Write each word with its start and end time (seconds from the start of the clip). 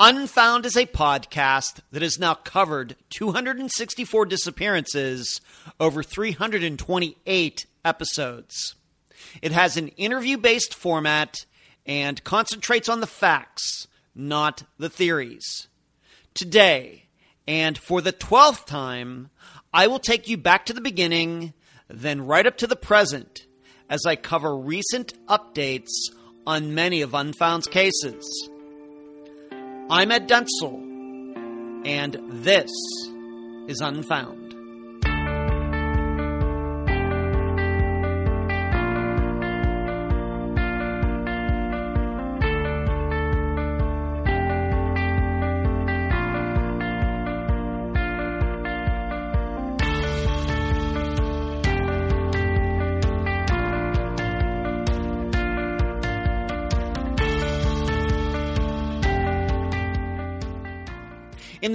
Unfound 0.00 0.64
is 0.64 0.76
a 0.76 0.86
podcast 0.86 1.80
that 1.90 2.02
has 2.02 2.20
now 2.20 2.32
covered 2.32 2.94
264 3.10 4.26
disappearances 4.26 5.40
over 5.80 6.04
328 6.04 7.66
episodes. 7.84 8.76
It 9.42 9.50
has 9.50 9.76
an 9.76 9.88
interview 9.88 10.36
based 10.38 10.72
format 10.72 11.34
and 11.84 12.22
concentrates 12.22 12.88
on 12.88 13.00
the 13.00 13.08
facts, 13.08 13.88
not 14.14 14.62
the 14.78 14.88
theories. 14.88 15.66
Today, 16.32 17.06
and 17.48 17.76
for 17.76 18.00
the 18.00 18.12
12th 18.12 18.66
time, 18.66 19.30
I 19.74 19.88
will 19.88 19.98
take 19.98 20.28
you 20.28 20.36
back 20.36 20.66
to 20.66 20.72
the 20.72 20.80
beginning, 20.80 21.54
then 21.88 22.24
right 22.24 22.46
up 22.46 22.56
to 22.58 22.68
the 22.68 22.76
present, 22.76 23.46
as 23.90 24.06
I 24.06 24.14
cover 24.14 24.56
recent 24.56 25.14
updates 25.26 25.90
on 26.46 26.72
many 26.72 27.02
of 27.02 27.16
Unfound's 27.16 27.66
cases. 27.66 28.48
I'm 29.90 30.10
Ed 30.10 30.28
Dentzel, 30.28 30.84
and 31.86 32.20
this 32.28 32.70
is 33.68 33.80
Unfound. 33.80 34.47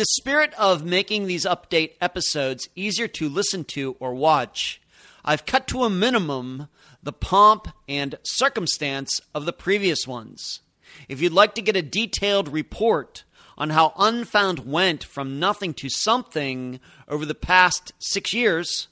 The 0.04 0.22
spirit 0.22 0.54
of 0.56 0.84
making 0.84 1.28
these 1.28 1.46
update 1.46 1.94
episodes 2.02 2.68
easier 2.76 3.08
to 3.08 3.30
listen 3.30 3.64
to 3.64 3.96
or 4.02 4.14
watch, 4.14 4.82
I've 5.24 5.46
cut 5.46 5.66
to 5.68 5.86
a 5.86 5.90
minimum 5.90 6.68
the 7.02 7.14
pomp 7.14 7.70
and 7.88 8.16
circumstance 8.22 9.22
of 9.34 9.46
the 9.46 9.54
previous 9.54 10.06
ones. 10.06 10.60
If 11.08 11.22
you'd 11.22 11.32
like 11.32 11.56
to 11.56 11.62
get 11.62 11.78
a 11.78 11.82
detailed 11.82 12.50
report 12.50 13.24
on 13.58 13.70
how 13.70 13.94
Unfound 13.98 14.70
went 14.70 15.06
from 15.06 15.40
nothing 15.40 15.74
to 15.76 15.88
something 15.90 16.82
over 17.08 17.26
the 17.26 17.34
past 17.34 17.94
six 18.00 18.34
years, 18.34 18.90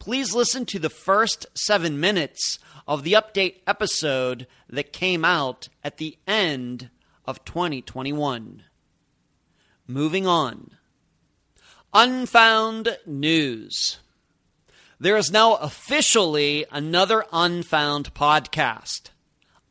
please 0.00 0.34
listen 0.34 0.66
to 0.66 0.80
the 0.80 0.90
first 0.90 1.46
seven 1.54 2.00
minutes 2.00 2.58
of 2.84 3.04
the 3.04 3.12
update 3.12 3.60
episode 3.64 4.48
that 4.68 4.92
came 4.92 5.24
out 5.24 5.68
at 5.84 5.98
the 5.98 6.18
end 6.26 6.90
of 7.26 7.44
2021. 7.44 8.64
Moving 9.90 10.26
on. 10.26 10.72
Unfound 11.94 12.98
News. 13.06 13.96
There 15.00 15.16
is 15.16 15.30
now 15.30 15.54
officially 15.54 16.66
another 16.70 17.24
Unfound 17.32 18.12
podcast, 18.12 19.08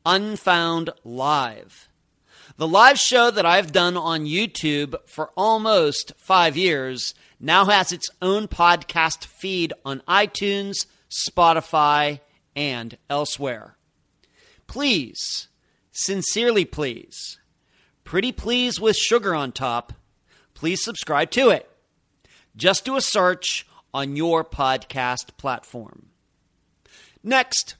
Unfound 0.07 0.89
Live. 1.03 1.87
The 2.57 2.67
live 2.67 2.97
show 2.97 3.29
that 3.29 3.45
I've 3.45 3.71
done 3.71 3.95
on 3.95 4.25
YouTube 4.25 4.95
for 5.05 5.29
almost 5.37 6.13
five 6.17 6.57
years 6.57 7.13
now 7.39 7.65
has 7.65 7.91
its 7.91 8.09
own 8.19 8.47
podcast 8.47 9.23
feed 9.25 9.71
on 9.85 10.01
iTunes, 10.07 10.87
Spotify, 11.11 12.21
and 12.55 12.97
elsewhere. 13.07 13.77
Please, 14.65 15.47
sincerely 15.91 16.65
please, 16.65 17.37
pretty 18.03 18.31
please 18.31 18.79
with 18.79 18.97
sugar 18.97 19.35
on 19.35 19.51
top 19.51 19.93
please 20.57 20.83
subscribe 20.83 21.29
to 21.29 21.51
it. 21.51 21.69
Just 22.55 22.83
do 22.83 22.95
a 22.95 23.01
search 23.01 23.67
on 23.93 24.15
your 24.15 24.43
podcast 24.43 25.37
platform. 25.37 26.07
Next, 27.23 27.75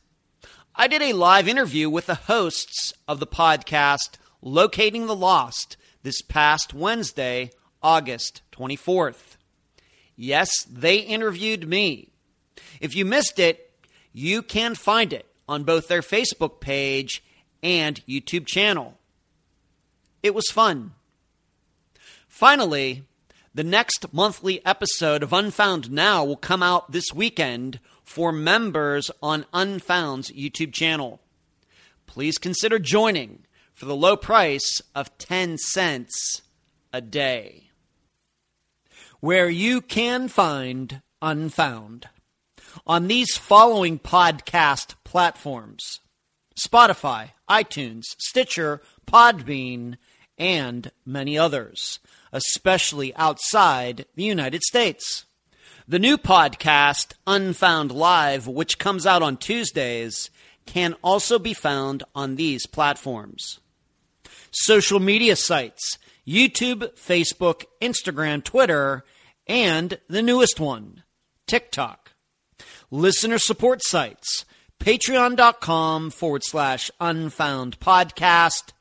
I 0.76 0.88
did 0.88 1.02
a 1.02 1.14
live 1.14 1.48
interview 1.48 1.90
with 1.90 2.06
the 2.06 2.14
hosts 2.14 2.94
of 3.08 3.20
the 3.20 3.26
podcast 3.26 4.18
Locating 4.44 5.08
the 5.08 5.16
Lost 5.16 5.76
this 6.04 6.22
past 6.22 6.72
Wednesday, 6.72 7.50
August 7.82 8.44
24th. 8.52 9.38
Yes, 10.16 10.52
they 10.70 10.98
interviewed 10.98 11.68
me. 11.68 12.10
If 12.80 12.96
you 12.96 13.06
missed 13.06 13.40
it, 13.40 13.72
you 14.14 14.44
can 14.44 14.76
find 14.76 15.14
it 15.14 15.26
on 15.50 15.64
both 15.64 15.88
their 15.88 16.04
Facebook 16.04 16.62
page 16.62 17.24
and 17.64 18.06
YouTube 18.06 18.46
channel. 18.46 19.00
It 20.22 20.36
was 20.36 20.46
fun. 20.52 20.94
Finally, 22.38 23.04
the 23.56 23.64
next 23.64 24.14
monthly 24.14 24.64
episode 24.64 25.24
of 25.24 25.34
Unfound 25.34 25.90
Now 25.90 26.24
will 26.24 26.36
come 26.36 26.62
out 26.62 26.92
this 26.92 27.12
weekend 27.12 27.80
for 28.04 28.32
members 28.32 29.10
on 29.24 29.48
Unfound's 29.54 30.30
YouTube 30.30 30.72
channel. 30.72 31.20
Please 32.06 32.38
consider 32.38 32.78
joining 32.78 33.40
for 33.74 33.86
the 33.86 33.96
low 33.96 34.16
price 34.16 34.84
of 34.94 35.18
10 35.18 35.58
cents 35.58 36.44
a 36.94 37.02
day. 37.02 37.72
Where 39.20 39.50
you 39.50 39.82
can 39.82 40.28
find 40.28 41.02
Unfound 41.24 42.08
on 42.86 43.08
these 43.08 43.36
following 43.36 43.98
podcast 43.98 44.94
platforms 45.04 46.02
Spotify, 46.56 47.32
iTunes, 47.50 48.04
Stitcher, 48.20 48.84
Podbean, 49.08 49.96
and 50.38 50.92
many 51.04 51.36
others 51.36 52.00
especially 52.38 53.14
outside 53.16 54.06
the 54.16 54.24
United 54.24 54.64
States. 54.64 55.26
The 55.88 56.00
new 56.00 56.18
podcast, 56.18 57.14
Unfound 57.26 57.92
Live, 57.92 58.48
which 58.48 58.78
comes 58.78 59.06
out 59.06 59.24
on 59.24 59.38
Tuesdays, 59.38 60.30
can 60.66 60.96
also 61.04 61.40
be 61.40 61.54
found 61.54 62.04
on 62.14 62.36
these 62.36 62.66
platforms. 62.66 63.60
Social 64.52 65.00
media 65.00 65.36
sites 65.36 65.98
YouTube, 66.28 66.94
Facebook, 66.96 67.64
Instagram, 67.82 68.44
Twitter, 68.44 69.04
and 69.48 69.98
the 70.10 70.22
newest 70.22 70.60
one, 70.60 71.04
TikTok. 71.48 72.14
Listener 72.92 73.40
support 73.40 73.82
sites 73.84 74.46
patreon.com 74.80 76.10
forward 76.12 76.44
slash 76.44 76.92
unfound 77.00 77.80
podcast, 77.80 78.72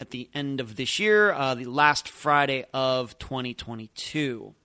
at 0.00 0.10
the 0.10 0.28
end 0.34 0.58
of 0.58 0.74
this 0.74 0.98
year, 0.98 1.32
uh, 1.32 1.54
the 1.54 1.66
last 1.66 2.08
Friday 2.08 2.66
of 2.74 3.16
2022. 3.20 4.56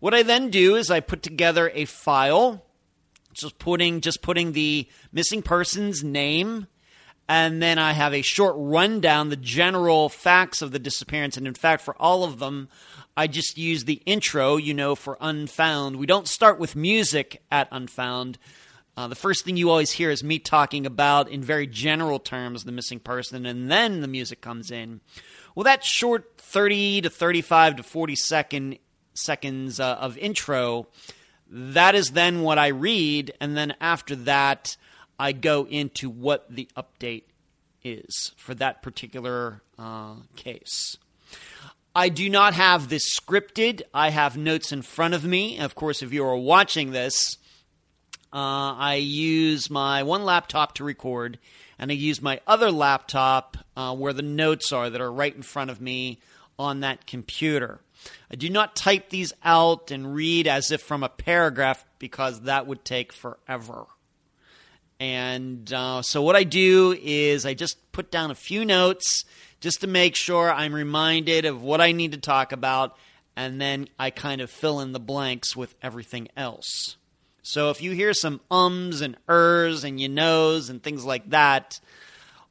What 0.00 0.12
I 0.12 0.22
then 0.22 0.50
do 0.50 0.76
is 0.76 0.90
I 0.90 1.00
put 1.00 1.22
together 1.22 1.70
a 1.72 1.86
file, 1.86 2.66
just 3.32 3.58
putting 3.58 4.02
just 4.02 4.20
putting 4.20 4.52
the 4.52 4.86
missing 5.12 5.40
person's 5.40 6.04
name 6.04 6.66
And 7.30 7.62
then 7.62 7.78
I 7.78 7.92
have 7.92 8.12
a 8.12 8.22
short 8.22 8.56
rundown, 8.58 9.28
the 9.28 9.36
general 9.36 10.08
facts 10.08 10.62
of 10.62 10.72
the 10.72 10.80
disappearance. 10.80 11.36
And 11.36 11.46
in 11.46 11.54
fact, 11.54 11.80
for 11.80 11.94
all 12.02 12.24
of 12.24 12.40
them, 12.40 12.68
I 13.16 13.28
just 13.28 13.56
use 13.56 13.84
the 13.84 14.02
intro, 14.04 14.56
you 14.56 14.74
know, 14.74 14.96
for 14.96 15.16
Unfound. 15.20 15.94
We 15.94 16.06
don't 16.06 16.26
start 16.26 16.58
with 16.58 16.74
music 16.74 17.40
at 17.48 17.68
Unfound. 17.70 18.36
Uh, 18.96 19.06
the 19.06 19.14
first 19.14 19.44
thing 19.44 19.56
you 19.56 19.70
always 19.70 19.92
hear 19.92 20.10
is 20.10 20.24
me 20.24 20.40
talking 20.40 20.86
about, 20.86 21.28
in 21.28 21.40
very 21.40 21.68
general 21.68 22.18
terms, 22.18 22.64
the 22.64 22.72
missing 22.72 22.98
person, 22.98 23.46
and 23.46 23.70
then 23.70 24.00
the 24.00 24.08
music 24.08 24.40
comes 24.40 24.72
in. 24.72 25.00
Well, 25.54 25.62
that 25.62 25.84
short 25.84 26.32
30 26.38 27.02
to 27.02 27.10
35 27.10 27.76
to 27.76 27.82
40 27.84 28.16
second 28.16 28.78
seconds 29.14 29.78
uh, 29.78 29.94
of 30.00 30.18
intro, 30.18 30.88
that 31.48 31.94
is 31.94 32.10
then 32.10 32.42
what 32.42 32.58
I 32.58 32.68
read, 32.68 33.34
and 33.40 33.56
then 33.56 33.76
after 33.80 34.16
that, 34.16 34.76
I 35.20 35.32
go 35.32 35.66
into 35.68 36.08
what 36.08 36.46
the 36.48 36.66
update 36.74 37.24
is 37.84 38.32
for 38.38 38.54
that 38.54 38.80
particular 38.80 39.60
uh, 39.78 40.14
case. 40.34 40.96
I 41.94 42.08
do 42.08 42.30
not 42.30 42.54
have 42.54 42.88
this 42.88 43.04
scripted. 43.20 43.82
I 43.92 44.08
have 44.08 44.38
notes 44.38 44.72
in 44.72 44.80
front 44.80 45.12
of 45.12 45.22
me. 45.22 45.58
Of 45.58 45.74
course, 45.74 46.02
if 46.02 46.14
you 46.14 46.24
are 46.24 46.38
watching 46.38 46.92
this, 46.92 47.36
uh, 48.32 48.72
I 48.78 48.94
use 48.94 49.68
my 49.68 50.04
one 50.04 50.24
laptop 50.24 50.76
to 50.76 50.84
record, 50.84 51.38
and 51.78 51.90
I 51.90 51.94
use 51.94 52.22
my 52.22 52.40
other 52.46 52.70
laptop 52.70 53.58
uh, 53.76 53.94
where 53.94 54.14
the 54.14 54.22
notes 54.22 54.72
are 54.72 54.88
that 54.88 55.02
are 55.02 55.12
right 55.12 55.36
in 55.36 55.42
front 55.42 55.70
of 55.70 55.82
me 55.82 56.18
on 56.58 56.80
that 56.80 57.06
computer. 57.06 57.80
I 58.30 58.36
do 58.36 58.48
not 58.48 58.74
type 58.74 59.10
these 59.10 59.34
out 59.44 59.90
and 59.90 60.14
read 60.14 60.46
as 60.46 60.70
if 60.70 60.80
from 60.80 61.02
a 61.02 61.10
paragraph 61.10 61.84
because 61.98 62.42
that 62.42 62.66
would 62.66 62.86
take 62.86 63.12
forever. 63.12 63.84
And 65.00 65.72
uh, 65.72 66.02
so, 66.02 66.20
what 66.20 66.36
I 66.36 66.44
do 66.44 66.94
is 67.02 67.46
I 67.46 67.54
just 67.54 67.90
put 67.90 68.10
down 68.10 68.30
a 68.30 68.34
few 68.34 68.66
notes 68.66 69.24
just 69.58 69.80
to 69.80 69.86
make 69.86 70.14
sure 70.14 70.52
I'm 70.52 70.74
reminded 70.74 71.46
of 71.46 71.62
what 71.62 71.80
I 71.80 71.92
need 71.92 72.12
to 72.12 72.18
talk 72.18 72.52
about, 72.52 72.96
and 73.34 73.58
then 73.58 73.88
I 73.98 74.10
kind 74.10 74.42
of 74.42 74.50
fill 74.50 74.80
in 74.80 74.92
the 74.92 75.00
blanks 75.00 75.56
with 75.56 75.74
everything 75.82 76.28
else. 76.36 76.96
So, 77.42 77.70
if 77.70 77.80
you 77.80 77.92
hear 77.92 78.12
some 78.12 78.42
ums 78.50 79.00
and 79.00 79.16
ers 79.26 79.84
and 79.84 79.98
you 79.98 80.10
knows 80.10 80.68
and 80.68 80.82
things 80.82 81.02
like 81.02 81.30
that, 81.30 81.80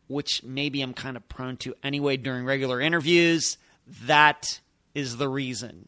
which 0.08 0.42
maybe 0.44 0.82
I'm 0.82 0.96
kind 0.96 1.18
of 1.18 1.30
prone 1.30 1.58
to 1.58 1.76
anyway 1.84 2.18
during 2.18 2.46
regular 2.46 2.82
interviews, 2.82 3.60
that 4.06 4.60
is 4.96 5.18
the 5.18 5.30
reason. 5.30 5.88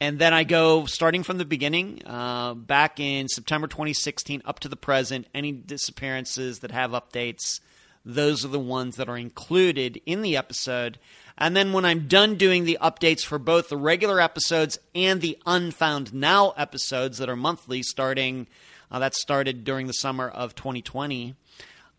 And 0.00 0.18
then 0.18 0.32
I 0.32 0.44
go 0.44 0.86
starting 0.86 1.22
from 1.22 1.36
the 1.36 1.44
beginning, 1.44 2.00
uh, 2.06 2.54
back 2.54 2.98
in 2.98 3.28
September 3.28 3.66
2016 3.66 4.40
up 4.46 4.60
to 4.60 4.68
the 4.68 4.76
present, 4.76 5.26
any 5.34 5.52
disappearances 5.52 6.60
that 6.60 6.70
have 6.70 6.92
updates, 6.92 7.60
those 8.02 8.42
are 8.42 8.48
the 8.48 8.58
ones 8.58 8.96
that 8.96 9.10
are 9.10 9.18
included 9.18 10.00
in 10.06 10.22
the 10.22 10.38
episode. 10.38 10.98
And 11.36 11.54
then 11.54 11.74
when 11.74 11.84
I'm 11.84 12.08
done 12.08 12.36
doing 12.36 12.64
the 12.64 12.78
updates 12.80 13.24
for 13.24 13.38
both 13.38 13.68
the 13.68 13.76
regular 13.76 14.20
episodes 14.20 14.78
and 14.94 15.20
the 15.20 15.38
Unfound 15.44 16.14
Now 16.14 16.50
episodes 16.56 17.18
that 17.18 17.28
are 17.28 17.36
monthly, 17.36 17.82
starting 17.82 18.46
uh, 18.90 19.00
that 19.00 19.14
started 19.14 19.64
during 19.64 19.86
the 19.86 19.92
summer 19.92 20.28
of 20.28 20.54
2020, 20.54 21.34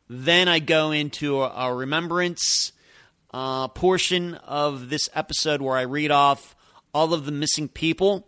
then 0.09 0.47
I 0.47 0.57
go 0.57 0.89
into 0.89 1.41
a, 1.43 1.49
a 1.49 1.73
remembrance 1.73 2.71
uh, 3.31 3.67
portion 3.67 4.35
of 4.35 4.89
this 4.89 5.07
episode 5.13 5.61
where 5.61 5.77
I 5.77 5.83
read 5.83 6.09
off 6.09 6.55
all 6.93 7.13
of 7.13 7.25
the 7.25 7.31
missing 7.31 7.67
people 7.67 8.27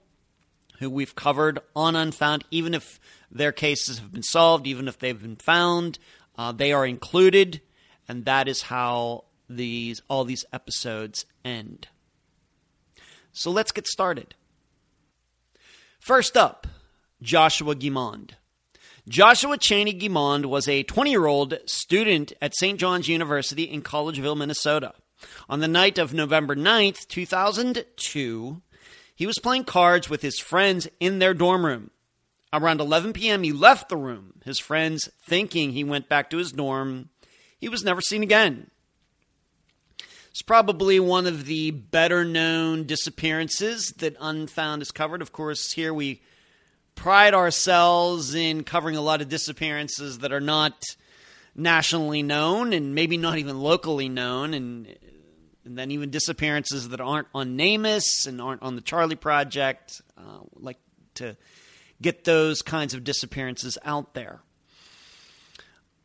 who 0.79 0.89
we've 0.89 1.15
covered 1.15 1.59
on 1.75 1.95
Unfound, 1.95 2.43
even 2.51 2.73
if 2.73 2.99
their 3.31 3.51
cases 3.51 3.99
have 3.99 4.11
been 4.11 4.23
solved, 4.23 4.67
even 4.67 4.87
if 4.87 4.99
they've 4.99 5.21
been 5.21 5.35
found, 5.35 5.99
uh, 6.37 6.51
they 6.51 6.73
are 6.73 6.85
included, 6.85 7.61
and 8.07 8.25
that 8.25 8.47
is 8.47 8.63
how 8.63 9.25
these 9.49 10.01
all 10.07 10.23
these 10.23 10.45
episodes 10.51 11.25
end. 11.43 11.87
So 13.31 13.51
let's 13.51 13.71
get 13.71 13.87
started. 13.87 14.35
First 15.99 16.35
up, 16.35 16.67
Joshua 17.21 17.75
Guimond. 17.75 18.31
Joshua 19.07 19.57
Cheney 19.57 19.93
Guimond 19.93 20.45
was 20.45 20.67
a 20.67 20.83
20 20.83 21.11
year 21.11 21.25
old 21.25 21.57
student 21.65 22.33
at 22.41 22.55
St. 22.55 22.79
John's 22.79 23.07
University 23.07 23.63
in 23.63 23.81
Collegeville, 23.81 24.37
Minnesota. 24.37 24.93
On 25.49 25.59
the 25.59 25.67
night 25.67 25.97
of 25.97 26.13
November 26.13 26.55
9th, 26.55 27.07
2002, 27.07 28.61
he 29.15 29.25
was 29.25 29.39
playing 29.39 29.65
cards 29.65 30.09
with 30.09 30.21
his 30.21 30.39
friends 30.39 30.87
in 30.99 31.19
their 31.19 31.33
dorm 31.33 31.65
room. 31.65 31.91
Around 32.51 32.81
11 32.81 33.13
p.m., 33.13 33.43
he 33.43 33.51
left 33.51 33.89
the 33.89 33.97
room, 33.97 34.35
his 34.45 34.59
friends 34.59 35.09
thinking 35.25 35.71
he 35.71 35.83
went 35.83 36.09
back 36.09 36.29
to 36.29 36.37
his 36.37 36.51
dorm. 36.51 37.09
He 37.57 37.67
was 37.69 37.83
never 37.83 38.01
seen 38.01 38.21
again. 38.21 38.69
It's 40.29 40.41
probably 40.41 40.99
one 40.99 41.27
of 41.27 41.45
the 41.45 41.71
better 41.71 42.25
known 42.25 42.85
disappearances 42.85 43.93
that 43.97 44.15
Unfound 44.19 44.81
has 44.81 44.91
covered. 44.91 45.21
Of 45.21 45.31
course, 45.31 45.71
here 45.71 45.93
we 45.93 46.21
pride 46.95 47.33
ourselves 47.33 48.33
in 48.33 48.63
covering 48.63 48.95
a 48.95 49.01
lot 49.01 49.21
of 49.21 49.29
disappearances 49.29 50.19
that 50.19 50.33
are 50.33 50.39
not 50.39 50.83
nationally 51.55 52.23
known 52.23 52.73
and 52.73 52.95
maybe 52.95 53.17
not 53.17 53.37
even 53.37 53.59
locally 53.59 54.09
known 54.09 54.53
and 54.53 54.95
and 55.65 55.77
then 55.77 55.91
even 55.91 56.09
disappearances 56.09 56.89
that 56.89 57.01
aren't 57.01 57.27
on 57.33 57.57
NamUs 57.57 58.27
and 58.27 58.41
aren't 58.41 58.61
on 58.61 58.75
the 58.75 58.81
Charlie 58.81 59.15
Project. 59.15 60.01
Uh, 60.17 60.39
like 60.55 60.77
to 61.15 61.37
get 62.01 62.23
those 62.23 62.61
kinds 62.61 62.93
of 62.93 63.03
disappearances 63.03 63.77
out 63.83 64.13
there. 64.13 64.41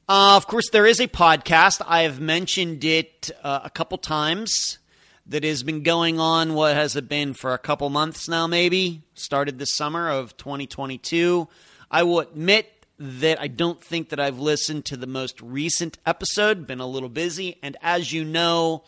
Uh, 0.09 0.37
of 0.37 0.47
course, 0.47 0.71
there 0.71 0.87
is 0.87 1.01
a 1.01 1.09
podcast. 1.09 1.83
I 1.87 2.03
have 2.03 2.19
mentioned 2.19 2.83
it 2.85 3.31
uh, 3.43 3.61
a 3.65 3.71
couple 3.71 3.99
times 3.99 4.79
that 5.27 5.45
has 5.45 5.63
been 5.63 5.83
going 5.83 6.19
on. 6.19 6.55
What 6.55 6.75
has 6.75 6.97
it 6.97 7.09
been 7.09 7.35
for 7.35 7.53
a 7.53 7.59
couple 7.59 7.91
months 7.91 8.29
now, 8.29 8.47
maybe? 8.47 9.03
Started 9.13 9.59
this 9.59 9.77
summer 9.77 10.09
of 10.09 10.37
2022. 10.39 11.47
I 11.91 12.05
will 12.05 12.21
admit 12.21 12.87
that 12.99 13.41
I 13.41 13.49
don't 13.49 13.83
think 13.83 14.09
that 14.09 14.19
I've 14.19 14.39
listened 14.39 14.87
to 14.87 14.97
the 14.97 15.07
most 15.07 15.41
recent 15.43 15.99
episode, 16.07 16.67
been 16.67 16.81
a 16.81 16.87
little 16.87 17.11
busy. 17.11 17.59
And 17.63 17.77
as 17.83 18.13
you 18.13 18.25
know, 18.25 18.85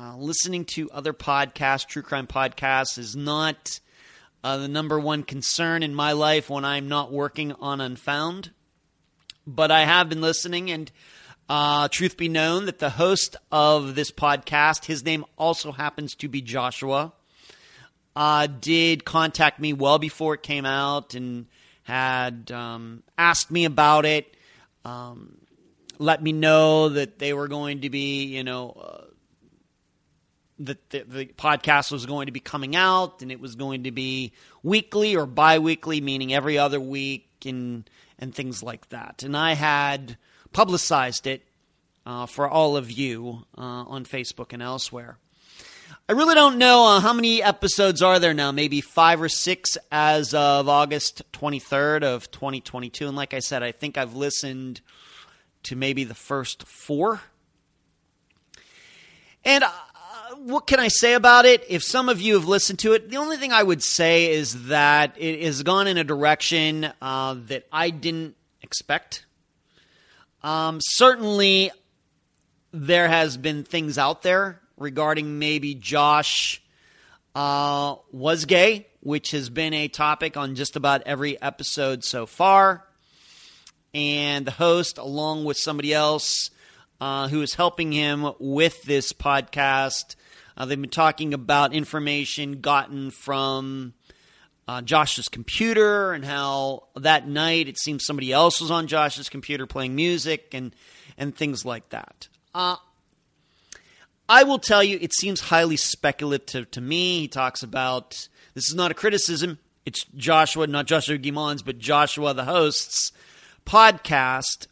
uh, 0.00 0.16
listening 0.16 0.64
to 0.64 0.90
other 0.92 1.12
podcasts, 1.12 1.86
true 1.86 2.00
crime 2.00 2.26
podcasts, 2.26 2.96
is 2.96 3.14
not 3.14 3.80
uh, 4.42 4.56
the 4.56 4.68
number 4.68 4.98
one 4.98 5.22
concern 5.22 5.82
in 5.82 5.94
my 5.94 6.12
life 6.12 6.48
when 6.48 6.64
I'm 6.64 6.88
not 6.88 7.12
working 7.12 7.52
on 7.60 7.82
Unfound. 7.82 8.50
But 9.46 9.70
I 9.70 9.84
have 9.84 10.08
been 10.08 10.22
listening, 10.22 10.70
and 10.70 10.90
uh, 11.50 11.88
truth 11.88 12.16
be 12.16 12.28
known, 12.28 12.64
that 12.64 12.78
the 12.78 12.88
host 12.88 13.36
of 13.52 13.94
this 13.94 14.10
podcast, 14.10 14.86
his 14.86 15.04
name 15.04 15.26
also 15.36 15.70
happens 15.70 16.14
to 16.14 16.28
be 16.28 16.40
Joshua, 16.40 17.12
uh, 18.16 18.46
did 18.46 19.04
contact 19.04 19.60
me 19.60 19.74
well 19.74 19.98
before 19.98 20.32
it 20.34 20.42
came 20.42 20.64
out 20.64 21.14
and 21.14 21.46
had 21.82 22.50
um, 22.50 23.02
asked 23.18 23.50
me 23.50 23.66
about 23.66 24.06
it. 24.06 24.34
Um, 24.82 25.36
let 25.98 26.22
me 26.22 26.32
know 26.32 26.88
that 26.88 27.18
they 27.18 27.34
were 27.34 27.48
going 27.48 27.82
to 27.82 27.90
be, 27.90 28.24
you 28.24 28.44
know, 28.44 28.70
uh, 28.70 29.09
that 30.60 30.90
the, 30.90 31.04
the, 31.06 31.26
podcast 31.26 31.90
was 31.90 32.06
going 32.06 32.26
to 32.26 32.32
be 32.32 32.40
coming 32.40 32.76
out 32.76 33.22
and 33.22 33.32
it 33.32 33.40
was 33.40 33.54
going 33.54 33.84
to 33.84 33.90
be 33.90 34.32
weekly 34.62 35.16
or 35.16 35.26
bi-weekly 35.26 36.00
meaning 36.00 36.32
every 36.32 36.58
other 36.58 36.80
week 36.80 37.26
and 37.44 37.88
and 38.18 38.34
things 38.34 38.62
like 38.62 38.88
that. 38.90 39.22
And 39.22 39.36
i 39.36 39.54
had 39.54 40.16
publicized 40.52 41.26
it 41.26 41.42
uh, 42.06 42.26
for 42.26 42.48
all 42.48 42.76
of 42.76 42.90
you 42.90 43.46
uh, 43.56 43.60
on 43.60 44.04
facebook 44.04 44.52
and 44.52 44.62
elsewhere. 44.62 45.16
I 46.08 46.12
really 46.12 46.34
don't 46.34 46.58
know 46.58 46.86
uh, 46.86 47.00
how 47.00 47.12
many 47.12 47.42
episodes 47.42 48.02
are 48.02 48.18
there 48.18 48.34
now? 48.34 48.52
Maybe 48.52 48.80
five 48.80 49.22
or 49.22 49.28
six 49.28 49.78
as 49.90 50.34
of 50.34 50.68
august 50.68 51.22
23rd 51.32 52.04
of 52.04 52.30
2022 52.30 53.08
and 53.08 53.16
like 53.16 53.32
i 53.32 53.38
said 53.38 53.62
i 53.62 53.72
think 53.72 53.96
i've 53.96 54.14
listened 54.14 54.80
to 55.64 55.76
maybe 55.76 56.04
the 56.04 56.14
first 56.14 56.66
four. 56.66 57.20
And 59.44 59.64
what 60.44 60.66
can 60.66 60.80
I 60.80 60.88
say 60.88 61.14
about 61.14 61.44
it? 61.44 61.64
If 61.68 61.82
some 61.82 62.08
of 62.08 62.20
you 62.20 62.34
have 62.34 62.46
listened 62.46 62.78
to 62.80 62.94
it, 62.94 63.10
the 63.10 63.18
only 63.18 63.36
thing 63.36 63.52
I 63.52 63.62
would 63.62 63.82
say 63.82 64.32
is 64.32 64.68
that 64.68 65.14
it 65.18 65.42
has 65.42 65.62
gone 65.62 65.86
in 65.86 65.98
a 65.98 66.04
direction 66.04 66.90
uh, 67.02 67.36
that 67.48 67.66
I 67.70 67.90
didn't 67.90 68.36
expect. 68.62 69.26
Um, 70.42 70.78
certainly, 70.80 71.70
there 72.72 73.08
has 73.08 73.36
been 73.36 73.64
things 73.64 73.98
out 73.98 74.22
there 74.22 74.60
regarding 74.78 75.38
maybe 75.38 75.74
Josh 75.74 76.62
uh, 77.34 77.96
was 78.10 78.46
gay, 78.46 78.86
which 79.00 79.32
has 79.32 79.50
been 79.50 79.74
a 79.74 79.88
topic 79.88 80.38
on 80.38 80.54
just 80.54 80.74
about 80.74 81.02
every 81.04 81.40
episode 81.40 82.02
so 82.02 82.24
far. 82.24 82.86
And 83.92 84.46
the 84.46 84.52
host, 84.52 84.96
along 84.96 85.44
with 85.44 85.58
somebody 85.58 85.92
else 85.92 86.50
uh, 87.00 87.28
who 87.28 87.42
is 87.42 87.54
helping 87.54 87.92
him 87.92 88.32
with 88.38 88.82
this 88.84 89.12
podcast, 89.12 90.16
uh, 90.56 90.64
they've 90.64 90.80
been 90.80 90.90
talking 90.90 91.34
about 91.34 91.72
information 91.72 92.60
gotten 92.60 93.10
from 93.10 93.94
uh, 94.68 94.82
Josh's 94.82 95.28
computer 95.28 96.12
and 96.12 96.24
how 96.24 96.84
that 96.96 97.26
night 97.26 97.68
it 97.68 97.78
seems 97.78 98.04
somebody 98.04 98.32
else 98.32 98.60
was 98.60 98.70
on 98.70 98.86
Josh's 98.86 99.28
computer 99.28 99.66
playing 99.66 99.94
music 99.96 100.50
and 100.52 100.74
and 101.18 101.34
things 101.34 101.64
like 101.64 101.88
that. 101.90 102.28
Uh, 102.54 102.76
I 104.28 104.44
will 104.44 104.60
tell 104.60 104.84
you, 104.84 104.96
it 105.00 105.12
seems 105.12 105.40
highly 105.40 105.76
speculative 105.76 106.70
to 106.70 106.80
me. 106.80 107.20
He 107.20 107.28
talks 107.28 107.64
about 107.64 108.28
this 108.54 108.68
is 108.68 108.74
not 108.74 108.92
a 108.92 108.94
criticism. 108.94 109.58
It's 109.84 110.04
Joshua, 110.16 110.66
not 110.68 110.86
Joshua 110.86 111.18
Guimond's, 111.18 111.62
but 111.62 111.78
Joshua, 111.78 112.32
the 112.32 112.44
host's 112.44 113.10
podcast. 113.66 114.68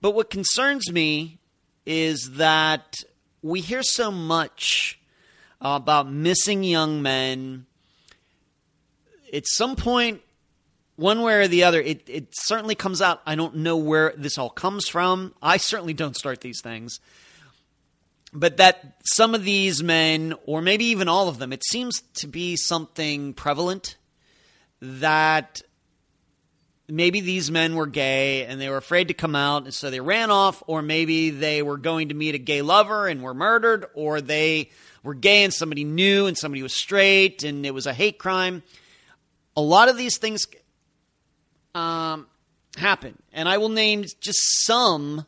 But 0.00 0.12
what 0.12 0.30
concerns 0.30 0.92
me 0.92 1.38
is 1.84 2.32
that 2.34 2.98
we 3.42 3.60
hear 3.60 3.82
so 3.82 4.10
much 4.10 5.00
about 5.60 6.10
missing 6.10 6.64
young 6.64 7.02
men. 7.02 7.66
At 9.32 9.44
some 9.46 9.76
point, 9.76 10.20
one 10.96 11.22
way 11.22 11.34
or 11.34 11.48
the 11.48 11.64
other, 11.64 11.80
it, 11.80 12.08
it 12.08 12.28
certainly 12.32 12.74
comes 12.74 13.02
out. 13.02 13.20
I 13.26 13.34
don't 13.34 13.56
know 13.56 13.76
where 13.76 14.14
this 14.16 14.38
all 14.38 14.50
comes 14.50 14.88
from. 14.88 15.34
I 15.42 15.56
certainly 15.56 15.94
don't 15.94 16.16
start 16.16 16.40
these 16.40 16.60
things. 16.60 17.00
But 18.32 18.56
that 18.56 18.96
some 19.04 19.34
of 19.34 19.44
these 19.44 19.82
men, 19.82 20.34
or 20.46 20.60
maybe 20.60 20.86
even 20.86 21.08
all 21.08 21.28
of 21.28 21.38
them, 21.38 21.52
it 21.52 21.64
seems 21.64 22.02
to 22.14 22.26
be 22.26 22.56
something 22.56 23.32
prevalent 23.32 23.96
that 24.80 25.62
maybe 26.88 27.20
these 27.20 27.50
men 27.50 27.74
were 27.74 27.86
gay 27.86 28.44
and 28.44 28.60
they 28.60 28.68
were 28.68 28.76
afraid 28.76 29.08
to 29.08 29.14
come 29.14 29.34
out, 29.34 29.64
and 29.64 29.74
so 29.74 29.90
they 29.90 30.00
ran 30.00 30.30
off, 30.30 30.62
or 30.66 30.82
maybe 30.82 31.30
they 31.30 31.62
were 31.62 31.78
going 31.78 32.08
to 32.08 32.14
meet 32.14 32.34
a 32.34 32.38
gay 32.38 32.62
lover 32.62 33.06
and 33.06 33.22
were 33.22 33.34
murdered, 33.34 33.86
or 33.94 34.20
they 34.20 34.70
were 35.04 35.14
gay 35.14 35.44
and 35.44 35.54
somebody 35.54 35.84
knew 35.84 36.26
and 36.26 36.36
somebody 36.36 36.62
was 36.62 36.74
straight 36.74 37.44
and 37.44 37.64
it 37.64 37.72
was 37.72 37.86
a 37.86 37.94
hate 37.94 38.18
crime. 38.18 38.64
A 39.56 39.60
lot 39.60 39.88
of 39.88 39.96
these 39.96 40.18
things 40.18 40.46
um, 41.76 42.26
happen, 42.76 43.16
and 43.32 43.48
I 43.48 43.58
will 43.58 43.68
name 43.68 44.04
just 44.20 44.40
some 44.66 45.26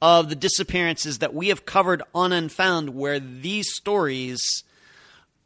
of 0.00 0.28
the 0.28 0.36
disappearances 0.36 1.18
that 1.18 1.34
we 1.34 1.48
have 1.48 1.66
covered 1.66 2.02
on 2.14 2.32
Unfound 2.32 2.90
where 2.90 3.18
these 3.18 3.74
stories 3.74 4.62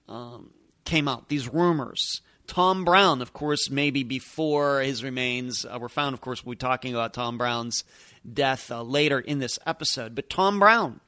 um, 0.08 0.50
came 0.84 1.08
out, 1.08 1.28
these 1.28 1.48
rumors. 1.48 2.20
Tom 2.46 2.84
Brown, 2.84 3.22
of 3.22 3.32
course, 3.32 3.70
maybe 3.70 4.02
before 4.02 4.80
his 4.80 5.02
remains 5.02 5.64
uh, 5.64 5.78
were 5.80 5.88
found. 5.88 6.12
Of 6.12 6.20
course, 6.20 6.44
we'll 6.44 6.52
be 6.52 6.58
talking 6.58 6.94
about 6.94 7.14
Tom 7.14 7.38
Brown's 7.38 7.84
death 8.30 8.70
uh, 8.70 8.82
later 8.82 9.18
in 9.18 9.38
this 9.38 9.58
episode. 9.66 10.14
But 10.14 10.28
Tom 10.28 10.58
Brown, 10.60 11.00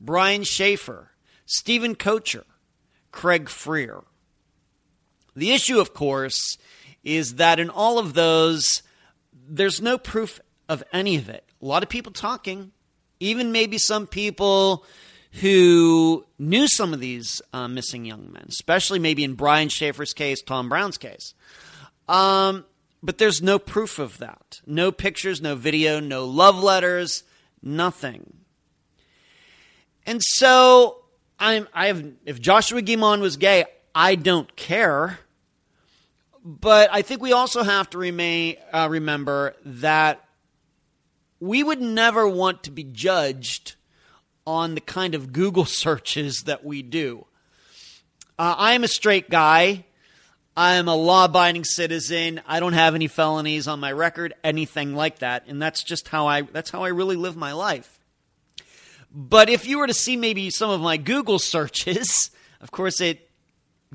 Brian 0.00 0.42
Shaffer, 0.42 1.12
Steven 1.46 1.94
Koecher, 1.94 2.44
Craig 3.12 3.48
Freer. 3.48 4.02
The 5.34 5.52
issue, 5.52 5.78
of 5.78 5.94
course, 5.94 6.58
is 7.04 7.36
that 7.36 7.60
in 7.60 7.70
all 7.70 7.98
of 7.98 8.14
those, 8.14 8.64
there's 9.48 9.80
no 9.80 9.96
proof 9.96 10.40
of 10.68 10.82
any 10.92 11.16
of 11.16 11.28
it. 11.28 11.44
A 11.62 11.64
lot 11.64 11.82
of 11.82 11.88
people 11.88 12.12
talking, 12.12 12.72
even 13.20 13.52
maybe 13.52 13.78
some 13.78 14.06
people 14.06 14.84
who 15.40 16.24
knew 16.38 16.66
some 16.68 16.92
of 16.92 17.00
these 17.00 17.40
uh, 17.52 17.68
missing 17.68 18.04
young 18.04 18.32
men, 18.32 18.46
especially 18.48 18.98
maybe 18.98 19.22
in 19.22 19.34
Brian 19.34 19.68
Shaffer's 19.68 20.12
case, 20.12 20.42
Tom 20.42 20.68
Brown's 20.68 20.98
case. 20.98 21.34
Um, 22.08 22.64
but 23.02 23.18
there's 23.18 23.42
no 23.42 23.58
proof 23.58 23.98
of 23.98 24.18
that. 24.18 24.60
No 24.66 24.90
pictures, 24.90 25.40
no 25.40 25.54
video, 25.54 26.00
no 26.00 26.24
love 26.24 26.62
letters, 26.62 27.22
nothing. 27.62 28.38
And 30.06 30.22
so 30.22 31.04
I'm 31.38 31.68
I 31.74 31.86
have 31.88 32.04
if 32.24 32.40
Joshua 32.40 32.82
Guimond 32.82 33.20
was 33.20 33.36
gay, 33.36 33.64
I 33.94 34.14
don't 34.14 34.54
care. 34.56 35.18
But 36.44 36.90
I 36.92 37.02
think 37.02 37.20
we 37.20 37.32
also 37.32 37.64
have 37.64 37.90
to 37.90 37.98
remain 37.98 38.56
uh, 38.72 38.88
remember 38.90 39.54
that 39.64 40.24
we 41.40 41.62
would 41.62 41.80
never 41.80 42.26
want 42.26 42.62
to 42.64 42.70
be 42.70 42.84
judged 42.84 43.74
on 44.46 44.74
the 44.74 44.80
kind 44.80 45.14
of 45.14 45.32
Google 45.32 45.64
searches 45.66 46.42
that 46.42 46.64
we 46.64 46.82
do. 46.82 47.26
Uh, 48.38 48.54
I'm 48.58 48.84
a 48.84 48.88
straight 48.88 49.30
guy. 49.30 49.84
I'm 50.56 50.88
a 50.88 50.96
law 50.96 51.26
abiding 51.26 51.64
citizen. 51.64 52.40
I 52.46 52.60
don't 52.60 52.72
have 52.72 52.94
any 52.94 53.08
felonies 53.08 53.68
on 53.68 53.78
my 53.78 53.92
record, 53.92 54.34
anything 54.42 54.94
like 54.94 55.18
that. 55.18 55.44
And 55.48 55.60
that's 55.60 55.82
just 55.82 56.08
how 56.08 56.28
I 56.28 56.42
that's 56.42 56.70
how 56.70 56.82
I 56.82 56.88
really 56.88 57.16
live 57.16 57.36
my 57.36 57.52
life. 57.52 57.95
But 59.18 59.48
if 59.48 59.66
you 59.66 59.78
were 59.78 59.86
to 59.86 59.94
see 59.94 60.14
maybe 60.14 60.50
some 60.50 60.68
of 60.68 60.82
my 60.82 60.98
Google 60.98 61.38
searches, 61.38 62.30
of 62.60 62.70
course 62.70 63.00
it 63.00 63.22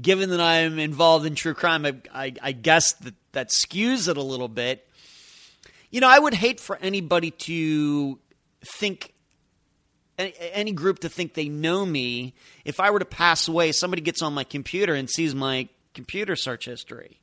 given 0.02 0.32
that 0.32 0.42
I'm 0.42 0.80
involved 0.80 1.28
in 1.28 1.36
true 1.36 1.54
crime, 1.54 1.86
I, 1.86 1.96
I, 2.12 2.34
I 2.42 2.52
guess 2.54 2.94
that 2.94 3.14
that 3.34 3.50
skews 3.50 4.10
it 4.10 4.18
a 4.18 4.22
little 4.22 4.48
bit. 4.48 4.88
You 5.92 6.02
know, 6.02 6.08
I 6.08 6.18
would 6.18 6.34
hate 6.34 6.60
for 6.60 6.76
anybody 6.78 7.30
to 7.32 8.18
think 8.66 9.14
any, 10.18 10.34
any 10.40 10.72
group 10.72 11.00
to 11.00 11.10
think 11.10 11.36
they 11.36 11.50
know 11.50 11.86
me. 11.86 12.34
If 12.66 12.80
I 12.80 12.90
were 12.90 13.00
to 13.00 13.06
pass 13.06 13.48
away, 13.48 13.74
somebody 13.74 14.02
gets 14.02 14.24
on 14.24 14.34
my 14.34 14.44
computer 14.44 14.96
and 14.96 15.08
sees 15.08 15.36
my 15.36 15.70
computer 15.94 16.36
search 16.36 16.66
history. 16.66 17.21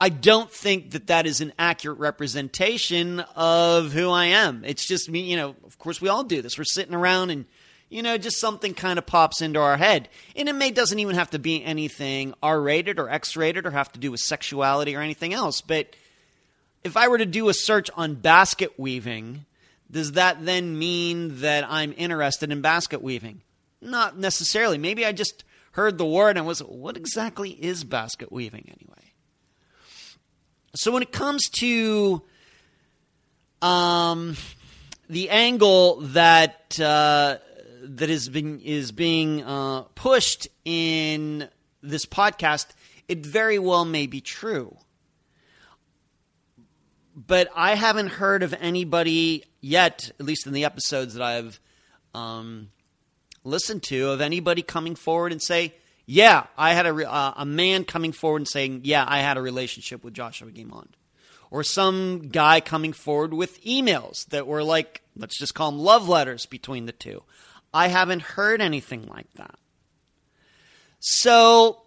I 0.00 0.10
don't 0.10 0.50
think 0.50 0.92
that 0.92 1.08
that 1.08 1.26
is 1.26 1.40
an 1.40 1.52
accurate 1.58 1.98
representation 1.98 3.20
of 3.34 3.92
who 3.92 4.10
I 4.10 4.26
am. 4.26 4.64
It's 4.64 4.86
just 4.86 5.10
me, 5.10 5.20
you 5.20 5.36
know, 5.36 5.56
of 5.64 5.78
course 5.78 6.00
we 6.00 6.08
all 6.08 6.22
do 6.22 6.40
this. 6.40 6.56
We're 6.56 6.64
sitting 6.64 6.94
around 6.94 7.30
and 7.30 7.46
you 7.90 8.02
know, 8.02 8.18
just 8.18 8.38
something 8.38 8.74
kind 8.74 8.98
of 8.98 9.06
pops 9.06 9.40
into 9.40 9.60
our 9.60 9.76
head. 9.76 10.08
And 10.36 10.48
it 10.48 10.54
may 10.54 10.70
doesn't 10.70 10.98
even 10.98 11.14
have 11.14 11.30
to 11.30 11.38
be 11.38 11.64
anything 11.64 12.34
R-rated 12.42 12.98
or 12.98 13.08
X-rated 13.08 13.66
or 13.66 13.70
have 13.70 13.90
to 13.92 13.98
do 13.98 14.10
with 14.10 14.20
sexuality 14.20 14.94
or 14.94 15.00
anything 15.00 15.32
else, 15.32 15.60
but 15.60 15.96
if 16.84 16.96
I 16.96 17.08
were 17.08 17.18
to 17.18 17.26
do 17.26 17.48
a 17.48 17.54
search 17.54 17.90
on 17.96 18.14
basket 18.14 18.78
weaving, 18.78 19.46
does 19.90 20.12
that 20.12 20.44
then 20.44 20.78
mean 20.78 21.40
that 21.40 21.64
I'm 21.68 21.94
interested 21.96 22.52
in 22.52 22.60
basket 22.60 23.02
weaving? 23.02 23.40
Not 23.80 24.18
necessarily. 24.18 24.78
Maybe 24.78 25.04
I 25.04 25.12
just 25.12 25.44
heard 25.72 25.98
the 25.98 26.06
word 26.06 26.36
and 26.36 26.46
was, 26.46 26.60
what 26.60 26.96
exactly 26.96 27.50
is 27.50 27.84
basket 27.84 28.30
weaving 28.30 28.66
anyway? 28.68 29.07
So 30.78 30.92
when 30.92 31.02
it 31.02 31.10
comes 31.10 31.42
to 31.58 32.22
um, 33.60 34.36
the 35.10 35.28
angle 35.28 35.96
that 36.02 36.78
uh, 36.78 37.38
that 37.82 38.08
is 38.08 38.28
being 38.28 38.60
is 38.60 38.92
being 38.92 39.42
uh, 39.42 39.82
pushed 39.96 40.46
in 40.64 41.48
this 41.82 42.06
podcast, 42.06 42.68
it 43.08 43.26
very 43.26 43.58
well 43.58 43.84
may 43.84 44.06
be 44.06 44.20
true. 44.20 44.76
But 47.16 47.48
I 47.56 47.74
haven't 47.74 48.10
heard 48.10 48.44
of 48.44 48.54
anybody 48.60 49.42
yet, 49.60 50.12
at 50.20 50.26
least 50.26 50.46
in 50.46 50.52
the 50.52 50.64
episodes 50.64 51.14
that 51.14 51.24
I've 51.24 51.58
um, 52.14 52.70
listened 53.42 53.82
to, 53.84 54.10
of 54.10 54.20
anybody 54.20 54.62
coming 54.62 54.94
forward 54.94 55.32
and 55.32 55.42
say, 55.42 55.74
"Yeah, 56.10 56.46
I 56.56 56.72
had 56.72 56.86
a 56.86 57.10
uh, 57.10 57.34
a 57.36 57.44
man 57.44 57.84
coming 57.84 58.12
forward 58.12 58.38
and 58.38 58.48
saying, 58.48 58.80
yeah, 58.84 59.04
I 59.06 59.18
had 59.18 59.36
a 59.36 59.42
relationship 59.42 60.02
with 60.02 60.14
Joshua 60.14 60.50
Guimond," 60.50 60.92
or 61.50 61.62
some 61.62 62.30
guy 62.30 62.62
coming 62.62 62.94
forward 62.94 63.34
with 63.34 63.62
emails 63.62 64.26
that 64.28 64.46
were 64.46 64.64
like, 64.64 65.02
let's 65.14 65.38
just 65.38 65.54
call 65.54 65.70
them 65.70 65.80
love 65.80 66.08
letters 66.08 66.46
between 66.46 66.86
the 66.86 66.92
two. 66.92 67.24
I 67.74 67.88
haven't 67.88 68.22
heard 68.22 68.62
anything 68.62 69.06
like 69.06 69.30
that, 69.34 69.56
so 70.98 71.82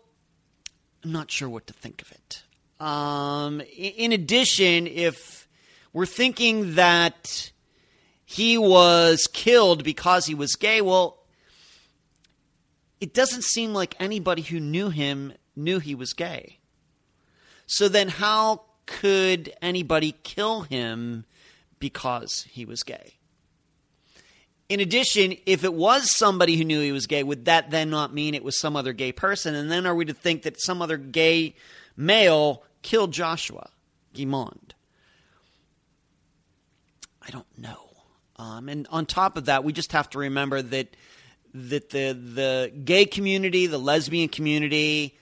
I'm 1.04 1.12
not 1.12 1.32
sure 1.32 1.50
what 1.50 1.66
to 1.66 1.74
think 1.74 2.04
of 2.04 2.12
it. 2.12 2.44
Um, 2.80 3.64
in 3.76 4.12
addition, 4.12 4.86
if 4.86 5.48
we're 5.94 6.06
thinking 6.06 6.76
that 6.76 7.52
he 8.24 8.60
was 8.60 9.28
killed 9.34 9.84
because 9.84 10.28
he 10.28 10.36
was 10.36 10.56
gay, 10.56 10.82
well, 10.82 11.21
it 13.02 13.16
doesn't 13.16 13.44
seem 13.44 13.74
like 13.74 13.96
anybody 14.00 14.44
who 14.44 14.60
knew 14.60 14.92
him 14.92 15.34
knew 15.56 15.80
he 15.80 15.96
was 15.96 16.14
gay. 16.14 16.60
So 17.66 17.90
then, 17.90 18.08
how 18.08 18.64
could 18.86 19.54
anybody 19.62 20.16
kill 20.24 20.62
him 20.62 21.26
because 21.80 22.46
he 22.50 22.64
was 22.64 22.84
gay? 22.84 23.16
In 24.70 24.80
addition, 24.80 25.36
if 25.46 25.64
it 25.64 25.74
was 25.74 26.16
somebody 26.16 26.56
who 26.56 26.64
knew 26.64 26.80
he 26.82 26.92
was 26.92 27.08
gay, 27.08 27.24
would 27.24 27.46
that 27.46 27.72
then 27.72 27.90
not 27.90 28.14
mean 28.14 28.36
it 28.36 28.44
was 28.44 28.58
some 28.60 28.78
other 28.78 28.94
gay 28.94 29.12
person? 29.12 29.56
And 29.56 29.70
then 29.70 29.86
are 29.86 29.96
we 29.96 30.06
to 30.06 30.14
think 30.14 30.44
that 30.44 30.62
some 30.62 30.82
other 30.82 30.98
gay 30.98 31.56
male 31.98 32.64
killed 32.82 33.12
Joshua 33.12 33.70
Guimond? 34.14 34.72
I 37.22 37.32
don't 37.32 37.58
know. 37.58 37.90
Um, 38.38 38.70
and 38.70 38.88
on 38.92 39.06
top 39.06 39.38
of 39.38 39.46
that, 39.46 39.64
we 39.64 39.74
just 39.74 39.92
have 39.92 40.10
to 40.12 40.20
remember 40.20 40.62
that 40.62 40.96
that 41.54 41.90
the 41.90 42.14
the 42.14 42.72
gay 42.84 43.06
community, 43.06 43.68
the 43.68 43.78
lesbian 43.78 44.30
community, 44.30 45.18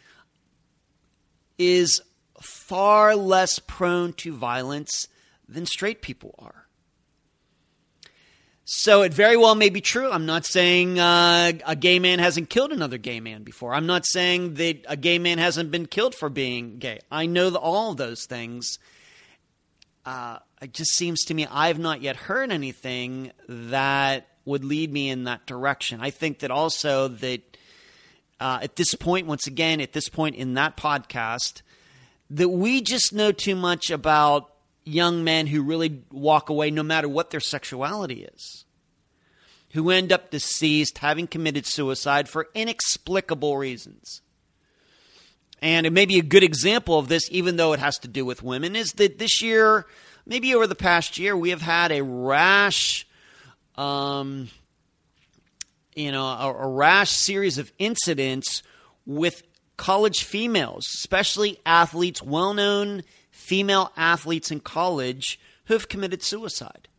is 1.57 2.01
far 2.41 3.15
less 3.15 3.59
prone 3.59 4.13
to 4.13 4.33
violence 4.33 5.07
than 5.47 5.65
straight 5.65 6.01
people 6.01 6.35
are. 6.39 6.67
So 8.71 9.01
it 9.01 9.11
very 9.11 9.35
well 9.35 9.55
may 9.55 9.69
be 9.69 9.81
true. 9.81 10.11
I'm 10.11 10.27
not 10.27 10.45
saying 10.45 10.99
uh, 10.99 11.53
a 11.65 11.75
gay 11.75 11.97
man 11.97 12.19
hasn't 12.19 12.51
killed 12.51 12.71
another 12.71 12.99
gay 12.99 13.19
man 13.19 13.41
before. 13.41 13.73
I'm 13.73 13.87
not 13.87 14.05
saying 14.05 14.53
that 14.55 14.85
a 14.87 14.95
gay 14.95 15.17
man 15.17 15.39
hasn't 15.39 15.71
been 15.71 15.87
killed 15.87 16.13
for 16.13 16.29
being 16.29 16.77
gay. 16.77 16.99
I 17.11 17.25
know 17.25 17.55
all 17.55 17.95
those 17.95 18.25
things. 18.25 18.77
Uh, 20.05 20.37
it 20.61 20.71
just 20.73 20.93
seems 20.93 21.23
to 21.25 21.33
me 21.33 21.47
I've 21.49 21.79
not 21.79 22.03
yet 22.03 22.15
heard 22.15 22.51
anything 22.51 23.31
that 23.47 24.27
would 24.45 24.63
lead 24.63 24.91
me 24.91 25.09
in 25.09 25.25
that 25.25 25.45
direction. 25.45 26.01
I 26.01 26.09
think 26.09 26.39
that 26.39 26.51
also 26.51 27.07
that 27.07 27.41
uh, 28.39 28.59
at 28.61 28.75
this 28.75 28.95
point, 28.95 29.27
once 29.27 29.47
again, 29.47 29.81
at 29.81 29.93
this 29.93 30.09
point 30.09 30.35
in 30.35 30.53
that 30.53 30.77
podcast, 30.77 31.61
that 32.29 32.49
we 32.49 32.81
just 32.81 33.13
know 33.13 33.31
too 33.31 33.55
much 33.55 33.89
about 33.89 34.53
young 34.85 35.23
men 35.23 35.47
who 35.47 35.61
really 35.61 36.03
walk 36.11 36.49
away 36.49 36.71
no 36.71 36.83
matter 36.83 37.07
what 37.07 37.31
their 37.31 37.39
sexuality 37.39 38.27
is, 38.35 38.65
who 39.73 39.89
end 39.89 40.11
up 40.11 40.31
deceased, 40.31 40.99
having 40.99 41.27
committed 41.27 41.65
suicide 41.65 42.29
for 42.29 42.47
inexplicable 42.55 43.57
reasons. 43.57 44.21
And 45.61 45.85
it 45.85 45.91
may 45.91 46.05
be 46.05 46.19
a 46.19 46.23
good 46.23 46.43
example 46.43 46.97
of 46.97 47.09
this, 47.09 47.29
even 47.31 47.57
though 47.57 47.73
it 47.73 47.79
has 47.79 47.99
to 47.99 48.07
do 48.07 48.23
with 48.25 48.41
women, 48.41 48.75
is 48.75 48.93
that 48.93 49.19
this 49.19 49.41
year, 49.41 49.85
maybe 50.25 50.55
over 50.55 50.67
the 50.67 50.75
past 50.75 51.17
year, 51.17 51.35
we 51.35 51.49
have 51.49 51.61
had 51.61 51.91
a 51.91 52.01
rash, 52.01 53.05
um, 53.79 54.49
you 55.95 56.11
know, 56.11 56.25
a, 56.25 56.53
a 56.53 56.67
rash 56.67 57.11
series 57.11 57.57
of 57.57 57.71
incidents 57.79 58.61
with 59.05 59.41
college 59.77 60.23
females, 60.23 60.85
especially 60.95 61.57
athletes, 61.65 62.21
well 62.21 62.53
known 62.53 63.03
female 63.31 63.91
athletes 63.95 64.51
in 64.51 64.59
college 64.59 65.39
who 65.65 65.73
have 65.73 65.87
committed 65.87 66.21
suicide. 66.21 66.89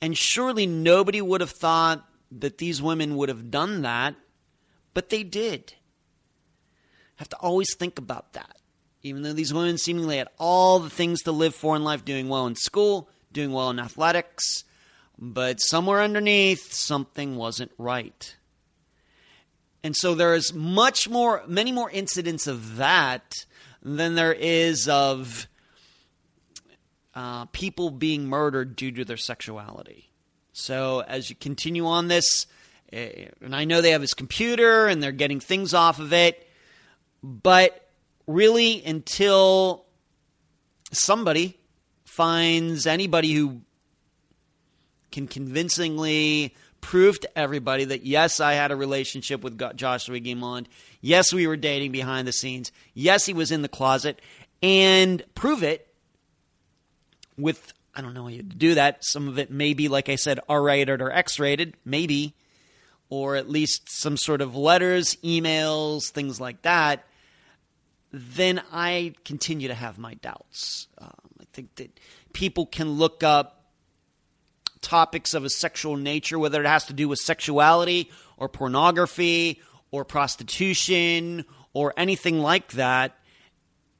And 0.00 0.18
surely 0.18 0.66
nobody 0.66 1.22
would 1.22 1.40
have 1.40 1.50
thought 1.50 2.04
that 2.32 2.58
these 2.58 2.82
women 2.82 3.16
would 3.16 3.28
have 3.28 3.52
done 3.52 3.82
that, 3.82 4.16
but 4.94 5.08
they 5.08 5.22
did. 5.22 5.74
Have 7.16 7.28
to 7.28 7.36
always 7.36 7.76
think 7.76 7.98
about 7.98 8.32
that. 8.32 8.56
Even 9.02 9.22
though 9.22 9.32
these 9.32 9.54
women 9.54 9.78
seemingly 9.78 10.16
had 10.16 10.28
all 10.38 10.80
the 10.80 10.90
things 10.90 11.22
to 11.22 11.32
live 11.32 11.54
for 11.54 11.76
in 11.76 11.84
life, 11.84 12.04
doing 12.04 12.28
well 12.28 12.48
in 12.48 12.56
school, 12.56 13.08
doing 13.32 13.52
well 13.52 13.70
in 13.70 13.78
athletics, 13.78 14.64
but 15.24 15.60
somewhere 15.60 16.02
underneath, 16.02 16.72
something 16.72 17.36
wasn't 17.36 17.70
right. 17.78 18.36
And 19.84 19.94
so 19.94 20.16
there 20.16 20.34
is 20.34 20.52
much 20.52 21.08
more, 21.08 21.44
many 21.46 21.70
more 21.70 21.88
incidents 21.88 22.48
of 22.48 22.78
that 22.78 23.46
than 23.84 24.16
there 24.16 24.32
is 24.32 24.88
of 24.88 25.46
uh, 27.14 27.44
people 27.46 27.90
being 27.90 28.26
murdered 28.26 28.74
due 28.74 28.90
to 28.90 29.04
their 29.04 29.16
sexuality. 29.16 30.10
So 30.52 31.04
as 31.06 31.30
you 31.30 31.36
continue 31.36 31.86
on 31.86 32.08
this, 32.08 32.48
eh, 32.92 33.28
and 33.40 33.54
I 33.54 33.64
know 33.64 33.80
they 33.80 33.92
have 33.92 34.00
his 34.00 34.14
computer 34.14 34.88
and 34.88 35.00
they're 35.00 35.12
getting 35.12 35.38
things 35.38 35.72
off 35.72 36.00
of 36.00 36.12
it, 36.12 36.48
but 37.22 37.88
really 38.26 38.84
until 38.84 39.84
somebody 40.90 41.60
finds 42.04 42.88
anybody 42.88 43.32
who 43.34 43.60
can 45.12 45.28
convincingly 45.28 46.54
prove 46.80 47.20
to 47.20 47.38
everybody 47.38 47.84
that 47.84 48.04
yes, 48.04 48.40
I 48.40 48.54
had 48.54 48.72
a 48.72 48.76
relationship 48.76 49.42
with 49.42 49.58
Joshua 49.76 50.18
Guimond. 50.18 50.66
Yes, 51.00 51.32
we 51.32 51.46
were 51.46 51.56
dating 51.56 51.92
behind 51.92 52.26
the 52.26 52.32
scenes. 52.32 52.72
Yes, 52.92 53.24
he 53.24 53.32
was 53.32 53.50
in 53.52 53.62
the 53.62 53.68
closet, 53.68 54.20
and 54.62 55.22
prove 55.34 55.62
it 55.62 55.86
with 57.38 57.72
I 57.94 58.00
don't 58.00 58.14
know 58.14 58.22
how 58.22 58.28
you 58.28 58.42
do 58.42 58.74
that. 58.74 59.04
Some 59.04 59.28
of 59.28 59.38
it 59.38 59.50
may 59.50 59.74
be, 59.74 59.88
like 59.88 60.08
I 60.08 60.16
said, 60.16 60.40
R 60.48 60.62
rated 60.62 61.02
or 61.02 61.10
X 61.10 61.38
rated, 61.38 61.74
maybe, 61.84 62.34
or 63.10 63.36
at 63.36 63.48
least 63.48 63.82
some 63.88 64.16
sort 64.16 64.40
of 64.40 64.56
letters, 64.56 65.16
emails, 65.16 66.10
things 66.10 66.40
like 66.40 66.62
that. 66.62 67.04
Then 68.10 68.62
I 68.72 69.14
continue 69.24 69.68
to 69.68 69.74
have 69.74 69.98
my 69.98 70.14
doubts. 70.14 70.88
Um, 70.98 71.10
I 71.40 71.44
think 71.52 71.74
that 71.76 71.98
people 72.32 72.66
can 72.66 72.92
look 72.92 73.22
up 73.22 73.61
topics 74.82 75.32
of 75.32 75.44
a 75.44 75.50
sexual 75.50 75.96
nature, 75.96 76.38
whether 76.38 76.62
it 76.62 76.66
has 76.66 76.84
to 76.86 76.92
do 76.92 77.08
with 77.08 77.18
sexuality 77.18 78.10
or 78.36 78.48
pornography 78.48 79.60
or 79.90 80.04
prostitution 80.04 81.44
or 81.72 81.94
anything 81.96 82.38
like 82.40 82.72
that, 82.72 83.16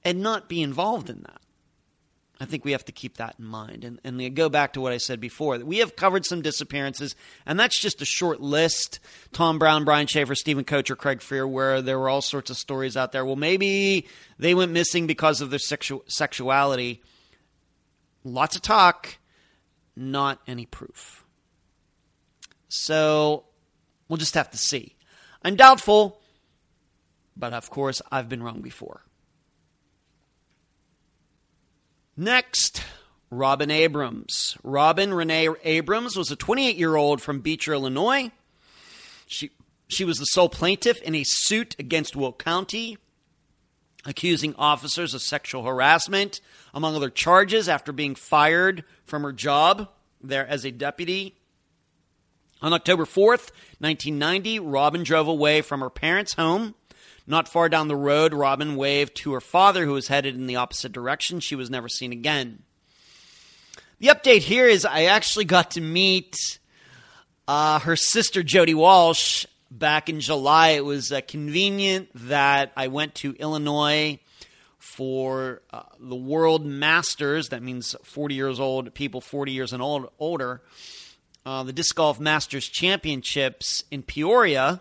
and 0.05 0.21
not 0.21 0.49
be 0.49 0.61
involved 0.61 1.09
in 1.09 1.23
that. 1.23 1.41
I 2.43 2.45
think 2.45 2.65
we 2.65 2.73
have 2.73 2.85
to 2.87 2.93
keep 2.93 3.19
that 3.19 3.37
in 3.39 3.45
mind. 3.45 3.85
And, 3.85 4.01
and 4.03 4.35
go 4.35 4.49
back 4.49 4.73
to 4.73 4.81
what 4.81 4.93
I 4.93 4.97
said 4.97 5.21
before. 5.21 5.59
We 5.59 5.79
have 5.79 5.95
covered 5.95 6.27
some 6.27 6.43
disappearances, 6.43 7.15
and 7.47 7.59
that's 7.59 7.81
just 7.81 8.03
a 8.03 8.05
short 8.05 8.41
list. 8.41 8.99
Tom 9.33 9.61
Brown, 9.61 9.85
Brian 9.85 10.09
Shaffer, 10.09 10.35
Steven 10.35 10.65
Koecher, 10.65 10.99
Craig 10.99 11.23
Freer, 11.23 11.47
where 11.47 11.81
there 11.81 12.01
were 12.01 12.09
all 12.09 12.21
sorts 12.21 12.51
of 12.51 12.57
stories 12.57 12.97
out 12.97 13.13
there. 13.13 13.25
Well, 13.25 13.37
maybe 13.37 14.09
they 14.41 14.55
went 14.55 14.73
missing 14.73 15.07
because 15.07 15.41
of 15.41 15.51
their 15.51 15.61
sexu- 15.61 16.03
sexuality. 16.09 17.01
Lots 18.25 18.57
of 18.57 18.63
talk, 18.63 19.19
not 19.97 20.41
any 20.47 20.67
proof. 20.67 21.25
So 22.69 23.45
we'll 24.09 24.17
just 24.17 24.35
have 24.35 24.51
to 24.51 24.59
see. 24.59 24.97
I'm 25.43 25.57
doubtful, 25.57 26.21
but 27.37 27.53
of 27.53 27.71
course, 27.71 28.01
I've 28.11 28.29
been 28.29 28.43
wrong 28.43 28.61
before. 28.61 29.03
Next, 32.17 32.83
Robin 33.31 33.71
Abrams. 33.71 34.57
Robin 34.63 35.15
Renee 35.15 35.49
Abrams 35.65 36.17
was 36.17 36.31
a 36.31 36.37
28 36.37 36.77
year 36.77 36.97
old 36.97 37.23
from 37.23 37.41
Beecher, 37.41 37.73
Illinois. 37.73 38.31
She, 39.27 39.51
she 39.89 40.05
was 40.05 40.19
the 40.19 40.27
sole 40.27 40.51
plaintiff 40.51 41.01
in 41.03 41.15
a 41.15 41.25
suit 41.25 41.75
against 41.79 42.15
Will 42.15 42.35
County, 42.35 42.99
accusing 44.05 44.55
officers 44.57 45.15
of 45.15 45.23
sexual 45.23 45.65
harassment, 45.65 46.41
among 46.75 46.95
other 46.95 47.09
charges, 47.09 47.69
after 47.69 47.93
being 47.93 48.15
fired 48.15 48.85
from 49.13 49.25
her 49.25 49.33
job 49.33 49.91
there 50.23 50.47
as 50.47 50.65
a 50.65 50.71
deputy. 50.71 51.37
On 52.63 52.73
October 52.73 53.05
4th, 53.05 53.53
1990, 53.79 54.59
Robin 54.59 55.03
drove 55.03 55.29
away 55.29 55.61
from 55.61 55.81
her 55.81 55.91
parents' 55.91 56.33
home 56.33 56.75
not 57.27 57.47
far 57.47 57.69
down 57.69 57.89
the 57.89 57.95
road, 57.95 58.33
Robin 58.33 58.75
waved 58.75 59.15
to 59.17 59.35
her 59.35 59.41
father, 59.43 59.85
who 59.85 59.93
was 59.93 60.09
headed 60.09 60.35
in 60.35 60.47
the 60.47 60.57
opposite 60.57 60.93
direction. 60.93 61.41
She 61.41 61.55
was 61.55 61.69
never 61.69 61.91
seen 61.91 62.11
again. 62.11 62.63
The 63.99 64.09
update 64.09 64.41
here 64.41 64.67
is 64.67 64.87
I 64.87 65.05
actually 65.05 65.45
got 65.45 65.73
to 65.73 65.83
meet 65.83 66.35
uh, 67.47 67.81
her 67.81 67.97
sister, 67.97 68.43
Jody 68.43 68.73
Walsh, 68.73 69.45
back 69.71 70.09
in 70.09 70.21
July. 70.21 70.71
It 70.71 70.87
was 70.87 71.13
uh, 71.13 71.21
convenient 71.29 72.09
that 72.15 72.73
I 72.79 72.89
went 72.89 73.15
to 73.17 73.35
Illinois 73.35 74.19
for 74.93 75.63
uh, 75.71 75.83
the 75.99 76.17
World 76.17 76.65
Masters. 76.65 77.49
That 77.49 77.63
means 77.63 77.97
40 78.05 78.35
years 78.35 78.61
old, 78.61 78.95
people 78.95 79.21
40 79.21 79.53
years 79.53 79.73
and 79.73 79.83
old, 79.83 80.11
older. 80.19 80.63
Uh, 81.45 81.63
the 81.63 81.73
Disc 81.73 81.95
Golf 81.95 82.21
Masters 82.21 82.69
Championships 82.69 83.85
in 83.91 84.03
Peoria 84.03 84.81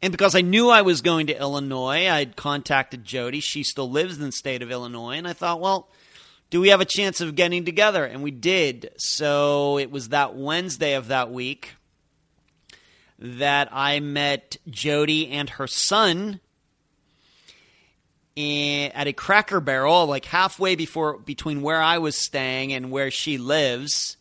and 0.00 0.12
because 0.12 0.34
I 0.34 0.42
knew 0.42 0.70
I 0.70 0.82
was 0.82 1.02
going 1.02 1.26
to 1.26 1.38
Illinois, 1.38 2.08
I'd 2.08 2.36
contacted 2.36 3.04
Jody. 3.04 3.40
She 3.40 3.64
still 3.64 3.90
lives 3.90 4.16
in 4.16 4.26
the 4.26 4.32
state 4.32 4.62
of 4.62 4.70
Illinois. 4.70 5.16
And 5.16 5.26
I 5.26 5.32
thought, 5.32 5.60
well, 5.60 5.88
do 6.50 6.60
we 6.60 6.68
have 6.68 6.80
a 6.80 6.86
chance 6.86 7.20
of 7.20 7.34
getting 7.34 7.64
together? 7.64 8.04
And 8.04 8.22
we 8.22 8.30
did. 8.30 8.90
So 8.96 9.78
it 9.78 9.90
was 9.90 10.10
that 10.10 10.36
Wednesday 10.36 10.94
of 10.94 11.08
that 11.08 11.32
week 11.32 11.74
that 13.18 13.68
I 13.72 13.98
met 13.98 14.58
Jody 14.68 15.30
and 15.30 15.50
her 15.50 15.66
son 15.66 16.38
at 18.38 19.08
a 19.08 19.12
Cracker 19.12 19.60
Barrel, 19.60 20.06
like 20.06 20.24
halfway 20.24 20.76
before 20.76 21.18
between 21.18 21.60
where 21.60 21.82
I 21.82 21.98
was 21.98 22.16
staying 22.16 22.72
and 22.72 22.90
where 22.90 23.10
she 23.10 23.36
lives, 23.36 24.16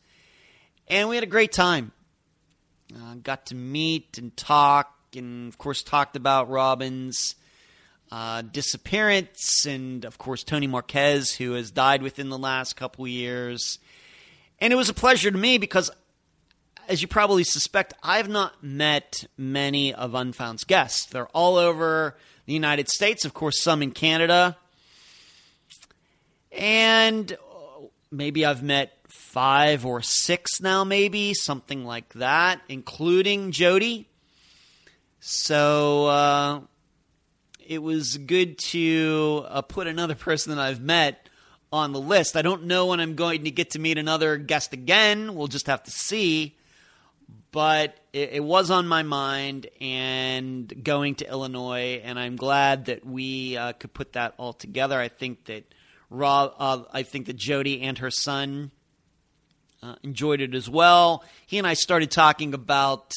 and 0.88 1.08
we 1.08 1.16
had 1.16 1.24
a 1.24 1.28
great 1.28 1.52
time. 1.52 1.92
Uh, 2.96 3.16
got 3.22 3.48
to 3.48 3.56
meet 3.56 4.18
and 4.18 4.36
talk, 4.36 4.92
and 5.16 5.48
of 5.48 5.58
course 5.58 5.84
talked 5.84 6.16
about 6.16 6.50
Robin's 6.50 7.36
uh, 8.12 8.42
disappearance, 8.42 9.68
and 9.68 10.04
of 10.04 10.18
course 10.18 10.44
Tony 10.44 10.66
Marquez, 10.66 11.34
who 11.34 11.52
has 11.54 11.70
died 11.70 12.02
within 12.02 12.30
the 12.30 12.38
last 12.38 12.76
couple 12.76 13.08
years. 13.08 13.78
And 14.60 14.74
it 14.74 14.78
was 14.78 14.90
a 14.90 14.94
pleasure 14.96 15.30
to 15.30 15.38
me 15.38 15.60
because, 15.60 15.92
as 16.88 17.04
you 17.04 17.08
probably 17.08 17.44
suspect, 17.44 17.94
I've 18.02 18.30
not 18.30 18.64
met 18.64 19.26
many 19.38 19.94
of 19.94 20.16
Unfound's 20.16 20.64
guests. 20.64 21.06
They're 21.06 21.28
all 21.28 21.58
over 21.58 22.18
the 22.48 22.54
United 22.54 22.90
States, 22.90 23.26
of 23.26 23.34
course, 23.34 23.62
some 23.62 23.84
in 23.84 23.92
Canada. 23.92 24.58
And 26.52 27.38
maybe 28.10 28.46
I've 28.46 28.64
met 28.64 28.94
five 29.08 29.86
or 29.86 30.02
six 30.02 30.60
now, 30.62 30.84
maybe, 30.84 31.34
something 31.34 31.86
like 31.86 32.14
that, 32.14 32.62
including 32.68 33.52
Jody. 33.52 34.08
So 35.20 36.08
uh, 36.08 36.62
it 37.66 37.84
was 37.84 38.18
good 38.18 38.58
to 38.70 39.46
uh, 39.50 39.62
put 39.62 39.88
another 39.88 40.16
person 40.16 40.56
that 40.56 40.62
I've 40.62 40.82
met 40.82 41.30
on 41.72 41.92
the 41.92 42.00
list. 42.00 42.38
I 42.38 42.42
don't 42.42 42.64
know 42.64 42.88
when 42.88 43.02
I'm 43.02 43.16
going 43.16 43.44
to 43.44 43.52
get 43.52 43.72
to 43.72 43.80
meet 43.80 43.98
another 43.98 44.38
guest 44.38 44.72
again. 44.72 45.36
We'll 45.36 45.48
just 45.48 45.68
have 45.68 45.84
to 45.84 45.92
see. 45.92 46.57
But 47.52 47.98
it, 48.14 48.32
it, 48.34 48.44
was 48.44 48.72
on 48.72 48.88
my 48.88 49.04
mind 49.04 49.68
and 49.80 50.72
going 50.84 51.16
to 51.16 51.30
Illinois, 51.30 52.02
and 52.04 52.20
I'm 52.20 52.36
glad 52.36 52.86
that 52.86 53.06
we 53.06 53.58
uh, 53.58 53.74
could 53.74 53.94
put 53.94 54.14
that 54.14 54.34
all 54.38 54.54
together. 54.54 55.00
I 55.00 55.08
think 55.08 55.46
that 55.46 55.64
Rob, 56.10 56.54
uh, 56.60 56.84
I 56.92 57.04
think 57.04 57.28
that 57.28 57.36
Jody 57.36 57.82
and 57.82 57.98
her 58.00 58.12
son 58.12 58.72
uh, 59.82 59.96
enjoyed 60.04 60.42
it 60.42 60.56
as 60.56 60.70
well. 60.70 61.24
He 61.46 61.58
and 61.58 61.68
I 61.68 61.74
started 61.74 62.12
talking 62.12 62.54
about. 62.54 63.14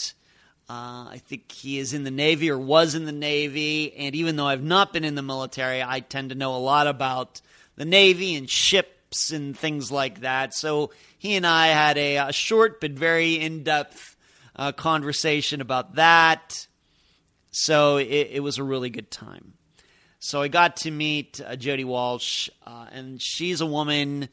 Uh, 0.68 1.10
I 1.10 1.20
think 1.26 1.50
he 1.50 1.80
is 1.80 1.94
in 1.94 2.04
the 2.04 2.12
Navy 2.12 2.48
or 2.48 2.56
was 2.56 2.94
in 2.94 3.04
the 3.04 3.10
Navy, 3.10 3.92
and 3.92 4.14
even 4.14 4.36
though 4.36 4.46
I've 4.46 4.62
not 4.62 4.92
been 4.92 5.04
in 5.04 5.16
the 5.16 5.22
military, 5.22 5.82
I 5.82 5.98
tend 5.98 6.28
to 6.28 6.36
know 6.36 6.54
a 6.54 6.58
lot 6.58 6.86
about 6.86 7.40
the 7.74 7.84
Navy 7.84 8.36
and 8.36 8.48
ships 8.48 9.32
and 9.32 9.58
things 9.58 9.90
like 9.90 10.20
that. 10.20 10.54
So 10.54 10.92
he 11.18 11.34
and 11.34 11.44
I 11.44 11.68
had 11.68 11.98
a, 11.98 12.16
a 12.18 12.32
short 12.32 12.80
but 12.80 12.92
very 12.92 13.34
in 13.34 13.64
depth 13.64 14.09
uh, 14.60 14.72
conversation 14.72 15.62
about 15.62 15.94
that. 15.94 16.66
So 17.50 17.96
it, 17.96 18.28
it, 18.30 18.42
was 18.42 18.58
a 18.58 18.62
really 18.62 18.90
good 18.90 19.10
time. 19.10 19.54
So 20.18 20.42
I 20.42 20.48
got 20.48 20.76
to 20.78 20.90
meet 20.90 21.40
uh, 21.44 21.56
Jody 21.56 21.82
Walsh, 21.82 22.50
uh, 22.66 22.86
and 22.92 23.20
she's 23.20 23.62
a 23.62 23.66
woman, 23.66 24.28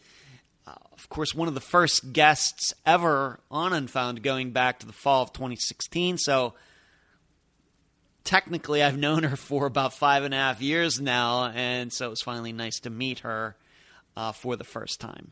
uh, 0.68 0.74
of 0.92 1.08
course, 1.08 1.34
one 1.34 1.48
of 1.48 1.54
the 1.54 1.62
first 1.62 2.12
guests 2.12 2.74
ever 2.86 3.40
on 3.50 3.72
Unfound 3.72 4.22
going 4.22 4.52
back 4.52 4.80
to 4.80 4.86
the 4.86 4.94
fall 4.94 5.24
of 5.24 5.32
2016. 5.32 6.18
So 6.18 6.56
technically, 8.26 8.84
I've 8.84 8.98
known 8.98 9.24
her 9.24 9.38
for 9.38 9.66
about 9.66 9.94
five 9.94 10.26
and 10.26 10.34
a 10.34 10.38
half 10.38 10.62
years 10.62 11.00
now, 11.00 11.46
and 11.46 11.92
so 11.92 12.08
it 12.08 12.10
was 12.10 12.22
finally 12.22 12.52
nice 12.52 12.82
to 12.82 12.90
meet 12.90 13.20
her 13.20 13.56
uh, 14.18 14.34
for 14.34 14.58
the 14.58 14.66
first 14.66 15.00
time. 15.00 15.32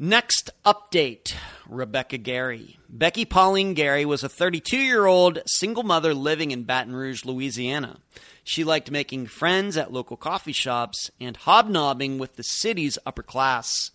Next 0.00 0.50
update 0.64 1.34
Rebecca 1.68 2.18
Gary. 2.18 2.78
Becky 2.88 3.24
Pauline 3.24 3.74
Gary 3.74 4.04
was 4.04 4.22
a 4.22 4.28
32 4.28 4.76
year 4.76 5.06
old 5.06 5.40
single 5.44 5.82
mother 5.82 6.14
living 6.14 6.52
in 6.52 6.62
Baton 6.62 6.94
Rouge, 6.94 7.24
Louisiana. 7.24 7.96
She 8.44 8.62
liked 8.62 8.92
making 8.92 9.26
friends 9.26 9.76
at 9.76 9.92
local 9.92 10.16
coffee 10.16 10.52
shops 10.52 11.10
and 11.20 11.36
hobnobbing 11.36 12.18
with 12.18 12.36
the 12.36 12.44
city's 12.44 12.96
upper 13.04 13.24
class. 13.24 13.90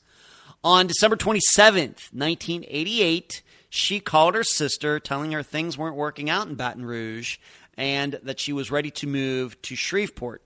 On 0.62 0.88
December 0.88 1.16
27th, 1.16 2.12
1988, 2.12 3.42
she 3.70 4.02
called 4.02 4.36
her 4.36 4.44
sister, 4.44 5.00
telling 5.00 5.32
her 5.32 5.42
things 5.42 5.78
weren't 5.78 5.96
working 5.96 6.30
out 6.30 6.48
in 6.50 6.56
Baton 6.56 6.86
Rouge 6.86 7.38
and 7.78 8.20
that 8.24 8.42
she 8.42 8.52
was 8.52 8.70
ready 8.70 8.92
to 8.92 9.08
move 9.08 9.62
to 9.62 9.78
Shreveport. 9.78 10.42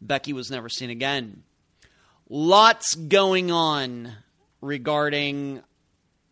Becky 0.00 0.32
was 0.32 0.52
never 0.52 0.68
seen 0.68 0.88
again. 0.88 1.42
Lots 2.28 2.94
going 2.94 3.50
on 3.50 4.12
regarding 4.60 5.62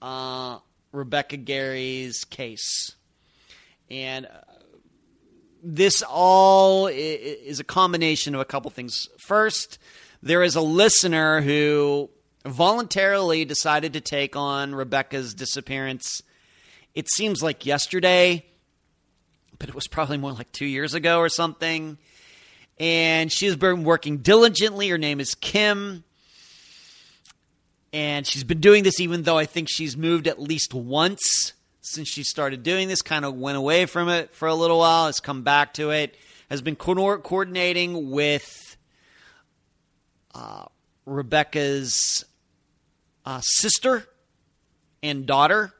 uh, 0.02 0.58
Rebecca 0.92 1.36
Gary's 1.36 2.24
case. 2.24 2.92
And 3.90 4.26
uh, 4.26 4.30
this 5.62 6.02
all 6.02 6.86
is 6.86 7.60
a 7.60 7.64
combination 7.64 8.34
of 8.34 8.40
a 8.40 8.44
couple 8.44 8.70
things. 8.70 9.08
First, 9.18 9.78
there 10.22 10.42
is 10.42 10.56
a 10.56 10.60
listener 10.60 11.40
who 11.40 12.10
voluntarily 12.44 13.44
decided 13.44 13.92
to 13.94 14.00
take 14.00 14.36
on 14.36 14.74
Rebecca's 14.74 15.34
disappearance. 15.34 16.22
It 16.94 17.10
seems 17.10 17.42
like 17.42 17.66
yesterday, 17.66 18.44
but 19.58 19.68
it 19.68 19.74
was 19.74 19.86
probably 19.86 20.18
more 20.18 20.32
like 20.32 20.50
two 20.52 20.66
years 20.66 20.94
ago 20.94 21.18
or 21.18 21.28
something. 21.28 21.98
And 22.78 23.32
she's 23.32 23.56
been 23.56 23.84
working 23.84 24.18
diligently. 24.18 24.88
Her 24.88 24.98
name 24.98 25.18
is 25.18 25.34
Kim 25.34 26.04
and 27.92 28.26
she's 28.26 28.44
been 28.44 28.60
doing 28.60 28.82
this 28.82 29.00
even 29.00 29.22
though 29.22 29.38
I 29.38 29.46
think 29.46 29.68
she's 29.70 29.96
moved 29.96 30.26
at 30.28 30.40
least 30.40 30.74
once 30.74 31.52
since 31.80 32.08
she 32.08 32.22
started 32.22 32.62
doing 32.62 32.88
this. 32.88 33.02
Kind 33.02 33.24
of 33.24 33.34
went 33.34 33.56
away 33.56 33.86
from 33.86 34.08
it 34.08 34.34
for 34.34 34.48
a 34.48 34.54
little 34.54 34.78
while, 34.78 35.06
has 35.06 35.20
come 35.20 35.42
back 35.42 35.74
to 35.74 35.90
it, 35.90 36.16
has 36.50 36.62
been 36.62 36.76
co- 36.76 37.18
coordinating 37.18 38.10
with 38.10 38.76
uh, 40.34 40.66
Rebecca's 41.06 42.24
uh, 43.24 43.40
sister 43.40 44.06
and 45.02 45.26
daughter, 45.26 45.72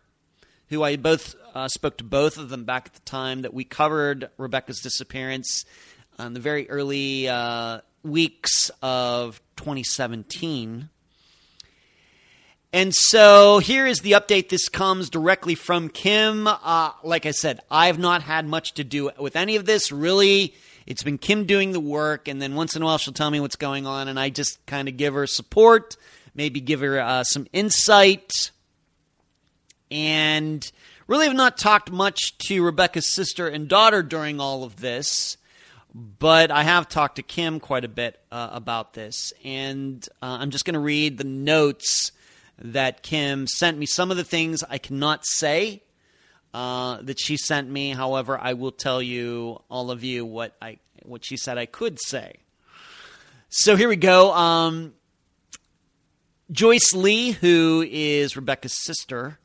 who 0.69 0.83
I 0.83 0.97
both 0.97 1.35
uh, 1.55 1.69
spoke 1.69 1.99
to 1.99 2.05
both 2.05 2.39
of 2.39 2.49
them 2.49 2.65
back 2.65 2.87
at 2.87 2.95
the 2.95 3.01
time 3.01 3.43
that 3.43 3.53
we 3.53 3.65
covered 3.65 4.31
Rebecca's 4.37 4.81
disappearance 4.81 5.65
in 6.19 6.35
the 6.35 6.41
very 6.41 6.69
early 6.71 7.29
uh, 7.29 7.81
weeks 8.03 8.71
of 8.83 9.41
2017. 9.57 10.89
And 12.77 12.93
so 12.95 13.59
here 13.59 13.87
is 13.87 14.01
the 14.01 14.13
update. 14.13 14.51
This 14.51 14.69
comes 14.69 15.09
directly 15.09 15.55
from 15.55 15.89
Kim. 15.89 16.47
Uh, 16.47 16.91
like 17.03 17.25
I 17.25 17.31
said, 17.31 17.61
I've 17.71 17.99
not 17.99 18.21
had 18.23 18.47
much 18.47 18.75
to 18.75 18.85
do 18.85 19.11
with 19.19 19.35
any 19.35 19.57
of 19.57 19.65
this. 19.65 19.91
Really, 19.91 20.55
it's 20.85 21.03
been 21.03 21.17
Kim 21.17 21.47
doing 21.47 21.73
the 21.73 21.81
work, 21.81 22.29
and 22.29 22.43
then 22.43 22.55
once 22.55 22.77
in 22.77 22.83
a 22.83 22.85
while 22.85 22.99
she'll 22.99 23.15
tell 23.15 23.31
me 23.31 23.41
what's 23.41 23.57
going 23.57 23.87
on, 23.87 24.09
and 24.09 24.21
I 24.21 24.29
just 24.29 24.59
kind 24.67 24.89
of 24.89 24.99
give 24.99 25.15
her 25.15 25.27
support, 25.27 25.97
maybe 26.35 26.61
give 26.61 26.81
her 26.81 27.01
uh, 27.01 27.25
some 27.25 27.47
insight. 27.55 28.51
And 29.91 30.71
really 31.07 31.29
have 31.29 31.35
not 31.35 31.57
talked 31.57 31.91
much 31.91 32.37
to 32.49 32.63
Rebecca's 32.63 33.15
sister 33.15 33.49
and 33.49 33.69
daughter 33.69 34.03
during 34.03 34.39
all 34.39 34.65
of 34.65 34.77
this, 34.77 35.39
but 35.95 36.51
I 36.51 36.63
have 36.65 36.91
talked 36.91 37.17
to 37.17 37.23
Kim 37.23 37.59
quite 37.59 37.87
a 37.87 37.89
bit 37.89 38.21
uh, 38.31 38.51
about 38.53 38.93
this. 38.93 39.33
And 39.47 40.07
uh, 40.21 40.37
I'm 40.41 40.51
just 40.51 40.67
going 40.67 40.75
to 40.75 40.81
read 40.81 41.17
the 41.17 41.25
notes 41.25 42.13
that 42.59 43.03
Kim 43.03 43.47
sent 43.47 43.79
me. 43.79 43.87
Some 43.87 44.11
of 44.11 44.17
the 44.17 44.25
things 44.25 44.63
I 44.69 44.79
cannot 44.79 45.27
say 45.27 45.83
uh, 46.55 46.99
that 47.03 47.21
she 47.21 47.37
sent 47.37 47.69
me. 47.69 47.91
However, 47.91 48.39
I 48.39 48.55
will 48.55 48.73
tell 48.73 49.03
you, 49.03 49.63
all 49.69 49.91
of 49.91 50.03
you, 50.03 50.25
what 50.25 50.57
I 50.61 50.79
what 51.03 51.25
she 51.25 51.37
said 51.37 51.59
I 51.59 51.67
could 51.67 51.99
say. 52.01 52.39
So 53.49 53.77
here 53.77 53.89
we 53.89 53.97
go. 53.97 54.33
Um, 54.33 54.95
Joyce 56.51 56.95
Lee, 56.95 57.33
who 57.33 57.85
is 57.89 58.37
Rebecca's 58.37 58.85
sister, 58.85 59.39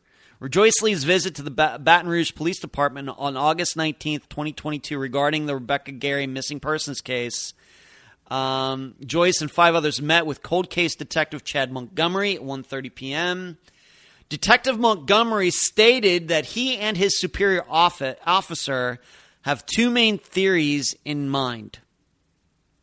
Joyce 0.49 0.81
Lee's 0.81 1.03
visit 1.03 1.35
to 1.35 1.43
the 1.43 1.51
Baton 1.51 2.07
Rouge 2.07 2.33
Police 2.33 2.59
Department 2.59 3.09
on 3.09 3.37
August 3.37 3.77
19th, 3.77 4.27
2022, 4.29 4.97
regarding 4.97 5.45
the 5.45 5.55
Rebecca 5.55 5.91
Gary 5.91 6.25
missing 6.25 6.59
persons 6.59 6.99
case 6.99 7.53
um, 8.31 8.95
Joyce 9.05 9.41
and 9.41 9.51
five 9.51 9.75
others 9.75 10.01
met 10.01 10.25
with 10.25 10.41
cold 10.41 10.69
case 10.69 10.95
detective 10.95 11.43
Chad 11.43 11.71
Montgomery 11.71 12.35
at 12.35 12.41
1:30 12.41 12.95
p.m. 12.95 13.57
Detective 14.29 14.79
Montgomery 14.79 15.51
stated 15.51 16.29
that 16.29 16.45
he 16.45 16.77
and 16.77 16.95
his 16.95 17.19
superior 17.19 17.65
officer 17.69 18.99
have 19.41 19.65
two 19.65 19.89
main 19.89 20.17
theories 20.17 20.95
in 21.03 21.27
mind. 21.29 21.79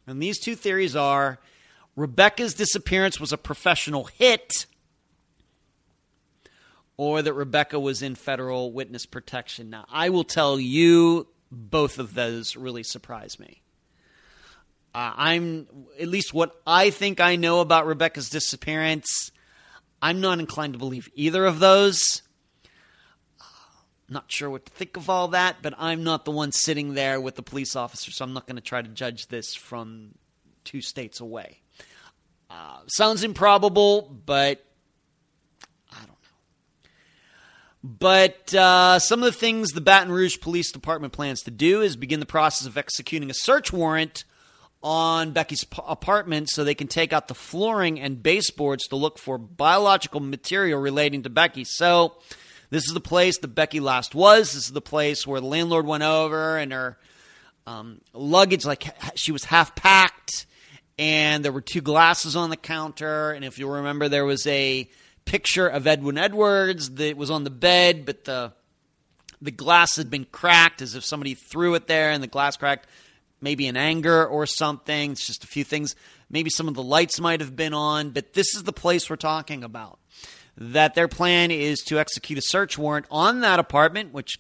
And 0.07 0.23
these 0.23 0.39
two 0.39 0.55
theories 0.55 0.95
are 0.95 1.39
Rebecca's 1.97 2.53
disappearance 2.53 3.19
was 3.19 3.33
a 3.33 3.39
professional 3.39 4.05
hit 4.05 4.67
or 6.99 7.23
that 7.23 7.33
Rebecca 7.33 7.81
was 7.81 8.03
in 8.03 8.17
federal 8.17 8.71
witness 8.71 9.07
protection. 9.07 9.71
Now, 9.71 9.87
I 9.91 10.11
will 10.11 10.25
tell 10.25 10.61
you 10.61 11.29
both 11.51 11.99
of 11.99 12.13
those 12.13 12.55
really 12.57 12.83
surprise 12.83 13.39
me. 13.39 13.63
Uh, 14.95 15.13
I'm 15.17 15.67
at 16.01 16.09
least 16.09 16.33
what 16.33 16.61
I 16.67 16.91
think 16.91 17.21
I 17.21 17.37
know 17.37 17.61
about 17.61 17.87
Rebecca's 17.87 18.31
disappearance. 18.31 19.31
I'm 20.01 20.21
not 20.21 20.39
inclined 20.39 20.75
to 20.75 20.79
believe 20.79 21.09
either 21.15 21.45
of 21.45 21.59
those. 21.59 22.23
Uh, 23.41 23.45
not 24.09 24.31
sure 24.31 24.49
what 24.49 24.67
to 24.67 24.73
think 24.73 24.97
of 24.97 25.11
all 25.11 25.29
that, 25.29 25.57
but 25.63 25.75
I'm 25.79 26.05
not 26.05 26.25
the 26.25 26.31
one 26.31 26.53
sitting 26.53 26.95
there 26.95 27.21
with 27.21 27.35
the 27.35 27.43
police 27.43 27.77
officer, 27.77 28.11
so 28.11 28.25
I'm 28.25 28.33
not 28.33 28.47
going 28.47 28.57
to 28.57 28.63
try 28.63 28.81
to 28.81 28.89
judge 28.89 29.27
this 29.27 29.55
from 29.55 30.15
two 30.65 30.81
states 30.81 31.21
away. 31.21 31.59
Uh, 32.51 32.79
sounds 32.87 33.23
improbable, 33.23 34.03
but 34.25 34.65
I 35.93 35.99
don't 35.99 36.09
know. 36.09 36.15
But 37.85 38.55
uh, 38.55 38.99
some 39.01 39.23
of 39.23 39.27
the 39.27 39.39
things 39.39 39.71
the 39.71 39.83
Baton 39.83 40.11
Rouge 40.11 40.41
Police 40.41 40.73
Department 40.73 41.13
plans 41.13 41.43
to 41.43 41.51
do 41.51 41.83
is 41.83 41.95
begin 41.95 42.21
the 42.21 42.27
process 42.27 42.67
of 42.67 42.79
executing 42.79 43.31
a 43.31 43.35
search 43.35 43.71
warrant 43.71 44.25
on 44.83 45.33
Becky's 45.33 45.65
p- 45.65 45.83
apartment 45.87 46.49
so 46.49 46.63
they 46.63 46.75
can 46.75 46.87
take 46.87 47.13
out 47.13 47.29
the 47.29 47.35
flooring 47.35 48.01
and 48.01 48.23
baseboards 48.23 48.87
to 48.89 48.97
look 48.97 49.19
for 49.19 49.39
biological 49.39 50.21
material 50.21 50.81
relating 50.81 51.23
to 51.23 51.31
Becky. 51.31 51.65
So, 51.65 52.15
this 52.71 52.87
is 52.87 52.93
the 52.93 53.01
place 53.01 53.39
that 53.39 53.49
Becky 53.49 53.81
last 53.81 54.15
was. 54.15 54.53
This 54.53 54.67
is 54.67 54.73
the 54.73 54.83
place 54.83 55.27
where 55.27 55.41
the 55.41 55.47
landlord 55.47 55.87
went 55.87 56.03
over 56.03 56.59
and 56.59 56.73
her 56.73 56.99
um, 57.67 58.01
luggage, 58.13 58.65
like 58.67 58.85
she 59.15 59.33
was 59.33 59.45
half 59.45 59.75
packed, 59.75 60.47
and 60.99 61.45
there 61.45 61.53
were 61.53 61.63
two 61.63 61.81
glasses 61.81 62.37
on 62.37 62.51
the 62.51 62.57
counter. 62.57 63.31
And 63.33 63.45
if 63.45 63.59
you 63.59 63.71
remember, 63.71 64.09
there 64.09 64.25
was 64.25 64.47
a 64.47 64.89
picture 65.25 65.67
of 65.67 65.87
Edwin 65.87 66.19
Edwards 66.19 66.91
that 66.91 67.17
was 67.17 67.31
on 67.31 67.45
the 67.45 67.51
bed, 67.51 68.05
but 68.05 68.25
the 68.25 68.53
the 69.41 69.51
glass 69.53 69.97
had 69.97 70.11
been 70.11 70.25
cracked 70.25 70.83
as 70.83 70.97
if 70.97 71.05
somebody 71.05 71.35
threw 71.35 71.75
it 71.75 71.87
there 71.87 72.11
and 72.11 72.21
the 72.23 72.27
glass 72.27 72.57
cracked 72.57 72.89
maybe 73.41 73.67
in 73.67 73.77
anger 73.77 74.27
or 74.27 74.47
something. 74.47 75.13
It's 75.13 75.27
just 75.27 75.45
a 75.45 75.49
few 75.49 75.65
things. 75.65 75.95
Maybe 76.31 76.51
some 76.51 76.69
of 76.69 76.75
the 76.75 76.83
lights 76.83 77.21
might 77.21 77.41
have 77.41 77.57
been 77.57 77.75
on, 77.75 78.11
but 78.11 78.35
this 78.35 78.55
is 78.55 78.65
the 78.65 78.73
place 78.73 79.09
we're 79.09 79.17
talking 79.17 79.65
about. 79.65 79.99
That 80.57 80.95
their 80.95 81.09
plan 81.09 81.51
is 81.51 81.81
to 81.85 81.99
execute 81.99 82.39
a 82.39 82.43
search 82.43 82.77
warrant 82.77 83.07
on 83.11 83.41
that 83.41 83.61
apartment, 83.61 84.13
which 84.13 84.39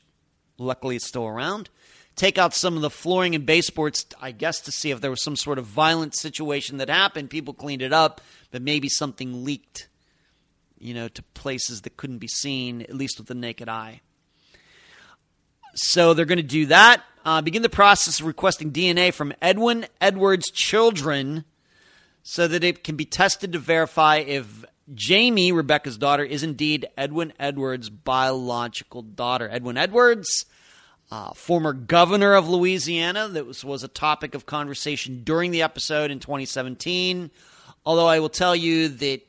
luckily 0.58 0.96
is 0.96 1.06
still 1.06 1.26
around. 1.26 1.70
Take 2.16 2.36
out 2.36 2.52
some 2.52 2.74
of 2.74 2.82
the 2.82 2.90
flooring 2.90 3.36
and 3.36 3.46
baseboards, 3.46 4.04
I 4.20 4.32
guess, 4.32 4.60
to 4.62 4.72
see 4.72 4.90
if 4.90 5.00
there 5.00 5.10
was 5.10 5.22
some 5.22 5.36
sort 5.36 5.58
of 5.58 5.66
violent 5.66 6.16
situation 6.16 6.78
that 6.78 6.88
happened. 6.88 7.30
People 7.30 7.54
cleaned 7.54 7.82
it 7.82 7.92
up, 7.92 8.20
but 8.50 8.60
maybe 8.60 8.88
something 8.88 9.44
leaked, 9.44 9.88
you 10.80 10.94
know, 10.94 11.06
to 11.06 11.22
places 11.34 11.82
that 11.82 11.96
couldn't 11.96 12.18
be 12.18 12.26
seen, 12.26 12.82
at 12.82 12.94
least 12.94 13.18
with 13.18 13.28
the 13.28 13.36
naked 13.36 13.68
eye. 13.68 14.00
So 15.80 16.12
they're 16.12 16.24
going 16.24 16.38
to 16.38 16.42
do 16.42 16.66
that. 16.66 17.04
Uh, 17.24 17.40
begin 17.40 17.62
the 17.62 17.68
process 17.68 18.20
of 18.20 18.26
requesting 18.26 18.72
DNA 18.72 19.12
from 19.12 19.32
Edwin 19.40 19.86
Edwards' 20.00 20.50
children 20.50 21.44
so 22.22 22.48
that 22.48 22.64
it 22.64 22.82
can 22.82 22.96
be 22.96 23.04
tested 23.04 23.52
to 23.52 23.58
verify 23.58 24.16
if 24.16 24.64
Jamie, 24.92 25.52
Rebecca's 25.52 25.96
daughter, 25.96 26.24
is 26.24 26.42
indeed 26.42 26.88
Edwin 26.96 27.32
Edwards' 27.38 27.90
biological 27.90 29.02
daughter. 29.02 29.48
Edwin 29.48 29.76
Edwards, 29.76 30.46
uh, 31.12 31.32
former 31.34 31.72
governor 31.72 32.34
of 32.34 32.48
Louisiana, 32.48 33.28
that 33.28 33.46
was, 33.46 33.64
was 33.64 33.84
a 33.84 33.88
topic 33.88 34.34
of 34.34 34.46
conversation 34.46 35.22
during 35.22 35.52
the 35.52 35.62
episode 35.62 36.10
in 36.10 36.18
2017. 36.18 37.30
Although 37.86 38.08
I 38.08 38.18
will 38.18 38.28
tell 38.28 38.56
you 38.56 38.88
that 38.88 39.20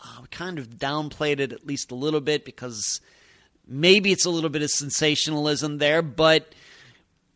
uh, 0.00 0.18
we 0.22 0.28
kind 0.28 0.58
of 0.58 0.70
downplayed 0.70 1.38
it 1.38 1.52
at 1.52 1.64
least 1.64 1.92
a 1.92 1.94
little 1.94 2.20
bit 2.20 2.44
because 2.44 3.00
Maybe 3.66 4.12
it's 4.12 4.24
a 4.24 4.30
little 4.30 4.50
bit 4.50 4.62
of 4.62 4.70
sensationalism 4.70 5.78
there, 5.78 6.02
but 6.02 6.54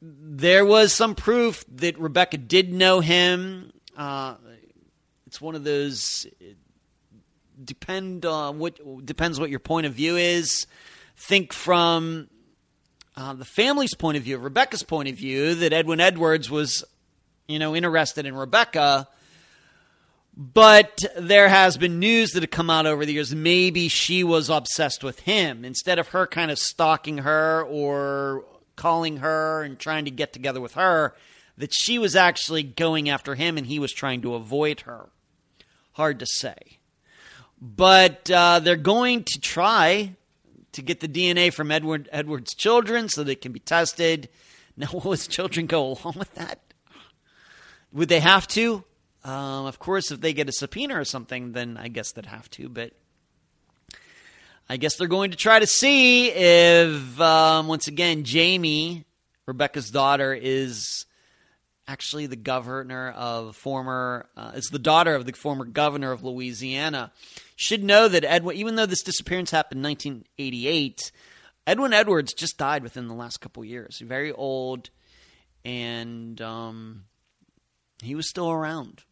there 0.01 0.65
was 0.65 0.93
some 0.93 1.15
proof 1.15 1.65
that 1.77 1.99
Rebecca 1.99 2.37
did 2.37 2.73
know 2.73 3.01
him. 3.01 3.73
Uh, 3.97 4.35
it's 5.27 5.41
one 5.41 5.55
of 5.55 5.65
those 5.65 6.27
depend 7.63 8.25
on 8.25 8.59
what 8.59 8.79
depends 9.05 9.41
what 9.41 9.51
your 9.51 9.59
point 9.59 9.87
of 9.87 9.95
view 9.95 10.17
is. 10.17 10.67
Think 11.17 11.53
from 11.53 12.29
uh, 13.17 13.35
the 13.35 13.45
family's 13.45 13.95
point 13.95 14.17
of 14.17 14.23
view, 14.23 14.39
Rebecca's 14.39 14.83
point 14.83 15.09
of 15.09 15.17
view, 15.17 15.55
that 15.57 15.73
Edwin 15.73 16.01
Edwards 16.01 16.49
was, 16.49 16.85
you 17.49 17.59
know, 17.59 17.75
interested 17.75 18.27
in 18.27 18.37
Rebecca 18.37 19.09
but 20.41 21.01
there 21.17 21.49
has 21.49 21.77
been 21.77 21.99
news 21.99 22.31
that 22.31 22.45
have 22.45 22.51
come 22.53 22.71
out 22.71 22.87
over 22.87 23.05
the 23.05 23.13
years. 23.13 23.35
Maybe 23.35 23.89
she 23.89 24.23
was 24.23 24.49
obsessed 24.49 25.03
with 25.03 25.19
him 25.21 25.65
instead 25.65 25.99
of 25.99 26.09
her 26.09 26.29
kind 26.29 26.53
of 26.53 26.61
stalking 26.61 27.19
her 27.19 27.65
or 27.65 28.45
calling 28.77 29.17
her 29.17 29.65
and 29.65 29.77
trying 29.77 30.05
to 30.05 30.13
get 30.13 30.33
together 30.33 30.61
with 30.61 30.75
her. 30.75 31.17
That 31.57 31.75
she 31.75 31.99
was 31.99 32.15
actually 32.15 32.63
going 32.63 33.09
after 33.09 33.35
him 33.35 33.59
and 33.59 33.67
he 33.67 33.81
was 33.81 33.93
trying 33.93 34.23
to 34.23 34.37
avoid 34.37 34.83
her. 34.83 35.09
Hard 35.95 36.21
to 36.21 36.27
say. 36.27 36.79
But 37.61 38.31
uh, 38.31 38.61
they're 38.61 38.77
going 38.77 39.25
to 39.25 39.41
try 39.41 40.15
to 40.71 40.83
get 40.83 41.01
the 41.01 41.09
DNA 41.09 41.53
from 41.53 41.73
Edward 41.73 42.09
Edward's 42.13 42.55
children 42.55 43.09
so 43.09 43.25
that 43.25 43.33
it 43.33 43.43
can 43.43 43.53
be 43.53 43.61
tested. 43.61 44.29
Now, 44.77 44.91
will 44.93 45.11
his 45.11 45.27
children 45.27 45.67
go 45.67 45.87
along 45.87 46.15
with 46.17 46.33
that? 46.35 46.61
Would 47.93 48.09
they 48.09 48.21
have 48.21 48.47
to? 48.49 48.85
Um, 49.29 49.67
of 49.67 49.79
course, 49.79 50.11
if 50.11 50.23
they 50.23 50.33
get 50.33 50.49
a 50.49 50.53
subpoena 50.53 50.99
or 50.99 51.05
something, 51.05 51.53
then 51.53 51.77
I 51.77 51.89
guess 51.89 52.13
they'd 52.13 52.25
have 52.25 52.49
to. 52.53 52.71
But 52.71 52.95
I 54.71 54.79
guess 54.79 54.97
they're 54.97 55.07
going 55.07 55.33
to 55.33 55.37
try 55.37 55.59
to 55.59 55.67
see 55.67 56.31
if, 56.31 57.21
um, 57.21 57.69
once 57.69 57.89
again, 57.89 58.25
Jamie, 58.25 59.05
Rebecca's 59.45 59.91
daughter, 59.91 60.33
is 60.33 61.05
actually 61.87 62.25
the 62.25 62.37
governor 62.37 63.11
of 63.11 63.55
former. 63.55 64.31
Uh, 64.35 64.53
is 64.55 64.69
the 64.73 64.79
daughter 64.79 65.15
of 65.15 65.27
the 65.27 65.33
former 65.33 65.67
governor 65.67 66.11
of 66.11 66.25
Louisiana. 66.25 67.13
Should 67.55 67.85
know 67.85 68.09
that 68.09 68.25
Edwin, 68.25 68.57
even 68.57 68.77
though 68.77 68.87
this 68.87 69.03
disappearance 69.03 69.51
happened 69.51 69.85
in 69.85 69.91
1988, 69.91 71.13
Edwin 71.67 71.93
Edwards 71.93 72.33
just 72.33 72.57
died 72.57 72.83
within 72.83 73.09
the 73.09 73.15
last 73.15 73.43
couple 73.43 73.63
years. 73.63 74.01
Very 74.03 74.33
old, 74.33 74.89
and 75.67 76.41
um, 76.41 77.05
he 78.03 78.15
was 78.15 78.27
still 78.27 78.51
around 78.51 79.03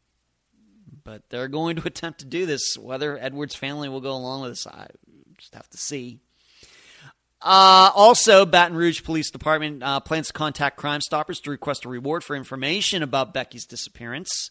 but 1.05 1.29
they're 1.31 1.49
going 1.49 1.77
to 1.77 1.83
attempt 1.87 2.21
to 2.21 2.27
do 2.27 2.47
this. 2.47 2.77
Whether 2.79 3.19
Edwards' 3.19 3.55
family 3.55 3.89
will 3.89 4.01
go 4.01 4.13
along 4.13 4.43
with 4.43 4.53
this, 4.53 4.67
I 4.67 4.89
just 5.39 5.55
have 5.55 5.69
to 5.71 5.79
see. 5.79 6.21
Uh, 7.43 7.91
also, 7.95 8.47
Baton 8.47 8.77
Rouge 8.77 9.03
Police 9.05 9.31
Department 9.31 9.83
uh, 9.83 10.01
plans 10.01 10.29
to 10.29 10.33
contact 10.33 10.77
Crime 10.77 11.01
Stoppers 11.01 11.39
to 11.41 11.51
request 11.51 11.85
a 11.85 11.89
reward 11.89 12.25
for 12.25 12.35
information 12.35 13.03
about 13.03 13.35
Becky's 13.35 13.67
disappearance. 13.67 14.51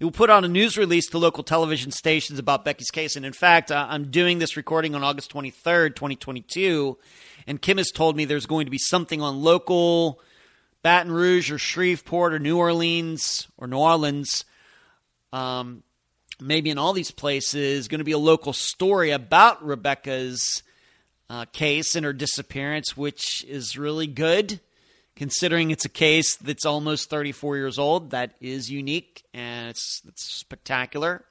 We 0.00 0.04
will 0.04 0.12
put 0.12 0.30
out 0.30 0.44
a 0.44 0.48
news 0.48 0.78
release 0.78 1.06
to 1.10 1.18
local 1.18 1.44
television 1.44 1.92
stations 1.92 2.38
about 2.38 2.64
Becky's 2.64 2.90
case. 2.90 3.16
And 3.16 3.26
in 3.26 3.34
fact, 3.34 3.70
uh, 3.70 3.86
I'm 3.88 4.10
doing 4.10 4.38
this 4.38 4.56
recording 4.56 4.94
on 4.94 5.04
August 5.04 5.30
23rd, 5.30 5.94
2022. 5.94 6.96
And 7.46 7.60
Kim 7.60 7.76
has 7.76 7.90
told 7.90 8.16
me 8.16 8.24
there's 8.24 8.46
going 8.46 8.64
to 8.64 8.70
be 8.70 8.78
something 8.78 9.20
on 9.20 9.42
local 9.42 10.20
Baton 10.82 11.12
Rouge 11.12 11.50
or 11.50 11.58
Shreveport 11.58 12.32
or 12.32 12.38
New 12.38 12.56
Orleans 12.56 13.46
or 13.58 13.66
New 13.66 13.76
Orleans 13.76 14.46
um, 15.32 15.82
maybe 16.40 16.70
in 16.70 16.78
all 16.78 16.92
these 16.92 17.10
places, 17.10 17.88
going 17.88 17.98
to 17.98 18.04
be 18.04 18.12
a 18.12 18.18
local 18.18 18.52
story 18.52 19.10
about 19.10 19.64
Rebecca's 19.64 20.62
uh, 21.28 21.44
case 21.46 21.94
and 21.94 22.04
her 22.04 22.12
disappearance, 22.12 22.96
which 22.96 23.44
is 23.44 23.78
really 23.78 24.06
good 24.06 24.60
considering 25.20 25.70
it's 25.70 25.84
a 25.84 25.90
case 25.90 26.36
that's 26.36 26.64
almost 26.64 27.10
34 27.10 27.58
years 27.58 27.78
old. 27.78 28.10
That 28.10 28.32
is 28.40 28.70
unique 28.70 29.22
and 29.34 29.68
it's, 29.68 30.00
it's 30.08 30.24
spectacular. 30.24 31.24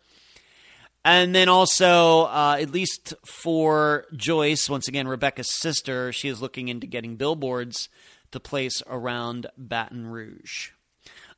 And 1.04 1.34
then 1.34 1.50
also, 1.50 2.26
uh, 2.26 2.58
at 2.60 2.72
least 2.72 3.16
for 3.26 4.06
Joyce, 4.16 4.70
once 4.70 4.88
again, 4.88 5.08
Rebecca's 5.08 5.58
sister, 5.60 6.12
she 6.12 6.28
is 6.28 6.40
looking 6.40 6.68
into 6.68 6.86
getting 6.86 7.16
billboards 7.16 7.90
to 8.32 8.40
place 8.40 8.84
around 8.86 9.48
Baton 9.58 10.06
Rouge. 10.08 10.70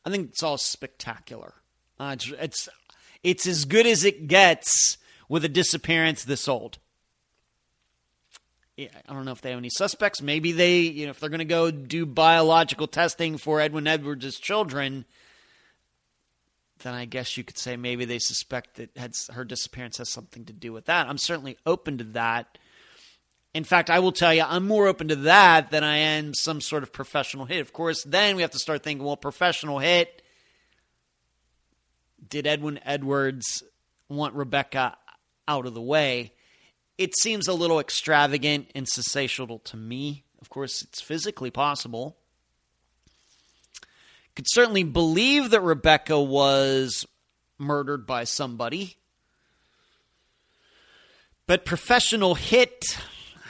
I 0.04 0.10
think 0.10 0.32
it's 0.32 0.44
all 0.44 0.58
spectacular. 0.58 1.54
Uh, 2.02 2.14
it's, 2.14 2.32
it's 2.40 2.70
it's 3.24 3.46
as 3.46 3.66
good 3.66 3.86
as 3.86 4.04
it 4.04 4.28
gets 4.28 4.98
with 5.30 5.46
a 5.46 5.50
disappearance 5.50 6.24
this 6.24 6.48
old. 6.48 6.80
I 8.80 8.90
don't 9.08 9.24
know 9.24 9.34
if 9.34 9.42
they 9.42 9.52
have 9.52 9.60
any 9.60 9.70
suspects. 9.70 10.20
Maybe 10.20 10.52
they, 10.52 10.80
you 10.80 11.06
know, 11.06 11.12
if 11.12 11.20
they're 11.20 11.30
going 11.30 11.40
to 11.40 11.46
go 11.46 11.70
do 11.70 12.08
biological 12.08 12.88
testing 12.88 13.38
for 13.38 13.62
Edwin 13.62 13.86
Edwards' 13.86 14.40
children, 14.40 15.06
then 16.80 16.96
I 16.96 17.06
guess 17.06 17.38
you 17.38 17.44
could 17.44 17.60
say 17.60 17.78
maybe 17.78 18.06
they 18.06 18.18
suspect 18.18 18.78
that 18.78 19.28
her 19.32 19.46
disappearance 19.46 20.00
has 20.00 20.10
something 20.10 20.46
to 20.46 20.54
do 20.54 20.74
with 20.74 20.86
that. 20.86 21.08
I'm 21.08 21.20
certainly 21.20 21.58
open 21.68 22.00
to 22.00 22.04
that. 22.06 22.58
In 23.54 23.64
fact, 23.64 23.92
I 23.92 24.00
will 24.00 24.14
tell 24.14 24.34
you, 24.34 24.42
I'm 24.42 24.68
more 24.68 24.88
open 24.88 25.10
to 25.10 25.16
that 25.18 25.70
than 25.70 25.84
I 25.84 25.98
am 25.98 26.34
some 26.34 26.62
sort 26.62 26.82
of 26.82 26.92
professional 26.92 27.46
hit. 27.46 27.62
Of 27.62 27.74
course, 27.74 28.04
then 28.04 28.36
we 28.36 28.42
have 28.42 28.52
to 28.52 28.60
start 28.60 28.82
thinking, 28.82 29.06
well, 29.06 29.18
professional 29.18 29.78
hit 29.78 30.21
did 32.32 32.48
Edwin 32.48 32.80
Edwards 32.84 33.62
want 34.10 34.34
Rebecca 34.34 34.98
out 35.48 35.68
of 35.68 35.76
the 35.76 35.82
way? 35.82 36.34
It 36.98 37.14
seems 37.22 37.48
a 37.48 37.54
little 37.54 37.80
extravagant 37.80 38.72
and 38.74 38.88
sensational 38.88 39.60
to 39.60 39.78
me. 39.78 40.24
Of 40.42 40.50
course, 40.50 40.82
it's 40.82 41.02
physically 41.02 41.52
possible. 41.52 42.18
Could 44.36 44.48
certainly 44.50 44.84
believe 44.84 45.52
that 45.52 45.62
Rebecca 45.62 46.20
was 46.20 47.06
murdered 47.60 48.08
by 48.08 48.24
somebody. 48.24 48.96
But 51.48 51.66
professional 51.66 52.36
hit, 52.36 52.98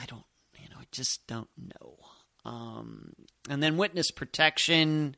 I 0.01 0.05
don't, 0.07 0.23
you 0.57 0.69
know, 0.69 0.77
I 0.79 0.85
just 0.91 1.27
don't 1.27 1.49
know. 1.57 1.99
Um, 2.43 3.13
and 3.47 3.61
then 3.61 3.77
witness 3.77 4.09
protection. 4.09 5.15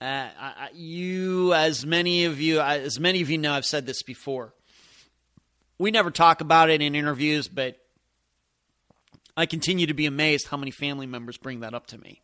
Uh, 0.00 0.28
I, 0.38 0.68
you, 0.74 1.54
as 1.54 1.86
many 1.86 2.26
of 2.26 2.38
you, 2.40 2.60
as 2.60 3.00
many 3.00 3.22
of 3.22 3.30
you 3.30 3.38
know, 3.38 3.54
I've 3.54 3.64
said 3.64 3.86
this 3.86 4.02
before. 4.02 4.52
We 5.78 5.90
never 5.90 6.10
talk 6.10 6.40
about 6.42 6.68
it 6.68 6.82
in 6.82 6.94
interviews, 6.94 7.48
but 7.48 7.78
I 9.36 9.46
continue 9.46 9.86
to 9.86 9.94
be 9.94 10.06
amazed 10.06 10.48
how 10.48 10.56
many 10.58 10.70
family 10.70 11.06
members 11.06 11.38
bring 11.38 11.60
that 11.60 11.72
up 11.74 11.86
to 11.88 11.98
me. 11.98 12.20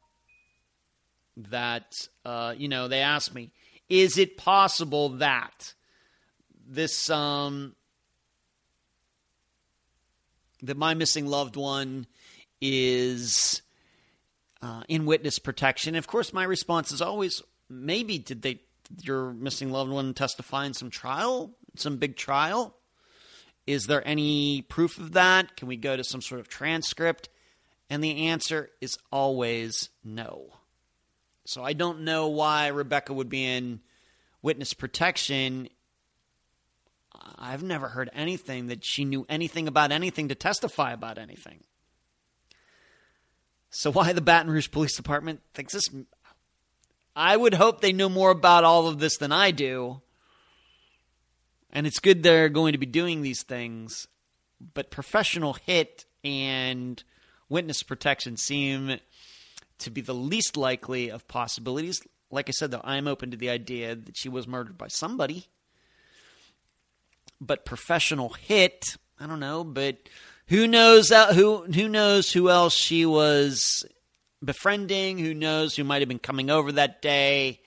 that, 1.36 1.94
uh, 2.24 2.54
you 2.56 2.68
know, 2.68 2.88
they 2.88 3.00
ask 3.00 3.34
me, 3.34 3.52
is 3.88 4.18
it 4.18 4.36
possible 4.36 5.10
that 5.10 5.74
this, 6.66 7.08
um, 7.10 7.74
that 10.62 10.76
my 10.76 10.94
missing 10.94 11.26
loved 11.26 11.56
one 11.56 12.06
is 12.60 13.62
uh, 14.62 14.82
in 14.88 15.06
witness 15.06 15.38
protection? 15.38 15.94
Of 15.94 16.06
course, 16.06 16.32
my 16.32 16.44
response 16.44 16.92
is 16.92 17.02
always, 17.02 17.42
maybe 17.72 18.18
did 18.18 18.42
they, 18.42 18.60
your 19.02 19.32
missing 19.32 19.70
loved 19.70 19.90
one 19.90 20.14
testify 20.14 20.66
in 20.66 20.74
some 20.74 20.90
trial, 20.90 21.52
some 21.76 21.96
big 21.96 22.16
trial? 22.16 22.76
Is 23.66 23.86
there 23.86 24.06
any 24.06 24.62
proof 24.62 24.98
of 24.98 25.12
that? 25.12 25.56
Can 25.56 25.68
we 25.68 25.76
go 25.76 25.96
to 25.96 26.04
some 26.04 26.20
sort 26.20 26.40
of 26.40 26.48
transcript? 26.48 27.28
And 27.88 28.02
the 28.02 28.28
answer 28.28 28.70
is 28.80 28.98
always 29.10 29.88
no. 30.04 30.48
So 31.44 31.62
I 31.62 31.72
don't 31.72 32.02
know 32.02 32.28
why 32.28 32.68
Rebecca 32.68 33.12
would 33.12 33.28
be 33.28 33.44
in 33.44 33.80
witness 34.42 34.74
protection. 34.74 35.68
I've 37.38 37.62
never 37.62 37.88
heard 37.88 38.10
anything 38.14 38.68
that 38.68 38.84
she 38.84 39.04
knew 39.04 39.26
anything 39.28 39.68
about 39.68 39.92
anything 39.92 40.28
to 40.28 40.34
testify 40.34 40.92
about 40.92 41.18
anything. 41.18 41.60
So 43.70 43.90
why 43.90 44.12
the 44.12 44.20
Baton 44.20 44.50
Rouge 44.50 44.70
Police 44.70 44.96
Department 44.96 45.40
thinks 45.54 45.72
this 45.72 45.88
I 47.14 47.36
would 47.36 47.54
hope 47.54 47.80
they 47.80 47.92
know 47.92 48.08
more 48.08 48.30
about 48.30 48.64
all 48.64 48.88
of 48.88 48.98
this 48.98 49.18
than 49.18 49.32
I 49.32 49.50
do. 49.50 50.00
And 51.70 51.86
it's 51.86 51.98
good 51.98 52.22
they're 52.22 52.48
going 52.48 52.72
to 52.72 52.78
be 52.78 52.86
doing 52.86 53.22
these 53.22 53.42
things, 53.42 54.06
but 54.74 54.90
professional 54.90 55.54
hit 55.54 56.04
and 56.22 57.02
witness 57.48 57.82
protection 57.82 58.36
seem 58.36 58.98
to 59.78 59.90
be 59.90 60.00
the 60.00 60.14
least 60.14 60.56
likely 60.56 61.10
of 61.10 61.26
possibilities. 61.28 62.00
Like 62.30 62.48
I 62.48 62.52
said, 62.52 62.70
though, 62.70 62.82
I'm 62.84 63.08
open 63.08 63.30
to 63.30 63.36
the 63.36 63.50
idea 63.50 63.94
that 63.94 64.16
she 64.16 64.28
was 64.28 64.46
murdered 64.46 64.78
by 64.78 64.88
somebody. 64.88 65.46
But 67.40 67.64
professional 67.64 68.30
hit, 68.30 68.96
I 69.18 69.26
don't 69.26 69.40
know, 69.40 69.64
but 69.64 70.08
who 70.46 70.66
knows 70.66 71.10
uh, 71.10 71.34
who 71.34 71.64
who 71.64 71.88
knows 71.88 72.30
who 72.30 72.48
else 72.48 72.74
she 72.74 73.04
was 73.04 73.84
befriending, 74.44 75.18
who 75.18 75.34
knows 75.34 75.76
who 75.76 75.84
might 75.84 76.02
have 76.02 76.08
been 76.08 76.18
coming 76.18 76.50
over 76.50 76.72
that 76.72 77.02
day. 77.02 77.60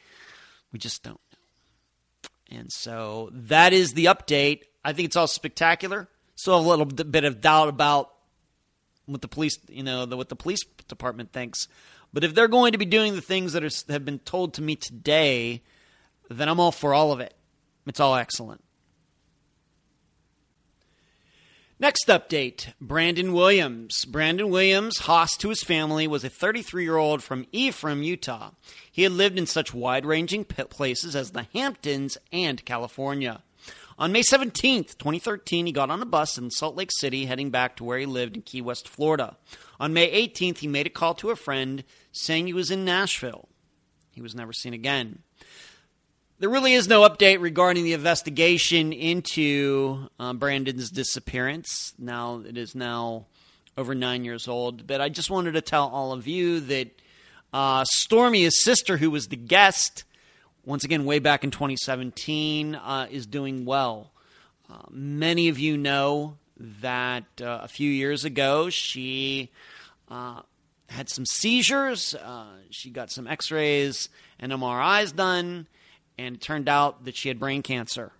We 0.71 0.79
just 0.79 1.03
don't 1.03 1.19
know. 1.31 2.57
And 2.59 2.71
so 2.71 3.29
that 3.31 3.73
is 3.73 3.93
the 3.93 4.05
update. 4.05 4.61
I 4.83 4.93
think 4.93 5.07
it's 5.07 5.15
all 5.15 5.27
spectacular. 5.27 6.07
Still 6.35 6.59
a 6.59 6.61
little 6.61 6.85
bit 6.85 7.23
of 7.23 7.41
doubt 7.41 7.69
about 7.69 8.11
what 9.05 9.21
the 9.21 9.27
police, 9.27 9.57
you 9.69 9.83
know, 9.83 10.05
the, 10.05 10.17
what 10.17 10.29
the 10.29 10.35
police 10.35 10.63
department 10.87 11.31
thinks. 11.31 11.67
But 12.11 12.23
if 12.23 12.33
they're 12.33 12.47
going 12.47 12.73
to 12.73 12.77
be 12.77 12.85
doing 12.85 13.15
the 13.15 13.21
things 13.21 13.53
that 13.53 13.63
are, 13.63 13.91
have 13.91 14.05
been 14.05 14.19
told 14.19 14.53
to 14.55 14.61
me 14.61 14.75
today, 14.75 15.61
then 16.29 16.49
I'm 16.49 16.59
all 16.59 16.71
for 16.71 16.93
all 16.93 17.11
of 17.11 17.19
it. 17.19 17.33
It's 17.87 17.99
all 17.99 18.15
excellent. 18.15 18.63
Next 21.77 22.07
update 22.07 22.71
Brandon 22.79 23.33
Williams. 23.33 24.05
Brandon 24.05 24.49
Williams, 24.49 24.99
host 24.99 25.41
to 25.41 25.49
his 25.49 25.61
family, 25.61 26.07
was 26.07 26.23
a 26.23 26.29
33 26.29 26.85
year 26.85 26.95
old 26.95 27.21
from 27.21 27.47
Ephraim, 27.51 28.01
Utah. 28.01 28.51
He 28.89 29.03
had 29.03 29.11
lived 29.11 29.37
in 29.37 29.45
such 29.45 29.73
wide 29.73 30.05
ranging 30.05 30.45
places 30.45 31.17
as 31.17 31.31
the 31.31 31.47
Hamptons 31.53 32.17
and 32.31 32.63
California. 32.63 33.43
On 33.99 34.13
May 34.13 34.21
17, 34.21 34.85
2013, 34.85 35.65
he 35.65 35.73
got 35.73 35.89
on 35.89 36.01
a 36.01 36.05
bus 36.05 36.37
in 36.37 36.49
Salt 36.49 36.77
Lake 36.77 36.91
City 36.93 37.25
heading 37.25 37.49
back 37.49 37.75
to 37.75 37.83
where 37.83 37.99
he 37.99 38.05
lived 38.05 38.37
in 38.37 38.43
Key 38.43 38.61
West, 38.61 38.87
Florida. 38.87 39.35
On 39.77 39.91
May 39.91 40.09
18th, 40.27 40.59
he 40.59 40.67
made 40.67 40.87
a 40.87 40.89
call 40.89 41.13
to 41.15 41.29
a 41.29 41.35
friend 41.35 41.83
saying 42.13 42.47
he 42.47 42.53
was 42.53 42.71
in 42.71 42.85
Nashville. 42.85 43.49
He 44.11 44.21
was 44.21 44.33
never 44.33 44.53
seen 44.53 44.73
again. 44.73 45.23
There 46.37 46.49
really 46.49 46.73
is 46.73 46.89
no 46.89 47.07
update 47.07 47.39
regarding 47.39 47.85
the 47.85 47.93
investigation 47.93 48.91
into 48.91 50.09
uh, 50.19 50.33
Brandon's 50.33 50.91
disappearance. 50.91 51.93
Now, 51.97 52.43
it 52.45 52.57
is 52.57 52.75
now 52.75 53.27
over 53.77 53.95
nine 53.95 54.25
years 54.25 54.49
old. 54.49 54.85
But 54.85 54.99
I 54.99 55.07
just 55.07 55.29
wanted 55.29 55.53
to 55.53 55.61
tell 55.61 55.87
all 55.87 56.11
of 56.11 56.27
you 56.27 56.59
that 56.59 56.89
uh, 57.53 57.85
Stormy, 57.85 58.43
his 58.43 58.61
sister, 58.61 58.97
who 58.97 59.11
was 59.11 59.29
the 59.29 59.37
guest, 59.37 60.03
once 60.65 60.83
again, 60.83 61.05
way 61.05 61.19
back 61.19 61.45
in 61.45 61.51
2017, 61.51 62.75
uh, 62.75 63.07
is 63.09 63.25
doing 63.25 63.63
well. 63.63 64.11
Uh, 64.69 64.79
many 64.91 65.47
of 65.47 65.57
you 65.57 65.77
know 65.77 66.35
that 66.57 67.23
uh, 67.39 67.59
a 67.63 67.69
few 67.69 67.89
years 67.89 68.25
ago 68.25 68.69
she 68.69 69.51
uh, 70.09 70.41
had 70.89 71.07
some 71.07 71.25
seizures. 71.25 72.13
She 72.71 72.89
got 72.89 73.09
some 73.09 73.25
x 73.25 73.51
rays 73.51 74.09
and 74.37 74.51
MRIs 74.51 75.15
done 75.15 75.67
and 76.17 76.35
it 76.35 76.41
turned 76.41 76.69
out 76.69 77.05
that 77.05 77.15
she 77.15 77.29
had 77.29 77.39
brain 77.39 77.61
cancer. 77.61 78.11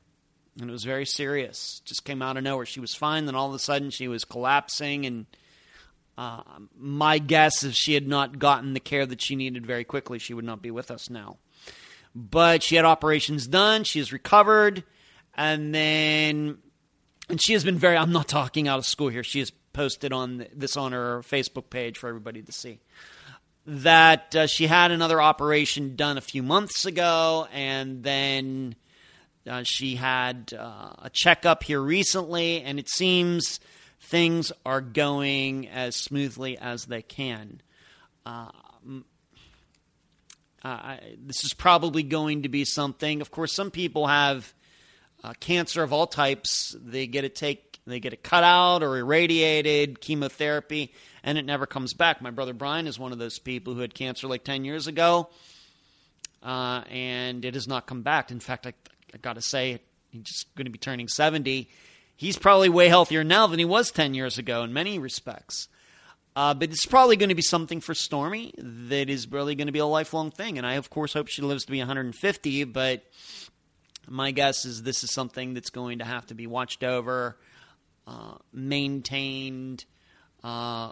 And 0.60 0.70
it 0.70 0.74
was 0.74 0.84
very 0.84 1.06
serious. 1.06 1.82
Just 1.86 2.06
came 2.06 2.22
out 2.22 2.38
of 2.38 2.44
nowhere. 2.44 2.66
She 2.66 2.80
was 2.80 2.96
fine, 2.96 3.26
then 3.26 3.36
all 3.36 3.50
of 3.50 3.56
a 3.56 3.60
sudden 3.60 3.90
she 3.90 4.08
was 4.08 4.24
collapsing. 4.24 5.06
And 5.06 5.26
uh, 6.18 6.42
my 6.78 7.18
guess 7.20 7.64
is 7.64 7.76
she 7.76 7.94
had 7.94 8.08
not 8.08 8.40
gotten 8.40 8.74
the 8.74 8.80
care 8.80 9.06
that 9.06 9.22
she 9.22 9.36
needed 9.36 9.66
very 9.66 9.84
quickly, 9.84 10.20
she 10.20 10.34
would 10.34 10.46
not 10.46 10.62
be 10.62 10.72
with 10.72 10.92
us 10.92 11.10
now. 11.10 11.38
But 12.14 12.64
she 12.64 12.78
had 12.78 12.86
operations 12.86 13.48
done. 13.48 13.84
She 13.84 14.00
has 14.00 14.14
recovered. 14.14 14.84
And 15.36 15.76
then, 15.76 16.60
and 17.28 17.44
she 17.44 17.52
has 17.52 17.66
been 17.66 17.78
very, 17.78 17.98
I'm 17.98 18.14
not 18.14 18.30
talking 18.30 18.70
out 18.70 18.80
of 18.80 18.86
school 18.86 19.10
here. 19.10 19.24
She 19.24 19.40
has 19.40 19.52
posted 19.74 20.14
on 20.14 20.46
this 20.56 20.78
on 20.78 20.94
her 20.94 21.20
Facebook 21.20 21.70
page 21.70 21.98
for 21.98 22.08
everybody 22.08 22.42
to 22.42 22.52
see 22.54 22.80
that 23.66 24.36
uh, 24.36 24.48
she 24.48 24.68
had 24.68 24.92
another 24.92 25.22
operation 25.22 25.96
done 25.96 26.18
a 26.18 26.22
few 26.22 26.44
months 26.44 26.86
ago, 26.86 27.48
and 27.52 28.04
then 28.04 28.76
uh, 29.48 29.64
she 29.64 29.96
had 29.96 30.54
uh, 30.58 30.94
a 31.00 31.10
checkup 31.12 31.64
here 31.64 31.82
recently, 31.82 32.62
and 32.62 32.80
it 32.80 32.90
seems 32.90 33.60
things 34.00 34.52
are 34.66 34.82
going 34.82 35.68
as 35.70 35.96
smoothly 35.96 36.58
as 36.58 36.86
they 36.86 37.02
can. 37.02 37.62
Uh, 38.26 38.50
I, 40.64 41.00
this 41.20 41.44
is 41.44 41.54
probably 41.54 42.02
going 42.02 42.44
to 42.44 42.50
be 42.50 42.66
something. 42.66 43.22
Of 43.22 43.30
course, 43.30 43.54
some 43.54 43.70
people 43.70 44.08
have 44.08 44.52
uh, 45.24 45.34
cancer 45.40 45.84
of 45.84 45.94
all 45.94 46.08
types. 46.08 46.76
They 46.80 47.06
get 47.06 47.24
it 47.24 47.36
take, 47.36 47.75
they 47.88 48.00
get 48.00 48.14
it 48.14 48.24
cut 48.24 48.44
out 48.44 48.84
or 48.84 48.98
irradiated, 48.98 50.02
chemotherapy 50.02 50.92
and 51.26 51.40
it 51.40 51.46
never 51.46 51.66
comes 51.66 51.94
back. 51.94 52.22
My 52.22 52.30
brother 52.30 52.54
Brian 52.54 52.88
is 52.88 53.00
one 53.00 53.12
of 53.12 53.18
those 53.18 53.40
people 53.40 53.74
who 53.74 53.82
had 53.82 53.94
cancer 53.94 54.28
like 54.28 54.44
10 54.44 54.64
years 54.64 54.88
ago, 54.88 55.28
uh, 56.44 56.84
and 56.90 57.44
it 57.44 57.56
has 57.56 57.68
not 57.68 57.88
come 57.88 58.04
back. 58.04 58.32
In 58.32 58.40
fact, 58.40 58.68
I, 58.68 58.74
I 59.14 59.18
got 59.18 59.34
to 59.34 59.42
say, 59.42 59.80
he's 60.12 60.24
just 60.24 60.56
going 60.56 60.66
to 60.66 60.72
be 60.72 60.78
turning 60.78 61.08
70. 61.08 61.68
He's 62.16 62.38
probably 62.38 62.70
way 62.70 62.88
healthier 62.88 63.24
now 63.24 63.48
than 63.48 63.60
he 63.60 63.66
was 63.66 63.92
10 63.92 64.14
years 64.14 64.38
ago 64.38 64.64
in 64.64 64.72
many 64.72 65.00
respects. 65.00 65.68
Uh, 66.36 66.54
but 66.54 66.70
it's 66.70 66.86
probably 66.86 67.16
going 67.16 67.30
to 67.30 67.36
be 67.36 67.42
something 67.42 67.82
for 67.82 67.96
Stormy 67.96 68.54
that 68.58 69.10
is 69.10 69.32
really 69.32 69.56
going 69.56 69.68
to 69.68 69.74
be 69.74 69.80
a 69.80 69.86
lifelong 69.86 70.30
thing. 70.32 70.58
And 70.58 70.68
I, 70.68 70.74
of 70.74 70.90
course, 70.90 71.14
hope 71.14 71.28
she 71.28 71.42
lives 71.42 71.66
to 71.66 71.72
be 71.72 71.80
150. 71.80 72.66
But 72.66 73.04
my 74.08 74.32
guess 74.32 74.66
is 74.66 74.84
this 74.84 75.04
is 75.04 75.12
something 75.12 75.54
that's 75.56 75.70
going 75.70 76.00
to 76.00 76.06
have 76.06 76.28
to 76.28 76.36
be 76.36 76.46
watched 76.46 76.84
over, 76.84 77.38
uh, 78.08 78.36
maintained, 78.54 79.86
uh, 80.44 80.92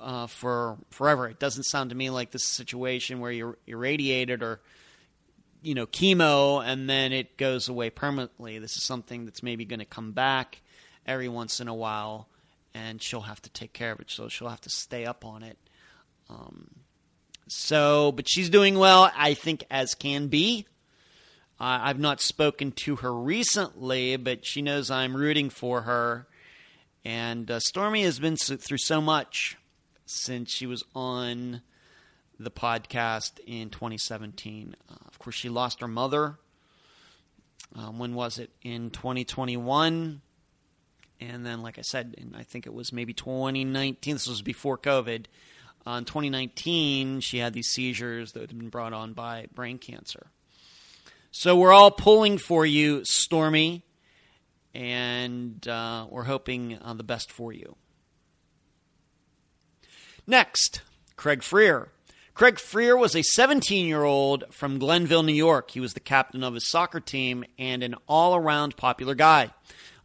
uh, 0.00 0.26
for 0.26 0.78
forever. 0.90 1.28
It 1.28 1.38
doesn't 1.38 1.64
sound 1.64 1.90
to 1.90 1.96
me 1.96 2.10
like 2.10 2.30
this 2.30 2.44
situation 2.44 3.20
where 3.20 3.32
you're 3.32 3.58
irradiated 3.66 4.42
or 4.42 4.60
you 5.62 5.74
know 5.74 5.86
chemo 5.86 6.64
and 6.64 6.90
then 6.90 7.12
it 7.12 7.36
goes 7.36 7.68
away 7.68 7.90
permanently. 7.90 8.58
This 8.58 8.76
is 8.76 8.82
something 8.82 9.24
that's 9.24 9.42
maybe 9.42 9.64
going 9.64 9.80
to 9.80 9.84
come 9.84 10.12
back 10.12 10.60
every 11.06 11.28
once 11.28 11.60
in 11.60 11.68
a 11.68 11.74
while, 11.74 12.28
and 12.74 13.00
she'll 13.00 13.22
have 13.22 13.42
to 13.42 13.50
take 13.50 13.72
care 13.72 13.92
of 13.92 14.00
it. 14.00 14.10
So 14.10 14.28
she'll 14.28 14.48
have 14.48 14.60
to 14.62 14.70
stay 14.70 15.04
up 15.04 15.24
on 15.24 15.42
it. 15.42 15.58
Um, 16.28 16.70
so, 17.48 18.12
but 18.12 18.28
she's 18.28 18.50
doing 18.50 18.78
well, 18.78 19.10
I 19.16 19.34
think, 19.34 19.64
as 19.70 19.94
can 19.94 20.28
be. 20.28 20.66
Uh, 21.62 21.78
I've 21.82 22.00
not 22.00 22.20
spoken 22.20 22.72
to 22.72 22.96
her 22.96 23.14
recently, 23.14 24.16
but 24.16 24.44
she 24.44 24.62
knows 24.62 24.90
I'm 24.90 25.16
rooting 25.16 25.48
for 25.48 25.82
her 25.82 26.26
and 27.04 27.50
uh, 27.50 27.58
Stormy 27.60 28.04
has 28.04 28.18
been 28.18 28.36
through 28.36 28.78
so 28.78 29.00
much 29.00 29.56
since 30.06 30.52
she 30.52 30.66
was 30.66 30.84
on 30.94 31.62
the 32.38 32.50
podcast 32.50 33.40
in 33.46 33.70
2017. 33.70 34.76
Uh, 34.88 34.94
of 35.06 35.18
course, 35.18 35.34
she 35.34 35.48
lost 35.48 35.80
her 35.80 35.88
mother. 35.88 36.38
Um, 37.74 37.98
when 37.98 38.14
was 38.14 38.38
it? 38.38 38.50
In 38.62 38.90
2021. 38.90 40.20
And 41.20 41.46
then, 41.46 41.62
like 41.62 41.78
I 41.78 41.82
said, 41.82 42.14
in, 42.18 42.34
I 42.36 42.42
think 42.42 42.66
it 42.66 42.74
was 42.74 42.92
maybe 42.92 43.12
2019. 43.12 44.14
This 44.14 44.28
was 44.28 44.42
before 44.42 44.78
COVID. 44.78 45.26
Uh, 45.86 45.92
in 45.92 46.04
2019, 46.04 47.20
she 47.20 47.38
had 47.38 47.52
these 47.52 47.68
seizures 47.68 48.32
that 48.32 48.40
had 48.40 48.56
been 48.56 48.68
brought 48.68 48.92
on 48.92 49.12
by 49.12 49.46
brain 49.54 49.78
cancer. 49.78 50.26
So 51.32 51.56
we're 51.56 51.72
all 51.72 51.90
pulling 51.90 52.38
for 52.38 52.64
you, 52.64 53.02
Stormy 53.04 53.82
and 54.74 55.66
uh, 55.68 56.06
we're 56.08 56.24
hoping 56.24 56.78
uh, 56.82 56.94
the 56.94 57.02
best 57.02 57.30
for 57.30 57.52
you. 57.52 57.76
Next, 60.26 60.82
Craig 61.16 61.42
Frear. 61.42 61.88
Craig 62.34 62.58
Frear 62.58 62.96
was 62.96 63.14
a 63.14 63.22
17 63.22 63.86
year 63.86 64.04
old 64.04 64.44
from 64.50 64.78
Glenville, 64.78 65.22
New 65.22 65.34
York. 65.34 65.70
He 65.72 65.80
was 65.80 65.92
the 65.92 66.00
captain 66.00 66.42
of 66.42 66.54
his 66.54 66.70
soccer 66.70 67.00
team 67.00 67.44
and 67.58 67.82
an 67.82 67.94
all 68.08 68.34
around 68.34 68.76
popular 68.76 69.14
guy. 69.14 69.50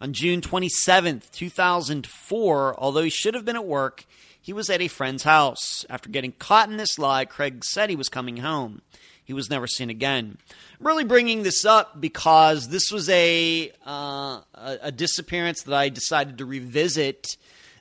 On 0.02 0.14
June 0.14 0.42
27th, 0.42 1.32
2004, 1.32 2.80
although 2.80 3.04
he 3.04 3.10
should 3.10 3.34
have 3.34 3.46
been 3.46 3.56
at 3.56 3.66
work, 3.66 4.06
he 4.40 4.54
was 4.54 4.70
at 4.70 4.82
a 4.82 4.88
friend's 4.88 5.24
house. 5.24 5.86
After 5.90 6.10
getting 6.10 6.34
caught 6.34 6.70
in 6.70 6.78
this 6.78 7.00
lie, 7.00 7.26
Craig 7.26 7.64
said 7.64 7.90
he 7.90 7.96
was 7.96 8.10
coming 8.10 8.38
home. 8.38 8.82
He 9.28 9.34
was 9.34 9.50
never 9.50 9.68
seen 9.68 9.90
again. 9.90 10.38
I'm 10.80 10.88
really 10.88 11.04
bringing 11.04 11.44
this 11.44 11.66
up 11.66 12.00
because 12.00 12.70
this 12.70 12.94
was 12.94 13.10
a, 13.10 13.70
uh, 13.86 14.40
a, 14.56 14.78
a 14.84 14.92
disappearance 14.94 15.64
that 15.64 15.76
I 15.76 15.90
decided 15.90 16.38
to 16.38 16.46
revisit 16.46 17.36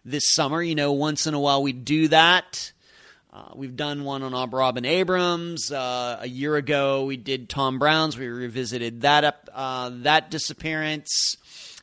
this 0.05 0.35
summer. 0.35 0.61
You 0.61 0.75
know, 0.75 0.91
once 0.91 1.25
in 1.29 1.35
a 1.35 1.39
while 1.39 1.63
we 1.63 1.73
do 1.73 2.09
that. 2.09 2.73
Uh, 3.33 3.51
we've 3.55 3.77
done 3.77 4.03
one 4.03 4.25
on 4.25 4.51
Robin 4.51 4.85
Abrams. 4.85 5.71
Uh, 5.71 6.19
a 6.21 6.27
year 6.27 6.57
ago, 6.57 7.05
we 7.05 7.17
did 7.17 7.49
Tom 7.49 7.79
Brown's. 7.79 8.19
We 8.19 8.27
revisited 8.27 9.03
that 9.03 9.23
up, 9.23 9.49
uh, 9.55 9.91
that 10.03 10.33
disappearance. 10.33 11.37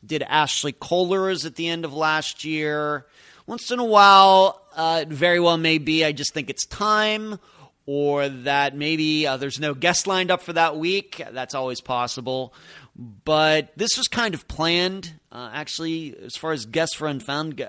Did 0.04 0.22
Ashley 0.24 0.72
Kohler's 0.72 1.46
at 1.46 1.54
the 1.54 1.68
end 1.68 1.86
of 1.86 1.94
last 1.94 2.44
year. 2.44 3.06
Once 3.46 3.70
in 3.70 3.78
a 3.78 3.84
while, 3.84 4.60
uh, 4.76 5.00
it 5.02 5.08
very 5.08 5.40
well 5.40 5.56
may 5.56 5.78
be. 5.78 6.04
I 6.04 6.12
just 6.12 6.34
think 6.34 6.50
it's 6.50 6.66
time, 6.66 7.38
or 7.86 8.28
that 8.28 8.76
maybe 8.76 9.26
uh, 9.26 9.36
there's 9.36 9.60
no 9.60 9.74
guest 9.74 10.06
lined 10.06 10.30
up 10.30 10.42
for 10.42 10.52
that 10.52 10.76
week. 10.76 11.22
That's 11.32 11.54
always 11.54 11.80
possible. 11.80 12.54
But 12.96 13.72
this 13.76 13.96
was 13.96 14.08
kind 14.08 14.34
of 14.34 14.48
planned. 14.48 15.12
Uh, 15.30 15.50
actually, 15.52 16.16
as 16.24 16.36
far 16.36 16.52
as 16.52 16.66
guests 16.66 16.96
for 16.96 17.06
Unfound 17.08 17.66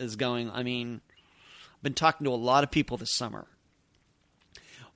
is 0.00 0.16
going, 0.16 0.50
I 0.50 0.62
mean, 0.62 1.00
I've 1.76 1.82
been 1.82 1.94
talking 1.94 2.24
to 2.24 2.30
a 2.30 2.34
lot 2.34 2.64
of 2.64 2.70
people 2.70 2.96
this 2.96 3.14
summer 3.14 3.46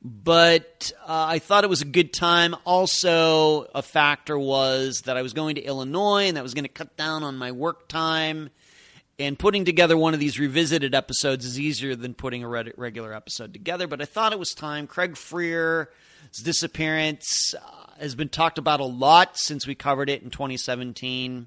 but 0.05 0.93
uh, 1.03 1.26
I 1.28 1.38
thought 1.38 1.62
it 1.62 1.70
was 1.70 1.82
a 1.82 1.86
good 1.86 2.12
time. 2.12 2.57
Also, 2.64 3.68
a 3.74 3.82
factor 3.82 4.36
was 4.36 5.03
that 5.03 5.16
I 5.16 5.22
was 5.22 5.32
going 5.32 5.55
to 5.55 5.62
Illinois 5.62 6.26
and 6.26 6.36
that 6.36 6.43
was 6.43 6.55
going 6.55 6.64
to 6.64 6.70
cut 6.70 6.97
down 6.97 7.22
on 7.22 7.38
my 7.38 7.53
work 7.53 7.88
time. 7.88 8.51
And 9.22 9.38
putting 9.38 9.64
together 9.64 9.96
one 9.96 10.14
of 10.14 10.20
these 10.20 10.40
revisited 10.40 10.96
episodes 10.96 11.46
is 11.46 11.60
easier 11.60 11.94
than 11.94 12.12
putting 12.12 12.42
a 12.42 12.48
regular 12.48 13.14
episode 13.14 13.52
together. 13.52 13.86
But 13.86 14.02
I 14.02 14.04
thought 14.04 14.32
it 14.32 14.38
was 14.38 14.50
time. 14.50 14.88
Craig 14.88 15.16
Frear's 15.16 15.86
disappearance 16.42 17.54
uh, 17.54 17.92
has 18.00 18.16
been 18.16 18.28
talked 18.28 18.58
about 18.58 18.80
a 18.80 18.84
lot 18.84 19.38
since 19.38 19.64
we 19.64 19.76
covered 19.76 20.10
it 20.10 20.24
in 20.24 20.30
2017. 20.30 21.46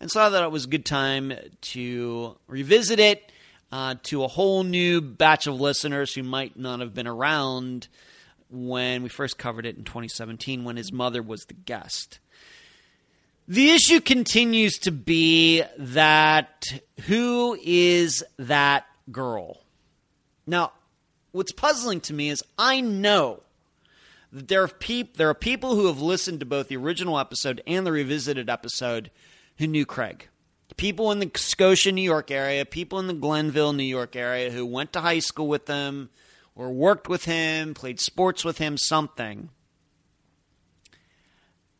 And 0.00 0.10
so 0.10 0.24
I 0.24 0.30
thought 0.30 0.44
it 0.44 0.50
was 0.50 0.64
a 0.64 0.68
good 0.68 0.86
time 0.86 1.34
to 1.60 2.38
revisit 2.46 2.98
it 2.98 3.30
uh, 3.70 3.96
to 4.04 4.24
a 4.24 4.28
whole 4.28 4.62
new 4.62 5.02
batch 5.02 5.46
of 5.46 5.60
listeners 5.60 6.14
who 6.14 6.22
might 6.22 6.58
not 6.58 6.80
have 6.80 6.94
been 6.94 7.06
around 7.06 7.88
when 8.48 9.02
we 9.02 9.10
first 9.10 9.36
covered 9.36 9.66
it 9.66 9.76
in 9.76 9.84
2017 9.84 10.64
when 10.64 10.78
his 10.78 10.90
mother 10.90 11.22
was 11.22 11.44
the 11.44 11.54
guest. 11.54 12.18
The 13.50 13.70
issue 13.70 14.00
continues 14.00 14.78
to 14.78 14.92
be 14.92 15.64
that 15.76 16.68
who 17.08 17.58
is 17.60 18.22
that 18.38 18.86
girl? 19.10 19.58
Now, 20.46 20.70
what's 21.32 21.50
puzzling 21.50 22.00
to 22.02 22.14
me 22.14 22.30
is 22.30 22.44
I 22.56 22.80
know 22.80 23.42
that 24.30 24.46
there 24.46 24.62
are, 24.62 24.68
peop- 24.68 25.16
there 25.16 25.28
are 25.28 25.34
people 25.34 25.74
who 25.74 25.88
have 25.88 26.00
listened 26.00 26.38
to 26.38 26.46
both 26.46 26.68
the 26.68 26.76
original 26.76 27.18
episode 27.18 27.60
and 27.66 27.84
the 27.84 27.90
revisited 27.90 28.48
episode 28.48 29.10
who 29.58 29.66
knew 29.66 29.84
Craig 29.84 30.28
people 30.76 31.10
in 31.10 31.18
the 31.18 31.32
Scotia, 31.34 31.90
New 31.90 32.02
York 32.02 32.30
area, 32.30 32.64
people 32.64 33.00
in 33.00 33.08
the 33.08 33.14
Glenville, 33.14 33.72
New 33.72 33.82
York 33.82 34.14
area 34.14 34.52
who 34.52 34.64
went 34.64 34.92
to 34.92 35.00
high 35.00 35.18
school 35.18 35.48
with 35.48 35.66
him 35.66 36.08
or 36.54 36.70
worked 36.70 37.08
with 37.08 37.24
him, 37.24 37.74
played 37.74 37.98
sports 37.98 38.44
with 38.44 38.58
him, 38.58 38.78
something. 38.78 39.50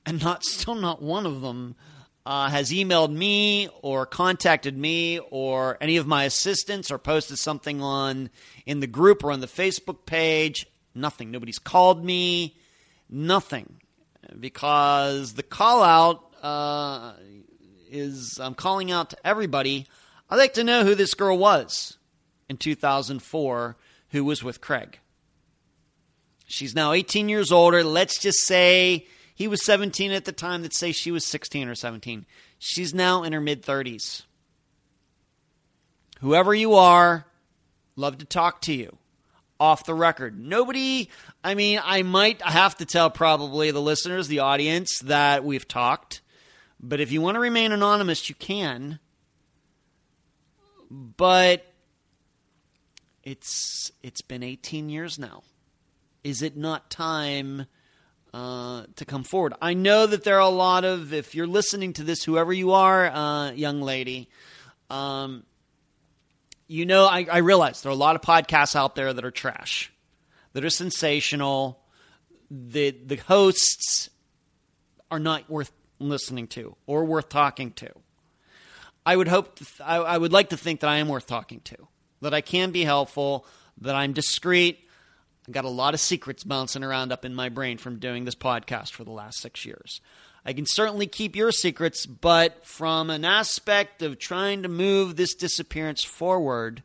And 0.06 0.22
not 0.22 0.44
still 0.44 0.74
not 0.74 1.02
one 1.02 1.26
of 1.26 1.40
them 1.40 1.76
uh, 2.24 2.48
has 2.48 2.70
emailed 2.70 3.12
me 3.12 3.68
or 3.82 4.06
contacted 4.06 4.76
me 4.76 5.18
or 5.30 5.76
any 5.80 5.96
of 5.96 6.06
my 6.06 6.24
assistants 6.24 6.90
or 6.90 6.98
posted 6.98 7.38
something 7.38 7.80
on 7.82 8.30
in 8.66 8.80
the 8.80 8.86
group 8.86 9.24
or 9.24 9.32
on 9.32 9.40
the 9.40 9.46
Facebook 9.46 10.06
page. 10.06 10.66
Nothing. 10.94 11.30
Nobody's 11.30 11.58
called 11.58 12.04
me. 12.04 12.56
Nothing. 13.08 13.80
Because 14.38 15.34
the 15.34 15.42
call 15.42 15.82
out, 15.82 16.34
uh, 16.42 17.14
is 17.90 18.38
I'm 18.40 18.54
calling 18.54 18.90
out 18.90 19.10
to 19.10 19.26
everybody. 19.26 19.86
I'd 20.28 20.36
like 20.36 20.54
to 20.54 20.64
know 20.64 20.84
who 20.84 20.94
this 20.94 21.14
girl 21.14 21.36
was 21.36 21.96
in 22.48 22.56
2004 22.56 23.76
who 24.10 24.24
was 24.24 24.42
with 24.42 24.60
Craig. 24.60 24.98
She's 26.46 26.74
now 26.74 26.92
18 26.92 27.28
years 27.28 27.52
older. 27.52 27.84
Let's 27.84 28.18
just 28.18 28.46
say 28.46 29.06
he 29.40 29.48
was 29.48 29.64
17 29.64 30.12
at 30.12 30.26
the 30.26 30.32
time. 30.32 30.60
Let's 30.60 30.78
say 30.78 30.92
she 30.92 31.10
was 31.10 31.24
16 31.24 31.66
or 31.66 31.74
17. 31.74 32.26
She's 32.58 32.92
now 32.92 33.22
in 33.22 33.32
her 33.32 33.40
mid 33.40 33.62
30s. 33.62 34.24
Whoever 36.20 36.54
you 36.54 36.74
are, 36.74 37.24
love 37.96 38.18
to 38.18 38.26
talk 38.26 38.60
to 38.62 38.74
you 38.74 38.98
off 39.58 39.86
the 39.86 39.94
record. 39.94 40.38
Nobody, 40.38 41.08
I 41.42 41.54
mean, 41.54 41.80
I 41.82 42.02
might 42.02 42.42
have 42.42 42.76
to 42.76 42.84
tell 42.84 43.08
probably 43.08 43.70
the 43.70 43.80
listeners, 43.80 44.28
the 44.28 44.40
audience, 44.40 44.98
that 45.04 45.42
we've 45.42 45.66
talked. 45.66 46.20
But 46.78 47.00
if 47.00 47.10
you 47.10 47.22
want 47.22 47.36
to 47.36 47.40
remain 47.40 47.72
anonymous, 47.72 48.28
you 48.28 48.34
can. 48.34 48.98
But 50.90 51.64
it's 53.24 53.90
it's 54.02 54.20
been 54.20 54.42
18 54.42 54.90
years 54.90 55.18
now. 55.18 55.44
Is 56.22 56.42
it 56.42 56.58
not 56.58 56.90
time 56.90 57.64
uh, 58.32 58.84
to 58.96 59.04
come 59.04 59.24
forward? 59.24 59.54
I 59.60 59.74
know 59.74 60.06
that 60.06 60.24
there 60.24 60.36
are 60.36 60.40
a 60.40 60.48
lot 60.48 60.84
of 60.84 61.12
if 61.12 61.34
you're 61.34 61.46
listening 61.46 61.92
to 61.94 62.04
this, 62.04 62.24
whoever 62.24 62.52
you 62.52 62.72
are, 62.72 63.06
uh, 63.06 63.50
young 63.52 63.82
lady, 63.82 64.28
um, 64.88 65.44
you 66.66 66.86
know 66.86 67.06
I, 67.06 67.26
I 67.30 67.38
realize 67.38 67.82
there 67.82 67.90
are 67.90 67.92
a 67.92 67.98
lot 67.98 68.16
of 68.16 68.22
podcasts 68.22 68.76
out 68.76 68.94
there 68.94 69.12
that 69.12 69.24
are 69.24 69.30
trash, 69.30 69.92
that 70.52 70.64
are 70.64 70.70
sensational. 70.70 71.80
The 72.50 72.90
the 72.90 73.16
hosts 73.16 74.10
are 75.10 75.18
not 75.18 75.48
worth 75.50 75.72
listening 75.98 76.46
to 76.48 76.76
or 76.86 77.04
worth 77.04 77.28
talking 77.28 77.72
to. 77.72 77.90
I 79.04 79.16
would 79.16 79.28
hope, 79.28 79.56
th- 79.56 79.80
I, 79.80 79.96
I 79.96 80.18
would 80.18 80.32
like 80.32 80.50
to 80.50 80.56
think 80.56 80.80
that 80.80 80.90
I 80.90 80.96
am 80.98 81.08
worth 81.08 81.26
talking 81.26 81.60
to, 81.60 81.76
that 82.20 82.34
I 82.34 82.40
can 82.40 82.70
be 82.70 82.84
helpful, 82.84 83.46
that 83.80 83.94
I'm 83.94 84.12
discreet. 84.12 84.86
I 85.50 85.52
got 85.52 85.64
a 85.64 85.68
lot 85.68 85.94
of 85.94 86.00
secrets 86.00 86.44
bouncing 86.44 86.84
around 86.84 87.10
up 87.10 87.24
in 87.24 87.34
my 87.34 87.48
brain 87.48 87.76
from 87.76 87.98
doing 87.98 88.24
this 88.24 88.36
podcast 88.36 88.92
for 88.92 89.02
the 89.02 89.10
last 89.10 89.40
six 89.40 89.66
years. 89.66 90.00
I 90.44 90.52
can 90.52 90.64
certainly 90.64 91.08
keep 91.08 91.34
your 91.34 91.50
secrets, 91.50 92.06
but 92.06 92.64
from 92.64 93.10
an 93.10 93.24
aspect 93.24 94.00
of 94.00 94.20
trying 94.20 94.62
to 94.62 94.68
move 94.68 95.16
this 95.16 95.34
disappearance 95.34 96.04
forward, 96.04 96.84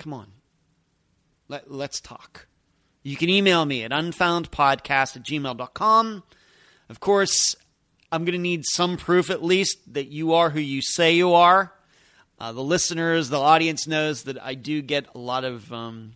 come 0.00 0.12
on, 0.12 0.32
Let, 1.46 1.70
let's 1.70 2.00
talk. 2.00 2.48
You 3.04 3.16
can 3.16 3.28
email 3.28 3.64
me 3.64 3.84
at 3.84 3.92
unfoundpodcast 3.92 5.16
at 5.18 5.22
gmail.com. 5.22 6.24
Of 6.88 6.98
course, 6.98 7.54
I'm 8.10 8.24
going 8.24 8.32
to 8.32 8.38
need 8.38 8.64
some 8.66 8.96
proof 8.96 9.30
at 9.30 9.44
least 9.44 9.94
that 9.94 10.08
you 10.08 10.34
are 10.34 10.50
who 10.50 10.58
you 10.58 10.82
say 10.82 11.14
you 11.14 11.32
are. 11.32 11.72
Uh, 12.40 12.52
the 12.52 12.62
listeners, 12.62 13.28
the 13.28 13.38
audience 13.38 13.86
knows 13.86 14.24
that 14.24 14.40
I 14.42 14.54
do 14.54 14.80
get 14.80 15.06
a 15.14 15.18
lot 15.18 15.44
of 15.44 15.72
um, 15.72 16.14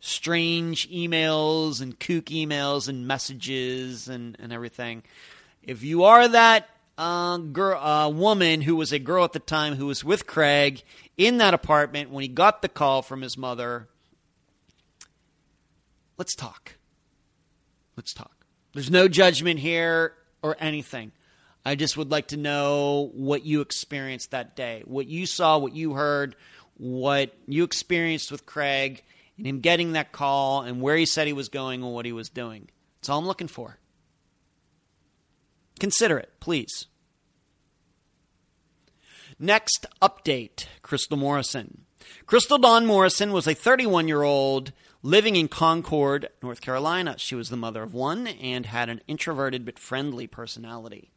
strange 0.00 0.90
emails 0.90 1.80
and 1.80 1.98
kook 1.98 2.26
emails 2.26 2.88
and 2.88 3.06
messages 3.06 4.08
and, 4.08 4.36
and 4.40 4.52
everything. 4.52 5.02
If 5.62 5.82
you 5.82 6.04
are 6.04 6.26
that 6.26 6.68
uh, 6.98 7.38
girl, 7.38 7.78
uh, 7.78 8.08
woman 8.08 8.62
who 8.62 8.76
was 8.76 8.92
a 8.92 8.98
girl 8.98 9.24
at 9.24 9.32
the 9.32 9.38
time 9.38 9.76
who 9.76 9.86
was 9.86 10.04
with 10.04 10.26
Craig 10.26 10.82
in 11.16 11.38
that 11.38 11.54
apartment 11.54 12.10
when 12.10 12.22
he 12.22 12.28
got 12.28 12.60
the 12.60 12.68
call 12.68 13.02
from 13.02 13.22
his 13.22 13.38
mother, 13.38 13.88
Let's 16.16 16.34
talk. 16.34 16.76
Let's 17.96 18.12
talk. 18.12 18.46
There's 18.72 18.90
no 18.90 19.08
judgment 19.08 19.60
here 19.60 20.14
or 20.42 20.56
anything. 20.60 21.12
I 21.64 21.74
just 21.74 21.96
would 21.96 22.10
like 22.10 22.28
to 22.28 22.36
know 22.36 23.10
what 23.14 23.44
you 23.44 23.60
experienced 23.60 24.32
that 24.32 24.54
day, 24.54 24.82
what 24.84 25.06
you 25.06 25.26
saw, 25.26 25.58
what 25.58 25.74
you 25.74 25.94
heard, 25.94 26.36
what 26.76 27.34
you 27.46 27.64
experienced 27.64 28.30
with 28.30 28.44
Craig 28.44 29.02
and 29.38 29.46
him 29.46 29.60
getting 29.60 29.92
that 29.92 30.12
call 30.12 30.62
and 30.62 30.80
where 30.80 30.96
he 30.96 31.06
said 31.06 31.26
he 31.26 31.32
was 31.32 31.48
going 31.48 31.82
and 31.82 31.92
what 31.92 32.04
he 32.04 32.12
was 32.12 32.28
doing. 32.28 32.68
That's 33.00 33.08
all 33.08 33.18
I'm 33.18 33.26
looking 33.26 33.48
for. 33.48 33.78
Consider 35.80 36.18
it, 36.18 36.32
please. 36.40 36.86
Next 39.38 39.86
update 40.00 40.66
Crystal 40.82 41.16
Morrison. 41.16 41.84
Crystal 42.26 42.58
Dawn 42.58 42.86
Morrison 42.86 43.32
was 43.32 43.46
a 43.46 43.54
31 43.54 44.06
year 44.06 44.22
old 44.22 44.72
Living 45.06 45.36
in 45.36 45.48
Concord, 45.48 46.30
North 46.42 46.62
Carolina, 46.62 47.16
she 47.18 47.34
was 47.34 47.50
the 47.50 47.58
mother 47.58 47.82
of 47.82 47.92
one 47.92 48.26
and 48.26 48.64
had 48.64 48.88
an 48.88 49.02
introverted 49.06 49.66
but 49.66 49.78
friendly 49.78 50.26
personality. 50.26 51.10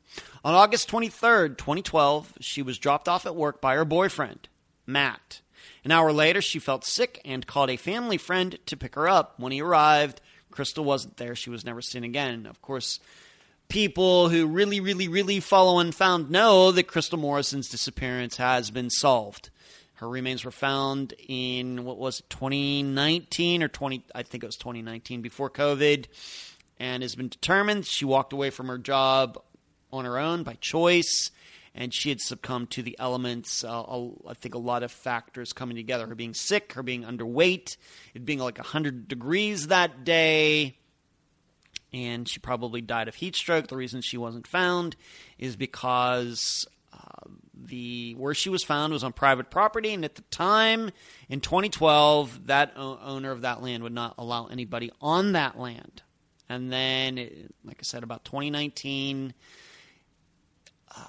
On 0.43 0.53
August 0.53 0.89
23, 0.89 1.55
2012, 1.55 2.33
she 2.41 2.61
was 2.61 2.77
dropped 2.77 3.07
off 3.07 3.25
at 3.25 3.33
work 3.33 3.61
by 3.61 3.75
her 3.75 3.85
boyfriend, 3.85 4.49
Matt, 4.85 5.39
An 5.85 5.91
hour 5.91 6.11
later, 6.11 6.41
she 6.41 6.59
felt 6.59 6.83
sick 6.83 7.21
and 7.23 7.47
called 7.47 7.69
a 7.69 7.77
family 7.77 8.17
friend 8.17 8.59
to 8.65 8.75
pick 8.75 8.95
her 8.95 9.07
up. 9.07 9.35
When 9.39 9.53
he 9.53 9.61
arrived, 9.61 10.19
Crystal 10.51 10.83
wasn't 10.83 11.15
there. 11.15 11.33
She 11.33 11.49
was 11.49 11.63
never 11.63 11.81
seen 11.81 12.03
again. 12.03 12.45
Of 12.45 12.61
course, 12.61 12.99
people 13.69 14.27
who 14.27 14.47
really, 14.47 14.81
really, 14.81 15.07
really 15.07 15.39
follow 15.39 15.79
Unfound 15.79 16.29
know 16.29 16.73
that 16.73 16.87
Crystal 16.87 17.17
Morrison's 17.17 17.69
disappearance 17.69 18.35
has 18.35 18.69
been 18.69 18.89
solved. 18.89 19.49
Her 19.97 20.07
remains 20.07 20.45
were 20.45 20.51
found 20.51 21.15
in 21.27 21.83
what 21.83 21.97
was 21.97 22.19
it, 22.19 22.29
2019 22.29 23.63
or 23.63 23.67
20? 23.67 24.03
I 24.13 24.21
think 24.21 24.43
it 24.43 24.47
was 24.47 24.55
2019 24.55 25.23
before 25.23 25.49
COVID, 25.49 26.05
and 26.79 27.01
has 27.01 27.15
been 27.15 27.29
determined 27.29 27.85
she 27.85 28.05
walked 28.05 28.31
away 28.31 28.51
from 28.51 28.67
her 28.67 28.77
job 28.77 29.41
on 29.91 30.05
her 30.05 30.19
own 30.19 30.43
by 30.43 30.53
choice, 30.61 31.31
and 31.73 31.91
she 31.91 32.09
had 32.09 32.21
succumbed 32.21 32.69
to 32.71 32.83
the 32.83 32.95
elements. 32.99 33.63
Uh, 33.63 34.09
I 34.27 34.35
think 34.35 34.53
a 34.53 34.59
lot 34.59 34.83
of 34.83 34.91
factors 34.91 35.51
coming 35.51 35.75
together: 35.75 36.05
her 36.05 36.13
being 36.13 36.35
sick, 36.35 36.73
her 36.73 36.83
being 36.83 37.03
underweight, 37.03 37.77
it 38.13 38.23
being 38.23 38.37
like 38.37 38.59
100 38.59 39.07
degrees 39.07 39.67
that 39.67 40.03
day 40.03 40.77
and 41.93 42.27
she 42.27 42.39
probably 42.39 42.81
died 42.81 43.07
of 43.07 43.15
heat 43.15 43.35
stroke. 43.35 43.67
The 43.67 43.77
reason 43.77 44.01
she 44.01 44.17
wasn't 44.17 44.45
found 44.45 44.95
is 45.39 45.55
because 45.55 46.67
uh, 46.93 47.29
the 47.65 48.13
where 48.17 48.33
she 48.33 48.49
was 48.49 48.63
found 48.63 48.93
was 48.93 49.03
on 49.03 49.13
private 49.13 49.49
property, 49.49 49.93
and 49.93 50.05
at 50.05 50.15
the 50.15 50.21
time 50.23 50.91
in 51.29 51.41
2012, 51.41 52.47
that 52.47 52.73
o- 52.75 52.99
owner 53.01 53.31
of 53.31 53.41
that 53.41 53.61
land 53.61 53.83
would 53.83 53.93
not 53.93 54.15
allow 54.17 54.47
anybody 54.47 54.91
on 55.01 55.33
that 55.33 55.59
land. 55.59 56.01
And 56.49 56.71
then, 56.71 57.49
like 57.63 57.77
I 57.79 57.83
said, 57.83 58.03
about 58.03 58.23
2019, 58.23 59.33
uh, 60.95 61.03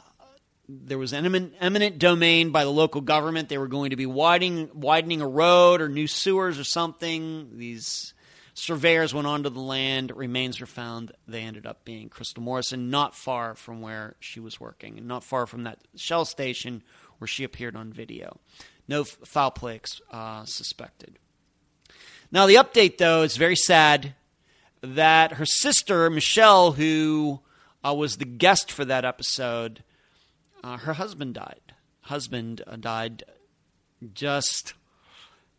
there 0.68 0.99
was 0.99 1.12
eminent, 1.12 1.55
eminent 1.61 1.99
domain 1.99 2.51
by 2.51 2.64
the 2.64 2.70
local 2.70 3.01
government. 3.01 3.49
They 3.49 3.59
were 3.59 3.68
going 3.68 3.90
to 3.90 3.96
be 3.96 4.07
widening 4.07 4.70
widening 4.74 5.20
a 5.20 5.28
road 5.28 5.80
or 5.80 5.88
new 5.88 6.07
sewers 6.07 6.59
or 6.59 6.64
something. 6.64 7.57
These 7.57 8.14
surveyors 8.59 9.14
went 9.14 9.26
onto 9.26 9.48
the 9.48 9.61
land. 9.61 10.12
Remains 10.14 10.61
were 10.61 10.66
found. 10.66 11.12
They 11.26 11.42
ended 11.42 11.66
up 11.66 11.84
being 11.84 12.09
Crystal 12.09 12.42
Morrison, 12.42 12.90
not 12.90 13.14
far 13.14 13.54
from 13.54 13.80
where 13.80 14.16
she 14.20 14.40
was 14.40 14.61
working, 14.61 14.98
and 14.98 15.06
not 15.06 15.24
far 15.24 15.46
from 15.46 15.64
that 15.64 15.78
Shell 15.96 16.24
station 16.24 16.82
where 17.18 17.28
she 17.28 17.44
appeared 17.44 17.76
on 17.76 17.92
video. 17.92 18.38
No 18.86 19.02
f- 19.02 19.18
foul 19.24 19.50
play 19.50 19.80
uh, 20.11 20.44
suspected. 20.44 21.18
Now, 22.30 22.46
the 22.46 22.56
update, 22.56 22.98
though, 22.98 23.22
is 23.22 23.36
very 23.36 23.56
sad 23.56 24.14
that 24.82 25.32
her 25.32 25.46
sister, 25.46 26.11
Michelle, 26.11 26.72
who 26.72 27.40
uh, 27.84 27.94
was 27.94 28.16
the 28.16 28.24
guest 28.24 28.70
for 28.70 28.84
that 28.84 29.04
episode, 29.04 29.82
uh, 30.62 30.78
her 30.78 30.94
husband 30.94 31.34
died. 31.34 31.61
Husband 32.02 32.62
uh, 32.66 32.76
died 32.76 33.24
just 34.14 34.74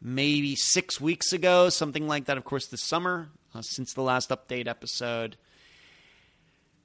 maybe 0.02 0.56
six 0.56 1.00
weeks 1.00 1.34
ago, 1.34 1.70
something 1.70 2.08
like 2.08 2.26
that. 2.26 2.38
Of 2.38 2.46
course, 2.46 2.68
this 2.68 2.84
summer, 2.84 3.30
uh, 3.54 3.62
since 3.62 3.94
the 3.94 4.02
last 4.02 4.30
update 4.30 4.68
episode. 4.68 5.38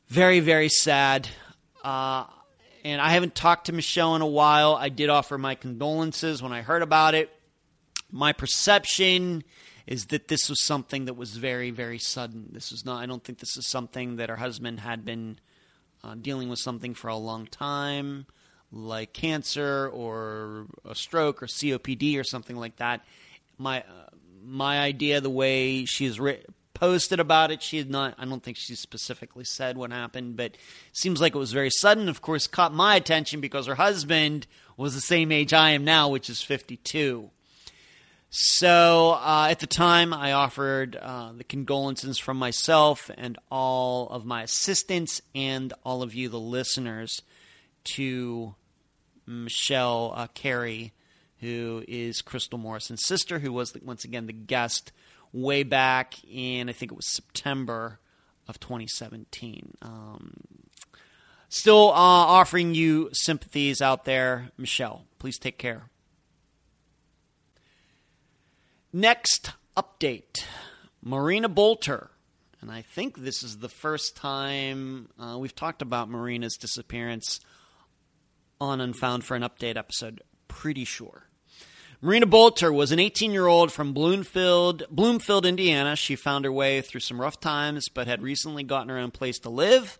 Very, 0.08 0.40
very 0.40 0.68
sad. 0.68 1.28
Uh, 1.82 2.24
and 2.84 3.00
I 3.00 3.10
haven't 3.10 3.34
talked 3.34 3.66
to 3.66 3.72
Michelle 3.72 4.16
in 4.16 4.22
a 4.22 4.26
while. 4.26 4.74
I 4.74 4.88
did 4.88 5.08
offer 5.08 5.38
my 5.38 5.54
condolences 5.54 6.42
when 6.42 6.52
I 6.52 6.62
heard 6.62 6.82
about 6.82 7.14
it. 7.14 7.30
My 8.10 8.32
perception 8.32 9.44
is 9.86 10.06
that 10.06 10.28
this 10.28 10.48
was 10.48 10.64
something 10.64 11.06
that 11.06 11.14
was 11.14 11.36
very, 11.36 11.70
very 11.70 11.98
sudden. 11.98 12.48
This 12.52 12.70
was 12.70 12.84
not. 12.84 13.02
I 13.02 13.06
don't 13.06 13.22
think 13.22 13.38
this 13.38 13.56
is 13.56 13.66
something 13.66 14.16
that 14.16 14.28
her 14.28 14.36
husband 14.36 14.80
had 14.80 15.04
been 15.04 15.38
uh, 16.02 16.14
dealing 16.14 16.48
with 16.48 16.58
something 16.58 16.94
for 16.94 17.08
a 17.08 17.16
long 17.16 17.46
time 17.46 18.26
like 18.74 19.12
cancer 19.12 19.88
or 19.92 20.66
a 20.84 20.94
stroke 20.94 21.42
or 21.42 21.46
COPD 21.46 22.18
or 22.18 22.24
something 22.24 22.56
like 22.56 22.76
that. 22.76 23.04
My 23.56 23.80
uh, 23.80 24.10
my 24.44 24.80
idea, 24.80 25.20
the 25.20 25.30
way 25.30 25.84
she's 25.84 26.20
ri- 26.20 26.44
posted 26.74 27.20
about 27.20 27.50
it, 27.50 27.62
she 27.62 27.78
had 27.78 27.88
not. 27.88 28.14
I 28.18 28.24
don't 28.24 28.42
think 28.42 28.56
she 28.56 28.74
specifically 28.74 29.44
said 29.44 29.76
what 29.76 29.92
happened, 29.92 30.36
but 30.36 30.56
seems 30.92 31.20
like 31.20 31.34
it 31.34 31.38
was 31.38 31.52
very 31.52 31.70
sudden. 31.70 32.08
Of 32.08 32.20
course, 32.20 32.46
caught 32.46 32.74
my 32.74 32.96
attention 32.96 33.40
because 33.40 33.66
her 33.66 33.76
husband 33.76 34.46
was 34.76 34.94
the 34.94 35.00
same 35.00 35.30
age 35.30 35.52
I 35.52 35.70
am 35.70 35.84
now, 35.84 36.08
which 36.08 36.28
is 36.28 36.42
fifty 36.42 36.76
two. 36.76 37.30
So 38.36 39.12
uh, 39.12 39.46
at 39.48 39.60
the 39.60 39.68
time, 39.68 40.12
I 40.12 40.32
offered 40.32 40.96
uh, 40.96 41.30
the 41.36 41.44
condolences 41.44 42.18
from 42.18 42.36
myself 42.36 43.08
and 43.16 43.38
all 43.48 44.08
of 44.08 44.26
my 44.26 44.42
assistants 44.42 45.22
and 45.36 45.72
all 45.84 46.02
of 46.02 46.14
you, 46.14 46.28
the 46.28 46.40
listeners, 46.40 47.22
to 47.84 48.56
Michelle 49.26 50.12
uh, 50.16 50.26
Carey, 50.28 50.92
who 51.40 51.84
is 51.86 52.22
Crystal 52.22 52.58
Morrison's 52.58 53.04
sister, 53.04 53.38
who 53.38 53.52
was 53.52 53.74
once 53.82 54.04
again 54.04 54.26
the 54.26 54.32
guest 54.32 54.92
way 55.32 55.62
back 55.62 56.14
in 56.24 56.68
I 56.68 56.72
think 56.72 56.92
it 56.92 56.96
was 56.96 57.12
September 57.12 57.98
of 58.46 58.60
2017. 58.60 59.76
Um, 59.82 60.34
still 61.48 61.88
uh, 61.90 61.92
offering 61.92 62.74
you 62.74 63.10
sympathies 63.12 63.82
out 63.82 64.04
there, 64.04 64.50
Michelle. 64.56 65.06
Please 65.18 65.38
take 65.38 65.58
care. 65.58 65.88
Next 68.92 69.52
update 69.76 70.44
Marina 71.02 71.48
Bolter. 71.48 72.10
And 72.60 72.70
I 72.70 72.82
think 72.82 73.18
this 73.18 73.42
is 73.42 73.58
the 73.58 73.68
first 73.68 74.16
time 74.16 75.08
uh, 75.18 75.36
we've 75.36 75.54
talked 75.54 75.82
about 75.82 76.08
Marina's 76.08 76.56
disappearance 76.56 77.40
on 78.68 78.80
Unfound 78.80 79.24
for 79.24 79.34
an 79.34 79.42
update 79.42 79.76
episode. 79.76 80.22
Pretty 80.48 80.84
sure. 80.84 81.28
Marina 82.00 82.26
Bolter 82.26 82.72
was 82.72 82.92
an 82.92 82.98
18 82.98 83.32
year 83.32 83.46
old 83.46 83.72
from 83.72 83.94
Bloomfield, 83.94 84.82
Bloomfield, 84.90 85.46
Indiana. 85.46 85.96
She 85.96 86.16
found 86.16 86.44
her 86.44 86.52
way 86.52 86.82
through 86.82 87.00
some 87.00 87.20
rough 87.20 87.40
times, 87.40 87.88
but 87.88 88.06
had 88.06 88.22
recently 88.22 88.62
gotten 88.62 88.90
her 88.90 88.98
own 88.98 89.10
place 89.10 89.38
to 89.40 89.48
live. 89.48 89.98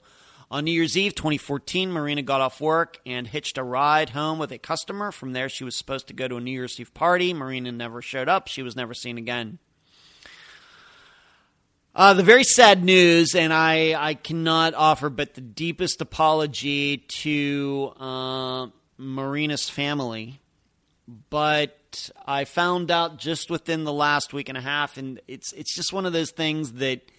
On 0.51 0.65
New 0.65 0.73
Year's 0.73 0.97
Eve 0.97 1.15
2014, 1.15 1.91
Marina 1.91 2.23
got 2.23 2.43
off 2.43 2.61
work 2.61 3.01
and 3.07 3.27
hitched 3.27 3.57
a 3.57 3.63
ride 3.63 4.11
home 4.11 4.39
with 4.39 4.53
a 4.53 4.59
customer. 4.59 5.11
From 5.11 5.33
there, 5.33 5.49
she 5.49 5.65
was 5.65 5.77
supposed 5.77 6.07
to 6.09 6.15
go 6.15 6.29
to 6.29 6.37
a 6.37 6.41
New 6.41 6.51
Year's 6.51 6.79
Eve 6.79 6.93
party. 6.93 7.33
Marina 7.33 7.73
never 7.73 8.03
showed 8.03 8.29
up. 8.29 8.49
She 8.49 8.63
was 8.63 8.77
never 8.77 8.93
seen 8.93 9.17
again. 9.17 9.59
Uh, 11.97 12.13
the 12.13 12.25
very 12.25 12.43
sad 12.43 12.83
news, 12.83 13.37
and 13.37 13.53
I, 13.53 13.95
I 13.97 14.15
cannot 14.15 14.75
offer 14.75 15.09
but 15.09 15.35
the 15.35 15.41
deepest 15.41 16.01
apology 16.01 16.97
to 17.21 17.93
uh, 18.01 18.67
Marina's 18.99 19.71
family, 19.71 20.41
but 21.31 22.11
I 22.27 22.47
found 22.47 22.91
out 22.91 23.19
just 23.19 23.49
within 23.49 23.85
the 23.85 23.93
last 23.93 24.33
week 24.33 24.49
and 24.49 24.59
a 24.59 24.61
half, 24.61 24.97
and 24.97 25.21
it's 25.29 25.53
it's 25.53 25.73
just 25.77 25.93
one 25.93 26.05
of 26.05 26.13
those 26.13 26.33
things 26.33 26.73
that 26.75 27.13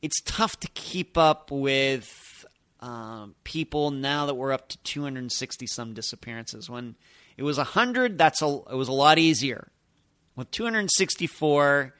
it's 0.00 0.20
tough 0.20 0.60
to 0.60 0.68
keep 0.74 1.18
up 1.18 1.50
with 1.50 2.46
uh, 2.78 3.26
people 3.42 3.90
now 3.90 4.26
that 4.26 4.34
we're 4.34 4.52
up 4.52 4.68
to 4.68 4.78
260 4.84 5.66
some 5.66 5.92
disappearances. 5.92 6.70
When 6.70 6.94
it 7.36 7.42
was 7.42 7.56
100, 7.56 8.16
that's 8.16 8.42
a 8.42 8.60
it 8.70 8.76
was 8.76 8.86
a 8.86 8.92
lot 8.92 9.18
easier. 9.18 9.72
With 10.36 10.52
264 10.52 11.94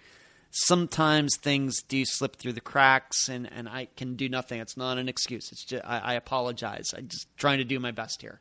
sometimes 0.50 1.36
things 1.40 1.82
do 1.82 2.04
slip 2.04 2.36
through 2.36 2.54
the 2.54 2.60
cracks 2.60 3.28
and, 3.28 3.50
and 3.52 3.68
I 3.68 3.88
can 3.96 4.14
do 4.14 4.28
nothing. 4.28 4.60
It's 4.60 4.76
not 4.76 4.98
an 4.98 5.08
excuse. 5.08 5.50
It's 5.52 5.64
just 5.64 5.84
I, 5.84 5.98
I 5.98 6.14
apologize. 6.14 6.94
I'm 6.96 7.08
just 7.08 7.26
trying 7.36 7.58
to 7.58 7.64
do 7.64 7.78
my 7.78 7.90
best 7.90 8.22
here. 8.22 8.40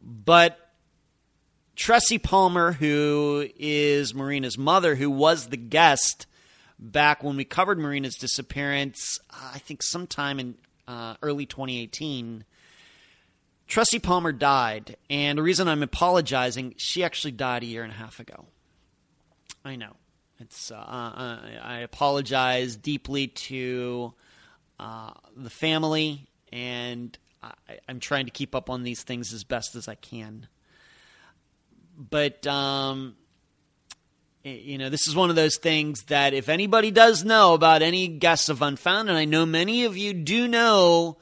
But 0.00 0.58
Tressie 1.76 2.22
Palmer, 2.22 2.72
who 2.72 3.48
is 3.56 4.14
Marina's 4.14 4.56
mother, 4.56 4.94
who 4.94 5.10
was 5.10 5.48
the 5.48 5.56
guest 5.56 6.26
back 6.78 7.24
when 7.24 7.36
we 7.36 7.44
covered 7.44 7.78
Marina's 7.78 8.16
disappearance, 8.16 9.18
I 9.30 9.58
think 9.58 9.82
sometime 9.82 10.38
in 10.38 10.54
uh, 10.86 11.14
early 11.22 11.46
2018. 11.46 12.44
Tressie 13.66 14.02
Palmer 14.02 14.32
died, 14.32 14.96
and 15.08 15.38
the 15.38 15.42
reason 15.42 15.68
I'm 15.68 15.82
apologizing, 15.82 16.74
she 16.76 17.02
actually 17.02 17.32
died 17.32 17.62
a 17.62 17.66
year 17.66 17.82
and 17.82 17.92
a 17.92 17.96
half 17.96 18.20
ago. 18.20 18.44
I 19.64 19.76
know. 19.76 19.96
It's 20.44 20.70
uh, 20.70 20.76
I 20.76 21.78
apologize 21.78 22.76
deeply 22.76 23.28
to 23.28 24.12
uh, 24.78 25.12
the 25.34 25.48
family, 25.48 26.26
and 26.52 27.16
I, 27.42 27.78
am 27.88 27.98
trying 27.98 28.26
to 28.26 28.30
keep 28.30 28.54
up 28.54 28.68
on 28.68 28.82
these 28.82 29.02
things 29.02 29.32
as 29.32 29.42
best 29.42 29.74
as 29.74 29.88
I 29.88 29.94
can. 29.94 30.46
But 31.96 32.46
um, 32.46 33.16
you 34.42 34.76
know, 34.76 34.90
this 34.90 35.08
is 35.08 35.16
one 35.16 35.30
of 35.30 35.36
those 35.36 35.56
things 35.56 36.02
that 36.04 36.34
if 36.34 36.50
anybody 36.50 36.90
does 36.90 37.24
know 37.24 37.54
about 37.54 37.80
any 37.80 38.06
guests 38.06 38.50
of 38.50 38.60
Unfound, 38.60 39.08
and 39.08 39.16
I 39.16 39.24
know 39.24 39.46
many 39.46 39.86
of 39.86 39.96
you 39.96 40.12
do 40.12 40.46
know 40.46 41.16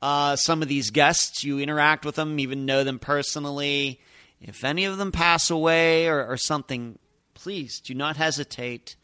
uh, 0.00 0.36
some 0.36 0.62
of 0.62 0.68
these 0.68 0.88
guests, 0.88 1.44
you 1.44 1.58
interact 1.58 2.06
with 2.06 2.14
them, 2.14 2.40
even 2.40 2.64
know 2.64 2.82
them 2.82 2.98
personally. 2.98 4.00
If 4.40 4.64
any 4.64 4.86
of 4.86 4.96
them 4.96 5.12
pass 5.12 5.50
away 5.50 6.06
or, 6.08 6.24
or 6.24 6.38
something, 6.38 6.98
please 7.44 7.78
do 7.78 7.92
not 7.92 8.16
hesitate 8.16 8.96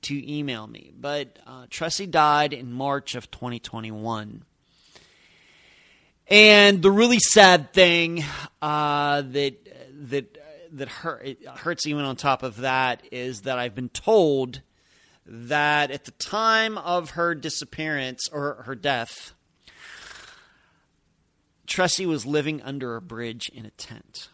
to 0.00 0.34
email 0.34 0.66
me. 0.66 0.90
But 0.98 1.38
uh, 1.46 1.66
Tressie 1.66 2.10
died 2.10 2.54
in 2.54 2.72
March 2.72 3.14
of 3.14 3.30
2021. 3.30 4.44
And 6.26 6.80
the 6.80 6.90
really 6.90 7.18
sad 7.18 7.74
thing 7.74 8.24
uh, 8.62 9.20
that 9.20 9.56
that 10.08 10.38
that 10.72 10.88
hurt, 10.88 11.36
hurts 11.46 11.86
even 11.86 12.06
on 12.06 12.16
top 12.16 12.42
of 12.42 12.56
that 12.62 13.02
is 13.12 13.42
that 13.42 13.58
I've 13.58 13.74
been 13.74 13.90
told 13.90 14.62
that 15.26 15.90
at 15.90 16.06
the 16.06 16.12
time 16.12 16.78
of 16.78 17.10
her 17.10 17.34
disappearance 17.34 18.26
or 18.32 18.62
her 18.64 18.74
death, 18.74 19.34
Tressie 21.66 22.06
was 22.06 22.24
living 22.24 22.62
under 22.62 22.96
a 22.96 23.02
bridge 23.02 23.50
in 23.50 23.66
a 23.66 23.70
tent. 23.70 24.30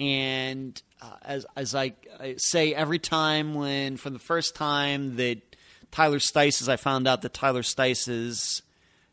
And 0.00 0.80
uh, 1.00 1.16
as 1.22 1.46
as 1.56 1.74
I, 1.74 1.94
I, 2.18 2.34
say 2.38 2.74
every 2.74 2.98
time 2.98 3.54
when, 3.54 3.96
for 3.96 4.10
the 4.10 4.18
first 4.18 4.54
time 4.54 5.16
that 5.16 5.56
Tyler 5.90 6.18
Stices, 6.18 6.68
I 6.68 6.76
found 6.76 7.06
out 7.06 7.22
that 7.22 7.34
Tyler 7.34 7.62
Stice's 7.62 8.62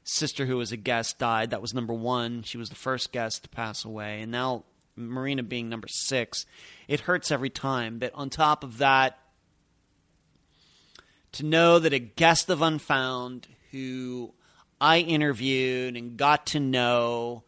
sister, 0.04 0.46
who 0.46 0.58
was 0.58 0.72
a 0.72 0.78
guest, 0.78 1.20
died. 1.20 1.52
That 1.52 1.62
was 1.62 1.74
number 1.74 1.94
one. 1.94 2.44
She 2.44 2.58
was 2.58 2.70
the 2.70 2.76
first 2.76 3.12
guest 3.12 3.44
to 3.44 3.50
pass 3.50 3.86
away, 3.86 4.22
and 4.22 4.32
now 4.32 4.64
Marina 4.96 5.44
being 5.44 5.70
number 5.70 5.88
six. 5.90 6.46
It 6.88 7.02
hurts 7.02 7.32
every 7.32 7.50
time. 7.50 8.00
But 8.00 8.14
on 8.14 8.30
top 8.30 8.64
of 8.64 8.78
that, 8.78 9.18
to 11.34 11.46
know 11.46 11.80
that 11.80 11.94
a 11.94 12.00
guest 12.00 12.50
of 12.50 12.62
Unfound 12.62 13.48
who 13.72 14.34
I 14.80 15.00
interviewed 15.00 15.98
and 15.98 16.18
got 16.18 16.46
to 16.48 16.60
know 16.60 17.44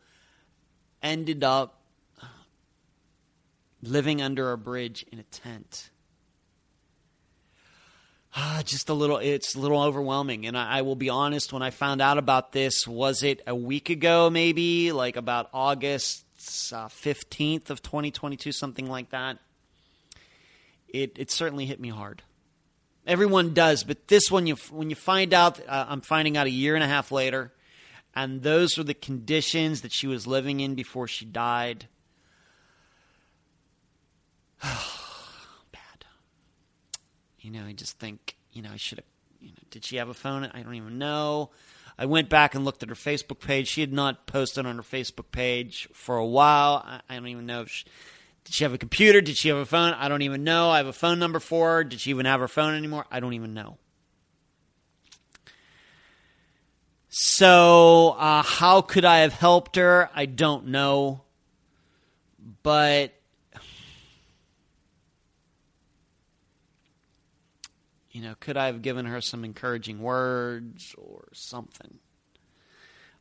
ended 1.04 1.44
up 1.44 1.75
living 3.88 4.22
under 4.22 4.52
a 4.52 4.58
bridge 4.58 5.06
in 5.12 5.20
a 5.20 5.24
tent. 5.24 5.90
Ah, 8.38 8.62
just 8.66 8.90
a 8.90 8.94
little, 8.94 9.18
it's 9.18 9.56
a 9.56 9.60
little 9.60 9.82
overwhelming. 9.82 10.46
And 10.46 10.58
I, 10.58 10.80
I, 10.80 10.82
will 10.82 10.98
be 10.98 11.10
honest, 11.10 11.54
when 11.54 11.62
I 11.62 11.70
found 11.70 12.02
out 12.02 12.18
about 12.18 12.52
this, 12.52 12.86
was 12.86 13.24
it 13.24 13.42
a 13.48 13.56
week 13.56 13.90
ago, 13.90 14.30
maybe? 14.30 14.92
Like 14.92 15.16
about 15.16 15.50
August 15.54 16.26
uh, 16.74 16.88
15th 16.88 17.70
of 17.70 17.82
2022, 17.82 18.52
something 18.52 18.88
like 18.88 19.12
that? 19.12 19.38
It, 20.90 21.18
it 21.18 21.32
certainly 21.32 21.66
hit 21.66 21.80
me 21.80 21.90
hard. 21.90 22.24
Everyone 23.08 23.54
does, 23.54 23.84
but 23.84 24.08
this 24.08 24.32
one, 24.32 24.48
you 24.48 24.56
when 24.72 24.90
you 24.90 24.96
find 24.96 25.34
out, 25.34 25.60
uh, 25.68 25.86
I'm 25.88 26.02
finding 26.02 26.38
out 26.38 26.48
a 26.48 26.52
year 26.52 26.74
and 26.74 26.84
a 26.84 26.88
half 26.88 27.12
later, 27.12 27.54
and 28.16 28.42
those 28.42 28.78
were 28.78 28.84
the 28.84 28.96
conditions 28.96 29.82
that 29.82 29.94
she 29.94 30.08
was 30.08 30.26
living 30.26 30.60
in 30.60 30.74
before 30.74 31.08
she 31.08 31.24
died. 31.24 31.88
Bad. 35.72 36.06
You 37.40 37.52
know, 37.52 37.66
I 37.66 37.74
just 37.74 38.00
think, 38.00 38.36
you 38.52 38.62
know, 38.62 38.72
I 38.72 38.78
should 38.78 39.00
have. 39.00 39.06
You 39.40 39.50
know, 39.50 39.64
did 39.70 39.86
she 39.86 39.98
have 39.98 40.10
a 40.10 40.14
phone? 40.14 40.50
I 40.54 40.64
don't 40.64 40.76
even 40.76 40.98
know. 40.98 41.52
I 41.98 42.06
went 42.08 42.30
back 42.30 42.56
and 42.56 42.66
looked 42.66 42.84
at 42.84 42.90
her 42.90 42.96
Facebook 42.96 43.40
page. 43.40 43.68
She 43.68 43.82
had 43.82 43.94
not 43.94 44.26
posted 44.26 44.66
on 44.66 44.76
her 44.76 44.84
Facebook 44.84 45.32
page 45.32 45.88
for 45.94 46.18
a 46.18 46.26
while. 46.26 46.84
I, 46.86 47.02
I 47.10 47.16
don't 47.16 47.28
even 47.28 47.46
know 47.46 47.62
if 47.62 47.70
she, 47.70 47.86
did 48.44 48.54
she 48.54 48.64
have 48.64 48.74
a 48.74 48.78
computer? 48.78 49.22
Did 49.22 49.38
she 49.38 49.50
have 49.50 49.58
a 49.58 49.66
phone? 49.66 49.94
I 49.94 50.08
don't 50.08 50.22
even 50.22 50.44
know. 50.44 50.70
I 50.70 50.78
have 50.78 50.88
a 50.88 50.94
phone 50.94 51.20
number 51.20 51.40
for 51.40 51.76
her. 51.76 51.84
Did 51.84 52.00
she 52.00 52.10
even 52.10 52.26
have 52.26 52.40
her 52.40 52.48
phone 52.48 52.74
anymore? 52.76 53.06
I 53.12 53.20
don't 53.20 53.34
even 53.34 53.54
know. 53.54 53.78
So, 57.10 58.16
uh, 58.18 58.44
how 58.44 58.82
could 58.82 59.06
I 59.06 59.20
have 59.20 59.34
helped 59.34 59.78
her? 59.78 60.10
I 60.14 60.26
don't 60.26 60.68
know. 60.68 61.22
But 62.62 63.14
you 68.16 68.22
know, 68.22 68.34
could 68.40 68.56
I 68.56 68.68
have 68.68 68.82
given 68.82 69.06
her 69.08 69.20
some 69.20 69.44
encouraging 69.44 70.00
words 70.00 70.96
or 70.98 71.28
something? 71.34 72.00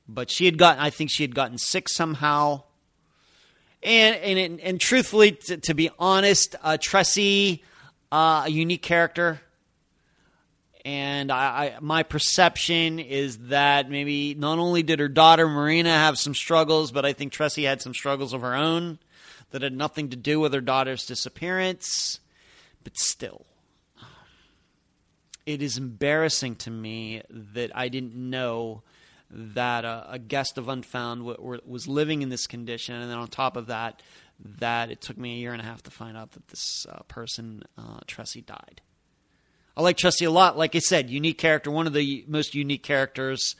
But 0.06 0.30
she 0.30 0.44
had 0.44 0.56
gotten, 0.56 0.80
I 0.80 0.90
think 0.90 1.10
she 1.10 1.24
had 1.24 1.34
gotten 1.34 1.58
sick 1.58 1.88
somehow. 1.88 2.62
And 3.82 4.14
and 4.38 4.60
and 4.60 4.80
truthfully, 4.80 5.32
to, 5.32 5.56
to 5.56 5.74
be 5.74 5.90
honest, 5.98 6.54
uh, 6.62 6.78
Tressie, 6.80 7.62
uh, 8.12 8.44
a 8.46 8.50
unique 8.50 8.82
character, 8.82 9.40
and 10.84 11.32
I, 11.32 11.74
I, 11.76 11.78
my 11.80 12.04
perception 12.04 13.00
is 13.00 13.36
that 13.48 13.90
maybe 13.90 14.34
not 14.34 14.60
only 14.60 14.84
did 14.84 15.00
her 15.00 15.08
daughter 15.08 15.48
Marina 15.48 15.90
have 15.90 16.18
some 16.18 16.34
struggles, 16.34 16.92
but 16.92 17.04
I 17.04 17.12
think 17.12 17.32
Tressie 17.32 17.66
had 17.66 17.82
some 17.82 17.94
struggles 17.94 18.32
of 18.32 18.42
her 18.42 18.54
own 18.54 19.00
that 19.50 19.62
had 19.62 19.76
nothing 19.76 20.10
to 20.10 20.16
do 20.16 20.38
with 20.38 20.54
her 20.54 20.60
daughter's 20.60 21.04
disappearance. 21.04 22.20
But 22.84 22.96
still, 22.96 23.44
it 25.46 25.62
is 25.62 25.76
embarrassing 25.76 26.56
to 26.56 26.70
me 26.70 27.22
that 27.30 27.70
I 27.76 27.88
didn't 27.88 28.14
know 28.14 28.82
that 29.30 29.84
a, 29.84 30.06
a 30.12 30.18
guest 30.18 30.58
of 30.58 30.68
Unfound 30.68 31.20
w- 31.20 31.36
w- 31.36 31.60
was 31.66 31.88
living 31.88 32.22
in 32.22 32.28
this 32.28 32.46
condition, 32.46 32.94
and 32.94 33.10
then 33.10 33.18
on 33.18 33.28
top 33.28 33.56
of 33.56 33.66
that, 33.66 34.00
that 34.58 34.90
it 34.90 35.00
took 35.00 35.18
me 35.18 35.34
a 35.34 35.38
year 35.38 35.52
and 35.52 35.60
a 35.60 35.64
half 35.64 35.82
to 35.82 35.90
find 35.90 36.16
out 36.16 36.32
that 36.32 36.48
this 36.48 36.86
uh, 36.90 37.00
person, 37.08 37.62
uh, 37.76 38.00
Tressie, 38.06 38.44
died. 38.44 38.80
I 39.76 39.82
like 39.82 39.96
Tressie 39.96 40.26
a 40.26 40.30
lot. 40.30 40.56
Like 40.56 40.76
I 40.76 40.78
said, 40.78 41.10
unique 41.10 41.38
character, 41.38 41.70
one 41.70 41.86
of 41.86 41.92
the 41.92 42.24
most 42.28 42.54
unique 42.54 42.82
characters 42.82 43.56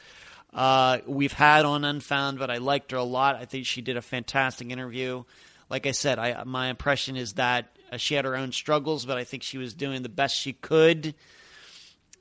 uh, 0.53 0.99
we've 1.07 1.33
had 1.33 1.65
on 1.65 1.85
Unfound, 1.85 2.39
but 2.39 2.51
I 2.51 2.59
liked 2.59 2.93
her 2.93 2.99
a 2.99 3.05
lot. 3.05 3.37
I 3.37 3.45
think 3.45 3.67
she 3.67 3.83
did 3.83 3.97
a 3.97 4.03
fantastic 4.03 4.71
interview. 4.71 5.25
Like 5.69 5.87
I 5.87 5.93
said, 5.93 6.19
I, 6.19 6.45
my 6.45 6.69
impression 6.69 7.17
is 7.17 7.33
that 7.35 7.77
uh, 7.91 7.97
she 7.97 8.15
had 8.15 8.25
her 8.25 8.37
own 8.37 8.53
struggles, 8.53 9.05
but 9.05 9.17
I 9.19 9.25
think 9.25 9.43
she 9.43 9.59
was 9.59 9.75
doing 9.75 10.03
the 10.03 10.09
best 10.09 10.37
she 10.37 10.53
could 10.53 11.15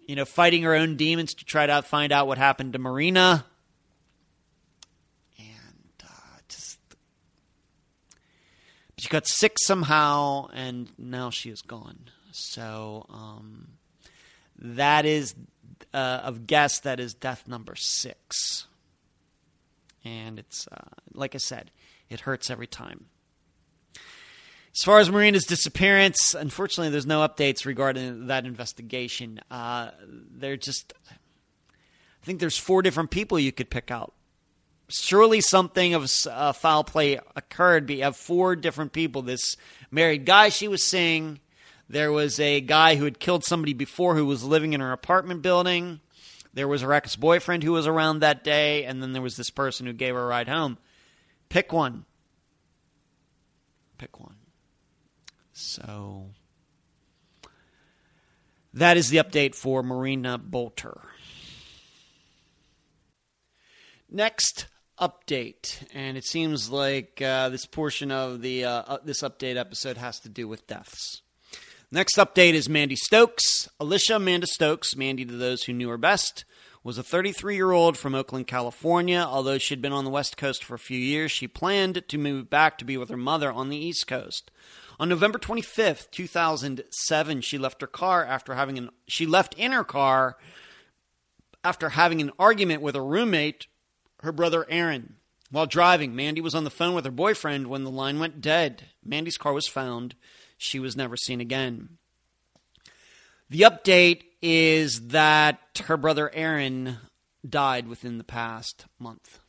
you 0.05 0.15
know, 0.15 0.25
fighting 0.25 0.63
her 0.63 0.75
own 0.75 0.95
demons 0.95 1.33
to 1.35 1.45
try 1.45 1.65
to 1.65 1.81
find 1.81 2.11
out 2.11 2.27
what 2.27 2.37
happened 2.37 2.73
to 2.73 2.79
Marina. 2.79 3.45
And 5.37 6.03
uh, 6.03 6.37
just. 6.47 6.79
She 8.97 9.09
got 9.09 9.27
sick 9.27 9.53
somehow, 9.59 10.47
and 10.53 10.89
now 10.97 11.29
she 11.29 11.49
is 11.49 11.61
gone. 11.61 12.09
So 12.31 13.05
um, 13.09 13.69
that 14.57 15.05
is, 15.05 15.35
uh, 15.93 16.21
of 16.23 16.47
guess, 16.47 16.79
that 16.81 16.99
is 16.99 17.13
death 17.13 17.47
number 17.47 17.75
six. 17.75 18.67
And 20.03 20.39
it's, 20.39 20.67
uh, 20.71 20.89
like 21.13 21.35
I 21.35 21.37
said, 21.37 21.71
it 22.09 22.21
hurts 22.21 22.49
every 22.49 22.67
time. 22.67 23.05
As 24.75 24.81
far 24.81 24.99
as 24.99 25.11
Marina's 25.11 25.45
disappearance, 25.45 26.33
unfortunately, 26.33 26.89
there's 26.89 27.05
no 27.05 27.27
updates 27.27 27.63
regarding 27.63 28.27
that 28.27 28.45
investigation. 28.45 29.39
Uh, 29.51 29.91
they're 30.07 30.57
just, 30.57 30.93
I 31.11 32.25
think 32.25 32.39
there's 32.39 32.57
four 32.57 32.81
different 32.81 33.11
people 33.11 33.37
you 33.37 33.51
could 33.51 33.69
pick 33.69 33.91
out. 33.91 34.13
Surely 34.89 35.41
something 35.41 35.93
of 35.93 36.09
uh, 36.27 36.53
foul 36.53 36.83
play 36.83 37.19
occurred. 37.35 37.85
But 37.85 37.97
you 37.97 38.03
have 38.03 38.17
four 38.17 38.55
different 38.55 38.93
people. 38.93 39.21
This 39.21 39.57
married 39.91 40.25
guy 40.25 40.49
she 40.49 40.67
was 40.67 40.83
seeing. 40.83 41.39
There 41.87 42.11
was 42.11 42.39
a 42.39 42.59
guy 42.59 42.95
who 42.95 43.03
had 43.05 43.19
killed 43.19 43.43
somebody 43.43 43.73
before 43.73 44.15
who 44.15 44.25
was 44.25 44.43
living 44.43 44.73
in 44.73 44.79
her 44.79 44.91
apartment 44.91 45.43
building. 45.43 45.99
There 46.51 46.67
was 46.67 46.81
her 46.81 46.93
ex 46.93 47.15
boyfriend 47.15 47.61
who 47.63 47.73
was 47.73 47.85
around 47.85 48.19
that 48.19 48.43
day. 48.43 48.85
And 48.85 49.03
then 49.03 49.13
there 49.13 49.21
was 49.21 49.37
this 49.37 49.51
person 49.51 49.85
who 49.85 49.93
gave 49.93 50.15
her 50.15 50.23
a 50.23 50.27
ride 50.27 50.47
home. 50.47 50.79
Pick 51.49 51.71
one. 51.71 52.05
Pick 53.99 54.19
one. 54.19 54.35
So 55.63 56.31
that 58.73 58.97
is 58.97 59.09
the 59.09 59.17
update 59.17 59.55
for 59.55 59.81
Marina 59.81 60.37
Bolter. 60.37 61.01
Next 64.09 64.67
update, 64.99 65.83
and 65.93 66.17
it 66.17 66.25
seems 66.25 66.69
like 66.69 67.21
uh, 67.21 67.49
this 67.49 67.65
portion 67.65 68.11
of 68.11 68.41
the 68.41 68.65
uh, 68.65 68.83
uh, 68.87 68.97
this 69.03 69.21
update 69.23 69.55
episode 69.55 69.97
has 69.97 70.19
to 70.19 70.29
do 70.29 70.47
with 70.47 70.67
deaths. 70.67 71.21
Next 71.91 72.17
update 72.17 72.53
is 72.53 72.67
Mandy 72.67 72.95
Stokes, 72.95 73.69
Alicia 73.79 74.17
Amanda 74.17 74.47
Stokes, 74.47 74.95
Mandy 74.95 75.25
to 75.25 75.33
those 75.33 75.63
who 75.63 75.73
knew 75.73 75.89
her 75.89 75.97
best, 75.97 76.43
was 76.83 76.97
a 76.97 77.03
33 77.03 77.55
year 77.55 77.71
old 77.71 77.97
from 77.97 78.13
Oakland, 78.13 78.47
California. 78.47 79.25
Although 79.27 79.57
she'd 79.57 79.81
been 79.81 79.93
on 79.93 80.03
the 80.03 80.11
West 80.11 80.35
Coast 80.35 80.63
for 80.63 80.75
a 80.75 80.79
few 80.79 80.99
years, 80.99 81.31
she 81.31 81.47
planned 81.47 82.03
to 82.07 82.17
move 82.17 82.49
back 82.49 82.77
to 82.77 82.85
be 82.85 82.97
with 82.97 83.09
her 83.09 83.17
mother 83.17 83.51
on 83.51 83.69
the 83.69 83.77
East 83.77 84.07
Coast. 84.07 84.51
On 84.99 85.09
November 85.09 85.39
25th, 85.39 86.11
2007, 86.11 87.41
she 87.41 87.57
left 87.57 87.81
her 87.81 87.87
car 87.87 88.23
after 88.23 88.55
having 88.55 88.77
an 88.77 88.89
she 89.07 89.25
left 89.25 89.53
in 89.55 89.71
her 89.71 89.83
car 89.83 90.37
after 91.63 91.89
having 91.89 92.21
an 92.21 92.31
argument 92.37 92.81
with 92.81 92.95
her 92.95 93.05
roommate, 93.05 93.67
her 94.21 94.31
brother 94.31 94.65
Aaron. 94.69 95.15
While 95.49 95.65
driving, 95.65 96.15
Mandy 96.15 96.41
was 96.41 96.55
on 96.55 96.63
the 96.63 96.69
phone 96.69 96.95
with 96.95 97.05
her 97.05 97.11
boyfriend 97.11 97.67
when 97.67 97.83
the 97.83 97.91
line 97.91 98.19
went 98.19 98.41
dead. 98.41 98.89
Mandy's 99.03 99.37
car 99.37 99.53
was 99.53 99.67
found. 99.67 100.15
She 100.57 100.79
was 100.79 100.95
never 100.95 101.15
seen 101.15 101.39
again. 101.39 101.97
The 103.49 103.61
update 103.61 104.23
is 104.41 105.09
that 105.09 105.59
her 105.85 105.95
brother 105.95 106.31
Aaron 106.33 106.97
died 107.47 107.87
within 107.87 108.17
the 108.17 108.23
past 108.23 108.85
month. 108.97 109.39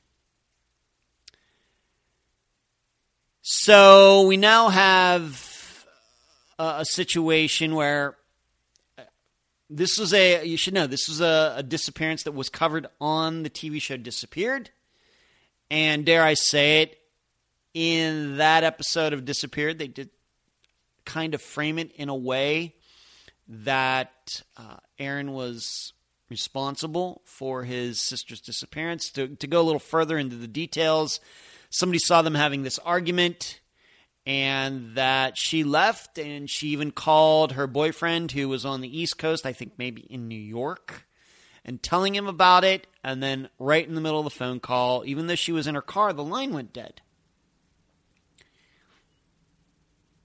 So 3.46 4.22
we 4.22 4.38
now 4.38 4.70
have 4.70 5.86
a, 6.58 6.76
a 6.78 6.84
situation 6.86 7.74
where 7.74 8.16
uh, 8.96 9.02
this 9.68 9.98
was 9.98 10.14
a 10.14 10.46
you 10.46 10.56
should 10.56 10.72
know 10.72 10.86
this 10.86 11.08
was 11.08 11.20
a, 11.20 11.56
a, 11.58 11.62
disappearance 11.62 12.22
that 12.22 12.32
was 12.32 12.48
covered 12.48 12.86
on 13.02 13.42
the 13.42 13.50
TV 13.50 13.82
show 13.82 13.98
Disappeared, 13.98 14.70
and 15.70 16.06
dare 16.06 16.22
I 16.22 16.32
say 16.32 16.80
it, 16.80 16.98
in 17.74 18.38
that 18.38 18.64
episode 18.64 19.12
of 19.12 19.26
Disappeared, 19.26 19.78
they 19.78 19.88
did 19.88 20.08
kind 21.04 21.34
of 21.34 21.42
frame 21.42 21.78
it 21.78 21.92
in 21.96 22.08
a 22.08 22.16
way 22.16 22.74
that 23.46 24.40
uh, 24.56 24.78
Aaron 24.98 25.34
was 25.34 25.92
responsible 26.30 27.20
for 27.26 27.64
his 27.64 28.00
sister's 28.00 28.40
disappearance. 28.40 29.10
To, 29.10 29.28
to 29.28 29.46
go 29.46 29.60
a 29.60 29.64
little 29.64 29.78
further 29.78 30.16
into 30.16 30.36
the 30.36 30.48
details, 30.48 31.20
somebody 31.74 31.98
saw 31.98 32.22
them 32.22 32.36
having 32.36 32.62
this 32.62 32.78
argument 32.78 33.60
and 34.24 34.94
that 34.94 35.36
she 35.36 35.64
left 35.64 36.18
and 36.18 36.48
she 36.48 36.68
even 36.68 36.92
called 36.92 37.52
her 37.52 37.66
boyfriend 37.66 38.30
who 38.30 38.48
was 38.48 38.64
on 38.64 38.80
the 38.80 39.00
East 39.00 39.18
Coast, 39.18 39.44
I 39.44 39.52
think 39.52 39.72
maybe 39.76 40.02
in 40.02 40.28
New 40.28 40.38
York, 40.38 41.04
and 41.64 41.82
telling 41.82 42.14
him 42.14 42.28
about 42.28 42.62
it. 42.64 42.86
And 43.02 43.22
then, 43.22 43.48
right 43.58 43.86
in 43.86 43.94
the 43.94 44.00
middle 44.00 44.20
of 44.20 44.24
the 44.24 44.30
phone 44.30 44.60
call, 44.60 45.02
even 45.04 45.26
though 45.26 45.34
she 45.34 45.52
was 45.52 45.66
in 45.66 45.74
her 45.74 45.82
car, 45.82 46.12
the 46.12 46.24
line 46.24 46.54
went 46.54 46.72
dead. 46.72 47.02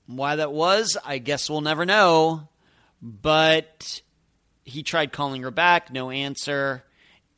Why 0.06 0.38
that 0.38 0.54
was, 0.54 0.98
I 1.04 1.18
guess 1.18 1.50
we'll 1.50 1.62
never 1.62 1.86
know. 1.86 2.48
But 3.02 4.02
he 4.64 4.84
tried 4.84 5.12
calling 5.12 5.42
her 5.42 5.52
back, 5.52 5.92
no 5.92 6.10
answer. 6.10 6.84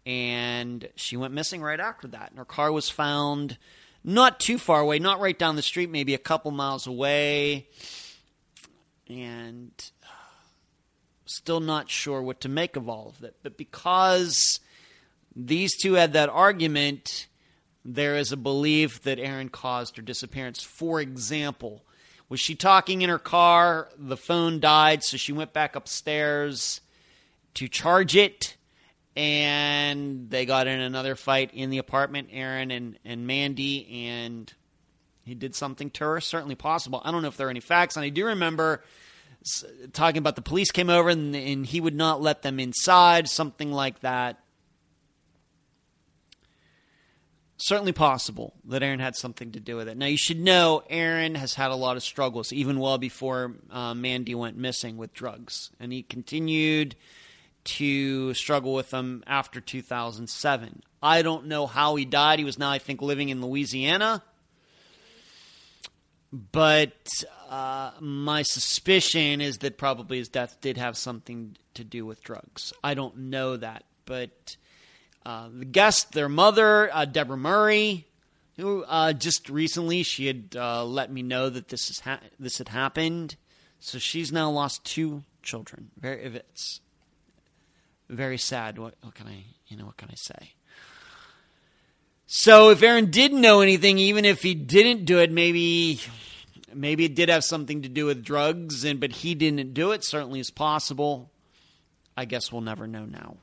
And 0.06 0.88
she 0.96 1.18
went 1.18 1.34
missing 1.34 1.62
right 1.62 1.80
after 1.80 2.08
that. 2.10 2.30
And 2.30 2.38
her 2.38 2.46
car 2.46 2.72
was 2.72 2.90
found 2.90 3.58
not 4.04 4.40
too 4.40 4.58
far 4.58 4.82
away, 4.82 5.00
not 5.00 5.20
right 5.20 5.38
down 5.38 5.56
the 5.56 5.62
street, 5.62 5.90
maybe 5.90 6.14
a 6.14 6.20
couple 6.20 6.52
miles 6.52 6.88
away. 6.88 7.68
And 9.08 9.72
uh, 10.04 10.08
still 11.26 11.60
not 11.60 11.90
sure 11.90 12.22
what 12.22 12.42
to 12.42 12.50
make 12.50 12.76
of 12.76 12.90
all 12.90 13.14
of 13.18 13.24
it. 13.24 13.36
But 13.44 13.58
because 13.58 14.60
these 15.36 15.76
two 15.78 15.94
had 15.94 16.14
that 16.14 16.30
argument, 16.30 17.28
there 17.84 18.16
is 18.18 18.32
a 18.32 18.38
belief 18.38 19.04
that 19.04 19.20
Aaron 19.20 19.50
caused 19.50 19.98
her 19.98 20.02
disappearance. 20.02 20.64
For 20.64 21.02
example, 21.02 21.84
was 22.30 22.40
she 22.40 22.56
talking 22.56 23.02
in 23.02 23.10
her 23.10 23.20
car? 23.20 23.90
The 23.98 24.18
phone 24.18 24.60
died, 24.60 25.04
so 25.04 25.18
she 25.18 25.34
went 25.34 25.54
back 25.54 25.76
upstairs 25.76 26.82
to 27.56 27.68
charge 27.68 28.16
it 28.16 28.56
and 29.16 30.30
they 30.30 30.46
got 30.46 30.68
in 30.68 30.80
another 30.80 31.16
fight 31.16 31.52
in 31.54 31.70
the 31.70 31.80
apartment, 31.80 32.30
Aaron 32.32 32.72
and, 32.72 32.98
and 33.04 33.28
Mandy, 33.28 34.08
and 34.08 34.52
he 35.24 35.36
did 35.36 35.56
something 35.56 35.90
to 35.92 36.04
her. 36.06 36.22
Certainly 36.22 36.56
possible. 36.56 37.02
I 37.04 37.12
don't 37.12 37.22
know 37.22 37.28
if 37.28 37.38
there 37.38 37.48
are 37.48 37.52
any 37.52 37.60
facts, 37.60 37.96
and 37.96 38.06
I 38.06 38.10
do 38.10 38.28
remember 38.28 38.84
talking 39.94 40.20
about 40.20 40.36
the 40.36 40.42
police 40.42 40.72
came 40.72 40.90
over 40.90 41.10
and, 41.10 41.36
and 41.36 41.66
he 41.66 41.82
would 41.82 41.96
not 41.96 42.22
let 42.22 42.42
them 42.42 42.60
inside, 42.60 43.28
something 43.28 43.72
like 43.72 44.00
that. 44.02 44.38
Certainly 47.58 47.92
possible 47.92 48.54
that 48.66 48.82
Aaron 48.82 49.00
had 49.00 49.16
something 49.16 49.52
to 49.52 49.60
do 49.60 49.76
with 49.76 49.88
it. 49.88 49.96
Now, 49.96 50.08
you 50.08 50.18
should 50.18 50.40
know 50.40 50.84
Aaron 50.90 51.36
has 51.36 51.54
had 51.54 51.70
a 51.70 51.76
lot 51.76 51.96
of 51.96 52.02
struggles, 52.02 52.52
even 52.52 52.80
well 52.80 52.98
before 52.98 53.56
uh, 53.70 53.94
Mandy 53.94 54.34
went 54.34 54.58
missing 54.58 54.98
with 54.98 55.14
drugs. 55.14 55.70
And 55.80 55.92
he 55.92 56.02
continued 56.02 56.96
to 57.64 58.34
struggle 58.34 58.74
with 58.74 58.90
them 58.90 59.24
after 59.28 59.62
2007. 59.62 60.84
I 61.02 61.22
don't 61.22 61.48
know 61.48 61.68
how 61.68 61.96
he 61.96 62.06
died. 62.06 62.40
He 62.40 62.46
was 62.46 62.60
now, 62.60 62.70
I 62.70 62.80
think, 62.80 63.02
living 63.02 63.30
in 63.30 63.42
Louisiana. 63.42 64.24
But 66.32 67.10
uh, 67.50 67.92
my 68.00 68.44
suspicion 68.44 69.42
is 69.42 69.58
that 69.60 69.78
probably 69.78 70.18
his 70.18 70.30
death 70.30 70.58
did 70.62 70.78
have 70.78 70.98
something 70.98 71.58
to 71.74 71.84
do 71.84 72.06
with 72.06 72.24
drugs. 72.24 72.72
I 72.84 72.94
don't 72.94 73.18
know 73.18 73.58
that. 73.58 73.84
But 74.06 74.56
uh, 75.26 75.50
the 75.54 75.66
guest, 75.66 76.14
their 76.14 76.30
mother, 76.30 76.90
uh, 76.94 77.06
Deborah 77.06 77.38
Murray, 77.38 78.08
who 78.58 78.84
uh, 78.84 79.14
just 79.14 79.50
recently 79.50 80.04
she 80.04 80.28
had 80.28 80.56
uh, 80.56 80.86
let 80.86 81.12
me 81.12 81.22
know 81.22 81.50
that 81.50 81.68
this 81.68 81.90
is 81.90 82.00
ha- 82.00 82.22
this 82.40 82.58
had 82.58 82.70
happened. 82.70 83.36
So 83.80 83.98
she's 83.98 84.32
now 84.32 84.50
lost 84.52 84.86
two 84.86 85.24
children. 85.42 85.90
Very, 86.00 86.24
it's 86.24 86.80
very 88.12 88.38
sad. 88.38 88.78
What, 88.78 88.96
what 89.02 89.16
can 89.16 89.28
I, 89.28 89.46
you 89.68 89.78
know, 89.78 89.86
what 89.86 89.98
can 89.98 90.10
I 90.12 90.16
say? 90.16 90.54
So 92.28 92.70
if 92.70 92.82
Aaron 92.82 93.12
didn't 93.12 93.42
know 93.42 93.62
anything, 93.62 93.98
even 93.98 94.24
if 94.24 94.42
he 94.42 94.54
didn't 94.54 95.06
do 95.06 95.20
it, 95.20 95.32
maybe 95.32 96.00
maybe 96.74 97.06
it 97.06 97.16
did 97.16 97.28
have 97.30 97.44
something 97.44 97.82
to 97.82 97.90
do 97.90 98.06
with 98.06 98.24
drugs, 98.24 98.86
and 98.86 99.00
but 99.00 99.12
he 99.12 99.36
didn't 99.36 99.74
do 99.74 99.92
it. 99.92 100.06
Certainly 100.06 100.40
is 100.40 100.52
possible. 100.52 101.30
I 102.16 102.26
guess 102.26 102.52
we'll 102.52 102.62
never 102.62 102.88
know 102.88 103.06
now. 103.06 103.38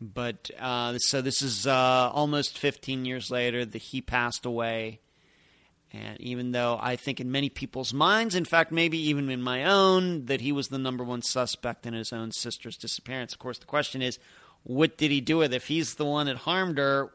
But 0.00 0.50
uh, 0.60 0.98
so 0.98 1.22
this 1.22 1.42
is 1.42 1.66
uh, 1.66 2.10
almost 2.12 2.58
15 2.58 3.04
years 3.04 3.30
later 3.30 3.64
that 3.64 3.82
he 3.82 4.00
passed 4.00 4.44
away. 4.44 5.00
And 5.92 6.20
even 6.20 6.52
though 6.52 6.78
I 6.80 6.96
think 6.96 7.20
in 7.20 7.30
many 7.30 7.48
people's 7.48 7.94
minds, 7.94 8.34
in 8.34 8.44
fact, 8.44 8.72
maybe 8.72 8.98
even 9.08 9.30
in 9.30 9.40
my 9.40 9.64
own, 9.64 10.26
that 10.26 10.40
he 10.40 10.52
was 10.52 10.68
the 10.68 10.78
number 10.78 11.04
one 11.04 11.22
suspect 11.22 11.86
in 11.86 11.94
his 11.94 12.12
own 12.12 12.32
sister's 12.32 12.76
disappearance. 12.76 13.32
Of 13.32 13.38
course, 13.38 13.58
the 13.58 13.66
question 13.66 14.02
is, 14.02 14.18
what 14.64 14.98
did 14.98 15.10
he 15.10 15.20
do 15.20 15.38
with 15.38 15.52
it? 15.52 15.56
If 15.56 15.68
he's 15.68 15.94
the 15.94 16.04
one 16.04 16.26
that 16.26 16.36
harmed 16.36 16.78
her, 16.78 17.12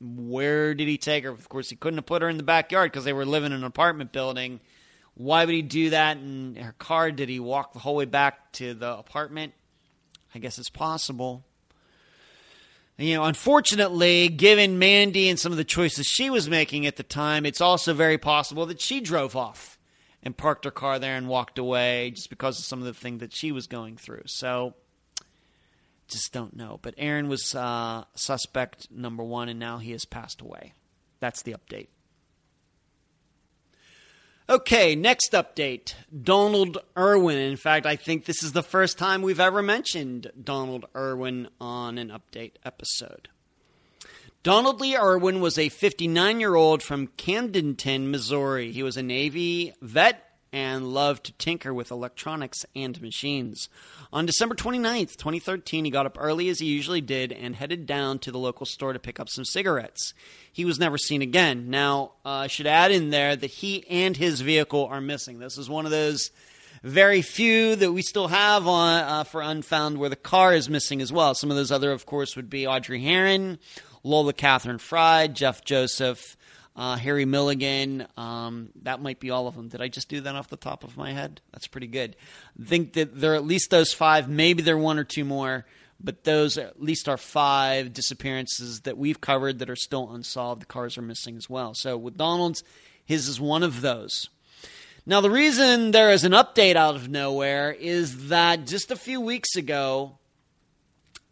where 0.00 0.74
did 0.74 0.88
he 0.88 0.96
take 0.96 1.24
her? 1.24 1.30
Of 1.30 1.48
course, 1.48 1.70
he 1.70 1.76
couldn't 1.76 1.98
have 1.98 2.06
put 2.06 2.22
her 2.22 2.28
in 2.28 2.36
the 2.36 2.42
backyard 2.42 2.92
because 2.92 3.04
they 3.04 3.12
were 3.12 3.26
living 3.26 3.52
in 3.52 3.58
an 3.58 3.64
apartment 3.64 4.12
building. 4.12 4.60
Why 5.14 5.44
would 5.44 5.54
he 5.54 5.62
do 5.62 5.90
that 5.90 6.16
in 6.16 6.56
her 6.56 6.74
car? 6.78 7.10
Did 7.10 7.28
he 7.28 7.40
walk 7.40 7.72
the 7.72 7.78
whole 7.80 7.96
way 7.96 8.04
back 8.04 8.52
to 8.52 8.74
the 8.74 8.96
apartment? 8.96 9.54
I 10.34 10.38
guess 10.38 10.58
it's 10.58 10.70
possible 10.70 11.44
you 13.04 13.14
know, 13.14 13.24
unfortunately, 13.24 14.28
given 14.28 14.78
Mandy 14.78 15.28
and 15.28 15.38
some 15.38 15.52
of 15.52 15.58
the 15.58 15.64
choices 15.64 16.06
she 16.06 16.30
was 16.30 16.48
making 16.48 16.86
at 16.86 16.96
the 16.96 17.02
time, 17.02 17.46
it's 17.46 17.60
also 17.60 17.94
very 17.94 18.18
possible 18.18 18.66
that 18.66 18.80
she 18.80 19.00
drove 19.00 19.34
off 19.36 19.78
and 20.22 20.36
parked 20.36 20.64
her 20.64 20.70
car 20.70 20.98
there 20.98 21.16
and 21.16 21.28
walked 21.28 21.58
away 21.58 22.10
just 22.10 22.30
because 22.30 22.58
of 22.58 22.64
some 22.64 22.78
of 22.78 22.84
the 22.84 22.94
things 22.94 23.20
that 23.20 23.34
she 23.34 23.50
was 23.50 23.66
going 23.66 23.96
through. 23.96 24.22
So, 24.26 24.74
just 26.08 26.32
don't 26.32 26.54
know. 26.54 26.78
But 26.82 26.94
Aaron 26.98 27.28
was 27.28 27.54
uh, 27.54 28.04
suspect 28.14 28.88
number 28.90 29.24
one, 29.24 29.48
and 29.48 29.58
now 29.58 29.78
he 29.78 29.92
has 29.92 30.04
passed 30.04 30.40
away. 30.40 30.74
That's 31.20 31.42
the 31.42 31.54
update. 31.54 31.88
Okay, 34.52 34.94
next 34.94 35.32
update 35.32 35.94
Donald 36.12 36.76
Irwin. 36.94 37.38
In 37.38 37.56
fact, 37.56 37.86
I 37.86 37.96
think 37.96 38.26
this 38.26 38.42
is 38.42 38.52
the 38.52 38.62
first 38.62 38.98
time 38.98 39.22
we've 39.22 39.40
ever 39.40 39.62
mentioned 39.62 40.30
Donald 40.44 40.84
Irwin 40.94 41.48
on 41.58 41.96
an 41.96 42.10
update 42.10 42.52
episode. 42.62 43.30
Donald 44.42 44.78
Lee 44.78 44.94
Irwin 44.94 45.40
was 45.40 45.56
a 45.56 45.70
59 45.70 46.38
year 46.38 46.54
old 46.54 46.82
from 46.82 47.08
Camdenton, 47.16 48.10
Missouri. 48.10 48.72
He 48.72 48.82
was 48.82 48.98
a 48.98 49.02
Navy 49.02 49.72
vet 49.80 50.22
and 50.52 50.92
loved 50.92 51.24
to 51.24 51.32
tinker 51.32 51.72
with 51.72 51.90
electronics 51.90 52.66
and 52.76 53.00
machines. 53.00 53.70
On 54.14 54.26
December 54.26 54.54
29th, 54.54 55.16
2013, 55.16 55.86
he 55.86 55.90
got 55.90 56.04
up 56.04 56.18
early 56.20 56.50
as 56.50 56.58
he 56.58 56.66
usually 56.66 57.00
did 57.00 57.32
and 57.32 57.56
headed 57.56 57.86
down 57.86 58.18
to 58.18 58.30
the 58.30 58.38
local 58.38 58.66
store 58.66 58.92
to 58.92 58.98
pick 58.98 59.18
up 59.18 59.30
some 59.30 59.46
cigarettes. 59.46 60.12
He 60.52 60.66
was 60.66 60.78
never 60.78 60.98
seen 60.98 61.22
again. 61.22 61.70
Now, 61.70 62.12
uh, 62.22 62.28
I 62.28 62.46
should 62.48 62.66
add 62.66 62.92
in 62.92 63.08
there 63.08 63.34
that 63.34 63.46
he 63.46 63.88
and 63.88 64.14
his 64.14 64.42
vehicle 64.42 64.84
are 64.84 65.00
missing. 65.00 65.38
This 65.38 65.56
is 65.56 65.70
one 65.70 65.86
of 65.86 65.92
those 65.92 66.30
very 66.82 67.22
few 67.22 67.74
that 67.76 67.92
we 67.92 68.02
still 68.02 68.28
have 68.28 68.66
on 68.66 69.02
uh, 69.02 69.24
for 69.24 69.40
Unfound 69.40 69.96
where 69.96 70.10
the 70.10 70.16
car 70.16 70.52
is 70.52 70.68
missing 70.68 71.00
as 71.00 71.10
well. 71.10 71.34
Some 71.34 71.50
of 71.50 71.56
those 71.56 71.72
other, 71.72 71.90
of 71.90 72.04
course, 72.04 72.36
would 72.36 72.50
be 72.50 72.66
Audrey 72.66 73.00
Herron, 73.02 73.58
Lola 74.04 74.34
Catherine 74.34 74.76
Fry, 74.76 75.26
Jeff 75.26 75.64
Joseph, 75.64 76.36
uh, 76.74 76.96
Harry 76.96 77.24
Milligan. 77.24 78.06
Um, 78.16 78.70
that 78.82 79.02
might 79.02 79.20
be 79.20 79.30
all 79.30 79.46
of 79.46 79.54
them. 79.54 79.68
Did 79.68 79.80
I 79.80 79.88
just 79.88 80.08
do 80.08 80.20
that 80.20 80.34
off 80.34 80.48
the 80.48 80.56
top 80.56 80.84
of 80.84 80.96
my 80.96 81.12
head? 81.12 81.40
That's 81.52 81.66
pretty 81.66 81.86
good. 81.86 82.16
I 82.60 82.64
think 82.66 82.94
that 82.94 83.18
there 83.18 83.32
are 83.32 83.36
at 83.36 83.44
least 83.44 83.70
those 83.70 83.92
five. 83.92 84.28
Maybe 84.28 84.62
there 84.62 84.76
are 84.76 84.78
one 84.78 84.98
or 84.98 85.04
two 85.04 85.24
more, 85.24 85.66
but 86.00 86.24
those 86.24 86.58
at 86.58 86.82
least 86.82 87.08
are 87.08 87.18
five 87.18 87.92
disappearances 87.92 88.80
that 88.80 88.96
we've 88.96 89.20
covered 89.20 89.58
that 89.58 89.70
are 89.70 89.76
still 89.76 90.12
unsolved. 90.12 90.62
The 90.62 90.66
cars 90.66 90.96
are 90.96 91.02
missing 91.02 91.36
as 91.36 91.48
well. 91.48 91.74
So 91.74 91.96
with 91.96 92.16
Donald's, 92.16 92.64
his 93.04 93.28
is 93.28 93.40
one 93.40 93.62
of 93.62 93.80
those. 93.80 94.28
Now, 95.04 95.20
the 95.20 95.30
reason 95.30 95.90
there 95.90 96.12
is 96.12 96.22
an 96.22 96.30
update 96.30 96.76
out 96.76 96.94
of 96.94 97.08
nowhere 97.08 97.72
is 97.72 98.28
that 98.28 98.68
just 98.68 98.92
a 98.92 98.96
few 98.96 99.20
weeks 99.20 99.56
ago, 99.56 100.16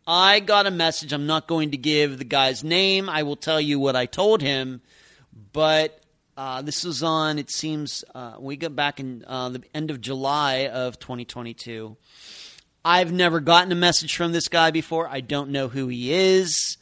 I 0.09 0.41
got 0.41 0.67
a 0.67 0.73
message. 0.73 1.13
I'm 1.13 1.29
not 1.29 1.47
going 1.47 1.71
to 1.71 1.77
give 1.77 2.19
the 2.19 2.25
guy's 2.25 2.65
name. 2.65 3.09
I 3.09 3.23
will 3.23 3.37
tell 3.37 3.61
you 3.61 3.79
what 3.79 3.95
I 3.95 4.07
told 4.07 4.43
him 4.43 4.81
but 5.53 6.01
uh, 6.37 6.63
this 6.63 6.85
was 6.85 7.03
on, 7.03 7.39
it 7.39 7.51
seems, 7.51 8.05
uh, 8.15 8.37
we 8.39 8.57
got 8.57 8.75
back 8.75 9.01
in 9.01 9.25
uh, 9.27 9.51
the 9.51 9.63
end 9.75 9.91
of 9.91 10.01
July 10.01 10.69
of 10.69 10.99
2022. 10.99 11.97
I've 12.85 13.13
never 13.13 13.41
gotten 13.41 13.71
a 13.73 13.77
message 13.77 14.17
from 14.17 14.33
this 14.33 14.49
guy 14.49 14.71
before. 14.71 15.07
I 15.07 15.21
don't 15.21 15.51
know 15.51 15.69
who 15.69 15.89
he 15.89 16.13
is. 16.13 16.79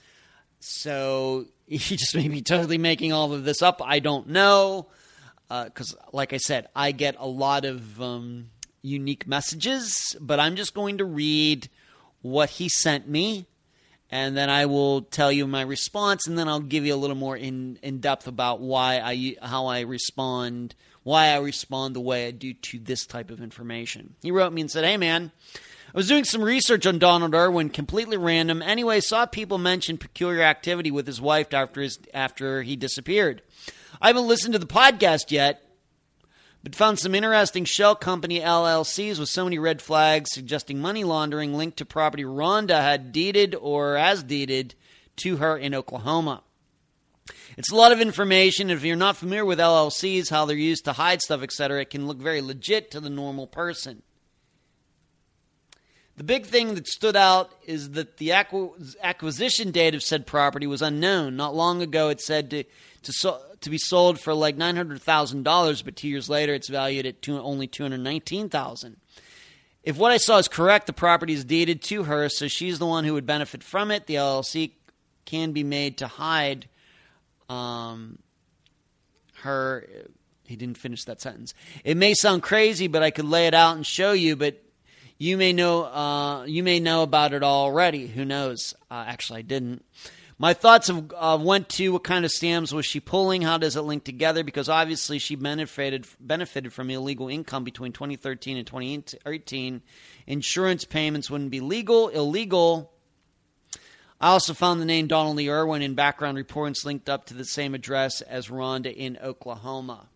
So 0.60 1.46
he 1.66 1.96
just 1.96 2.14
may 2.14 2.28
be 2.28 2.42
totally 2.42 2.78
making 2.78 3.12
all 3.12 3.32
of 3.32 3.44
this 3.44 3.62
up. 3.62 3.82
I 3.84 3.98
don't 3.98 4.28
know. 4.28 4.88
Because, 5.48 5.94
uh, 5.94 6.10
like 6.12 6.32
I 6.34 6.36
said, 6.36 6.68
I 6.76 6.92
get 6.92 7.16
a 7.18 7.26
lot 7.26 7.64
of 7.64 8.00
um, 8.02 8.50
unique 8.82 9.26
messages, 9.26 10.14
but 10.20 10.38
I'm 10.38 10.56
just 10.56 10.74
going 10.74 10.98
to 10.98 11.04
read 11.04 11.70
what 12.20 12.50
he 12.50 12.68
sent 12.68 13.08
me 13.08 13.46
and 14.10 14.36
then 14.36 14.48
I 14.50 14.66
will 14.66 15.02
tell 15.02 15.30
you 15.30 15.46
my 15.46 15.62
response, 15.62 16.26
and 16.26 16.38
then 16.38 16.48
I'll 16.48 16.60
give 16.60 16.86
you 16.86 16.94
a 16.94 16.96
little 16.96 17.16
more 17.16 17.36
in 17.36 17.78
in 17.82 18.00
depth 18.00 18.26
about 18.26 18.60
why 18.60 19.00
I 19.00 19.36
how 19.46 19.66
I 19.66 19.80
respond, 19.80 20.74
why 21.02 21.28
I 21.28 21.38
respond 21.38 21.94
the 21.94 22.00
way 22.00 22.26
I 22.26 22.30
do 22.30 22.54
to 22.54 22.78
this 22.78 23.06
type 23.06 23.30
of 23.30 23.42
information. 23.42 24.14
He 24.22 24.30
wrote 24.30 24.52
me 24.52 24.62
and 24.62 24.70
said, 24.70 24.84
"Hey 24.84 24.96
man." 24.96 25.32
I 25.88 25.96
was 25.96 26.08
doing 26.08 26.24
some 26.24 26.42
research 26.42 26.84
on 26.84 26.98
Donald 26.98 27.34
Irwin, 27.34 27.70
completely 27.70 28.18
random. 28.18 28.60
Anyway, 28.60 29.00
saw 29.00 29.24
people 29.24 29.56
mention 29.56 29.96
peculiar 29.96 30.42
activity 30.42 30.90
with 30.90 31.06
his 31.06 31.18
wife 31.18 31.54
after 31.54 31.80
his 31.80 31.98
after 32.12 32.62
he 32.62 32.76
disappeared. 32.76 33.40
I 34.00 34.08
haven't 34.08 34.28
listened 34.28 34.52
to 34.52 34.58
the 34.58 34.66
podcast 34.66 35.30
yet, 35.30 35.62
but 36.62 36.74
found 36.74 36.98
some 36.98 37.14
interesting 37.14 37.64
shell 37.64 37.94
company 37.94 38.40
LLCs 38.40 39.18
with 39.18 39.28
so 39.28 39.44
many 39.44 39.58
red 39.58 39.80
flags 39.80 40.30
suggesting 40.32 40.80
money 40.80 41.04
laundering 41.04 41.54
linked 41.54 41.78
to 41.78 41.84
property 41.84 42.24
Rhonda 42.24 42.80
had 42.80 43.12
deeded 43.12 43.54
or 43.54 43.96
as 43.96 44.22
deeded 44.22 44.74
to 45.16 45.36
her 45.36 45.56
in 45.56 45.74
Oklahoma. 45.74 46.42
It's 47.56 47.70
a 47.70 47.76
lot 47.76 47.92
of 47.92 48.00
information. 48.00 48.70
If 48.70 48.84
you're 48.84 48.96
not 48.96 49.16
familiar 49.16 49.44
with 49.44 49.58
LLCs, 49.58 50.30
how 50.30 50.44
they're 50.44 50.56
used 50.56 50.84
to 50.86 50.92
hide 50.92 51.22
stuff, 51.22 51.42
etc., 51.42 51.82
it 51.82 51.90
can 51.90 52.06
look 52.06 52.18
very 52.18 52.40
legit 52.40 52.90
to 52.92 53.00
the 53.00 53.10
normal 53.10 53.46
person. 53.46 54.02
The 56.16 56.24
big 56.24 56.46
thing 56.46 56.74
that 56.74 56.88
stood 56.88 57.14
out 57.14 57.52
is 57.64 57.92
that 57.92 58.16
the 58.16 58.32
acquisition 58.32 59.70
date 59.70 59.94
of 59.94 60.02
said 60.02 60.26
property 60.26 60.66
was 60.66 60.82
unknown. 60.82 61.36
Not 61.36 61.54
long 61.54 61.80
ago, 61.82 62.08
it 62.08 62.20
said 62.20 62.50
to 62.50 62.64
to, 63.02 63.40
to 63.60 63.70
be 63.70 63.78
sold 63.78 64.20
for 64.20 64.34
like 64.34 64.56
nine 64.56 64.76
hundred 64.76 65.02
thousand 65.02 65.42
dollars, 65.42 65.82
but 65.82 65.96
two 65.96 66.08
years 66.08 66.28
later, 66.28 66.54
it's 66.54 66.68
valued 66.68 67.06
at 67.06 67.22
two, 67.22 67.38
only 67.40 67.66
two 67.66 67.82
hundred 67.82 68.00
nineteen 68.00 68.48
thousand. 68.48 68.96
If 69.82 69.96
what 69.96 70.12
I 70.12 70.18
saw 70.18 70.38
is 70.38 70.48
correct, 70.48 70.86
the 70.86 70.92
property 70.92 71.32
is 71.32 71.44
deeded 71.44 71.82
to 71.84 72.04
her, 72.04 72.28
so 72.28 72.46
she's 72.48 72.78
the 72.78 72.86
one 72.86 73.04
who 73.04 73.14
would 73.14 73.26
benefit 73.26 73.62
from 73.62 73.90
it. 73.90 74.06
The 74.06 74.16
LLC 74.16 74.72
can 75.24 75.52
be 75.52 75.64
made 75.64 75.98
to 75.98 76.06
hide 76.06 76.68
um, 77.48 78.18
her. 79.36 79.86
He 80.44 80.56
didn't 80.56 80.78
finish 80.78 81.04
that 81.04 81.20
sentence. 81.20 81.54
It 81.84 81.96
may 81.96 82.14
sound 82.14 82.42
crazy, 82.42 82.86
but 82.86 83.02
I 83.02 83.10
could 83.10 83.26
lay 83.26 83.46
it 83.46 83.54
out 83.54 83.76
and 83.76 83.86
show 83.86 84.12
you. 84.12 84.36
But 84.36 84.62
you 85.18 85.36
may 85.36 85.52
know 85.52 85.84
uh, 85.84 86.44
you 86.44 86.62
may 86.62 86.80
know 86.80 87.02
about 87.02 87.32
it 87.32 87.42
already. 87.42 88.06
Who 88.06 88.24
knows? 88.24 88.74
Uh, 88.90 89.04
actually, 89.06 89.40
I 89.40 89.42
didn't. 89.42 89.84
My 90.40 90.54
thoughts 90.54 90.86
have 90.86 91.12
uh, 91.16 91.36
went 91.40 91.68
to 91.70 91.88
what 91.94 92.04
kind 92.04 92.24
of 92.24 92.30
scams 92.30 92.72
was 92.72 92.86
she 92.86 93.00
pulling? 93.00 93.42
How 93.42 93.58
does 93.58 93.74
it 93.74 93.80
link 93.80 94.04
together? 94.04 94.44
Because 94.44 94.68
obviously 94.68 95.18
she 95.18 95.34
benefited 95.34 96.06
benefited 96.20 96.72
from 96.72 96.90
illegal 96.90 97.28
income 97.28 97.64
between 97.64 97.92
2013 97.92 98.56
and 98.56 98.66
2018. 98.66 99.82
Insurance 100.28 100.84
payments 100.84 101.28
wouldn't 101.28 101.50
be 101.50 101.58
legal, 101.58 102.08
illegal. 102.08 102.92
I 104.20 104.28
also 104.28 104.54
found 104.54 104.80
the 104.80 104.84
name 104.84 105.08
Donald 105.08 105.36
Lee 105.36 105.50
Irwin 105.50 105.82
in 105.82 105.94
background 105.94 106.36
reports 106.36 106.84
linked 106.84 107.08
up 107.08 107.26
to 107.26 107.34
the 107.34 107.44
same 107.44 107.74
address 107.74 108.20
as 108.20 108.46
Rhonda 108.48 108.94
in 108.94 109.18
Oklahoma. 109.20 110.06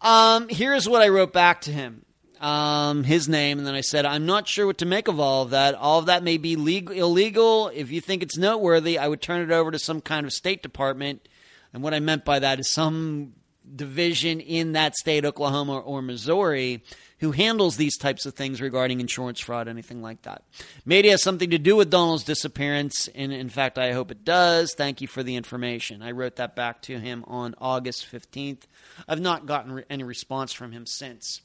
Um, 0.00 0.48
here's 0.48 0.88
what 0.88 1.02
I 1.02 1.08
wrote 1.08 1.34
back 1.34 1.60
to 1.62 1.72
him 1.72 2.06
um, 2.40 3.04
his 3.04 3.28
name, 3.28 3.58
and 3.58 3.66
then 3.66 3.74
I 3.74 3.82
said, 3.82 4.06
I'm 4.06 4.24
not 4.24 4.48
sure 4.48 4.66
what 4.66 4.78
to 4.78 4.86
make 4.86 5.08
of 5.08 5.20
all 5.20 5.42
of 5.42 5.50
that. 5.50 5.74
All 5.74 5.98
of 5.98 6.06
that 6.06 6.22
may 6.22 6.38
be 6.38 6.56
legal, 6.56 6.94
illegal. 6.94 7.68
If 7.68 7.90
you 7.90 8.00
think 8.00 8.22
it's 8.22 8.38
noteworthy, 8.38 8.98
I 8.98 9.08
would 9.08 9.20
turn 9.20 9.42
it 9.42 9.52
over 9.52 9.70
to 9.70 9.78
some 9.78 10.00
kind 10.00 10.24
of 10.24 10.32
State 10.32 10.62
Department. 10.62 11.28
And 11.72 11.82
what 11.82 11.94
I 11.94 12.00
meant 12.00 12.24
by 12.24 12.38
that 12.38 12.58
is 12.58 12.70
some 12.70 13.34
division 13.76 14.40
in 14.40 14.72
that 14.72 14.96
state, 14.96 15.24
Oklahoma 15.24 15.78
or 15.78 16.02
Missouri, 16.02 16.82
who 17.18 17.32
handles 17.32 17.76
these 17.76 17.98
types 17.98 18.24
of 18.24 18.34
things 18.34 18.62
regarding 18.62 19.00
insurance 19.00 19.38
fraud, 19.38 19.68
anything 19.68 20.00
like 20.00 20.22
that. 20.22 20.42
Maybe 20.86 21.08
has 21.10 21.22
something 21.22 21.50
to 21.50 21.58
do 21.58 21.76
with 21.76 21.90
Donald's 21.90 22.24
disappearance, 22.24 23.08
and 23.14 23.32
in 23.32 23.50
fact, 23.50 23.78
I 23.78 23.92
hope 23.92 24.10
it 24.10 24.24
does. 24.24 24.74
Thank 24.74 25.02
you 25.02 25.06
for 25.06 25.22
the 25.22 25.36
information. 25.36 26.02
I 26.02 26.12
wrote 26.12 26.36
that 26.36 26.56
back 26.56 26.80
to 26.82 26.98
him 26.98 27.22
on 27.28 27.54
August 27.58 28.10
15th. 28.10 28.62
I've 29.06 29.20
not 29.20 29.44
gotten 29.44 29.84
any 29.90 30.04
response 30.04 30.52
from 30.54 30.72
him 30.72 30.86
since. 30.86 31.42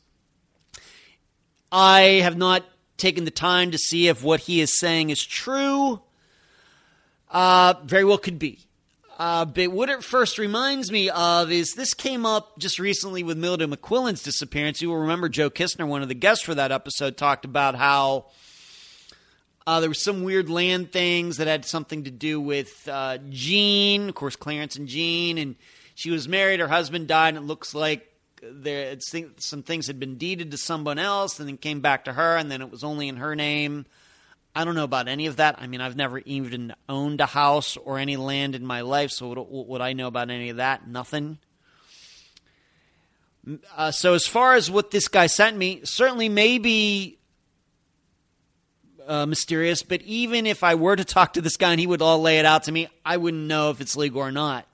I 1.72 2.22
have 2.24 2.38
not 2.38 2.64
taken 2.98 3.26
the 3.26 3.32
time 3.32 3.72
to 3.72 3.78
see 3.78 4.08
if 4.08 4.24
what 4.24 4.42
he 4.42 4.62
is 4.62 4.80
saying 4.80 5.10
is 5.10 5.24
true. 5.24 6.02
Uh, 7.30 7.74
very 7.84 8.06
well 8.06 8.18
could 8.18 8.40
be. 8.40 8.60
Uh, 9.18 9.46
but 9.46 9.70
what 9.70 9.90
it 9.90 10.04
first 10.04 10.38
reminds 10.38 10.92
me 10.92 11.10
of 11.10 11.50
is 11.52 11.74
this 11.74 11.94
came 11.94 12.26
up 12.26 12.58
just 12.60 12.80
recently 12.80 13.24
with 13.24 13.38
Mildred 13.38 13.70
McQuillan's 13.70 14.22
disappearance. 14.24 14.82
You 14.82 14.90
will 14.90 14.98
remember 14.98 15.30
Joe 15.30 15.50
Kistner, 15.50 15.88
one 15.88 16.02
of 16.02 16.10
the 16.10 16.16
guests 16.16 16.44
for 16.44 16.54
that 16.56 16.72
episode, 16.72 17.16
talked 17.16 17.46
about 17.46 17.76
how 17.76 18.26
uh, 19.66 19.80
there 19.80 19.90
was 19.90 20.04
some 20.04 20.24
weird 20.24 20.50
land 20.50 20.92
things 20.92 21.38
that 21.38 21.48
had 21.48 21.64
something 21.66 22.04
to 22.04 22.12
do 22.12 22.42
with 22.42 22.88
uh, 22.90 23.18
Jean, 23.30 24.10
of 24.10 24.16
course, 24.16 24.36
Clarence 24.36 24.76
and 24.76 24.88
Jean, 24.88 25.38
and 25.38 25.56
she 25.96 26.12
was 26.12 26.28
married. 26.28 26.60
Her 26.60 26.68
husband 26.68 27.08
died, 27.08 27.36
and 27.36 27.38
it 27.38 27.48
looks 27.48 27.74
like 27.74 28.12
there 28.52 28.96
some 29.00 29.64
things 29.64 29.88
had 29.88 30.00
been 30.00 30.18
deeded 30.18 30.52
to 30.52 30.58
someone 30.58 31.00
else 31.00 31.40
and 31.40 31.48
then 31.48 31.58
came 31.58 31.82
back 31.82 32.06
to 32.06 32.14
her 32.14 32.38
and 32.38 32.50
then 32.52 32.62
it 32.62 32.72
was 32.72 32.84
only 32.84 33.08
in 33.08 33.18
her 33.18 33.36
name. 33.36 33.86
I 34.56 34.64
don't 34.64 34.76
know 34.76 34.86
about 34.86 35.10
any 35.10 35.26
of 35.26 35.36
that. 35.36 35.58
I 35.60 35.68
mean, 35.68 35.82
I've 35.82 35.98
never 35.98 36.20
even 36.20 36.74
owned 36.88 37.20
a 37.20 37.26
house 37.26 37.76
or 37.76 38.00
any 38.00 38.16
land 38.16 38.56
in 38.56 38.66
my 38.66 38.82
life, 38.82 39.12
so 39.12 39.28
what 39.28 39.68
would 39.68 39.82
I 39.82 39.92
know 39.92 40.08
about 40.08 40.30
any 40.30 40.50
of 40.50 40.58
that? 40.58 40.88
Nothing. 40.88 41.40
Uh, 43.76 43.92
so, 43.92 44.14
as 44.14 44.26
far 44.26 44.56
as 44.56 44.72
what 44.72 44.92
this 44.92 45.10
guy 45.10 45.28
sent 45.28 45.58
me, 45.58 45.82
certainly 45.84 46.30
maybe 46.30 47.20
uh, 49.06 49.26
mysterious, 49.26 49.84
but 49.84 50.02
even 50.02 50.48
if 50.48 50.64
I 50.64 50.76
were 50.76 50.96
to 50.96 51.06
talk 51.06 51.34
to 51.34 51.42
this 51.42 51.58
guy 51.58 51.72
and 51.72 51.80
he 51.80 51.86
would 51.86 52.02
all 52.02 52.22
lay 52.22 52.40
it 52.40 52.46
out 52.46 52.64
to 52.64 52.72
me, 52.72 52.88
I 53.06 53.18
wouldn't 53.18 53.44
know 53.44 53.70
if 53.72 53.82
it's 53.82 53.98
legal 53.98 54.22
or 54.22 54.32
not. 54.32 54.66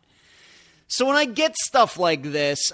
So, 0.87 1.07
when 1.07 1.15
I 1.15 1.25
get 1.25 1.55
stuff 1.57 1.97
like 1.97 2.21
this, 2.21 2.71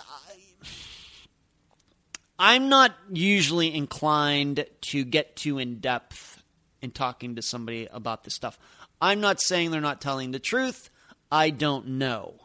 I'm 2.40 2.70
not 2.70 2.96
usually 3.12 3.74
inclined 3.74 4.66
to 4.82 5.04
get 5.04 5.36
too 5.36 5.58
in 5.58 5.80
depth 5.80 6.44
in 6.82 6.92
talking 6.92 7.36
to 7.36 7.42
somebody 7.42 7.88
about 7.92 8.24
this 8.24 8.36
stuff. 8.36 8.60
I'm 9.02 9.20
not 9.22 9.42
saying 9.42 9.72
they're 9.72 9.82
not 9.82 10.02
telling 10.02 10.32
the 10.32 10.40
truth. 10.40 10.90
I 11.32 11.50
don't 11.50 11.88
know. 11.88 12.36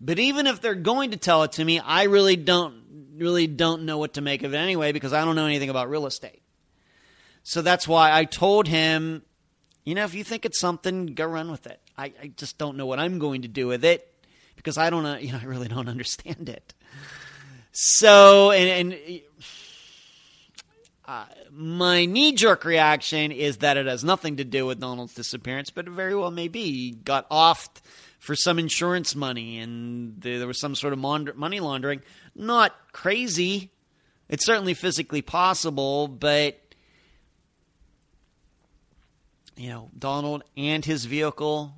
But 0.00 0.18
even 0.18 0.46
if 0.46 0.60
they're 0.60 0.74
going 0.74 1.12
to 1.12 1.16
tell 1.16 1.42
it 1.44 1.52
to 1.52 1.64
me, 1.64 1.78
I 1.80 2.04
really 2.04 2.36
don't 2.36 2.88
really 3.16 3.48
don't 3.48 3.82
know 3.82 3.98
what 3.98 4.14
to 4.14 4.20
make 4.20 4.44
of 4.44 4.54
it 4.54 4.56
anyway 4.56 4.92
because 4.92 5.12
I 5.12 5.24
don't 5.24 5.34
know 5.34 5.46
anything 5.46 5.70
about 5.70 5.90
real 5.90 6.06
estate. 6.06 6.40
So 7.42 7.62
that's 7.62 7.88
why 7.88 8.16
I 8.16 8.24
told 8.24 8.68
him, 8.68 9.22
you 9.84 9.94
know, 9.94 10.04
if 10.04 10.14
you 10.14 10.22
think 10.22 10.44
it's 10.44 10.60
something, 10.60 11.06
go 11.06 11.26
run 11.26 11.50
with 11.50 11.66
it. 11.66 11.80
I, 11.96 12.12
I 12.22 12.32
just 12.36 12.58
don't 12.58 12.76
know 12.76 12.86
what 12.86 13.00
I'm 13.00 13.18
going 13.18 13.42
to 13.42 13.48
do 13.48 13.66
with 13.66 13.84
it 13.84 14.06
because 14.54 14.78
I 14.78 14.90
don't 14.90 15.02
know, 15.02 15.16
you 15.16 15.32
know, 15.32 15.40
I 15.42 15.46
really 15.46 15.68
don't 15.68 15.88
understand 15.88 16.48
it. 16.48 16.74
So, 17.80 18.50
and, 18.50 18.92
and 18.92 19.20
uh, 21.06 21.26
my 21.52 22.06
knee 22.06 22.32
jerk 22.32 22.64
reaction 22.64 23.30
is 23.30 23.58
that 23.58 23.76
it 23.76 23.86
has 23.86 24.02
nothing 24.02 24.38
to 24.38 24.44
do 24.44 24.66
with 24.66 24.80
Donald's 24.80 25.14
disappearance, 25.14 25.70
but 25.70 25.86
it 25.86 25.92
very 25.92 26.16
well 26.16 26.32
may 26.32 26.48
be. 26.48 26.64
He 26.64 26.90
got 26.90 27.28
off 27.30 27.68
for 28.18 28.34
some 28.34 28.58
insurance 28.58 29.14
money 29.14 29.60
and 29.60 30.20
there 30.20 30.44
was 30.48 30.58
some 30.60 30.74
sort 30.74 30.92
of 30.92 30.98
money 30.98 31.60
laundering. 31.60 32.02
Not 32.34 32.74
crazy. 32.90 33.70
It's 34.28 34.44
certainly 34.44 34.74
physically 34.74 35.22
possible, 35.22 36.08
but 36.08 36.60
you 39.56 39.68
know, 39.68 39.92
Donald 39.96 40.42
and 40.56 40.84
his 40.84 41.04
vehicle 41.04 41.76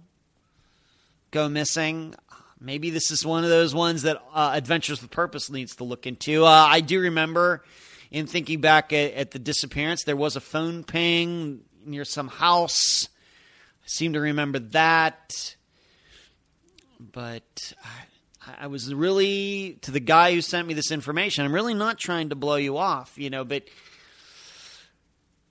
go 1.31 1.51
missing. 1.51 2.15
Maybe 2.63 2.91
this 2.91 3.11
is 3.11 3.25
one 3.25 3.43
of 3.43 3.49
those 3.49 3.75
ones 3.75 4.03
that 4.03 4.23
uh, 4.35 4.53
Adventures 4.55 5.01
with 5.01 5.11
Purpose 5.11 5.49
needs 5.49 5.77
to 5.77 5.85
look 5.85 6.07
into. 6.07 6.45
Uh, 6.45 6.51
I 6.51 6.83
do 6.83 7.01
remember 7.01 7.65
in 8.11 8.27
thinking 8.27 8.61
back 8.61 8.93
at, 8.93 9.15
at, 9.15 9.31
the 9.31 9.39
disappearance, 9.39 10.05
there 10.05 10.17
was 10.17 10.37
a 10.37 10.41
phone 10.41 10.85
ping 10.85 11.61
near 11.87 12.05
some 12.05 12.29
house. 12.29 13.09
I 13.83 13.87
seem 13.87 14.13
to 14.13 14.21
remember 14.21 14.59
that. 14.59 15.57
But 17.01 17.73
I, 18.47 18.65
I 18.65 18.67
was 18.67 18.93
really, 18.93 19.79
to 19.81 19.91
the 19.91 20.01
guy 20.01 20.35
who 20.35 20.43
sent 20.43 20.69
me 20.69 20.75
this 20.75 20.91
information, 20.91 21.47
I'm 21.47 21.55
really 21.55 21.73
not 21.73 21.99
trying 21.99 22.29
to 22.29 22.35
blow 22.35 22.57
you 22.57 22.77
off, 22.77 23.15
you 23.17 23.31
know, 23.31 23.43
but, 23.43 23.63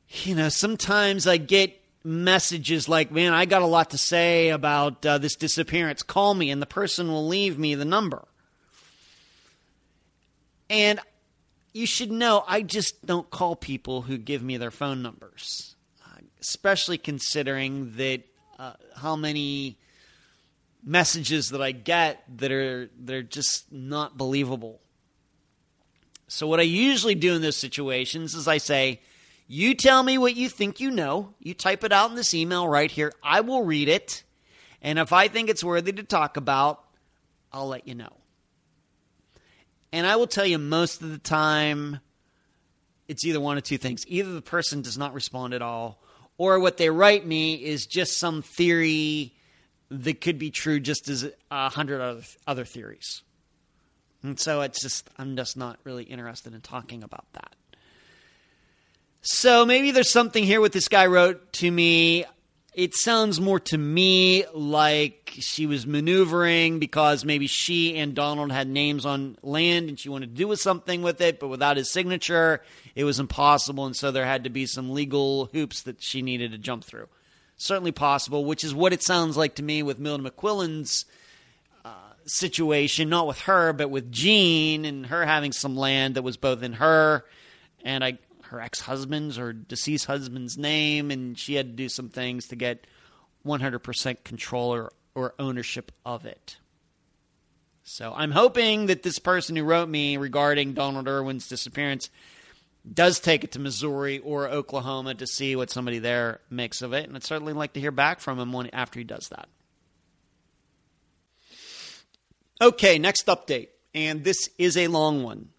you 0.09 0.35
know, 0.35 0.49
sometimes 0.49 1.25
I 1.25 1.37
get 1.37 1.78
messages 2.03 2.87
like, 2.87 3.11
man, 3.11 3.33
I 3.33 3.45
got 3.45 3.61
a 3.61 3.67
lot 3.67 3.91
to 3.91 3.97
say 3.97 4.49
about 4.49 5.05
uh, 5.05 5.17
this 5.17 5.35
disappearance. 5.35 6.01
Call 6.03 6.33
me, 6.33 6.49
and 6.49 6.61
the 6.61 6.65
person 6.65 7.09
will 7.09 7.27
leave 7.27 7.57
me 7.57 7.75
the 7.75 7.85
number. 7.85 8.25
And 10.69 10.99
you 11.73 11.85
should 11.85 12.11
know 12.11 12.43
I 12.47 12.61
just 12.61 13.05
don't 13.05 13.29
call 13.29 13.55
people 13.55 14.03
who 14.03 14.17
give 14.17 14.41
me 14.41 14.57
their 14.57 14.71
phone 14.71 15.01
numbers, 15.01 15.75
especially 16.39 16.97
considering 16.97 17.93
that 17.97 18.21
uh, 18.57 18.73
how 18.95 19.15
many 19.15 19.77
messages 20.83 21.49
that 21.49 21.61
I 21.61 21.71
get 21.71 22.23
that 22.37 22.51
are 22.51 22.89
they're 22.97 23.23
just 23.23 23.71
not 23.71 24.17
believable. 24.17 24.79
So 26.27 26.47
what 26.47 26.59
I 26.59 26.63
usually 26.63 27.15
do 27.15 27.33
in 27.33 27.41
those 27.41 27.57
situations 27.57 28.35
is 28.35 28.47
I 28.47 28.59
say, 28.59 29.01
You 29.51 29.73
tell 29.73 30.03
me 30.03 30.19
what 30.19 30.35
you 30.35 30.47
think 30.47 30.79
you 30.79 30.91
know. 30.91 31.33
You 31.39 31.55
type 31.55 31.83
it 31.83 31.91
out 31.91 32.11
in 32.11 32.15
this 32.15 32.35
email 32.35 32.67
right 32.67 32.91
here. 32.91 33.11
I 33.23 33.41
will 33.41 33.63
read 33.63 33.89
it. 33.89 34.23
And 34.79 34.99
if 34.99 35.11
I 35.11 35.27
think 35.27 35.49
it's 35.49 35.63
worthy 35.63 35.91
to 35.91 36.03
talk 36.03 36.37
about, 36.37 36.83
I'll 37.51 37.67
let 37.67 37.87
you 37.87 37.95
know. 37.95 38.13
And 39.91 40.05
I 40.05 40.17
will 40.17 40.27
tell 40.27 40.45
you 40.45 40.59
most 40.59 41.01
of 41.01 41.09
the 41.09 41.17
time, 41.17 41.99
it's 43.07 43.25
either 43.25 43.39
one 43.39 43.57
of 43.57 43.63
two 43.63 43.79
things. 43.79 44.05
Either 44.07 44.31
the 44.31 44.41
person 44.43 44.83
does 44.83 44.99
not 44.99 45.15
respond 45.15 45.55
at 45.55 45.63
all, 45.63 45.99
or 46.37 46.59
what 46.59 46.77
they 46.77 46.91
write 46.91 47.25
me 47.25 47.55
is 47.55 47.87
just 47.87 48.19
some 48.19 48.43
theory 48.43 49.33
that 49.89 50.21
could 50.21 50.37
be 50.37 50.51
true 50.51 50.79
just 50.79 51.09
as 51.09 51.27
a 51.49 51.69
hundred 51.69 52.23
other, 52.45 52.65
theories. 52.65 53.23
And 54.21 54.39
so 54.39 54.61
it's 54.61 54.79
just, 54.79 55.09
I'm 55.17 55.35
just 55.35 55.57
not 55.57 55.79
really 55.83 56.03
interested 56.03 56.53
in 56.53 56.61
talking 56.61 57.03
about 57.03 57.25
that. 57.33 57.55
So 59.21 59.65
maybe 59.65 59.91
there's 59.91 60.11
something 60.11 60.45
here 60.45 60.61
what 60.61 60.71
this 60.71 60.87
guy 60.87 61.05
wrote 61.07 61.51
to 61.53 61.69
me. 61.69 62.23
It 62.73 62.95
sounds 62.95 63.41
more 63.41 63.59
to 63.61 63.77
me 63.77 64.45
like 64.53 65.33
she 65.39 65.65
was 65.65 65.85
maneuvering 65.85 66.79
because 66.79 67.25
maybe 67.25 67.45
she 67.45 67.97
and 67.97 68.15
Donald 68.15 68.49
had 68.49 68.69
names 68.69 69.05
on 69.05 69.37
land 69.43 69.89
and 69.89 69.99
she 69.99 70.07
wanted 70.07 70.35
to 70.37 70.41
do 70.41 70.55
something 70.55 71.01
with 71.01 71.19
it, 71.19 71.37
but 71.37 71.49
without 71.49 71.75
his 71.75 71.91
signature, 71.91 72.61
it 72.95 73.03
was 73.03 73.19
impossible. 73.19 73.85
And 73.85 73.95
so 73.95 74.11
there 74.11 74.25
had 74.25 74.45
to 74.45 74.49
be 74.49 74.65
some 74.65 74.91
legal 74.91 75.47
hoops 75.47 75.81
that 75.81 76.01
she 76.01 76.21
needed 76.21 76.51
to 76.51 76.57
jump 76.57 76.85
through. 76.85 77.09
Certainly 77.57 77.91
possible, 77.91 78.45
which 78.45 78.63
is 78.63 78.73
what 78.73 78.93
it 78.93 79.03
sounds 79.03 79.35
like 79.35 79.55
to 79.55 79.63
me 79.63 79.83
with 79.83 79.99
Milton 79.99 80.25
McQuillan's 80.25 81.03
uh, 81.83 82.13
situation, 82.25 83.09
not 83.09 83.27
with 83.27 83.41
her, 83.41 83.73
but 83.73 83.89
with 83.89 84.13
Jean 84.13 84.85
and 84.85 85.07
her 85.07 85.25
having 85.25 85.51
some 85.51 85.75
land 85.75 86.15
that 86.15 86.23
was 86.23 86.37
both 86.37 86.63
in 86.63 86.73
her 86.73 87.25
and 87.83 88.03
I 88.03 88.17
her 88.49 88.61
ex 88.61 88.81
husband's 88.81 89.37
or 89.37 89.53
deceased 89.53 90.05
husband's 90.05 90.57
name, 90.57 91.11
and 91.11 91.37
she 91.37 91.55
had 91.55 91.67
to 91.67 91.73
do 91.73 91.89
some 91.89 92.09
things 92.09 92.47
to 92.47 92.55
get 92.55 92.85
100% 93.45 94.23
control 94.23 94.73
or, 94.73 94.91
or 95.15 95.33
ownership 95.39 95.91
of 96.05 96.25
it. 96.25 96.57
So 97.83 98.13
I'm 98.15 98.31
hoping 98.31 98.87
that 98.87 99.03
this 99.03 99.17
person 99.17 99.55
who 99.55 99.63
wrote 99.63 99.89
me 99.89 100.17
regarding 100.17 100.73
Donald 100.73 101.07
Irwin's 101.07 101.47
disappearance 101.47 102.09
does 102.91 103.19
take 103.19 103.43
it 103.43 103.53
to 103.53 103.59
Missouri 103.59 104.19
or 104.19 104.47
Oklahoma 104.47 105.15
to 105.15 105.27
see 105.27 105.55
what 105.55 105.69
somebody 105.69 105.99
there 105.99 106.39
makes 106.49 106.81
of 106.81 106.93
it. 106.93 107.07
And 107.07 107.15
I'd 107.15 107.23
certainly 107.23 107.53
like 107.53 107.73
to 107.73 107.79
hear 107.79 107.91
back 107.91 108.19
from 108.19 108.39
him 108.39 108.53
when, 108.53 108.69
after 108.73 108.99
he 108.99 109.03
does 109.03 109.29
that. 109.29 109.49
Okay, 112.61 112.99
next 112.99 113.25
update. 113.27 113.69
And 113.93 114.23
this 114.23 114.49
is 114.57 114.77
a 114.77 114.87
long 114.87 115.23
one. 115.23 115.49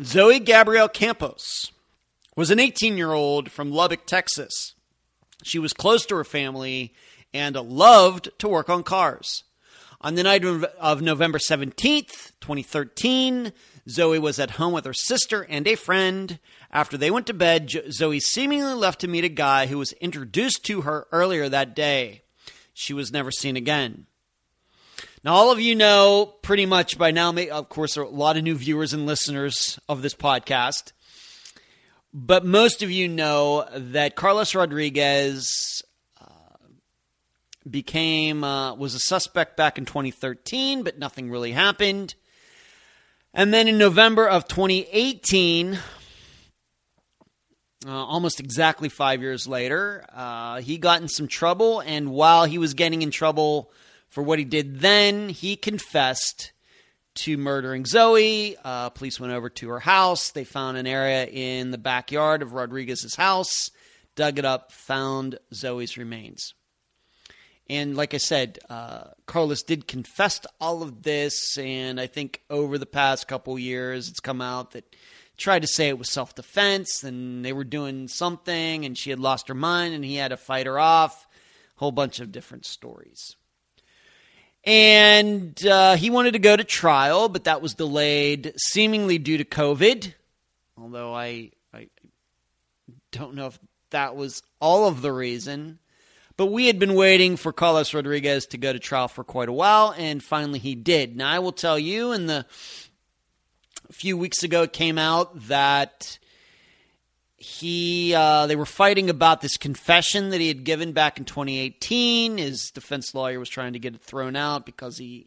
Zoe 0.00 0.38
Gabrielle 0.38 0.88
Campos 0.88 1.70
was 2.34 2.50
an 2.50 2.58
18 2.58 2.96
year 2.96 3.12
old 3.12 3.50
from 3.50 3.70
Lubbock, 3.70 4.06
Texas. 4.06 4.72
She 5.42 5.58
was 5.58 5.74
close 5.74 6.06
to 6.06 6.16
her 6.16 6.24
family 6.24 6.94
and 7.34 7.54
loved 7.56 8.30
to 8.38 8.48
work 8.48 8.70
on 8.70 8.84
cars. 8.84 9.44
On 10.00 10.14
the 10.14 10.22
night 10.22 10.44
of 10.46 11.02
November 11.02 11.38
17th, 11.38 12.32
2013, 12.40 13.52
Zoe 13.86 14.18
was 14.18 14.38
at 14.38 14.52
home 14.52 14.72
with 14.72 14.86
her 14.86 14.94
sister 14.94 15.42
and 15.42 15.68
a 15.68 15.74
friend. 15.74 16.38
After 16.70 16.96
they 16.96 17.10
went 17.10 17.26
to 17.26 17.34
bed, 17.34 17.70
Zoe 17.90 18.18
seemingly 18.18 18.72
left 18.72 19.00
to 19.02 19.08
meet 19.08 19.24
a 19.24 19.28
guy 19.28 19.66
who 19.66 19.76
was 19.76 19.92
introduced 19.94 20.64
to 20.64 20.80
her 20.80 21.06
earlier 21.12 21.50
that 21.50 21.76
day. 21.76 22.22
She 22.72 22.94
was 22.94 23.12
never 23.12 23.30
seen 23.30 23.56
again. 23.56 24.06
Now, 25.24 25.34
all 25.34 25.52
of 25.52 25.60
you 25.60 25.76
know 25.76 26.34
pretty 26.42 26.66
much 26.66 26.98
by 26.98 27.12
now, 27.12 27.32
of 27.32 27.68
course, 27.68 27.94
there 27.94 28.02
are 28.02 28.06
a 28.06 28.10
lot 28.10 28.36
of 28.36 28.42
new 28.42 28.56
viewers 28.56 28.92
and 28.92 29.06
listeners 29.06 29.78
of 29.88 30.02
this 30.02 30.14
podcast. 30.14 30.90
But 32.12 32.44
most 32.44 32.82
of 32.82 32.90
you 32.90 33.06
know 33.06 33.64
that 33.72 34.16
Carlos 34.16 34.52
Rodriguez 34.52 35.80
uh, 36.20 36.24
became, 37.70 38.42
uh, 38.42 38.74
was 38.74 38.96
a 38.96 38.98
suspect 38.98 39.56
back 39.56 39.78
in 39.78 39.84
2013, 39.84 40.82
but 40.82 40.98
nothing 40.98 41.30
really 41.30 41.52
happened. 41.52 42.16
And 43.32 43.54
then 43.54 43.68
in 43.68 43.78
November 43.78 44.28
of 44.28 44.48
2018, 44.48 45.78
uh, 47.86 47.90
almost 47.90 48.40
exactly 48.40 48.88
five 48.88 49.22
years 49.22 49.46
later, 49.46 50.04
uh, 50.12 50.60
he 50.60 50.78
got 50.78 51.00
in 51.00 51.06
some 51.06 51.28
trouble. 51.28 51.78
And 51.78 52.10
while 52.10 52.44
he 52.44 52.58
was 52.58 52.74
getting 52.74 53.02
in 53.02 53.12
trouble, 53.12 53.70
for 54.12 54.22
what 54.22 54.38
he 54.38 54.44
did 54.44 54.80
then. 54.80 55.30
He 55.30 55.56
confessed 55.56 56.52
to 57.14 57.36
murdering 57.36 57.86
Zoe. 57.86 58.56
Uh, 58.62 58.90
police 58.90 59.18
went 59.18 59.32
over 59.32 59.48
to 59.50 59.68
her 59.70 59.80
house. 59.80 60.30
They 60.30 60.44
found 60.44 60.76
an 60.76 60.86
area 60.86 61.26
in 61.26 61.70
the 61.70 61.78
backyard 61.78 62.42
of 62.42 62.52
Rodriguez's 62.52 63.16
house, 63.16 63.70
dug 64.14 64.38
it 64.38 64.44
up, 64.44 64.70
found 64.70 65.38
Zoe's 65.52 65.96
remains. 65.96 66.52
And 67.70 67.96
like 67.96 68.12
I 68.12 68.18
said, 68.18 68.58
uh, 68.68 69.04
Carlos 69.26 69.62
did 69.62 69.88
confess 69.88 70.40
to 70.40 70.48
all 70.60 70.82
of 70.82 71.02
this, 71.04 71.56
and 71.56 71.98
I 71.98 72.06
think 72.06 72.42
over 72.50 72.76
the 72.76 72.86
past 72.86 73.28
couple 73.28 73.58
years, 73.58 74.08
it's 74.08 74.20
come 74.20 74.42
out 74.42 74.72
that 74.72 74.94
tried 75.38 75.62
to 75.62 75.68
say 75.68 75.88
it 75.88 75.98
was 75.98 76.10
self 76.10 76.34
defense, 76.34 77.02
and 77.02 77.42
they 77.42 77.52
were 77.54 77.64
doing 77.64 78.08
something, 78.08 78.84
and 78.84 78.98
she 78.98 79.08
had 79.08 79.20
lost 79.20 79.48
her 79.48 79.54
mind, 79.54 79.94
and 79.94 80.04
he 80.04 80.16
had 80.16 80.28
to 80.28 80.36
fight 80.36 80.66
her 80.66 80.78
off. 80.78 81.26
Whole 81.76 81.92
bunch 81.92 82.20
of 82.20 82.30
different 82.30 82.66
stories. 82.66 83.36
And 84.64 85.66
uh, 85.66 85.96
he 85.96 86.10
wanted 86.10 86.32
to 86.32 86.38
go 86.38 86.56
to 86.56 86.62
trial, 86.62 87.28
but 87.28 87.44
that 87.44 87.60
was 87.60 87.74
delayed, 87.74 88.52
seemingly 88.56 89.18
due 89.18 89.38
to 89.38 89.44
COVID. 89.44 90.14
Although 90.78 91.14
I, 91.14 91.50
I 91.74 91.88
don't 93.10 93.34
know 93.34 93.46
if 93.46 93.58
that 93.90 94.14
was 94.14 94.42
all 94.60 94.86
of 94.86 95.02
the 95.02 95.12
reason. 95.12 95.78
But 96.36 96.46
we 96.46 96.66
had 96.66 96.78
been 96.78 96.94
waiting 96.94 97.36
for 97.36 97.52
Carlos 97.52 97.92
Rodriguez 97.92 98.46
to 98.46 98.58
go 98.58 98.72
to 98.72 98.78
trial 98.78 99.08
for 99.08 99.22
quite 99.22 99.48
a 99.48 99.52
while, 99.52 99.94
and 99.96 100.22
finally 100.22 100.58
he 100.58 100.74
did. 100.74 101.16
Now, 101.16 101.30
I 101.30 101.40
will 101.40 101.52
tell 101.52 101.78
you, 101.78 102.12
in 102.12 102.26
the 102.26 102.46
a 103.88 103.92
few 103.92 104.16
weeks 104.16 104.42
ago, 104.42 104.62
it 104.62 104.72
came 104.72 104.96
out 104.96 105.48
that 105.48 106.18
he 107.42 108.14
uh, 108.14 108.46
they 108.46 108.54
were 108.54 108.64
fighting 108.64 109.10
about 109.10 109.40
this 109.40 109.56
confession 109.56 110.30
that 110.30 110.40
he 110.40 110.46
had 110.46 110.62
given 110.62 110.92
back 110.92 111.18
in 111.18 111.24
2018. 111.24 112.38
His 112.38 112.70
defense 112.70 113.16
lawyer 113.16 113.40
was 113.40 113.48
trying 113.48 113.72
to 113.72 113.80
get 113.80 113.96
it 113.96 114.00
thrown 114.00 114.36
out 114.36 114.64
because 114.64 114.96
he 114.96 115.26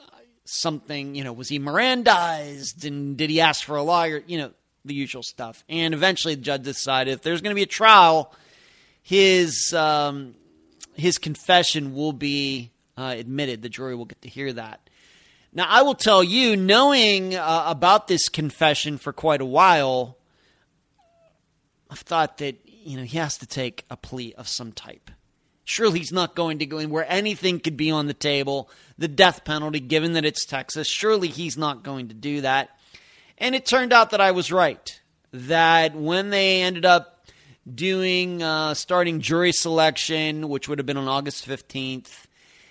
uh, 0.00 0.16
something 0.44 1.14
you 1.14 1.22
know 1.22 1.32
was 1.32 1.48
he 1.48 1.60
Mirandized 1.60 2.84
and 2.84 3.16
did 3.16 3.30
he 3.30 3.40
ask 3.40 3.64
for 3.64 3.76
a 3.76 3.82
lawyer? 3.82 4.24
You 4.26 4.38
know 4.38 4.50
the 4.84 4.94
usual 4.94 5.22
stuff. 5.22 5.62
And 5.68 5.94
eventually, 5.94 6.34
the 6.34 6.42
judge 6.42 6.64
decided 6.64 7.12
if 7.12 7.22
there's 7.22 7.40
going 7.40 7.52
to 7.52 7.56
be 7.56 7.62
a 7.62 7.66
trial, 7.66 8.34
his 9.02 9.72
um, 9.72 10.34
his 10.94 11.16
confession 11.16 11.94
will 11.94 12.12
be 12.12 12.72
uh, 12.98 13.14
admitted. 13.16 13.62
The 13.62 13.68
jury 13.68 13.94
will 13.94 14.06
get 14.06 14.20
to 14.22 14.28
hear 14.28 14.52
that. 14.52 14.80
Now, 15.52 15.66
I 15.68 15.82
will 15.82 15.94
tell 15.94 16.24
you, 16.24 16.56
knowing 16.56 17.36
uh, 17.36 17.64
about 17.68 18.08
this 18.08 18.28
confession 18.28 18.98
for 18.98 19.12
quite 19.12 19.40
a 19.40 19.46
while 19.46 20.16
I've 21.92 21.98
thought 21.98 22.38
that 22.38 22.56
you 22.64 22.96
know 22.96 23.04
he 23.04 23.18
has 23.18 23.36
to 23.36 23.46
take 23.46 23.84
a 23.90 23.98
plea 23.98 24.32
of 24.38 24.48
some 24.48 24.72
type. 24.72 25.10
Surely 25.64 25.98
he's 25.98 26.10
not 26.10 26.34
going 26.34 26.60
to 26.60 26.66
go 26.66 26.78
in 26.78 26.88
where 26.88 27.04
anything 27.06 27.60
could 27.60 27.76
be 27.76 27.90
on 27.90 28.06
the 28.06 28.14
table, 28.14 28.70
the 28.96 29.08
death 29.08 29.44
penalty, 29.44 29.78
given 29.78 30.14
that 30.14 30.24
it's 30.24 30.46
Texas. 30.46 30.88
Surely 30.88 31.28
he's 31.28 31.58
not 31.58 31.82
going 31.82 32.08
to 32.08 32.14
do 32.14 32.40
that. 32.40 32.70
And 33.36 33.54
it 33.54 33.66
turned 33.66 33.92
out 33.92 34.10
that 34.10 34.22
I 34.22 34.30
was 34.30 34.50
right. 34.50 35.00
That 35.34 35.94
when 35.94 36.30
they 36.30 36.62
ended 36.62 36.86
up 36.86 37.26
doing 37.72 38.42
uh, 38.42 38.72
starting 38.72 39.20
jury 39.20 39.52
selection, 39.52 40.48
which 40.48 40.70
would 40.70 40.78
have 40.78 40.86
been 40.86 40.96
on 40.96 41.08
August 41.08 41.46
15th, 41.46 42.24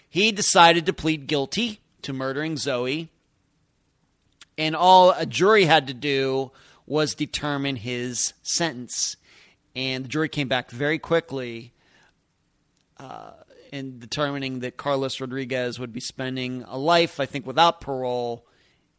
he 0.09 0.31
decided 0.31 0.87
to 0.87 0.93
plead 0.93 1.27
guilty 1.27 1.79
to 2.01 2.11
murdering 2.11 2.57
Zoe. 2.57 3.09
And 4.57 4.75
all 4.75 5.11
a 5.11 5.27
jury 5.27 5.65
had 5.65 5.87
to 5.87 5.93
do 5.93 6.51
was 6.85 7.15
determine 7.15 7.75
his 7.77 8.33
sentence. 8.43 9.15
And 9.75 10.05
the 10.05 10.09
jury 10.09 10.29
came 10.29 10.47
back 10.47 10.71
very 10.71 10.99
quickly 10.99 11.73
uh, 12.97 13.31
in 13.71 13.99
determining 13.99 14.59
that 14.59 14.77
Carlos 14.77 15.19
Rodriguez 15.19 15.79
would 15.79 15.93
be 15.93 16.01
spending 16.01 16.63
a 16.67 16.77
life, 16.77 17.19
I 17.19 17.25
think, 17.25 17.47
without 17.47 17.81
parole 17.81 18.45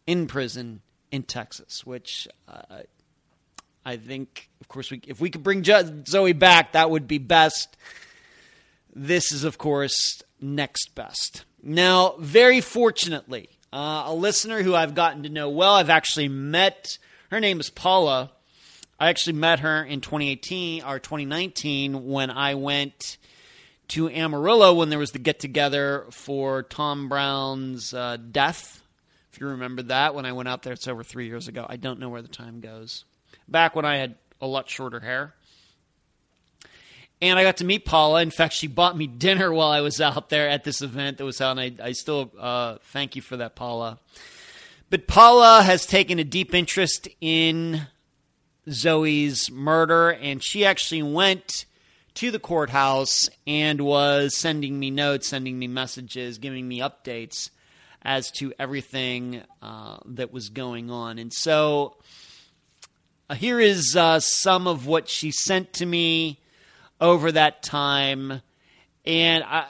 in 0.07 0.27
prison 0.27 0.81
in 1.11 1.23
Texas, 1.23 1.85
which 1.85 2.27
uh, 2.49 2.83
I 3.85 3.97
think, 3.97 4.49
of 4.61 4.69
course, 4.69 4.91
we, 4.91 5.01
if 5.07 5.21
we 5.21 5.31
could 5.31 5.43
bring 5.43 5.65
Zoe 5.65 6.33
back, 6.33 6.73
that 6.73 6.91
would 6.91 7.07
be 7.07 7.19
best. 7.19 7.77
This 8.95 9.33
is, 9.33 9.45
of 9.45 9.59
course, 9.59 10.23
next 10.41 10.95
best. 10.95 11.45
Now, 11.63 12.15
very 12.19 12.61
fortunately, 12.61 13.49
uh, 13.73 14.05
a 14.07 14.15
listener 14.15 14.63
who 14.63 14.75
I've 14.75 14.95
gotten 14.95 15.23
to 15.25 15.29
know 15.29 15.49
well, 15.49 15.75
I've 15.75 15.91
actually 15.91 16.29
met 16.29 16.99
her 17.33 17.41
name 17.41 17.61
is 17.61 17.71
Paula. 17.71 18.31
I 19.01 19.09
actually 19.09 19.33
met 19.33 19.61
her 19.61 19.83
in 19.83 20.03
2018 20.03 20.85
or 20.85 20.99
2019 20.99 22.07
when 22.07 22.31
I 22.31 22.57
went 22.57 23.17
to 23.89 24.11
Amarillo 24.11 24.75
when 24.75 24.91
there 24.91 24.99
was 24.99 25.13
the 25.13 25.19
get 25.19 25.41
together 25.41 26.05
for 26.11 26.63
Tom 26.63 27.09
Brown's 27.09 27.95
uh, 27.95 28.19
death. 28.19 28.83
If 29.33 29.41
you 29.41 29.49
remember 29.49 29.81
that, 29.85 30.15
when 30.15 30.27
I 30.27 30.33
went 30.33 30.51
out 30.51 30.63
there, 30.63 30.75
it's 30.75 30.87
over 30.87 31.03
three 31.03 31.27
years 31.27 31.49
ago. 31.49 31.65
I 31.67 31.77
don't 31.77 31.99
know 31.99 32.11
where 32.11 32.21
the 32.21 32.29
time 32.29 32.61
goes. 32.61 33.07
back 33.49 33.75
when 33.75 33.87
I 33.87 33.97
had 33.97 34.17
a 34.43 34.47
lot 34.47 34.69
shorter 34.69 35.01
hair. 35.01 35.33
And 37.23 37.39
I 37.39 37.45
got 37.45 37.57
to 37.59 37.65
meet 37.65 37.87
Paula. 37.87 38.21
In 38.21 38.31
fact, 38.31 38.53
she 38.53 38.67
bought 38.67 38.95
me 38.95 39.07
dinner 39.25 39.51
while 39.51 39.71
I 39.71 39.81
was 39.81 40.03
out 40.03 40.29
there 40.29 40.51
at 40.51 40.65
this 40.65 40.83
event 40.83 41.17
that 41.17 41.25
was 41.25 41.41
out, 41.41 41.57
and 41.57 41.81
I, 41.81 41.87
I 41.87 41.93
still 41.93 42.31
uh, 42.39 42.77
thank 42.93 43.17
you 43.17 43.23
for 43.23 43.39
that, 43.39 43.57
Paula. 43.57 43.99
But 44.93 45.07
Paula 45.07 45.63
has 45.63 45.87
taken 45.87 46.19
a 46.19 46.25
deep 46.25 46.55
interest 46.55 47.09
in 47.19 47.87
Zoe's 48.69 49.51
murder, 49.51 50.11
and 50.11 50.45
she 50.45 50.67
actually 50.67 51.03
went 51.03 51.65
to 52.17 52.31
the 52.31 52.39
courthouse 52.39 53.31
and 53.47 53.81
was 53.81 54.37
sending 54.37 54.79
me 54.79 54.91
notes, 54.91 55.29
sending 55.29 55.59
me 55.59 55.67
messages, 55.67 56.37
giving 56.37 56.69
me 56.69 56.81
updates 56.81 57.49
as 58.03 58.31
to 58.33 58.53
everything 58.59 59.41
uh, 59.63 59.97
that 60.05 60.31
was 60.31 60.51
going 60.51 60.91
on. 60.91 61.19
And 61.19 61.33
so 61.33 61.97
uh, 63.31 63.35
here 63.35 63.61
is 63.61 63.97
uh, 63.97 64.21
some 64.21 64.67
of 64.67 64.87
what 64.87 65.09
she 65.09 65.31
sent 65.31 65.73
to 65.73 65.87
me 65.87 66.39
over 67.01 67.33
that 67.33 67.63
time. 67.63 68.43
And 69.07 69.43
I, 69.43 69.65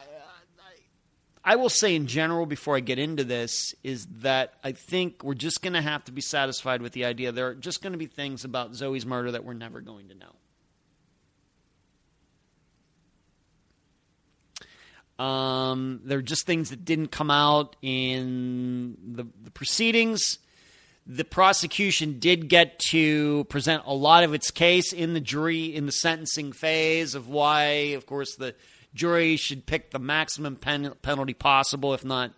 I 1.45 1.57
will 1.57 1.68
say 1.68 1.97
in 1.97 2.07
general, 2.07 2.47
before 2.47 2.76
I 2.76 2.80
get 2.80 3.01
into 3.01 3.24
this, 3.24 3.74
is 3.82 4.07
that 4.20 4.55
I 4.62 4.72
think 4.72 5.24
we're 5.24 5.34
just 5.34 5.61
going 5.61 5.72
to 5.72 5.82
have 5.82 6.05
to 6.05 6.12
be 6.12 6.20
satisfied 6.20 6.82
with 6.82 6.93
the 6.93 7.05
idea 7.05 7.32
there 7.32 7.49
are 7.49 7.55
just 7.55 7.82
going 7.82 7.93
to 7.93 7.99
be 7.99 8.07
things 8.07 8.45
about 8.45 8.74
Zoe's 8.74 9.05
murder 9.05 9.32
that 9.32 9.45
we're 9.45 9.55
never 9.55 9.80
going 9.80 10.09
to 10.09 10.14
know. 10.14 10.26
Um, 15.22 16.01
there 16.05 16.18
are 16.18 16.22
just 16.22 16.47
things 16.47 16.70
that 16.70 16.84
didn't 16.84 17.09
come 17.09 17.30
out 17.30 17.76
in 17.82 18.97
the, 19.14 19.26
the 19.43 19.51
proceedings. 19.51 20.38
The 21.07 21.24
prosecution 21.24 22.20
did 22.20 22.49
get 22.49 22.78
to 22.90 23.45
present 23.45 23.82
a 23.86 23.95
lot 23.95 24.22
of 24.24 24.34
its 24.34 24.53
case 24.53 24.93
in 24.93 25.14
the 25.14 25.20
jury 25.20 25.74
in 25.74 25.86
the 25.86 25.93
sentencing 25.93 26.53
phase 26.53 27.14
of 27.14 27.28
why, 27.28 27.95
of 27.97 28.07
course, 28.07 28.36
the 28.36 28.55
jury 28.95 29.36
should 29.36 29.66
pick 29.66 29.90
the 29.90 29.99
maximum 29.99 30.57
pen- 30.57 30.95
penalty 31.03 31.34
possible, 31.34 31.95
if 31.95 32.05
not 32.05 32.32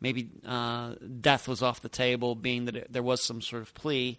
maybe 0.00 0.28
uh, 0.46 0.94
death 1.20 1.48
was 1.48 1.62
off 1.62 1.80
the 1.80 1.88
table, 1.88 2.34
being 2.34 2.66
that 2.66 2.76
it, 2.76 2.92
there 2.92 3.02
was 3.02 3.22
some 3.22 3.40
sort 3.40 3.62
of 3.62 3.74
plea. 3.74 4.18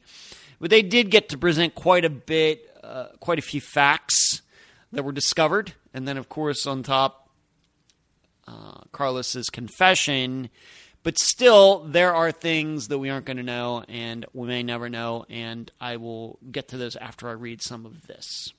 But 0.60 0.70
they 0.70 0.82
did 0.82 1.12
get 1.12 1.30
to 1.30 1.38
present 1.38 1.76
quite 1.76 2.06
a 2.06 2.10
bit, 2.10 2.68
uh, 2.84 3.08
quite 3.20 3.40
a 3.40 3.44
few 3.44 3.62
facts 3.62 4.42
that 4.92 5.04
were 5.04 5.12
discovered, 5.12 5.74
and 5.94 6.08
then, 6.08 6.18
of 6.18 6.30
course, 6.30 6.66
on 6.66 6.84
top, 6.84 7.30
uh, 8.48 8.82
Carlos's 8.92 9.50
confession. 9.50 10.50
But 11.04 11.20
still, 11.20 11.84
there 11.86 12.14
are 12.14 12.32
things 12.32 12.88
that 12.88 12.98
we 12.98 13.10
aren't 13.10 13.26
going 13.26 13.38
to 13.38 13.44
know, 13.44 13.84
and 13.88 14.26
we 14.34 14.48
may 14.48 14.64
never 14.64 14.90
know. 14.90 15.26
And 15.30 15.72
I 15.80 15.98
will 15.98 16.40
get 16.52 16.70
to 16.70 16.78
those 16.78 16.96
after 16.96 17.30
I 17.30 17.34
read 17.34 17.62
some 17.62 17.86
of 17.86 18.08
this. 18.08 18.52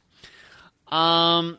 Um, 0.87 1.59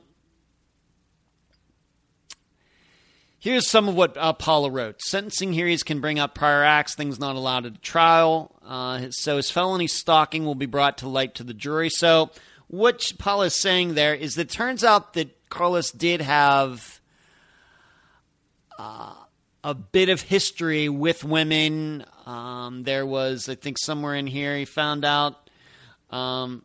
Here's 3.42 3.70
some 3.70 3.88
of 3.88 3.96
what 3.96 4.18
uh, 4.18 4.34
Paula 4.34 4.70
wrote. 4.70 5.02
Sentencing 5.02 5.54
hearings 5.54 5.82
can 5.82 6.02
bring 6.02 6.20
up 6.20 6.36
prior 6.36 6.62
acts, 6.62 6.94
things 6.94 7.20
not 7.20 7.38
allowed 7.38 7.66
at 7.66 7.82
trial. 7.82 8.54
Uh, 8.66 9.12
so 9.12 9.38
his 9.38 9.50
felony 9.50 9.88
stalking 9.88 10.44
will 10.44 10.56
be 10.56 10.66
brought 10.66 10.98
to 10.98 11.08
light 11.08 11.36
to 11.36 11.46
the 11.46 11.54
jury. 11.54 11.90
So 11.90 12.32
what 12.68 13.14
Paula 13.18 13.46
is 13.46 13.56
saying 13.56 13.94
there 13.94 14.14
is 14.14 14.36
that 14.36 14.42
it 14.42 14.50
turns 14.50 14.84
out 14.84 15.14
that 15.14 15.50
Carlos 15.50 15.90
did 15.92 16.20
have 16.20 17.00
uh, 18.78 19.14
a 19.64 19.74
bit 19.74 20.10
of 20.10 20.22
history 20.22 20.90
with 20.90 21.24
women. 21.24 22.04
Um, 22.26 22.84
there 22.84 23.06
was, 23.06 23.48
I 23.48 23.56
think, 23.56 23.78
somewhere 23.80 24.16
in 24.16 24.28
here 24.28 24.58
he 24.58 24.66
found 24.66 25.06
out 25.06 25.50
um, 26.10 26.64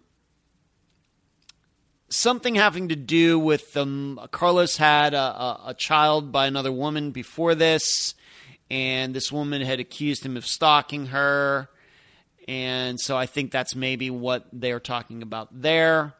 something 2.15 2.55
having 2.55 2.89
to 2.89 2.97
do 2.97 3.39
with 3.39 3.77
um, 3.77 4.21
Carlos 4.31 4.77
had 4.77 5.15
a, 5.15 5.19
a, 5.19 5.61
a, 5.67 5.75
child 5.75 6.33
by 6.33 6.47
another 6.47 6.73
woman 6.73 7.11
before 7.11 7.55
this, 7.55 8.15
and 8.71 9.15
this 9.15 9.33
woman 9.33 9.62
had 9.62 9.81
accused 9.81 10.25
him 10.25 10.37
of 10.37 10.47
stalking 10.47 11.07
her. 11.07 11.69
And 12.47 13.01
so 13.01 13.17
I 13.17 13.27
think 13.27 13.51
that's 13.51 13.75
maybe 13.75 14.11
what 14.11 14.47
they're 14.53 14.81
talking 14.81 15.23
about 15.23 15.49
there. 15.51 16.15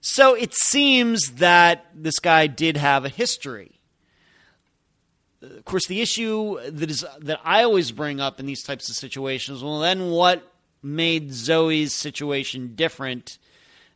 So 0.00 0.34
it 0.34 0.54
seems 0.54 1.32
that 1.32 1.86
this 1.94 2.18
guy 2.18 2.46
did 2.46 2.76
have 2.76 3.04
a 3.04 3.10
history. 3.10 3.80
Of 5.42 5.64
course, 5.64 5.86
the 5.86 6.00
issue 6.00 6.58
that 6.70 6.90
is 6.90 7.04
that 7.20 7.40
I 7.44 7.62
always 7.62 7.92
bring 7.92 8.20
up 8.20 8.40
in 8.40 8.46
these 8.46 8.62
types 8.62 8.90
of 8.90 8.96
situations, 8.96 9.62
well, 9.62 9.80
then 9.80 10.10
what 10.10 10.52
made 10.82 11.32
Zoe's 11.32 11.94
situation 11.94 12.74
different? 12.74 13.38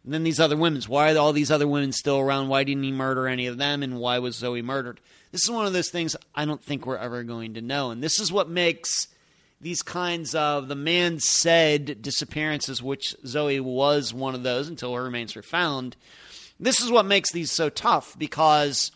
And 0.05 0.13
then 0.13 0.23
these 0.23 0.41
other 0.41 0.57
women's. 0.57 0.89
Why 0.89 1.13
are 1.13 1.19
all 1.19 1.33
these 1.33 1.51
other 1.51 1.67
women 1.67 1.93
still 1.93 2.19
around? 2.19 2.49
Why 2.49 2.63
didn't 2.65 2.83
he 2.83 2.93
murder 2.93 3.27
any 3.27 3.47
of 3.47 3.57
them? 3.57 3.83
And 3.83 3.99
why 3.99 4.19
was 4.19 4.37
Zoe 4.37 4.61
murdered? 4.61 5.01
This 5.33 5.45
is 5.45 5.51
one 5.51 5.67
of 5.67 5.73
those 5.73 5.91
things 5.91 6.15
I 6.35 6.45
don't 6.45 6.63
think 6.63 6.85
we're 6.85 6.97
ever 6.99 7.25
going 7.25 7.55
to 7.55 7.63
know. 7.63 7.91
And 7.91 8.03
this 8.03 8.21
is 8.21 8.31
what 8.31 8.49
makes 8.49 9.09
these 9.61 9.83
kinds 9.83 10.35
of 10.35 10.69
the 10.69 10.75
man 10.75 11.21
said 11.21 12.03
disappearances, 12.03 12.83
which 12.83 13.17
Zoe 13.27 13.61
was 13.61 14.13
one 14.13 14.35
of 14.35 14.43
those 14.43 14.69
until 14.69 14.95
her 14.95 15.05
remains 15.05 15.35
were 15.35 15.43
found. 15.43 15.97
This 16.61 16.81
is 16.81 16.91
what 16.91 17.07
makes 17.07 17.33
these 17.33 17.51
so 17.51 17.71
tough 17.71 18.17
because 18.19 18.93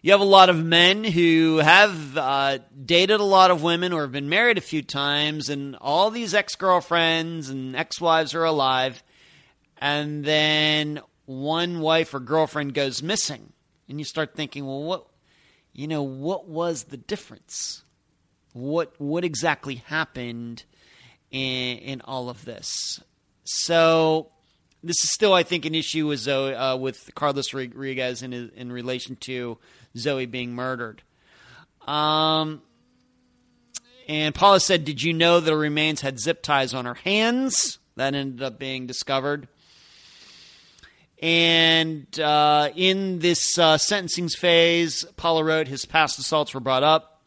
you 0.00 0.12
have 0.12 0.20
a 0.20 0.24
lot 0.24 0.48
of 0.48 0.64
men 0.64 1.04
who 1.04 1.58
have 1.58 2.16
uh, 2.16 2.58
dated 2.84 3.20
a 3.20 3.24
lot 3.24 3.50
of 3.50 3.62
women 3.62 3.92
or 3.92 4.02
have 4.02 4.12
been 4.12 4.30
married 4.30 4.56
a 4.56 4.62
few 4.62 4.80
times, 4.80 5.50
and 5.50 5.76
all 5.76 6.10
these 6.10 6.32
ex 6.32 6.56
girlfriends 6.56 7.50
and 7.50 7.76
ex 7.76 8.00
wives 8.00 8.34
are 8.34 8.44
alive 8.44 9.02
and 9.78 10.24
then 10.24 11.00
one 11.26 11.80
wife 11.80 12.14
or 12.14 12.20
girlfriend 12.20 12.74
goes 12.74 13.02
missing. 13.02 13.52
And 13.88 13.98
you 13.98 14.04
start 14.04 14.34
thinking 14.34 14.66
well 14.66 14.82
what 14.82 15.06
you 15.72 15.86
know 15.86 16.02
what 16.02 16.48
was 16.48 16.84
the 16.84 16.96
difference? 16.96 17.84
What 18.52 18.94
what 18.98 19.24
exactly 19.24 19.76
happened 19.76 20.64
in, 21.30 21.78
in 21.78 22.00
all 22.02 22.28
of 22.28 22.44
this? 22.44 23.00
So 23.44 24.30
this 24.82 25.02
is 25.02 25.12
still 25.12 25.32
i 25.32 25.42
think 25.42 25.64
an 25.64 25.74
issue 25.74 26.06
with 26.06 26.20
zoe 26.20 26.54
uh, 26.54 26.76
with 26.76 27.10
carlos 27.14 27.52
rodriguez 27.52 28.22
in, 28.22 28.32
in 28.32 28.70
relation 28.70 29.16
to 29.16 29.58
zoe 29.96 30.26
being 30.26 30.54
murdered. 30.54 31.02
Um 31.86 32.62
and 34.08 34.34
paula 34.34 34.60
said 34.60 34.84
did 34.84 35.02
you 35.02 35.12
know 35.12 35.40
her 35.40 35.56
remains 35.56 36.00
had 36.00 36.18
zip 36.18 36.42
ties 36.42 36.74
on 36.74 36.84
her 36.86 36.94
hands? 36.94 37.78
That 37.96 38.14
ended 38.14 38.42
up 38.42 38.58
being 38.58 38.86
discovered 38.86 39.48
and 41.22 42.20
uh, 42.20 42.70
in 42.76 43.20
this 43.20 43.58
uh, 43.58 43.78
sentencing 43.78 44.28
phase, 44.28 45.04
Paula 45.16 45.44
wrote 45.44 45.68
his 45.68 45.86
past 45.86 46.18
assaults 46.18 46.52
were 46.52 46.60
brought 46.60 46.82
up. 46.82 47.22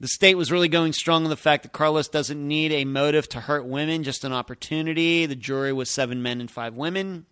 The 0.00 0.08
state 0.08 0.34
was 0.34 0.50
really 0.50 0.66
going 0.66 0.92
strong 0.92 1.22
on 1.22 1.30
the 1.30 1.36
fact 1.36 1.62
that 1.62 1.72
Carlos 1.72 2.08
doesn't 2.08 2.48
need 2.48 2.72
a 2.72 2.84
motive 2.84 3.28
to 3.28 3.40
hurt 3.40 3.64
women, 3.64 4.02
just 4.02 4.24
an 4.24 4.32
opportunity. 4.32 5.26
The 5.26 5.36
jury 5.36 5.72
was 5.72 5.90
seven 5.90 6.22
men 6.22 6.40
and 6.40 6.50
five 6.50 6.74
women. 6.74 7.26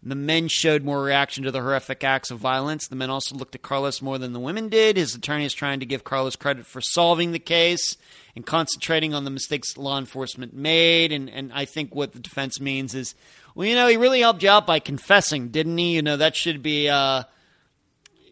The 0.00 0.14
men 0.14 0.46
showed 0.46 0.84
more 0.84 1.02
reaction 1.02 1.42
to 1.42 1.50
the 1.50 1.60
horrific 1.60 2.04
acts 2.04 2.30
of 2.30 2.38
violence. 2.38 2.86
The 2.86 2.94
men 2.94 3.10
also 3.10 3.34
looked 3.34 3.56
at 3.56 3.62
Carlos 3.62 4.00
more 4.00 4.16
than 4.16 4.32
the 4.32 4.38
women 4.38 4.68
did. 4.68 4.96
His 4.96 5.16
attorney 5.16 5.44
is 5.44 5.52
trying 5.52 5.80
to 5.80 5.86
give 5.86 6.04
Carlos 6.04 6.36
credit 6.36 6.66
for 6.66 6.80
solving 6.80 7.32
the 7.32 7.40
case 7.40 7.96
and 8.36 8.46
concentrating 8.46 9.12
on 9.12 9.24
the 9.24 9.30
mistakes 9.30 9.76
law 9.76 9.98
enforcement 9.98 10.54
made. 10.54 11.10
And, 11.10 11.28
and 11.28 11.52
I 11.52 11.64
think 11.64 11.96
what 11.96 12.12
the 12.12 12.20
defense 12.20 12.60
means 12.60 12.94
is 12.94 13.16
well, 13.58 13.66
you 13.66 13.74
know, 13.74 13.88
he 13.88 13.96
really 13.96 14.20
helped 14.20 14.44
you 14.44 14.50
out 14.50 14.68
by 14.68 14.78
confessing, 14.78 15.48
didn't 15.48 15.76
he? 15.78 15.96
You 15.96 16.02
know, 16.02 16.16
that 16.16 16.36
should 16.36 16.62
be, 16.62 16.88
uh, 16.88 17.24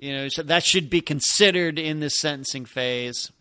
you 0.01 0.13
know, 0.13 0.29
that 0.45 0.63
should 0.63 0.89
be 0.89 1.01
considered 1.01 1.81
in 1.81 1.99
this 1.99 2.21
sentencing 2.21 2.65
phase. 2.65 3.33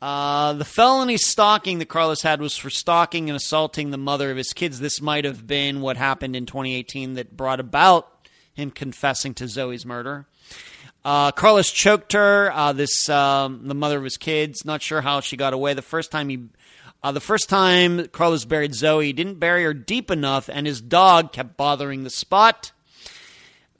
Uh, 0.00 0.52
the 0.52 0.64
felony 0.64 1.16
stalking 1.16 1.80
that 1.80 1.88
Carlos 1.88 2.22
had 2.22 2.40
was 2.40 2.56
for 2.56 2.70
stalking 2.70 3.28
and 3.28 3.34
assaulting 3.34 3.90
the 3.90 3.98
mother 3.98 4.30
of 4.30 4.36
his 4.36 4.52
kids. 4.52 4.78
This 4.78 5.00
might 5.00 5.24
have 5.24 5.48
been 5.48 5.80
what 5.80 5.96
happened 5.96 6.36
in 6.36 6.46
2018 6.46 7.14
that 7.14 7.36
brought 7.36 7.58
about 7.58 8.28
him 8.54 8.70
confessing 8.70 9.34
to 9.34 9.48
Zoe's 9.48 9.84
murder. 9.84 10.26
Uh, 11.04 11.32
Carlos 11.32 11.72
choked 11.72 12.12
her. 12.12 12.52
Uh, 12.52 12.72
this 12.72 13.08
um, 13.08 13.66
the 13.66 13.74
mother 13.74 13.98
of 13.98 14.04
his 14.04 14.16
kids. 14.16 14.64
Not 14.64 14.80
sure 14.80 15.00
how 15.00 15.18
she 15.18 15.36
got 15.36 15.52
away. 15.54 15.74
The 15.74 15.82
first 15.82 16.12
time 16.12 16.28
he 16.28 16.44
uh, 17.04 17.12
the 17.12 17.20
first 17.20 17.50
time 17.50 18.08
Carlos 18.08 18.46
buried 18.46 18.74
Zoe, 18.74 19.04
he 19.04 19.12
didn't 19.12 19.38
bury 19.38 19.62
her 19.64 19.74
deep 19.74 20.10
enough, 20.10 20.48
and 20.48 20.66
his 20.66 20.80
dog 20.80 21.32
kept 21.32 21.54
bothering 21.54 22.02
the 22.02 22.08
spot. 22.08 22.72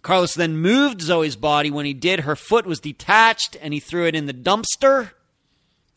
Carlos 0.02 0.34
then 0.34 0.58
moved 0.58 1.00
Zoe's 1.00 1.34
body. 1.34 1.70
When 1.70 1.86
he 1.86 1.94
did, 1.94 2.20
her 2.20 2.36
foot 2.36 2.66
was 2.66 2.80
detached, 2.80 3.56
and 3.62 3.72
he 3.72 3.80
threw 3.80 4.04
it 4.06 4.14
in 4.14 4.26
the 4.26 4.34
dumpster. 4.34 5.12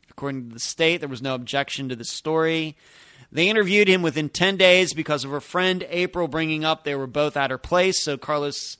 According 0.09 0.47
to 0.47 0.53
the 0.53 0.61
state, 0.61 1.01
there 1.01 1.09
was 1.09 1.21
no 1.21 1.35
objection 1.35 1.89
to 1.89 1.97
the 1.97 2.05
story. 2.05 2.77
They 3.29 3.49
interviewed 3.49 3.89
him 3.89 4.01
within 4.01 4.29
10 4.29 4.55
days 4.55 4.93
because 4.93 5.25
of 5.25 5.31
her 5.31 5.41
friend 5.41 5.85
April 5.89 6.29
bringing 6.29 6.63
up 6.63 6.85
they 6.85 6.95
were 6.95 7.07
both 7.07 7.35
at 7.35 7.51
her 7.51 7.57
place. 7.57 8.01
So 8.01 8.17
Carlos, 8.17 8.77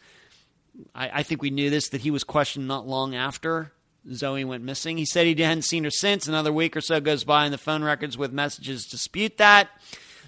I, 0.95 1.19
I 1.19 1.24
think 1.24 1.41
we 1.41 1.49
knew 1.49 1.69
this, 1.69 1.90
that 1.90 1.99
he 1.99 2.11
was 2.11 2.24
questioned 2.24 2.65
not 2.65 2.88
long 2.88 3.14
after 3.14 3.74
Zoe 4.13 4.45
went 4.45 4.63
missing. 4.63 4.97
He 4.97 5.05
said 5.05 5.25
he 5.25 5.41
hadn't 5.41 5.63
seen 5.63 5.84
her 5.84 5.91
since. 5.91 6.27
Another 6.27 6.51
week 6.53 6.77
or 6.77 6.81
so 6.81 6.99
goes 6.99 7.23
by, 7.23 7.45
and 7.45 7.53
the 7.53 7.57
phone 7.57 7.84
records 7.84 8.17
with 8.17 8.31
messages 8.31 8.85
dispute 8.85 9.38
that. 9.38 9.69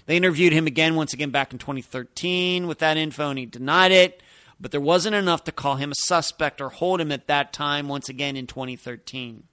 They 0.06 0.16
interviewed 0.16 0.52
him 0.52 0.66
again, 0.66 0.96
once 0.96 1.12
again, 1.12 1.30
back 1.30 1.52
in 1.52 1.58
2013 1.58 2.66
with 2.66 2.78
that 2.78 2.96
info, 2.96 3.30
and 3.30 3.38
he 3.38 3.46
denied 3.46 3.92
it. 3.92 4.22
But 4.60 4.72
there 4.72 4.80
wasn't 4.80 5.14
enough 5.14 5.44
to 5.44 5.52
call 5.52 5.76
him 5.76 5.92
a 5.92 5.94
suspect 5.94 6.60
or 6.60 6.68
hold 6.68 7.00
him 7.00 7.12
at 7.12 7.26
that 7.28 7.52
time, 7.52 7.88
once 7.88 8.08
again 8.08 8.36
in 8.36 8.46
2013. 8.46 9.44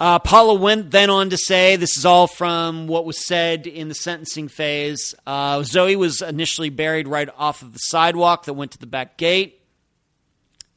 Uh, 0.00 0.18
Paula 0.18 0.54
went 0.54 0.90
then 0.90 1.10
on 1.10 1.30
to 1.30 1.36
say 1.36 1.76
this 1.76 1.96
is 1.96 2.04
all 2.04 2.26
from 2.26 2.88
what 2.88 3.04
was 3.04 3.24
said 3.24 3.68
in 3.68 3.88
the 3.88 3.94
sentencing 3.94 4.48
phase. 4.48 5.14
Uh, 5.24 5.62
Zoe 5.62 5.94
was 5.94 6.22
initially 6.22 6.70
buried 6.70 7.06
right 7.06 7.28
off 7.36 7.62
of 7.62 7.72
the 7.72 7.78
sidewalk 7.78 8.46
that 8.46 8.54
went 8.54 8.72
to 8.72 8.78
the 8.78 8.86
back 8.86 9.16
gate, 9.16 9.61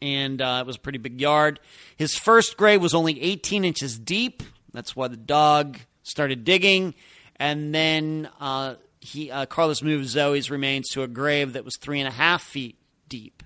and 0.06 0.40
uh, 0.42 0.60
it 0.62 0.68
was 0.68 0.76
a 0.76 0.80
pretty 0.80 1.00
big 1.00 1.20
yard. 1.20 1.60
His 1.98 2.16
first 2.16 2.58
grave 2.58 2.82
was 2.82 2.94
only 2.94 3.20
18 3.22 3.66
inches 3.66 3.98
deep. 3.98 4.44
That's 4.72 4.96
why 4.96 5.08
the 5.08 5.18
dog 5.18 5.80
started 6.04 6.44
digging, 6.44 6.94
and 7.38 7.74
then 7.74 8.30
uh, 8.40 8.76
he 9.00 9.32
uh, 9.32 9.46
Carlos 9.48 9.82
moved 9.82 10.08
Zoe's 10.08 10.52
remains 10.52 10.90
to 10.90 11.04
a 11.04 11.08
grave 11.08 11.54
that 11.54 11.66
was 11.66 11.76
three 11.78 12.00
and 12.00 12.08
a 12.08 12.12
half 12.12 12.44
feet 12.44 12.78
deep. 13.10 13.42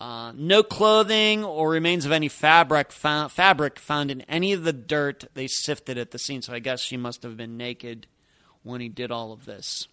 Uh, 0.00 0.32
no 0.34 0.64
clothing 0.64 1.44
or 1.44 1.70
remains 1.70 2.04
of 2.04 2.10
any 2.10 2.26
fabric 2.26 2.90
found, 2.90 3.30
fabric 3.30 3.78
found 3.78 4.10
in 4.10 4.22
any 4.22 4.52
of 4.52 4.64
the 4.64 4.72
dirt 4.72 5.26
they 5.34 5.46
sifted 5.46 5.96
at 5.96 6.10
the 6.10 6.18
scene. 6.18 6.42
So 6.42 6.52
I 6.52 6.58
guess 6.58 6.80
she 6.80 6.96
must 6.96 7.22
have 7.22 7.36
been 7.36 7.56
naked 7.56 8.08
when 8.64 8.80
he 8.80 8.88
did 8.88 9.12
all 9.12 9.32
of 9.32 9.44
this. 9.44 9.86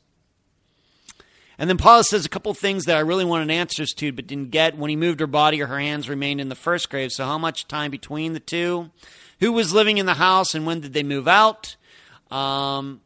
And 1.59 1.69
then 1.69 1.77
Paula 1.77 2.05
says 2.05 2.25
a 2.25 2.29
couple 2.29 2.53
things 2.53 2.85
that 2.85 2.95
I 2.95 3.01
really 3.01 3.25
wanted 3.25 3.51
answers 3.51 3.91
to 3.95 4.13
but 4.13 4.27
didn't 4.27 4.49
get. 4.49 4.77
When 4.77 4.89
he 4.89 4.95
moved 4.95 5.19
her 5.19 5.27
body, 5.27 5.61
or 5.61 5.67
her 5.67 5.79
hands 5.79 6.07
remained 6.07 6.39
in 6.39 6.47
the 6.47 6.55
first 6.55 6.89
grave. 6.89 7.11
So 7.11 7.25
how 7.25 7.37
much 7.37 7.67
time 7.67 7.91
between 7.91 8.31
the 8.31 8.39
two? 8.39 8.91
Who 9.41 9.51
was 9.51 9.73
living 9.73 9.97
in 9.97 10.05
the 10.05 10.13
house 10.13 10.55
and 10.55 10.65
when 10.65 10.79
did 10.79 10.93
they 10.93 11.03
move 11.03 11.27
out? 11.27 11.75
Um, 12.31 13.01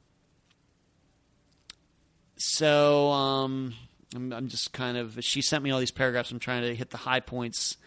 so 2.37 3.09
um, 3.09 3.73
I'm, 4.15 4.31
I'm, 4.31 4.47
just 4.49 4.71
kind 4.71 4.97
of. 4.97 5.17
She 5.21 5.41
sent 5.41 5.63
me 5.63 5.71
all 5.71 5.79
these 5.79 5.91
paragraphs. 5.91 6.29
I'm 6.29 6.39
trying 6.39 6.61
to 6.61 6.75
hit 6.75 6.91
the 6.91 6.97
high 6.97 7.21
points 7.21 7.77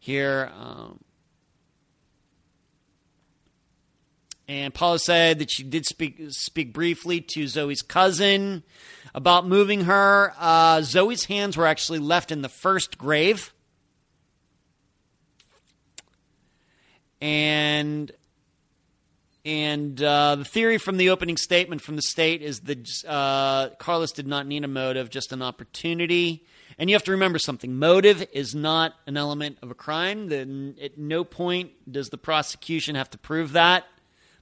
here. 0.00 0.50
Um, 0.58 0.98
and 4.48 4.74
Paula 4.74 4.98
said 4.98 5.38
that 5.38 5.52
she 5.52 5.62
did 5.62 5.86
speak 5.86 6.20
speak 6.30 6.72
briefly 6.72 7.20
to 7.20 7.46
Zoe's 7.46 7.82
cousin 7.82 8.64
about 9.16 9.48
moving 9.48 9.84
her. 9.84 10.34
Uh, 10.38 10.82
Zoe's 10.82 11.24
hands 11.24 11.56
were 11.56 11.66
actually 11.66 11.98
left 11.98 12.30
in 12.30 12.42
the 12.42 12.48
first 12.50 12.98
grave. 12.98 13.52
And 17.20 18.12
and 19.46 20.02
uh, 20.02 20.36
the 20.36 20.44
theory 20.44 20.76
from 20.76 20.98
the 20.98 21.10
opening 21.10 21.36
statement 21.36 21.80
from 21.80 21.96
the 21.96 22.02
state 22.02 22.42
is 22.42 22.60
that 22.60 23.04
uh, 23.08 23.70
Carlos 23.78 24.12
did 24.12 24.26
not 24.26 24.46
need 24.46 24.64
a 24.64 24.68
motive, 24.68 25.08
just 25.08 25.32
an 25.32 25.40
opportunity. 25.40 26.44
And 26.78 26.90
you 26.90 26.96
have 26.96 27.04
to 27.04 27.12
remember 27.12 27.38
something 27.38 27.78
motive 27.78 28.26
is 28.32 28.54
not 28.54 28.94
an 29.06 29.16
element 29.16 29.58
of 29.62 29.70
a 29.70 29.74
crime. 29.74 30.30
At 30.82 30.98
no 30.98 31.24
point 31.24 31.70
does 31.90 32.10
the 32.10 32.18
prosecution 32.18 32.96
have 32.96 33.08
to 33.10 33.18
prove 33.18 33.52
that. 33.52 33.84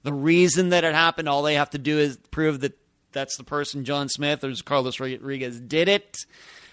The 0.02 0.12
reason 0.12 0.70
that 0.70 0.84
it 0.84 0.94
happened, 0.94 1.28
all 1.28 1.42
they 1.42 1.54
have 1.54 1.70
to 1.70 1.78
do 1.78 1.98
is 1.98 2.16
prove 2.30 2.60
that 2.60 2.76
that's 3.14 3.36
the 3.36 3.44
person, 3.44 3.84
John 3.84 4.08
Smith 4.08 4.44
or 4.44 4.52
Carlos 4.64 5.00
Rodriguez, 5.00 5.58
did 5.60 5.88
it. 5.88 6.26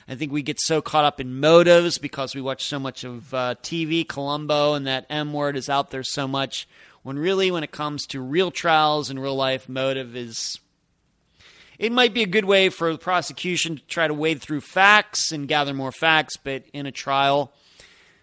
I 0.07 0.15
think 0.15 0.33
we 0.33 0.41
get 0.41 0.59
so 0.59 0.81
caught 0.81 1.05
up 1.05 1.21
in 1.21 1.39
motives 1.39 1.97
because 1.97 2.35
we 2.35 2.41
watch 2.41 2.65
so 2.65 2.79
much 2.79 3.05
of 3.05 3.33
uh, 3.33 3.55
TV, 3.63 4.05
Columbo, 4.05 4.73
and 4.73 4.85
that 4.87 5.05
M 5.09 5.31
word 5.31 5.55
is 5.55 5.69
out 5.69 5.91
there 5.91 6.03
so 6.03 6.27
much 6.27 6.67
when 7.03 7.17
really, 7.17 7.49
when 7.49 7.63
it 7.63 7.71
comes 7.71 8.05
to 8.07 8.19
real 8.19 8.51
trials 8.51 9.09
in 9.09 9.17
real 9.17 9.35
life, 9.35 9.69
motive 9.69 10.15
is. 10.15 10.59
It 11.79 11.91
might 11.91 12.13
be 12.13 12.21
a 12.21 12.27
good 12.27 12.45
way 12.45 12.69
for 12.69 12.91
the 12.91 12.99
prosecution 12.99 13.77
to 13.77 13.85
try 13.87 14.07
to 14.07 14.13
wade 14.13 14.39
through 14.39 14.61
facts 14.61 15.31
and 15.31 15.47
gather 15.47 15.73
more 15.73 15.91
facts, 15.91 16.37
but 16.37 16.63
in 16.73 16.85
a 16.85 16.91
trial, 16.91 17.51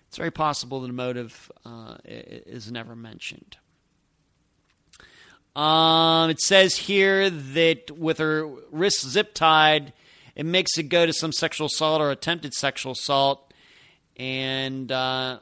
it's 0.07 0.17
very 0.17 0.31
possible 0.31 0.81
that 0.83 0.91
a 0.91 0.93
motive 0.93 1.51
uh, 1.65 1.97
is 2.05 2.71
never 2.71 2.95
mentioned. 2.95 3.57
Um, 5.59 6.31
it 6.31 6.41
says 6.41 6.77
here 6.77 7.29
that 7.29 7.91
with 7.91 8.19
her 8.19 8.47
wrists 8.71 9.05
zip 9.09 9.35
tied, 9.35 9.93
it 10.37 10.47
makes 10.47 10.79
it 10.79 10.85
go 10.85 11.05
to 11.05 11.13
some 11.13 11.33
sexual 11.33 11.67
assault 11.67 12.01
or 12.01 12.13
attempted 12.13 12.55
sexual 12.55 12.93
assault. 12.93 13.53
And 14.17 14.93
uh, 14.93 15.41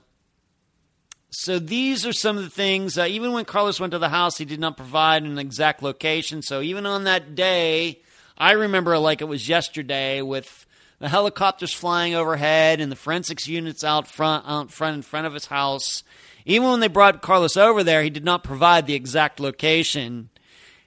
so 1.28 1.58
these 1.58 2.06
are 2.06 2.14
some 2.14 2.38
of 2.38 2.44
the 2.44 2.50
things. 2.50 2.96
Uh, 2.96 3.04
even 3.04 3.32
when 3.32 3.44
Carlos 3.44 3.78
went 3.78 3.90
to 3.90 3.98
the 3.98 4.08
house, 4.08 4.38
he 4.38 4.46
did 4.46 4.58
not 4.58 4.78
provide 4.78 5.22
an 5.22 5.38
exact 5.38 5.82
location. 5.82 6.40
So 6.40 6.62
even 6.62 6.86
on 6.86 7.04
that 7.04 7.34
day, 7.34 8.00
I 8.38 8.52
remember 8.52 8.98
like 8.98 9.20
it 9.20 9.26
was 9.26 9.50
yesterday 9.50 10.22
with 10.22 10.64
the 10.98 11.10
helicopters 11.10 11.74
flying 11.74 12.14
overhead 12.14 12.80
and 12.80 12.90
the 12.90 12.96
forensics 12.96 13.46
units 13.46 13.84
out 13.84 14.08
front, 14.08 14.46
out 14.48 14.70
front 14.70 14.96
in 14.96 15.02
front 15.02 15.26
of 15.26 15.34
his 15.34 15.44
house. 15.44 16.02
Even 16.46 16.70
when 16.70 16.80
they 16.80 16.88
brought 16.88 17.20
Carlos 17.20 17.58
over 17.58 17.84
there, 17.84 18.02
he 18.02 18.08
did 18.08 18.24
not 18.24 18.42
provide 18.42 18.86
the 18.86 18.94
exact 18.94 19.38
location. 19.38 20.30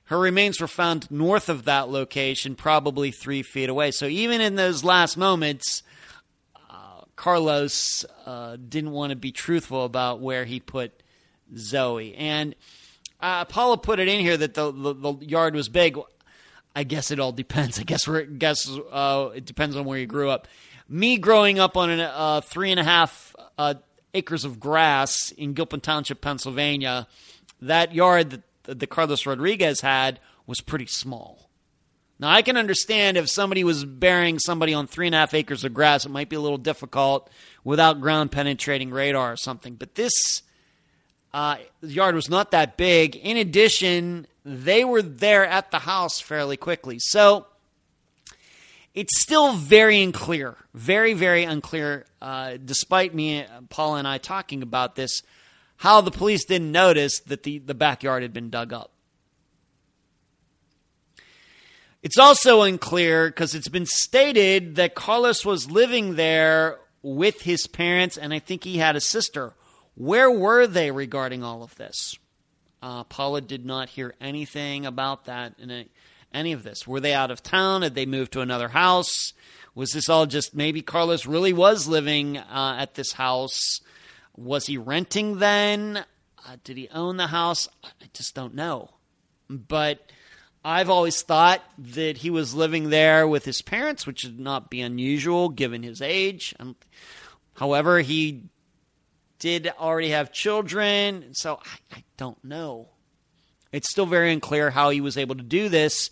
Her 0.06 0.18
remains 0.18 0.60
were 0.60 0.68
found 0.68 1.12
north 1.12 1.50
of 1.50 1.66
that 1.66 1.90
location, 1.90 2.56
probably 2.56 3.12
three 3.12 3.44
feet 3.44 3.70
away. 3.70 3.92
So 3.92 4.08
even 4.08 4.42
in 4.42 4.56
those 4.56 4.84
last 4.84 5.18
moments, 5.18 5.84
Carlos 7.20 8.06
uh, 8.26 8.56
didn't 8.56 8.92
want 8.92 9.10
to 9.10 9.16
be 9.18 9.34
truthful 9.34 9.84
about 9.84 10.22
where 10.22 10.46
he 10.46 10.62
put 10.62 11.04
Zoe. 11.58 12.16
And 12.16 12.56
uh, 13.20 13.44
Paula 13.44 13.78
put 13.78 14.00
it 14.00 14.08
in 14.08 14.22
here 14.22 14.38
that 14.38 14.54
the, 14.54 14.72
the, 14.72 14.94
the, 14.94 15.26
yard 15.26 15.54
was 15.54 15.68
big. 15.68 16.00
I 16.74 16.86
guess 16.86 17.12
it 17.12 17.20
all 17.20 17.34
depends. 17.34 17.78
I 17.78 17.84
guess 17.84 18.08
guess 18.38 18.70
uh, 18.90 19.32
it 19.36 19.44
depends 19.44 19.76
on 19.76 19.84
where 19.84 20.00
you 20.00 20.06
grew 20.06 20.30
up. 20.30 20.48
Me 20.88 21.18
growing 21.18 21.60
up 21.60 21.76
on 21.76 21.90
a 21.90 22.04
uh, 22.04 22.40
three 22.40 22.72
and 22.72 22.80
a 22.80 22.86
half 22.86 23.36
uh, 23.58 23.74
acres 24.14 24.46
of 24.46 24.60
grass 24.60 25.32
in 25.32 25.54
Gilpin 25.54 25.82
Township, 25.82 26.22
Pennsylvania, 26.22 27.08
that 27.62 27.94
yard 27.94 28.44
that, 28.64 28.80
that 28.80 28.88
Carlos 28.88 29.26
Rodriguez 29.26 29.82
had 29.82 30.20
was 30.48 30.62
pretty 30.62 30.88
small. 30.88 31.50
Now, 32.20 32.30
I 32.30 32.42
can 32.42 32.58
understand 32.58 33.16
if 33.16 33.30
somebody 33.30 33.64
was 33.64 33.86
burying 33.86 34.40
somebody 34.40 34.74
on 34.74 34.88
three 34.88 35.06
and 35.06 35.16
a 35.16 35.20
half 35.20 35.34
acres 35.34 35.64
of 35.64 35.74
grass, 35.74 36.06
it 36.06 36.10
might 36.10 36.28
be 36.28 36.36
a 36.36 36.42
little 36.42 36.58
difficult 36.58 37.30
without 37.64 38.02
ground 38.02 38.32
penetrating 38.32 38.92
radar 38.92 39.34
or 39.34 39.38
something. 39.38 39.76
But 39.76 39.96
this 39.96 40.42
uh, 41.34 41.58
yard 41.82 42.16
was 42.16 42.30
not 42.30 42.52
that 42.52 42.76
big. 42.76 43.16
In 43.16 43.38
addition, 43.38 44.28
they 44.44 44.84
were 44.84 45.02
there 45.02 45.46
at 45.46 45.72
the 45.72 45.80
house 45.80 46.20
fairly 46.20 46.58
quickly. 46.58 46.98
So 47.00 47.48
it's 48.94 49.22
still 49.22 49.54
very 49.54 50.02
unclear, 50.02 50.56
very, 50.74 51.14
very 51.14 51.44
unclear, 51.44 52.06
uh, 52.22 52.58
despite 52.64 53.14
me, 53.14 53.46
Paul, 53.70 53.96
and 53.96 54.08
I 54.08 54.18
talking 54.18 54.64
about 54.64 54.96
this, 54.96 55.22
how 55.78 56.02
the 56.02 56.12
police 56.12 56.46
didn't 56.46 56.72
notice 56.72 57.20
that 57.22 57.44
the, 57.44 57.60
the 57.60 57.76
backyard 57.76 58.24
had 58.24 58.34
been 58.34 58.50
dug 58.50 58.74
up. 58.74 58.92
It's 62.02 62.18
also 62.18 62.62
unclear 62.62 63.28
because 63.28 63.54
it's 63.54 63.68
been 63.68 63.86
stated 63.86 64.76
that 64.76 64.96
Carlos 64.96 65.46
was 65.46 65.70
living 65.70 66.16
there 66.16 66.80
with 67.02 67.42
his 67.42 67.68
parents, 67.68 68.18
and 68.18 68.34
I 68.34 68.40
think 68.40 68.64
he 68.64 68.78
had 68.78 68.96
a 68.96 69.02
sister. 69.02 69.54
Where 69.96 70.32
were 70.32 70.66
they 70.66 70.92
regarding 70.92 71.44
all 71.44 71.62
of 71.62 71.76
this? 71.76 72.18
Uh, 72.82 73.04
Paula 73.04 73.42
did 73.42 73.66
not 73.66 73.90
hear 73.90 74.16
anything 74.22 74.86
about 74.86 75.26
that 75.26 75.56
in 75.60 75.70
a, 75.70 75.86
any 76.34 76.52
of 76.52 76.64
this. 76.64 76.88
Were 76.88 77.00
they 77.00 77.14
out 77.14 77.32
of 77.32 77.44
town? 77.44 77.82
Had 77.82 77.96
they 77.96 78.06
moved 78.06 78.34
to 78.34 78.42
another 78.42 78.70
house? 78.70 79.34
Was 79.76 79.92
this 79.92 80.10
all 80.10 80.26
just 80.26 80.56
maybe 80.56 80.82
Carlos 80.82 81.26
really 81.26 81.54
was 81.54 81.88
living 81.88 82.38
uh, 82.38 82.78
at 82.80 82.96
this 82.96 83.14
house? 83.14 83.80
Was 84.36 84.66
he 84.66 84.78
renting 84.78 85.40
then? 85.40 86.06
Uh, 86.46 86.58
did 86.64 86.78
he 86.78 86.90
own 86.90 87.18
the 87.18 87.28
house? 87.28 87.68
I 87.84 88.08
just 88.14 88.36
don't 88.36 88.56
know. 88.56 88.90
But 89.50 90.12
I've 90.64 90.90
always 90.90 91.22
thought 91.22 91.62
that 91.78 92.18
he 92.18 92.30
was 92.30 92.54
living 92.54 92.90
there 92.90 93.28
with 93.28 93.46
his 93.46 93.62
parents, 93.62 94.06
which 94.06 94.24
would 94.24 94.40
not 94.40 94.70
be 94.70 94.82
unusual 94.82 95.50
given 95.50 95.84
his 95.84 96.02
age. 96.02 96.54
Um, 96.60 96.76
however, 97.54 98.02
he 98.02 98.50
did 99.40 99.72
already 99.80 100.10
have 100.10 100.34
children, 100.34 101.34
so 101.34 101.60
I, 101.64 101.98
I 101.98 102.04
don't 102.18 102.44
know. 102.44 102.90
It's 103.72 103.90
still 103.90 104.06
very 104.06 104.32
unclear 104.32 104.72
how 104.72 104.90
he 104.90 105.02
was 105.02 105.18
able 105.18 105.36
to 105.36 105.44
do 105.44 105.70
this. 105.70 106.10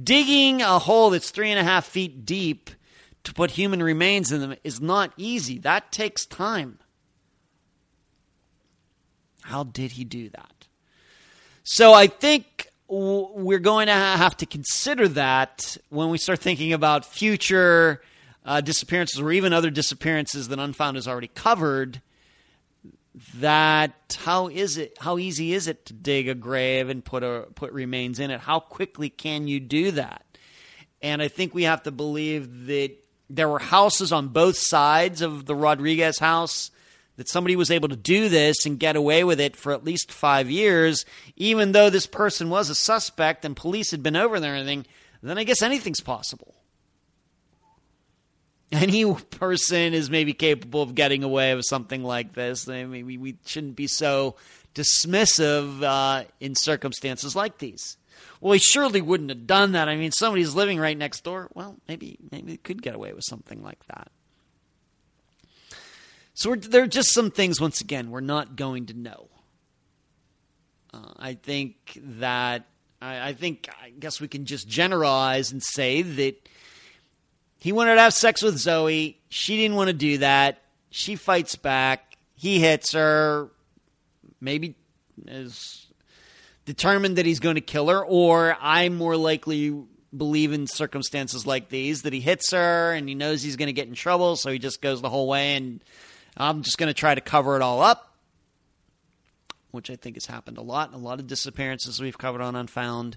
Digging 0.00 0.62
a 0.62 0.78
hole 0.78 1.10
that's 1.10 1.30
three 1.30 1.50
and 1.50 1.60
a 1.60 1.64
half 1.64 1.86
feet 1.86 2.24
deep 2.24 2.70
to 3.24 3.32
put 3.32 3.52
human 3.52 3.82
remains 3.82 4.32
in 4.32 4.40
them 4.40 4.56
is 4.64 4.80
not 4.80 5.12
easy. 5.16 5.58
That 5.58 5.92
takes 5.92 6.26
time. 6.26 6.78
How 9.42 9.64
did 9.64 9.92
he 9.92 10.04
do 10.04 10.30
that? 10.30 10.66
So 11.62 11.92
I 11.92 12.06
think 12.06 12.68
we're 12.88 13.58
going 13.58 13.86
to 13.86 13.92
have 13.92 14.36
to 14.38 14.46
consider 14.46 15.08
that 15.08 15.76
when 15.88 16.10
we 16.10 16.18
start 16.18 16.38
thinking 16.38 16.72
about 16.72 17.04
future 17.04 18.02
uh, 18.44 18.60
disappearances 18.60 19.20
or 19.20 19.32
even 19.32 19.52
other 19.52 19.70
disappearances 19.70 20.48
that 20.48 20.58
Unfound 20.58 20.96
has 20.96 21.08
already 21.08 21.28
covered. 21.28 22.02
That 23.36 24.18
how 24.24 24.48
is 24.48 24.76
it 24.76 24.96
how 24.98 25.18
easy 25.18 25.52
is 25.54 25.68
it 25.68 25.86
to 25.86 25.92
dig 25.92 26.28
a 26.28 26.34
grave 26.34 26.88
and 26.88 27.04
put 27.04 27.22
a 27.22 27.46
put 27.54 27.72
remains 27.72 28.18
in 28.18 28.30
it? 28.30 28.40
How 28.40 28.58
quickly 28.58 29.08
can 29.08 29.46
you 29.46 29.60
do 29.60 29.92
that? 29.92 30.24
And 31.00 31.22
I 31.22 31.28
think 31.28 31.54
we 31.54 31.64
have 31.64 31.82
to 31.84 31.90
believe 31.90 32.66
that 32.66 32.92
there 33.30 33.48
were 33.48 33.58
houses 33.58 34.12
on 34.12 34.28
both 34.28 34.56
sides 34.56 35.22
of 35.22 35.46
the 35.46 35.54
Rodriguez 35.54 36.18
house 36.18 36.70
that 37.16 37.28
somebody 37.28 37.54
was 37.54 37.70
able 37.70 37.88
to 37.88 37.96
do 37.96 38.28
this 38.28 38.66
and 38.66 38.78
get 38.78 38.96
away 38.96 39.22
with 39.22 39.38
it 39.38 39.54
for 39.54 39.72
at 39.72 39.84
least 39.84 40.10
five 40.10 40.50
years, 40.50 41.04
even 41.36 41.72
though 41.72 41.90
this 41.90 42.06
person 42.06 42.50
was 42.50 42.68
a 42.70 42.74
suspect 42.74 43.44
and 43.44 43.56
police 43.56 43.92
had 43.92 44.02
been 44.02 44.16
over 44.16 44.40
there 44.40 44.54
and 44.54 44.68
everything, 44.68 44.86
then 45.22 45.38
I 45.38 45.44
guess 45.44 45.62
anything's 45.62 46.00
possible. 46.00 46.54
Any 48.74 49.14
person 49.14 49.94
is 49.94 50.10
maybe 50.10 50.32
capable 50.32 50.82
of 50.82 50.94
getting 50.94 51.22
away 51.22 51.54
with 51.54 51.64
something 51.64 52.02
like 52.02 52.32
this. 52.32 52.68
I 52.68 52.84
mean, 52.84 53.06
we, 53.06 53.18
we 53.18 53.36
shouldn't 53.46 53.76
be 53.76 53.86
so 53.86 54.34
dismissive 54.74 55.82
uh, 55.82 56.24
in 56.40 56.54
circumstances 56.56 57.36
like 57.36 57.58
these. 57.58 57.96
Well, 58.40 58.52
he 58.52 58.58
surely 58.58 59.00
wouldn't 59.00 59.30
have 59.30 59.46
done 59.46 59.72
that. 59.72 59.88
I 59.88 59.96
mean, 59.96 60.10
somebody's 60.10 60.54
living 60.54 60.78
right 60.80 60.98
next 60.98 61.22
door. 61.22 61.48
Well, 61.54 61.76
maybe 61.88 62.18
maybe 62.32 62.52
they 62.52 62.56
could 62.56 62.82
get 62.82 62.94
away 62.94 63.12
with 63.12 63.24
something 63.24 63.62
like 63.62 63.84
that. 63.86 64.10
So 66.34 66.56
there 66.56 66.82
are 66.82 66.88
just 66.88 67.12
some 67.12 67.30
things, 67.30 67.60
once 67.60 67.80
again, 67.80 68.10
we're 68.10 68.20
not 68.20 68.56
going 68.56 68.86
to 68.86 68.94
know. 68.94 69.28
Uh, 70.92 71.12
I 71.16 71.34
think 71.34 71.76
that, 72.18 72.66
I, 73.00 73.28
I 73.28 73.32
think, 73.34 73.68
I 73.80 73.90
guess 73.90 74.20
we 74.20 74.26
can 74.26 74.44
just 74.44 74.66
generalize 74.66 75.52
and 75.52 75.62
say 75.62 76.02
that 76.02 76.48
he 77.64 77.72
wanted 77.72 77.94
to 77.94 78.02
have 78.02 78.12
sex 78.12 78.42
with 78.42 78.58
Zoe. 78.58 79.18
She 79.30 79.56
didn't 79.56 79.78
want 79.78 79.88
to 79.88 79.94
do 79.94 80.18
that. 80.18 80.60
She 80.90 81.16
fights 81.16 81.56
back. 81.56 82.18
He 82.34 82.60
hits 82.60 82.92
her. 82.92 83.48
Maybe 84.38 84.76
is 85.26 85.86
determined 86.66 87.16
that 87.16 87.24
he's 87.24 87.40
going 87.40 87.54
to 87.54 87.62
kill 87.62 87.88
her, 87.88 88.04
or 88.04 88.54
I 88.60 88.90
more 88.90 89.16
likely 89.16 89.82
believe 90.14 90.52
in 90.52 90.66
circumstances 90.66 91.46
like 91.46 91.70
these 91.70 92.02
that 92.02 92.12
he 92.12 92.20
hits 92.20 92.50
her 92.50 92.92
and 92.92 93.08
he 93.08 93.14
knows 93.14 93.42
he's 93.42 93.56
going 93.56 93.68
to 93.68 93.72
get 93.72 93.88
in 93.88 93.94
trouble, 93.94 94.36
so 94.36 94.50
he 94.50 94.58
just 94.58 94.82
goes 94.82 95.00
the 95.00 95.08
whole 95.08 95.26
way 95.26 95.56
and 95.56 95.80
I'm 96.36 96.60
just 96.60 96.76
going 96.76 96.88
to 96.88 96.94
try 96.94 97.14
to 97.14 97.22
cover 97.22 97.56
it 97.56 97.62
all 97.62 97.80
up, 97.80 98.14
which 99.70 99.88
I 99.88 99.96
think 99.96 100.16
has 100.16 100.26
happened 100.26 100.58
a 100.58 100.62
lot. 100.62 100.92
A 100.92 100.98
lot 100.98 101.18
of 101.18 101.26
disappearances 101.26 101.98
we've 101.98 102.18
covered 102.18 102.42
on 102.42 102.56
Unfound. 102.56 103.16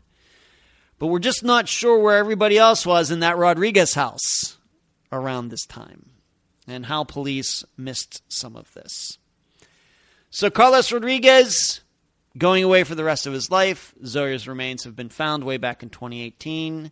But 0.99 1.07
we're 1.07 1.19
just 1.19 1.43
not 1.43 1.67
sure 1.67 1.99
where 1.99 2.17
everybody 2.17 2.57
else 2.57 2.85
was 2.85 3.11
in 3.11 3.19
that 3.19 3.37
Rodriguez 3.37 3.93
house 3.93 4.57
around 5.11 5.49
this 5.49 5.65
time 5.65 6.09
and 6.67 6.87
how 6.87 7.03
police 7.03 7.63
missed 7.77 8.21
some 8.27 8.55
of 8.55 8.73
this. 8.73 9.17
So, 10.29 10.49
Carlos 10.49 10.91
Rodriguez 10.91 11.81
going 12.37 12.63
away 12.63 12.83
for 12.83 12.95
the 12.95 13.03
rest 13.03 13.25
of 13.27 13.33
his 13.33 13.49
life. 13.49 13.93
Zoe's 14.05 14.47
remains 14.47 14.83
have 14.83 14.95
been 14.95 15.09
found 15.09 15.43
way 15.43 15.57
back 15.57 15.83
in 15.83 15.89
2018. 15.89 16.91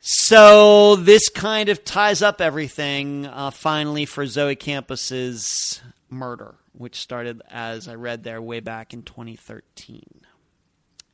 So 0.00 0.96
this 0.96 1.28
kind 1.28 1.68
of 1.68 1.84
ties 1.84 2.22
up 2.22 2.40
everything 2.40 3.26
uh, 3.26 3.50
finally 3.50 4.04
for 4.04 4.26
Zoe 4.26 4.56
Campos's 4.56 5.80
murder, 6.10 6.56
which 6.72 6.98
started, 6.98 7.40
as 7.48 7.86
I 7.86 7.94
read 7.94 8.24
there, 8.24 8.42
way 8.42 8.60
back 8.60 8.92
in 8.92 9.02
2013. 9.02 10.02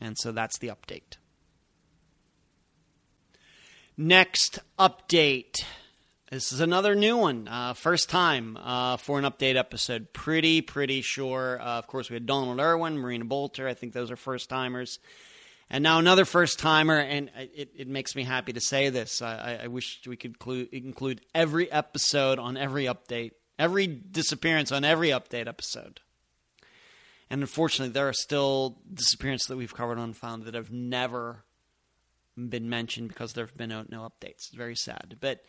And 0.00 0.16
so 0.16 0.32
that's 0.32 0.58
the 0.58 0.68
update. 0.68 1.18
Next 4.00 4.60
update. 4.78 5.56
This 6.30 6.52
is 6.52 6.60
another 6.60 6.94
new 6.94 7.16
one. 7.16 7.48
Uh, 7.48 7.74
first 7.74 8.08
time 8.08 8.56
uh, 8.56 8.96
for 8.96 9.18
an 9.18 9.24
update 9.24 9.56
episode. 9.56 10.12
Pretty, 10.12 10.60
pretty 10.60 11.02
sure. 11.02 11.60
Uh, 11.60 11.80
of 11.80 11.88
course, 11.88 12.08
we 12.08 12.14
had 12.14 12.24
Donald 12.24 12.60
Irwin, 12.60 12.96
Marina 12.98 13.24
Bolter. 13.24 13.66
I 13.66 13.74
think 13.74 13.94
those 13.94 14.12
are 14.12 14.16
first 14.16 14.48
timers. 14.48 15.00
And 15.68 15.82
now 15.82 15.98
another 15.98 16.24
first 16.24 16.60
timer, 16.60 16.96
and 16.96 17.32
it, 17.34 17.72
it 17.74 17.88
makes 17.88 18.14
me 18.14 18.22
happy 18.22 18.52
to 18.52 18.60
say 18.60 18.88
this. 18.88 19.20
I, 19.20 19.62
I 19.64 19.66
wish 19.66 19.98
we 20.06 20.16
could 20.16 20.30
include, 20.30 20.68
include 20.72 21.22
every 21.34 21.70
episode 21.72 22.38
on 22.38 22.56
every 22.56 22.84
update, 22.84 23.32
every 23.58 23.88
disappearance 23.88 24.70
on 24.70 24.84
every 24.84 25.08
update 25.08 25.48
episode. 25.48 26.02
And 27.30 27.40
unfortunately, 27.40 27.94
there 27.94 28.08
are 28.08 28.14
still 28.14 28.78
disappearances 28.94 29.48
that 29.48 29.56
we've 29.56 29.74
covered 29.74 29.98
on 29.98 30.12
Found 30.12 30.44
that 30.44 30.54
have 30.54 30.70
never 30.70 31.42
been 32.46 32.68
mentioned 32.68 33.08
because 33.08 33.32
there 33.32 33.44
have 33.46 33.56
been 33.56 33.70
no, 33.70 33.84
no 33.88 34.02
updates. 34.02 34.48
It's 34.48 34.54
very 34.54 34.76
sad. 34.76 35.16
But 35.20 35.44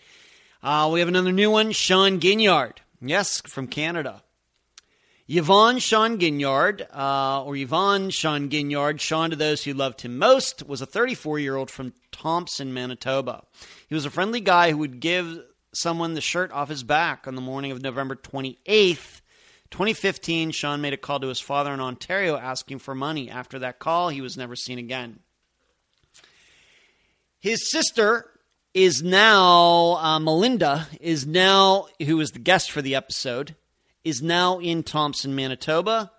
uh, 0.61 0.89
we 0.91 0.99
have 0.99 1.09
another 1.09 1.31
new 1.31 1.51
one 1.51 1.71
Sean 1.71 2.19
Ginyard. 2.19 2.77
Yes, 3.01 3.41
from 3.41 3.67
Canada. 3.67 4.23
Yvon 5.29 5.79
Sean 5.79 6.17
Ginyard, 6.17 6.87
uh, 6.91 7.43
or 7.43 7.53
Yvon 7.53 8.11
Sean 8.11 8.49
Ginyard, 8.49 8.99
Sean 8.99 9.29
to 9.29 9.35
those 9.35 9.63
who 9.63 9.73
loved 9.73 10.01
him 10.01 10.17
most, 10.17 10.67
was 10.67 10.81
a 10.81 10.87
34 10.87 11.37
year 11.37 11.55
old 11.55 11.69
from 11.69 11.93
Thompson, 12.11 12.73
Manitoba. 12.73 13.43
He 13.87 13.93
was 13.93 14.05
a 14.05 14.09
friendly 14.09 14.41
guy 14.41 14.71
who 14.71 14.79
would 14.79 14.99
give 14.99 15.39
someone 15.71 16.15
the 16.15 16.21
shirt 16.21 16.51
off 16.51 16.69
his 16.69 16.83
back 16.83 17.27
on 17.27 17.35
the 17.35 17.41
morning 17.41 17.71
of 17.71 17.83
November 17.83 18.15
28th, 18.15 19.21
2015. 19.69 20.49
Sean 20.49 20.81
made 20.81 20.93
a 20.93 20.97
call 20.97 21.19
to 21.19 21.27
his 21.27 21.39
father 21.39 21.75
in 21.75 21.79
Ontario 21.79 22.35
asking 22.35 22.79
for 22.79 22.95
money. 22.95 23.29
After 23.29 23.59
that 23.59 23.77
call, 23.77 24.09
he 24.09 24.21
was 24.21 24.35
never 24.35 24.55
seen 24.55 24.79
again. 24.79 25.19
His 27.41 27.71
sister 27.71 28.29
is 28.73 29.01
now, 29.01 29.95
uh, 29.95 30.19
Melinda, 30.19 30.89
is 30.99 31.25
now, 31.25 31.87
who 32.05 32.17
was 32.17 32.31
the 32.31 32.39
guest 32.39 32.69
for 32.69 32.81
the 32.81 32.95
episode, 32.95 33.55
is 34.03 34.21
now 34.21 34.59
in 34.59 34.83
Thompson, 34.83 35.33
Manitoba. 35.35 36.11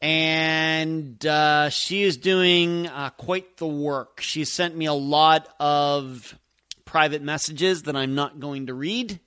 And 0.00 1.24
uh, 1.26 1.68
she 1.68 2.02
is 2.02 2.16
doing 2.16 2.86
uh, 2.86 3.10
quite 3.10 3.58
the 3.58 3.66
work. 3.66 4.22
She 4.22 4.46
sent 4.46 4.74
me 4.74 4.86
a 4.86 4.94
lot 4.94 5.54
of 5.60 6.38
private 6.86 7.20
messages 7.20 7.82
that 7.82 7.94
I'm 7.94 8.14
not 8.14 8.40
going 8.40 8.68
to 8.68 8.74
read, 8.74 9.20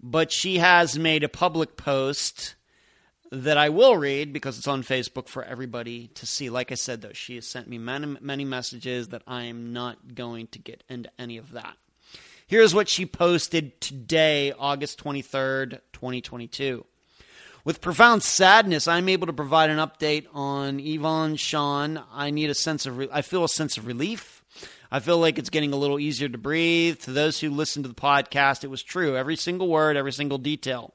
but 0.00 0.32
she 0.32 0.58
has 0.58 0.98
made 0.98 1.24
a 1.24 1.28
public 1.28 1.76
post 1.76 2.54
that 3.32 3.56
I 3.56 3.70
will 3.70 3.96
read 3.96 4.34
because 4.34 4.58
it's 4.58 4.68
on 4.68 4.82
Facebook 4.82 5.26
for 5.26 5.42
everybody 5.42 6.08
to 6.08 6.26
see. 6.26 6.50
Like 6.50 6.70
I 6.70 6.74
said, 6.74 7.00
though, 7.00 7.14
she 7.14 7.36
has 7.36 7.46
sent 7.46 7.66
me 7.66 7.78
many, 7.78 8.18
many 8.20 8.44
messages 8.44 9.08
that 9.08 9.22
I 9.26 9.44
am 9.44 9.72
not 9.72 10.14
going 10.14 10.48
to 10.48 10.58
get 10.58 10.84
into 10.90 11.10
any 11.18 11.38
of 11.38 11.52
that. 11.52 11.74
Here's 12.46 12.74
what 12.74 12.90
she 12.90 13.06
posted 13.06 13.80
today, 13.80 14.52
August 14.52 15.02
23rd, 15.02 15.80
2022. 15.94 16.84
With 17.64 17.80
profound 17.80 18.22
sadness, 18.22 18.86
I'm 18.86 19.08
able 19.08 19.28
to 19.28 19.32
provide 19.32 19.70
an 19.70 19.78
update 19.78 20.26
on 20.34 20.78
Yvon 20.78 21.38
Sean. 21.38 22.02
I 22.12 22.30
need 22.30 22.50
a 22.50 22.54
sense 22.54 22.84
of, 22.84 22.98
re- 22.98 23.08
I 23.10 23.22
feel 23.22 23.44
a 23.44 23.48
sense 23.48 23.78
of 23.78 23.86
relief. 23.86 24.44
I 24.90 25.00
feel 25.00 25.16
like 25.16 25.38
it's 25.38 25.48
getting 25.48 25.72
a 25.72 25.76
little 25.76 25.98
easier 25.98 26.28
to 26.28 26.36
breathe. 26.36 26.98
To 27.00 27.12
those 27.12 27.40
who 27.40 27.48
listen 27.48 27.82
to 27.82 27.88
the 27.88 27.94
podcast, 27.94 28.62
it 28.62 28.68
was 28.68 28.82
true. 28.82 29.16
Every 29.16 29.36
single 29.36 29.68
word, 29.68 29.96
every 29.96 30.12
single 30.12 30.36
detail. 30.36 30.92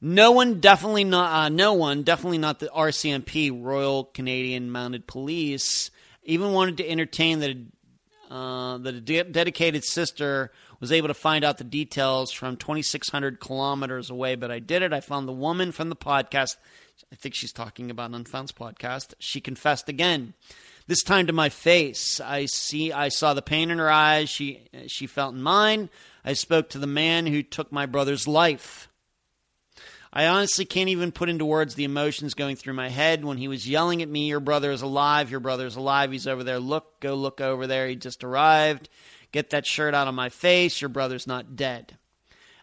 No 0.00 0.30
one, 0.30 0.60
definitely 0.60 1.04
not, 1.04 1.32
uh, 1.32 1.48
no 1.48 1.72
one, 1.72 2.04
definitely 2.04 2.38
not 2.38 2.60
the 2.60 2.68
RCMP, 2.68 3.50
Royal 3.62 4.04
Canadian 4.04 4.70
Mounted 4.70 5.06
Police, 5.08 5.90
even 6.22 6.52
wanted 6.52 6.76
to 6.76 6.88
entertain 6.88 7.40
that 7.40 7.56
uh, 8.30 8.76
that 8.78 8.94
a 8.94 9.00
de- 9.00 9.24
dedicated 9.24 9.84
sister 9.84 10.52
was 10.80 10.92
able 10.92 11.08
to 11.08 11.14
find 11.14 11.44
out 11.44 11.58
the 11.58 11.64
details 11.64 12.30
from 12.30 12.56
2,600 12.56 13.40
kilometers 13.40 14.10
away, 14.10 14.34
but 14.34 14.50
I 14.50 14.58
did 14.58 14.82
it. 14.82 14.92
I 14.92 15.00
found 15.00 15.26
the 15.26 15.32
woman 15.32 15.72
from 15.72 15.88
the 15.88 15.96
podcast. 15.96 16.56
I 17.10 17.16
think 17.16 17.34
she's 17.34 17.52
talking 17.52 17.90
about 17.90 18.10
an 18.10 18.16
Unfound's 18.16 18.52
podcast. 18.52 19.14
She 19.18 19.40
confessed 19.40 19.88
again. 19.88 20.34
This 20.86 21.02
time 21.02 21.26
to 21.26 21.32
my 21.32 21.48
face. 21.48 22.20
I 22.20 22.46
see. 22.46 22.92
I 22.92 23.08
saw 23.08 23.34
the 23.34 23.42
pain 23.42 23.70
in 23.70 23.78
her 23.78 23.90
eyes. 23.90 24.30
She 24.30 24.62
she 24.86 25.06
felt 25.06 25.34
in 25.34 25.42
mine. 25.42 25.90
I 26.24 26.32
spoke 26.32 26.70
to 26.70 26.78
the 26.78 26.86
man 26.86 27.26
who 27.26 27.42
took 27.42 27.72
my 27.72 27.86
brother's 27.86 28.26
life. 28.28 28.87
I 30.12 30.26
honestly 30.26 30.64
can't 30.64 30.88
even 30.88 31.12
put 31.12 31.28
into 31.28 31.44
words 31.44 31.74
the 31.74 31.84
emotions 31.84 32.34
going 32.34 32.56
through 32.56 32.74
my 32.74 32.88
head 32.88 33.24
when 33.24 33.36
he 33.36 33.48
was 33.48 33.68
yelling 33.68 34.02
at 34.02 34.08
me, 34.08 34.28
Your 34.28 34.40
brother 34.40 34.70
is 34.70 34.82
alive, 34.82 35.30
your 35.30 35.40
brother 35.40 35.66
is 35.66 35.76
alive, 35.76 36.12
he's 36.12 36.26
over 36.26 36.44
there. 36.44 36.58
Look, 36.58 37.00
go 37.00 37.14
look 37.14 37.40
over 37.40 37.66
there, 37.66 37.86
he 37.88 37.96
just 37.96 38.24
arrived. 38.24 38.88
Get 39.32 39.50
that 39.50 39.66
shirt 39.66 39.94
out 39.94 40.08
of 40.08 40.14
my 40.14 40.30
face, 40.30 40.80
your 40.80 40.88
brother's 40.88 41.26
not 41.26 41.56
dead. 41.56 41.98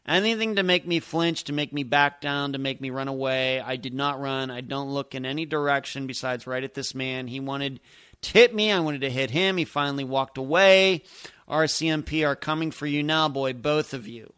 Anything 0.08 0.56
to 0.56 0.64
make 0.64 0.86
me 0.86 1.00
flinch, 1.00 1.46
to 1.46 1.54
make 1.54 1.74
me 1.74 1.84
back 1.84 2.22
down, 2.22 2.54
to 2.54 2.60
make 2.60 2.80
me 2.80 2.92
run 2.92 3.08
away. 3.08 3.60
I 3.60 3.76
did 3.76 3.94
not 3.94 4.20
run. 4.20 4.52
I 4.52 4.62
don't 4.62 4.94
look 4.94 5.16
in 5.16 5.26
any 5.26 5.48
direction 5.48 6.06
besides 6.06 6.46
right 6.46 6.64
at 6.64 6.76
this 6.76 6.94
man. 6.94 7.28
He 7.28 7.40
wanted 7.40 7.80
to 8.22 8.32
hit 8.32 8.54
me. 8.54 8.72
I 8.72 8.80
wanted 8.82 9.02
to 9.02 9.10
hit 9.10 9.32
him. 9.32 9.58
He 9.58 9.66
finally 9.66 10.04
walked 10.04 10.38
away. 10.38 11.04
RCMP 11.50 12.26
are 12.28 12.36
coming 12.36 12.70
for 12.70 12.86
you 12.86 13.02
now, 13.02 13.30
boy, 13.30 13.54
both 13.54 13.96
of 13.96 14.08
you. 14.08 14.32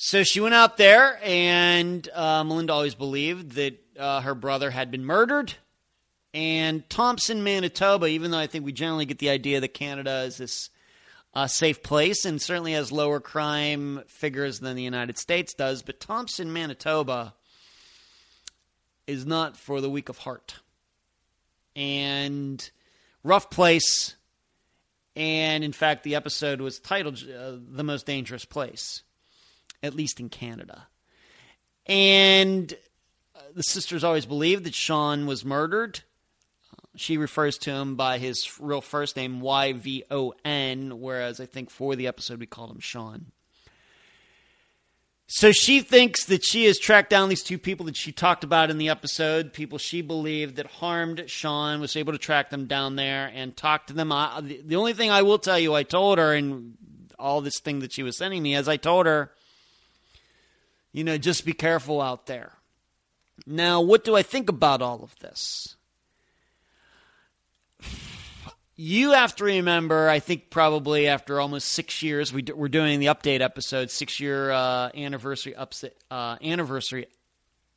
So 0.00 0.22
she 0.22 0.38
went 0.38 0.54
out 0.54 0.76
there, 0.76 1.18
and 1.24 2.08
uh, 2.14 2.44
Melinda 2.44 2.72
always 2.72 2.94
believed 2.94 3.56
that 3.56 3.82
uh, 3.98 4.20
her 4.20 4.36
brother 4.36 4.70
had 4.70 4.92
been 4.92 5.04
murdered. 5.04 5.54
And 6.32 6.88
Thompson, 6.88 7.42
Manitoba, 7.42 8.06
even 8.06 8.30
though 8.30 8.38
I 8.38 8.46
think 8.46 8.64
we 8.64 8.70
generally 8.70 9.06
get 9.06 9.18
the 9.18 9.30
idea 9.30 9.60
that 9.60 9.74
Canada 9.74 10.20
is 10.20 10.36
this 10.36 10.70
a 11.34 11.48
safe 11.48 11.82
place 11.82 12.24
and 12.24 12.40
certainly 12.40 12.74
has 12.74 12.92
lower 12.92 13.18
crime 13.18 14.04
figures 14.06 14.60
than 14.60 14.76
the 14.76 14.84
United 14.84 15.18
States 15.18 15.52
does. 15.52 15.82
But 15.82 15.98
Thompson, 15.98 16.52
Manitoba 16.52 17.34
is 19.08 19.26
not 19.26 19.56
for 19.56 19.80
the 19.80 19.90
weak 19.90 20.08
of 20.08 20.18
heart. 20.18 20.54
And 21.74 22.70
rough 23.24 23.50
place. 23.50 24.14
And 25.16 25.64
in 25.64 25.72
fact, 25.72 26.04
the 26.04 26.14
episode 26.14 26.60
was 26.60 26.78
titled 26.78 27.16
uh, 27.16 27.56
The 27.68 27.82
Most 27.82 28.06
Dangerous 28.06 28.44
Place, 28.44 29.02
at 29.82 29.94
least 29.94 30.20
in 30.20 30.28
Canada. 30.28 30.86
And 31.86 32.72
uh, 33.34 33.40
the 33.54 33.62
sisters 33.62 34.04
always 34.04 34.26
believed 34.26 34.64
that 34.64 34.74
Sean 34.74 35.26
was 35.26 35.44
murdered. 35.44 36.00
She 36.96 37.16
refers 37.16 37.56
to 37.58 37.70
him 37.70 37.94
by 37.94 38.18
his 38.18 38.58
real 38.58 38.80
first 38.80 39.16
name, 39.16 39.40
Y 39.40 39.72
V 39.72 40.04
O 40.10 40.34
N, 40.44 41.00
whereas 41.00 41.40
I 41.40 41.46
think 41.46 41.70
for 41.70 41.94
the 41.94 42.08
episode 42.08 42.40
we 42.40 42.46
called 42.46 42.70
him 42.70 42.80
Sean. 42.80 43.26
So 45.30 45.52
she 45.52 45.82
thinks 45.82 46.24
that 46.24 46.42
she 46.42 46.64
has 46.64 46.78
tracked 46.78 47.10
down 47.10 47.28
these 47.28 47.42
two 47.42 47.58
people 47.58 47.84
that 47.86 47.96
she 47.98 48.12
talked 48.12 48.44
about 48.44 48.70
in 48.70 48.78
the 48.78 48.88
episode, 48.88 49.52
people 49.52 49.76
she 49.76 50.00
believed 50.00 50.56
that 50.56 50.66
harmed 50.66 51.24
Sean, 51.26 51.80
was 51.80 51.94
able 51.96 52.14
to 52.14 52.18
track 52.18 52.48
them 52.48 52.64
down 52.64 52.96
there 52.96 53.30
and 53.34 53.54
talk 53.54 53.88
to 53.88 53.92
them. 53.92 54.10
I, 54.10 54.40
the 54.40 54.76
only 54.76 54.94
thing 54.94 55.10
I 55.10 55.20
will 55.20 55.38
tell 55.38 55.58
you, 55.58 55.74
I 55.74 55.82
told 55.82 56.18
her, 56.18 56.32
and 56.32 56.78
all 57.18 57.42
this 57.42 57.60
thing 57.60 57.80
that 57.80 57.92
she 57.92 58.02
was 58.02 58.16
sending 58.16 58.42
me, 58.42 58.54
as 58.54 58.68
I 58.68 58.78
told 58.78 59.04
her, 59.04 59.30
you 60.98 61.04
know, 61.04 61.16
just 61.16 61.44
be 61.44 61.52
careful 61.52 62.02
out 62.02 62.26
there. 62.26 62.54
Now, 63.46 63.80
what 63.80 64.02
do 64.02 64.16
I 64.16 64.22
think 64.22 64.48
about 64.48 64.82
all 64.82 65.04
of 65.04 65.16
this? 65.20 65.76
you 68.74 69.12
have 69.12 69.36
to 69.36 69.44
remember, 69.44 70.08
I 70.08 70.18
think 70.18 70.50
probably 70.50 71.06
after 71.06 71.40
almost 71.40 71.68
six 71.68 72.02
years, 72.02 72.32
we 72.32 72.42
are 72.42 72.68
doing 72.68 72.98
the 72.98 73.06
update 73.06 73.42
episode, 73.42 73.92
six 73.92 74.18
year 74.18 74.50
uh, 74.50 74.90
anniversary 74.92 75.54
upset, 75.54 75.94
uh, 76.10 76.36
anniversary 76.42 77.06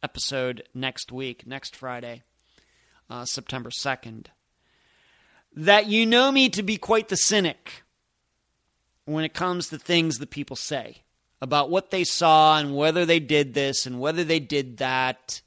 episode 0.02 0.64
next 0.74 1.12
week, 1.12 1.46
next 1.46 1.76
Friday, 1.76 2.24
uh, 3.08 3.26
September 3.26 3.70
2nd. 3.70 4.26
That 5.56 5.86
you 5.86 6.08
know 6.08 6.32
me 6.32 6.50
to 6.50 6.64
be 6.64 6.78
quite 6.78 7.10
the 7.10 7.18
cynic 7.18 7.84
when 9.06 9.24
it 9.24 9.36
comes 9.36 9.70
to 9.70 9.78
things 9.78 10.18
that 10.18 10.32
people 10.32 10.56
say 10.56 11.04
about 11.42 11.70
what 11.70 11.92
they 11.92 12.04
saw 12.04 12.58
and 12.60 12.76
whether 12.76 13.06
they 13.06 13.20
did 13.20 13.54
this 13.54 13.86
and 13.86 14.00
whether 14.00 14.24
they 14.24 14.40
did 14.40 14.78
that 14.78 15.42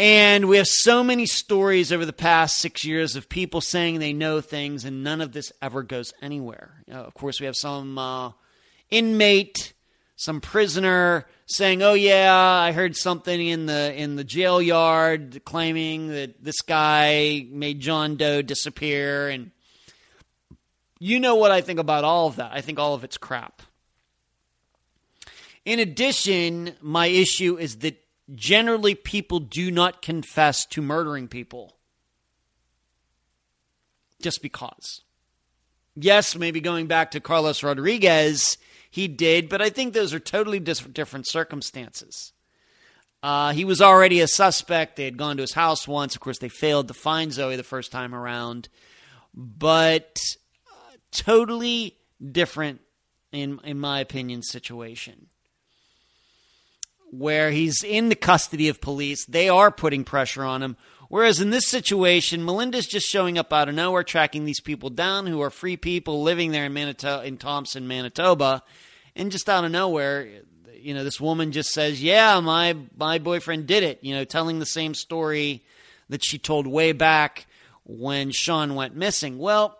and 0.00 0.48
we 0.48 0.56
have 0.56 0.66
so 0.66 1.04
many 1.04 1.26
stories 1.26 1.92
over 1.92 2.06
the 2.06 2.12
past 2.14 2.58
six 2.58 2.86
years 2.86 3.16
of 3.16 3.28
people 3.28 3.60
saying 3.60 3.98
they 3.98 4.14
know 4.14 4.40
things, 4.40 4.86
and 4.86 5.04
none 5.04 5.20
of 5.20 5.32
this 5.32 5.52
ever 5.60 5.82
goes 5.82 6.14
anywhere. 6.22 6.82
You 6.86 6.94
know, 6.94 7.00
of 7.00 7.12
course, 7.12 7.38
we 7.38 7.44
have 7.44 7.54
some 7.54 7.98
uh, 7.98 8.32
inmate, 8.88 9.74
some 10.16 10.40
prisoner 10.40 11.26
saying, 11.44 11.82
"Oh 11.82 11.92
yeah, 11.92 12.34
I 12.34 12.72
heard 12.72 12.96
something 12.96 13.46
in 13.46 13.66
the 13.66 13.92
in 13.94 14.16
the 14.16 14.24
jail 14.24 14.62
yard 14.62 15.42
claiming 15.44 16.08
that 16.08 16.42
this 16.42 16.62
guy 16.62 17.46
made 17.50 17.80
John 17.80 18.16
Doe 18.16 18.40
disappear." 18.40 19.28
And 19.28 19.50
you 20.98 21.20
know 21.20 21.34
what 21.34 21.50
I 21.50 21.62
think 21.62 21.78
about 21.78 22.04
all 22.04 22.28
of 22.28 22.36
that? 22.36 22.52
I 22.54 22.60
think 22.60 22.78
all 22.78 22.94
of 22.94 23.02
it's 23.04 23.18
crap. 23.18 23.60
In 25.70 25.78
addition, 25.78 26.74
my 26.80 27.06
issue 27.06 27.56
is 27.56 27.76
that 27.76 28.02
generally 28.34 28.96
people 28.96 29.38
do 29.38 29.70
not 29.70 30.02
confess 30.02 30.66
to 30.66 30.82
murdering 30.82 31.28
people 31.28 31.76
just 34.20 34.42
because. 34.42 35.02
Yes, 35.94 36.34
maybe 36.34 36.60
going 36.60 36.88
back 36.88 37.12
to 37.12 37.20
Carlos 37.20 37.62
Rodriguez, 37.62 38.58
he 38.90 39.06
did, 39.06 39.48
but 39.48 39.62
I 39.62 39.70
think 39.70 39.94
those 39.94 40.12
are 40.12 40.18
totally 40.18 40.58
different 40.58 41.28
circumstances. 41.28 42.32
Uh, 43.22 43.52
he 43.52 43.64
was 43.64 43.80
already 43.80 44.18
a 44.18 44.26
suspect. 44.26 44.96
They 44.96 45.04
had 45.04 45.16
gone 45.16 45.36
to 45.36 45.44
his 45.44 45.54
house 45.54 45.86
once. 45.86 46.16
Of 46.16 46.20
course, 46.20 46.40
they 46.40 46.48
failed 46.48 46.88
to 46.88 46.94
find 46.94 47.32
Zoe 47.32 47.54
the 47.54 47.62
first 47.62 47.92
time 47.92 48.12
around, 48.12 48.68
but 49.32 50.18
uh, 50.66 50.96
totally 51.12 51.96
different, 52.20 52.80
in 53.30 53.60
in 53.62 53.78
my 53.78 54.00
opinion, 54.00 54.42
situation 54.42 55.29
where 57.10 57.50
he's 57.50 57.82
in 57.82 58.08
the 58.08 58.14
custody 58.14 58.68
of 58.68 58.80
police. 58.80 59.24
They 59.26 59.48
are 59.48 59.70
putting 59.70 60.04
pressure 60.04 60.44
on 60.44 60.62
him. 60.62 60.76
Whereas 61.08 61.40
in 61.40 61.50
this 61.50 61.68
situation, 61.68 62.44
Melinda's 62.44 62.86
just 62.86 63.08
showing 63.08 63.36
up 63.36 63.52
out 63.52 63.68
of 63.68 63.74
nowhere, 63.74 64.04
tracking 64.04 64.44
these 64.44 64.60
people 64.60 64.90
down 64.90 65.26
who 65.26 65.42
are 65.42 65.50
free 65.50 65.76
people 65.76 66.22
living 66.22 66.52
there 66.52 66.66
in 66.66 66.72
Manitoba, 66.72 67.26
in 67.26 67.36
Thompson, 67.36 67.88
Manitoba, 67.88 68.62
and 69.16 69.32
just 69.32 69.48
out 69.48 69.64
of 69.64 69.72
nowhere, 69.72 70.28
you 70.80 70.94
know, 70.94 71.02
this 71.02 71.20
woman 71.20 71.50
just 71.50 71.72
says, 71.72 72.00
"Yeah, 72.00 72.38
my 72.38 72.76
my 72.96 73.18
boyfriend 73.18 73.66
did 73.66 73.82
it." 73.82 73.98
You 74.02 74.14
know, 74.14 74.24
telling 74.24 74.60
the 74.60 74.66
same 74.66 74.94
story 74.94 75.64
that 76.08 76.24
she 76.24 76.38
told 76.38 76.68
way 76.68 76.92
back 76.92 77.46
when 77.84 78.30
Sean 78.30 78.76
went 78.76 78.94
missing. 78.94 79.38
Well, 79.38 79.76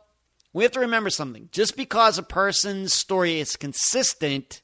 we 0.53 0.65
have 0.65 0.73
to 0.73 0.81
remember 0.81 1.11
something. 1.11 1.49
Just 1.53 1.77
because 1.77 2.19
a 2.19 2.25
person's 2.25 2.93
story 2.93 3.39
is 3.39 3.57
consistent 3.57 4.63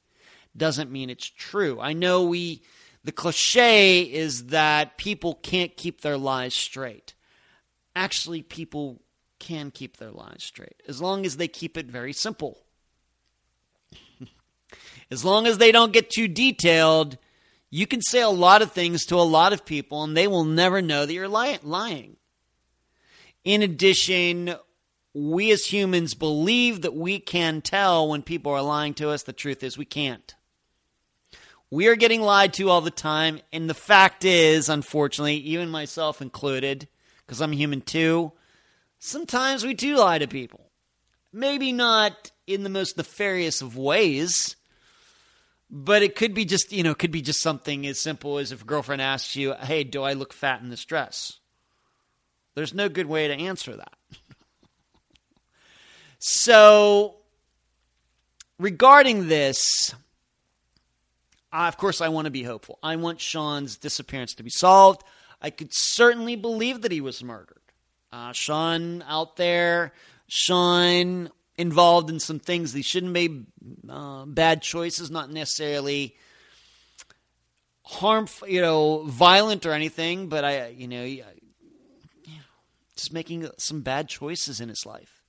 doesn't 0.57 0.91
mean 0.91 1.11
it's 1.11 1.29
true. 1.29 1.81
I 1.81 1.93
know 1.93 2.25
we 2.25 2.63
the 3.05 3.13
cliche 3.13 4.03
is 4.03 4.47
that 4.47 4.99
people 4.99 5.35
can't 5.35 5.77
keep 5.77 6.01
their 6.01 6.17
lies 6.17 6.55
straight. 6.55 7.15
Actually, 7.95 8.43
people 8.43 9.01
can 9.39 9.71
keep 9.71 9.97
their 9.97 10.11
lies 10.11 10.43
straight 10.43 10.83
as 10.89 11.01
long 11.01 11.25
as 11.25 11.37
they 11.37 11.49
keep 11.49 11.77
it 11.77 11.87
very 11.87 12.13
simple. 12.13 12.59
as 15.11 15.25
long 15.25 15.47
as 15.47 15.59
they 15.59 15.73
don't 15.73 15.93
get 15.93 16.11
too 16.11 16.29
detailed, 16.29 17.19
you 17.71 17.87
can 17.87 18.01
say 18.01 18.21
a 18.21 18.29
lot 18.29 18.63
of 18.63 18.73
things 18.73 19.05
to 19.07 19.17
a 19.17 19.23
lot 19.23 19.53
of 19.53 19.65
people 19.65 20.03
and 20.03 20.17
they 20.17 20.27
will 20.27 20.45
never 20.45 20.81
know 20.81 21.07
that 21.07 21.13
you're 21.13 21.29
lying. 21.29 22.17
In 23.45 23.63
addition, 23.63 24.55
we 25.15 25.51
as 25.51 25.65
humans 25.65 26.15
believe 26.15 26.83
that 26.83 26.95
we 26.95 27.19
can 27.19 27.63
tell 27.63 28.09
when 28.09 28.23
people 28.23 28.53
are 28.53 28.63
lying 28.63 28.95
to 28.95 29.11
us. 29.11 29.23
The 29.23 29.33
truth 29.33 29.63
is, 29.63 29.79
we 29.79 29.85
can't. 29.85 30.35
We 31.77 31.89
are 31.89 31.95
getting 31.95 32.23
lied 32.23 32.55
to 32.55 32.71
all 32.71 32.81
the 32.81 32.91
time. 32.91 33.39
And 33.53 33.69
the 33.69 33.75
fact 33.75 34.25
is, 34.25 34.71
unfortunately, 34.71 35.35
even 35.35 35.69
myself 35.69 36.23
included, 36.23 36.89
because 37.19 37.43
I'm 37.43 37.53
human 37.53 37.83
too, 37.83 38.33
sometimes 38.99 39.63
we 39.63 39.75
do 39.75 39.99
lie 39.99 40.17
to 40.17 40.27
people. 40.27 40.71
Maybe 41.35 41.73
not 41.73 42.31
in 42.47 42.63
the 42.63 42.71
most 42.71 42.97
nefarious 42.97 43.61
of 43.61 43.77
ways, 43.77 44.57
but 45.69 46.03
it 46.03 46.17
could 46.17 46.33
be 46.33 46.47
just, 46.47 46.73
you 46.73 46.83
know, 46.83 46.95
could 46.95 47.11
be 47.11 47.21
just 47.21 47.43
something 47.43 47.87
as 47.87 48.01
simple 48.01 48.39
as 48.39 48.53
if 48.53 48.63
a 48.63 48.65
girlfriend 48.65 49.03
asks 49.03 49.37
you, 49.37 49.53
hey, 49.53 49.85
do 49.85 50.03
I 50.03 50.15
look 50.15 50.33
fat 50.33 50.63
in 50.63 50.71
this 50.71 50.87
dress? 50.87 51.41
There's 52.55 52.73
no 52.73 52.89
good 52.89 53.05
way 53.05 53.29
to 53.29 53.35
answer 53.35 53.77
that. 53.77 53.99
so, 56.21 57.17
regarding 58.59 59.29
this, 59.29 59.95
uh, 61.53 61.69
of 61.69 61.77
course, 61.77 62.01
I 62.01 62.09
want 62.09 62.27
to 62.27 62.31
be 62.31 62.43
hopeful. 62.43 62.79
I 62.83 62.97
want 62.97 63.21
Sean's 63.21 63.77
disappearance 63.77 64.35
to 64.35 64.43
be 64.43 64.51
solved. 64.51 65.03
I 65.41 65.51
could 65.51 65.71
certainly 65.73 66.37
believe 66.37 66.83
that 66.83 66.93
he 66.93 67.01
was 67.01 67.23
murdered. 67.23 67.61
Uh, 68.13 68.33
Sean 68.33 69.03
out 69.07 69.37
there, 69.37 69.93
Sean 70.29 71.31
involved 71.59 72.11
in 72.11 72.21
some 72.21 72.39
things 72.39 72.73
he 72.73 72.83
shouldn't 72.83 73.13
make 73.13 73.33
uh, 73.89 74.25
bad 74.27 74.63
choices, 74.63 75.11
not 75.11 75.31
necessarily 75.31 76.17
harmful, 77.83 78.49
you 78.49 78.61
know, 78.61 79.05
violent 79.05 79.65
or 79.65 79.73
anything, 79.73 80.29
but 80.29 80.45
I, 80.45 80.69
you 80.69 80.89
know, 80.89 81.23
just 82.97 83.13
making 83.13 83.49
some 83.59 83.83
bad 83.83 84.09
choices 84.09 84.61
in 84.61 84.69
his 84.69 84.85
life. 84.85 85.23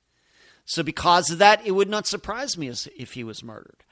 So 0.66 0.84
because 0.84 1.30
of 1.30 1.38
that, 1.38 1.66
it 1.66 1.72
would 1.72 1.90
not 1.90 2.08
surprise 2.08 2.58
me 2.58 2.68
if 2.68 3.14
he 3.14 3.24
was 3.24 3.44
murdered. 3.44 3.84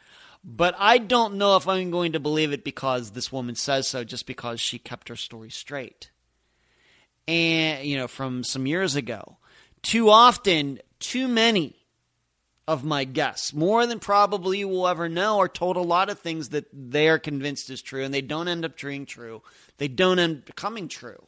But 0.48 0.76
I 0.78 1.00
don't 1.00 1.36
know 1.36 1.58
if 1.58 1.68
I'm 1.68 1.90
going 1.90 2.12
to 2.12 2.20
believe 2.20 2.54
it 2.54 2.64
because 2.64 3.12
this 3.12 3.32
woman 3.32 3.56
says 3.56 3.88
so, 3.88 4.04
just 4.04 4.28
because 4.28 4.62
she 4.62 4.78
kept 4.78 5.10
her 5.10 5.16
story 5.16 5.50
straight. 5.50 6.12
And, 7.28 7.84
you 7.84 7.98
know, 7.98 8.08
from 8.08 8.44
some 8.44 8.68
years 8.68 8.96
ago. 8.96 9.38
Too 9.82 10.10
often, 10.10 10.80
too 11.00 11.28
many 11.28 11.76
of 12.68 12.84
my 12.84 13.06
guests, 13.06 13.54
more 13.54 13.88
than 13.88 14.00
probably 14.00 14.60
you 14.60 14.68
will 14.68 14.88
ever 14.88 15.10
know, 15.10 15.40
are 15.40 15.48
told 15.48 15.78
a 15.78 15.82
lot 15.82 16.10
of 16.10 16.20
things 16.20 16.50
that 16.50 16.66
they 16.72 17.10
are 17.10 17.20
convinced 17.20 17.72
is 17.72 17.82
true 17.82 18.04
and 18.04 18.14
they 18.14 18.22
don't 18.22 18.48
end 18.48 18.66
up 18.66 18.80
being 18.80 19.06
true. 19.08 19.42
They 19.78 19.88
don't 19.88 20.20
end 20.20 20.38
up 20.38 20.46
becoming 20.46 20.88
true. 20.88 21.28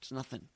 It's 0.00 0.12
nothing. 0.12 0.48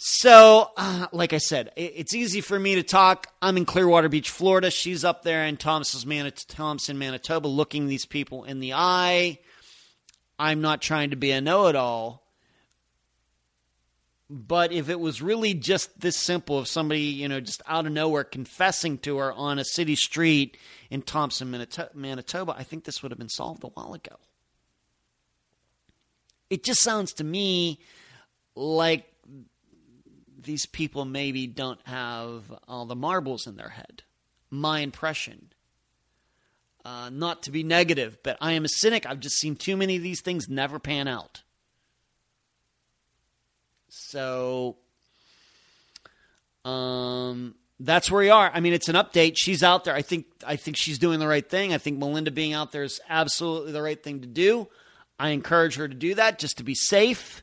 So, 0.00 0.70
uh, 0.76 1.08
like 1.10 1.32
I 1.32 1.38
said, 1.38 1.72
it's 1.74 2.14
easy 2.14 2.40
for 2.40 2.56
me 2.56 2.76
to 2.76 2.84
talk. 2.84 3.26
I'm 3.42 3.56
in 3.56 3.64
Clearwater 3.64 4.08
Beach, 4.08 4.30
Florida. 4.30 4.70
She's 4.70 5.04
up 5.04 5.24
there 5.24 5.44
in 5.44 5.56
Manit- 5.56 6.46
Thompson, 6.46 6.98
Manitoba, 6.98 7.48
looking 7.48 7.88
these 7.88 8.06
people 8.06 8.44
in 8.44 8.60
the 8.60 8.74
eye. 8.74 9.40
I'm 10.38 10.60
not 10.60 10.82
trying 10.82 11.10
to 11.10 11.16
be 11.16 11.32
a 11.32 11.40
know 11.40 11.66
it 11.66 11.74
all. 11.74 12.22
But 14.30 14.70
if 14.70 14.88
it 14.88 15.00
was 15.00 15.20
really 15.20 15.52
just 15.52 15.98
this 15.98 16.16
simple, 16.16 16.58
of 16.60 16.68
somebody, 16.68 17.00
you 17.00 17.26
know, 17.26 17.40
just 17.40 17.62
out 17.66 17.84
of 17.84 17.90
nowhere 17.90 18.22
confessing 18.22 18.98
to 18.98 19.18
her 19.18 19.32
on 19.32 19.58
a 19.58 19.64
city 19.64 19.96
street 19.96 20.58
in 20.90 21.02
Thompson, 21.02 21.50
Manitoba, 21.94 22.54
I 22.56 22.62
think 22.62 22.84
this 22.84 23.02
would 23.02 23.10
have 23.10 23.18
been 23.18 23.28
solved 23.28 23.64
a 23.64 23.68
while 23.68 23.94
ago. 23.94 24.14
It 26.50 26.62
just 26.62 26.84
sounds 26.84 27.14
to 27.14 27.24
me 27.24 27.80
like 28.54 29.12
these 30.38 30.66
people 30.66 31.04
maybe 31.04 31.46
don't 31.46 31.80
have 31.84 32.44
all 32.66 32.86
the 32.86 32.96
marbles 32.96 33.46
in 33.46 33.56
their 33.56 33.70
head. 33.70 34.02
My 34.50 34.80
impression. 34.80 35.52
Uh, 36.84 37.10
not 37.10 37.42
to 37.42 37.50
be 37.50 37.62
negative, 37.62 38.18
but 38.22 38.38
I 38.40 38.52
am 38.52 38.64
a 38.64 38.68
cynic. 38.68 39.04
I've 39.04 39.20
just 39.20 39.36
seen 39.36 39.56
too 39.56 39.76
many 39.76 39.96
of 39.96 40.02
these 40.02 40.22
things 40.22 40.48
never 40.48 40.78
pan 40.78 41.08
out. 41.08 41.42
So, 43.88 44.76
um, 46.64 47.56
that's 47.80 48.10
where 48.10 48.20
we 48.20 48.30
are. 48.30 48.50
I 48.52 48.60
mean, 48.60 48.72
it's 48.72 48.88
an 48.88 48.94
update. 48.94 49.34
She's 49.36 49.62
out 49.62 49.84
there. 49.84 49.94
I 49.94 50.02
think. 50.02 50.26
I 50.46 50.56
think 50.56 50.76
she's 50.76 50.98
doing 50.98 51.18
the 51.18 51.28
right 51.28 51.48
thing. 51.48 51.74
I 51.74 51.78
think 51.78 51.98
Melinda 51.98 52.30
being 52.30 52.52
out 52.52 52.72
there 52.72 52.84
is 52.84 53.00
absolutely 53.08 53.72
the 53.72 53.82
right 53.82 54.02
thing 54.02 54.20
to 54.20 54.26
do. 54.26 54.68
I 55.18 55.30
encourage 55.30 55.76
her 55.76 55.88
to 55.88 55.94
do 55.94 56.14
that 56.14 56.38
just 56.38 56.58
to 56.58 56.64
be 56.64 56.74
safe. 56.74 57.42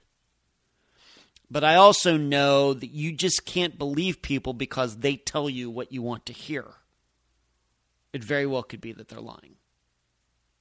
But 1.49 1.63
I 1.63 1.75
also 1.75 2.17
know 2.17 2.73
that 2.73 2.89
you 2.89 3.11
just 3.11 3.45
can't 3.45 3.77
believe 3.77 4.21
people 4.21 4.53
because 4.53 4.97
they 4.97 5.15
tell 5.15 5.49
you 5.49 5.69
what 5.69 5.91
you 5.91 6.01
want 6.01 6.25
to 6.25 6.33
hear. 6.33 6.65
It 8.13 8.23
very 8.23 8.45
well 8.45 8.63
could 8.63 8.81
be 8.81 8.93
that 8.93 9.09
they're 9.09 9.19
lying. 9.19 9.55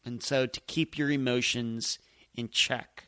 And 0.05 0.23
so 0.23 0.47
to 0.47 0.61
keep 0.63 0.99
your 0.99 1.11
emotions 1.11 1.99
in 2.35 2.49
check 2.51 3.05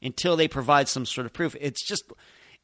until 0.00 0.36
they 0.36 0.48
provide 0.48 0.88
some 0.88 1.04
sort 1.04 1.26
of 1.26 1.32
proof, 1.32 1.54
it's 1.60 1.86
just 1.86 2.04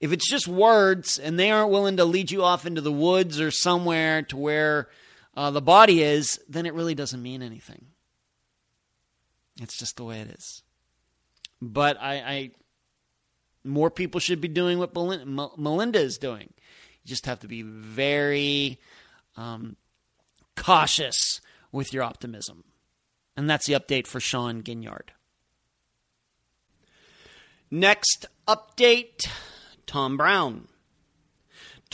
if 0.00 0.12
it's 0.12 0.28
just 0.28 0.48
words 0.48 1.18
and 1.18 1.38
they 1.38 1.50
aren't 1.50 1.70
willing 1.70 1.96
to 1.98 2.04
lead 2.04 2.30
you 2.30 2.42
off 2.42 2.66
into 2.66 2.80
the 2.80 2.92
woods 2.92 3.40
or 3.40 3.50
somewhere 3.50 4.22
to 4.22 4.36
where 4.36 4.88
uh, 5.36 5.50
the 5.50 5.62
body 5.62 6.02
is, 6.02 6.40
then 6.48 6.66
it 6.66 6.74
really 6.74 6.94
doesn't 6.94 7.22
mean 7.22 7.42
anything. 7.42 7.86
It's 9.60 9.78
just 9.78 9.96
the 9.96 10.04
way 10.04 10.20
it 10.20 10.28
is. 10.28 10.62
But 11.60 12.00
I, 12.00 12.14
I 12.14 12.50
more 13.64 13.90
people 13.90 14.20
should 14.20 14.40
be 14.40 14.48
doing 14.48 14.78
what 14.78 14.94
Melinda 14.94 15.98
is 15.98 16.18
doing. 16.18 16.52
You 17.02 17.08
just 17.08 17.26
have 17.26 17.40
to 17.40 17.48
be 17.48 17.62
very 17.62 18.78
um, 19.36 19.76
cautious 20.56 21.40
with 21.72 21.92
your 21.92 22.02
optimism. 22.02 22.64
And 23.36 23.50
that's 23.50 23.66
the 23.66 23.72
update 23.72 24.06
for 24.06 24.20
Sean 24.20 24.62
Ginyard. 24.62 25.08
Next 27.70 28.26
update 28.46 29.26
Tom 29.86 30.16
Brown. 30.16 30.68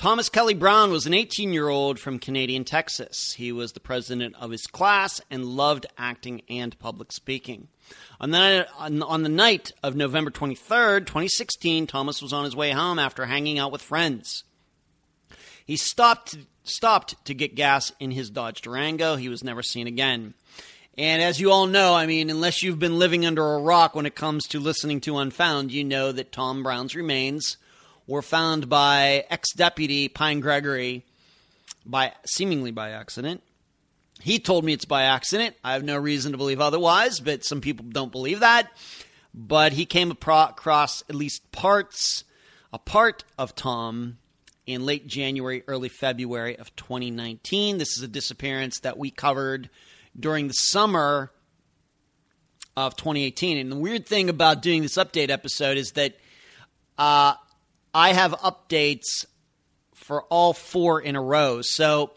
Thomas 0.00 0.30
Kelly 0.30 0.54
Brown 0.54 0.90
was 0.90 1.04
an 1.04 1.12
18 1.12 1.52
year 1.52 1.68
old 1.68 1.98
from 1.98 2.18
Canadian, 2.18 2.64
Texas. 2.64 3.34
He 3.34 3.52
was 3.52 3.72
the 3.72 3.80
president 3.80 4.34
of 4.40 4.50
his 4.50 4.66
class 4.66 5.20
and 5.30 5.44
loved 5.44 5.84
acting 5.98 6.40
and 6.48 6.78
public 6.78 7.12
speaking. 7.12 7.68
On 8.18 8.30
the, 8.30 8.66
on 8.78 9.22
the 9.22 9.28
night 9.28 9.72
of 9.82 9.94
November 9.94 10.30
23rd, 10.30 11.00
2016, 11.00 11.86
Thomas 11.86 12.22
was 12.22 12.32
on 12.32 12.44
his 12.44 12.56
way 12.56 12.70
home 12.70 12.98
after 12.98 13.26
hanging 13.26 13.58
out 13.58 13.72
with 13.72 13.82
friends. 13.82 14.44
He 15.66 15.76
stopped, 15.76 16.38
stopped 16.64 17.22
to 17.26 17.34
get 17.34 17.54
gas 17.54 17.92
in 18.00 18.10
his 18.10 18.30
Dodge 18.30 18.62
Durango. 18.62 19.16
He 19.16 19.28
was 19.28 19.44
never 19.44 19.62
seen 19.62 19.86
again. 19.86 20.32
And 20.96 21.20
as 21.20 21.40
you 21.40 21.52
all 21.52 21.66
know, 21.66 21.92
I 21.94 22.06
mean, 22.06 22.30
unless 22.30 22.62
you've 22.62 22.78
been 22.78 22.98
living 22.98 23.26
under 23.26 23.44
a 23.44 23.60
rock 23.60 23.94
when 23.94 24.06
it 24.06 24.14
comes 24.14 24.46
to 24.46 24.60
listening 24.60 25.02
to 25.02 25.18
Unfound, 25.18 25.72
you 25.72 25.84
know 25.84 26.10
that 26.10 26.32
Tom 26.32 26.62
Brown's 26.62 26.96
remains 26.96 27.58
were 28.10 28.22
found 28.22 28.68
by 28.68 29.24
ex 29.30 29.52
deputy 29.54 30.08
Pine 30.08 30.40
Gregory 30.40 31.06
by 31.86 32.12
seemingly 32.26 32.72
by 32.72 32.90
accident. 32.90 33.40
He 34.20 34.40
told 34.40 34.64
me 34.64 34.72
it's 34.72 34.84
by 34.84 35.04
accident. 35.04 35.54
I 35.62 35.74
have 35.74 35.84
no 35.84 35.96
reason 35.96 36.32
to 36.32 36.38
believe 36.38 36.60
otherwise, 36.60 37.20
but 37.20 37.44
some 37.44 37.60
people 37.60 37.86
don't 37.88 38.12
believe 38.12 38.40
that. 38.40 38.68
But 39.32 39.72
he 39.72 39.86
came 39.86 40.10
across 40.10 41.02
at 41.08 41.14
least 41.14 41.52
parts, 41.52 42.24
a 42.72 42.78
part 42.78 43.24
of 43.38 43.54
Tom 43.54 44.18
in 44.66 44.84
late 44.84 45.06
January, 45.06 45.62
early 45.68 45.88
February 45.88 46.58
of 46.58 46.74
2019. 46.74 47.78
This 47.78 47.96
is 47.96 48.02
a 48.02 48.08
disappearance 48.08 48.80
that 48.80 48.98
we 48.98 49.12
covered 49.12 49.70
during 50.18 50.48
the 50.48 50.54
summer 50.54 51.30
of 52.76 52.96
2018. 52.96 53.56
And 53.56 53.70
the 53.70 53.76
weird 53.76 54.04
thing 54.04 54.28
about 54.28 54.62
doing 54.62 54.82
this 54.82 54.96
update 54.96 55.30
episode 55.30 55.78
is 55.78 55.92
that 55.92 56.16
uh, 56.98 57.34
I 57.94 58.12
have 58.12 58.32
updates 58.32 59.26
for 59.94 60.22
all 60.24 60.52
four 60.52 61.00
in 61.00 61.16
a 61.16 61.22
row. 61.22 61.62
So 61.62 62.12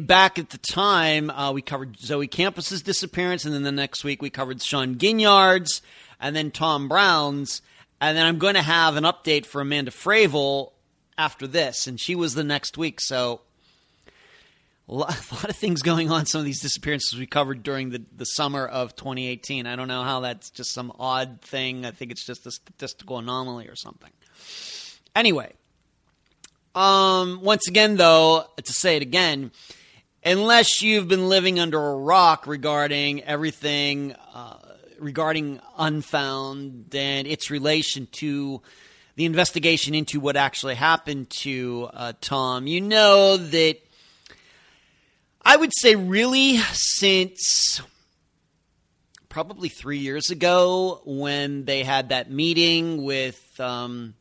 back 0.00 0.38
at 0.38 0.50
the 0.50 0.58
time, 0.58 1.30
uh, 1.30 1.52
we 1.52 1.62
covered 1.62 1.98
Zoe 1.98 2.28
Campos's 2.28 2.82
disappearance, 2.82 3.44
and 3.44 3.54
then 3.54 3.62
the 3.62 3.72
next 3.72 4.04
week 4.04 4.22
we 4.22 4.30
covered 4.30 4.62
Sean 4.62 4.96
Ginyard's, 4.96 5.82
and 6.20 6.34
then 6.34 6.50
Tom 6.50 6.88
Brown's, 6.88 7.62
and 8.00 8.16
then 8.16 8.26
I'm 8.26 8.38
going 8.38 8.54
to 8.54 8.62
have 8.62 8.96
an 8.96 9.04
update 9.04 9.46
for 9.46 9.60
Amanda 9.60 9.90
Fravel 9.90 10.72
after 11.18 11.46
this, 11.46 11.86
and 11.86 12.00
she 12.00 12.14
was 12.14 12.34
the 12.34 12.44
next 12.44 12.78
week. 12.78 13.00
So 13.00 13.42
a 14.88 14.94
lot, 14.94 15.10
a 15.32 15.34
lot 15.34 15.48
of 15.50 15.56
things 15.56 15.82
going 15.82 16.10
on. 16.10 16.26
Some 16.26 16.40
of 16.40 16.44
these 16.44 16.60
disappearances 16.60 17.18
we 17.18 17.26
covered 17.26 17.62
during 17.62 17.90
the, 17.90 18.02
the 18.16 18.24
summer 18.24 18.66
of 18.66 18.96
2018. 18.96 19.66
I 19.66 19.76
don't 19.76 19.88
know 19.88 20.02
how 20.02 20.20
that's 20.20 20.50
just 20.50 20.72
some 20.72 20.92
odd 20.98 21.40
thing. 21.42 21.84
I 21.84 21.90
think 21.90 22.10
it's 22.10 22.24
just 22.24 22.46
a 22.46 22.50
statistical 22.50 23.18
anomaly 23.18 23.68
or 23.68 23.76
something. 23.76 24.10
Anyway, 25.14 25.52
um, 26.74 27.40
once 27.42 27.68
again, 27.68 27.96
though, 27.96 28.46
to 28.56 28.72
say 28.72 28.96
it 28.96 29.02
again, 29.02 29.50
unless 30.24 30.80
you've 30.80 31.06
been 31.06 31.28
living 31.28 31.60
under 31.60 31.78
a 31.78 31.96
rock 31.96 32.46
regarding 32.46 33.22
everything 33.24 34.14
uh, 34.34 34.56
regarding 34.98 35.60
Unfound 35.76 36.94
and 36.94 37.26
its 37.26 37.50
relation 37.50 38.06
to 38.12 38.62
the 39.16 39.26
investigation 39.26 39.94
into 39.94 40.18
what 40.20 40.36
actually 40.36 40.76
happened 40.76 41.28
to 41.28 41.90
uh, 41.92 42.12
Tom, 42.20 42.66
you 42.66 42.80
know 42.80 43.36
that 43.36 43.76
I 45.42 45.56
would 45.56 45.72
say, 45.76 45.94
really, 45.96 46.56
since 46.72 47.82
probably 49.28 49.68
three 49.68 49.98
years 49.98 50.30
ago 50.30 51.02
when 51.04 51.66
they 51.66 51.82
had 51.82 52.10
that 52.10 52.30
meeting 52.30 53.04
with. 53.04 53.60
Um, 53.60 54.14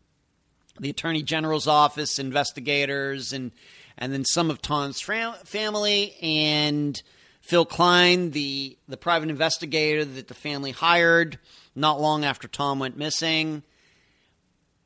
the 0.82 0.90
Attorney 0.90 1.24
General's 1.24 1.68
office, 1.68 2.20
investigators, 2.20 3.32
and 3.32 3.52
and 3.98 4.12
then 4.12 4.26
some 4.26 4.49
of 4.49 4.62
Tom's 4.62 4.99
fam- 4.99 5.36
family 5.45 6.16
and 6.22 7.02
Phil 7.40 7.66
Klein, 7.66 8.32
the 8.32 8.78
the 8.90 8.98
private 8.98 9.30
investigator 9.30 10.03
that 10.03 10.28
the 10.28 10.34
family 10.34 10.72
hired 10.72 11.40
not 11.76 12.02
long 12.02 12.26
after 12.26 12.48
Tom 12.49 12.80
went 12.80 12.98
missing. 12.98 13.64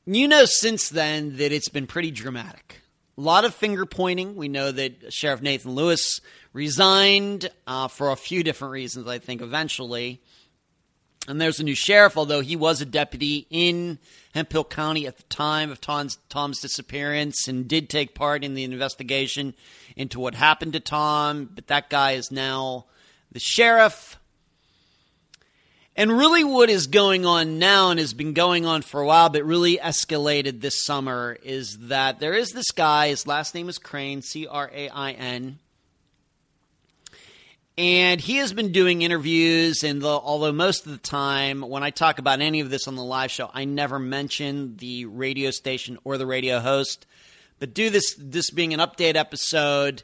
You 0.05 0.27
know, 0.27 0.45
since 0.45 0.89
then 0.89 1.37
that 1.37 1.51
it's 1.51 1.69
been 1.69 1.87
pretty 1.87 2.11
dramatic. 2.11 2.81
A 3.17 3.21
lot 3.21 3.45
of 3.45 3.55
finger 3.55 3.85
pointing. 3.85 4.35
We 4.35 4.49
know 4.49 4.71
that 4.71 5.11
Sheriff 5.11 5.41
Nathan 5.41 5.71
Lewis 5.71 6.19
resigned 6.53 7.49
uh, 7.65 7.87
for 7.87 8.11
a 8.11 8.15
few 8.15 8.43
different 8.43 8.73
reasons. 8.73 9.07
I 9.07 9.19
think 9.19 9.41
eventually 9.41 10.21
and 11.27 11.41
there's 11.41 11.59
a 11.59 11.63
new 11.63 11.75
sheriff, 11.75 12.17
although 12.17 12.41
he 12.41 12.55
was 12.55 12.81
a 12.81 12.85
deputy 12.85 13.47
in 13.49 13.99
Hemphill 14.33 14.63
County 14.63 15.07
at 15.07 15.17
the 15.17 15.23
time 15.23 15.71
of 15.71 15.81
Tom's, 15.81 16.17
Tom's 16.29 16.59
disappearance 16.59 17.47
and 17.47 17.67
did 17.67 17.89
take 17.89 18.13
part 18.13 18.43
in 18.43 18.53
the 18.53 18.63
investigation 18.63 19.53
into 19.95 20.19
what 20.19 20.35
happened 20.35 20.73
to 20.73 20.79
Tom. 20.79 21.49
But 21.53 21.67
that 21.67 21.89
guy 21.89 22.11
is 22.11 22.31
now 22.31 22.85
the 23.31 23.39
sheriff. 23.39 24.19
And 25.95 26.11
really, 26.11 26.43
what 26.43 26.69
is 26.69 26.87
going 26.87 27.25
on 27.25 27.57
now 27.57 27.89
and 27.89 27.99
has 27.99 28.13
been 28.13 28.33
going 28.33 28.65
on 28.65 28.81
for 28.81 28.99
a 28.99 29.05
while, 29.05 29.29
but 29.29 29.45
really 29.45 29.77
escalated 29.77 30.59
this 30.59 30.83
summer, 30.85 31.37
is 31.41 31.77
that 31.87 32.19
there 32.19 32.33
is 32.33 32.51
this 32.51 32.71
guy. 32.71 33.07
His 33.07 33.25
last 33.25 33.55
name 33.55 33.69
is 33.69 33.77
Crain, 33.77 34.21
C 34.21 34.45
R 34.45 34.69
A 34.73 34.89
I 34.89 35.11
N 35.11 35.59
and 37.77 38.21
he 38.21 38.37
has 38.37 38.53
been 38.53 38.71
doing 38.71 39.01
interviews, 39.01 39.83
and 39.83 40.01
the, 40.01 40.07
although 40.07 40.53
most 40.53 40.85
of 40.85 40.93
the 40.93 40.97
time 40.97 41.61
when 41.61 41.83
I 41.83 41.89
talk 41.89 42.19
about 42.19 42.39
any 42.39 42.61
of 42.61 42.69
this 42.69 42.87
on 42.87 42.95
the 42.95 43.03
live 43.03 43.31
show, 43.31 43.49
I 43.53 43.65
never 43.65 43.99
mention 43.99 44.77
the 44.77 45.05
radio 45.05 45.51
station 45.51 45.97
or 46.05 46.17
the 46.17 46.25
radio 46.25 46.59
host. 46.59 47.05
But 47.59 47.73
do 47.73 47.89
this 47.89 48.15
this 48.17 48.49
being 48.49 48.73
an 48.73 48.79
update 48.79 49.15
episode, 49.15 50.03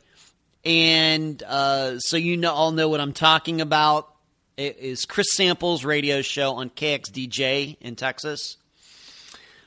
and 0.65 1.41
uh, 1.43 1.99
so 1.99 2.18
you 2.18 2.35
know 2.35 2.53
all 2.53 2.72
know 2.72 2.89
what 2.89 2.99
I'm 2.99 3.14
talking 3.14 3.61
about. 3.61 4.14
It 4.57 4.77
is 4.77 5.06
Chris 5.06 5.34
Samples' 5.34 5.85
radio 5.85 6.22
show 6.22 6.53
on 6.56 6.69
KXDJ 6.69 7.77
in 7.80 7.95
Texas. 7.95 8.57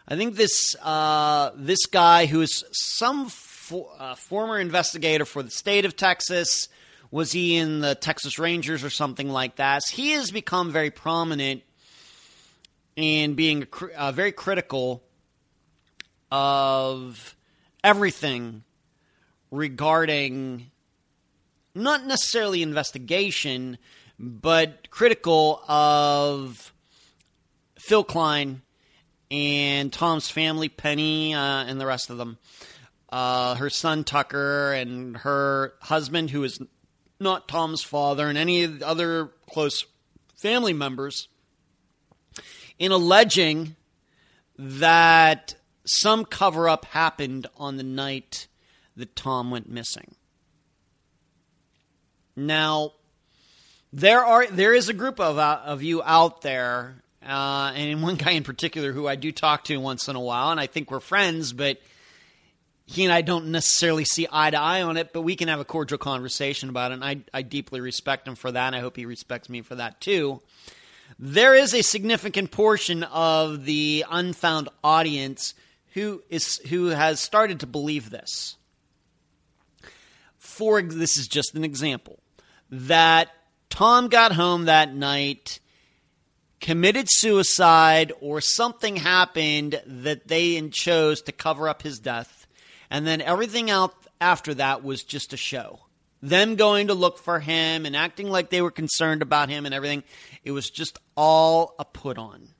I 0.06 0.16
think 0.16 0.36
this 0.36 0.76
uh, 0.82 1.52
this 1.56 1.86
guy 1.86 2.26
who 2.26 2.42
is 2.42 2.64
some 2.72 3.28
for, 3.28 3.90
uh, 3.98 4.14
former 4.14 4.60
investigator 4.60 5.24
for 5.24 5.42
the 5.42 5.50
state 5.50 5.86
of 5.86 5.96
Texas 5.96 6.68
was 7.14 7.30
he 7.30 7.54
in 7.54 7.78
the 7.78 7.94
Texas 7.94 8.40
Rangers 8.40 8.82
or 8.82 8.90
something 8.90 9.28
like 9.28 9.54
that? 9.54 9.84
He 9.88 10.10
has 10.10 10.32
become 10.32 10.72
very 10.72 10.90
prominent 10.90 11.62
in 12.96 13.34
being 13.34 13.68
uh, 13.96 14.10
very 14.10 14.32
critical 14.32 15.00
of 16.32 17.36
everything 17.84 18.64
regarding 19.52 20.72
not 21.72 22.04
necessarily 22.04 22.62
investigation, 22.62 23.78
but 24.18 24.90
critical 24.90 25.62
of 25.68 26.72
Phil 27.78 28.02
Klein 28.02 28.60
and 29.30 29.92
Tom's 29.92 30.28
family, 30.28 30.68
Penny, 30.68 31.32
uh, 31.32 31.38
and 31.38 31.80
the 31.80 31.86
rest 31.86 32.10
of 32.10 32.18
them. 32.18 32.38
Uh, 33.08 33.54
her 33.54 33.70
son 33.70 34.02
Tucker 34.02 34.72
and 34.72 35.16
her 35.18 35.74
husband, 35.80 36.30
who 36.30 36.42
is 36.42 36.58
not 37.20 37.48
Tom's 37.48 37.82
father, 37.82 38.28
and 38.28 38.36
any 38.36 38.82
other 38.82 39.30
close 39.50 39.84
family 40.36 40.72
members, 40.72 41.28
in 42.78 42.92
alleging 42.92 43.76
that 44.58 45.54
some 45.84 46.24
cover 46.24 46.68
up 46.68 46.84
happened 46.86 47.46
on 47.56 47.76
the 47.76 47.82
night 47.82 48.48
that 48.96 49.16
Tom 49.16 49.50
went 49.50 49.68
missing. 49.68 50.14
Now, 52.36 52.92
there 53.92 54.24
are 54.24 54.46
there 54.48 54.74
is 54.74 54.88
a 54.88 54.92
group 54.92 55.20
of 55.20 55.38
uh, 55.38 55.60
of 55.64 55.82
you 55.82 56.02
out 56.02 56.42
there, 56.42 56.96
uh, 57.24 57.72
and 57.74 58.02
one 58.02 58.16
guy 58.16 58.32
in 58.32 58.42
particular 58.42 58.92
who 58.92 59.06
I 59.06 59.14
do 59.14 59.30
talk 59.30 59.64
to 59.64 59.76
once 59.76 60.08
in 60.08 60.16
a 60.16 60.20
while, 60.20 60.50
and 60.50 60.60
I 60.60 60.66
think 60.66 60.90
we're 60.90 61.00
friends, 61.00 61.52
but 61.52 61.78
he 62.86 63.04
and 63.04 63.12
I 63.12 63.22
don't 63.22 63.46
necessarily 63.46 64.04
see 64.04 64.26
eye 64.30 64.50
to 64.50 64.60
eye 64.60 64.82
on 64.82 64.96
it, 64.96 65.12
but 65.12 65.22
we 65.22 65.36
can 65.36 65.48
have 65.48 65.60
a 65.60 65.64
cordial 65.64 65.98
conversation 65.98 66.68
about 66.68 66.90
it, 66.90 66.94
and 66.94 67.04
I, 67.04 67.22
I 67.32 67.42
deeply 67.42 67.80
respect 67.80 68.28
him 68.28 68.34
for 68.34 68.52
that, 68.52 68.66
and 68.68 68.76
I 68.76 68.80
hope 68.80 68.96
he 68.96 69.06
respects 69.06 69.48
me 69.48 69.62
for 69.62 69.74
that 69.76 70.00
too. 70.00 70.42
There 71.18 71.54
is 71.54 71.74
a 71.74 71.82
significant 71.82 72.50
portion 72.50 73.02
of 73.04 73.64
the 73.64 74.04
unfound 74.10 74.68
audience 74.82 75.54
who 75.92 76.22
is 76.28 76.58
who 76.68 76.86
has 76.86 77.20
started 77.20 77.60
to 77.60 77.66
believe 77.66 78.10
this. 78.10 78.56
For 80.38 80.82
this 80.82 81.16
is 81.16 81.28
just 81.28 81.54
an 81.54 81.64
example 81.64 82.18
that 82.70 83.30
Tom 83.70 84.08
got 84.08 84.32
home 84.32 84.64
that 84.64 84.94
night, 84.94 85.60
committed 86.60 87.06
suicide, 87.08 88.12
or 88.20 88.40
something 88.40 88.96
happened 88.96 89.80
that 89.86 90.28
they 90.28 90.60
chose 90.68 91.22
to 91.22 91.32
cover 91.32 91.68
up 91.68 91.82
his 91.82 91.98
death, 91.98 92.43
and 92.94 93.04
then 93.04 93.20
everything 93.20 93.72
out 93.72 93.92
after 94.20 94.54
that 94.54 94.84
was 94.84 95.02
just 95.02 95.32
a 95.32 95.36
show. 95.36 95.80
Them 96.22 96.54
going 96.54 96.86
to 96.86 96.94
look 96.94 97.18
for 97.18 97.40
him 97.40 97.86
and 97.86 97.96
acting 97.96 98.30
like 98.30 98.50
they 98.50 98.62
were 98.62 98.70
concerned 98.70 99.20
about 99.20 99.48
him 99.48 99.66
and 99.66 99.74
everything. 99.74 100.04
It 100.44 100.52
was 100.52 100.70
just 100.70 101.00
all 101.16 101.74
a 101.80 101.84
put 101.84 102.18
on. 102.18 102.50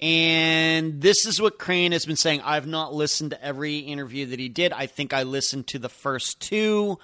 And 0.00 1.00
this 1.00 1.26
is 1.26 1.40
what 1.40 1.58
Crain 1.58 1.90
has 1.90 2.06
been 2.06 2.14
saying. 2.14 2.40
I've 2.44 2.68
not 2.68 2.94
listened 2.94 3.32
to 3.32 3.44
every 3.44 3.78
interview 3.78 4.26
that 4.26 4.38
he 4.38 4.48
did. 4.48 4.72
I 4.72 4.86
think 4.86 5.12
I 5.12 5.24
listened 5.24 5.66
to 5.68 5.80
the 5.80 5.88
first 5.88 6.38
two. 6.38 7.00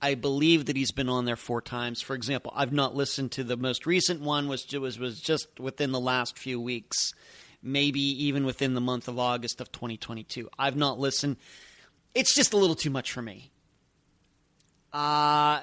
I 0.00 0.14
believe 0.14 0.66
that 0.66 0.76
he's 0.76 0.92
been 0.92 1.08
on 1.08 1.24
there 1.24 1.34
four 1.34 1.60
times. 1.60 2.02
For 2.02 2.14
example, 2.14 2.52
I've 2.54 2.72
not 2.72 2.94
listened 2.94 3.32
to 3.32 3.42
the 3.42 3.56
most 3.56 3.84
recent 3.84 4.20
one, 4.20 4.46
which 4.46 4.72
was 4.74 4.96
was 4.96 5.20
just 5.20 5.58
within 5.58 5.90
the 5.90 5.98
last 5.98 6.38
few 6.38 6.60
weeks, 6.60 7.14
maybe 7.62 8.00
even 8.24 8.44
within 8.44 8.74
the 8.74 8.80
month 8.80 9.08
of 9.08 9.18
August 9.18 9.60
of 9.60 9.70
2022. 9.72 10.48
I've 10.58 10.76
not 10.76 10.98
listened. 10.98 11.36
It's 12.14 12.34
just 12.34 12.52
a 12.52 12.56
little 12.56 12.76
too 12.76 12.90
much 12.90 13.12
for 13.12 13.22
me. 13.22 13.50
Uh, 14.92 15.60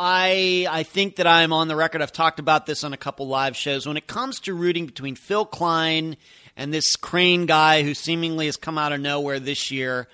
I 0.00 0.66
I 0.70 0.84
think 0.84 1.16
that 1.16 1.26
I'm 1.26 1.52
on 1.52 1.68
the 1.68 1.76
record. 1.76 2.00
I've 2.00 2.12
talked 2.12 2.38
about 2.38 2.66
this 2.66 2.84
on 2.84 2.92
a 2.92 2.96
couple 2.96 3.26
live 3.26 3.56
shows. 3.56 3.86
When 3.86 3.96
it 3.96 4.06
comes 4.06 4.40
to 4.40 4.54
rooting 4.54 4.86
between 4.86 5.16
Phil 5.16 5.44
Klein 5.44 6.16
and 6.56 6.72
this 6.72 6.96
Crain 6.96 7.46
guy 7.46 7.82
who 7.82 7.94
seemingly 7.94 8.46
has 8.46 8.56
come 8.56 8.78
out 8.78 8.92
of 8.92 9.00
nowhere 9.00 9.40
this 9.40 9.70
year, 9.70 10.08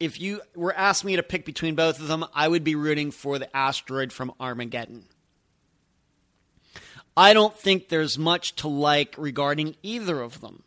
if 0.00 0.20
you 0.20 0.42
were 0.54 0.74
asked 0.74 1.04
me 1.04 1.16
to 1.16 1.22
pick 1.22 1.46
between 1.46 1.76
both 1.76 2.00
of 2.00 2.08
them, 2.08 2.24
I 2.34 2.48
would 2.48 2.64
be 2.64 2.74
rooting 2.74 3.10
for 3.10 3.38
the 3.38 3.56
asteroid 3.56 4.12
from 4.12 4.32
Armageddon. 4.38 5.04
I 7.16 7.32
don't 7.32 7.56
think 7.58 7.88
there's 7.88 8.18
much 8.18 8.54
to 8.56 8.68
like 8.68 9.14
regarding 9.16 9.76
either 9.82 10.20
of 10.20 10.40
them. 10.40 10.62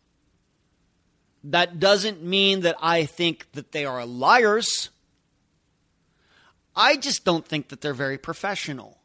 That 1.44 1.78
doesn't 1.78 2.22
mean 2.22 2.60
that 2.60 2.76
I 2.82 3.04
think 3.04 3.46
that 3.52 3.72
they 3.72 3.84
are 3.84 4.04
liars. 4.04 4.90
I 6.74 6.96
just 6.96 7.24
don't 7.24 7.46
think 7.46 7.68
that 7.68 7.80
they're 7.80 7.94
very 7.94 8.18
professional. 8.18 8.98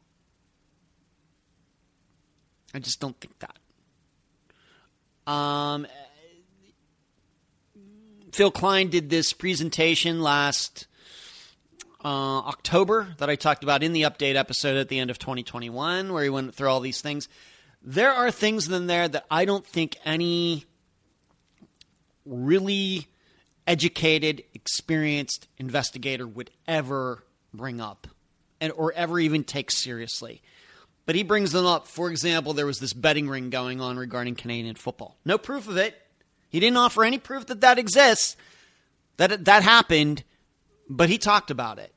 I 2.73 2.79
just 2.79 2.99
don't 2.99 3.15
think 3.21 3.39
that. 3.39 5.31
Um, 5.31 5.87
Phil 8.33 8.51
Klein 8.51 8.89
did 8.89 9.09
this 9.09 9.31
presentation 9.31 10.21
last 10.21 10.87
uh, 12.05 12.41
October 12.41 13.15
that 13.17 13.31
I 13.31 13.35
talked 13.35 13.63
about 13.63 13.81
in 13.81 13.91
the 13.91 14.03
update 14.03 14.35
episode 14.35 14.77
at 14.77 14.89
the 14.89 14.99
end 14.99 15.09
of 15.09 15.17
2021, 15.17 16.13
where 16.13 16.23
he 16.23 16.29
went 16.29 16.53
through 16.53 16.69
all 16.69 16.79
these 16.79 17.01
things. 17.01 17.27
There 17.81 18.11
are 18.11 18.29
things 18.29 18.69
in 18.69 18.85
there 18.85 19.07
that 19.07 19.25
I 19.31 19.45
don't 19.45 19.65
think 19.65 19.97
any 20.05 20.65
really 22.23 23.07
educated, 23.65 24.43
experienced 24.53 25.47
investigator 25.57 26.27
would 26.27 26.51
ever 26.67 27.23
bring 27.51 27.81
up 27.81 28.05
and 28.61 28.71
or 28.73 28.93
ever 28.93 29.19
even 29.19 29.43
take 29.43 29.71
seriously. 29.71 30.43
But 31.07 31.15
he 31.15 31.23
brings 31.23 31.53
them 31.53 31.65
up. 31.65 31.87
For 31.87 32.11
example, 32.11 32.53
there 32.53 32.67
was 32.67 32.77
this 32.79 32.93
betting 32.93 33.27
ring 33.27 33.49
going 33.49 33.81
on 33.81 33.97
regarding 33.97 34.35
Canadian 34.35 34.75
football. 34.75 35.17
No 35.25 35.39
proof 35.39 35.67
of 35.67 35.77
it. 35.77 35.99
He 36.49 36.59
didn't 36.59 36.77
offer 36.77 37.03
any 37.03 37.17
proof 37.17 37.47
that 37.47 37.61
that 37.61 37.79
exists, 37.79 38.37
that 39.17 39.45
that 39.45 39.63
happened, 39.63 40.23
but 40.87 41.09
he 41.09 41.17
talked 41.17 41.49
about 41.49 41.79
it. 41.79 41.94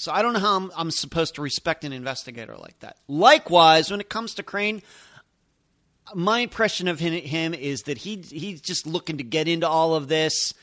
So 0.00 0.12
I 0.12 0.22
don't 0.22 0.32
know 0.32 0.40
how 0.40 0.56
I'm, 0.56 0.72
I'm 0.74 0.90
supposed 0.90 1.34
to 1.34 1.42
respect 1.42 1.84
an 1.84 1.92
investigator 1.92 2.56
like 2.56 2.78
that. 2.78 2.96
Likewise, 3.06 3.90
when 3.90 4.00
it 4.00 4.08
comes 4.08 4.32
to 4.36 4.42
Crain, 4.42 4.80
my 6.14 6.40
impression 6.40 6.88
of 6.88 6.98
him, 6.98 7.12
him 7.12 7.52
is 7.52 7.82
that 7.82 7.98
he 7.98 8.16
he's 8.16 8.62
just 8.62 8.86
looking 8.86 9.18
to 9.18 9.24
get 9.24 9.46
into 9.46 9.68
all 9.68 9.94
of 9.94 10.08
this. 10.08 10.54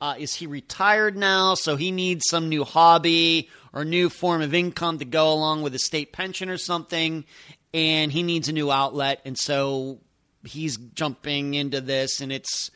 Uh, 0.00 0.14
is 0.18 0.34
he 0.34 0.46
retired 0.46 1.14
now? 1.14 1.52
So 1.56 1.76
he 1.76 1.90
needs 1.92 2.24
some 2.26 2.48
new 2.48 2.64
hobby 2.64 3.50
or 3.74 3.84
new 3.84 4.08
form 4.08 4.40
of 4.40 4.54
income 4.54 4.96
to 5.00 5.04
go 5.04 5.30
along 5.30 5.60
with 5.60 5.74
a 5.74 5.78
state 5.78 6.14
pension 6.14 6.48
or 6.48 6.56
something, 6.56 7.26
and 7.74 8.10
he 8.10 8.22
needs 8.22 8.48
a 8.48 8.52
new 8.54 8.72
outlet. 8.72 9.20
And 9.26 9.36
so 9.36 9.98
he's 10.42 10.78
jumping 10.78 11.52
into 11.52 11.82
this, 11.82 12.22
and 12.22 12.32
it's 12.32 12.70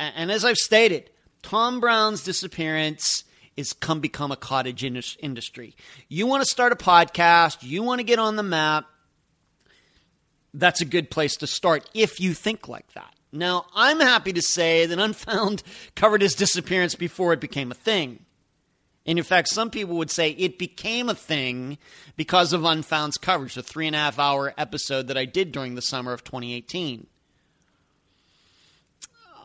and 0.00 0.32
as 0.32 0.44
I've 0.44 0.56
stated, 0.56 1.10
Tom 1.44 1.78
Brown's 1.78 2.24
disappearance 2.24 3.22
is 3.56 3.72
come 3.72 4.00
become 4.00 4.32
a 4.32 4.36
cottage 4.36 4.84
industry. 4.84 5.76
You 6.08 6.26
want 6.26 6.42
to 6.42 6.48
start 6.48 6.72
a 6.72 6.76
podcast, 6.76 7.58
you 7.62 7.82
want 7.82 7.98
to 8.00 8.04
get 8.04 8.18
on 8.18 8.36
the 8.36 8.42
map. 8.42 8.86
That's 10.52 10.80
a 10.80 10.84
good 10.84 11.10
place 11.10 11.36
to 11.36 11.46
start 11.46 11.88
if 11.94 12.20
you 12.20 12.34
think 12.34 12.68
like 12.68 12.92
that. 12.94 13.14
Now, 13.32 13.66
I'm 13.74 14.00
happy 14.00 14.32
to 14.32 14.42
say 14.42 14.86
that 14.86 14.98
Unfound 14.98 15.62
covered 15.94 16.22
his 16.22 16.34
disappearance 16.34 16.94
before 16.94 17.32
it 17.32 17.40
became 17.40 17.70
a 17.70 17.74
thing. 17.74 18.24
And 19.06 19.18
in 19.18 19.24
fact, 19.24 19.48
some 19.48 19.70
people 19.70 19.96
would 19.96 20.10
say 20.10 20.30
it 20.30 20.58
became 20.58 21.08
a 21.08 21.14
thing 21.14 21.78
because 22.16 22.52
of 22.52 22.64
Unfound's 22.64 23.16
coverage, 23.16 23.54
the 23.54 23.62
three 23.62 23.86
and 23.86 23.96
a 23.96 23.98
half 23.98 24.18
hour 24.18 24.52
episode 24.58 25.08
that 25.08 25.16
I 25.16 25.24
did 25.24 25.52
during 25.52 25.74
the 25.74 25.82
summer 25.82 26.12
of 26.12 26.22
2018. 26.22 27.06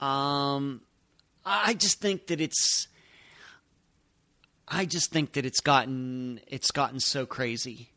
Um, 0.02 0.82
I 1.45 1.73
just 1.73 1.99
think 1.99 2.27
that 2.27 2.41
it's. 2.41 2.88
I 4.67 4.85
just 4.85 5.11
think 5.11 5.33
that 5.33 5.45
it's 5.45 5.61
gotten 5.61 6.39
it's 6.47 6.71
gotten 6.71 6.99
so 6.99 7.25
crazy. 7.25 7.89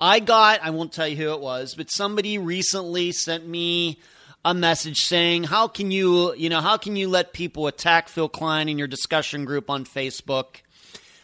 I 0.00 0.20
got 0.20 0.60
I 0.62 0.70
won't 0.70 0.92
tell 0.92 1.06
you 1.06 1.16
who 1.16 1.32
it 1.32 1.40
was, 1.40 1.74
but 1.74 1.90
somebody 1.90 2.38
recently 2.38 3.12
sent 3.12 3.46
me 3.46 4.00
a 4.44 4.54
message 4.54 4.98
saying, 4.98 5.44
"How 5.44 5.68
can 5.68 5.90
you, 5.90 6.34
you 6.34 6.48
know, 6.48 6.60
how 6.60 6.76
can 6.76 6.96
you 6.96 7.08
let 7.08 7.32
people 7.32 7.66
attack 7.66 8.08
Phil 8.08 8.28
Klein 8.28 8.68
in 8.68 8.78
your 8.78 8.88
discussion 8.88 9.44
group 9.44 9.70
on 9.70 9.84
Facebook? 9.84 10.56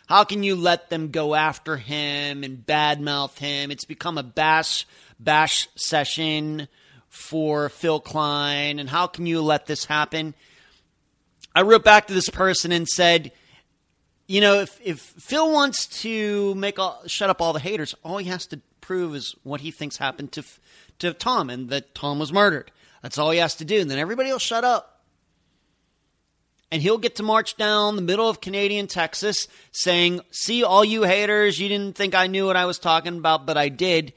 How 0.06 0.24
can 0.24 0.42
you 0.42 0.56
let 0.56 0.90
them 0.90 1.10
go 1.10 1.34
after 1.34 1.76
him 1.76 2.42
and 2.42 2.66
badmouth 2.66 3.38
him? 3.38 3.70
It's 3.70 3.84
become 3.84 4.18
a 4.18 4.22
bash 4.22 4.86
bash 5.18 5.68
session 5.76 6.68
for 7.08 7.68
Phil 7.68 8.00
Klein, 8.00 8.78
and 8.78 8.88
how 8.88 9.06
can 9.06 9.26
you 9.26 9.40
let 9.40 9.66
this 9.66 9.86
happen? 9.86 10.34
I 11.54 11.62
wrote 11.62 11.84
back 11.84 12.06
to 12.06 12.14
this 12.14 12.28
person 12.28 12.70
and 12.70 12.86
said, 12.86 13.32
you 14.30 14.40
know, 14.40 14.60
if, 14.60 14.80
if 14.80 15.00
Phil 15.00 15.50
wants 15.50 15.86
to 16.02 16.54
make 16.54 16.78
all, 16.78 17.02
shut 17.08 17.30
up 17.30 17.42
all 17.42 17.52
the 17.52 17.58
haters, 17.58 17.96
all 18.04 18.18
he 18.18 18.28
has 18.28 18.46
to 18.46 18.60
prove 18.80 19.16
is 19.16 19.34
what 19.42 19.60
he 19.60 19.72
thinks 19.72 19.96
happened 19.96 20.30
to 20.32 20.44
to 21.00 21.12
Tom 21.12 21.50
and 21.50 21.68
that 21.70 21.96
Tom 21.96 22.20
was 22.20 22.32
murdered. 22.32 22.70
That's 23.02 23.18
all 23.18 23.32
he 23.32 23.38
has 23.38 23.56
to 23.56 23.64
do, 23.64 23.80
and 23.80 23.90
then 23.90 23.98
everybody 23.98 24.30
will 24.30 24.38
shut 24.38 24.62
up. 24.62 25.02
And 26.70 26.80
he'll 26.80 26.98
get 26.98 27.16
to 27.16 27.24
march 27.24 27.56
down 27.56 27.96
the 27.96 28.02
middle 28.02 28.28
of 28.28 28.40
Canadian 28.40 28.86
Texas 28.86 29.48
saying, 29.72 30.20
See, 30.30 30.62
all 30.62 30.84
you 30.84 31.02
haters, 31.02 31.58
you 31.58 31.68
didn't 31.68 31.96
think 31.96 32.14
I 32.14 32.28
knew 32.28 32.46
what 32.46 32.56
I 32.56 32.66
was 32.66 32.78
talking 32.78 33.18
about, 33.18 33.46
but 33.46 33.56
I 33.56 33.68
did. 33.68 34.12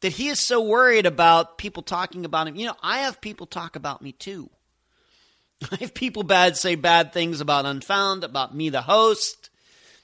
that 0.00 0.10
he 0.10 0.28
is 0.28 0.44
so 0.44 0.60
worried 0.60 1.06
about 1.06 1.58
people 1.58 1.84
talking 1.84 2.24
about 2.24 2.48
him. 2.48 2.56
You 2.56 2.66
know, 2.66 2.76
I 2.82 2.98
have 3.00 3.20
people 3.20 3.46
talk 3.46 3.76
about 3.76 4.02
me 4.02 4.10
too. 4.10 4.50
I 5.72 5.76
have 5.76 5.94
people 5.94 6.22
bad 6.22 6.56
say 6.56 6.74
bad 6.74 7.12
things 7.12 7.40
about 7.40 7.66
Unfound, 7.66 8.24
about 8.24 8.54
me, 8.54 8.68
the 8.68 8.82
host. 8.82 9.50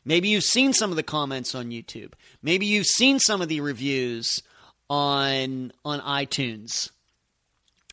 Maybe 0.04 0.28
you've 0.28 0.44
seen 0.44 0.72
some 0.72 0.90
of 0.90 0.96
the 0.96 1.02
comments 1.02 1.54
on 1.54 1.70
YouTube. 1.70 2.12
Maybe 2.42 2.66
you've 2.66 2.86
seen 2.86 3.18
some 3.18 3.40
of 3.40 3.48
the 3.48 3.60
reviews 3.60 4.42
on 4.90 5.72
on 5.84 6.00
iTunes 6.00 6.90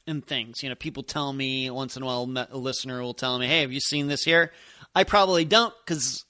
and 0.07 0.25
things. 0.25 0.61
You 0.61 0.69
know, 0.69 0.75
people 0.75 1.03
tell 1.03 1.31
me 1.31 1.69
once 1.69 1.95
in 1.95 2.03
a 2.03 2.05
while, 2.05 2.29
a 2.51 2.57
listener 2.57 3.01
will 3.01 3.13
tell 3.13 3.39
me, 3.39 3.47
"Hey, 3.47 3.61
have 3.61 3.71
you 3.71 3.79
seen 3.79 4.07
this 4.07 4.23
here?" 4.23 4.51
I 4.93 5.03
probably 5.03 5.45
don't 5.45 5.73
because 5.85 6.25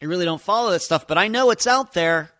I 0.00 0.06
really 0.06 0.24
don't 0.24 0.40
follow 0.40 0.70
that 0.70 0.82
stuff, 0.82 1.06
but 1.06 1.18
I 1.18 1.28
know 1.28 1.50
it's 1.50 1.66
out 1.66 1.92
there. 1.92 2.30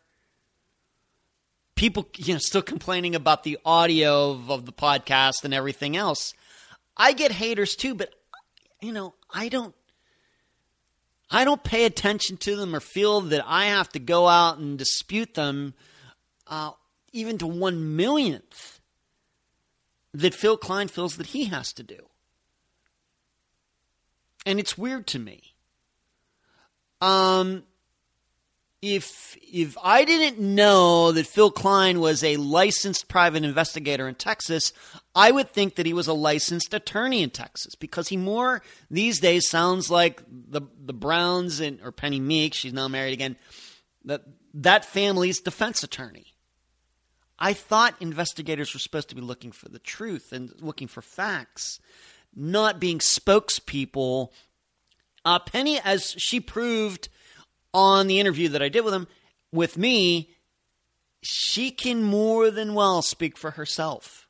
People, 1.74 2.09
you 2.16 2.35
know, 2.35 2.39
still 2.39 2.62
complaining 2.62 3.15
about 3.15 3.43
the 3.43 3.59
audio 3.65 4.31
of, 4.31 4.51
of 4.51 4.65
the 4.65 4.73
podcast 4.73 5.45
and 5.45 5.53
everything 5.53 5.97
else. 5.97 6.32
I 6.97 7.12
get 7.12 7.33
haters 7.33 7.75
too, 7.75 7.95
but 7.95 8.15
you 8.81 8.93
know, 8.93 9.15
I 9.33 9.49
don't 9.49 9.75
I 11.31 11.45
don't 11.45 11.65
pay 11.65 11.85
attention 11.85 12.37
to 12.39 12.57
them 12.57 12.75
or 12.75 12.81
feel 12.81 13.21
that 13.23 13.45
I 13.47 13.66
have 13.66 13.89
to 13.91 13.99
go 13.99 14.29
out 14.29 14.59
and 14.59 14.79
dispute 14.79 15.35
them 15.35 15.75
uh, 16.47 16.73
even 17.12 17.39
to 17.39 17.47
one 17.47 17.97
millionth 17.97 18.81
that 20.12 20.35
Phil 20.35 20.57
Klein 20.57 20.89
feels 20.89 21.16
that 21.16 21.29
he 21.29 21.47
has 21.47 21.73
to 21.73 21.83
do. 21.83 22.07
And 24.47 24.61
it's 24.61 24.79
weird 24.79 25.07
to 25.09 25.19
me. 25.19 25.55
Um, 27.01 27.65
if 28.85 29.36
if 29.40 29.77
I 29.82 30.05
didn't 30.05 30.39
know 30.40 31.12
that 31.12 31.27
Phil 31.27 31.51
Klein 31.51 32.01
was 32.01 32.23
a 32.23 32.36
licensed 32.36 33.09
private 33.09 33.44
investigator 33.44 34.06
in 34.09 34.15
Texas, 34.15 34.73
I 35.15 35.31
would 35.31 35.51
think 35.52 35.77
that 35.77 35.86
he 35.86 35.94
was 35.94 36.06
a 36.06 36.12
licensed 36.12 36.74
attorney 36.74 37.23
in 37.23 37.31
Texas 37.31 37.74
because 37.74 38.09
he 38.09 38.16
more 38.16 38.62
these 38.90 39.20
days 39.20 39.48
sounds 39.48 39.90
like 39.90 40.23
the 40.28 40.62
the 40.85 40.93
Browns 40.93 41.61
and 41.61 41.81
or 41.82 41.93
Penny 41.93 42.20
Meek, 42.20 42.52
she's 42.52 42.73
now 42.74 42.89
married 42.89 43.15
again, 43.15 43.36
that 44.05 44.23
that 44.52 44.85
family's 44.85 45.40
defense 45.40 45.82
attorney. 45.82 46.35
I 47.39 47.52
thought 47.52 47.97
investigators 48.01 48.74
were 48.74 48.81
supposed 48.81 49.09
to 49.09 49.15
be 49.15 49.20
looking 49.20 49.51
for 49.51 49.69
the 49.69 49.78
truth 49.78 50.32
and 50.32 50.52
looking 50.61 50.89
for 50.89 51.02
facts, 51.02 51.81
not 52.35 52.78
being 52.78 52.98
spokespeople. 52.98 54.28
Uh, 55.24 55.39
Penny, 55.39 55.81
as 55.81 56.15
she 56.19 56.39
proved 56.39 57.09
on 57.75 58.07
the 58.07 58.21
interview 58.21 58.49
that 58.51 58.63
I 58.63 58.71
did 58.71 58.85
with 58.85 58.95
him, 58.95 59.09
with 59.53 59.77
me, 59.77 60.31
she 61.21 61.71
can 61.71 62.03
more 62.03 62.51
than 62.51 62.75
well 62.75 63.03
speak 63.03 63.37
for 63.37 63.53
herself. 63.53 64.29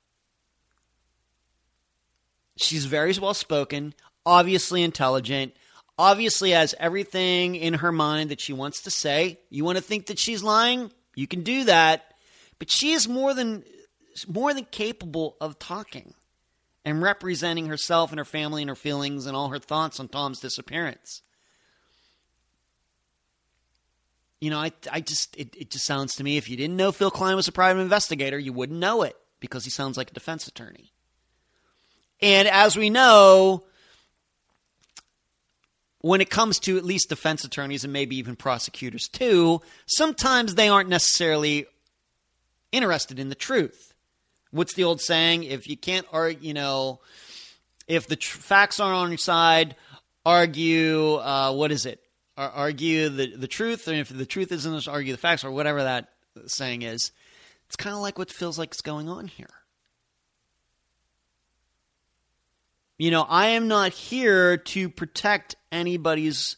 She's 2.57 2.87
very 2.87 3.13
well 3.21 3.35
spoken, 3.35 3.95
obviously 4.25 4.83
intelligent, 4.83 5.55
obviously 5.99 6.51
has 6.53 6.75
everything 6.81 7.57
in 7.57 7.75
her 7.75 7.93
mind 7.93 8.31
that 8.31 8.41
she 8.41 8.53
wants 8.53 8.83
to 8.83 8.91
say. 8.91 9.39
You 9.51 9.65
want 9.65 9.77
to 9.77 9.85
think 9.85 10.07
that 10.07 10.19
she's 10.19 10.43
lying? 10.43 10.91
You 11.15 11.27
can 11.27 11.43
do 11.43 11.65
that. 11.65 12.15
But 12.59 12.71
she 12.71 12.93
is 12.93 13.09
more 13.09 13.35
than 13.35 13.65
more 14.29 14.55
than 14.55 14.65
capable 14.67 15.37
of 15.41 15.59
talking 15.59 16.15
and 16.85 17.03
representing 17.03 17.67
herself 17.67 18.11
and 18.11 18.19
her 18.19 18.25
family 18.25 18.63
and 18.63 18.69
her 18.69 18.77
feelings 18.77 19.27
and 19.27 19.37
all 19.37 19.49
her 19.49 19.59
thoughts 19.59 19.99
on 19.99 20.09
Tom's 20.09 20.39
disappearance. 20.39 21.23
You 24.41 24.51
know, 24.51 24.59
I, 24.59 24.73
I 24.91 25.01
just, 25.01 25.37
it, 25.37 25.55
it 25.57 25.71
just 25.71 25.85
sounds 25.85 26.17
to 26.17 26.25
me 26.25 26.37
if 26.37 26.49
you 26.49 26.57
didn't 26.57 26.77
know 26.77 26.93
Phil 26.93 27.11
Klein 27.11 27.37
was 27.37 27.49
a 27.49 27.53
private 27.53 27.81
investigator, 27.81 28.39
you 28.39 28.53
wouldn't 28.53 28.79
know 28.79 29.03
it 29.03 29.17
because 29.41 29.65
he 29.65 29.71
sounds 29.71 29.97
like 29.97 30.11
a 30.11 30.15
defense 30.15 30.47
attorney. 30.47 30.93
And 32.21 32.49
as 32.49 32.77
we 32.77 32.91
know, 32.91 33.65
when 36.01 36.21
it 36.21 36.29
comes 36.29 36.59
to 36.61 36.77
at 36.77 36.85
least 36.85 37.09
defense 37.09 37.45
attorneys 37.45 37.85
and 37.85 37.93
maybe 37.93 38.17
even 38.17 38.37
prosecutors 38.37 39.09
too, 39.09 39.63
sometimes 39.87 40.55
they 40.55 40.69
aren't 40.69 40.91
necessarily 40.91 41.67
interested 42.73 43.19
in 43.19 43.31
the 43.31 43.35
truth. 43.35 43.95
What's 44.51 44.75
the 44.75 44.85
old 44.85 45.01
saying? 45.01 45.45
If 45.45 45.67
you 45.67 45.79
can't 45.79 46.07
argue, 46.13 46.49
you 46.49 46.55
know, 46.55 47.01
if 47.89 48.07
the 48.07 48.17
tr- 48.17 48.37
facts 48.37 48.81
aren't 48.81 48.97
on 48.97 49.09
your 49.09 49.19
side, 49.19 49.77
argue, 50.27 51.15
uh, 51.15 51.53
what 51.53 51.73
is 51.73 51.87
it? 51.87 52.04
Argue 52.37 53.09
the, 53.09 53.37
the 53.37 53.49
truth, 53.49 53.89
and 53.89 53.99
if 53.99 54.09
the 54.09 54.27
truth 54.27 54.51
isn't, 54.53 54.75
just 54.75 54.89
argue 54.89 55.13
the 55.13 55.19
facts, 55.19 55.45
or 55.45 55.51
whatever 55.51 55.83
that 55.83 56.09
saying 56.47 56.83
is. 56.83 57.13
It's 57.67 57.77
kind 57.77 57.95
of 57.95 58.03
like 58.03 58.19
what 58.19 58.31
feels 58.31 58.59
like 58.59 58.75
is 58.75 58.81
going 58.81 59.09
on 59.09 59.27
here. 59.27 59.51
You 62.99 63.11
know, 63.11 63.23
I 63.29 63.49
am 63.49 63.67
not 63.67 63.93
here 63.93 64.57
to 64.57 64.89
protect 64.89 65.57
anybody's 65.73 66.57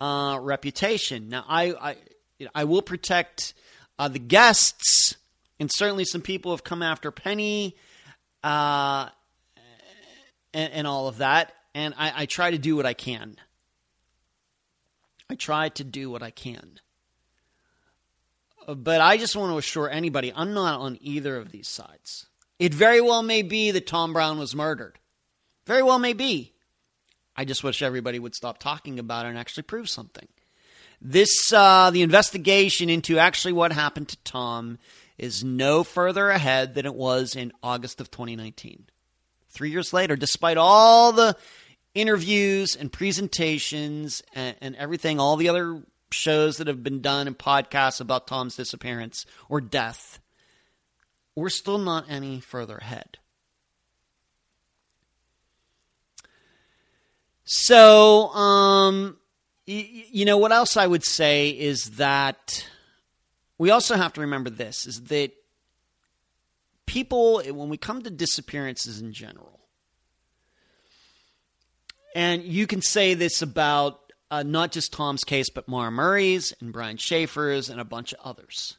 uh, 0.00 0.38
reputation. 0.40 1.28
Now, 1.28 1.44
I, 1.48 1.72
I, 1.72 1.96
I 2.54 2.64
will 2.64 2.82
protect 2.82 3.54
uh, 3.98 4.08
the 4.08 4.18
guests, 4.18 5.16
and 5.60 5.70
certainly 5.72 6.04
some 6.04 6.22
people 6.22 6.50
have 6.50 6.64
come 6.64 6.82
after 6.82 7.10
Penny 7.10 7.76
uh, 8.42 9.08
and, 10.52 10.72
and, 10.72 10.86
all 10.86 11.08
of 11.08 11.18
that, 11.18 11.52
and 11.74 11.94
I, 11.96 12.22
I 12.22 12.26
try 12.26 12.50
to 12.50 12.58
do 12.58 12.76
what 12.76 12.86
I 12.86 12.94
can. 12.94 13.36
I 15.28 15.34
try 15.34 15.68
to 15.70 15.84
do 15.84 16.10
what 16.10 16.22
I 16.22 16.30
can. 16.30 16.78
But 18.66 19.00
I 19.00 19.16
just 19.16 19.36
want 19.36 19.52
to 19.52 19.58
assure 19.58 19.88
anybody 19.88 20.32
I'm 20.34 20.54
not 20.54 20.80
on 20.80 20.98
either 21.00 21.36
of 21.36 21.52
these 21.52 21.68
sides. 21.68 22.26
It 22.58 22.74
very 22.74 23.00
well 23.00 23.22
may 23.22 23.42
be 23.42 23.70
that 23.70 23.86
Tom 23.86 24.12
Brown 24.12 24.38
was 24.38 24.54
murdered. 24.54 24.98
Very 25.66 25.82
well 25.82 25.98
may 25.98 26.12
be. 26.12 26.52
I 27.36 27.44
just 27.44 27.62
wish 27.62 27.82
everybody 27.82 28.18
would 28.18 28.34
stop 28.34 28.58
talking 28.58 28.98
about 28.98 29.26
it 29.26 29.30
and 29.30 29.38
actually 29.38 29.64
prove 29.64 29.90
something. 29.90 30.26
This, 31.02 31.52
uh, 31.52 31.90
the 31.90 32.02
investigation 32.02 32.88
into 32.88 33.18
actually 33.18 33.52
what 33.52 33.72
happened 33.72 34.08
to 34.08 34.16
Tom 34.24 34.78
is 35.18 35.44
no 35.44 35.84
further 35.84 36.30
ahead 36.30 36.74
than 36.74 36.86
it 36.86 36.94
was 36.94 37.36
in 37.36 37.52
August 37.62 38.00
of 38.00 38.10
2019. 38.10 38.86
Three 39.50 39.70
years 39.70 39.92
later, 39.92 40.16
despite 40.16 40.56
all 40.56 41.12
the 41.12 41.36
interviews 41.96 42.76
and 42.76 42.92
presentations 42.92 44.22
and, 44.34 44.54
and 44.60 44.76
everything, 44.76 45.18
all 45.18 45.36
the 45.36 45.48
other 45.48 45.82
shows 46.12 46.58
that 46.58 46.66
have 46.66 46.82
been 46.82 47.00
done 47.00 47.26
and 47.26 47.36
podcasts 47.36 48.00
about 48.00 48.26
Tom's 48.26 48.54
disappearance 48.54 49.24
or 49.48 49.60
death, 49.60 50.20
we're 51.34 51.48
still 51.48 51.78
not 51.78 52.04
any 52.08 52.38
further 52.38 52.76
ahead. 52.76 53.18
So, 57.44 58.28
um, 58.28 59.16
y- 59.66 60.04
you 60.10 60.24
know, 60.24 60.36
what 60.36 60.52
else 60.52 60.76
I 60.76 60.86
would 60.86 61.04
say 61.04 61.50
is 61.50 61.92
that 61.96 62.68
we 63.56 63.70
also 63.70 63.96
have 63.96 64.12
to 64.14 64.20
remember 64.20 64.50
this 64.50 64.86
is 64.86 65.04
that 65.04 65.32
people, 66.84 67.42
when 67.42 67.68
we 67.68 67.78
come 67.78 68.02
to 68.02 68.10
disappearances 68.10 69.00
in 69.00 69.12
general, 69.12 69.55
and 72.16 72.44
you 72.44 72.66
can 72.66 72.80
say 72.80 73.12
this 73.12 73.42
about 73.42 74.10
uh, 74.30 74.42
not 74.42 74.72
just 74.72 74.90
Tom's 74.90 75.22
case, 75.22 75.50
but 75.50 75.68
Maura 75.68 75.90
Murray's 75.90 76.54
and 76.62 76.72
Brian 76.72 76.96
Shaffer's 76.96 77.68
and 77.68 77.78
a 77.78 77.84
bunch 77.84 78.14
of 78.14 78.20
others. 78.24 78.78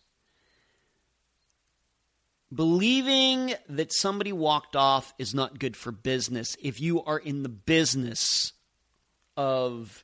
Believing 2.51 3.53
that 3.69 3.93
somebody 3.93 4.33
walked 4.33 4.75
off 4.75 5.13
is 5.19 5.35
not 5.35 5.59
good 5.59 5.77
for 5.77 5.91
business 5.91 6.57
if 6.63 6.81
you 6.81 7.03
are 7.03 7.19
in 7.19 7.43
the 7.43 7.49
business 7.49 8.53
of 9.35 10.03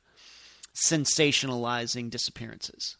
sensationalizing 0.72 2.10
disappearances. 2.10 2.96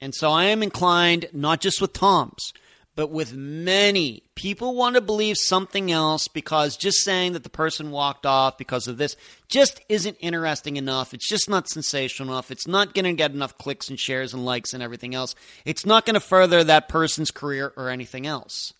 And 0.00 0.14
so 0.14 0.30
I 0.30 0.44
am 0.44 0.62
inclined, 0.62 1.26
not 1.34 1.60
just 1.60 1.82
with 1.82 1.92
Tom's, 1.92 2.54
but 2.94 3.10
with 3.10 3.32
many, 3.32 4.22
people 4.34 4.74
want 4.74 4.96
to 4.96 5.00
believe 5.00 5.38
something 5.38 5.90
else 5.90 6.28
because 6.28 6.76
just 6.76 6.98
saying 6.98 7.32
that 7.32 7.42
the 7.42 7.48
person 7.48 7.90
walked 7.90 8.26
off 8.26 8.58
because 8.58 8.86
of 8.86 8.98
this 8.98 9.16
just 9.48 9.80
isn't 9.88 10.18
interesting 10.20 10.76
enough. 10.76 11.14
It's 11.14 11.28
just 11.28 11.48
not 11.48 11.70
sensational 11.70 12.28
enough. 12.28 12.50
It's 12.50 12.66
not 12.66 12.92
going 12.92 13.06
to 13.06 13.14
get 13.14 13.30
enough 13.30 13.56
clicks 13.56 13.88
and 13.88 13.98
shares 13.98 14.34
and 14.34 14.44
likes 14.44 14.74
and 14.74 14.82
everything 14.82 15.14
else. 15.14 15.34
It's 15.64 15.86
not 15.86 16.04
going 16.04 16.14
to 16.14 16.20
further 16.20 16.62
that 16.64 16.90
person's 16.90 17.30
career 17.30 17.72
or 17.76 17.88
anything 17.88 18.26
else. 18.26 18.74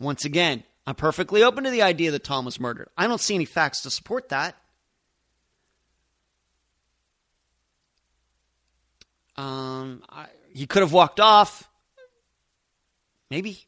Once 0.00 0.24
again, 0.24 0.64
I'm 0.88 0.96
perfectly 0.96 1.44
open 1.44 1.64
to 1.64 1.70
the 1.70 1.82
idea 1.82 2.10
that 2.10 2.24
Tom 2.24 2.44
was 2.44 2.58
murdered. 2.58 2.88
I 2.96 3.06
don't 3.06 3.20
see 3.20 3.36
any 3.36 3.44
facts 3.44 3.82
to 3.82 3.90
support 3.90 4.30
that. 4.30 4.56
Um, 9.36 10.02
I, 10.08 10.26
he 10.52 10.66
could 10.66 10.82
have 10.82 10.92
walked 10.92 11.20
off 11.20 11.67
Maybe. 13.30 13.66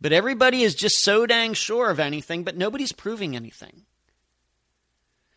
But 0.00 0.12
everybody 0.12 0.62
is 0.62 0.74
just 0.74 1.02
so 1.02 1.26
dang 1.26 1.54
sure 1.54 1.90
of 1.90 1.98
anything, 1.98 2.44
but 2.44 2.56
nobody's 2.56 2.92
proving 2.92 3.34
anything. 3.34 3.86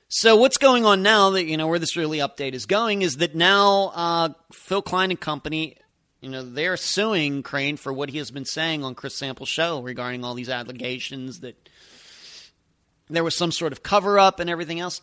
So 0.10 0.36
what's 0.36 0.58
going 0.58 0.86
on 0.86 1.04
now 1.04 1.30
that 1.32 1.46
you 1.46 1.56
know 1.56 1.68
where 1.68 1.80
this 1.80 1.96
really 1.96 2.18
update 2.18 2.54
is 2.54 2.66
going 2.66 3.04
is 3.04 3.18
that 3.18 3.36
now 3.36 3.92
uh, 3.94 4.30
Phil 4.52 4.82
Klein 4.82 5.12
and 5.12 5.20
company, 5.20 5.78
you 6.20 6.30
know, 6.30 6.44
they're 6.44 6.78
suing 6.78 7.44
Crain 7.44 7.78
for 7.78 7.94
what 7.94 8.10
he 8.10 8.18
has 8.18 8.32
been 8.32 8.46
saying 8.46 8.84
on 8.84 8.96
Chris 8.96 9.16
Sample's 9.16 9.50
show 9.50 9.82
regarding 9.82 10.26
all 10.26 10.34
these 10.34 10.50
allegations 10.50 11.42
that 11.42 11.70
there 13.08 13.24
was 13.24 13.36
some 13.36 13.52
sort 13.52 13.72
of 13.72 13.84
cover 13.84 14.20
up 14.20 14.40
and 14.40 14.50
everything 14.50 14.80
else. 14.80 15.02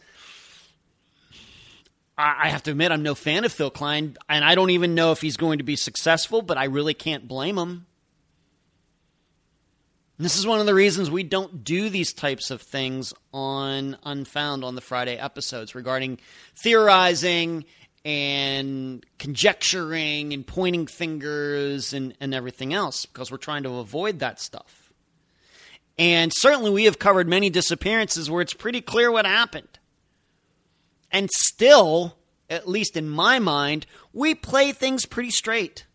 I 2.18 2.48
have 2.48 2.62
to 2.62 2.70
admit, 2.70 2.92
I'm 2.92 3.02
no 3.02 3.14
fan 3.14 3.44
of 3.44 3.52
Phil 3.52 3.70
Klein, 3.70 4.16
and 4.28 4.42
I 4.42 4.54
don't 4.54 4.70
even 4.70 4.94
know 4.94 5.12
if 5.12 5.20
he's 5.20 5.36
going 5.36 5.58
to 5.58 5.64
be 5.64 5.76
successful, 5.76 6.40
but 6.40 6.56
I 6.56 6.64
really 6.64 6.94
can't 6.94 7.28
blame 7.28 7.58
him. 7.58 7.86
This 10.18 10.38
is 10.38 10.46
one 10.46 10.60
of 10.60 10.66
the 10.66 10.72
reasons 10.72 11.10
we 11.10 11.24
don't 11.24 11.62
do 11.62 11.90
these 11.90 12.14
types 12.14 12.50
of 12.50 12.62
things 12.62 13.12
on 13.34 13.98
Unfound 14.02 14.64
on 14.64 14.74
the 14.74 14.80
Friday 14.80 15.18
episodes 15.18 15.74
regarding 15.74 16.18
theorizing 16.54 17.66
and 18.02 19.04
conjecturing 19.18 20.32
and 20.32 20.46
pointing 20.46 20.86
fingers 20.86 21.92
and, 21.92 22.14
and 22.18 22.32
everything 22.32 22.72
else 22.72 23.04
because 23.04 23.30
we're 23.30 23.36
trying 23.36 23.64
to 23.64 23.76
avoid 23.76 24.20
that 24.20 24.40
stuff. 24.40 24.90
And 25.98 26.32
certainly 26.34 26.70
we 26.70 26.84
have 26.84 26.98
covered 26.98 27.28
many 27.28 27.50
disappearances 27.50 28.30
where 28.30 28.40
it's 28.40 28.54
pretty 28.54 28.80
clear 28.80 29.12
what 29.12 29.26
happened. 29.26 29.78
And 31.10 31.30
still, 31.30 32.16
at 32.50 32.68
least 32.68 32.96
in 32.96 33.08
my 33.08 33.38
mind, 33.38 33.86
we 34.12 34.34
play 34.34 34.72
things 34.72 35.06
pretty 35.06 35.30
straight. 35.30 35.86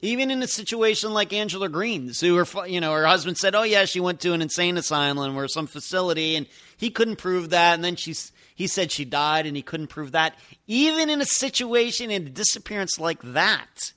Even 0.00 0.30
in 0.30 0.42
a 0.42 0.46
situation 0.46 1.12
like 1.12 1.32
Angela 1.32 1.68
Green's, 1.68 2.20
who 2.20 2.36
her, 2.36 2.66
you 2.66 2.80
know, 2.80 2.92
her 2.92 3.06
husband 3.06 3.36
said, 3.36 3.56
"Oh 3.56 3.64
yeah, 3.64 3.84
she 3.84 3.98
went 3.98 4.20
to 4.20 4.32
an 4.32 4.42
insane 4.42 4.76
asylum 4.76 5.36
or 5.36 5.48
some 5.48 5.66
facility," 5.66 6.36
and 6.36 6.46
he 6.76 6.88
couldn't 6.90 7.16
prove 7.16 7.50
that. 7.50 7.74
And 7.74 7.82
then 7.82 7.96
she's 7.96 8.30
he 8.54 8.68
said 8.68 8.92
she 8.92 9.04
died, 9.04 9.44
and 9.44 9.56
he 9.56 9.62
couldn't 9.62 9.88
prove 9.88 10.12
that. 10.12 10.36
Even 10.68 11.10
in 11.10 11.20
a 11.20 11.26
situation 11.26 12.12
in 12.12 12.28
a 12.28 12.30
disappearance 12.30 13.00
like 13.00 13.20
that, 13.22 13.92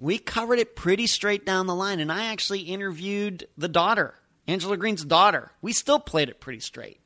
we 0.00 0.18
covered 0.18 0.58
it 0.58 0.74
pretty 0.74 1.06
straight 1.06 1.46
down 1.46 1.68
the 1.68 1.74
line. 1.74 2.00
And 2.00 2.10
I 2.10 2.24
actually 2.24 2.62
interviewed 2.62 3.46
the 3.56 3.68
daughter, 3.68 4.16
Angela 4.48 4.76
Green's 4.76 5.04
daughter. 5.04 5.52
We 5.60 5.72
still 5.72 6.00
played 6.00 6.28
it 6.28 6.40
pretty 6.40 6.58
straight. 6.58 7.01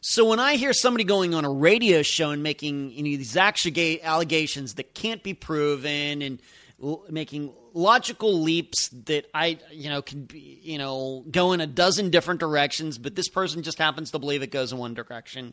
So 0.00 0.24
when 0.24 0.38
I 0.38 0.56
hear 0.56 0.72
somebody 0.72 1.04
going 1.04 1.34
on 1.34 1.44
a 1.44 1.50
radio 1.50 2.02
show 2.02 2.30
and 2.30 2.42
making 2.42 2.92
you 2.92 3.02
know, 3.02 3.16
these 3.16 3.36
allegations 3.36 4.74
that 4.74 4.94
can't 4.94 5.22
be 5.22 5.34
proven 5.34 6.22
and 6.22 6.40
l- 6.82 7.04
making 7.10 7.52
logical 7.74 8.40
leaps 8.40 8.88
that 9.04 9.26
I 9.34 9.58
you 9.70 9.90
know 9.90 10.00
can 10.00 10.24
be 10.24 10.60
you 10.62 10.78
know 10.78 11.24
go 11.30 11.52
in 11.52 11.60
a 11.60 11.66
dozen 11.66 12.10
different 12.10 12.40
directions, 12.40 12.98
but 12.98 13.14
this 13.14 13.28
person 13.28 13.62
just 13.62 13.78
happens 13.78 14.10
to 14.12 14.18
believe 14.18 14.42
it 14.42 14.50
goes 14.50 14.72
in 14.72 14.78
one 14.78 14.94
direction. 14.94 15.52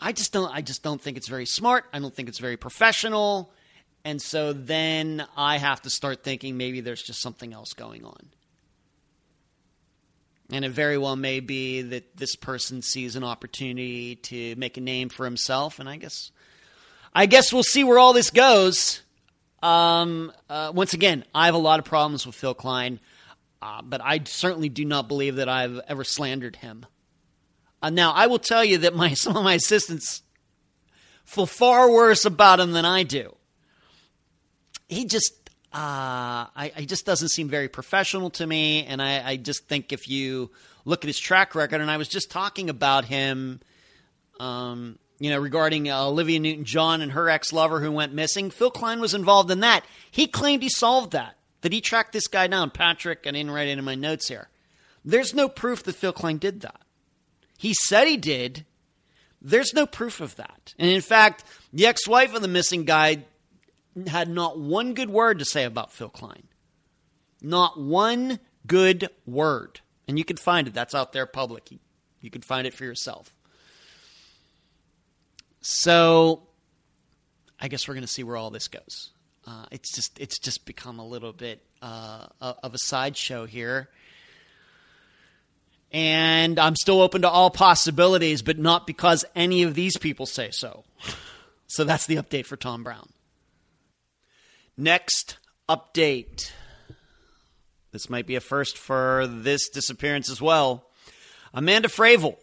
I 0.00 0.12
just 0.12 0.32
don't 0.32 0.54
I 0.54 0.60
just 0.60 0.82
don't 0.82 1.00
think 1.00 1.16
it's 1.16 1.28
very 1.28 1.46
smart. 1.46 1.84
I 1.92 1.98
don't 1.98 2.14
think 2.14 2.28
it's 2.28 2.38
very 2.38 2.56
professional. 2.56 3.50
And 4.04 4.20
so 4.20 4.52
then 4.52 5.26
I 5.34 5.56
have 5.56 5.80
to 5.82 5.90
start 5.90 6.22
thinking 6.22 6.58
maybe 6.58 6.82
there's 6.82 7.02
just 7.02 7.22
something 7.22 7.54
else 7.54 7.72
going 7.72 8.04
on. 8.04 8.28
And 10.54 10.64
it 10.64 10.70
very 10.70 10.96
well 10.96 11.16
may 11.16 11.40
be 11.40 11.82
that 11.82 12.16
this 12.16 12.36
person 12.36 12.80
sees 12.80 13.16
an 13.16 13.24
opportunity 13.24 14.14
to 14.14 14.54
make 14.54 14.76
a 14.76 14.80
name 14.80 15.08
for 15.08 15.24
himself. 15.24 15.80
And 15.80 15.88
I 15.88 15.96
guess, 15.96 16.30
I 17.12 17.26
guess 17.26 17.52
we'll 17.52 17.64
see 17.64 17.82
where 17.82 17.98
all 17.98 18.12
this 18.12 18.30
goes. 18.30 19.02
Um, 19.64 20.30
uh, 20.48 20.70
once 20.72 20.94
again, 20.94 21.24
I 21.34 21.46
have 21.46 21.56
a 21.56 21.58
lot 21.58 21.80
of 21.80 21.84
problems 21.84 22.24
with 22.24 22.36
Phil 22.36 22.54
Klein, 22.54 23.00
uh, 23.60 23.82
but 23.82 24.00
I 24.00 24.20
certainly 24.26 24.68
do 24.68 24.84
not 24.84 25.08
believe 25.08 25.36
that 25.36 25.48
I've 25.48 25.80
ever 25.88 26.04
slandered 26.04 26.54
him. 26.54 26.86
Uh, 27.82 27.90
now, 27.90 28.12
I 28.12 28.28
will 28.28 28.38
tell 28.38 28.64
you 28.64 28.78
that 28.78 28.94
my 28.94 29.14
some 29.14 29.36
of 29.36 29.42
my 29.42 29.54
assistants 29.54 30.22
feel 31.24 31.46
far 31.46 31.90
worse 31.90 32.24
about 32.24 32.60
him 32.60 32.70
than 32.70 32.84
I 32.84 33.02
do. 33.02 33.34
He 34.86 35.04
just 35.04 35.43
uh, 35.74 36.46
I, 36.54 36.72
I, 36.76 36.84
just 36.84 37.04
doesn't 37.04 37.30
seem 37.30 37.48
very 37.48 37.68
professional 37.68 38.30
to 38.30 38.46
me. 38.46 38.84
And 38.84 39.02
I, 39.02 39.30
I, 39.30 39.36
just 39.36 39.66
think 39.66 39.92
if 39.92 40.08
you 40.08 40.52
look 40.84 41.02
at 41.02 41.08
his 41.08 41.18
track 41.18 41.56
record, 41.56 41.80
and 41.80 41.90
I 41.90 41.96
was 41.96 42.06
just 42.06 42.30
talking 42.30 42.70
about 42.70 43.06
him, 43.06 43.58
um, 44.38 45.00
you 45.18 45.30
know, 45.30 45.40
regarding 45.40 45.90
uh, 45.90 46.06
Olivia 46.06 46.38
Newton 46.38 46.64
John 46.64 47.00
and 47.00 47.10
her 47.10 47.28
ex 47.28 47.52
lover 47.52 47.80
who 47.80 47.90
went 47.90 48.14
missing. 48.14 48.50
Phil 48.50 48.70
Klein 48.70 49.00
was 49.00 49.14
involved 49.14 49.50
in 49.50 49.60
that. 49.60 49.84
He 50.12 50.28
claimed 50.28 50.62
he 50.62 50.68
solved 50.68 51.10
that, 51.10 51.36
that 51.62 51.72
he 51.72 51.80
tracked 51.80 52.12
this 52.12 52.28
guy 52.28 52.46
down. 52.46 52.70
Patrick, 52.70 53.24
I 53.26 53.32
didn't 53.32 53.50
write 53.50 53.66
it 53.66 53.76
in 53.76 53.84
my 53.84 53.96
notes 53.96 54.28
here. 54.28 54.50
There's 55.04 55.34
no 55.34 55.48
proof 55.48 55.82
that 55.82 55.96
Phil 55.96 56.12
Klein 56.12 56.38
did 56.38 56.60
that. 56.60 56.82
He 57.58 57.74
said 57.74 58.06
he 58.06 58.16
did. 58.16 58.64
There's 59.42 59.74
no 59.74 59.86
proof 59.86 60.20
of 60.20 60.36
that. 60.36 60.72
And 60.78 60.88
in 60.88 61.00
fact, 61.00 61.42
the 61.72 61.86
ex 61.86 62.06
wife 62.06 62.32
of 62.32 62.42
the 62.42 62.48
missing 62.48 62.84
guy 62.84 63.24
had 64.06 64.28
not 64.28 64.58
one 64.58 64.94
good 64.94 65.10
word 65.10 65.38
to 65.38 65.44
say 65.44 65.64
about 65.64 65.92
Phil 65.92 66.08
Klein. 66.08 66.44
Not 67.40 67.78
one 67.78 68.38
good 68.66 69.08
word. 69.26 69.80
And 70.08 70.18
you 70.18 70.24
can 70.24 70.36
find 70.36 70.66
it. 70.66 70.74
That's 70.74 70.94
out 70.94 71.12
there 71.12 71.26
public. 71.26 71.70
You, 72.20 72.30
can 72.30 72.42
find 72.42 72.66
it 72.66 72.74
for 72.74 72.84
yourself. 72.84 73.34
So 75.60 76.42
I 77.60 77.68
guess 77.68 77.86
we're 77.86 77.94
going 77.94 78.02
to 78.02 78.12
see 78.12 78.24
where 78.24 78.36
all 78.36 78.50
this 78.50 78.68
goes. 78.68 79.10
Uh, 79.46 79.66
it's 79.70 79.94
just 79.94 80.18
it's 80.18 80.38
just 80.38 80.64
become 80.64 80.98
a 80.98 81.06
little 81.06 81.32
bit 81.32 81.62
uh, 81.82 82.26
of 82.40 82.72
a 82.74 82.78
sideshow 82.78 83.44
here. 83.44 83.90
And 85.92 86.58
I'm 86.58 86.76
still 86.76 87.00
open 87.00 87.22
to 87.22 87.28
all 87.28 87.50
possibilities, 87.50 88.42
but 88.42 88.58
not 88.58 88.86
because 88.86 89.24
any 89.36 89.62
of 89.62 89.74
these 89.74 89.96
people 89.96 90.26
say 90.26 90.50
so. 90.50 90.84
So 91.66 91.82
that's 91.82 92.06
the 92.06 92.16
update 92.16 92.46
for 92.46 92.56
Tom 92.56 92.84
Brown. 92.84 93.08
Next 94.76 95.38
update. 95.68 96.50
This 97.92 98.10
might 98.10 98.26
be 98.26 98.34
a 98.34 98.40
first 98.40 98.76
for 98.76 99.24
this 99.28 99.68
disappearance 99.68 100.28
as 100.28 100.42
well. 100.42 100.86
Amanda 101.52 101.88
Fravel. 101.88 102.36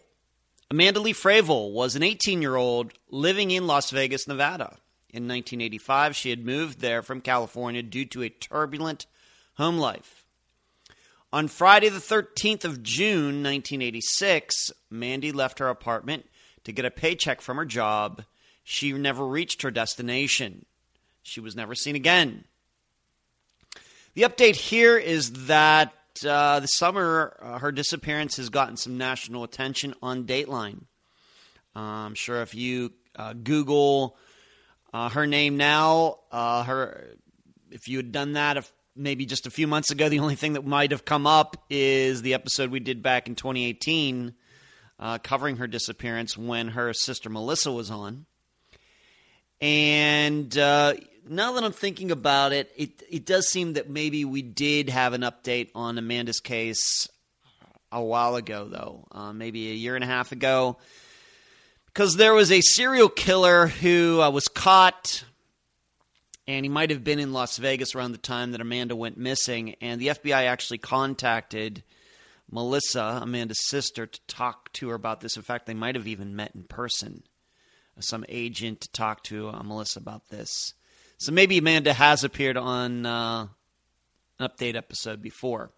Amanda 0.70 1.00
Lee 1.00 1.12
Fravel 1.12 1.72
was 1.72 1.94
an 1.94 2.02
18 2.02 2.40
year 2.40 2.56
old 2.56 2.94
living 3.10 3.50
in 3.50 3.66
Las 3.66 3.90
Vegas, 3.90 4.26
Nevada. 4.26 4.78
In 5.10 5.28
1985, 5.28 6.16
she 6.16 6.30
had 6.30 6.46
moved 6.46 6.80
there 6.80 7.02
from 7.02 7.20
California 7.20 7.82
due 7.82 8.06
to 8.06 8.22
a 8.22 8.30
turbulent 8.30 9.04
home 9.56 9.76
life. 9.76 10.24
On 11.34 11.48
Friday, 11.48 11.90
the 11.90 11.98
13th 11.98 12.64
of 12.64 12.82
June, 12.82 13.42
1986, 13.42 14.72
Mandy 14.88 15.32
left 15.32 15.58
her 15.58 15.68
apartment 15.68 16.24
to 16.64 16.72
get 16.72 16.86
a 16.86 16.90
paycheck 16.90 17.42
from 17.42 17.58
her 17.58 17.66
job. 17.66 18.24
She 18.64 18.92
never 18.92 19.26
reached 19.26 19.60
her 19.60 19.70
destination. 19.70 20.64
She 21.22 21.40
was 21.40 21.54
never 21.56 21.74
seen 21.74 21.96
again. 21.96 22.44
The 24.14 24.22
update 24.22 24.56
here 24.56 24.98
is 24.98 25.32
that 25.46 25.94
uh, 26.26 26.60
this 26.60 26.76
summer, 26.76 27.36
uh, 27.40 27.58
her 27.58 27.72
disappearance 27.72 28.36
has 28.36 28.50
gotten 28.50 28.76
some 28.76 28.98
national 28.98 29.44
attention 29.44 29.94
on 30.02 30.24
Dateline. 30.24 30.82
Uh, 31.74 31.80
I'm 31.80 32.14
sure 32.14 32.42
if 32.42 32.54
you 32.54 32.92
uh, 33.16 33.32
Google 33.32 34.16
uh, 34.92 35.08
her 35.08 35.26
name 35.26 35.56
now, 35.56 36.18
uh, 36.30 36.64
her 36.64 37.06
if 37.70 37.88
you 37.88 37.96
had 37.96 38.12
done 38.12 38.34
that 38.34 38.58
if 38.58 38.70
maybe 38.94 39.24
just 39.24 39.46
a 39.46 39.50
few 39.50 39.66
months 39.66 39.90
ago, 39.90 40.10
the 40.10 40.18
only 40.18 40.34
thing 40.34 40.52
that 40.52 40.66
might 40.66 40.90
have 40.90 41.06
come 41.06 41.26
up 41.26 41.56
is 41.70 42.20
the 42.20 42.34
episode 42.34 42.70
we 42.70 42.80
did 42.80 43.02
back 43.02 43.26
in 43.26 43.34
2018 43.34 44.34
covering 45.22 45.56
her 45.56 45.66
disappearance 45.66 46.36
when 46.36 46.68
her 46.68 46.92
sister 46.92 47.30
Melissa 47.30 47.72
was 47.72 47.90
on. 47.90 48.26
And 49.62 50.54
now 51.28 51.52
that 51.52 51.64
I'm 51.64 51.72
thinking 51.72 52.10
about 52.10 52.52
it, 52.52 52.72
it 52.76 53.02
it 53.10 53.26
does 53.26 53.48
seem 53.48 53.74
that 53.74 53.88
maybe 53.88 54.24
we 54.24 54.42
did 54.42 54.88
have 54.88 55.12
an 55.12 55.22
update 55.22 55.70
on 55.74 55.98
Amanda's 55.98 56.40
case 56.40 57.08
a 57.90 58.02
while 58.02 58.36
ago, 58.36 58.68
though, 58.68 59.06
uh, 59.12 59.32
maybe 59.32 59.70
a 59.70 59.74
year 59.74 59.94
and 59.94 60.02
a 60.02 60.06
half 60.06 60.32
ago, 60.32 60.78
because 61.86 62.16
there 62.16 62.34
was 62.34 62.50
a 62.50 62.60
serial 62.60 63.08
killer 63.08 63.66
who 63.66 64.20
uh, 64.20 64.30
was 64.30 64.48
caught, 64.48 65.24
and 66.46 66.64
he 66.64 66.70
might 66.70 66.90
have 66.90 67.04
been 67.04 67.18
in 67.18 67.32
Las 67.32 67.58
Vegas 67.58 67.94
around 67.94 68.12
the 68.12 68.18
time 68.18 68.52
that 68.52 68.60
Amanda 68.60 68.96
went 68.96 69.18
missing, 69.18 69.76
and 69.80 70.00
the 70.00 70.08
FBI 70.08 70.46
actually 70.46 70.78
contacted. 70.78 71.82
Melissa, 72.50 73.20
Amanda's 73.22 73.66
sister, 73.68 74.06
to 74.06 74.20
talk 74.26 74.70
to 74.74 74.90
her 74.90 74.94
about 74.94 75.20
this. 75.22 75.36
In 75.36 75.42
fact, 75.42 75.64
they 75.64 75.72
might 75.72 75.94
have 75.94 76.06
even 76.06 76.36
met 76.36 76.54
in 76.54 76.64
person. 76.64 77.22
Some 77.98 78.26
agent 78.28 78.82
to 78.82 78.90
talk 78.92 79.22
to 79.24 79.48
uh, 79.48 79.62
Melissa 79.62 80.00
about 80.00 80.28
this. 80.28 80.74
So 81.22 81.30
maybe 81.30 81.58
Amanda 81.58 81.92
has 81.92 82.24
appeared 82.24 82.56
on 82.56 83.06
uh, 83.06 83.46
an 84.40 84.48
update 84.48 84.74
episode 84.74 85.22
before. 85.22 85.70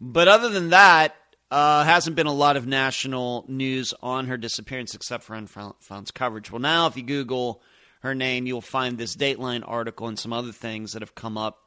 But 0.00 0.26
other 0.26 0.48
than 0.48 0.70
that, 0.70 1.14
uh, 1.50 1.84
hasn't 1.84 2.16
been 2.16 2.26
a 2.26 2.32
lot 2.32 2.56
of 2.56 2.66
national 2.66 3.44
news 3.46 3.92
on 4.02 4.26
her 4.28 4.38
disappearance 4.38 4.94
except 4.94 5.22
for 5.24 5.34
Unfound's 5.34 6.10
coverage. 6.12 6.50
Well, 6.50 6.62
now 6.62 6.86
if 6.86 6.96
you 6.96 7.02
Google 7.02 7.60
her 8.00 8.14
name, 8.14 8.46
you'll 8.46 8.62
find 8.62 8.96
this 8.96 9.14
Dateline 9.14 9.64
article 9.66 10.08
and 10.08 10.18
some 10.18 10.32
other 10.32 10.52
things 10.52 10.94
that 10.94 11.02
have 11.02 11.14
come 11.14 11.36
up. 11.36 11.58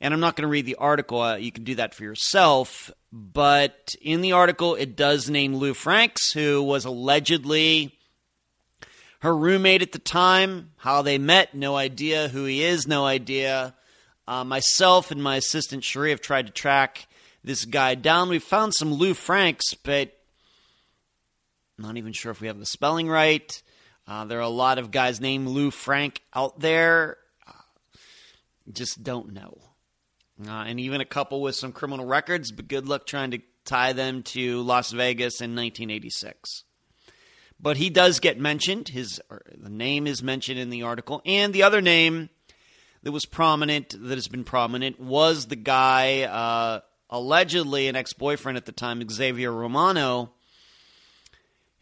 And 0.00 0.12
I'm 0.12 0.18
not 0.18 0.34
going 0.34 0.42
to 0.42 0.48
read 0.48 0.66
the 0.66 0.74
article. 0.74 1.20
Uh, 1.20 1.36
you 1.36 1.52
can 1.52 1.62
do 1.62 1.76
that 1.76 1.94
for 1.94 2.02
yourself. 2.02 2.90
But 3.12 3.94
in 4.02 4.22
the 4.22 4.32
article, 4.32 4.74
it 4.74 4.96
does 4.96 5.30
name 5.30 5.54
Lou 5.54 5.72
Franks, 5.72 6.32
who 6.32 6.64
was 6.64 6.84
allegedly 6.84 7.95
her 9.20 9.36
roommate 9.36 9.82
at 9.82 9.92
the 9.92 9.98
time. 9.98 10.72
How 10.76 11.02
they 11.02 11.18
met, 11.18 11.54
no 11.54 11.76
idea. 11.76 12.28
Who 12.28 12.44
he 12.44 12.62
is, 12.62 12.86
no 12.86 13.04
idea. 13.04 13.74
Uh, 14.28 14.44
myself 14.44 15.10
and 15.10 15.22
my 15.22 15.36
assistant 15.36 15.84
Cherie 15.84 16.10
have 16.10 16.20
tried 16.20 16.46
to 16.46 16.52
track 16.52 17.06
this 17.44 17.64
guy 17.64 17.94
down. 17.94 18.28
We 18.28 18.38
found 18.38 18.74
some 18.74 18.92
Lou 18.92 19.14
Franks, 19.14 19.74
but 19.74 20.12
not 21.78 21.96
even 21.96 22.12
sure 22.12 22.32
if 22.32 22.40
we 22.40 22.48
have 22.48 22.58
the 22.58 22.66
spelling 22.66 23.08
right. 23.08 23.62
Uh, 24.08 24.24
there 24.24 24.38
are 24.38 24.42
a 24.42 24.48
lot 24.48 24.78
of 24.78 24.90
guys 24.90 25.20
named 25.20 25.48
Lou 25.48 25.70
Frank 25.70 26.22
out 26.34 26.60
there. 26.60 27.18
Uh, 27.46 27.52
just 28.72 29.02
don't 29.02 29.32
know. 29.32 29.58
Uh, 30.44 30.64
and 30.66 30.78
even 30.80 31.00
a 31.00 31.06
couple 31.06 31.40
with 31.40 31.54
some 31.54 31.72
criminal 31.72 32.04
records, 32.04 32.52
but 32.52 32.68
good 32.68 32.86
luck 32.86 33.06
trying 33.06 33.30
to 33.30 33.38
tie 33.64 33.92
them 33.92 34.22
to 34.22 34.60
Las 34.62 34.90
Vegas 34.90 35.40
in 35.40 35.56
1986. 35.56 36.64
But 37.66 37.78
he 37.78 37.90
does 37.90 38.20
get 38.20 38.38
mentioned. 38.38 38.90
His 38.90 39.20
the 39.52 39.68
name 39.68 40.06
is 40.06 40.22
mentioned 40.22 40.60
in 40.60 40.70
the 40.70 40.84
article, 40.84 41.20
and 41.26 41.52
the 41.52 41.64
other 41.64 41.80
name 41.80 42.30
that 43.02 43.10
was 43.10 43.26
prominent, 43.26 43.88
that 43.88 44.14
has 44.14 44.28
been 44.28 44.44
prominent, 44.44 45.00
was 45.00 45.46
the 45.46 45.56
guy 45.56 46.22
uh, 46.22 46.82
allegedly 47.10 47.88
an 47.88 47.96
ex-boyfriend 47.96 48.56
at 48.56 48.66
the 48.66 48.70
time, 48.70 49.04
Xavier 49.10 49.50
Romano, 49.50 50.30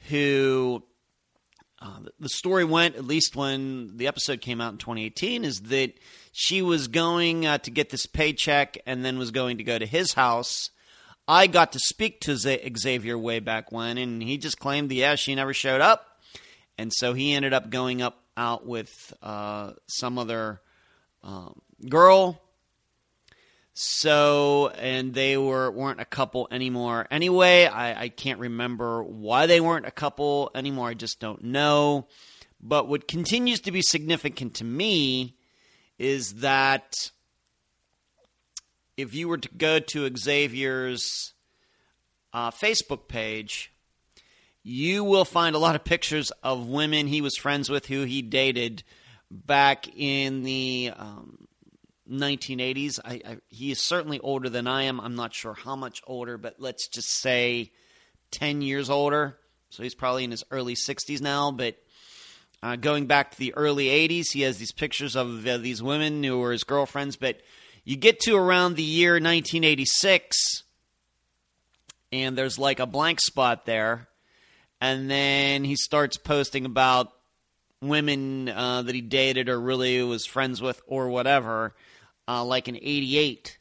who 0.09 0.83
uh, 1.83 1.99
the 2.19 2.31
story 2.31 2.65
went, 2.65 2.97
at 2.97 3.05
least 3.05 3.37
when 3.37 3.99
the 3.99 4.07
episode 4.07 4.41
came 4.41 4.63
out 4.63 4.73
in 4.73 4.79
2018, 4.79 5.45
is 5.45 5.61
that 5.65 5.93
she 6.33 6.63
was 6.63 6.89
going 6.89 7.45
uh, 7.45 7.59
to 7.59 7.71
get 7.71 7.91
this 7.91 8.07
paycheck 8.07 8.79
and 8.87 9.05
then 9.05 9.19
was 9.19 9.33
going 9.33 9.59
to 9.59 9.65
go 9.65 9.79
to 9.79 9.85
his 9.85 10.15
house. 10.15 10.71
I 11.27 11.47
got 11.47 11.73
to 11.73 11.79
speak 11.79 12.21
to 12.23 12.37
Xavier 12.37 13.19
way 13.19 13.41
back 13.41 13.73
when, 13.73 13.99
and 13.99 14.23
he 14.23 14.37
just 14.37 14.59
claimed, 14.59 14.93
yeah, 14.93 15.15
she 15.15 15.35
never 15.35 15.55
showed 15.55 15.81
up. 15.81 16.21
And 16.77 16.93
so 16.93 17.15
he 17.15 17.33
ended 17.33 17.53
up 17.53 17.71
going 17.71 18.03
up 18.03 18.21
out 18.37 18.67
with 18.67 19.15
uh, 19.23 19.73
some 19.87 20.19
other 20.19 20.61
um, 21.23 21.61
girl 21.89 22.41
so, 23.75 24.69
and 24.69 25.13
they 25.13 25.37
were 25.37 25.69
weren't 25.69 26.01
a 26.01 26.05
couple 26.05 26.47
anymore. 26.53 27.09
Anyway, 27.11 27.67
I, 27.67 28.03
I 28.03 28.09
can't 28.09 28.39
remember 28.39 29.03
why 29.03 29.47
they 29.47 29.61
weren't 29.61 29.87
a 29.87 29.91
couple 29.91 30.53
anymore. 30.55 30.89
I 30.89 30.95
just 30.95 31.19
don't 31.19 31.43
know. 31.43 32.07
But 32.61 32.89
what 32.89 33.09
continues 33.09 33.61
to 33.63 33.73
be 33.73 33.83
significant 33.83 34.55
to 34.55 34.65
me 34.65 35.37
is 35.99 36.35
that 36.35 36.95
if 38.97 39.15
you 39.15 39.29
were 39.29 39.39
to 39.39 39.49
go 39.57 39.79
to 39.79 40.11
Xavier's 40.17 41.33
uh, 42.33 42.51
Facebook 42.51 43.09
page, 43.09 43.73
you 44.63 45.05
will 45.05 45.25
find 45.25 45.55
a 45.55 45.59
lot 45.59 45.77
of 45.77 45.85
pictures 45.85 46.33
of 46.43 46.69
women 46.69 47.07
he 47.07 47.21
was 47.21 47.37
friends 47.37 47.69
with 47.69 47.87
who 47.87 48.05
he 48.05 48.23
dated 48.23 48.83
back 49.31 49.87
in 49.97 50.43
the 50.43 50.93
um, 50.97 51.47
1980s. 52.11 52.99
I, 53.05 53.21
I, 53.27 53.39
he 53.49 53.71
is 53.71 53.81
certainly 53.81 54.21
older 54.21 54.49
than 54.49 54.67
I 54.67 54.85
am. 54.85 55.01
I'm 55.01 55.17
not 55.17 55.35
sure 55.35 55.55
how 55.55 55.77
much 55.77 56.03
older, 56.07 56.39
but 56.39 56.57
let's 56.59 56.89
just 56.89 57.09
say 57.21 57.73
10 58.31 58.63
years 58.63 58.91
older. 58.91 59.39
So 59.71 59.83
he's 59.83 59.95
probably 59.95 60.25
in 60.25 60.31
his 60.31 60.45
early 60.51 60.75
60s 60.75 61.21
now. 61.21 61.51
But 61.51 61.77
uh, 62.63 62.77
going 62.77 63.07
back 63.07 63.33
to 63.33 63.39
the 63.39 63.55
early 63.55 63.87
80s, 63.87 64.33
he 64.33 64.43
has 64.43 64.59
these 64.59 64.73
pictures 64.73 65.17
of 65.17 65.47
uh, 65.47 65.59
these 65.59 65.83
women 65.83 66.23
who 66.23 66.39
were 66.39 66.53
his 66.53 66.65
girlfriends. 66.65 67.17
But 67.17 67.41
you 67.85 67.97
get 67.97 68.21
to 68.21 68.37
around 68.37 68.77
the 68.77 68.83
year 68.83 69.13
1986, 69.13 70.37
and 72.13 72.37
there's 72.37 72.59
like 72.59 72.81
a 72.81 72.87
blank 72.87 73.21
spot 73.21 73.67
there. 73.67 74.09
And 74.81 75.11
then 75.11 75.65
he 75.65 75.77
starts 75.77 76.17
posting 76.17 76.67
about 76.67 77.13
women 77.81 78.49
uh, 78.49 78.83
that 78.83 78.95
he 78.95 79.01
dated 79.01 79.49
or 79.49 79.59
really 79.59 80.03
was 80.03 80.27
friends 80.27 80.61
with 80.61 80.83
or 80.87 81.09
whatever 81.09 81.75
uh, 82.27 82.45
like 82.45 82.69
in 82.69 82.77
88, 82.77 83.59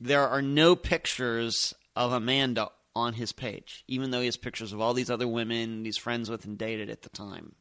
there 0.00 0.28
are 0.28 0.42
no 0.42 0.76
pictures 0.76 1.74
of 1.96 2.12
Amanda 2.12 2.68
on 2.94 3.14
his 3.14 3.32
page, 3.32 3.84
even 3.88 4.10
though 4.10 4.20
he 4.20 4.26
has 4.26 4.36
pictures 4.36 4.72
of 4.72 4.80
all 4.80 4.94
these 4.94 5.10
other 5.10 5.28
women 5.28 5.84
he's 5.84 5.96
friends 5.96 6.28
with 6.28 6.44
and 6.44 6.58
dated 6.58 6.90
at 6.90 7.02
the 7.02 7.08
time. 7.08 7.54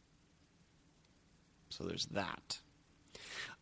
So 1.70 1.86
there's 1.86 2.06
that. 2.08 2.60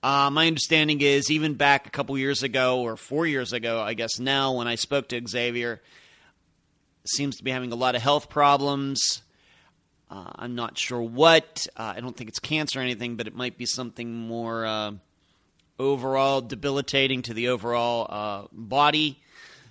Uh, 0.01 0.29
my 0.31 0.47
understanding 0.47 1.01
is 1.01 1.29
even 1.29 1.55
back 1.55 1.85
a 1.85 1.89
couple 1.89 2.17
years 2.17 2.41
ago, 2.41 2.81
or 2.81 2.95
four 2.95 3.25
years 3.25 3.51
ago, 3.51 3.81
I 3.81 3.93
guess 3.93 4.19
now, 4.19 4.53
when 4.53 4.67
I 4.67 4.75
spoke 4.75 5.09
to 5.09 5.21
Xavier, 5.27 5.81
seems 7.05 7.37
to 7.37 7.43
be 7.43 7.51
having 7.51 7.71
a 7.71 7.75
lot 7.75 7.95
of 7.95 8.01
health 8.01 8.29
problems. 8.29 9.21
Uh, 10.09 10.31
I'm 10.35 10.55
not 10.55 10.77
sure 10.77 11.01
what. 11.01 11.67
Uh, 11.75 11.93
I 11.95 11.99
don't 11.99 12.15
think 12.15 12.29
it's 12.29 12.39
cancer 12.39 12.79
or 12.79 12.81
anything, 12.81 13.15
but 13.15 13.27
it 13.27 13.35
might 13.35 13.57
be 13.57 13.65
something 13.65 14.13
more 14.13 14.65
uh, 14.65 14.91
overall 15.77 16.41
debilitating 16.41 17.21
to 17.23 17.33
the 17.33 17.49
overall 17.49 18.07
uh, 18.09 18.47
body. 18.51 19.19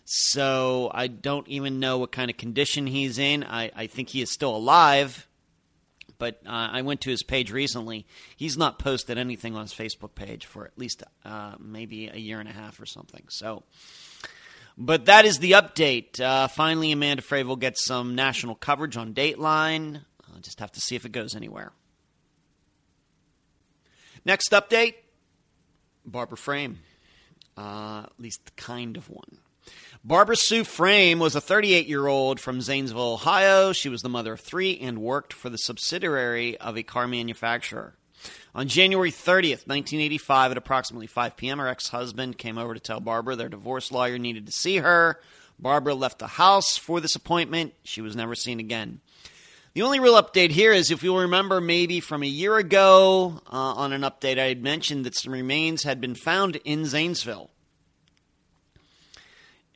So 0.05 0.91
I 0.93 1.07
don't 1.07 1.47
even 1.49 1.81
know 1.81 1.99
what 1.99 2.13
kind 2.13 2.31
of 2.31 2.37
condition 2.39 2.87
he's 2.87 3.19
in. 3.19 3.45
I, 3.45 3.71
I 3.77 3.87
think 3.89 4.09
he 4.09 4.23
is 4.23 4.33
still 4.33 4.57
alive, 4.57 5.28
but 6.19 6.41
uh, 6.47 6.69
I 6.73 6.83
went 6.83 7.01
to 7.03 7.11
his 7.11 7.23
page 7.23 7.51
recently. 7.51 8.07
He's 8.37 8.57
not 8.57 8.79
posted 8.79 9.19
anything 9.19 9.55
on 9.55 9.63
his 9.63 9.73
Facebook 9.73 10.15
page 10.15 10.47
for 10.47 10.65
at 10.65 10.77
least 10.77 11.03
uh, 11.25 11.55
maybe 11.59 12.09
a 12.09 12.17
year 12.17 12.41
and 12.41 12.49
a 12.49 12.53
half 12.53 12.81
or 12.81 12.87
something. 12.87 13.25
So, 13.29 13.63
but 14.77 15.07
that 15.07 15.25
is 15.25 15.39
the 15.39 15.53
update. 15.53 16.21
Uh, 16.21 16.49
finally, 16.49 16.93
Amanda 16.93 17.23
Fravel 17.23 17.59
gets 17.59 17.85
some 17.85 18.15
national 18.15 18.55
coverage 18.55 18.97
on 18.97 19.15
Dateline. 19.15 20.03
I'll 20.33 20.41
just 20.41 20.61
have 20.61 20.73
to 20.73 20.81
see 20.81 20.97
if 20.97 21.05
it 21.05 21.13
goes 21.13 21.35
anywhere. 21.35 21.73
Next 24.25 24.51
update 24.51 24.95
Barbara 26.05 26.37
Frame, 26.37 26.81
uh, 27.57 28.03
at 28.05 28.13
least 28.19 28.45
the 28.45 28.51
kind 28.53 28.97
of 28.97 29.09
one. 29.09 29.39
Barbara 30.09 30.37
Sue 30.37 30.65
Frame 30.65 31.19
was 31.19 31.37
a 31.37 31.41
38 31.43 31.87
year 31.87 32.07
old 32.07 32.41
from 32.41 32.63
Zanesville, 32.63 33.13
Ohio. 33.13 33.75
She 33.75 33.91
was 33.91 34.01
the 34.01 34.09
mother 34.09 34.33
of 34.33 34.41
three 34.41 34.79
and 34.79 35.03
worked 35.03 35.35
for 35.35 35.51
the 35.51 35.59
subsidiary 35.59 36.57
of 36.57 36.79
a 36.79 36.83
car 36.83 37.07
manufacturer. 37.07 37.93
On 38.55 38.69
January 38.69 39.11
30th, 39.11 39.69
1985, 39.69 40.53
at 40.53 40.57
approximately 40.57 41.09
5 41.09 41.37
p.m., 41.37 41.59
her 41.59 41.69
ex 41.69 41.89
husband 41.89 42.39
came 42.39 42.57
over 42.57 42.73
to 42.73 42.81
tell 42.81 43.01
Barbara 43.01 43.37
their 43.37 43.51
divorce 43.51 43.93
lawyer 43.93 44.17
needed 44.17 44.47
to 44.47 44.53
see 44.53 44.79
her. 44.79 45.21
Barbara 45.59 45.95
left 45.95 46.21
the 46.21 46.27
house 46.27 46.79
for 46.79 47.03
this 47.03 47.15
appointment. 47.15 47.75
She 47.85 48.01
was 48.01 48.17
never 48.17 48.35
seen 48.35 48.61
again. 48.61 49.03
The 49.75 49.83
only 49.83 50.01
real 50.01 50.15
update 50.15 50.53
here 50.53 50.73
is 50.73 50.91
if 50.91 51.03
you'll 51.03 51.21
remember, 51.21 51.61
maybe 51.61 52.01
from 52.01 52.23
a 52.23 52.27
year 52.27 52.57
ago 52.57 53.43
uh, 53.53 53.75
on 53.75 53.93
an 53.93 54.01
update, 54.01 54.39
I 54.39 54.49
had 54.49 54.63
mentioned 54.63 55.05
that 55.05 55.17
some 55.17 55.35
remains 55.35 55.83
had 55.83 56.01
been 56.01 56.15
found 56.15 56.57
in 56.65 56.87
Zanesville. 56.87 57.51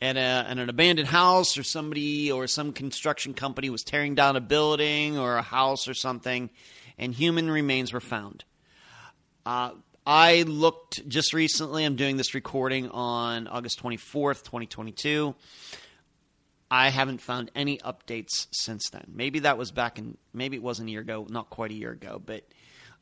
At, 0.02 0.16
a, 0.16 0.20
at 0.50 0.58
an 0.58 0.68
abandoned 0.68 1.06
house, 1.06 1.56
or 1.56 1.62
somebody 1.62 2.32
or 2.32 2.48
some 2.48 2.72
construction 2.72 3.34
company 3.34 3.70
was 3.70 3.84
tearing 3.84 4.16
down 4.16 4.34
a 4.34 4.40
building 4.40 5.16
or 5.16 5.36
a 5.36 5.42
house 5.42 5.86
or 5.86 5.94
something, 5.94 6.50
and 6.98 7.14
human 7.14 7.48
remains 7.48 7.92
were 7.92 8.00
found. 8.00 8.44
Uh, 9.46 9.70
I 10.04 10.42
looked 10.42 11.06
just 11.06 11.32
recently, 11.32 11.84
I'm 11.84 11.94
doing 11.94 12.16
this 12.16 12.34
recording 12.34 12.90
on 12.90 13.46
August 13.46 13.80
24th, 13.80 14.42
2022. 14.42 15.36
I 16.68 16.88
haven't 16.88 17.20
found 17.20 17.52
any 17.54 17.78
updates 17.78 18.48
since 18.50 18.90
then. 18.90 19.04
Maybe 19.14 19.38
that 19.40 19.56
was 19.56 19.70
back 19.70 20.00
in, 20.00 20.16
maybe 20.32 20.56
it 20.56 20.62
wasn't 20.64 20.88
a 20.88 20.92
year 20.92 21.02
ago, 21.02 21.26
not 21.30 21.50
quite 21.50 21.70
a 21.70 21.74
year 21.74 21.92
ago, 21.92 22.20
but 22.24 22.42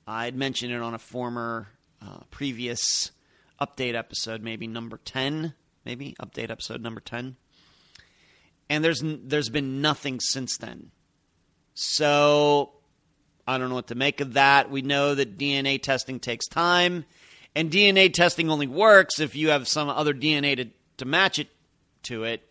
I'd 0.06 0.36
mentioned 0.36 0.72
it 0.72 0.82
on 0.82 0.92
a 0.92 0.98
former, 0.98 1.68
uh, 2.02 2.18
previous 2.30 3.12
update 3.58 3.94
episode, 3.94 4.42
maybe 4.42 4.66
number 4.66 4.98
10, 5.02 5.54
maybe 5.90 6.14
update 6.22 6.50
episode 6.50 6.80
number 6.80 7.00
10. 7.00 7.34
And 8.68 8.84
there's 8.84 9.02
there's 9.02 9.48
been 9.48 9.82
nothing 9.82 10.20
since 10.20 10.56
then. 10.56 10.92
So 11.74 12.70
I 13.44 13.58
don't 13.58 13.70
know 13.70 13.74
what 13.74 13.88
to 13.88 13.96
make 13.96 14.20
of 14.20 14.34
that. 14.34 14.70
We 14.70 14.82
know 14.82 15.16
that 15.16 15.36
DNA 15.36 15.82
testing 15.82 16.20
takes 16.20 16.46
time, 16.46 17.04
and 17.56 17.72
DNA 17.72 18.14
testing 18.14 18.50
only 18.50 18.68
works 18.68 19.18
if 19.18 19.34
you 19.34 19.48
have 19.48 19.66
some 19.66 19.88
other 19.88 20.14
DNA 20.14 20.56
to, 20.58 20.68
to 20.98 21.04
match 21.04 21.40
it 21.40 21.48
to 22.04 22.22
it. 22.22 22.48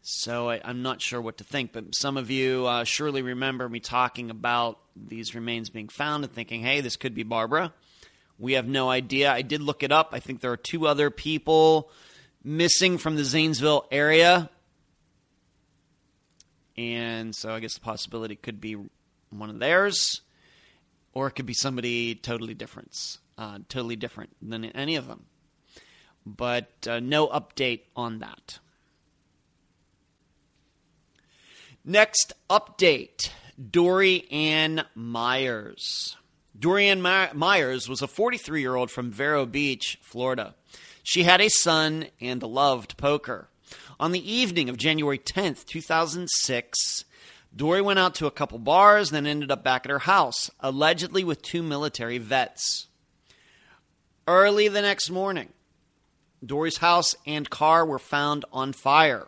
So 0.00 0.50
I, 0.50 0.56
am 0.68 0.82
not 0.82 1.00
sure 1.00 1.20
what 1.20 1.38
to 1.38 1.44
think, 1.44 1.72
but 1.72 1.94
some 1.94 2.16
of 2.16 2.32
you 2.32 2.66
uh, 2.66 2.82
surely 2.82 3.22
remember 3.22 3.68
me 3.68 3.78
talking 3.78 4.28
about 4.28 4.80
these 4.96 5.36
remains 5.36 5.70
being 5.70 5.88
found 5.88 6.24
and 6.24 6.32
thinking, 6.32 6.62
hey, 6.62 6.80
this 6.80 6.96
could 6.96 7.14
be 7.14 7.22
Barbara. 7.22 7.72
We 8.42 8.54
have 8.54 8.66
no 8.66 8.90
idea. 8.90 9.32
I 9.32 9.42
did 9.42 9.62
look 9.62 9.84
it 9.84 9.92
up. 9.92 10.08
I 10.10 10.18
think 10.18 10.40
there 10.40 10.50
are 10.50 10.56
two 10.56 10.88
other 10.88 11.10
people 11.10 11.92
missing 12.42 12.98
from 12.98 13.14
the 13.14 13.22
Zanesville 13.22 13.86
area. 13.92 14.50
And 16.76 17.36
so 17.36 17.54
I 17.54 17.60
guess 17.60 17.74
the 17.74 17.80
possibility 17.80 18.34
could 18.34 18.60
be 18.60 18.76
one 19.30 19.48
of 19.48 19.60
theirs, 19.60 20.22
or 21.12 21.28
it 21.28 21.36
could 21.36 21.46
be 21.46 21.54
somebody 21.54 22.16
totally 22.16 22.54
different, 22.54 23.18
uh, 23.38 23.60
totally 23.68 23.94
different 23.94 24.30
than 24.42 24.64
any 24.64 24.96
of 24.96 25.06
them. 25.06 25.26
but 26.26 26.86
uh, 26.88 26.98
no 26.98 27.28
update 27.28 27.82
on 27.94 28.18
that. 28.18 28.58
Next 31.84 32.32
update 32.50 33.30
Dory 33.70 34.28
Ann 34.32 34.84
Myers. 34.96 36.16
Dori 36.58 36.88
Ann 36.88 37.00
Myers 37.00 37.88
was 37.88 38.02
a 38.02 38.06
43 38.06 38.60
year 38.60 38.74
old 38.74 38.90
from 38.90 39.10
Vero 39.10 39.46
Beach, 39.46 39.98
Florida. 40.02 40.54
She 41.02 41.24
had 41.24 41.40
a 41.40 41.48
son 41.48 42.06
and 42.20 42.42
loved 42.42 42.96
poker. 42.96 43.48
On 43.98 44.12
the 44.12 44.32
evening 44.32 44.68
of 44.68 44.76
January 44.76 45.18
10th, 45.18 45.64
2006, 45.64 47.04
Dori 47.54 47.80
went 47.80 47.98
out 47.98 48.14
to 48.16 48.26
a 48.26 48.30
couple 48.30 48.58
bars, 48.58 49.10
then 49.10 49.26
ended 49.26 49.50
up 49.50 49.64
back 49.64 49.86
at 49.86 49.90
her 49.90 50.00
house, 50.00 50.50
allegedly 50.60 51.24
with 51.24 51.42
two 51.42 51.62
military 51.62 52.18
vets. 52.18 52.86
Early 54.26 54.68
the 54.68 54.82
next 54.82 55.10
morning, 55.10 55.48
Dori's 56.44 56.78
house 56.78 57.14
and 57.26 57.48
car 57.48 57.84
were 57.84 57.98
found 57.98 58.44
on 58.52 58.72
fire. 58.72 59.26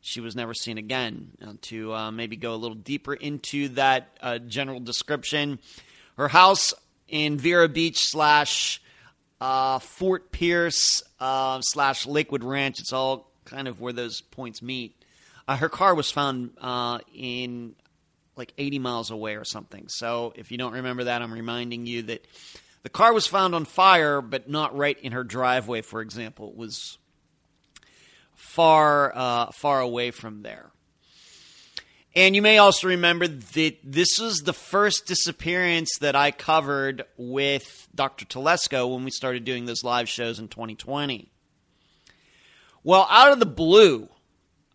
She 0.00 0.20
was 0.20 0.34
never 0.34 0.54
seen 0.54 0.78
again. 0.78 1.32
Now, 1.40 1.54
to 1.62 1.94
uh, 1.94 2.10
maybe 2.10 2.36
go 2.36 2.54
a 2.54 2.56
little 2.56 2.76
deeper 2.76 3.14
into 3.14 3.68
that 3.70 4.16
uh, 4.22 4.38
general 4.38 4.80
description, 4.80 5.58
her 6.20 6.28
house 6.28 6.74
in 7.08 7.38
Vero 7.38 7.66
Beach 7.66 7.98
slash 7.98 8.82
uh, 9.40 9.78
Fort 9.78 10.30
Pierce 10.30 11.02
uh, 11.18 11.62
slash 11.62 12.06
Lakewood 12.06 12.44
Ranch. 12.44 12.78
It's 12.78 12.92
all 12.92 13.32
kind 13.46 13.66
of 13.66 13.80
where 13.80 13.94
those 13.94 14.20
points 14.20 14.60
meet. 14.60 15.02
Uh, 15.48 15.56
her 15.56 15.70
car 15.70 15.94
was 15.94 16.10
found 16.10 16.50
uh, 16.60 16.98
in 17.14 17.74
like 18.36 18.52
80 18.58 18.80
miles 18.80 19.10
away 19.10 19.36
or 19.36 19.44
something. 19.44 19.86
So 19.88 20.34
if 20.36 20.52
you 20.52 20.58
don't 20.58 20.74
remember 20.74 21.04
that, 21.04 21.22
I'm 21.22 21.32
reminding 21.32 21.86
you 21.86 22.02
that 22.02 22.26
the 22.82 22.90
car 22.90 23.14
was 23.14 23.26
found 23.26 23.54
on 23.54 23.64
fire, 23.64 24.20
but 24.20 24.46
not 24.46 24.76
right 24.76 24.98
in 25.00 25.12
her 25.12 25.24
driveway, 25.24 25.80
for 25.80 26.02
example. 26.02 26.50
It 26.50 26.56
was 26.56 26.98
far, 28.34 29.10
uh, 29.16 29.52
far 29.52 29.80
away 29.80 30.10
from 30.10 30.42
there. 30.42 30.70
And 32.14 32.34
you 32.34 32.42
may 32.42 32.58
also 32.58 32.88
remember 32.88 33.28
that 33.28 33.76
this 33.84 34.18
was 34.18 34.38
the 34.38 34.52
first 34.52 35.06
disappearance 35.06 35.98
that 36.00 36.16
I 36.16 36.32
covered 36.32 37.04
with 37.16 37.86
Dr. 37.94 38.24
Telesco 38.24 38.92
when 38.92 39.04
we 39.04 39.12
started 39.12 39.44
doing 39.44 39.66
those 39.66 39.84
live 39.84 40.08
shows 40.08 40.40
in 40.40 40.48
2020. 40.48 41.30
Well, 42.82 43.06
out 43.10 43.30
of 43.30 43.38
the 43.38 43.46
blue, 43.46 44.08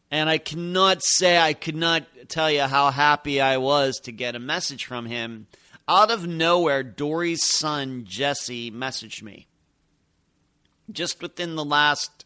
and 0.10 0.30
I 0.30 0.38
cannot 0.38 1.04
say, 1.04 1.38
I 1.38 1.54
could 1.54 1.76
not 1.76 2.04
tell 2.30 2.50
you 2.50 2.62
how 2.62 2.90
happy 2.90 3.42
I 3.42 3.58
was 3.58 4.00
to 4.04 4.14
get 4.14 4.36
a 4.36 4.40
message 4.40 4.86
from 4.86 5.06
him. 5.06 5.48
Out 5.90 6.12
of 6.12 6.26
nowhere, 6.26 6.84
Dory's 6.84 7.46
son, 7.46 8.06
Jesse, 8.06 8.72
messaged 8.72 9.24
me. 9.24 9.48
Just 10.90 11.22
within 11.22 11.56
the 11.56 11.66
last 11.66 12.24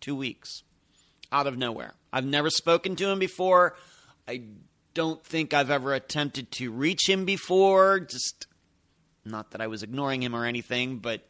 two 0.00 0.16
weeks. 0.16 0.64
Out 1.30 1.46
of 1.46 1.56
nowhere. 1.56 1.94
I've 2.12 2.26
never 2.26 2.50
spoken 2.50 2.96
to 2.96 3.08
him 3.08 3.18
before. 3.18 3.76
I 4.28 4.42
don't 4.92 5.24
think 5.24 5.54
I've 5.54 5.70
ever 5.70 5.94
attempted 5.94 6.52
to 6.52 6.70
reach 6.70 7.08
him 7.08 7.24
before. 7.24 7.98
Just 7.98 8.46
not 9.24 9.52
that 9.52 9.62
I 9.62 9.68
was 9.68 9.82
ignoring 9.82 10.22
him 10.22 10.36
or 10.36 10.44
anything, 10.44 10.98
but 10.98 11.22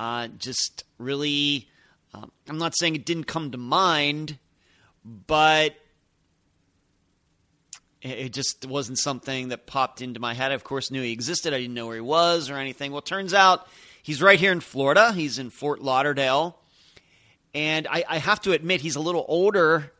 uh, 0.00 0.28
just 0.38 0.84
really. 0.96 1.68
Uh, 2.14 2.26
I'm 2.48 2.56
not 2.56 2.74
saying 2.78 2.94
it 2.94 3.04
didn't 3.04 3.24
come 3.24 3.50
to 3.50 3.58
mind, 3.58 4.38
but 5.04 5.74
it 8.00 8.32
just 8.32 8.64
wasn't 8.64 8.98
something 8.98 9.48
that 9.48 9.66
popped 9.66 10.00
into 10.00 10.18
my 10.18 10.32
head. 10.32 10.52
I, 10.52 10.54
of 10.54 10.64
course, 10.64 10.90
knew 10.90 11.02
he 11.02 11.12
existed. 11.12 11.52
I 11.52 11.58
didn't 11.58 11.74
know 11.74 11.88
where 11.88 11.96
he 11.96 12.00
was 12.00 12.48
or 12.48 12.56
anything. 12.56 12.92
Well, 12.92 13.02
turns 13.02 13.34
out 13.34 13.66
he's 14.02 14.22
right 14.22 14.38
here 14.38 14.52
in 14.52 14.60
Florida. 14.60 15.12
He's 15.12 15.38
in 15.38 15.50
Fort 15.50 15.82
Lauderdale. 15.82 16.58
And 17.52 17.86
I, 17.86 18.04
I 18.08 18.18
have 18.18 18.40
to 18.42 18.52
admit, 18.52 18.80
he's 18.80 18.96
a 18.96 19.00
little 19.00 19.24
older 19.28 19.92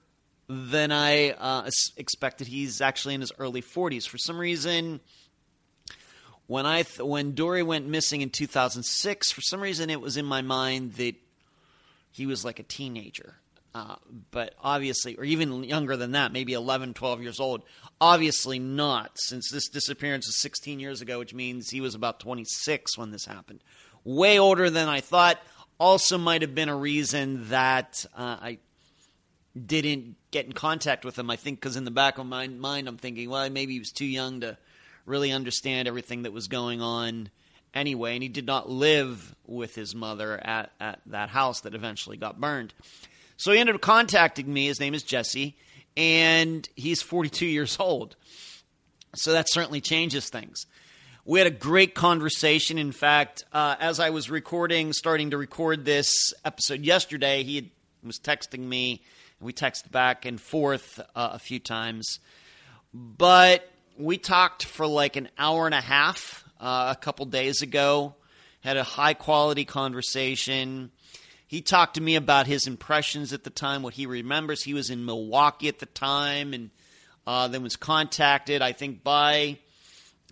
than 0.49 0.93
I 0.93 1.31
uh, 1.31 1.71
expected. 1.97 2.47
He's 2.47 2.81
actually 2.81 3.15
in 3.15 3.21
his 3.21 3.33
early 3.39 3.63
40s. 3.63 4.07
For 4.07 4.19
some 4.19 4.39
reason, 4.39 5.01
when 6.47 6.67
I 6.67 6.83
th- 6.83 7.01
when 7.01 7.35
Dori 7.35 7.63
went 7.63 7.87
missing 7.87 8.21
in 8.21 8.31
2006, 8.31 9.33
for 9.33 9.41
some 9.41 9.61
reason 9.61 9.91
it 9.91 10.01
was 10.01 10.17
in 10.17 10.25
my 10.27 10.43
mind 10.43 10.95
that 10.95 11.15
he 12.11 12.27
was 12.27 12.45
like 12.45 12.59
a 12.59 12.65
teenager. 12.65 13.37
Uh, 13.75 13.97
but 14.31 14.55
obviously, 14.63 15.17
or 15.17 15.25
even 15.25 15.65
younger 15.65 15.97
than 15.97 16.13
that, 16.13 16.33
maybe 16.33 16.53
11, 16.53 16.95
12 16.95 17.23
years 17.23 17.41
old. 17.41 17.65
Obviously 18.01 18.61
not, 18.61 19.11
since 19.17 19.51
this 19.51 19.69
disappearance 19.69 20.29
is 20.29 20.41
16 20.41 20.79
years 20.79 21.01
ago, 21.01 21.19
which 21.19 21.35
means 21.35 21.71
he 21.71 21.81
was 21.81 21.97
about 21.97 22.21
26 22.21 22.97
when 22.97 23.11
this 23.11 23.25
happened. 23.25 23.65
Way 24.05 24.39
older 24.39 24.71
than 24.71 24.89
I 24.89 25.01
thought. 25.01 25.41
Also, 25.81 26.19
might 26.19 26.43
have 26.43 26.55
been 26.55 26.69
a 26.69 26.77
reason 26.77 27.49
that 27.49 28.07
uh, 28.17 28.37
I 28.41 28.59
didn't 29.55 30.17
get 30.31 30.47
in 30.47 30.53
contact 30.53 31.05
with 31.05 31.19
him. 31.19 31.31
I 31.31 31.37
think 31.37 31.61
because 31.61 31.77
in 31.77 31.85
the 31.85 31.91
back 31.91 32.19
of 32.19 32.27
my 32.27 32.49
mind, 32.49 32.89
I'm 32.89 32.97
thinking, 32.97 33.31
well, 33.31 33.49
maybe 33.51 33.75
he 33.75 33.79
was 33.79 33.93
too 33.93 34.05
young 34.05 34.41
to 34.41 34.57
really 35.07 35.31
understand 35.31 35.87
everything 35.87 36.23
that 36.23 36.33
was 36.33 36.49
going 36.49 36.81
on 36.81 37.31
anyway, 37.73 38.15
and 38.15 38.23
he 38.23 38.29
did 38.29 38.47
not 38.47 38.69
live 38.71 39.35
with 39.47 39.75
his 39.75 39.95
mother 39.95 40.41
at, 40.43 40.73
at 40.81 41.01
that 41.07 41.29
house 41.29 41.61
that 41.63 41.75
eventually 41.75 42.17
got 42.17 42.41
burned. 42.41 42.73
So 43.37 43.53
he 43.53 43.59
ended 43.59 43.75
up 43.75 43.81
contacting 43.81 44.53
me. 44.53 44.67
His 44.67 44.81
name 44.81 44.95
is 44.95 45.03
Jesse, 45.03 45.57
and 45.97 46.69
he's 46.77 47.03
42 47.03 47.47
years 47.47 47.77
old. 47.79 48.17
So 49.17 49.33
that 49.33 49.51
certainly 49.51 49.81
changes 49.81 50.29
things. 50.29 50.67
We 51.25 51.39
had 51.39 51.47
a 51.47 51.53
great 51.53 51.95
conversation. 51.95 52.79
In 52.79 52.93
fact, 52.93 53.45
uh, 53.53 53.77
as 53.81 53.99
I 53.99 54.11
was 54.11 54.31
recording, 54.31 54.93
starting 54.93 55.31
to 55.31 55.39
record 55.39 55.85
this 55.85 56.35
episode 56.45 56.81
yesterday, 56.81 57.43
he 57.45 57.57
had, 57.57 57.71
was 58.03 58.19
texting 58.19 58.61
me, 58.61 59.03
we 59.45 59.53
texted 59.53 59.91
back 59.91 60.25
and 60.25 60.41
forth 60.41 60.99
uh, 61.15 61.31
a 61.33 61.39
few 61.39 61.59
times. 61.59 62.19
But 62.93 63.69
we 63.99 64.19
talked 64.19 64.65
for 64.65 64.87
like 64.87 65.17
an 65.17 65.29
hour 65.39 65.67
and 65.67 65.75
a 65.75 65.81
half 65.81 66.45
uh, 66.59 66.95
a 66.97 67.01
couple 67.01 67.27
days 67.27 67.63
ago. 67.63 68.15
Had 68.61 68.77
a 68.77 68.83
high 68.83 69.15
quality 69.15 69.65
conversation. 69.65 70.91
He 71.47 71.61
talked 71.61 71.95
to 71.95 72.01
me 72.01 72.17
about 72.17 72.47
his 72.47 72.67
impressions 72.67 73.33
at 73.33 73.45
the 73.45 73.51
time, 73.51 73.83
what 73.83 73.95
he 73.95 74.07
remembers. 74.07 74.63
He 74.63 74.75
was 74.75 74.91
in 74.91 75.05
Milwaukee 75.05 75.69
at 75.69 75.79
the 75.79 75.87
time, 75.87 76.55
and 76.55 76.71
uh, 77.27 77.49
then 77.49 77.63
was 77.63 77.77
contacted, 77.77 78.63
I 78.63 78.73
think, 78.73 79.05
by, 79.05 79.59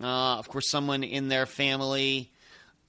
uh, 0.01 0.37
of 0.37 0.49
course, 0.49 0.69
someone 0.69 1.03
in 1.03 1.29
their 1.29 1.45
family 1.45 2.32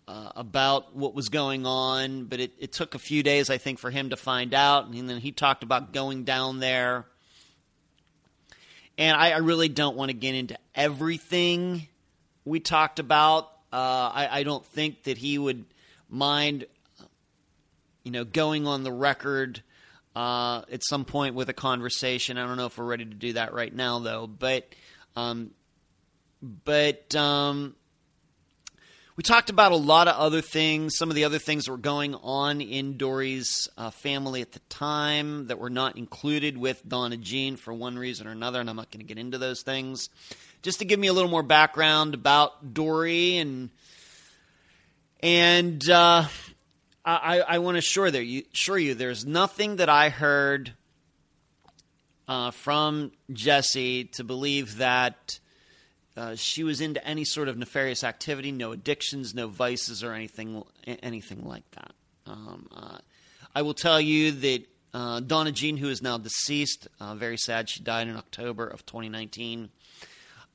uh, 0.07 0.31
about 0.37 0.95
what 0.95 1.15
was 1.15 1.29
going 1.29 1.67
on. 1.67 2.25
But 2.25 2.41
it, 2.41 2.53
it 2.59 2.73
took 2.73 2.95
a 2.95 2.99
few 2.99 3.23
days, 3.23 3.51
I 3.51 3.59
think, 3.59 3.79
for 3.79 3.91
him 3.91 4.11
to 4.11 4.17
find 4.17 4.55
out, 4.55 4.87
and 4.87 5.09
then 5.09 5.19
he 5.19 5.33
talked 5.33 5.63
about 5.63 5.93
going 5.93 6.25
down 6.25 6.61
there. 6.61 7.07
And 8.97 9.17
I, 9.17 9.33
I 9.33 9.39
really 9.39 9.69
don't 9.69 9.97
want 9.97 10.11
to 10.11 10.17
get 10.17 10.35
into 10.35 10.57
everything 10.75 11.89
we 12.45 12.61
talked 12.61 12.99
about. 12.99 13.51
Uh, 13.73 14.11
I, 14.15 14.29
I 14.31 14.43
don't 14.45 14.65
think 14.65 15.05
that 15.05 15.19
he 15.19 15.37
would 15.37 15.65
mind 16.09 16.67
you 18.05 18.11
know, 18.11 18.25
going 18.25 18.67
on 18.67 18.85
the 18.85 18.93
record 18.93 19.63
uh, 20.15 20.63
at 20.71 20.85
some 20.85 21.05
point 21.05 21.35
with 21.35 21.49
a 21.49 21.55
conversation. 21.55 22.39
I 22.39 22.47
don't 22.47 22.57
know 22.57 22.67
if 22.67 22.79
we're 22.79 22.85
ready 22.85 23.07
to 23.07 23.15
do 23.15 23.33
that 23.33 23.53
right 23.53 23.75
now, 23.75 23.99
though. 23.99 24.27
But, 24.27 24.69
um, 25.17 25.51
but 26.43 27.15
um, 27.17 27.75
we 29.17 29.23
talked 29.23 29.49
about 29.49 29.71
a 29.71 29.77
lot 29.77 30.09
of 30.09 30.17
other 30.17 30.41
things. 30.41 30.97
Some 30.97 31.09
of 31.09 31.15
the 31.15 31.25
other 31.25 31.39
things 31.39 31.67
that 31.67 31.71
were 31.71 31.79
going 31.79 32.17
on 32.17 32.61
in 32.61 32.97
Dory's 32.97 33.69
uh, 33.79 33.91
family 33.91 34.43
at 34.43 34.51
the 34.51 34.59
time 34.69 35.47
that 35.47 35.61
were 35.61 35.71
not 35.71 35.97
included 35.97 36.59
with 36.59 36.83
Donna 36.89 37.17
Jean 37.17 37.55
for 37.57 37.73
one 37.73 37.97
reason 37.97 38.27
or 38.27 38.33
another, 38.33 38.61
and 38.61 38.69
I'm 38.69 38.75
not 38.75 38.91
going 38.91 39.01
to 39.01 39.07
get 39.07 39.19
into 39.19 39.39
those 39.39 39.63
things. 39.63 40.11
Just 40.63 40.81
to 40.81 40.85
give 40.85 40.99
me 40.99 41.07
a 41.07 41.13
little 41.13 41.31
more 41.31 41.45
background 41.45 42.15
about 42.15 42.75
Dory 42.75 43.39
and 43.39 43.71
and 45.21 45.89
uh, 45.89 46.27
I, 47.05 47.41
I 47.41 47.59
want 47.59 47.77
to 47.77 47.79
assure, 47.79 48.11
there, 48.11 48.21
you, 48.21 48.43
assure 48.53 48.79
you 48.79 48.95
there's 48.95 49.25
nothing 49.25 49.77
that 49.77 49.89
I 49.89 50.11
heard 50.11 50.75
uh, 52.29 52.51
from 52.51 53.13
Jesse 53.33 54.05
to 54.05 54.25
believe 54.25 54.79
that 54.79 55.39
uh, 56.17 56.37
she 56.37 56.63
was 56.63 56.81
into 56.81 57.05
any 57.07 57.25
sort 57.25 57.49
of 57.49 57.59
nefarious 57.59 58.05
activity, 58.05 58.53
no 58.53 58.73
addictions, 58.73 59.35
no 59.35 59.49
vices, 59.49 60.05
or 60.05 60.13
anything 60.13 60.63
anything 60.87 61.45
like 61.45 61.69
that. 61.73 61.93
Um, 62.27 62.69
uh, 62.75 62.99
I 63.55 63.63
will 63.63 63.75
tell 63.75 64.01
you 64.01 64.31
that 64.31 64.63
uh, 64.93 65.21
Donna 65.21 65.51
Jean, 65.51 65.77
who 65.77 65.89
is 65.89 66.03
now 66.03 66.19
deceased, 66.19 66.87
uh, 67.01 67.15
very 67.15 67.37
sad, 67.37 67.69
she 67.69 67.83
died 67.83 68.07
in 68.07 68.17
October 68.17 68.67
of 68.67 68.87
2019. 68.87 69.71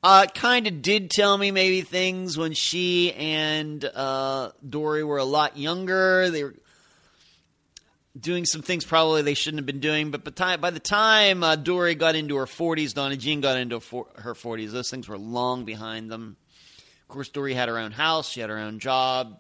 Uh, 0.02 0.28
kind 0.34 0.66
of 0.66 0.82
did 0.82 1.12
tell 1.12 1.38
me 1.38 1.52
maybe 1.52 1.82
things 1.82 2.38
when 2.38 2.54
she 2.54 3.12
and 3.14 3.82
Dori 3.82 5.04
were 5.04 5.18
a 5.18 5.26
lot 5.26 5.58
younger. 5.58 6.30
They 6.30 6.46
were 6.46 6.56
doing 8.20 8.46
some 8.46 8.62
things 8.62 8.86
probably 8.86 9.22
they 9.22 9.34
shouldn't 9.34 9.60
have 9.60 9.66
been 9.66 9.80
doing. 9.80 10.12
But 10.12 10.24
by, 10.24 10.32
time, 10.32 10.62
by 10.62 10.70
the 10.70 10.80
time 10.80 11.44
uh, 11.44 11.56
Dori 11.56 11.96
got 11.96 12.16
into 12.16 12.36
her 12.38 12.46
40s, 12.46 12.94
Donna 12.94 13.18
Jean 13.18 13.42
got 13.42 13.58
into 13.58 13.76
her 14.16 14.34
40s, 14.34 14.72
those 14.72 14.90
things 14.90 15.08
were 15.08 15.18
long 15.18 15.66
behind 15.66 16.12
them. 16.12 16.38
Of 17.02 17.08
course, 17.08 17.30
Dory 17.30 17.54
had 17.54 17.70
her 17.70 17.78
own 17.78 17.92
house, 17.92 18.30
she 18.30 18.40
had 18.40 18.50
her 18.50 18.58
own 18.58 18.80
job, 18.80 19.40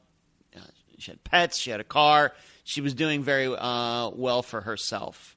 uh, 0.56 0.62
she 0.98 1.12
had 1.12 1.24
pets, 1.24 1.58
she 1.58 1.70
had 1.70 1.80
a 1.80 1.84
car. 1.86 2.34
she 2.64 2.82
was 2.82 2.94
doing 2.94 3.24
very 3.24 3.48
uh, 3.48 4.10
well 4.10 4.42
for 4.42 4.62
herself. 4.62 5.36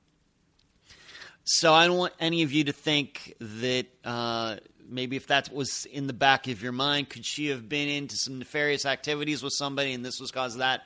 So 1.45 1.75
I 1.75 1.87
don't 1.87 1.99
want 1.99 2.15
any 2.21 2.43
of 2.43 2.53
you 2.53 2.65
to 2.65 2.73
think 2.73 3.35
that 3.41 3.87
uh, 4.05 4.57
maybe 4.89 5.17
if 5.17 5.27
that 5.27 5.53
was 5.53 5.87
in 5.87 6.07
the 6.07 6.13
back 6.13 6.47
of 6.49 6.63
your 6.63 6.73
mind, 6.73 7.09
could 7.09 7.27
she 7.27 7.49
have 7.49 7.69
been 7.69 7.89
into 7.89 8.17
some 8.17 8.39
nefarious 8.39 8.87
activities 8.87 9.43
with 9.43 9.53
somebody 9.53 9.93
and 9.93 10.05
this 10.05 10.21
was 10.21 10.31
cause 10.31 10.55
of 10.55 10.61
that? 10.61 10.83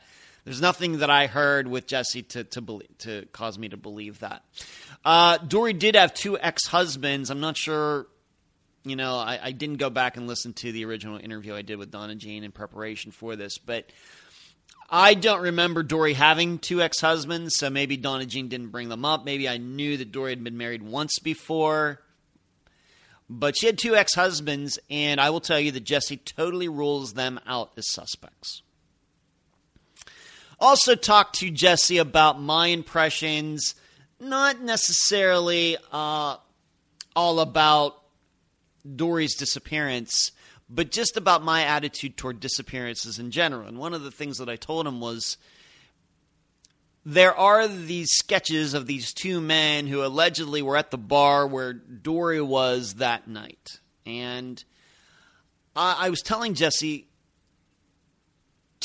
There's 0.46 0.60
nothing 0.60 0.98
that 0.98 1.10
I 1.10 1.26
heard 1.26 1.66
with 1.66 1.88
Jesse 1.88 2.22
to 2.22 2.44
to, 2.44 2.60
believe, 2.60 2.98
to 2.98 3.26
cause 3.32 3.58
me 3.58 3.68
to 3.68 3.76
believe 3.76 4.20
that. 4.20 4.44
Uh, 5.04 5.38
Dory 5.38 5.72
did 5.72 5.96
have 5.96 6.14
two 6.14 6.38
ex 6.38 6.68
husbands. 6.68 7.30
I'm 7.30 7.40
not 7.40 7.56
sure. 7.56 8.06
You 8.84 8.94
know, 8.94 9.16
I, 9.16 9.40
I, 9.42 9.50
didn't 9.50 9.78
go 9.78 9.90
back 9.90 10.16
and 10.16 10.28
listen 10.28 10.52
to 10.52 10.70
the 10.70 10.84
original 10.84 11.18
interview 11.18 11.52
I 11.52 11.62
did 11.62 11.76
with 11.76 11.90
Donna 11.90 12.14
Jean 12.14 12.44
in 12.44 12.52
preparation 12.52 13.10
for 13.10 13.34
this, 13.34 13.58
but 13.58 13.90
I 14.88 15.14
don't 15.14 15.42
remember 15.42 15.82
Dory 15.82 16.12
having 16.12 16.60
two 16.60 16.80
ex 16.80 17.00
husbands, 17.00 17.56
so 17.56 17.68
maybe 17.68 17.96
Donna 17.96 18.24
Jean 18.24 18.46
didn't 18.46 18.68
bring 18.68 18.88
them 18.88 19.04
up. 19.04 19.24
Maybe 19.24 19.48
I 19.48 19.56
knew 19.56 19.96
that 19.96 20.12
Dory 20.12 20.30
had 20.30 20.44
been 20.44 20.56
married 20.56 20.84
once 20.84 21.18
before. 21.18 22.00
But 23.28 23.58
she 23.58 23.66
had 23.66 23.78
two 23.78 23.96
ex 23.96 24.14
husbands, 24.14 24.78
and 24.88 25.20
I 25.20 25.30
will 25.30 25.40
tell 25.40 25.58
you 25.58 25.72
that 25.72 25.82
Jesse 25.82 26.18
totally 26.18 26.68
rules 26.68 27.14
them 27.14 27.40
out 27.48 27.72
as 27.76 27.90
suspects. 27.90 28.62
Also, 30.58 30.94
talked 30.94 31.36
to 31.40 31.50
Jesse 31.50 31.98
about 31.98 32.40
my 32.40 32.68
impressions, 32.68 33.74
not 34.18 34.60
necessarily 34.62 35.76
uh, 35.92 36.36
all 37.14 37.40
about 37.40 38.00
Dory's 38.94 39.36
disappearance, 39.36 40.32
but 40.68 40.90
just 40.90 41.16
about 41.16 41.44
my 41.44 41.62
attitude 41.62 42.16
toward 42.16 42.40
disappearances 42.40 43.18
in 43.18 43.30
general. 43.30 43.68
And 43.68 43.78
one 43.78 43.94
of 43.94 44.02
the 44.02 44.10
things 44.10 44.38
that 44.38 44.48
I 44.48 44.56
told 44.56 44.86
him 44.86 45.00
was 45.00 45.36
there 47.04 47.36
are 47.36 47.68
these 47.68 48.08
sketches 48.10 48.74
of 48.74 48.86
these 48.86 49.12
two 49.12 49.40
men 49.40 49.86
who 49.86 50.04
allegedly 50.04 50.60
were 50.60 50.76
at 50.76 50.90
the 50.90 50.98
bar 50.98 51.46
where 51.46 51.72
Dory 51.72 52.40
was 52.40 52.94
that 52.94 53.28
night. 53.28 53.78
And 54.04 54.62
I, 55.76 56.06
I 56.06 56.10
was 56.10 56.20
telling 56.20 56.54
Jesse, 56.54 57.06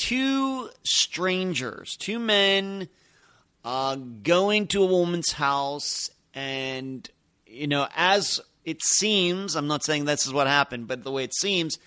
two 0.02 0.70
strangers, 0.84 1.96
two 1.98 2.20
men 2.20 2.88
uh, 3.64 3.96
going 3.96 4.68
to 4.68 4.84
a 4.84 4.88
woman's 4.88 5.32
house, 5.32 6.10
and, 6.34 7.08
you 7.46 7.68
know, 7.68 7.88
as 7.96 8.42
it 8.66 8.82
seems, 8.84 9.56
I'm 9.56 9.68
not 9.68 9.84
saying 9.84 10.06
this 10.06 10.26
is 10.26 10.34
what 10.34 10.48
happened, 10.48 10.88
but 10.88 11.04
the 11.04 11.12
way 11.12 11.24
it 11.24 11.36
seems, 11.36 11.78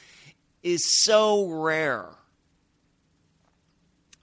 is 0.63 1.03
so 1.03 1.49
rare. 1.49 2.07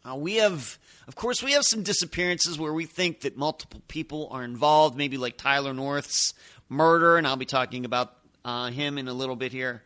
Uh, 0.03 0.15
we 0.15 0.35
have 0.35 0.79
of 1.07 1.15
course, 1.15 1.43
we 1.43 1.51
have 1.51 1.63
some 1.65 1.83
disappearances 1.83 2.57
where 2.57 2.71
we 2.71 2.85
think 2.85 3.21
that 3.21 3.35
multiple 3.35 3.81
people 3.89 4.29
are 4.31 4.45
involved, 4.45 4.95
maybe 4.95 5.17
like 5.17 5.35
Tyler 5.35 5.73
North's 5.73 6.33
murder, 6.69 7.17
and 7.17 7.27
I'll 7.27 7.35
be 7.35 7.45
talking 7.45 7.83
about 7.83 8.13
uh, 8.45 8.69
him 8.69 8.97
in 8.97 9.09
a 9.09 9.13
little 9.13 9.35
bit 9.35 9.51
here. 9.51 9.83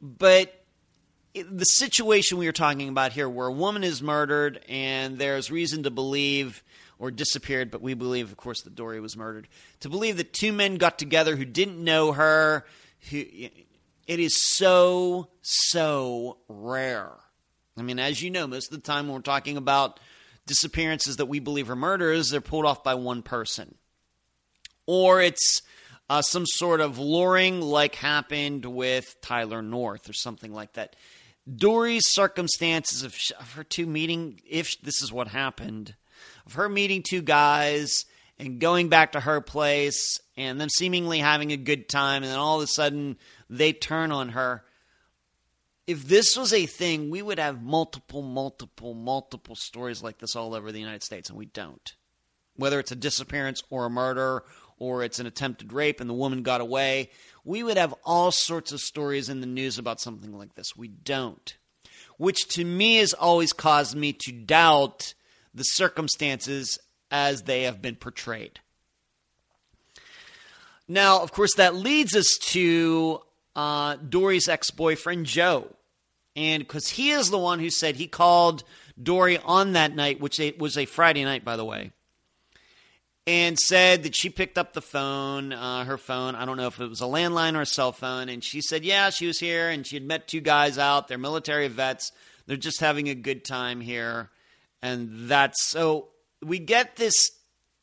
But 0.00 0.55
the 1.42 1.64
situation 1.64 2.38
we 2.38 2.48
are 2.48 2.52
talking 2.52 2.88
about 2.88 3.12
here, 3.12 3.28
where 3.28 3.48
a 3.48 3.52
woman 3.52 3.84
is 3.84 4.02
murdered 4.02 4.64
and 4.68 5.18
there's 5.18 5.50
reason 5.50 5.82
to 5.82 5.90
believe 5.90 6.62
or 6.98 7.10
disappeared, 7.10 7.70
but 7.70 7.82
we 7.82 7.94
believe, 7.94 8.30
of 8.30 8.36
course, 8.36 8.62
that 8.62 8.74
Dory 8.74 9.00
was 9.00 9.16
murdered. 9.16 9.48
To 9.80 9.88
believe 9.88 10.16
that 10.16 10.32
two 10.32 10.52
men 10.52 10.76
got 10.76 10.98
together 10.98 11.36
who 11.36 11.44
didn't 11.44 11.82
know 11.82 12.12
her, 12.12 12.64
who, 13.10 13.18
it 13.18 14.20
is 14.20 14.40
so, 14.56 15.28
so 15.42 16.38
rare. 16.48 17.12
I 17.76 17.82
mean, 17.82 17.98
as 17.98 18.22
you 18.22 18.30
know, 18.30 18.46
most 18.46 18.72
of 18.72 18.76
the 18.78 18.86
time 18.86 19.06
when 19.06 19.16
we're 19.16 19.22
talking 19.22 19.56
about 19.56 20.00
disappearances 20.46 21.16
that 21.16 21.26
we 21.26 21.40
believe 21.40 21.68
are 21.68 21.76
murders, 21.76 22.30
they're 22.30 22.40
pulled 22.40 22.64
off 22.64 22.82
by 22.82 22.94
one 22.94 23.22
person. 23.22 23.74
Or 24.86 25.20
it's 25.20 25.60
uh, 26.08 26.22
some 26.22 26.46
sort 26.46 26.80
of 26.80 26.98
luring, 26.98 27.60
like 27.60 27.96
happened 27.96 28.64
with 28.64 29.16
Tyler 29.20 29.60
North 29.60 30.08
or 30.08 30.12
something 30.12 30.52
like 30.52 30.72
that. 30.74 30.96
Dory's 31.52 32.04
circumstances 32.06 33.02
of, 33.02 33.16
of 33.38 33.52
her 33.52 33.64
two 33.64 33.86
meeting, 33.86 34.40
if 34.48 34.80
this 34.80 35.02
is 35.02 35.12
what 35.12 35.28
happened, 35.28 35.94
of 36.46 36.54
her 36.54 36.68
meeting 36.68 37.02
two 37.02 37.22
guys 37.22 38.04
and 38.38 38.60
going 38.60 38.88
back 38.88 39.12
to 39.12 39.20
her 39.20 39.40
place 39.40 40.18
and 40.36 40.60
them 40.60 40.68
seemingly 40.68 41.18
having 41.18 41.52
a 41.52 41.56
good 41.56 41.88
time, 41.88 42.22
and 42.22 42.30
then 42.30 42.38
all 42.38 42.56
of 42.56 42.64
a 42.64 42.66
sudden 42.66 43.16
they 43.48 43.72
turn 43.72 44.10
on 44.12 44.30
her 44.30 44.64
if 45.86 46.08
this 46.08 46.36
was 46.36 46.52
a 46.52 46.66
thing, 46.66 47.10
we 47.10 47.22
would 47.22 47.38
have 47.38 47.62
multiple, 47.62 48.22
multiple, 48.22 48.94
multiple 48.94 49.54
stories 49.54 50.02
like 50.02 50.18
this 50.18 50.34
all 50.34 50.54
over 50.54 50.72
the 50.72 50.80
United 50.80 51.04
States, 51.04 51.28
and 51.28 51.38
we 51.38 51.46
don't. 51.46 51.94
Whether 52.56 52.80
it's 52.80 52.92
a 52.92 52.96
disappearance 52.96 53.62
or 53.70 53.86
a 53.86 53.90
murder 53.90 54.42
or 54.78 55.04
it's 55.04 55.20
an 55.20 55.26
attempted 55.26 55.72
rape 55.72 56.00
and 56.00 56.10
the 56.10 56.14
woman 56.14 56.42
got 56.42 56.60
away, 56.60 57.10
we 57.46 57.62
would 57.62 57.78
have 57.78 57.94
all 58.04 58.30
sorts 58.30 58.72
of 58.72 58.80
stories 58.80 59.30
in 59.30 59.40
the 59.40 59.46
news 59.46 59.78
about 59.78 60.00
something 60.00 60.36
like 60.36 60.54
this. 60.54 60.76
We 60.76 60.88
don't. 60.88 61.56
Which 62.18 62.46
to 62.48 62.64
me 62.64 62.96
has 62.96 63.14
always 63.14 63.54
caused 63.54 63.96
me 63.96 64.12
to 64.24 64.32
doubt 64.32 65.14
the 65.54 65.62
circumstances 65.62 66.78
as 67.10 67.42
they 67.42 67.62
have 67.62 67.80
been 67.80 67.96
portrayed. 67.96 68.60
Now, 70.86 71.22
of 71.22 71.32
course, 71.32 71.54
that 71.54 71.74
leads 71.74 72.14
us 72.14 72.36
to 72.50 73.22
uh, 73.54 73.96
Dory's 73.96 74.48
ex 74.48 74.70
boyfriend, 74.70 75.24
Joe 75.26 75.76
and 76.36 76.62
because 76.62 76.88
he 76.90 77.10
is 77.10 77.30
the 77.30 77.38
one 77.38 77.58
who 77.58 77.70
said 77.70 77.96
he 77.96 78.06
called 78.06 78.62
Dory 79.02 79.38
on 79.38 79.72
that 79.72 79.94
night, 79.94 80.20
which 80.20 80.38
it 80.38 80.58
was 80.58 80.76
a 80.76 80.84
Friday 80.84 81.24
night, 81.24 81.44
by 81.44 81.56
the 81.56 81.64
way, 81.64 81.92
and 83.26 83.58
said 83.58 84.04
that 84.04 84.14
she 84.14 84.30
picked 84.30 84.56
up 84.56 84.72
the 84.72 84.80
phone, 84.80 85.52
uh, 85.52 85.84
her 85.84 85.98
phone. 85.98 86.36
I 86.36 86.44
don't 86.44 86.56
know 86.56 86.68
if 86.68 86.80
it 86.80 86.88
was 86.88 87.00
a 87.00 87.06
landline 87.06 87.56
or 87.56 87.62
a 87.62 87.66
cell 87.66 87.92
phone, 87.92 88.28
and 88.28 88.42
she 88.42 88.60
said, 88.60 88.84
yeah, 88.84 89.10
she 89.10 89.26
was 89.26 89.40
here, 89.40 89.68
and 89.68 89.84
she 89.86 89.96
had 89.96 90.04
met 90.04 90.28
two 90.28 90.40
guys 90.40 90.78
out. 90.78 91.08
They're 91.08 91.18
military 91.18 91.68
vets. 91.68 92.12
They're 92.46 92.56
just 92.56 92.80
having 92.80 93.08
a 93.08 93.14
good 93.14 93.44
time 93.44 93.80
here, 93.80 94.30
and 94.80 95.28
that's 95.28 95.68
so. 95.70 96.08
We 96.40 96.60
get 96.60 96.94
this 96.94 97.32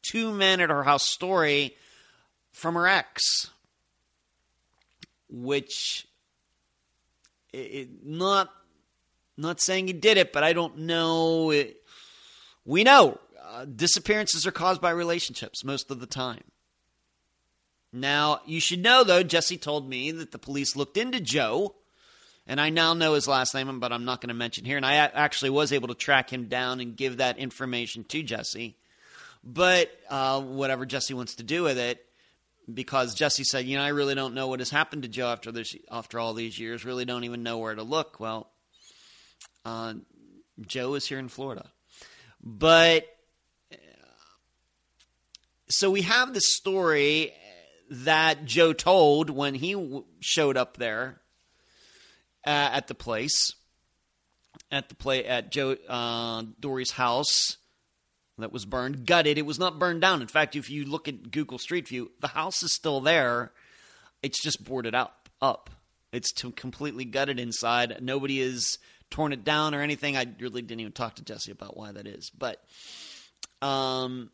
two 0.04 0.32
men 0.32 0.62
at 0.62 0.70
her 0.70 0.84
house 0.84 1.10
story 1.10 1.76
from 2.54 2.76
her 2.76 2.88
ex, 2.88 3.50
which 5.28 6.08
it, 7.52 8.06
not 8.06 8.50
not 9.36 9.60
saying 9.60 9.88
he 9.88 9.94
did 9.94 10.18
it, 10.18 10.32
but 10.32 10.46
I 10.46 10.54
don't 10.54 10.80
know. 10.80 11.50
It, 11.50 11.82
we 12.64 12.86
know 12.86 13.20
uh, 13.54 13.66
disappearances 13.66 14.48
are 14.48 14.52
caused 14.52 14.82
by 14.82 14.90
relationships 14.90 15.64
most 15.64 15.92
of 15.92 16.00
the 16.00 16.08
time. 16.08 16.44
Now, 17.92 18.42
you 18.48 18.60
should 18.60 18.82
know, 18.82 19.04
though, 19.04 19.22
Jesse 19.22 19.58
told 19.58 19.88
me 19.88 20.10
that 20.12 20.32
the 20.32 20.40
police 20.40 20.76
looked 20.76 20.98
into 20.98 21.20
Joe, 21.20 21.76
and 22.48 22.60
I 22.60 22.72
now 22.72 22.96
know 22.96 23.14
his 23.14 23.28
last 23.28 23.54
name, 23.54 23.80
but 23.80 23.94
I'm 23.94 24.06
not 24.06 24.20
going 24.20 24.30
to 24.30 24.34
mention 24.34 24.66
here. 24.66 24.78
And 24.78 24.86
I 24.86 24.96
actually 24.96 25.52
was 25.52 25.72
able 25.72 25.90
to 25.90 25.94
track 25.94 26.34
him 26.34 26.48
down 26.48 26.80
and 26.80 26.98
give 26.98 27.18
that 27.18 27.38
information 27.38 28.04
to 28.06 28.24
Jesse. 28.24 28.76
But 29.44 29.92
uh, 30.10 30.42
whatever 30.42 30.88
Jesse 30.88 31.14
wants 31.14 31.36
to 31.36 31.44
do 31.44 31.62
with 31.62 31.78
it, 31.78 32.04
because 32.74 33.14
Jesse 33.14 33.44
said, 33.44 33.66
you 33.66 33.78
know, 33.78 33.84
I 33.84 33.90
really 33.90 34.16
don't 34.16 34.34
know 34.34 34.48
what 34.48 34.62
has 34.62 34.72
happened 34.72 35.04
to 35.04 35.10
Joe 35.10 35.28
after 35.28 35.52
this, 35.52 35.76
after 35.92 36.20
all 36.20 36.34
these 36.34 36.58
years. 36.58 36.86
Really 36.86 37.06
don't 37.06 37.26
even 37.26 37.44
know 37.44 37.60
where 37.60 37.76
to 37.76 37.84
look. 37.84 38.20
Well, 38.20 38.50
uh, 39.66 39.94
Joe 40.66 40.96
is 40.96 41.06
here 41.06 41.20
in 41.20 41.28
Florida, 41.28 41.70
but 42.42 43.13
so 45.74 45.90
we 45.90 46.04
have 46.04 46.34
the 46.34 46.42
story 46.42 47.34
that 47.90 48.46
Joe 48.46 48.74
told 48.74 49.30
when 49.30 49.56
he 49.56 49.74
w- 49.74 50.06
showed 50.20 50.58
up 50.58 50.78
there 50.78 51.22
uh, 52.46 52.70
at 52.74 52.88
the 52.88 52.96
place, 52.96 53.54
at 54.72 54.90
the 54.90 54.96
play 54.96 55.26
at 55.26 55.52
Joe 55.52 55.76
uh, 55.88 56.44
Dory's 56.60 56.92
house 56.92 57.58
that 58.38 58.52
was 58.52 58.66
burned, 58.66 59.06
gutted. 59.06 59.38
It 59.38 59.46
was 59.46 59.60
not 59.60 59.80
burned 59.80 60.02
down. 60.02 60.22
In 60.22 60.28
fact, 60.28 60.56
if 60.56 60.70
you 60.70 60.86
look 60.86 61.08
at 61.08 61.32
Google 61.32 61.60
Street 61.60 61.88
View, 61.88 62.12
the 62.20 62.30
house 62.30 62.64
is 62.64 62.74
still 62.74 63.02
there. 63.02 63.52
It's 64.22 64.42
just 64.42 64.64
boarded 64.64 64.96
up. 64.96 65.30
Up. 65.42 65.70
It's 66.12 66.32
completely 66.56 67.06
gutted 67.06 67.40
inside. 67.40 67.98
Nobody 68.02 68.40
has 68.42 68.78
torn 69.10 69.34
it 69.34 69.44
down 69.44 69.76
or 69.76 69.82
anything. 69.82 70.16
I 70.18 70.26
really 70.40 70.62
didn't 70.62 70.82
even 70.82 70.94
talk 70.94 71.16
to 71.16 71.24
Jesse 71.24 71.52
about 71.52 71.76
why 71.76 71.92
that 71.92 72.08
is, 72.08 72.32
but 72.38 72.64
um, 73.62 74.30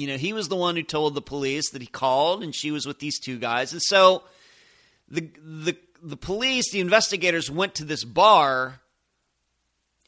you 0.00 0.06
know, 0.06 0.16
he 0.16 0.32
was 0.32 0.48
the 0.48 0.56
one 0.56 0.76
who 0.76 0.82
told 0.82 1.14
the 1.14 1.22
police 1.22 1.70
that 1.70 1.82
he 1.82 1.88
called, 1.88 2.42
and 2.42 2.54
she 2.54 2.70
was 2.70 2.86
with 2.86 2.98
these 2.98 3.18
two 3.18 3.38
guys, 3.38 3.72
and 3.72 3.82
so 3.82 4.22
the 5.08 5.30
the 5.42 5.76
the 6.02 6.16
police, 6.16 6.70
the 6.70 6.80
investigators, 6.80 7.50
went 7.50 7.74
to 7.76 7.84
this 7.84 8.04
bar 8.04 8.80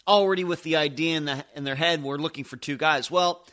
already 0.06 0.44
with 0.44 0.62
the 0.62 0.76
idea 0.76 1.16
in, 1.16 1.24
the, 1.24 1.44
in 1.54 1.64
their 1.64 1.74
head 1.74 2.02
we're 2.02 2.16
looking 2.16 2.44
for 2.44 2.56
two 2.56 2.76
guys. 2.76 3.10
Well, 3.10 3.44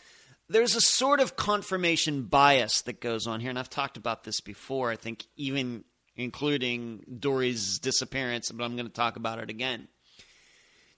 there's 0.49 0.75
a 0.75 0.81
sort 0.81 1.19
of 1.19 1.35
confirmation 1.35 2.23
bias 2.23 2.81
that 2.83 3.01
goes 3.01 3.27
on 3.27 3.39
here, 3.39 3.49
and 3.49 3.59
I've 3.59 3.69
talked 3.69 3.97
about 3.97 4.23
this 4.23 4.39
before, 4.41 4.89
I 4.91 4.95
think, 4.95 5.25
even 5.35 5.83
including 6.15 7.03
Dory's 7.19 7.79
disappearance, 7.79 8.51
but 8.51 8.63
I'm 8.63 8.75
going 8.75 8.87
to 8.87 8.93
talk 8.93 9.17
about 9.17 9.39
it 9.39 9.49
again. 9.49 9.87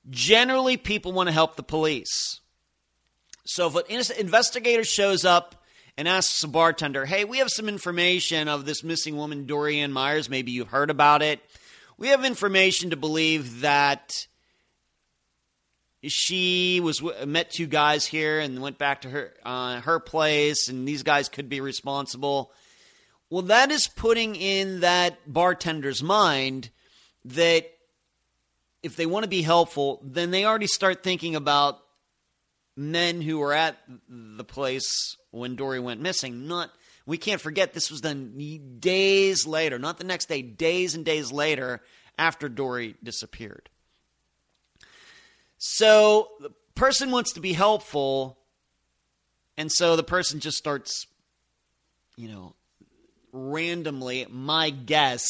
Generally, 0.10 0.78
people 0.78 1.12
want 1.12 1.28
to 1.28 1.34
help 1.34 1.56
the 1.56 1.64
police. 1.64 2.40
So 3.50 3.66
if 3.66 3.76
an 3.76 4.16
investigator 4.20 4.84
shows 4.84 5.26
up 5.26 5.56
and 5.98 6.08
asks 6.08 6.44
a 6.44 6.48
bartender, 6.48 7.08
hey, 7.08 7.26
we 7.26 7.40
have 7.40 7.50
some 7.50 7.68
information 7.68 8.48
of 8.48 8.68
this 8.68 8.84
missing 8.84 9.18
woman, 9.18 9.48
Dorian 9.48 9.92
Myers. 9.92 10.30
Maybe 10.30 10.52
you've 10.52 10.68
heard 10.68 10.92
about 10.92 11.24
it. 11.24 11.42
We 11.98 12.10
have 12.10 12.24
information 12.24 12.92
to 12.92 12.96
believe 12.96 13.62
that 13.62 14.28
she 16.04 16.80
was 16.80 17.02
met 17.26 17.50
two 17.50 17.66
guys 17.66 18.06
here 18.06 18.40
and 18.40 18.62
went 18.62 18.78
back 18.78 19.02
to 19.02 19.10
her 19.10 19.34
uh, 19.44 19.82
her 19.82 20.00
place, 20.00 20.70
and 20.70 20.88
these 20.88 21.02
guys 21.02 21.28
could 21.28 21.50
be 21.50 21.60
responsible. 21.60 22.52
Well, 23.32 23.42
that 23.44 23.72
is 23.72 23.88
putting 23.88 24.36
in 24.36 24.82
that 24.82 25.18
bartender's 25.26 26.04
mind 26.04 26.70
that 27.26 27.66
if 28.84 28.96
they 28.96 29.08
want 29.08 29.24
to 29.24 29.30
be 29.30 29.42
helpful, 29.42 30.02
then 30.04 30.30
they 30.30 30.46
already 30.46 30.68
start 30.68 31.02
thinking 31.02 31.36
about 31.36 31.80
men 32.80 33.22
who 33.22 33.38
were 33.40 33.54
at 33.54 33.78
the 34.08 34.44
place 34.46 35.18
when 35.32 35.58
Dory 35.58 35.82
went 35.82 36.00
missing. 36.00 36.48
Not 36.48 36.72
we 37.06 37.18
can't 37.18 37.42
forget 37.42 37.74
this 37.74 37.92
was 37.92 38.02
done 38.02 38.38
days 38.80 39.46
later, 39.46 39.78
not 39.78 39.98
the 39.98 40.04
next 40.04 40.30
day, 40.30 40.42
days 40.42 40.96
and 40.96 41.04
days 41.04 41.32
later 41.32 41.82
after 42.18 42.48
Dory 42.48 42.96
disappeared. 43.04 43.70
So 45.58 46.30
the 46.40 46.52
person 46.76 47.12
wants 47.12 47.34
to 47.34 47.42
be 47.42 47.52
helpful, 47.52 48.38
and 49.58 49.70
so 49.72 49.96
the 49.96 50.04
person 50.04 50.40
just 50.40 50.58
starts, 50.58 51.06
you 52.16 52.30
know, 52.30 52.56
randomly. 53.34 54.26
My 54.30 54.70
guess 54.70 55.26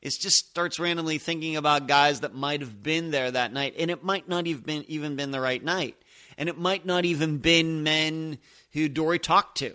is 0.00 0.16
just 0.16 0.46
starts 0.46 0.78
randomly 0.78 1.18
thinking 1.18 1.56
about 1.56 1.88
guys 1.88 2.20
that 2.20 2.34
might 2.34 2.60
have 2.60 2.82
been 2.82 3.10
there 3.10 3.30
that 3.30 3.52
night, 3.52 3.74
and 3.78 3.90
it 3.90 4.02
might 4.02 4.28
not 4.28 4.46
even 4.46 4.62
been 4.62 4.84
even 4.88 5.16
been 5.16 5.30
the 5.30 5.40
right 5.40 5.62
night 5.62 5.96
and 6.36 6.48
it 6.48 6.58
might 6.58 6.86
not 6.86 7.04
even 7.04 7.38
been 7.38 7.82
men 7.82 8.38
who 8.72 8.88
Dory 8.88 9.18
talked 9.18 9.58
to 9.58 9.74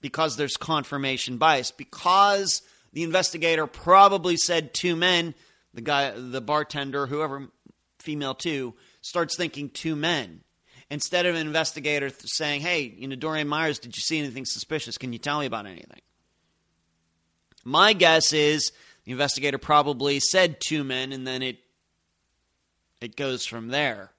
because 0.00 0.36
there's 0.36 0.56
confirmation 0.58 1.38
bias. 1.38 1.70
Because 1.70 2.62
the 2.92 3.02
investigator 3.02 3.66
probably 3.66 4.36
said 4.36 4.74
two 4.74 4.96
men 4.96 5.34
the 5.72 5.80
guy 5.80 6.12
the 6.14 6.40
bartender 6.40 7.06
whoever 7.06 7.48
female 7.98 8.34
too 8.34 8.74
starts 9.00 9.36
thinking 9.36 9.68
two 9.70 9.96
men. 9.96 10.40
Instead 10.90 11.26
of 11.26 11.34
an 11.34 11.46
investigator 11.46 12.10
saying 12.24 12.60
hey 12.60 12.82
you 12.82 13.08
know 13.08 13.16
dorian 13.16 13.48
myers 13.48 13.78
did 13.78 13.96
you 13.96 14.00
see 14.00 14.18
anything 14.18 14.44
suspicious? 14.44 14.98
Can 14.98 15.12
you 15.12 15.18
tell 15.18 15.40
me 15.40 15.46
about 15.46 15.66
anything? 15.66 16.00
My 17.64 17.94
guess 17.94 18.32
is 18.32 18.72
the 19.04 19.12
investigator 19.12 19.58
probably 19.58 20.20
said 20.20 20.60
two 20.60 20.84
men 20.84 21.12
and 21.12 21.26
then 21.26 21.42
it 21.42 21.58
it 23.00 23.16
goes 23.16 23.44
from 23.44 23.68
there 23.68 24.13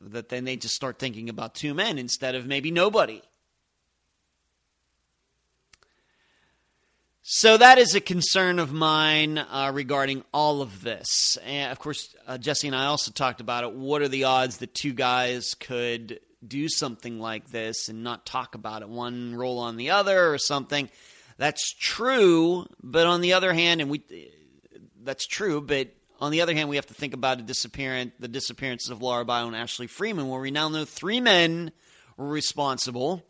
that 0.00 0.28
then 0.28 0.44
they 0.44 0.56
just 0.56 0.74
start 0.74 0.98
thinking 0.98 1.28
about 1.28 1.54
two 1.54 1.74
men 1.74 1.98
instead 1.98 2.34
of 2.34 2.46
maybe 2.46 2.70
nobody. 2.70 3.22
So 7.28 7.56
that 7.56 7.78
is 7.78 7.96
a 7.96 8.00
concern 8.00 8.60
of 8.60 8.72
mine 8.72 9.38
uh, 9.38 9.72
regarding 9.74 10.22
all 10.32 10.62
of 10.62 10.82
this. 10.82 11.36
And 11.44 11.72
of 11.72 11.78
course, 11.80 12.14
uh, 12.24 12.38
Jesse 12.38 12.68
and 12.68 12.76
I 12.76 12.84
also 12.86 13.10
talked 13.10 13.40
about 13.40 13.64
it. 13.64 13.72
What 13.72 14.00
are 14.00 14.08
the 14.08 14.24
odds 14.24 14.58
that 14.58 14.74
two 14.74 14.92
guys 14.92 15.54
could 15.58 16.20
do 16.46 16.68
something 16.68 17.18
like 17.18 17.50
this 17.50 17.88
and 17.88 18.04
not 18.04 18.26
talk 18.26 18.54
about 18.54 18.82
it? 18.82 18.88
One 18.88 19.34
roll 19.34 19.58
on 19.58 19.76
the 19.76 19.90
other 19.90 20.32
or 20.32 20.38
something. 20.38 20.88
That's 21.36 21.74
true, 21.74 22.68
but 22.80 23.08
on 23.08 23.22
the 23.22 23.32
other 23.32 23.52
hand, 23.52 23.80
and 23.80 23.90
we 23.90 24.04
that's 25.02 25.26
true, 25.26 25.60
but 25.60 25.88
on 26.20 26.32
the 26.32 26.40
other 26.40 26.54
hand, 26.54 26.68
we 26.68 26.76
have 26.76 26.86
to 26.86 26.94
think 26.94 27.14
about 27.14 27.38
the 27.38 27.44
disappearance, 27.44 28.12
the 28.18 28.28
disappearances 28.28 28.90
of 28.90 29.00
Lauria 29.00 29.26
Bible 29.26 29.48
and 29.48 29.56
Ashley 29.56 29.86
Freeman, 29.86 30.28
where 30.28 30.40
we 30.40 30.50
now 30.50 30.68
know 30.68 30.84
three 30.84 31.20
men 31.20 31.72
were 32.16 32.28
responsible. 32.28 33.22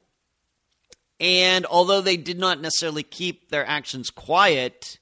And 1.19 1.67
although 1.67 2.01
they 2.01 2.17
did 2.17 2.39
not 2.39 2.61
necessarily 2.61 3.03
keep 3.03 3.49
their 3.49 3.67
actions 3.67 4.11
quiet, 4.11 4.99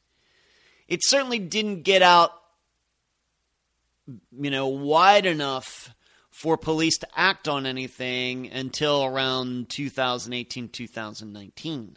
it 0.89 1.01
certainly 1.03 1.39
didn't 1.39 1.83
get 1.83 2.03
out, 2.03 2.31
you 4.07 4.51
know, 4.51 4.69
wide 4.69 5.27
enough 5.27 5.95
for 6.31 6.57
police 6.57 6.99
to 6.99 7.09
act 7.15 7.49
on 7.49 7.67
anything 7.67 8.51
until 8.51 9.05
around 9.05 9.69
2018, 9.71 10.69
2019. 10.69 11.97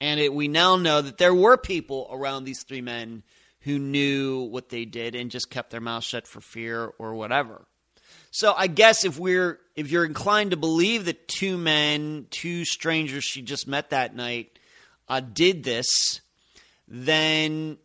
And 0.00 0.20
it, 0.20 0.32
we 0.32 0.48
now 0.48 0.76
know 0.76 1.02
that 1.02 1.18
there 1.18 1.34
were 1.34 1.56
people 1.56 2.08
around 2.10 2.44
these 2.44 2.62
three 2.62 2.80
men 2.80 3.22
who 3.60 3.78
knew 3.78 4.42
what 4.42 4.68
they 4.68 4.84
did 4.84 5.14
and 5.14 5.30
just 5.30 5.50
kept 5.50 5.70
their 5.70 5.80
mouth 5.80 6.04
shut 6.04 6.26
for 6.26 6.40
fear 6.40 6.92
or 6.98 7.14
whatever. 7.14 7.66
So 8.30 8.54
I 8.56 8.66
guess 8.66 9.04
if 9.04 9.18
we're 9.18 9.58
if 9.74 9.90
you're 9.90 10.04
inclined 10.04 10.50
to 10.50 10.56
believe 10.56 11.06
that 11.06 11.28
two 11.28 11.56
men, 11.56 12.26
two 12.30 12.64
strangers 12.64 13.24
she 13.24 13.42
just 13.42 13.66
met 13.66 13.90
that 13.90 14.14
night, 14.14 14.58
uh, 15.08 15.20
did 15.20 15.64
this, 15.64 16.20
then 16.86 17.78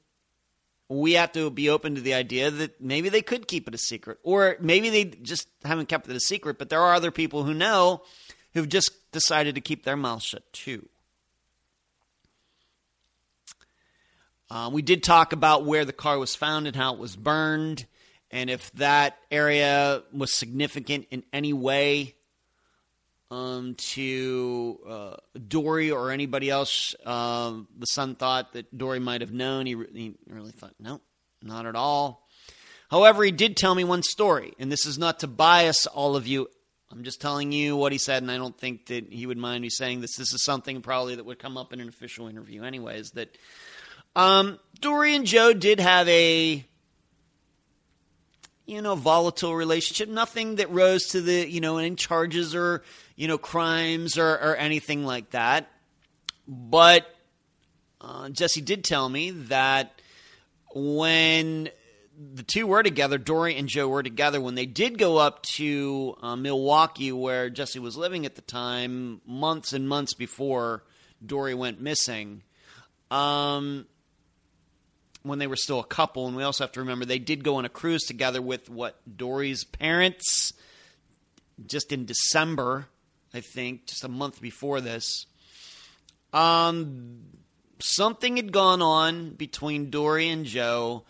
we 0.90 1.14
have 1.14 1.32
to 1.32 1.50
be 1.50 1.70
open 1.70 1.95
to 1.95 2.02
the 2.02 2.14
idea 2.14 2.52
that 2.52 2.82
maybe 2.82 3.10
they 3.10 3.22
could 3.22 3.48
keep 3.48 3.68
it 3.68 3.74
a 3.74 3.80
secret, 3.80 4.20
or 4.24 4.58
maybe 4.60 4.90
they 4.90 5.06
just 5.06 5.48
haven't 5.64 5.90
kept 5.90 6.08
it 6.10 6.16
a 6.16 6.20
secret. 6.20 6.58
But 6.58 6.70
there 6.70 6.82
are 6.82 6.94
other 6.94 7.12
people 7.12 7.44
who 7.44 7.54
know 7.54 8.04
who've 8.54 8.70
just 8.70 8.91
decided 9.12 9.56
to 9.56 9.62
keep 9.62 9.84
their 9.84 9.98
mouth 9.98 10.22
shut 10.22 10.52
too. 10.54 10.88
Uh, 14.49 14.70
we 14.72 14.82
did 14.82 15.03
talk 15.03 15.34
about 15.34 15.65
where 15.65 15.86
the 15.86 15.94
car 15.94 16.20
was 16.20 16.36
found 16.36 16.68
and 16.68 16.76
how 16.76 16.94
it 16.94 16.99
was 16.99 17.15
burned, 17.15 17.86
and 18.32 18.49
if 18.49 18.72
that 18.74 19.18
area 19.32 20.03
was 20.11 20.34
significant 20.38 21.07
in 21.11 21.24
any 21.34 21.53
way 21.53 22.15
um, 23.34 23.74
to 23.76 24.80
uh, 24.88 25.15
Dory 25.48 25.90
or 25.90 26.11
anybody 26.11 26.49
else. 26.49 26.94
Uh, 27.03 27.53
the 27.78 27.88
son 27.88 28.15
thought 28.15 28.53
that 28.53 28.78
Dory 28.78 28.99
might 28.99 29.22
have 29.22 29.32
known. 29.32 29.65
He, 29.65 29.76
re- 29.76 29.88
he 29.91 30.15
really 30.28 30.52
thought, 30.52 30.76
no, 30.80 31.02
not 31.41 31.65
at 31.65 31.76
all. 31.76 32.28
However, 32.91 33.24
he 33.24 33.32
did 33.32 33.57
tell 33.57 33.74
me 33.74 33.84
one 33.84 34.03
story, 34.03 34.53
and 34.60 34.72
this 34.72 34.86
is 34.86 34.99
not 34.99 35.22
to 35.22 35.28
bias 35.28 35.88
all 35.88 36.15
of 36.15 36.28
you. 36.28 36.48
I'm 36.91 37.03
just 37.03 37.22
telling 37.22 37.52
you 37.52 37.76
what 37.76 37.91
he 37.91 37.98
said, 37.98 38.22
and 38.22 38.32
I 38.32 38.38
don't 38.38 38.57
think 38.57 38.86
that 38.88 39.11
he 39.11 39.26
would 39.26 39.40
mind 39.40 39.64
me 39.64 39.70
saying 39.70 40.02
this. 40.02 40.15
This 40.15 40.32
is 40.32 40.44
something 40.44 40.84
probably 40.84 41.15
that 41.15 41.26
would 41.26 41.40
come 41.40 41.57
up 41.57 41.74
in 41.74 41.80
an 41.80 41.90
official 41.90 42.28
interview, 42.28 42.61
anyways. 42.61 43.11
That 43.11 43.36
um, 44.15 44.60
Dory 44.80 45.15
and 45.15 45.26
Joe 45.26 45.53
did 45.53 45.80
have 45.80 46.07
a 46.07 46.65
you 48.65 48.81
know 48.81 48.95
volatile 48.95 49.56
relationship. 49.56 50.10
Nothing 50.10 50.56
that 50.56 50.69
rose 50.72 51.07
to 51.07 51.22
the 51.22 51.49
you 51.49 51.61
know 51.61 51.77
any 51.77 51.95
charges 51.95 52.56
or 52.56 52.84
you 53.15 53.27
know 53.27 53.38
crimes 53.38 54.18
or, 54.18 54.30
or 54.30 54.56
anything 54.56 55.06
like 55.06 55.31
that. 55.31 55.69
But 56.48 57.06
uh, 58.02 58.30
Jesse 58.30 58.61
did 58.61 58.84
tell 58.84 59.07
me 59.07 59.31
that 59.31 60.02
when 60.73 61.69
the 62.35 62.44
two 62.44 62.68
were 62.68 62.84
together, 62.84 63.18
Dory 63.18 63.56
and 63.56 63.68
Joe 63.68 63.88
were 63.88 64.03
together 64.03 64.40
when 64.40 64.56
they 64.56 64.65
did 64.65 64.98
go 64.98 65.18
up 65.18 65.44
to 65.56 66.15
uh, 66.22 66.35
Milwaukee, 66.35 67.11
where 67.11 67.49
Jesse 67.49 67.80
was 67.80 67.98
living 67.98 68.26
at 68.26 68.35
the 68.35 68.41
time, 68.41 69.22
months 69.26 69.73
and 69.73 69.88
months 69.88 70.14
before 70.14 70.84
Dory 71.26 71.53
went 71.56 71.81
missing. 71.81 72.44
Um, 73.10 73.85
when 75.24 75.40
they 75.40 75.48
were 75.48 75.56
still 75.56 75.80
a 75.80 75.86
couple, 75.86 76.28
and 76.28 76.36
we 76.36 76.44
also 76.44 76.64
have 76.64 76.72
to 76.74 76.82
remember 76.82 77.06
they 77.06 77.20
did 77.20 77.44
go 77.44 77.56
on 77.56 77.66
a 77.66 77.70
cruise 77.70 78.04
together 78.04 78.41
with 78.41 78.70
what 78.70 79.00
Dory's 79.18 79.64
parents 79.64 80.54
just 81.66 81.91
in 81.91 82.06
December, 82.06 82.88
I 83.34 83.41
think, 83.41 83.88
just 83.88 84.04
a 84.04 84.10
month 84.10 84.41
before 84.41 84.82
this. 84.82 85.26
Um, 86.34 87.22
something 87.80 88.38
had 88.38 88.52
gone 88.52 88.82
on 88.82 89.32
between 89.32 89.90
Dory 89.90 90.30
and 90.30 90.45
Joe, 90.45 91.04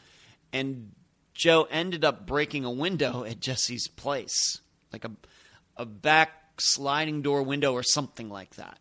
and 0.51 0.91
Joe 1.33 1.67
ended 1.71 2.05
up 2.05 2.25
breaking 2.25 2.65
a 2.65 2.71
window 2.71 3.23
at 3.23 3.39
Jesse's 3.39 3.87
place, 3.87 4.59
like 4.91 5.05
a 5.05 5.11
a 5.77 5.85
back 5.85 6.31
sliding 6.59 7.21
door 7.21 7.43
window 7.43 7.73
or 7.73 7.83
something 7.83 8.29
like 8.29 8.55
that. 8.55 8.77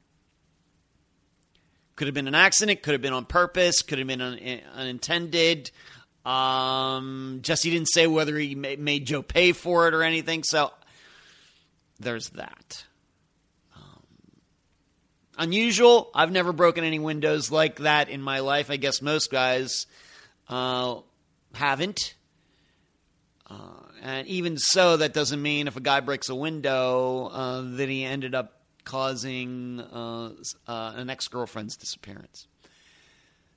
Could 1.96 2.06
have 2.06 2.14
been 2.14 2.28
an 2.28 2.34
accident. 2.34 2.82
Could 2.82 2.92
have 2.92 3.02
been 3.02 3.12
on 3.12 3.24
purpose. 3.24 3.82
Could 3.82 3.98
have 3.98 4.08
been 4.08 4.20
un- 4.20 4.60
unintended. 4.74 5.70
Um, 6.24 7.40
Jesse 7.42 7.70
didn't 7.70 7.88
say 7.88 8.06
whether 8.06 8.36
he 8.38 8.54
made 8.54 9.06
Joe 9.06 9.22
pay 9.22 9.52
for 9.52 9.88
it 9.88 9.94
or 9.94 10.02
anything. 10.02 10.42
So 10.44 10.70
there's 12.00 12.30
that. 12.30 12.84
Um, 13.76 14.02
unusual. 15.36 16.10
I've 16.14 16.30
never 16.30 16.52
broken 16.52 16.84
any 16.84 16.98
windows 16.98 17.50
like 17.50 17.76
that 17.80 18.08
in 18.08 18.22
my 18.22 18.40
life. 18.40 18.70
I 18.70 18.76
guess 18.76 19.02
most 19.02 19.30
guys 19.30 19.86
uh, 20.48 20.96
haven't. 21.54 22.14
Uh, 23.50 23.56
and 24.02 24.26
even 24.28 24.56
so, 24.56 24.96
that 24.96 25.12
doesn't 25.12 25.42
mean 25.42 25.66
if 25.68 25.76
a 25.76 25.80
guy 25.80 26.00
breaks 26.00 26.28
a 26.28 26.34
window 26.34 27.26
uh, 27.26 27.62
that 27.76 27.88
he 27.88 28.04
ended 28.04 28.34
up 28.34 28.61
causing 28.84 29.80
uh, 29.80 30.32
uh, 30.66 30.92
an 30.96 31.10
ex 31.10 31.28
girlfriend's 31.28 31.76
disappearance. 31.76 32.46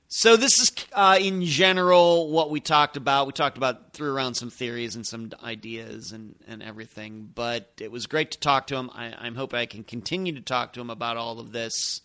So 0.08 0.36
this 0.36 0.60
is, 0.60 0.72
uh, 0.92 1.18
in 1.20 1.44
general, 1.44 2.30
what 2.30 2.50
we 2.50 2.60
talked 2.60 2.96
about. 2.96 3.26
We 3.26 3.32
talked 3.32 3.56
about 3.56 3.92
threw 3.92 4.12
around 4.12 4.34
some 4.34 4.50
theories 4.50 4.94
and 4.94 5.04
some 5.04 5.32
ideas 5.42 6.12
and, 6.12 6.36
and 6.46 6.62
everything. 6.62 7.28
But 7.34 7.72
it 7.80 7.90
was 7.90 8.06
great 8.06 8.30
to 8.30 8.38
talk 8.38 8.68
to 8.68 8.76
him. 8.76 8.90
I, 8.94 9.14
I'm 9.18 9.34
hoping 9.34 9.58
I 9.58 9.66
can 9.66 9.82
continue 9.82 10.34
to 10.34 10.40
talk 10.40 10.74
to 10.74 10.80
him 10.80 10.90
about 10.90 11.16
all 11.16 11.40
of 11.40 11.50
this. 11.50 12.02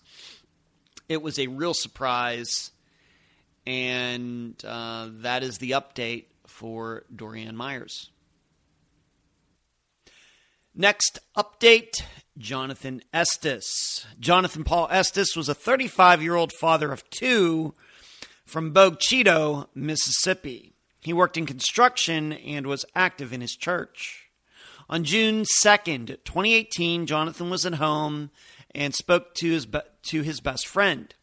It 1.10 1.22
was 1.22 1.38
a 1.38 1.48
real 1.48 1.74
surprise, 1.74 2.72
and 3.68 4.56
uh, 4.66 5.10
that 5.22 5.44
is 5.44 5.58
the 5.58 5.72
update 5.72 6.26
for 6.48 7.04
Dorian 7.14 7.56
Myers. 7.56 8.11
Next 10.74 11.20
update 11.36 12.02
Jonathan 12.38 13.02
Estes. 13.14 14.06
Jonathan 14.22 14.64
Paul 14.64 14.88
Estes 14.90 15.36
was 15.36 15.50
a 15.50 15.54
35 15.54 16.24
year 16.24 16.36
old 16.36 16.54
father 16.54 16.94
of 16.94 17.10
two 17.10 17.74
from 18.46 18.72
Bogue 18.72 18.98
Chitto, 19.00 19.68
Mississippi. 19.76 20.74
He 21.02 21.12
worked 21.12 21.36
in 21.36 21.46
construction 21.46 22.32
and 22.32 22.68
was 22.68 22.86
active 22.96 23.34
in 23.34 23.42
his 23.42 23.58
church. 23.58 24.30
On 24.90 25.04
June 25.04 25.44
2nd, 25.62 26.08
2018, 26.24 27.06
Jonathan 27.06 27.50
was 27.50 27.66
at 27.66 27.76
home 27.76 28.32
and 28.74 28.96
spoke 28.96 29.34
to 29.36 29.52
his, 29.52 29.66
be- 29.66 29.80
to 30.04 30.22
his 30.22 30.40
best 30.40 30.66
friend. 30.66 31.14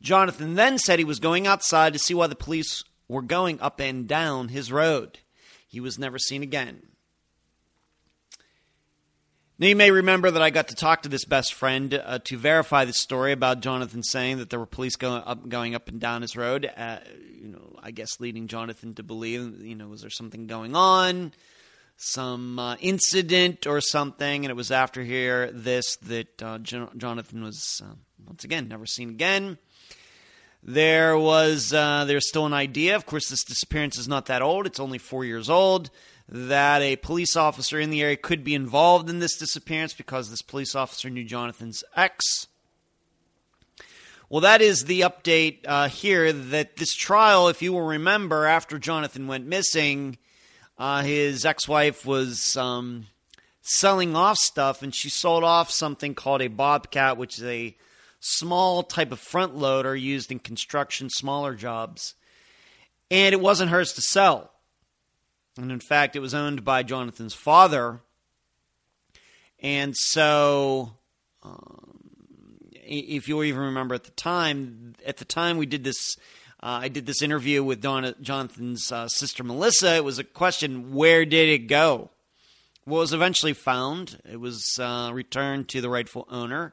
Jonathan 0.00 0.54
then 0.54 0.78
said 0.78 0.98
he 0.98 1.04
was 1.04 1.20
going 1.20 1.46
outside 1.46 1.92
to 1.92 1.98
see 1.98 2.14
why 2.14 2.28
the 2.28 2.34
police 2.34 2.82
were 3.08 3.22
going 3.22 3.60
up 3.60 3.78
and 3.78 4.08
down 4.08 4.48
his 4.48 4.72
road. 4.72 5.18
He 5.68 5.80
was 5.80 5.98
never 5.98 6.18
seen 6.18 6.42
again. 6.42 6.82
Now, 9.58 9.68
you 9.68 9.76
may 9.76 9.90
remember 9.90 10.30
that 10.30 10.42
I 10.42 10.50
got 10.50 10.68
to 10.68 10.74
talk 10.74 11.02
to 11.02 11.08
this 11.08 11.24
best 11.24 11.54
friend 11.54 11.94
uh, 11.94 12.18
to 12.24 12.36
verify 12.36 12.84
the 12.84 12.92
story 12.92 13.32
about 13.32 13.60
Jonathan 13.60 14.02
saying 14.02 14.36
that 14.36 14.50
there 14.50 14.58
were 14.58 14.66
police 14.66 14.96
going 14.96 15.22
up, 15.24 15.48
going 15.48 15.74
up 15.74 15.88
and 15.88 15.98
down 15.98 16.20
his 16.20 16.36
road. 16.36 16.70
Uh, 16.76 16.98
you 17.40 17.48
know, 17.48 17.74
I 17.82 17.90
guess 17.90 18.20
leading 18.20 18.48
Jonathan 18.48 18.92
to 18.96 19.02
believe, 19.02 19.62
you 19.62 19.74
know, 19.74 19.88
was 19.88 20.02
there 20.02 20.10
something 20.10 20.46
going 20.46 20.76
on, 20.76 21.32
some 21.96 22.58
uh, 22.58 22.76
incident 22.80 23.66
or 23.66 23.80
something? 23.80 24.44
And 24.44 24.50
it 24.50 24.56
was 24.56 24.70
after 24.70 25.02
here 25.02 25.50
this 25.50 25.96
that 26.02 26.42
uh, 26.42 26.58
jo- 26.58 26.90
Jonathan 26.94 27.42
was 27.42 27.80
uh, 27.82 27.94
once 28.26 28.44
again 28.44 28.68
never 28.68 28.84
seen 28.84 29.08
again. 29.08 29.56
There 30.62 31.16
was 31.16 31.72
uh, 31.72 32.04
there's 32.06 32.28
still 32.28 32.44
an 32.44 32.52
idea. 32.52 32.94
Of 32.94 33.06
course, 33.06 33.30
this 33.30 33.42
disappearance 33.42 33.96
is 33.96 34.06
not 34.06 34.26
that 34.26 34.42
old; 34.42 34.66
it's 34.66 34.80
only 34.80 34.98
four 34.98 35.24
years 35.24 35.48
old 35.48 35.88
that 36.28 36.82
a 36.82 36.96
police 36.96 37.36
officer 37.36 37.78
in 37.78 37.90
the 37.90 38.02
area 38.02 38.16
could 38.16 38.42
be 38.42 38.54
involved 38.54 39.08
in 39.08 39.20
this 39.20 39.36
disappearance 39.36 39.94
because 39.94 40.28
this 40.28 40.42
police 40.42 40.74
officer 40.74 41.08
knew 41.08 41.24
Jonathan's 41.24 41.84
ex. 41.94 42.48
Well, 44.28 44.40
that 44.40 44.60
is 44.60 44.84
the 44.84 45.02
update 45.02 45.60
uh, 45.66 45.88
here 45.88 46.32
that 46.32 46.76
this 46.76 46.94
trial, 46.94 47.48
if 47.48 47.62
you 47.62 47.72
will 47.72 47.82
remember, 47.82 48.44
after 48.44 48.76
Jonathan 48.76 49.28
went 49.28 49.46
missing, 49.46 50.18
uh, 50.78 51.02
his 51.02 51.44
ex 51.44 51.68
wife 51.68 52.04
was 52.04 52.56
um, 52.56 53.06
selling 53.62 54.16
off 54.16 54.36
stuff 54.38 54.82
and 54.82 54.92
she 54.92 55.08
sold 55.10 55.44
off 55.44 55.70
something 55.70 56.14
called 56.14 56.42
a 56.42 56.48
Bobcat, 56.48 57.16
which 57.16 57.38
is 57.38 57.44
a 57.44 57.76
small 58.18 58.82
type 58.82 59.12
of 59.12 59.20
front 59.20 59.56
loader 59.56 59.94
used 59.94 60.32
in 60.32 60.40
construction, 60.40 61.08
smaller 61.08 61.54
jobs. 61.54 62.14
And 63.12 63.32
it 63.32 63.40
wasn't 63.40 63.70
hers 63.70 63.92
to 63.92 64.00
sell. 64.00 64.50
And 65.58 65.72
in 65.72 65.80
fact, 65.80 66.16
it 66.16 66.20
was 66.20 66.34
owned 66.34 66.64
by 66.64 66.82
Jonathan's 66.82 67.34
father. 67.34 68.00
And 69.60 69.94
so, 69.96 70.92
um, 71.42 72.10
if 72.72 73.28
you 73.28 73.42
even 73.42 73.60
remember 73.60 73.94
at 73.94 74.04
the 74.04 74.10
time, 74.12 74.94
at 75.04 75.16
the 75.16 75.24
time 75.24 75.56
we 75.56 75.66
did 75.66 75.82
this, 75.82 76.16
uh, 76.62 76.80
I 76.82 76.88
did 76.88 77.06
this 77.06 77.22
interview 77.22 77.64
with 77.64 77.80
Don, 77.80 78.14
Jonathan's 78.20 78.92
uh, 78.92 79.08
sister 79.08 79.42
Melissa. 79.44 79.96
It 79.96 80.04
was 80.04 80.18
a 80.18 80.24
question 80.24 80.94
where 80.94 81.24
did 81.24 81.48
it 81.48 81.66
go? 81.66 82.10
Well, 82.84 82.98
it 82.98 83.00
was 83.00 83.12
eventually 83.12 83.54
found. 83.54 84.20
It 84.30 84.38
was 84.38 84.78
uh, 84.78 85.10
returned 85.12 85.68
to 85.70 85.80
the 85.80 85.90
rightful 85.90 86.26
owner. 86.30 86.72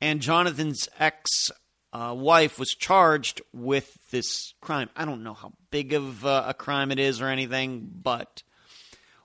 And 0.00 0.20
Jonathan's 0.20 0.88
ex 0.98 1.50
uh, 1.92 2.14
wife 2.16 2.58
was 2.58 2.74
charged 2.74 3.42
with 3.52 3.98
this 4.10 4.54
crime. 4.60 4.88
I 4.96 5.04
don't 5.04 5.22
know 5.22 5.34
how 5.34 5.52
big 5.70 5.92
of 5.92 6.24
uh, 6.24 6.44
a 6.46 6.54
crime 6.54 6.90
it 6.90 6.98
is 6.98 7.20
or 7.20 7.28
anything, 7.28 7.90
but 8.02 8.42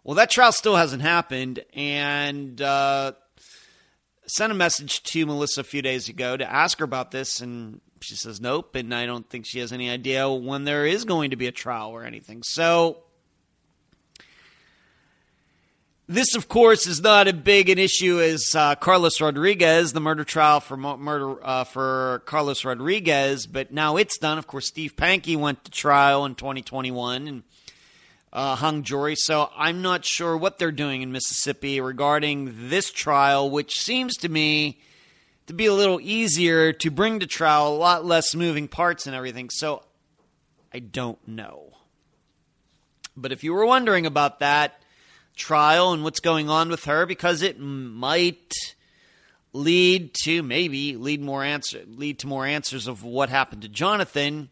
well, 0.03 0.15
that 0.15 0.30
trial 0.30 0.52
still 0.52 0.76
hasn't 0.76 1.02
happened, 1.02 1.64
and 1.73 2.61
uh, 2.61 3.14
sent 4.27 4.52
a 4.52 4.56
message 4.56 5.03
to 5.03 5.26
Melissa 5.26 5.61
a 5.61 5.64
few 5.65 5.81
days 5.81 6.10
ago 6.10 6.35
to 6.35 6.49
ask 6.49 6.80
her 6.80 6.85
about 6.85 7.11
this, 7.11 7.41
and 7.41 7.81
she 8.02 8.15
says 8.15 8.39
nope, 8.39 8.76
and 8.76 8.94
I 8.94 9.06
don't 9.06 9.30
think 9.30 9.45
she 9.45 9.60
has 9.60 9.72
any 9.72 9.89
idea 9.89 10.30
when 10.30 10.65
there 10.65 10.85
is 10.85 11.06
going 11.06 11.31
to 11.31 11.35
be 11.35 11.48
a 11.48 11.52
trial 11.52 11.91
or 11.91 12.03
anything. 12.03 12.44
So 12.44 12.99
this, 16.10 16.36
of 16.36 16.48
course, 16.48 16.88
is 16.88 17.02
not 17.02 17.28
as 17.28 17.34
big 17.34 17.70
an 17.70 17.78
issue 17.78 18.22
as 18.22 18.56
uh, 18.56 18.76
Carlos 18.76 19.20
Rodriguez, 19.20 19.92
the 19.92 20.00
murder 20.00 20.24
trial 20.24 20.62
for 20.62 20.78
murder 20.78 21.46
uh, 21.46 21.66
for 21.66 22.24
Carlos 22.26 22.64
Rodriguez, 22.64 23.46
but 23.46 23.74
now 23.74 23.98
it's 23.98 24.18
done. 24.18 24.38
Of 24.38 24.48
course, 24.48 24.68
Steve 24.68 24.96
Pankey 24.96 25.36
went 25.36 25.66
to 25.66 25.72
trial 25.72 26.24
in 26.24 26.36
2021 26.36 27.28
and 27.28 27.44
uh, 28.32 28.56
hung 28.56 28.84
jury. 28.84 29.16
So 29.16 29.50
I'm 29.56 29.82
not 29.82 30.06
sure 30.06 30.38
what 30.38 30.60
they're 30.60 30.72
doing 30.72 31.02
in 31.02 31.12
Mississippi 31.12 31.82
regarding 31.82 32.70
this 32.70 32.90
trial, 32.90 33.50
which 33.50 33.78
seems 33.80 34.16
to 34.18 34.30
me 34.30 34.80
to 35.48 35.54
be 35.54 35.66
a 35.66 35.74
little 35.74 36.00
easier 36.02 36.72
to 36.72 36.90
bring 36.90 37.20
to 37.20 37.28
trial, 37.28 37.68
a 37.68 37.76
lot 37.76 38.06
less 38.06 38.34
moving 38.34 38.70
parts 38.70 39.08
and 39.08 39.16
everything. 39.16 39.50
So 39.50 39.84
I 40.74 40.80
don't 40.80 41.26
know. 41.28 41.74
But 43.18 43.34
if 43.34 43.44
you 43.44 43.54
were 43.54 43.66
wondering 43.66 44.06
about 44.06 44.40
that 44.40 44.82
trial 45.38 45.94
and 45.94 46.04
what's 46.04 46.20
going 46.20 46.50
on 46.50 46.70
with 46.70 46.86
her 46.86 47.06
because 47.06 47.42
it 47.42 47.60
might 47.60 48.54
lead 49.54 50.14
to 50.14 50.44
maybe 50.44 50.96
lead 50.96 51.22
more 51.22 51.44
answer 51.44 51.82
lead 51.88 52.20
to 52.20 52.28
more 52.28 52.46
answers 52.46 52.88
of 52.88 53.04
what 53.04 53.30
happened 53.30 53.62
to 53.62 53.70
Jonathan. 53.70 54.50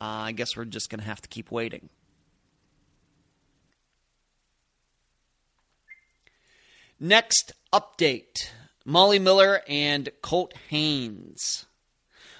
Uh, 0.00 0.04
I 0.04 0.32
guess 0.32 0.56
we're 0.56 0.64
just 0.64 0.90
going 0.90 1.00
to 1.00 1.06
have 1.06 1.20
to 1.20 1.28
keep 1.28 1.50
waiting. 1.50 1.88
Next 6.98 7.52
update 7.72 8.50
Molly 8.84 9.18
Miller 9.18 9.62
and 9.68 10.10
Colt 10.22 10.54
Haynes. 10.68 11.66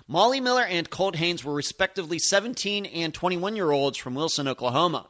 Molly 0.09 0.41
Miller 0.41 0.65
and 0.65 0.91
Colt 0.91 1.17
Haynes 1.17 1.45
were 1.45 1.55
respectively 1.55 2.19
17 2.19 2.85
and 2.85 3.15
21 3.15 3.55
year 3.57 3.71
olds 3.71 3.97
from 3.97 4.15
Wilson, 4.15 4.49
Oklahoma. 4.49 5.09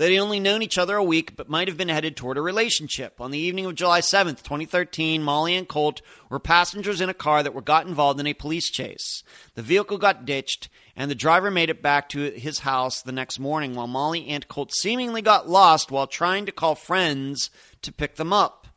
They'd 0.00 0.18
only 0.18 0.40
known 0.40 0.62
each 0.62 0.78
other 0.78 0.96
a 0.96 1.04
week, 1.04 1.36
but 1.36 1.50
might 1.50 1.68
have 1.68 1.76
been 1.76 1.90
headed 1.90 2.16
toward 2.16 2.38
a 2.38 2.40
relationship. 2.40 3.20
On 3.20 3.30
the 3.30 3.38
evening 3.38 3.66
of 3.66 3.74
July 3.74 4.00
7th, 4.00 4.42
2013, 4.42 5.22
Molly 5.22 5.54
and 5.54 5.68
Colt 5.68 6.00
were 6.30 6.38
passengers 6.38 7.02
in 7.02 7.10
a 7.10 7.14
car 7.14 7.42
that 7.42 7.52
were 7.52 7.60
got 7.60 7.86
involved 7.86 8.18
in 8.18 8.26
a 8.26 8.32
police 8.32 8.70
chase. 8.70 9.22
The 9.56 9.62
vehicle 9.62 9.98
got 9.98 10.24
ditched, 10.24 10.70
and 10.96 11.10
the 11.10 11.14
driver 11.14 11.50
made 11.50 11.68
it 11.68 11.82
back 11.82 12.08
to 12.08 12.30
his 12.30 12.60
house 12.60 13.02
the 13.02 13.12
next 13.12 13.38
morning, 13.38 13.74
while 13.74 13.86
Molly 13.86 14.26
and 14.28 14.48
Colt 14.48 14.72
seemingly 14.72 15.20
got 15.20 15.50
lost 15.50 15.90
while 15.90 16.06
trying 16.06 16.46
to 16.46 16.52
call 16.52 16.74
friends 16.74 17.50
to 17.82 17.92
pick 17.92 18.16
them 18.16 18.32
up. 18.32 18.68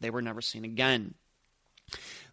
They 0.00 0.10
were 0.10 0.20
never 0.20 0.40
seen 0.40 0.64
again. 0.64 1.14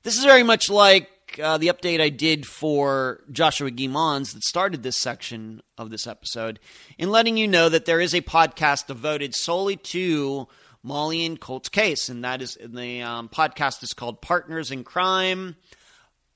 This 0.01 0.17
is 0.17 0.25
very 0.25 0.41
much 0.41 0.71
like 0.71 1.07
uh, 1.41 1.57
the 1.57 1.67
update 1.67 2.01
I 2.01 2.09
did 2.09 2.45
for 2.45 3.23
Joshua 3.31 3.71
Guimons 3.71 4.33
that 4.33 4.43
started 4.43 4.83
this 4.83 4.97
section 4.97 5.61
of 5.77 5.89
this 5.89 6.07
episode 6.07 6.59
in 6.97 7.09
letting 7.09 7.37
you 7.37 7.47
know 7.47 7.69
that 7.69 7.85
there 7.85 7.99
is 8.01 8.13
a 8.13 8.21
podcast 8.21 8.87
devoted 8.87 9.35
solely 9.35 9.75
to 9.77 10.47
Molly 10.83 11.25
and 11.25 11.39
Colt's 11.39 11.69
case, 11.69 12.09
and 12.09 12.23
that 12.23 12.41
is 12.41 12.57
the 12.63 13.01
um, 13.01 13.29
podcast 13.29 13.83
is 13.83 13.93
called 13.93 14.21
Partners 14.21 14.71
in 14.71 14.83
Crime. 14.83 15.55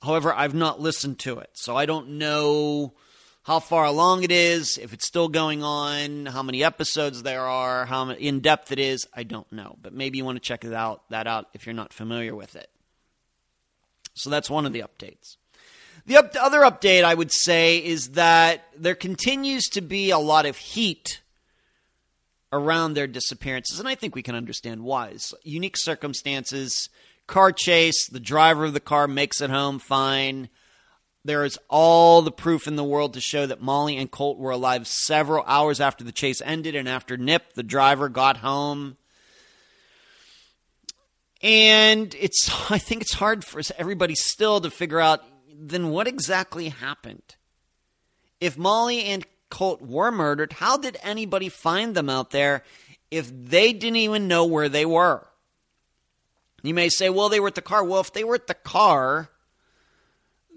However, 0.02 0.34
I've 0.34 0.54
not 0.54 0.82
listened 0.82 1.20
to 1.20 1.40
it, 1.40 1.52
so 1.54 1.78
I 1.78 1.86
don't 1.86 2.18
know 2.18 2.94
how 3.44 3.60
far 3.60 3.86
along 3.86 4.24
it 4.24 4.32
is, 4.32 4.78
if 4.78 4.94
it's 4.94 5.06
still 5.06 5.28
going 5.28 5.64
on, 5.64 6.26
how 6.26 6.44
many 6.44 6.64
episodes 6.64 7.24
there 7.24 7.42
are, 7.46 7.86
how 7.86 8.10
in 8.10 8.40
depth 8.40 8.72
it 8.72 8.80
is. 8.80 9.06
I 9.14 9.24
don't 9.24 9.50
know, 9.52 9.78
but 9.82 9.94
maybe 9.94 10.18
you 10.18 10.26
want 10.26 10.38
to 10.38 10.42
check 10.48 10.64
it 10.66 10.74
out 10.74 11.04
that 11.10 11.28
out 11.28 11.48
if 11.54 11.66
you're 11.66 11.76
not 11.76 11.94
familiar 11.94 12.36
with 12.36 12.56
it. 12.56 12.70
So 14.14 14.30
that's 14.30 14.50
one 14.50 14.66
of 14.66 14.74
the 14.74 14.82
updates. 14.82 15.38
The 16.06 16.18
up- 16.18 16.36
other 16.40 16.62
update 16.62 17.04
I 17.04 17.14
would 17.14 17.32
say 17.32 17.78
is 17.78 18.10
that 18.10 18.66
there 18.78 18.96
continues 18.96 19.64
to 19.72 19.82
be 19.82 20.10
a 20.10 20.18
lot 20.18 20.46
of 20.46 20.58
heat 20.58 21.22
around 22.52 22.94
their 22.94 23.08
disappearances, 23.08 23.80
and 23.80 23.88
I 23.88 23.96
think 23.96 24.14
we 24.14 24.22
can 24.22 24.36
understand 24.36 24.84
why. 24.84 25.10
It's 25.10 25.34
unique 25.44 25.78
circumstances, 25.78 26.90
car 27.26 27.52
chase, 27.52 28.08
the 28.08 28.20
driver 28.20 28.66
of 28.66 28.74
the 28.74 28.80
car 28.80 29.08
makes 29.08 29.42
it 29.42 29.50
home 29.50 29.80
fine. 29.80 30.50
There 31.26 31.46
is 31.46 31.58
all 31.70 32.22
the 32.22 32.32
proof 32.32 32.68
in 32.68 32.76
the 32.76 32.84
world 32.84 33.14
to 33.14 33.22
show 33.22 33.46
that 33.46 33.62
Molly 33.62 33.96
and 33.96 34.12
Colt 34.12 34.38
were 34.38 34.52
alive 34.52 34.88
several 34.88 35.46
hours 35.48 35.80
after 35.80 36.04
the 36.04 36.12
chase 36.12 36.42
ended 36.42 36.76
and 36.76 36.88
after 36.88 37.16
Nip, 37.16 37.54
the 37.54 37.64
driver, 37.64 38.10
got 38.10 38.38
home. 38.38 38.98
And 41.44 42.16
it's 42.16 42.50
I 42.72 42.80
think 42.80 43.02
it's 43.02 43.14
hard 43.14 43.44
for 43.44 43.62
everybody 43.78 44.16
still 44.16 44.62
to 44.62 44.72
figure 44.72 45.00
out 45.00 45.24
then 45.56 45.90
what 45.90 46.08
exactly 46.08 46.70
happened. 46.70 47.36
if 48.42 48.58
Molly 48.58 49.04
and 49.04 49.26
Colt 49.50 49.82
were 49.82 50.12
murdered, 50.12 50.54
how 50.54 50.78
did 50.78 50.98
anybody 51.04 51.48
find 51.48 51.94
them 51.94 52.10
out 52.10 52.32
there 52.32 52.64
if 53.12 53.32
they 53.32 53.72
didn't 53.72 53.98
even 53.98 54.28
know 54.28 54.46
where 54.46 54.68
they 54.68 54.86
were? 54.86 55.28
You 56.64 56.74
may 56.74 56.90
say, 56.90 57.10
well, 57.10 57.30
they 57.30 57.40
were 57.40 57.50
at 57.50 57.56
the 57.56 57.62
car. 57.62 57.84
Well, 57.84 58.02
if 58.02 58.14
they 58.14 58.24
were 58.24 58.36
at 58.36 58.48
the 58.48 58.54
car, 58.56 59.30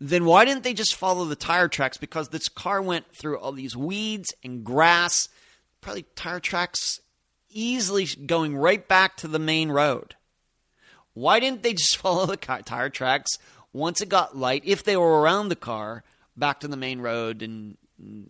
then 0.00 0.24
why 0.24 0.44
didn't 0.44 0.62
they 0.62 0.72
just 0.72 0.94
follow 0.94 1.24
the 1.24 1.36
tire 1.36 1.68
tracks? 1.68 1.98
Because 1.98 2.28
this 2.28 2.48
car 2.48 2.80
went 2.80 3.04
through 3.14 3.38
all 3.38 3.52
these 3.52 3.76
weeds 3.76 4.32
and 4.42 4.64
grass, 4.64 5.28
probably 5.80 6.06
tire 6.14 6.40
tracks 6.40 7.00
easily 7.50 8.06
going 8.06 8.56
right 8.56 8.86
back 8.86 9.16
to 9.18 9.28
the 9.28 9.38
main 9.38 9.70
road. 9.70 10.14
Why 11.16 11.40
didn't 11.40 11.62
they 11.62 11.72
just 11.72 11.97
follow 12.02 12.26
the 12.26 12.36
car, 12.36 12.60
tire 12.60 12.90
tracks 12.90 13.38
once 13.72 14.01
it 14.01 14.09
got 14.09 14.36
light, 14.36 14.62
if 14.64 14.84
they 14.84 14.97
were 14.97 15.20
around 15.20 15.48
the 15.48 15.56
car, 15.56 16.05
back 16.36 16.60
to 16.60 16.68
the 16.68 16.76
main 16.76 17.01
road 17.01 17.43
and, 17.43 17.78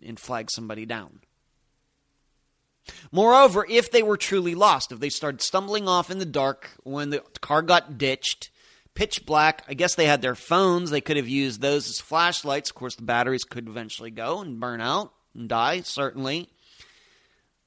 and 0.04 0.18
flag 0.18 0.50
somebody 0.50 0.86
down? 0.86 1.20
Moreover, 3.10 3.66
if 3.68 3.90
they 3.90 4.04
were 4.04 4.16
truly 4.16 4.54
lost, 4.54 4.92
if 4.92 5.00
they 5.00 5.08
started 5.08 5.42
stumbling 5.42 5.88
off 5.88 6.10
in 6.10 6.20
the 6.20 6.24
dark 6.24 6.70
when 6.84 7.10
the 7.10 7.20
car 7.40 7.60
got 7.60 7.98
ditched, 7.98 8.50
pitch 8.94 9.26
black. 9.26 9.64
I 9.68 9.74
guess 9.74 9.96
they 9.96 10.06
had 10.06 10.22
their 10.22 10.36
phones. 10.36 10.90
They 10.90 11.00
could 11.00 11.16
have 11.16 11.28
used 11.28 11.60
those 11.60 11.88
as 11.88 11.98
flashlights. 11.98 12.70
Of 12.70 12.76
course, 12.76 12.94
the 12.94 13.02
batteries 13.02 13.44
could 13.44 13.68
eventually 13.68 14.12
go 14.12 14.40
and 14.40 14.60
burn 14.60 14.80
out 14.80 15.12
and 15.34 15.48
die, 15.48 15.80
certainly. 15.80 16.48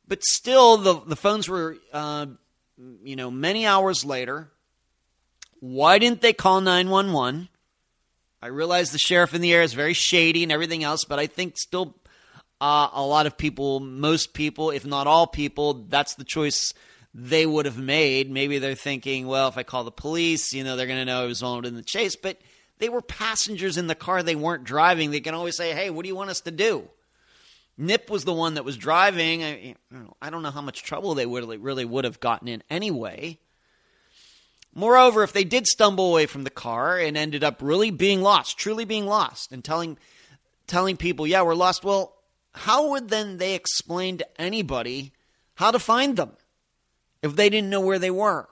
But 0.08 0.24
still, 0.24 0.78
the, 0.78 1.02
the 1.02 1.18
phones 1.18 1.50
were, 1.50 1.78
uh, 1.94 2.28
you 3.04 3.18
know, 3.18 3.30
many 3.30 3.66
hours 3.66 4.06
later. 4.06 4.52
Why 5.60 6.00
didn't 6.00 6.22
they 6.22 6.34
call 6.34 6.62
911? 6.62 7.50
I 8.42 8.48
realize 8.48 8.92
the 8.92 8.98
sheriff 8.98 9.34
in 9.34 9.42
the 9.42 9.54
air 9.54 9.62
is 9.62 9.74
very 9.74 9.94
shady 9.94 10.44
and 10.44 10.52
everything 10.52 10.84
else, 10.84 11.04
but 11.04 11.20
I 11.20 11.28
think 11.28 11.58
still 11.58 11.96
uh, 12.62 12.90
a 12.94 13.04
lot 13.04 13.26
of 13.26 13.38
people, 13.38 13.80
most 13.80 14.34
people, 14.34 14.70
if 14.72 14.86
not 14.86 15.08
all 15.08 15.28
people, 15.28 15.86
that's 15.90 16.16
the 16.16 16.24
choice 16.24 16.74
they 17.14 17.46
would 17.46 17.66
have 17.66 17.78
made. 17.78 18.30
Maybe 18.30 18.60
they're 18.60 18.76
thinking, 18.76 19.28
well, 19.28 19.48
if 19.48 19.58
I 19.58 19.64
call 19.64 19.84
the 19.84 19.92
police, 19.92 20.54
you 20.54 20.64
know, 20.64 20.76
they're 20.76 20.88
going 20.88 21.00
to 21.00 21.06
know 21.06 21.24
I 21.24 21.26
was 21.26 21.42
involved 21.42 21.66
in 21.66 21.76
the 21.76 21.84
chase. 21.84 22.16
But 22.16 22.38
they 22.78 22.90
were 22.90 23.02
passengers 23.02 23.78
in 23.78 23.88
the 23.88 23.96
car. 23.96 24.24
They 24.24 24.36
weren't 24.36 24.64
driving. 24.64 25.12
They 25.12 25.20
can 25.20 25.34
always 25.34 25.58
say, 25.58 25.74
hey, 25.74 25.90
what 25.90 26.04
do 26.04 26.08
you 26.08 26.16
want 26.16 26.30
us 26.30 26.42
to 26.42 26.52
do? 26.52 26.88
Nip 27.78 28.10
was 28.10 28.26
the 28.26 28.34
one 28.34 28.56
that 28.56 28.66
was 28.66 28.78
driving. 28.78 29.44
I, 29.44 29.76
I 30.22 30.30
don't 30.30 30.44
know 30.44 30.52
how 30.52 30.62
much 30.62 30.84
trouble 30.84 31.16
they 31.16 31.26
would, 31.26 31.62
really 31.62 31.86
would 31.86 32.04
have 32.04 32.20
gotten 32.20 32.48
in 32.48 32.62
anyway. 32.70 33.40
Moreover, 34.74 35.24
if 35.24 35.34
they 35.34 35.44
did 35.44 35.68
stumble 35.68 36.10
away 36.10 36.26
from 36.26 36.44
the 36.44 36.50
car 36.50 36.98
and 36.98 37.18
ended 37.18 37.44
up 37.44 37.60
really 37.62 37.92
being 37.92 38.22
lost, 38.22 38.58
truly 38.58 38.86
being 38.86 39.06
lost, 39.06 39.52
and 39.52 39.64
telling 39.64 39.98
telling 40.68 40.98
people, 40.98 41.26
"Yeah, 41.26 41.42
we're 41.42 41.56
lost," 41.56 41.84
well, 41.84 42.16
how 42.54 42.90
would 42.90 43.10
then 43.10 43.38
they 43.38 43.56
explain 43.56 44.20
to 44.20 44.42
anybody 44.42 45.14
how 45.56 45.72
to 45.72 45.80
find 45.80 46.16
them? 46.16 46.38
if 47.22 47.36
they 47.36 47.50
didn't 47.50 47.70
know 47.70 47.82
where 47.82 48.00
they 48.00 48.12
were. 48.12 48.48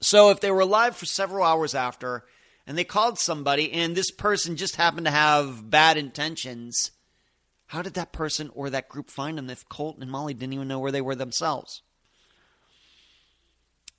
So 0.00 0.30
if 0.30 0.40
they 0.40 0.50
were 0.50 0.60
alive 0.60 0.96
for 0.96 1.06
several 1.06 1.44
hours 1.44 1.74
after 1.74 2.24
and 2.66 2.76
they 2.76 2.84
called 2.84 3.18
somebody 3.18 3.72
and 3.72 3.94
this 3.94 4.10
person 4.10 4.56
just 4.56 4.76
happened 4.76 5.06
to 5.06 5.10
have 5.10 5.70
bad 5.70 5.96
intentions, 5.96 6.90
how 7.66 7.82
did 7.82 7.94
that 7.94 8.12
person 8.12 8.50
or 8.54 8.70
that 8.70 8.88
group 8.88 9.10
find 9.10 9.38
them 9.38 9.50
if 9.50 9.68
Colt 9.68 9.98
and 9.98 10.10
Molly 10.10 10.34
didn't 10.34 10.52
even 10.52 10.68
know 10.68 10.78
where 10.78 10.92
they 10.92 11.00
were 11.00 11.14
themselves? 11.14 11.82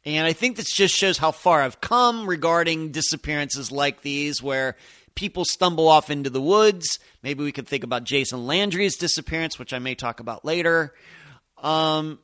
And 0.06 0.28
I 0.28 0.34
think 0.34 0.56
this 0.56 0.72
just 0.72 0.96
shows 0.96 1.18
how 1.18 1.32
far 1.32 1.62
I've 1.62 1.82
come 1.82 2.28
regarding 2.28 2.92
disappearances 2.92 3.72
like 3.72 4.02
these 4.02 4.42
where 4.42 4.76
people 5.16 5.46
stumble 5.46 5.88
off 5.88 6.10
into 6.10 6.30
the 6.30 6.42
woods. 6.42 7.00
Maybe 7.24 7.44
we 7.44 7.52
could 7.52 7.68
think 7.68 7.84
about 7.84 8.04
Jason 8.04 8.46
Landry's 8.46 8.98
disappearance, 8.98 9.58
which 9.58 9.74
I 9.74 9.80
may 9.80 9.96
talk 9.96 10.20
about 10.20 10.46
later. 10.46 10.94
Um, 11.58 12.20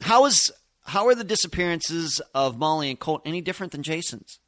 how 0.00 0.26
is 0.26 0.52
how 0.84 1.06
are 1.06 1.14
the 1.14 1.24
disappearances 1.24 2.20
of 2.34 2.58
Molly 2.58 2.90
and 2.90 2.98
Colt 2.98 3.22
any 3.24 3.40
different 3.40 3.72
than 3.72 3.82
Jason's? 3.82 4.38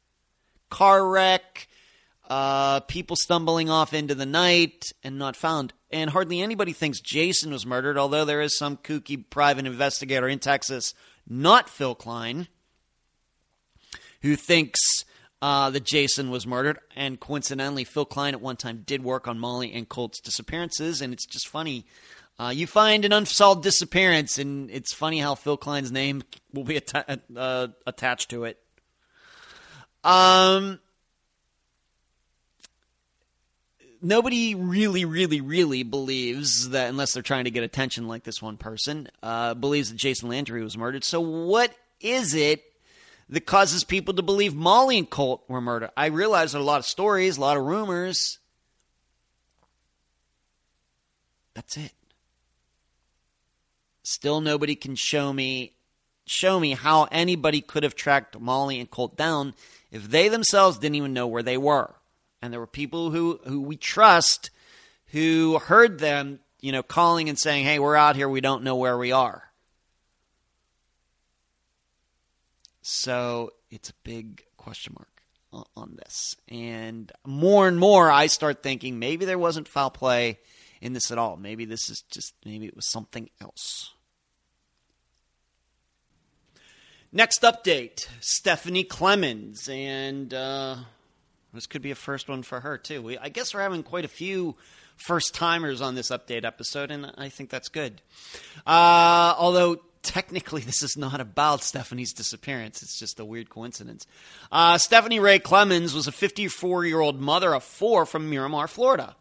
Car 0.69 1.07
wreck, 1.07 1.67
uh, 2.29 2.81
people 2.81 3.15
stumbling 3.15 3.69
off 3.69 3.93
into 3.93 4.15
the 4.15 4.25
night 4.25 4.85
and 5.03 5.17
not 5.17 5.35
found. 5.35 5.73
And 5.91 6.09
hardly 6.09 6.41
anybody 6.41 6.73
thinks 6.73 6.99
Jason 6.99 7.51
was 7.51 7.65
murdered, 7.65 7.97
although 7.97 8.25
there 8.25 8.41
is 8.41 8.57
some 8.57 8.77
kooky 8.77 9.23
private 9.29 9.65
investigator 9.65 10.27
in 10.27 10.39
Texas, 10.39 10.93
not 11.27 11.69
Phil 11.69 11.95
Klein, 11.95 12.47
who 14.21 14.35
thinks 14.35 14.79
uh, 15.41 15.69
that 15.69 15.83
Jason 15.83 16.31
was 16.31 16.47
murdered. 16.47 16.79
And 16.95 17.19
coincidentally, 17.19 17.83
Phil 17.83 18.05
Klein 18.05 18.33
at 18.33 18.41
one 18.41 18.57
time 18.57 18.83
did 18.85 19.03
work 19.03 19.27
on 19.27 19.39
Molly 19.39 19.73
and 19.73 19.87
Colt's 19.87 20.19
disappearances. 20.19 21.01
And 21.01 21.13
it's 21.13 21.25
just 21.25 21.47
funny 21.47 21.85
uh, 22.37 22.51
you 22.53 22.67
find 22.67 23.05
an 23.05 23.13
unsolved 23.13 23.63
disappearance, 23.63 24.37
and 24.37 24.69
it's 24.69 24.93
funny 24.93 25.19
how 25.19 25.35
Phil 25.35 25.55
Klein's 25.55 25.91
name 25.91 26.21
will 26.53 26.65
be 26.65 26.75
atta- 26.75 27.21
uh, 27.35 27.67
attached 27.87 28.29
to 28.31 28.43
it. 28.43 28.59
Um, 30.03 30.79
nobody 34.05 34.55
really, 34.55 35.03
really, 35.03 35.41
really 35.41 35.83
believes 35.83 36.69
that, 36.69 36.89
unless 36.89 37.13
they're 37.13 37.23
trying 37.23 37.45
to 37.45 37.51
get 37.51 37.63
attention 37.63 38.07
like 38.07 38.23
this 38.23 38.41
one 38.41 38.57
person, 38.57 39.09
uh, 39.23 39.53
believes 39.55 39.89
that 39.89 39.97
Jason 39.97 40.29
Landry 40.29 40.63
was 40.63 40.77
murdered. 40.77 41.03
So, 41.03 41.19
what 41.19 41.73
is 41.99 42.33
it 42.35 42.63
that 43.29 43.45
causes 43.45 43.83
people 43.83 44.13
to 44.13 44.21
believe 44.21 44.53
Molly 44.53 44.97
and 44.97 45.09
Colt 45.09 45.43
were 45.47 45.61
murdered? 45.61 45.89
I 45.97 46.07
realize 46.07 46.51
there 46.51 46.59
are 46.59 46.63
a 46.63 46.65
lot 46.65 46.79
of 46.79 46.85
stories, 46.85 47.37
a 47.37 47.41
lot 47.41 47.57
of 47.57 47.63
rumors. 47.63 48.37
That's 51.55 51.77
it. 51.77 51.91
Still 54.03 54.41
nobody 54.41 54.75
can 54.75 54.95
show 54.95 55.33
me 55.33 55.73
show 56.27 56.59
me 56.59 56.71
how 56.71 57.07
anybody 57.11 57.61
could 57.61 57.83
have 57.83 57.95
tracked 57.95 58.39
Molly 58.39 58.79
and 58.79 58.89
Colt 58.89 59.15
down 59.15 59.53
if 59.91 60.09
they 60.09 60.27
themselves 60.27 60.79
didn't 60.79 60.95
even 60.95 61.13
know 61.13 61.27
where 61.27 61.43
they 61.43 61.57
were. 61.57 61.93
And 62.41 62.53
there 62.53 62.59
were 62.59 62.67
people 62.67 63.11
who, 63.11 63.39
who 63.45 63.61
we 63.61 63.77
trust 63.77 64.51
who 65.07 65.59
heard 65.59 65.99
them, 65.99 66.39
you 66.59 66.71
know, 66.71 66.83
calling 66.83 67.29
and 67.29 67.39
saying, 67.39 67.63
Hey, 67.65 67.79
we're 67.79 67.95
out 67.95 68.15
here, 68.15 68.27
we 68.27 68.41
don't 68.41 68.63
know 68.63 68.75
where 68.75 68.97
we 68.97 69.11
are. 69.11 69.43
So 72.81 73.51
it's 73.71 73.89
a 73.89 73.93
big 74.03 74.43
question 74.57 74.93
mark 74.97 75.67
on 75.75 75.95
this. 75.95 76.35
And 76.49 77.11
more 77.25 77.67
and 77.67 77.79
more, 77.79 78.11
I 78.11 78.27
start 78.27 78.61
thinking 78.61 78.99
maybe 78.99 79.25
there 79.25 79.39
wasn't 79.39 79.67
foul 79.67 79.89
play 79.89 80.39
in 80.81 80.93
this 80.93 81.11
at 81.11 81.17
all. 81.17 81.37
Maybe 81.37 81.65
this 81.65 81.89
is 81.89 82.03
just, 82.11 82.33
maybe 82.43 82.65
it 82.65 82.75
was 82.75 82.91
something 82.91 83.29
else. 83.41 83.93
Next 87.11 87.41
update 87.43 88.07
Stephanie 88.19 88.83
Clemens. 88.83 89.69
And 89.69 90.33
uh, 90.33 90.75
this 91.55 91.65
could 91.65 91.81
be 91.81 91.91
a 91.91 91.95
first 91.95 92.29
one 92.29 92.43
for 92.43 92.59
her, 92.59 92.77
too. 92.77 93.01
We, 93.01 93.17
I 93.17 93.29
guess 93.29 93.53
we're 93.53 93.61
having 93.61 93.83
quite 93.83 94.05
a 94.05 94.09
few 94.09 94.55
first 94.97 95.33
timers 95.33 95.81
on 95.81 95.95
this 95.95 96.09
update 96.09 96.45
episode, 96.45 96.91
and 96.91 97.11
I 97.17 97.29
think 97.29 97.49
that's 97.49 97.69
good. 97.69 98.01
Uh, 98.65 99.33
although 99.37 99.79
technically 100.05 100.61
this 100.65 100.83
is 100.83 100.95
not 100.95 101.19
about 101.19 101.63
Stephanie's 101.63 102.13
disappearance. 102.13 102.81
It's 102.81 102.99
just 102.99 103.19
a 103.19 103.25
weird 103.25 103.49
coincidence. 103.49 104.05
Uh, 104.51 104.77
Stephanie 104.77 105.19
Ray 105.19 105.39
Clemens 105.39 105.93
was 105.93 106.07
a 106.07 106.11
54 106.11 106.85
year 106.85 106.99
old 106.99 107.19
mother 107.19 107.53
of 107.53 107.63
four 107.63 108.05
from 108.05 108.29
Miramar, 108.29 108.67
Florida. 108.67 109.15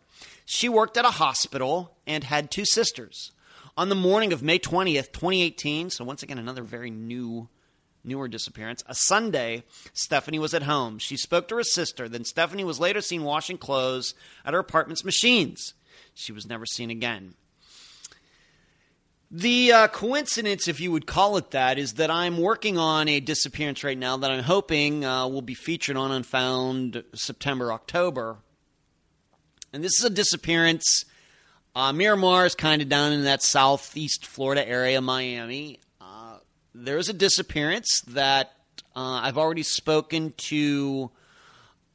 She 0.45 0.69
worked 0.69 0.97
at 0.97 1.07
a 1.07 1.11
hospital 1.11 1.97
and 2.07 2.23
had 2.23 2.51
two 2.51 2.67
sisters. 2.67 3.33
On 3.77 3.89
the 3.89 3.95
morning 3.95 4.33
of 4.33 4.43
May 4.43 4.59
20th, 4.59 5.11
2018, 5.11 5.91
so 5.91 6.05
once 6.05 6.23
again, 6.23 6.39
another 6.39 6.63
very 6.63 6.91
new 6.91 7.49
newer 8.05 8.29
disappearance. 8.29 8.85
A 8.87 8.95
Sunday, 8.95 9.65
Stephanie 9.93 10.39
was 10.39 10.55
at 10.55 10.63
home. 10.63 10.99
She 10.99 11.17
spoke 11.17 11.49
to 11.49 11.57
her 11.57 11.63
sister. 11.63 12.09
Then 12.09 12.25
Stephanie 12.25 12.65
was 12.65 12.79
later 12.79 13.01
seen 13.01 13.25
washing 13.25 13.59
clothes 13.59 14.15
at 14.45 14.53
her 14.53 14.61
apartment's 14.61 15.05
machines. 15.05 15.75
She 16.15 16.33
was 16.33 16.47
never 16.47 16.67
seen 16.67 16.91
again. 16.91 17.35
The 19.31 19.73
uh, 19.73 19.89
coincidence, 19.89 20.69
if 20.69 20.79
you 20.79 20.93
would 20.93 21.07
call 21.07 21.37
it 21.39 21.51
that, 21.51 21.77
is 21.77 21.95
that 21.95 22.11
I'm 22.11 22.39
working 22.39 22.79
on 22.79 23.09
a 23.09 23.19
disappearance 23.19 23.83
right 23.83 23.99
now 23.99 24.17
that 24.19 24.31
I'm 24.31 24.45
hoping 24.45 25.05
uh, 25.05 25.27
will 25.27 25.43
be 25.43 25.55
featured 25.55 25.97
on 25.97 26.13
Unfound 26.13 27.03
September, 27.15 27.73
October. 27.73 28.37
And 29.73 29.83
this 29.83 29.99
is 29.99 30.05
a 30.05 30.11
disappearance. 30.11 31.05
Uh, 31.75 31.93
Miramar 31.93 32.47
is 32.47 32.55
kind 32.55 32.81
of 32.81 32.89
down 32.89 33.13
in 33.13 33.25
that 33.25 33.43
southeast 33.43 34.25
Florida 34.25 34.67
area, 34.69 35.01
Miami 35.01 35.81
there's 36.75 37.09
a 37.09 37.13
disappearance 37.13 38.03
that 38.09 38.53
uh, 38.97 39.21
I've 39.23 39.39
already 39.39 39.63
spoken 39.63 40.35
to 40.49 41.11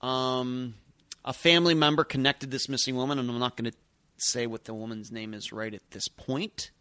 um, 0.01 0.75
a 1.25 1.33
family 1.33 1.73
member 1.73 2.03
connected 2.03 2.49
this 2.49 2.69
missing 2.69 2.95
woman, 2.95 3.19
and 3.19 3.29
I'm 3.29 3.39
not 3.39 3.57
going 3.57 3.71
to 3.71 3.77
say 4.17 4.47
what 4.47 4.65
the 4.65 4.73
woman's 4.73 5.11
name 5.11 5.33
is 5.33 5.51
right 5.51 5.73
at 5.73 5.91
this 5.91 6.07
point. 6.07 6.71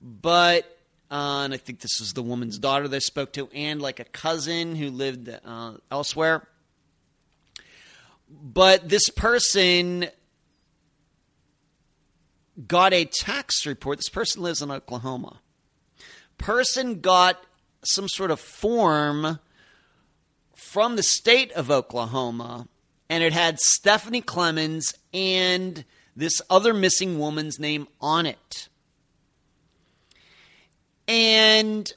But, 0.00 0.64
uh, 1.10 1.42
and 1.44 1.54
I 1.54 1.56
think 1.58 1.80
this 1.80 2.00
is 2.00 2.14
the 2.14 2.22
woman's 2.22 2.58
daughter 2.58 2.88
they 2.88 3.00
spoke 3.00 3.32
to, 3.34 3.48
and 3.54 3.82
like 3.82 4.00
a 4.00 4.04
cousin 4.04 4.74
who 4.74 4.90
lived 4.90 5.28
uh, 5.28 5.72
elsewhere. 5.90 6.48
But 8.30 8.88
this 8.88 9.10
person 9.10 10.08
got 12.66 12.92
a 12.94 13.04
tax 13.04 13.66
report. 13.66 13.98
This 13.98 14.08
person 14.08 14.42
lives 14.42 14.62
in 14.62 14.70
Oklahoma. 14.70 15.40
Person 16.38 17.00
got 17.00 17.42
some 17.84 18.08
sort 18.08 18.30
of 18.30 18.40
form 18.40 19.38
from 20.54 20.96
the 20.96 21.02
state 21.02 21.52
of 21.52 21.70
Oklahoma, 21.70 22.68
and 23.08 23.22
it 23.22 23.32
had 23.32 23.60
Stephanie 23.60 24.20
Clemens 24.20 24.92
and 25.12 25.84
this 26.16 26.40
other 26.48 26.72
missing 26.74 27.18
woman's 27.18 27.58
name 27.58 27.86
on 28.00 28.26
it. 28.26 28.68
And 31.06 31.92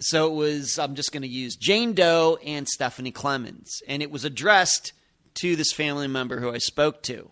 so 0.00 0.26
it 0.26 0.34
was, 0.34 0.78
I'm 0.78 0.94
just 0.94 1.12
going 1.12 1.22
to 1.22 1.28
use 1.28 1.56
Jane 1.56 1.94
Doe 1.94 2.38
and 2.44 2.66
Stephanie 2.68 3.12
Clemens. 3.12 3.80
And 3.86 4.02
it 4.02 4.10
was 4.10 4.24
addressed 4.24 4.92
to 5.34 5.56
this 5.56 5.72
family 5.72 6.08
member 6.08 6.40
who 6.40 6.52
I 6.52 6.58
spoke 6.58 7.02
to. 7.04 7.30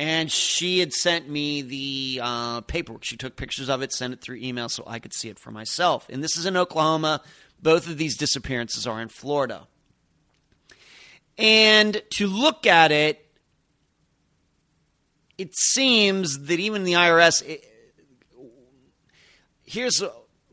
And 0.00 0.32
she 0.32 0.78
had 0.78 0.94
sent 0.94 1.28
me 1.28 1.60
the 1.60 2.20
uh, 2.22 2.62
paperwork. 2.62 3.04
She 3.04 3.18
took 3.18 3.36
pictures 3.36 3.68
of 3.68 3.82
it, 3.82 3.92
sent 3.92 4.14
it 4.14 4.22
through 4.22 4.36
email 4.36 4.70
so 4.70 4.82
I 4.86 4.98
could 4.98 5.12
see 5.12 5.28
it 5.28 5.38
for 5.38 5.50
myself. 5.50 6.06
And 6.08 6.24
this 6.24 6.38
is 6.38 6.46
in 6.46 6.56
Oklahoma. 6.56 7.20
Both 7.60 7.86
of 7.86 7.98
these 7.98 8.16
disappearances 8.16 8.86
are 8.86 9.02
in 9.02 9.08
Florida. 9.08 9.66
And 11.36 12.00
to 12.14 12.26
look 12.26 12.66
at 12.66 12.92
it, 12.92 13.26
it 15.36 15.54
seems 15.54 16.46
that 16.46 16.58
even 16.58 16.84
the 16.84 16.94
IRS. 16.94 17.46
It, 17.46 17.62
here's 19.66 20.02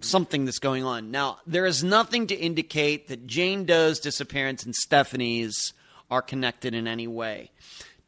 something 0.01 0.43
that's 0.43 0.59
going 0.59 0.83
on. 0.83 1.09
Now, 1.09 1.37
there 1.47 1.65
is 1.65 1.85
nothing 1.85 2.27
to 2.27 2.35
indicate 2.35 3.07
that 3.07 3.25
Jane 3.27 3.63
Doe's 3.63 4.01
disappearance 4.01 4.65
and 4.65 4.75
Stephanie's 4.75 5.71
are 6.11 6.21
connected 6.21 6.73
in 6.73 6.85
any 6.85 7.07
way. 7.07 7.51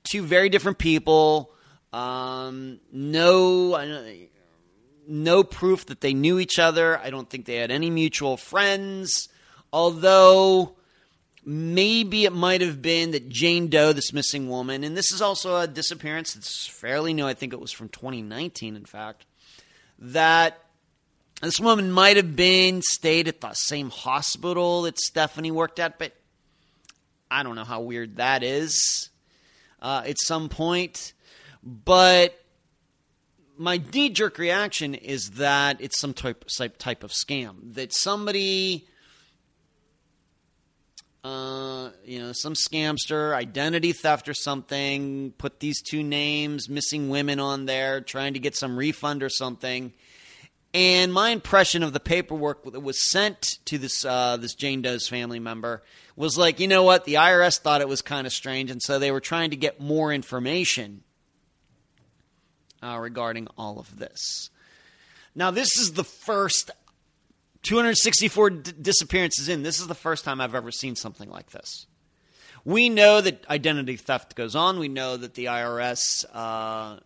Two 0.03 0.23
very 0.23 0.49
different 0.49 0.77
people. 0.77 1.51
Um, 1.91 2.79
no, 2.91 4.13
no 5.07 5.43
proof 5.43 5.87
that 5.87 6.01
they 6.01 6.13
knew 6.13 6.39
each 6.39 6.59
other. 6.59 6.97
I 6.99 7.09
don't 7.09 7.29
think 7.29 7.45
they 7.45 7.55
had 7.55 7.71
any 7.71 7.89
mutual 7.89 8.37
friends. 8.37 9.29
Although 9.73 10.75
maybe 11.45 12.25
it 12.25 12.33
might 12.33 12.61
have 12.61 12.81
been 12.81 13.11
that 13.11 13.29
Jane 13.29 13.67
Doe, 13.67 13.93
this 13.93 14.13
missing 14.13 14.49
woman, 14.49 14.83
and 14.83 14.95
this 14.95 15.11
is 15.11 15.21
also 15.21 15.57
a 15.57 15.67
disappearance 15.67 16.33
that's 16.33 16.67
fairly 16.67 17.13
new. 17.13 17.25
I 17.25 17.33
think 17.33 17.53
it 17.53 17.59
was 17.59 17.71
from 17.71 17.89
2019, 17.89 18.75
in 18.75 18.85
fact, 18.85 19.25
that 19.99 20.59
this 21.41 21.59
woman 21.59 21.91
might 21.91 22.17
have 22.17 22.35
been 22.35 22.81
stayed 22.81 23.27
at 23.27 23.41
the 23.41 23.53
same 23.53 23.89
hospital 23.89 24.83
that 24.83 24.99
Stephanie 24.99 25.51
worked 25.51 25.79
at, 25.79 25.97
but 25.97 26.13
I 27.31 27.43
don't 27.43 27.55
know 27.55 27.63
how 27.63 27.81
weird 27.81 28.17
that 28.17 28.43
is 28.43 29.08
uh, 29.81 30.03
at 30.05 30.15
some 30.19 30.49
point. 30.49 31.13
But 31.63 32.39
my 33.57 33.81
knee 33.93 34.09
jerk 34.09 34.37
reaction 34.37 34.95
is 34.95 35.31
that 35.31 35.81
it's 35.81 35.99
some 35.99 36.13
type, 36.13 36.45
type 36.77 37.03
of 37.03 37.11
scam. 37.11 37.73
That 37.73 37.93
somebody 37.93 38.87
uh, 41.23 41.89
you 42.05 42.19
know, 42.19 42.31
some 42.31 42.53
scamster, 42.53 43.33
identity 43.33 43.91
theft 43.91 44.29
or 44.29 44.33
something, 44.33 45.33
put 45.37 45.59
these 45.59 45.81
two 45.81 46.01
names, 46.01 46.69
missing 46.69 47.09
women 47.09 47.39
on 47.39 47.65
there, 47.65 47.99
trying 48.01 48.33
to 48.33 48.39
get 48.39 48.55
some 48.55 48.77
refund 48.77 49.21
or 49.21 49.29
something. 49.29 49.93
And 50.73 51.11
my 51.11 51.31
impression 51.31 51.81
of 51.81 51.93
the 51.93 51.99
paperwork 51.99 52.63
that 52.63 52.79
was 52.81 53.09
sent 53.09 53.57
to 53.65 53.77
this 53.77 54.05
uh, 54.05 54.37
this 54.37 54.53
Jane 54.53 54.81
Doe's 54.83 55.07
family 55.07 55.39
member 55.39 55.81
was 56.15 56.37
like, 56.37 56.59
you 56.59 56.67
know 56.67 56.83
what? 56.83 57.05
The 57.05 57.15
IRS 57.15 57.59
thought 57.59 57.81
it 57.81 57.87
was 57.87 58.01
kind 58.01 58.27
of 58.27 58.33
strange, 58.33 58.69
and 58.69 58.81
so 58.81 58.99
they 58.99 59.11
were 59.11 59.21
trying 59.21 59.49
to 59.49 59.55
get 59.55 59.79
more 59.79 60.13
information 60.13 61.03
uh, 62.83 62.97
regarding 62.99 63.47
all 63.57 63.79
of 63.79 63.97
this. 63.97 64.49
Now, 65.33 65.51
this 65.51 65.77
is 65.77 65.93
the 65.93 66.03
first 66.03 66.71
264 67.63 68.49
d- 68.49 68.71
disappearances 68.81 69.49
in. 69.49 69.63
This 69.63 69.79
is 69.79 69.87
the 69.87 69.95
first 69.95 70.25
time 70.25 70.41
I've 70.41 70.55
ever 70.55 70.71
seen 70.71 70.95
something 70.95 71.29
like 71.29 71.51
this. 71.51 71.87
We 72.65 72.89
know 72.89 73.21
that 73.21 73.45
identity 73.49 73.95
theft 73.95 74.35
goes 74.35 74.55
on. 74.55 74.79
We 74.79 74.89
know 74.89 75.17
that 75.17 75.33
the 75.33 75.45
IRS, 75.45 76.25
uh, 76.33 76.99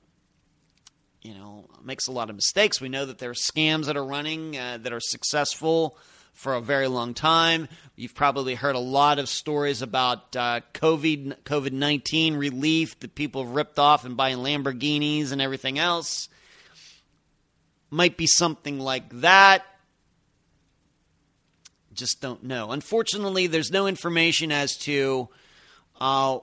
you 1.24 1.34
know, 1.34 1.66
makes 1.84 2.08
a 2.08 2.12
lot 2.12 2.30
of 2.30 2.36
mistakes. 2.36 2.82
We 2.82 2.90
know 2.90 3.06
that 3.06 3.18
there 3.18 3.30
are 3.30 3.34
scams 3.34 3.86
that 3.86 3.98
are 3.98 4.06
running 4.06 4.58
uh, 4.58 4.78
that 4.82 4.94
are 4.94 5.00
successful 5.00 5.98
for 6.34 6.54
a 6.56 6.62
very 6.62 6.88
long 6.88 7.14
time. 7.14 7.68
You've 7.96 8.16
probably 8.16 8.56
heard 8.56 8.76
a 8.76 8.80
lot 8.80 9.20
of 9.20 9.30
stories 9.30 9.82
about 9.82 10.36
uh, 10.36 10.62
COVID 10.74 11.38
COVID 11.44 11.72
nineteen 11.72 12.36
relief 12.36 13.00
that 13.00 13.16
people 13.16 13.44
have 13.44 13.56
ripped 13.56 13.80
off 13.80 14.04
and 14.06 14.18
buying 14.18 14.38
Lamborghinis 14.38 15.32
and 15.32 15.42
everything 15.42 15.80
else. 15.80 16.28
Might 17.90 18.18
be 18.18 18.28
something 18.28 18.80
like 18.80 19.10
that 19.22 19.64
just 21.94 22.22
don't 22.22 22.44
know. 22.44 22.72
Unfortunately, 22.72 23.48
there's 23.48 23.72
no 23.72 23.88
information 23.88 24.52
as 24.52 24.76
to 24.78 25.30
uh, 26.02 26.40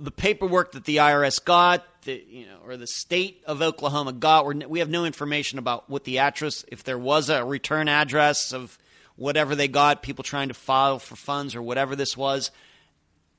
the 0.00 0.10
paperwork 0.10 0.72
that 0.72 0.84
the 0.84 0.96
IRS 0.96 1.42
got, 1.44 1.84
the, 2.02 2.24
you 2.28 2.46
know, 2.46 2.58
or 2.64 2.76
the 2.76 2.86
state 2.86 3.42
of 3.46 3.62
Oklahoma 3.62 4.12
got. 4.12 4.44
We're, 4.44 4.66
we 4.66 4.80
have 4.80 4.90
no 4.90 5.04
information 5.04 5.58
about 5.58 5.88
what 5.88 6.04
the 6.04 6.18
address, 6.18 6.64
if 6.68 6.84
there 6.84 6.98
was 6.98 7.28
a 7.28 7.44
return 7.44 7.88
address 7.88 8.52
of 8.52 8.78
whatever 9.16 9.54
they 9.54 9.68
got, 9.68 10.02
people 10.02 10.24
trying 10.24 10.48
to 10.48 10.54
file 10.54 10.98
for 10.98 11.16
funds 11.16 11.54
or 11.54 11.62
whatever 11.62 11.94
this 11.94 12.16
was. 12.16 12.50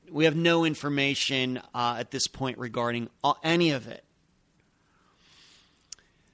We 0.10 0.26
have 0.26 0.36
no 0.36 0.66
information 0.66 1.62
uh, 1.74 1.98
at 2.00 2.12
this 2.12 2.28
point 2.28 2.58
regarding 2.58 3.10
any 3.44 3.72
of 3.72 3.88
it. 3.88 4.04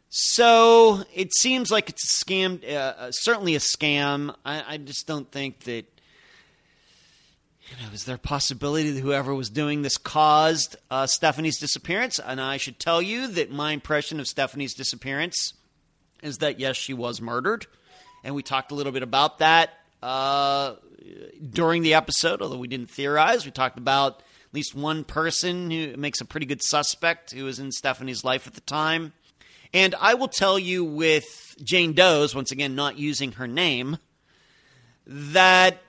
So 0.09 1.03
it 1.13 1.33
seems 1.35 1.71
like 1.71 1.89
it's 1.89 2.03
a 2.03 2.25
scam, 2.25 2.63
uh, 2.63 2.75
uh, 2.75 3.11
certainly 3.11 3.55
a 3.55 3.59
scam. 3.59 4.35
I, 4.43 4.73
I, 4.73 4.77
just 4.77 5.05
don't 5.05 5.31
think 5.31 5.61
that. 5.61 5.85
You 7.69 7.85
know, 7.85 7.93
is 7.93 8.05
there 8.05 8.15
a 8.15 8.19
possibility 8.19 8.89
that 8.89 9.01
whoever 9.01 9.35
was 9.35 9.51
doing 9.51 9.83
this 9.83 9.97
caused 9.97 10.75
uh, 10.89 11.05
Stephanie's 11.05 11.59
disappearance? 11.59 12.19
And 12.19 12.41
I 12.41 12.57
should 12.57 12.79
tell 12.79 12.99
you 12.99 13.27
that 13.27 13.51
my 13.51 13.73
impression 13.73 14.19
of 14.19 14.25
Stephanie's 14.25 14.73
disappearance 14.73 15.53
is 16.23 16.39
that 16.39 16.59
yes, 16.59 16.77
she 16.77 16.95
was 16.95 17.21
murdered, 17.21 17.67
and 18.23 18.33
we 18.33 18.41
talked 18.41 18.71
a 18.71 18.75
little 18.75 18.91
bit 18.91 19.03
about 19.03 19.37
that 19.37 19.69
uh, 20.01 20.75
during 21.47 21.83
the 21.83 21.93
episode. 21.93 22.41
Although 22.41 22.57
we 22.57 22.67
didn't 22.67 22.89
theorize, 22.89 23.45
we 23.45 23.51
talked 23.51 23.77
about 23.77 24.19
at 24.19 24.53
least 24.53 24.73
one 24.73 25.03
person 25.03 25.69
who 25.69 25.95
makes 25.95 26.21
a 26.21 26.25
pretty 26.25 26.47
good 26.47 26.63
suspect 26.63 27.33
who 27.33 27.43
was 27.43 27.59
in 27.59 27.71
Stephanie's 27.71 28.23
life 28.23 28.47
at 28.47 28.55
the 28.55 28.61
time. 28.61 29.13
And 29.75 29.93
I 29.99 30.15
will 30.15 30.27
tell 30.27 30.57
you 30.57 30.83
with 30.83 31.55
Jane 31.63 31.93
Doe's, 31.93 32.33
once 32.33 32.51
again, 32.51 32.73
not 32.73 32.97
using 32.97 33.33
her 33.33 33.47
name, 33.47 33.99
that 35.05 35.79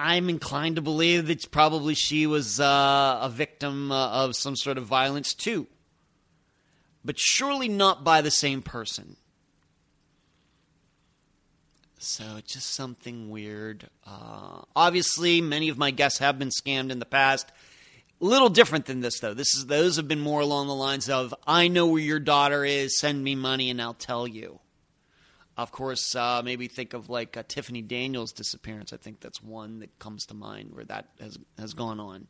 I'm 0.00 0.30
inclined 0.30 0.76
to 0.76 0.82
believe 0.82 1.26
that 1.26 1.50
probably 1.50 1.94
she 1.94 2.26
was 2.26 2.58
uh, 2.58 3.18
a 3.20 3.28
victim 3.28 3.92
uh, 3.92 4.24
of 4.24 4.34
some 4.34 4.56
sort 4.56 4.78
of 4.78 4.86
violence 4.86 5.34
too. 5.34 5.66
But 7.04 7.18
surely 7.18 7.68
not 7.68 8.02
by 8.02 8.22
the 8.22 8.30
same 8.30 8.62
person. 8.62 9.16
So 11.98 12.24
just 12.46 12.74
something 12.74 13.28
weird. 13.28 13.90
Uh, 14.06 14.62
obviously, 14.74 15.42
many 15.42 15.68
of 15.68 15.76
my 15.76 15.90
guests 15.90 16.18
have 16.18 16.38
been 16.38 16.48
scammed 16.48 16.90
in 16.90 16.98
the 16.98 17.04
past. 17.04 17.52
A 18.22 18.24
little 18.24 18.48
different 18.48 18.86
than 18.86 19.00
this, 19.00 19.20
though. 19.20 19.34
This 19.34 19.54
is 19.54 19.66
those 19.66 19.96
have 19.96 20.08
been 20.08 20.20
more 20.20 20.40
along 20.40 20.68
the 20.68 20.74
lines 20.74 21.10
of 21.10 21.34
"I 21.46 21.68
know 21.68 21.86
where 21.86 22.00
your 22.00 22.18
daughter 22.18 22.64
is. 22.64 22.98
Send 22.98 23.22
me 23.22 23.34
money, 23.34 23.68
and 23.68 23.82
I'll 23.82 23.92
tell 23.92 24.26
you." 24.26 24.60
Of 25.56 25.72
course, 25.72 26.14
uh, 26.14 26.42
maybe 26.44 26.68
think 26.68 26.94
of 26.94 27.10
like 27.10 27.36
uh, 27.36 27.42
Tiffany 27.46 27.82
Daniels' 27.82 28.32
disappearance. 28.32 28.92
I 28.92 28.96
think 28.96 29.20
that's 29.20 29.42
one 29.42 29.80
that 29.80 29.98
comes 29.98 30.24
to 30.26 30.34
mind 30.34 30.70
where 30.72 30.84
that 30.84 31.08
has 31.20 31.38
has 31.58 31.74
gone 31.74 32.00
on. 32.00 32.26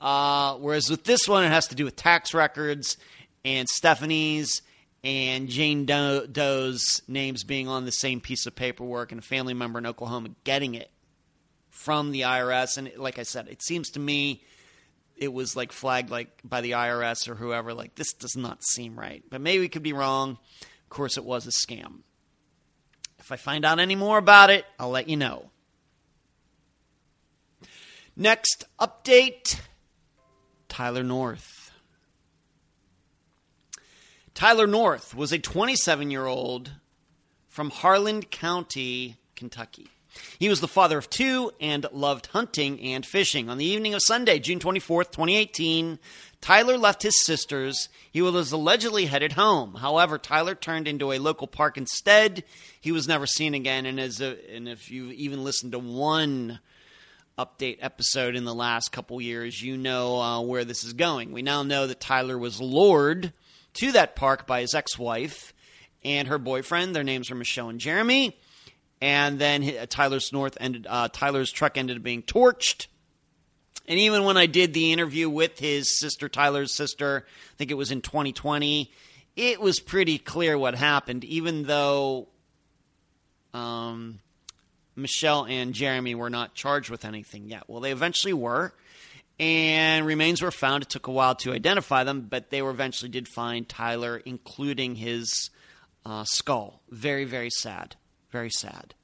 Uh, 0.00 0.56
whereas 0.56 0.90
with 0.90 1.04
this 1.04 1.26
one, 1.26 1.44
it 1.44 1.48
has 1.48 1.68
to 1.68 1.74
do 1.74 1.84
with 1.84 1.96
tax 1.96 2.34
records 2.34 2.98
and 3.44 3.68
Stephanie's 3.68 4.62
and 5.02 5.48
Jane 5.48 5.84
Doe, 5.84 6.26
Doe's 6.26 7.02
names 7.06 7.44
being 7.44 7.68
on 7.68 7.84
the 7.84 7.92
same 7.92 8.20
piece 8.20 8.46
of 8.46 8.56
paperwork 8.56 9.12
and 9.12 9.18
a 9.18 9.22
family 9.22 9.54
member 9.54 9.78
in 9.78 9.86
Oklahoma 9.86 10.30
getting 10.44 10.74
it 10.74 10.90
from 11.70 12.10
the 12.10 12.22
IRS. 12.22 12.78
And 12.78 12.90
like 12.96 13.18
I 13.18 13.22
said, 13.22 13.48
it 13.48 13.62
seems 13.62 13.90
to 13.90 14.00
me 14.00 14.42
it 15.16 15.32
was 15.32 15.54
like 15.54 15.72
flagged 15.72 16.10
like 16.10 16.28
by 16.42 16.60
the 16.62 16.72
IRS 16.72 17.28
or 17.28 17.34
whoever 17.34 17.74
like 17.74 17.94
this 17.94 18.14
does 18.14 18.34
not 18.36 18.64
seem 18.64 18.98
right. 18.98 19.22
But 19.28 19.42
maybe 19.42 19.60
we 19.60 19.68
could 19.68 19.82
be 19.82 19.92
wrong. 19.92 20.38
Of 20.60 20.88
course 20.88 21.18
it 21.18 21.24
was 21.24 21.46
a 21.46 21.50
scam. 21.50 22.00
If 23.24 23.32
I 23.32 23.36
find 23.36 23.64
out 23.64 23.80
any 23.80 23.94
more 23.94 24.18
about 24.18 24.50
it, 24.50 24.66
I'll 24.78 24.90
let 24.90 25.08
you 25.08 25.16
know. 25.16 25.48
Next 28.14 28.66
update 28.78 29.62
Tyler 30.68 31.02
North. 31.02 31.70
Tyler 34.34 34.66
North 34.66 35.14
was 35.14 35.32
a 35.32 35.38
27 35.38 36.10
year 36.10 36.26
old 36.26 36.72
from 37.48 37.70
Harlan 37.70 38.20
County, 38.24 39.16
Kentucky. 39.36 39.88
He 40.38 40.50
was 40.50 40.60
the 40.60 40.68
father 40.68 40.98
of 40.98 41.08
two 41.08 41.50
and 41.62 41.86
loved 41.92 42.26
hunting 42.26 42.78
and 42.78 43.06
fishing. 43.06 43.48
On 43.48 43.56
the 43.56 43.64
evening 43.64 43.94
of 43.94 44.02
Sunday, 44.02 44.38
June 44.38 44.58
24th, 44.58 45.12
2018, 45.12 45.98
Tyler 46.44 46.76
left 46.76 47.02
his 47.02 47.24
sisters. 47.24 47.88
He 48.10 48.20
was 48.20 48.52
allegedly 48.52 49.06
headed 49.06 49.32
home. 49.32 49.76
However, 49.76 50.18
Tyler 50.18 50.54
turned 50.54 50.86
into 50.86 51.10
a 51.10 51.18
local 51.18 51.46
park 51.46 51.78
instead. 51.78 52.44
He 52.82 52.92
was 52.92 53.08
never 53.08 53.26
seen 53.26 53.54
again. 53.54 53.86
And 53.86 53.98
as 53.98 54.20
a, 54.20 54.36
and 54.54 54.68
if 54.68 54.90
you've 54.90 55.12
even 55.12 55.42
listened 55.42 55.72
to 55.72 55.78
one 55.78 56.60
update 57.38 57.78
episode 57.80 58.36
in 58.36 58.44
the 58.44 58.54
last 58.54 58.92
couple 58.92 59.22
years, 59.22 59.62
you 59.62 59.78
know 59.78 60.20
uh, 60.20 60.42
where 60.42 60.66
this 60.66 60.84
is 60.84 60.92
going. 60.92 61.32
We 61.32 61.40
now 61.40 61.62
know 61.62 61.86
that 61.86 61.98
Tyler 61.98 62.36
was 62.36 62.60
lured 62.60 63.32
to 63.72 63.92
that 63.92 64.14
park 64.14 64.46
by 64.46 64.60
his 64.60 64.74
ex-wife 64.74 65.54
and 66.04 66.28
her 66.28 66.36
boyfriend. 66.36 66.94
Their 66.94 67.04
names 67.04 67.30
are 67.30 67.36
Michelle 67.36 67.70
and 67.70 67.80
Jeremy. 67.80 68.36
And 69.00 69.38
then 69.38 69.86
Tyler's 69.88 70.28
North 70.30 70.58
ended. 70.60 70.86
Uh, 70.86 71.08
Tyler's 71.08 71.50
truck 71.50 71.78
ended 71.78 71.96
up 71.96 72.02
being 72.02 72.22
torched. 72.22 72.88
And 73.86 73.98
even 73.98 74.24
when 74.24 74.36
I 74.36 74.46
did 74.46 74.72
the 74.72 74.92
interview 74.92 75.28
with 75.28 75.58
his 75.58 75.98
sister, 75.98 76.28
Tyler's 76.28 76.74
sister, 76.74 77.26
I 77.26 77.56
think 77.56 77.70
it 77.70 77.74
was 77.74 77.90
in 77.90 78.00
2020, 78.00 78.90
it 79.36 79.60
was 79.60 79.80
pretty 79.80 80.18
clear 80.18 80.56
what 80.56 80.74
happened, 80.74 81.24
even 81.24 81.64
though 81.64 82.28
um, 83.52 84.20
Michelle 84.96 85.44
and 85.44 85.74
Jeremy 85.74 86.14
were 86.14 86.30
not 86.30 86.54
charged 86.54 86.90
with 86.90 87.04
anything 87.04 87.48
yet. 87.48 87.64
Well, 87.66 87.80
they 87.80 87.92
eventually 87.92 88.32
were, 88.32 88.72
and 89.38 90.06
remains 90.06 90.40
were 90.40 90.50
found. 90.50 90.84
It 90.84 90.90
took 90.90 91.06
a 91.06 91.12
while 91.12 91.34
to 91.36 91.52
identify 91.52 92.04
them, 92.04 92.22
but 92.22 92.50
they 92.50 92.62
were 92.62 92.70
eventually 92.70 93.10
did 93.10 93.28
find 93.28 93.68
Tyler, 93.68 94.16
including 94.24 94.94
his 94.94 95.50
uh, 96.06 96.24
skull. 96.24 96.80
Very, 96.90 97.24
very 97.24 97.50
sad. 97.50 97.96
Very 98.30 98.50
sad. 98.50 98.94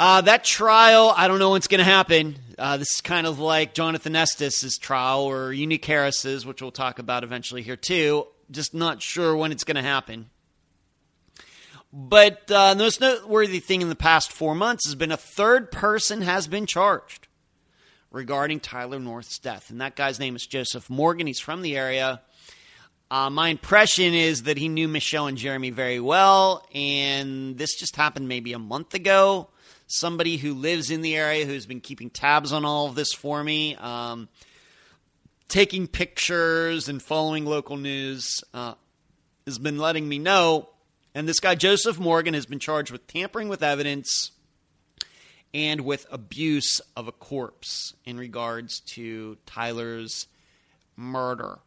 Uh, 0.00 0.20
that 0.20 0.44
trial, 0.44 1.12
I 1.16 1.26
don't 1.26 1.38
know 1.38 1.50
what's 1.50 1.66
going 1.66 1.78
to 1.78 1.84
happen. 1.84 2.36
Uh, 2.58 2.76
this 2.76 2.94
is 2.94 3.00
kind 3.00 3.24
of 3.24 3.38
like 3.38 3.72
Jonathan 3.72 4.16
Estes' 4.16 4.78
trial 4.78 5.22
or 5.22 5.52
Unique 5.52 5.84
Harris's, 5.84 6.44
which 6.44 6.60
we'll 6.60 6.72
talk 6.72 6.98
about 6.98 7.22
eventually 7.22 7.62
here 7.62 7.76
too. 7.76 8.26
Just 8.50 8.74
not 8.74 9.00
sure 9.00 9.36
when 9.36 9.52
it's 9.52 9.62
going 9.62 9.76
to 9.76 9.82
happen. 9.82 10.28
But 11.92 12.50
uh, 12.50 12.74
the 12.74 12.82
most 12.82 13.00
noteworthy 13.00 13.60
thing 13.60 13.80
in 13.80 13.88
the 13.88 13.94
past 13.94 14.32
four 14.32 14.56
months 14.56 14.86
has 14.86 14.96
been 14.96 15.12
a 15.12 15.16
third 15.16 15.70
person 15.70 16.22
has 16.22 16.48
been 16.48 16.66
charged 16.66 17.28
regarding 18.10 18.58
Tyler 18.58 18.98
North's 18.98 19.38
death. 19.38 19.70
And 19.70 19.80
that 19.80 19.94
guy's 19.94 20.18
name 20.18 20.34
is 20.34 20.44
Joseph 20.44 20.90
Morgan. 20.90 21.28
He's 21.28 21.40
from 21.40 21.62
the 21.62 21.76
area. 21.76 22.22
Uh, 23.08 23.30
my 23.30 23.50
impression 23.50 24.14
is 24.14 24.42
that 24.42 24.58
he 24.58 24.68
knew 24.68 24.88
Michelle 24.88 25.28
and 25.28 25.38
Jeremy 25.38 25.70
very 25.70 26.00
well, 26.00 26.66
and 26.74 27.56
this 27.56 27.78
just 27.78 27.96
happened 27.96 28.28
maybe 28.28 28.52
a 28.52 28.58
month 28.58 28.94
ago 28.94 29.48
somebody 29.88 30.36
who 30.36 30.54
lives 30.54 30.90
in 30.90 31.00
the 31.00 31.16
area 31.16 31.44
who's 31.44 31.66
been 31.66 31.80
keeping 31.80 32.10
tabs 32.10 32.52
on 32.52 32.64
all 32.64 32.86
of 32.86 32.94
this 32.94 33.12
for 33.12 33.42
me, 33.42 33.74
um, 33.76 34.28
taking 35.48 35.88
pictures 35.88 36.88
and 36.88 37.02
following 37.02 37.44
local 37.44 37.76
news, 37.76 38.44
uh, 38.54 38.74
has 39.46 39.58
been 39.58 39.78
letting 39.78 40.08
me 40.08 40.18
know. 40.18 40.68
And 41.14 41.26
this 41.26 41.40
guy, 41.40 41.54
Joseph 41.54 41.98
Morgan, 41.98 42.34
has 42.34 42.46
been 42.46 42.58
charged 42.58 42.92
with 42.92 43.06
tampering 43.06 43.48
with 43.48 43.62
evidence 43.62 44.30
and 45.54 45.80
with 45.80 46.06
abuse 46.10 46.80
of 46.94 47.08
a 47.08 47.12
corpse 47.12 47.94
in 48.04 48.18
regards 48.18 48.80
to 48.80 49.38
Tyler's 49.46 50.26
murder. 50.96 51.60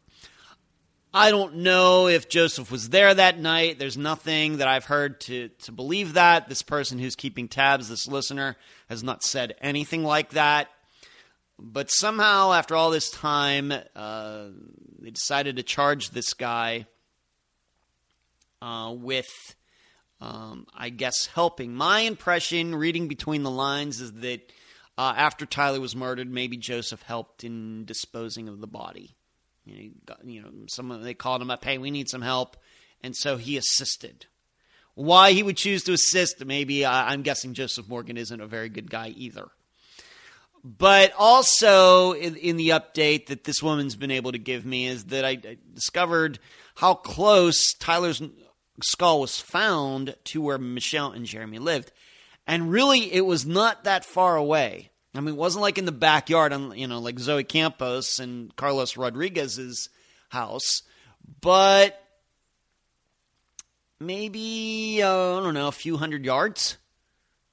I 1.14 1.30
don't 1.30 1.58
know 1.58 2.08
if 2.08 2.30
Joseph 2.30 2.72
was 2.72 2.90
there 2.90 3.14
that 3.14 3.38
night. 3.38 3.78
There's 3.78 3.98
nothing 3.98 4.58
that 4.58 4.70
I've 4.70 4.86
heard 4.86 5.20
to, 5.22 5.50
to 5.64 5.74
believe 5.74 6.14
that. 6.14 6.48
This 6.48 6.62
person 6.62 7.00
who's 7.00 7.18
keeping 7.18 7.50
tabs, 7.50 7.90
this 7.90 8.08
listener, 8.08 8.56
has 8.88 9.04
not 9.04 9.22
said 9.22 9.56
anything 9.60 10.06
like 10.06 10.30
that. 10.32 10.70
But 11.60 11.92
somehow, 11.92 12.54
after 12.54 12.78
all 12.78 12.92
this 12.92 13.12
time, 13.12 13.74
uh, 13.94 14.46
they 15.00 15.12
decided 15.12 15.58
to 15.58 15.64
charge 15.64 16.12
this 16.12 16.34
guy 16.34 16.86
uh, 18.62 18.96
with, 18.98 19.28
um, 20.22 20.66
I 20.74 20.90
guess, 20.90 21.26
helping. 21.26 21.76
My 21.76 22.00
impression, 22.02 22.74
reading 22.74 23.10
between 23.10 23.44
the 23.44 23.52
lines, 23.52 24.00
is 24.00 24.14
that 24.14 24.50
uh, 24.98 25.14
after 25.18 25.46
Tyler 25.46 25.82
was 25.82 25.94
murdered, 25.94 26.32
maybe 26.32 26.56
Joseph 26.56 27.02
helped 27.02 27.44
in 27.44 27.84
disposing 27.84 28.48
of 28.48 28.62
the 28.62 28.68
body. 28.68 29.18
You 29.66 29.76
know, 29.76 29.90
got, 30.06 30.26
you 30.26 30.42
know, 30.42 30.50
someone 30.68 31.04
they 31.04 31.14
called 31.14 31.42
him 31.42 31.52
up. 31.52 31.64
Hey, 31.64 31.78
we 31.78 31.92
need 31.92 32.10
some 32.10 32.22
help, 32.22 32.58
and 33.04 33.16
so 33.16 33.38
he 33.38 33.58
assisted. 33.58 34.26
Why 34.94 35.32
he 35.32 35.44
would 35.44 35.58
choose 35.58 35.84
to 35.84 35.94
assist, 35.94 36.44
maybe 36.46 36.86
I'm 36.86 37.22
guessing 37.22 37.54
Joseph 37.54 37.88
Morgan 37.88 38.18
isn't 38.18 38.42
a 38.42 38.48
very 38.48 38.70
good 38.70 38.90
guy 38.90 39.10
either. 39.10 39.48
But 40.64 41.14
also 41.18 42.12
in, 42.12 42.36
in, 42.36 42.58
the 42.58 42.70
update 42.70 43.28
that 43.28 43.46
this 43.46 43.64
woman's 43.64 43.96
been 43.96 44.12
able 44.12 44.32
to 44.32 44.38
give 44.38 44.64
me 44.64 44.86
is 44.86 45.06
that 45.06 45.26
I, 45.26 45.30
I 45.30 45.58
discovered 45.74 46.38
how 46.76 46.94
close 46.94 47.74
Tyler's 47.74 48.22
skull 48.84 49.22
was 49.22 49.40
found 49.40 50.16
to 50.26 50.42
where 50.42 50.60
Michelle 50.60 51.12
and 51.12 51.26
Jeremy 51.26 51.58
lived, 51.58 51.92
and 52.46 52.72
really 52.72 53.12
it 53.12 53.26
was 53.26 53.46
not 53.46 53.86
that 53.86 54.06
far 54.06 54.36
away. 54.36 54.91
I 55.14 55.20
mean, 55.20 55.36
it 55.36 55.38
wasn't 55.38 55.64
like 55.64 55.78
in 55.78 55.86
the 55.86 55.92
backyard, 55.92 56.54
on 56.54 56.78
you 56.78 56.88
know, 56.88 57.00
like 57.00 57.20
Zoe 57.20 57.44
Campos 57.44 58.20
and 58.20 58.56
Carlos 58.56 58.96
Rodriguez's 58.96 59.90
house, 60.30 60.84
but 61.42 62.02
maybe 64.00 65.02
uh, 65.04 65.38
I 65.38 65.44
don't 65.44 65.54
know, 65.54 65.68
a 65.68 65.74
few 65.74 65.98
hundred 65.98 66.24
yards, 66.24 66.78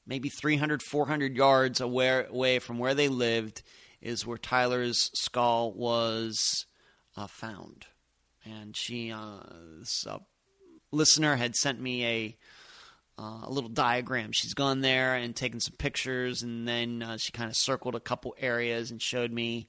maybe 0.07 0.28
300, 0.28 0.83
400 0.83 1.37
yards 1.37 1.81
away, 1.81 2.59
from 2.61 2.78
where 2.78 2.95
they 2.95 3.09
lived 3.09 3.62
is 4.01 4.25
where 4.25 4.39
Tyler's 4.39 5.11
skull 5.15 5.73
was 5.73 6.65
uh, 7.17 7.27
found, 7.27 7.87
and 8.45 8.77
she, 8.77 9.11
uh, 9.11 9.41
this 9.81 10.07
listener, 10.93 11.35
had 11.35 11.57
sent 11.57 11.81
me 11.81 12.07
a 12.07 12.37
uh, 13.18 13.40
a 13.42 13.50
little 13.50 13.70
diagram. 13.70 14.30
She's 14.32 14.55
gone 14.55 14.80
there 14.80 15.14
and 15.14 15.34
taken 15.34 15.60
some 15.60 15.74
pictures, 15.76 16.42
and 16.42 16.68
then 16.68 17.02
uh, 17.02 17.16
she 17.18 17.32
kind 17.32 17.50
of 17.50 17.56
circled 17.56 17.94
a 17.94 18.00
couple 18.00 18.34
areas 18.38 18.90
and 18.90 19.02
showed 19.02 19.32
me 19.32 19.68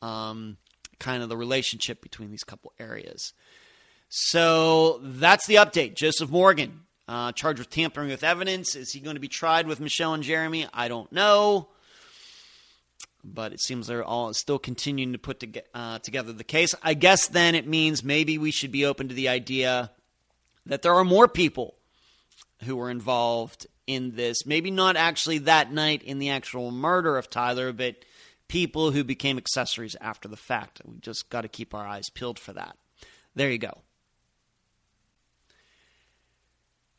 um, 0.00 0.56
kind 0.98 1.22
of 1.22 1.28
the 1.28 1.36
relationship 1.36 2.00
between 2.00 2.30
these 2.30 2.44
couple 2.44 2.72
areas. 2.78 3.34
So 4.08 5.00
that's 5.02 5.46
the 5.46 5.56
update. 5.56 5.94
Joseph 5.94 6.30
Morgan, 6.30 6.82
uh, 7.06 7.32
charged 7.32 7.58
with 7.58 7.70
tampering 7.70 8.08
with 8.08 8.24
evidence. 8.24 8.74
Is 8.74 8.92
he 8.92 9.00
going 9.00 9.16
to 9.16 9.20
be 9.20 9.28
tried 9.28 9.66
with 9.66 9.80
Michelle 9.80 10.14
and 10.14 10.22
Jeremy? 10.22 10.66
I 10.72 10.88
don't 10.88 11.10
know. 11.12 11.68
But 13.22 13.52
it 13.52 13.60
seems 13.60 13.88
they're 13.88 14.04
all 14.04 14.32
still 14.32 14.58
continuing 14.58 15.12
to 15.12 15.18
put 15.18 15.40
to, 15.40 15.62
uh, 15.74 15.98
together 15.98 16.32
the 16.32 16.44
case. 16.44 16.74
I 16.82 16.94
guess 16.94 17.26
then 17.26 17.56
it 17.56 17.66
means 17.66 18.04
maybe 18.04 18.38
we 18.38 18.52
should 18.52 18.70
be 18.70 18.86
open 18.86 19.08
to 19.08 19.14
the 19.14 19.28
idea 19.28 19.90
that 20.64 20.82
there 20.82 20.94
are 20.94 21.04
more 21.04 21.26
people 21.26 21.75
who 22.64 22.76
were 22.76 22.90
involved 22.90 23.66
in 23.86 24.16
this. 24.16 24.46
Maybe 24.46 24.70
not 24.70 24.96
actually 24.96 25.38
that 25.38 25.72
night 25.72 26.02
in 26.02 26.18
the 26.18 26.30
actual 26.30 26.70
murder 26.70 27.16
of 27.16 27.30
Tyler, 27.30 27.72
but 27.72 27.96
people 28.48 28.90
who 28.90 29.04
became 29.04 29.38
accessories 29.38 29.96
after 30.00 30.28
the 30.28 30.36
fact. 30.36 30.80
We 30.84 30.98
just 30.98 31.28
got 31.30 31.42
to 31.42 31.48
keep 31.48 31.74
our 31.74 31.86
eyes 31.86 32.10
peeled 32.10 32.38
for 32.38 32.52
that. 32.52 32.76
There 33.34 33.50
you 33.50 33.58
go. 33.58 33.78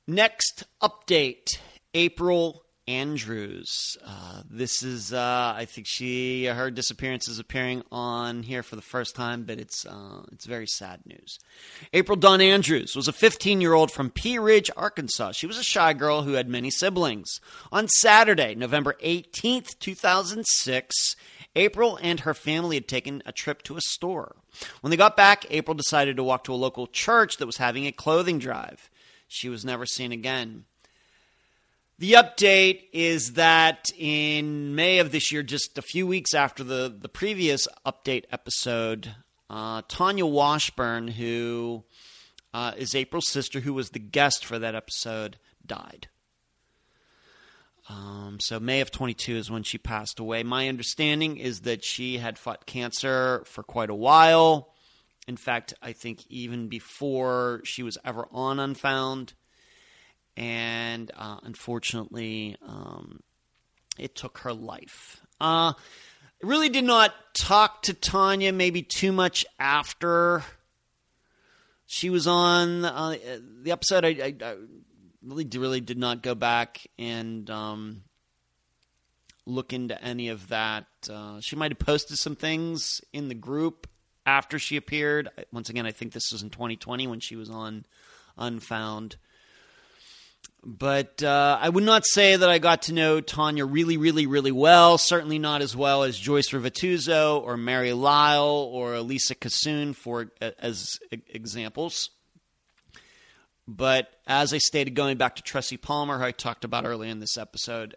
Next 0.06 0.64
update 0.82 1.58
April 1.94 2.64
Andrews. 2.88 3.98
Uh, 4.06 4.44
this 4.50 4.82
is, 4.82 5.12
uh, 5.12 5.54
I 5.56 5.66
think 5.66 5.88
she, 5.88 6.46
her 6.46 6.72
disappearance 6.72 7.28
is 7.28 7.38
appearing 7.38 7.84
on 7.92 8.44
here 8.44 8.64
for 8.64 8.76
the 8.76 8.82
first 8.82 9.16
time, 9.16 9.44
but 9.44 9.60
it's, 9.60 9.86
uh, 9.86 10.24
it's 10.32 10.46
very 10.46 10.68
sad 10.68 11.02
news. 11.06 11.40
April 11.92 12.16
Dawn 12.16 12.40
Andrews 12.40 12.96
was 12.96 13.08
a 13.08 13.14
15 13.14 13.60
year 13.60 13.74
old 13.74 13.92
from 13.92 14.10
Pea 14.10 14.40
Ridge, 14.40 14.72
Arkansas. 14.78 15.34
She 15.34 15.48
was 15.48 15.58
a 15.58 15.64
shy 15.64 15.94
girl 15.94 16.22
who 16.22 16.34
had 16.34 16.48
many 16.48 16.72
siblings. 16.72 17.42
On 17.72 17.88
Saturday, 17.88 18.56
November 18.56 18.96
18th, 19.04 19.78
2006, 19.80 21.16
April 21.56 22.00
and 22.02 22.22
her 22.22 22.34
family 22.34 22.78
had 22.78 22.88
taken 22.88 23.22
a 23.26 23.32
trip 23.32 23.64
to 23.64 23.78
a 23.78 23.82
store. 23.82 24.36
When 24.82 24.92
they 24.92 24.98
got 24.98 25.18
back, 25.18 25.46
April 25.50 25.76
decided 25.76 26.16
to 26.16 26.24
walk 26.24 26.44
to 26.46 26.54
a 26.54 26.56
local 26.56 26.88
church 26.88 27.38
that 27.38 27.46
was 27.46 27.58
having 27.58 27.86
a 27.86 27.92
clothing 27.92 28.40
drive. 28.40 28.90
She 29.28 29.50
was 29.50 29.66
never 29.66 29.86
seen 29.86 30.12
again. 30.12 30.66
The 32.00 32.14
update 32.14 32.84
is 32.93 33.34
that 33.34 33.90
in 33.98 34.76
May 34.76 35.00
of 35.00 35.11
this 35.11 35.32
year, 35.32 35.42
just 35.42 35.80
a 35.80 35.82
few 35.82 36.06
weeks 36.06 36.35
after 36.35 36.64
the, 36.64 36.95
the 36.95 37.09
previous 37.09 37.67
update 37.88 38.26
episode, 38.32 39.16
uh, 39.50 39.82
Tanya 39.88 40.27
Washburn, 40.27 41.08
who 41.08 41.85
uh, 42.53 42.74
is 42.77 42.93
April's 42.93 43.27
sister, 43.27 43.61
who 43.61 43.74
was 43.74 43.90
the 43.90 44.00
guest 44.00 44.45
for 44.45 44.59
that 44.59 44.76
episode, 44.76 45.38
died. 45.66 46.08
Um, 47.90 48.38
so 48.42 48.59
May 48.59 48.82
of 48.82 48.92
22 48.92 49.35
is 49.35 49.50
when 49.50 49.64
she 49.64 49.80
passed 49.80 50.19
away. 50.19 50.43
My 50.43 50.67
understanding 50.69 51.38
is 51.38 51.61
that 51.61 51.84
she 51.84 52.19
had 52.19 52.38
fought 52.38 52.67
cancer 52.67 53.42
for 53.48 53.64
quite 53.64 53.90
a 53.90 53.95
while. 53.95 54.72
In 55.27 55.35
fact, 55.35 55.74
I 55.82 55.93
think 55.93 56.27
even 56.27 56.67
before 56.67 57.61
she 57.64 57.82
was 57.82 57.98
ever 58.06 58.27
on 58.32 58.59
Unfound 58.59 59.34
and 60.38 61.12
uh, 61.18 61.40
unfortunately, 61.44 62.56
um, 62.66 63.20
it 63.98 64.16
took 64.16 64.38
her 64.40 64.54
life. 64.54 65.20
Uh, 65.42 65.74
really 66.44 66.70
did 66.70 66.84
not 66.84 67.14
talk 67.34 67.82
to 67.84 67.94
Tanya 67.94 68.54
maybe 68.54 68.84
too 68.84 69.12
much 69.12 69.46
after 69.60 70.44
she 71.88 72.12
was 72.12 72.28
on 72.28 72.86
uh, 72.86 73.16
the 73.64 73.72
episode. 73.72 74.06
I, 74.06 74.10
I, 74.10 74.36
I, 74.44 74.56
really, 75.24 75.48
really 75.58 75.82
did 75.82 75.98
not 75.98 76.22
go 76.22 76.36
back 76.36 76.86
and 77.00 77.50
um, 77.50 78.04
look 79.48 79.74
into 79.74 80.00
any 80.02 80.30
of 80.30 80.50
that. 80.50 80.86
Uh, 81.10 81.40
she 81.42 81.56
might 81.56 81.72
have 81.72 81.80
posted 81.80 82.18
some 82.20 82.36
things 82.36 83.02
in 83.12 83.28
the 83.28 83.36
group 83.36 83.88
after 84.26 84.60
she 84.60 84.78
appeared. 84.78 85.30
Once 85.52 85.70
again, 85.70 85.88
I 85.88 85.92
think 85.92 86.14
this 86.14 86.32
was 86.32 86.44
in 86.44 86.52
2020 86.52 87.08
when 87.08 87.20
she 87.20 87.36
was 87.36 87.50
on 87.50 87.86
Unfound. 88.38 89.18
But 90.64 91.24
uh, 91.24 91.58
I 91.61 91.69
would 91.69 91.84
not 91.84 92.06
say 92.06 92.36
that 92.36 92.50
I 92.50 92.60
got 92.60 92.84
to 92.84 92.94
know 92.94 93.22
Tanya 93.22 93.66
really, 93.66 93.95
really, 93.98 94.27
really 94.27 94.52
well. 94.52 94.98
Certainly 94.98 95.40
not 95.40 95.61
as 95.61 95.76
well 95.76 96.03
as 96.03 96.18
Joyce 96.18 96.50
Rovatuzo 96.50 97.42
or 97.42 97.56
Mary 97.56 97.94
Lyle 97.94 98.69
or 98.72 98.95
Elisa 98.95 99.36
Cassoon, 99.36 99.94
for 99.94 100.32
as 100.60 101.00
examples. 101.30 102.10
But 103.68 104.10
as 104.26 104.53
I 104.53 104.58
stated, 104.58 104.92
going 104.92 105.18
back 105.18 105.36
to 105.36 105.42
Tressie 105.42 105.82
Palmer, 105.82 106.18
who 106.18 106.24
I 106.24 106.32
talked 106.32 106.64
about 106.64 106.86
earlier 106.86 107.11
in 107.11 107.19
this 107.19 107.38
episode, 107.38 107.95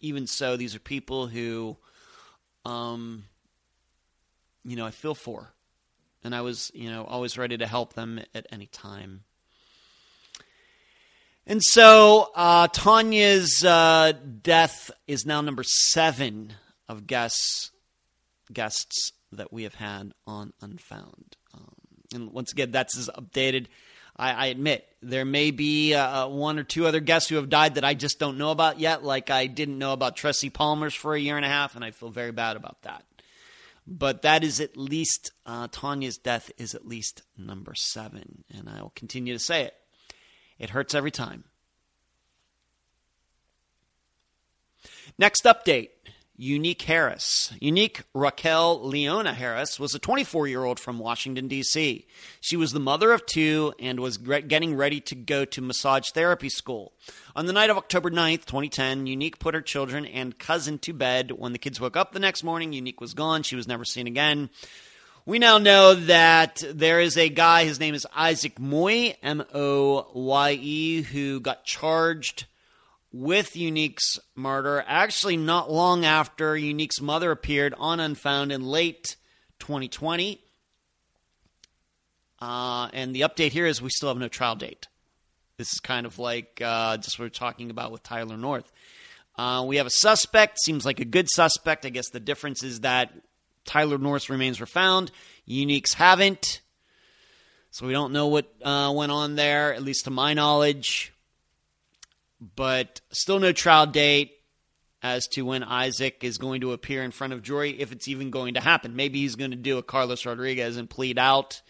even 0.00 0.26
so, 0.26 0.56
these 0.56 0.74
are 0.74 0.80
people 0.80 1.26
who, 1.28 1.76
um, 2.64 3.24
you 4.64 4.74
know, 4.74 4.86
I 4.86 4.90
feel 4.90 5.14
for, 5.14 5.52
and 6.24 6.34
I 6.34 6.40
was, 6.40 6.70
you 6.74 6.90
know, 6.90 7.04
always 7.04 7.38
ready 7.38 7.58
to 7.58 7.66
help 7.66 7.92
them 7.92 8.20
at 8.34 8.46
any 8.50 8.66
time. 8.66 9.24
And 11.46 11.60
so 11.62 12.30
uh, 12.34 12.68
Tanya's 12.68 13.64
uh, 13.64 14.12
death 14.42 14.90
is 15.06 15.26
now 15.26 15.40
number 15.40 15.64
seven 15.64 16.54
of 16.88 17.06
guests 17.06 17.70
guests 18.52 19.12
that 19.32 19.52
we 19.52 19.62
have 19.62 19.74
had 19.74 20.12
on 20.26 20.52
Unfound. 20.60 21.36
Um, 21.54 21.74
and 22.14 22.32
once 22.32 22.52
again, 22.52 22.70
that's 22.70 22.96
as 22.98 23.08
updated. 23.08 23.66
I, 24.16 24.32
I 24.32 24.46
admit 24.46 24.86
there 25.00 25.24
may 25.24 25.50
be 25.50 25.94
uh, 25.94 26.26
uh, 26.26 26.28
one 26.28 26.58
or 26.58 26.64
two 26.64 26.86
other 26.86 27.00
guests 27.00 27.28
who 27.28 27.36
have 27.36 27.48
died 27.48 27.76
that 27.76 27.84
I 27.84 27.94
just 27.94 28.18
don't 28.18 28.38
know 28.38 28.50
about 28.50 28.78
yet. 28.78 29.02
Like 29.02 29.30
I 29.30 29.46
didn't 29.46 29.78
know 29.78 29.92
about 29.92 30.16
Tressie 30.16 30.52
Palmer's 30.52 30.94
for 30.94 31.14
a 31.14 31.20
year 31.20 31.36
and 31.36 31.46
a 31.46 31.48
half, 31.48 31.74
and 31.74 31.84
I 31.84 31.90
feel 31.90 32.10
very 32.10 32.32
bad 32.32 32.56
about 32.56 32.82
that. 32.82 33.04
But 33.86 34.22
that 34.22 34.44
is 34.44 34.60
at 34.60 34.76
least 34.76 35.32
uh, 35.44 35.68
Tanya's 35.68 36.18
death 36.18 36.52
is 36.56 36.74
at 36.74 36.86
least 36.86 37.22
number 37.36 37.74
seven, 37.74 38.44
and 38.54 38.68
I 38.68 38.80
will 38.80 38.92
continue 38.94 39.32
to 39.32 39.40
say 39.40 39.62
it. 39.62 39.74
It 40.62 40.70
hurts 40.70 40.94
every 40.94 41.10
time. 41.10 41.42
Next 45.18 45.42
update 45.42 45.88
Unique 46.36 46.82
Harris. 46.82 47.52
Unique 47.60 48.02
Raquel 48.14 48.80
Leona 48.80 49.34
Harris 49.34 49.80
was 49.80 49.96
a 49.96 49.98
24 49.98 50.46
year 50.46 50.64
old 50.64 50.78
from 50.78 51.00
Washington, 51.00 51.48
D.C. 51.48 52.06
She 52.40 52.56
was 52.56 52.70
the 52.70 52.78
mother 52.78 53.10
of 53.10 53.26
two 53.26 53.74
and 53.80 53.98
was 53.98 54.18
getting 54.18 54.76
ready 54.76 55.00
to 55.00 55.16
go 55.16 55.44
to 55.46 55.60
massage 55.60 56.10
therapy 56.10 56.48
school. 56.48 56.92
On 57.34 57.46
the 57.46 57.52
night 57.52 57.68
of 57.68 57.76
October 57.76 58.12
9th, 58.12 58.44
2010, 58.44 59.08
Unique 59.08 59.40
put 59.40 59.54
her 59.54 59.62
children 59.62 60.06
and 60.06 60.38
cousin 60.38 60.78
to 60.78 60.92
bed. 60.92 61.32
When 61.32 61.52
the 61.52 61.58
kids 61.58 61.80
woke 61.80 61.96
up 61.96 62.12
the 62.12 62.20
next 62.20 62.44
morning, 62.44 62.72
Unique 62.72 63.00
was 63.00 63.14
gone. 63.14 63.42
She 63.42 63.56
was 63.56 63.66
never 63.66 63.84
seen 63.84 64.06
again. 64.06 64.48
We 65.24 65.38
now 65.38 65.58
know 65.58 65.94
that 65.94 66.64
there 66.68 67.00
is 67.00 67.16
a 67.16 67.28
guy, 67.28 67.64
his 67.64 67.78
name 67.78 67.94
is 67.94 68.04
Isaac 68.12 68.58
Moye, 68.58 69.14
M 69.22 69.44
O 69.54 70.08
Y 70.14 70.58
E, 70.60 71.02
who 71.02 71.38
got 71.38 71.64
charged 71.64 72.46
with 73.12 73.54
Unique's 73.54 74.18
murder, 74.34 74.82
actually, 74.84 75.36
not 75.36 75.70
long 75.70 76.04
after 76.04 76.56
Unique's 76.56 77.00
mother 77.00 77.30
appeared 77.30 77.72
on 77.78 78.00
Unfound 78.00 78.50
in 78.50 78.64
late 78.64 79.14
2020. 79.60 80.40
Uh, 82.40 82.88
and 82.92 83.14
the 83.14 83.20
update 83.20 83.52
here 83.52 83.66
is 83.66 83.80
we 83.80 83.90
still 83.90 84.08
have 84.08 84.18
no 84.18 84.26
trial 84.26 84.56
date. 84.56 84.88
This 85.56 85.72
is 85.72 85.78
kind 85.78 86.04
of 86.04 86.18
like 86.18 86.60
uh, 86.64 86.96
just 86.96 87.16
what 87.16 87.26
we're 87.26 87.28
talking 87.28 87.70
about 87.70 87.92
with 87.92 88.02
Tyler 88.02 88.36
North. 88.36 88.72
Uh, 89.36 89.64
we 89.68 89.76
have 89.76 89.86
a 89.86 89.90
suspect, 89.90 90.58
seems 90.60 90.84
like 90.84 90.98
a 90.98 91.04
good 91.04 91.28
suspect. 91.30 91.86
I 91.86 91.90
guess 91.90 92.10
the 92.10 92.18
difference 92.18 92.64
is 92.64 92.80
that 92.80 93.12
Tyler 93.64 93.98
North's 93.98 94.30
remains 94.30 94.60
were 94.60 94.66
found. 94.66 95.10
Unique's 95.44 95.94
haven't. 95.94 96.60
So 97.70 97.86
we 97.86 97.92
don't 97.92 98.12
know 98.12 98.26
what 98.26 98.52
uh, 98.62 98.92
went 98.94 99.12
on 99.12 99.34
there, 99.34 99.72
at 99.72 99.82
least 99.82 100.04
to 100.04 100.10
my 100.10 100.34
knowledge. 100.34 101.12
But 102.54 103.00
still 103.10 103.38
no 103.38 103.52
trial 103.52 103.86
date 103.86 104.32
as 105.02 105.26
to 105.28 105.42
when 105.42 105.62
Isaac 105.62 106.22
is 106.22 106.38
going 106.38 106.60
to 106.60 106.72
appear 106.72 107.02
in 107.02 107.10
front 107.10 107.32
of 107.32 107.42
jury, 107.42 107.80
if 107.80 107.90
it's 107.90 108.08
even 108.08 108.30
going 108.30 108.54
to 108.54 108.60
happen. 108.60 108.94
Maybe 108.94 109.20
he's 109.20 109.36
going 109.36 109.50
to 109.50 109.56
do 109.56 109.78
a 109.78 109.82
Carlos 109.82 110.24
Rodriguez 110.24 110.76
and 110.76 110.88
plead 110.88 111.18
out, 111.18 111.60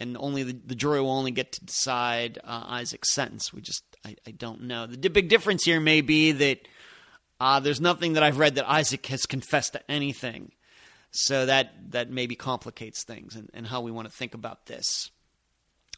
and 0.00 0.16
only 0.16 0.42
the, 0.42 0.58
the 0.66 0.74
jury 0.74 1.00
will 1.00 1.12
only 1.12 1.30
get 1.30 1.52
to 1.52 1.64
decide 1.64 2.38
uh, 2.42 2.64
Isaac's 2.66 3.14
sentence. 3.14 3.52
We 3.52 3.60
just, 3.60 3.84
I, 4.04 4.16
I 4.26 4.32
don't 4.32 4.62
know. 4.62 4.86
The 4.86 5.08
big 5.08 5.28
difference 5.28 5.64
here 5.64 5.80
may 5.80 6.00
be 6.00 6.32
that 6.32 6.66
uh, 7.38 7.60
there's 7.60 7.80
nothing 7.80 8.14
that 8.14 8.22
I've 8.22 8.38
read 8.38 8.56
that 8.56 8.68
Isaac 8.68 9.06
has 9.06 9.26
confessed 9.26 9.74
to 9.74 9.90
anything. 9.90 10.52
So 11.16 11.46
that 11.46 11.92
that 11.92 12.10
maybe 12.10 12.34
complicates 12.34 13.04
things 13.04 13.36
and, 13.36 13.48
and 13.54 13.66
how 13.66 13.80
we 13.80 13.92
want 13.92 14.08
to 14.10 14.14
think 14.14 14.34
about 14.34 14.66
this. 14.66 15.10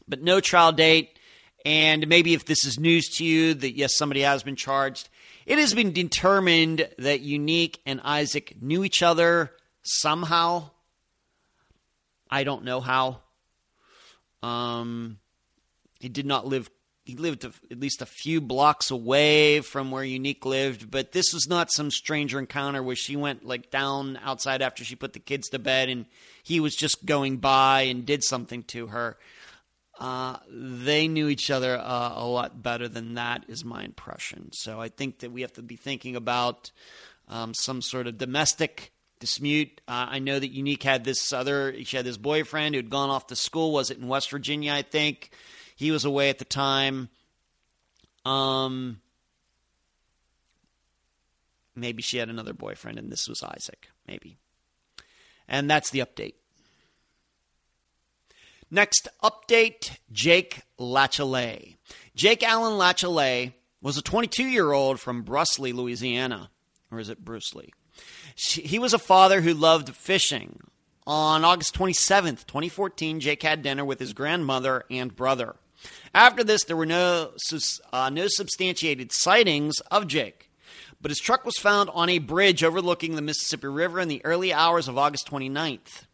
But 0.07 0.21
no 0.21 0.39
trial 0.39 0.71
date. 0.71 1.17
And 1.65 2.07
maybe 2.07 2.33
if 2.35 2.45
this 2.45 2.63
is 2.65 2.79
news 2.79 3.09
to 3.17 3.25
you 3.25 3.55
that 3.55 3.75
yes, 3.75 3.97
somebody 3.97 4.21
has 4.21 4.43
been 4.43 4.55
charged, 4.55 5.09
it 5.47 5.57
has 5.57 5.73
been 5.73 5.91
determined 5.91 6.87
that 6.99 7.21
Unique 7.21 7.81
and 7.85 7.99
Isaac 8.03 8.55
knew 8.61 8.83
each 8.83 9.01
other 9.01 9.51
somehow. 9.81 10.69
I 12.29 12.43
don't 12.43 12.63
know 12.63 12.79
how. 12.79 13.21
Um, 14.43 15.17
he 15.99 16.09
did 16.09 16.27
not 16.27 16.45
live 16.45 16.69
he 17.07 17.15
lived 17.15 17.45
at 17.45 17.79
least 17.79 18.01
a 18.01 18.05
few 18.05 18.41
blocks 18.41 18.91
away 18.91 19.61
from 19.61 19.91
where 19.91 20.03
Unique 20.03 20.45
lived, 20.45 20.91
but 20.91 21.13
this 21.13 21.33
was 21.33 21.47
not 21.47 21.71
some 21.71 21.89
stranger 21.89 22.37
encounter 22.37 22.83
where 22.83 22.97
she 22.97 23.15
went 23.15 23.45
like 23.45 23.71
down 23.71 24.19
outside 24.21 24.61
after 24.61 24.83
she 24.83 24.97
put 24.97 25.13
the 25.13 25.19
kids 25.19 25.47
to 25.47 25.57
bed 25.57 25.87
and 25.87 26.05
he 26.43 26.59
was 26.59 26.75
just 26.75 27.05
going 27.05 27.37
by 27.37 27.83
and 27.83 28.05
did 28.05 28.25
something 28.25 28.61
to 28.63 28.87
her. 28.87 29.17
Uh, 29.97 30.35
they 30.49 31.07
knew 31.07 31.29
each 31.29 31.49
other 31.49 31.77
uh, 31.77 32.11
a 32.13 32.27
lot 32.27 32.61
better 32.61 32.89
than 32.89 33.13
that, 33.13 33.45
is 33.47 33.63
my 33.63 33.83
impression. 33.83 34.49
So 34.51 34.81
I 34.81 34.89
think 34.89 35.19
that 35.19 35.31
we 35.31 35.41
have 35.41 35.53
to 35.53 35.61
be 35.61 35.77
thinking 35.77 36.17
about 36.17 36.71
um, 37.29 37.53
some 37.53 37.81
sort 37.81 38.07
of 38.07 38.17
domestic 38.17 38.91
dispute. 39.21 39.79
Uh, 39.87 40.07
I 40.09 40.19
know 40.19 40.37
that 40.37 40.51
Unique 40.51 40.83
had 40.83 41.05
this 41.05 41.31
other, 41.31 41.73
she 41.85 41.95
had 41.95 42.05
this 42.05 42.17
boyfriend 42.17 42.75
who 42.75 42.79
had 42.79 42.89
gone 42.89 43.09
off 43.09 43.27
to 43.27 43.35
school. 43.37 43.71
Was 43.71 43.91
it 43.91 43.97
in 43.97 44.09
West 44.09 44.29
Virginia, 44.29 44.73
I 44.73 44.81
think? 44.81 45.31
He 45.77 45.91
was 45.91 46.03
away 46.03 46.29
at 46.29 46.39
the 46.39 46.45
time. 46.45 47.09
Um, 48.25 48.99
maybe 51.75 52.01
she 52.01 52.17
had 52.17 52.29
another 52.29 52.51
boyfriend, 52.51 52.97
and 52.97 53.11
this 53.11 53.29
was 53.29 53.43
Isaac. 53.43 53.87
Maybe. 54.07 54.37
And 55.47 55.69
that's 55.69 55.91
the 55.91 55.99
update. 55.99 56.33
Next 58.69 59.07
update 59.23 59.97
Jake 60.11 60.63
Lachelet. 60.79 61.75
Jake 62.15 62.43
Allen 62.43 62.73
Lachelet 62.73 63.53
was 63.81 63.97
a 63.97 64.01
22 64.01 64.43
year 64.43 64.73
old 64.73 64.99
from 64.99 65.23
Brusly, 65.23 65.73
Louisiana. 65.73 66.49
Or 66.91 66.99
is 66.99 67.09
it 67.09 67.23
Brusly? 67.23 67.69
he 68.35 68.79
was 68.79 68.93
a 68.93 68.99
father 68.99 69.41
who 69.41 69.53
loved 69.53 69.95
fishing. 69.95 70.59
On 71.05 71.45
August 71.45 71.73
27th, 71.73 72.45
2014, 72.45 73.21
Jake 73.21 73.41
had 73.41 73.61
dinner 73.61 73.85
with 73.85 73.99
his 73.99 74.11
grandmother 74.11 74.83
and 74.91 75.15
brother. 75.15 75.55
After 76.13 76.43
this, 76.43 76.63
there 76.63 76.77
were 76.77 76.85
no, 76.85 77.31
uh, 77.91 78.09
no 78.09 78.27
substantiated 78.27 79.11
sightings 79.13 79.79
of 79.91 80.07
Jake, 80.07 80.51
but 81.01 81.11
his 81.11 81.19
truck 81.19 81.45
was 81.45 81.55
found 81.55 81.89
on 81.93 82.09
a 82.09 82.19
bridge 82.19 82.63
overlooking 82.63 83.15
the 83.15 83.21
Mississippi 83.21 83.67
River 83.67 83.99
in 83.99 84.07
the 84.07 84.23
early 84.25 84.53
hours 84.53 84.87
of 84.87 84.97
August 84.97 85.29
29th. 85.29 86.05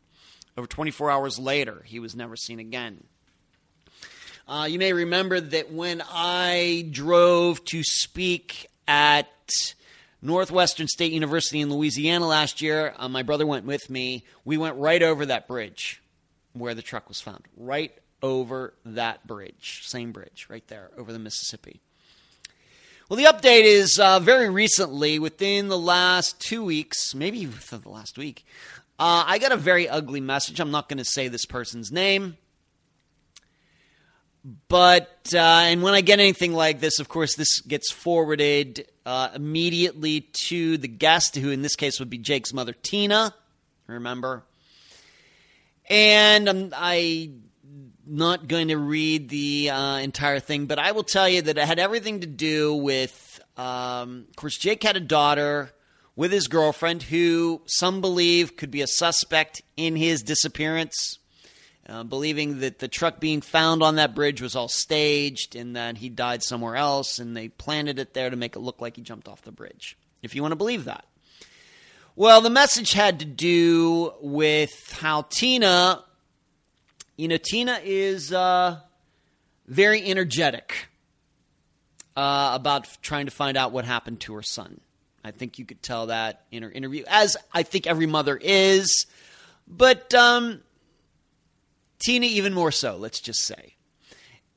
Over 0.57 0.67
24 0.67 1.09
hours 1.09 1.39
later, 1.39 1.83
he 1.85 1.99
was 1.99 2.15
never 2.15 2.35
seen 2.35 2.59
again. 2.59 3.03
Uh, 4.47 4.67
you 4.69 4.77
may 4.77 4.93
remember 4.93 5.39
that 5.39 5.71
when 5.71 6.03
I 6.11 6.87
drove 6.91 7.63
to 7.65 7.81
speak 7.81 8.67
at 8.87 9.29
Northwestern 10.21 10.87
State 10.87 11.13
University 11.13 11.61
in 11.61 11.73
Louisiana 11.73 12.27
last 12.27 12.61
year, 12.61 12.93
uh, 12.97 13.07
my 13.07 13.23
brother 13.23 13.47
went 13.47 13.65
with 13.65 13.89
me. 13.89 14.25
We 14.43 14.57
went 14.57 14.75
right 14.75 15.01
over 15.01 15.25
that 15.25 15.47
bridge 15.47 16.01
where 16.51 16.75
the 16.75 16.81
truck 16.81 17.07
was 17.07 17.21
found, 17.21 17.45
right 17.57 17.93
over 18.23 18.73
that 18.85 19.27
bridge, 19.27 19.81
same 19.85 20.11
bridge 20.11 20.47
right 20.49 20.67
there 20.69 20.89
over 20.97 21.13
the 21.13 21.19
Mississippi. 21.19 21.81
Well, 23.09 23.17
the 23.17 23.25
update 23.25 23.65
is 23.65 23.99
uh, 23.99 24.19
very 24.19 24.49
recently, 24.49 25.19
within 25.19 25.67
the 25.67 25.77
last 25.77 26.39
two 26.39 26.63
weeks, 26.63 27.13
maybe 27.13 27.45
within 27.45 27.81
the 27.81 27.89
last 27.89 28.17
week, 28.17 28.45
uh, 28.97 29.25
I 29.27 29.37
got 29.37 29.51
a 29.51 29.57
very 29.57 29.89
ugly 29.89 30.21
message. 30.21 30.59
I'm 30.59 30.71
not 30.71 30.87
going 30.87 30.97
to 30.97 31.05
say 31.05 31.27
this 31.27 31.45
person's 31.45 31.91
name. 31.91 32.37
But, 34.67 35.29
uh, 35.33 35.37
and 35.37 35.83
when 35.83 35.93
I 35.93 36.01
get 36.01 36.19
anything 36.19 36.53
like 36.53 36.79
this, 36.79 36.99
of 36.99 37.07
course, 37.07 37.35
this 37.35 37.61
gets 37.61 37.91
forwarded 37.91 38.87
uh, 39.05 39.29
immediately 39.35 40.27
to 40.47 40.77
the 40.77 40.87
guest, 40.87 41.35
who 41.35 41.49
in 41.49 41.61
this 41.61 41.75
case 41.75 41.99
would 41.99 42.09
be 42.09 42.17
Jake's 42.17 42.53
mother, 42.53 42.73
Tina. 42.73 43.33
Remember? 43.87 44.43
And 45.89 46.49
I'm 46.49 46.73
I 46.75 47.31
not 48.05 48.47
going 48.47 48.67
to 48.69 48.77
read 48.77 49.29
the 49.29 49.69
uh, 49.69 49.97
entire 49.97 50.39
thing, 50.39 50.65
but 50.65 50.79
I 50.79 50.91
will 50.91 51.03
tell 51.03 51.27
you 51.27 51.41
that 51.41 51.57
it 51.57 51.65
had 51.65 51.79
everything 51.79 52.21
to 52.21 52.27
do 52.27 52.73
with, 52.73 53.41
um, 53.57 54.25
of 54.29 54.35
course, 54.35 54.57
Jake 54.57 54.83
had 54.83 54.97
a 54.97 55.01
daughter 55.01 55.71
with 56.15 56.31
his 56.31 56.47
girlfriend 56.47 57.03
who 57.03 57.61
some 57.65 58.01
believe 58.01 58.55
could 58.55 58.71
be 58.71 58.81
a 58.81 58.87
suspect 58.87 59.61
in 59.77 59.95
his 59.95 60.21
disappearance, 60.21 61.17
uh, 61.87 62.03
believing 62.03 62.59
that 62.59 62.79
the 62.79 62.87
truck 62.87 63.19
being 63.19 63.41
found 63.41 63.81
on 63.81 63.95
that 63.95 64.13
bridge 64.13 64.41
was 64.41 64.55
all 64.55 64.67
staged 64.67 65.55
and 65.55 65.75
that 65.75 65.97
he 65.97 66.09
died 66.09 66.43
somewhere 66.43 66.75
else 66.75 67.19
and 67.19 67.35
they 67.35 67.47
planted 67.47 67.99
it 67.99 68.13
there 68.13 68.29
to 68.29 68.35
make 68.35 68.55
it 68.55 68.59
look 68.59 68.79
like 68.81 68.95
he 68.95 69.01
jumped 69.01 69.27
off 69.27 69.41
the 69.41 69.51
bridge, 69.51 69.97
if 70.21 70.35
you 70.35 70.41
want 70.41 70.51
to 70.51 70.57
believe 70.57 70.85
that. 70.85 71.05
Well, 72.15 72.41
the 72.41 72.51
message 72.51 72.93
had 72.93 73.19
to 73.21 73.25
do 73.25 74.13
with 74.21 74.71
how 74.91 75.23
Tina, 75.23 76.03
you 77.17 77.27
know, 77.27 77.37
Tina 77.37 77.79
is 77.83 78.33
uh, 78.33 78.79
very 79.67 80.03
energetic 80.09 80.87
uh, 82.15 82.51
about 82.53 82.87
trying 83.01 83.25
to 83.25 83.31
find 83.31 83.57
out 83.57 83.71
what 83.71 83.85
happened 83.85 84.19
to 84.21 84.33
her 84.33 84.43
son. 84.43 84.79
I 85.23 85.31
think 85.31 85.57
you 85.57 85.65
could 85.65 85.81
tell 85.81 86.07
that 86.07 86.43
in 86.51 86.63
her 86.63 86.71
interview, 86.71 87.03
as 87.07 87.37
I 87.53 87.63
think 87.63 87.87
every 87.87 88.07
mother 88.07 88.37
is. 88.41 89.05
But 89.67 90.13
um, 90.13 90.61
Tina, 91.99 92.25
even 92.25 92.53
more 92.53 92.71
so, 92.71 92.97
let's 92.97 93.21
just 93.21 93.41
say. 93.41 93.75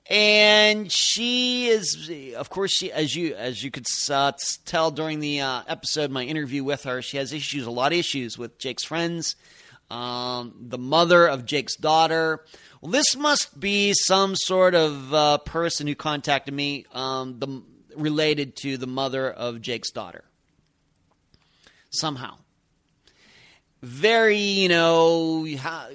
And 0.09 0.91
she 0.91 1.67
is, 1.67 2.11
of 2.37 2.49
course, 2.49 2.71
she 2.71 2.93
as 2.93 3.15
you 3.15 3.35
as 3.35 3.63
you 3.63 3.73
could 3.73 3.87
uh, 4.09 4.33
tell 4.65 4.93
during 4.93 5.19
the 5.19 5.41
uh, 5.41 5.63
episode, 5.67 6.11
my 6.13 6.23
interview 6.23 6.63
with 6.63 6.85
her, 6.85 7.03
she 7.03 7.17
has 7.17 7.33
issues, 7.33 7.67
a 7.67 7.71
lot 7.73 7.93
of 7.93 7.99
issues 7.99 8.39
with 8.39 8.57
Jake's 8.59 8.85
friends, 8.85 9.35
um, 9.91 10.55
the 10.61 10.79
mother 10.79 11.27
of 11.27 11.45
Jake's 11.45 11.77
daughter. 11.77 12.45
Well, 12.81 12.93
this 12.93 13.17
must 13.17 13.59
be 13.59 13.93
some 13.95 14.35
sort 14.37 14.75
of 14.75 15.15
uh, 15.15 15.39
person 15.39 15.87
who 15.87 15.95
contacted 15.95 16.55
me, 16.55 16.87
um, 16.93 17.39
the 17.39 17.63
related 17.97 18.57
to 18.57 18.77
the 18.77 18.87
mother 18.87 19.31
of 19.31 19.61
Jake's 19.61 19.91
daughter 19.91 20.25
somehow. 21.91 22.37
Very, 23.83 24.39
you 24.39 24.69
know, 24.69 25.47
how, 25.57 25.89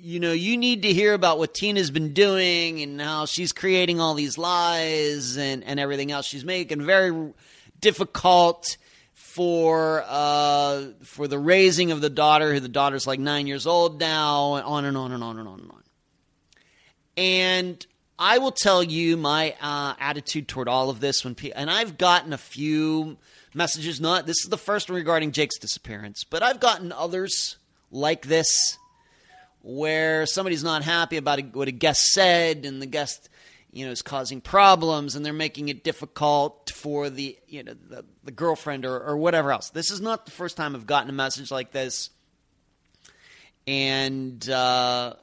you 0.00 0.20
know, 0.20 0.32
you 0.32 0.56
need 0.56 0.82
to 0.82 0.92
hear 0.92 1.14
about 1.14 1.38
what 1.38 1.54
Tina's 1.54 1.90
been 1.90 2.12
doing 2.12 2.82
and 2.82 3.00
how 3.00 3.26
she's 3.26 3.52
creating 3.52 4.00
all 4.00 4.14
these 4.14 4.38
lies 4.38 5.36
and, 5.36 5.64
and 5.64 5.78
everything 5.78 6.10
else. 6.10 6.26
She's 6.26 6.44
making 6.44 6.82
very 6.82 7.32
difficult 7.80 8.76
for 9.34 10.02
uh, 10.06 10.86
for 11.02 11.28
the 11.28 11.38
raising 11.38 11.92
of 11.92 12.00
the 12.00 12.08
daughter. 12.08 12.58
The 12.58 12.68
daughter's 12.68 13.06
like 13.06 13.20
nine 13.20 13.46
years 13.46 13.66
old 13.66 14.00
now, 14.00 14.54
and 14.54 14.64
on 14.64 14.84
and 14.86 14.96
on 14.96 15.12
and 15.12 15.22
on 15.22 15.38
and 15.38 15.46
on 15.46 15.60
and 15.60 15.70
on. 15.70 15.82
And 17.16 17.86
I 18.18 18.38
will 18.38 18.52
tell 18.52 18.82
you 18.82 19.16
my 19.16 19.54
uh, 19.60 19.94
attitude 20.00 20.48
toward 20.48 20.66
all 20.66 20.88
of 20.88 21.00
this 21.00 21.24
when, 21.24 21.34
pe- 21.34 21.50
and 21.50 21.70
I've 21.70 21.98
gotten 21.98 22.32
a 22.32 22.38
few 22.38 23.18
messages. 23.52 24.00
Not 24.00 24.26
this 24.26 24.42
is 24.42 24.48
the 24.48 24.56
first 24.56 24.88
one 24.88 24.96
regarding 24.96 25.32
Jake's 25.32 25.58
disappearance, 25.58 26.24
but 26.24 26.42
I've 26.42 26.58
gotten 26.58 26.90
others 26.90 27.58
like 27.90 28.26
this 28.26 28.78
where 29.60 30.24
somebody's 30.24 30.64
not 30.64 30.84
happy 30.84 31.18
about 31.18 31.54
what 31.54 31.68
a 31.68 31.72
guest 31.72 32.00
said, 32.12 32.64
and 32.64 32.80
the 32.80 32.86
guest 32.86 33.28
you 33.78 33.86
know 33.86 33.92
is 33.92 34.02
causing 34.02 34.40
problems, 34.40 35.14
and 35.14 35.24
they're 35.24 35.32
making 35.32 35.68
it 35.68 35.84
difficult 35.84 36.72
for 36.74 37.08
the 37.10 37.38
you 37.46 37.62
know 37.62 37.74
the, 37.88 38.04
the 38.24 38.32
girlfriend 38.32 38.84
or, 38.84 39.00
or 39.00 39.16
whatever 39.16 39.52
else. 39.52 39.70
This 39.70 39.92
is 39.92 40.00
not 40.00 40.24
the 40.24 40.32
first 40.32 40.56
time 40.56 40.74
I've 40.74 40.86
gotten 40.86 41.08
a 41.08 41.14
message 41.14 41.50
like 41.50 41.70
this, 41.70 42.10
and. 43.66 44.48
Uh, 44.48 45.14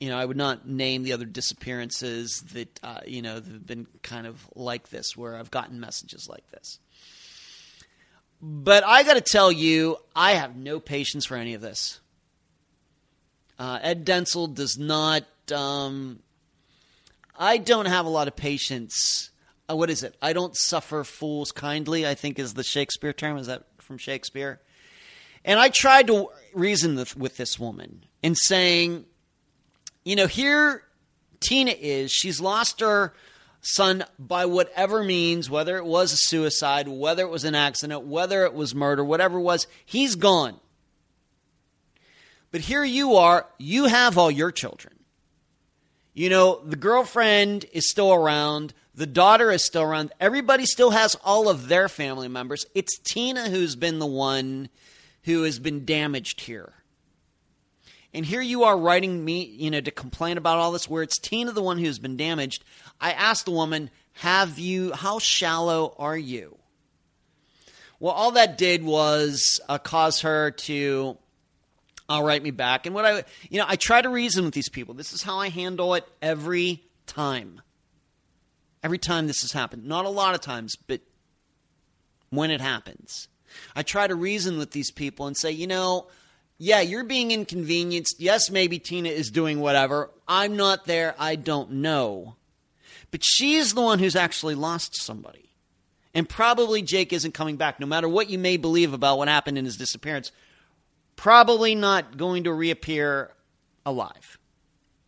you 0.00 0.10
know, 0.10 0.18
I 0.18 0.24
would 0.24 0.36
not 0.36 0.68
name 0.68 1.02
the 1.02 1.14
other 1.14 1.24
disappearances 1.24 2.42
that 2.52 2.80
uh, 2.82 3.00
you 3.06 3.22
know 3.22 3.34
have 3.34 3.66
been 3.66 3.86
kind 4.02 4.26
of 4.26 4.46
like 4.54 4.90
this, 4.90 5.16
where 5.16 5.36
I've 5.36 5.50
gotten 5.50 5.80
messages 5.80 6.28
like 6.28 6.46
this. 6.50 6.78
But 8.42 8.84
I 8.84 9.02
got 9.02 9.14
to 9.14 9.22
tell 9.22 9.50
you, 9.50 9.96
I 10.14 10.32
have 10.32 10.56
no 10.56 10.78
patience 10.78 11.24
for 11.24 11.36
any 11.36 11.54
of 11.54 11.62
this. 11.62 12.00
Uh, 13.58 13.78
Ed 13.80 14.04
Dentzel 14.04 14.52
does 14.52 14.76
not. 14.76 15.24
Um, 15.50 16.18
I 17.36 17.58
don't 17.58 17.86
have 17.86 18.06
a 18.06 18.10
lot 18.10 18.28
of 18.28 18.36
patience. 18.36 19.30
Uh, 19.68 19.76
what 19.76 19.90
is 19.90 20.02
it? 20.02 20.16
I 20.22 20.32
don't 20.32 20.56
suffer 20.56 21.04
fools 21.04 21.52
kindly. 21.52 22.06
I 22.06 22.14
think 22.14 22.38
is 22.38 22.54
the 22.54 22.62
Shakespeare 22.62 23.12
term. 23.12 23.36
Is 23.38 23.46
that 23.46 23.64
from 23.78 23.98
Shakespeare? 23.98 24.60
And 25.44 25.58
I 25.58 25.68
tried 25.68 26.06
to 26.06 26.28
reason 26.54 26.96
with, 26.96 27.16
with 27.16 27.36
this 27.36 27.58
woman 27.58 28.04
in 28.22 28.34
saying, 28.34 29.04
you 30.04 30.16
know, 30.16 30.26
here 30.26 30.82
Tina 31.40 31.72
is. 31.72 32.10
She's 32.10 32.40
lost 32.40 32.80
her 32.80 33.12
son 33.60 34.04
by 34.18 34.46
whatever 34.46 35.02
means, 35.02 35.50
whether 35.50 35.76
it 35.76 35.84
was 35.84 36.12
a 36.12 36.16
suicide, 36.16 36.88
whether 36.88 37.22
it 37.22 37.30
was 37.30 37.44
an 37.44 37.54
accident, 37.54 38.04
whether 38.04 38.44
it 38.44 38.54
was 38.54 38.74
murder, 38.74 39.04
whatever 39.04 39.38
it 39.38 39.42
was, 39.42 39.66
he's 39.84 40.14
gone. 40.14 40.60
But 42.50 42.62
here 42.62 42.84
you 42.84 43.16
are, 43.16 43.46
you 43.58 43.86
have 43.86 44.16
all 44.16 44.30
your 44.30 44.52
children. 44.52 44.94
You 46.14 46.28
know, 46.28 46.60
the 46.64 46.76
girlfriend 46.76 47.66
is 47.72 47.90
still 47.90 48.12
around, 48.12 48.72
the 48.94 49.06
daughter 49.06 49.50
is 49.50 49.64
still 49.64 49.82
around, 49.82 50.12
everybody 50.20 50.64
still 50.64 50.90
has 50.90 51.16
all 51.24 51.48
of 51.48 51.66
their 51.66 51.88
family 51.88 52.28
members. 52.28 52.66
It's 52.72 52.98
Tina 52.98 53.50
who's 53.50 53.74
been 53.74 53.98
the 53.98 54.06
one 54.06 54.68
who 55.24 55.42
has 55.42 55.58
been 55.58 55.84
damaged 55.84 56.42
here. 56.42 56.72
And 58.12 58.24
here 58.24 58.40
you 58.40 58.62
are 58.62 58.78
writing 58.78 59.24
me, 59.24 59.42
you 59.42 59.72
know, 59.72 59.80
to 59.80 59.90
complain 59.90 60.38
about 60.38 60.58
all 60.58 60.70
this, 60.70 60.88
where 60.88 61.02
it's 61.02 61.18
Tina 61.18 61.50
the 61.50 61.60
one 61.60 61.78
who's 61.78 61.98
been 61.98 62.16
damaged. 62.16 62.62
I 63.00 63.10
asked 63.10 63.44
the 63.44 63.50
woman, 63.50 63.90
"Have 64.12 64.56
you? 64.56 64.92
How 64.92 65.18
shallow 65.18 65.96
are 65.98 66.16
you?" 66.16 66.56
Well, 67.98 68.12
all 68.12 68.30
that 68.32 68.56
did 68.56 68.84
was 68.84 69.60
uh, 69.68 69.78
cause 69.78 70.20
her 70.20 70.52
to 70.52 71.18
uh, 72.08 72.20
write 72.22 72.42
me 72.42 72.50
back. 72.50 72.86
And 72.86 72.94
what 72.94 73.04
I, 73.04 73.24
you 73.48 73.58
know, 73.58 73.66
I 73.66 73.76
try 73.76 74.02
to 74.02 74.08
reason 74.08 74.44
with 74.44 74.54
these 74.54 74.68
people. 74.68 74.94
This 74.94 75.12
is 75.12 75.22
how 75.22 75.38
I 75.38 75.48
handle 75.48 75.94
it 75.94 76.06
every 76.20 76.82
time. 77.06 77.60
Every 78.82 78.98
time 78.98 79.26
this 79.26 79.40
has 79.40 79.52
happened, 79.52 79.86
not 79.86 80.04
a 80.04 80.10
lot 80.10 80.34
of 80.34 80.40
times, 80.40 80.76
but 80.76 81.00
when 82.30 82.50
it 82.50 82.60
happens, 82.60 83.28
I 83.74 83.82
try 83.82 84.06
to 84.06 84.14
reason 84.14 84.58
with 84.58 84.72
these 84.72 84.90
people 84.90 85.26
and 85.26 85.36
say, 85.36 85.50
you 85.50 85.66
know 85.66 86.08
yeah, 86.58 86.80
you're 86.80 87.04
being 87.04 87.30
inconvenienced. 87.30 88.20
Yes, 88.20 88.50
maybe 88.50 88.78
Tina 88.78 89.08
is 89.08 89.30
doing 89.30 89.60
whatever. 89.60 90.10
I'm 90.28 90.56
not 90.56 90.84
there. 90.86 91.14
I 91.18 91.36
don't 91.36 91.70
know. 91.72 92.36
But 93.10 93.22
she's 93.24 93.74
the 93.74 93.80
one 93.80 93.98
who's 93.98 94.16
actually 94.16 94.54
lost 94.54 94.96
somebody. 94.96 95.50
And 96.14 96.28
probably 96.28 96.80
Jake 96.80 97.12
isn't 97.12 97.34
coming 97.34 97.56
back, 97.56 97.80
no 97.80 97.86
matter 97.86 98.08
what 98.08 98.30
you 98.30 98.38
may 98.38 98.56
believe 98.56 98.92
about 98.92 99.18
what 99.18 99.26
happened 99.26 99.58
in 99.58 99.64
his 99.64 99.76
disappearance. 99.76 100.30
Probably 101.16 101.74
not 101.74 102.16
going 102.16 102.44
to 102.44 102.52
reappear 102.52 103.32
alive. 103.86 104.38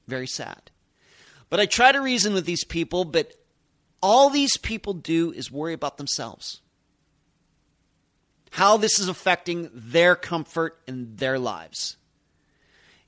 Very 0.06 0.26
sad. 0.26 0.70
But 1.50 1.60
I 1.60 1.66
try 1.66 1.92
to 1.92 2.00
reason 2.00 2.34
with 2.34 2.44
these 2.44 2.64
people, 2.64 3.04
but 3.04 3.34
all 4.02 4.30
these 4.30 4.56
people 4.56 4.94
do 4.94 5.32
is 5.32 5.50
worry 5.50 5.72
about 5.72 5.96
themselves 5.96 6.60
how 8.56 8.78
this 8.78 8.98
is 8.98 9.06
affecting 9.06 9.68
their 9.74 10.16
comfort 10.16 10.78
and 10.88 11.18
their 11.18 11.38
lives. 11.38 11.98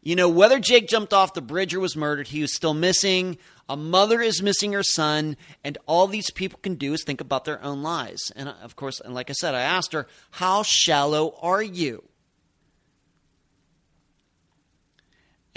You 0.03 0.15
know, 0.15 0.29
whether 0.29 0.61
Jake 0.61 0.89
jumped 0.89 1.15
off 1.15 1.33
the 1.33 1.41
bridge 1.41 1.75
or 1.75 1.81
was 1.81 1.97
murdered, 1.97 2.29
he 2.29 2.43
was 2.43 2.55
still 2.55 2.75
missing. 2.75 3.39
A 3.67 3.75
mother 3.75 4.21
is 4.21 4.43
missing 4.43 4.75
her 4.75 4.83
son, 4.83 5.39
and 5.65 5.79
all 5.87 6.07
these 6.07 6.31
people 6.31 6.59
can 6.63 6.75
do 6.75 6.93
is 6.93 7.03
think 7.03 7.23
about 7.23 7.47
their 7.47 7.63
own 7.63 7.83
lives. 7.83 8.31
And 8.37 8.51
uh, 8.51 8.55
of 8.63 8.77
course, 8.77 9.01
and 9.01 9.15
like 9.15 9.31
I 9.31 9.33
said, 9.33 9.55
I 9.55 9.63
asked 9.63 9.95
her, 9.95 10.07
How 10.33 10.63
shallow 10.63 11.35
are 11.41 11.63
you? 11.63 12.05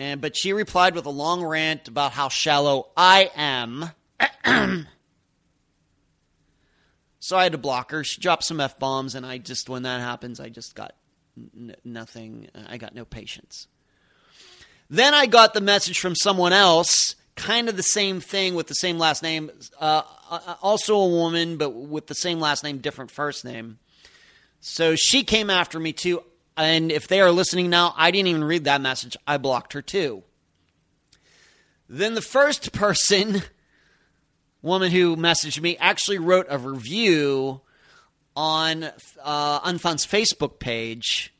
And 0.01 0.19
but 0.19 0.35
she 0.35 0.51
replied 0.51 0.95
with 0.95 1.05
a 1.05 1.11
long 1.11 1.43
rant 1.43 1.87
about 1.87 2.11
how 2.11 2.29
shallow 2.29 2.89
I 2.97 3.29
am. 3.35 3.91
So 7.23 7.37
I 7.37 7.43
had 7.43 7.51
to 7.51 7.59
block 7.59 7.91
her. 7.91 8.03
She 8.03 8.19
dropped 8.19 8.43
some 8.43 8.59
f 8.59 8.79
bombs, 8.79 9.13
and 9.13 9.25
I 9.25 9.37
just 9.37 9.69
when 9.69 9.83
that 9.83 10.01
happens, 10.01 10.39
I 10.39 10.49
just 10.49 10.73
got 10.73 10.95
n- 11.37 11.75
nothing. 11.85 12.47
I 12.67 12.77
got 12.77 12.95
no 12.95 13.05
patience. 13.05 13.67
Then 14.89 15.13
I 15.13 15.27
got 15.27 15.53
the 15.53 15.61
message 15.61 15.99
from 15.99 16.15
someone 16.15 16.51
else, 16.51 17.15
kind 17.35 17.69
of 17.69 17.77
the 17.77 17.83
same 17.83 18.21
thing 18.21 18.55
with 18.55 18.65
the 18.67 18.73
same 18.73 18.97
last 18.97 19.21
name, 19.21 19.51
uh, 19.79 20.01
uh, 20.31 20.55
also 20.63 20.97
a 20.97 21.07
woman, 21.07 21.57
but 21.57 21.69
with 21.69 22.07
the 22.07 22.15
same 22.15 22.39
last 22.39 22.63
name, 22.63 22.79
different 22.79 23.11
first 23.11 23.45
name. 23.45 23.77
So 24.59 24.95
she 24.95 25.23
came 25.23 25.51
after 25.51 25.79
me 25.79 25.93
too. 25.93 26.23
And 26.61 26.91
if 26.91 27.07
they 27.07 27.21
are 27.21 27.31
listening 27.31 27.71
now, 27.71 27.95
I 27.97 28.11
didn't 28.11 28.27
even 28.27 28.43
read 28.43 28.65
that 28.65 28.81
message. 28.81 29.17
I 29.25 29.37
blocked 29.37 29.73
her 29.73 29.81
too. 29.81 30.21
Then 31.89 32.13
the 32.13 32.21
first 32.21 32.71
person, 32.71 33.41
woman 34.61 34.91
who 34.91 35.15
messaged 35.15 35.59
me, 35.59 35.75
actually 35.77 36.19
wrote 36.19 36.45
a 36.49 36.59
review 36.59 37.61
on 38.35 38.83
uh, 39.23 39.59
Unfound's 39.63 40.05
Facebook 40.05 40.59
page, 40.59 41.33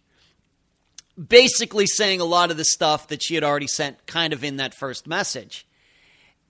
basically 1.24 1.86
saying 1.86 2.20
a 2.20 2.26
lot 2.26 2.50
of 2.50 2.58
the 2.58 2.66
stuff 2.66 3.10
that 3.10 3.22
she 3.22 3.36
had 3.36 3.44
already 3.44 3.68
sent 3.68 4.08
kind 4.08 4.34
of 4.34 4.44
in 4.44 4.58
that 4.58 4.74
first 4.74 5.06
message. 5.06 5.68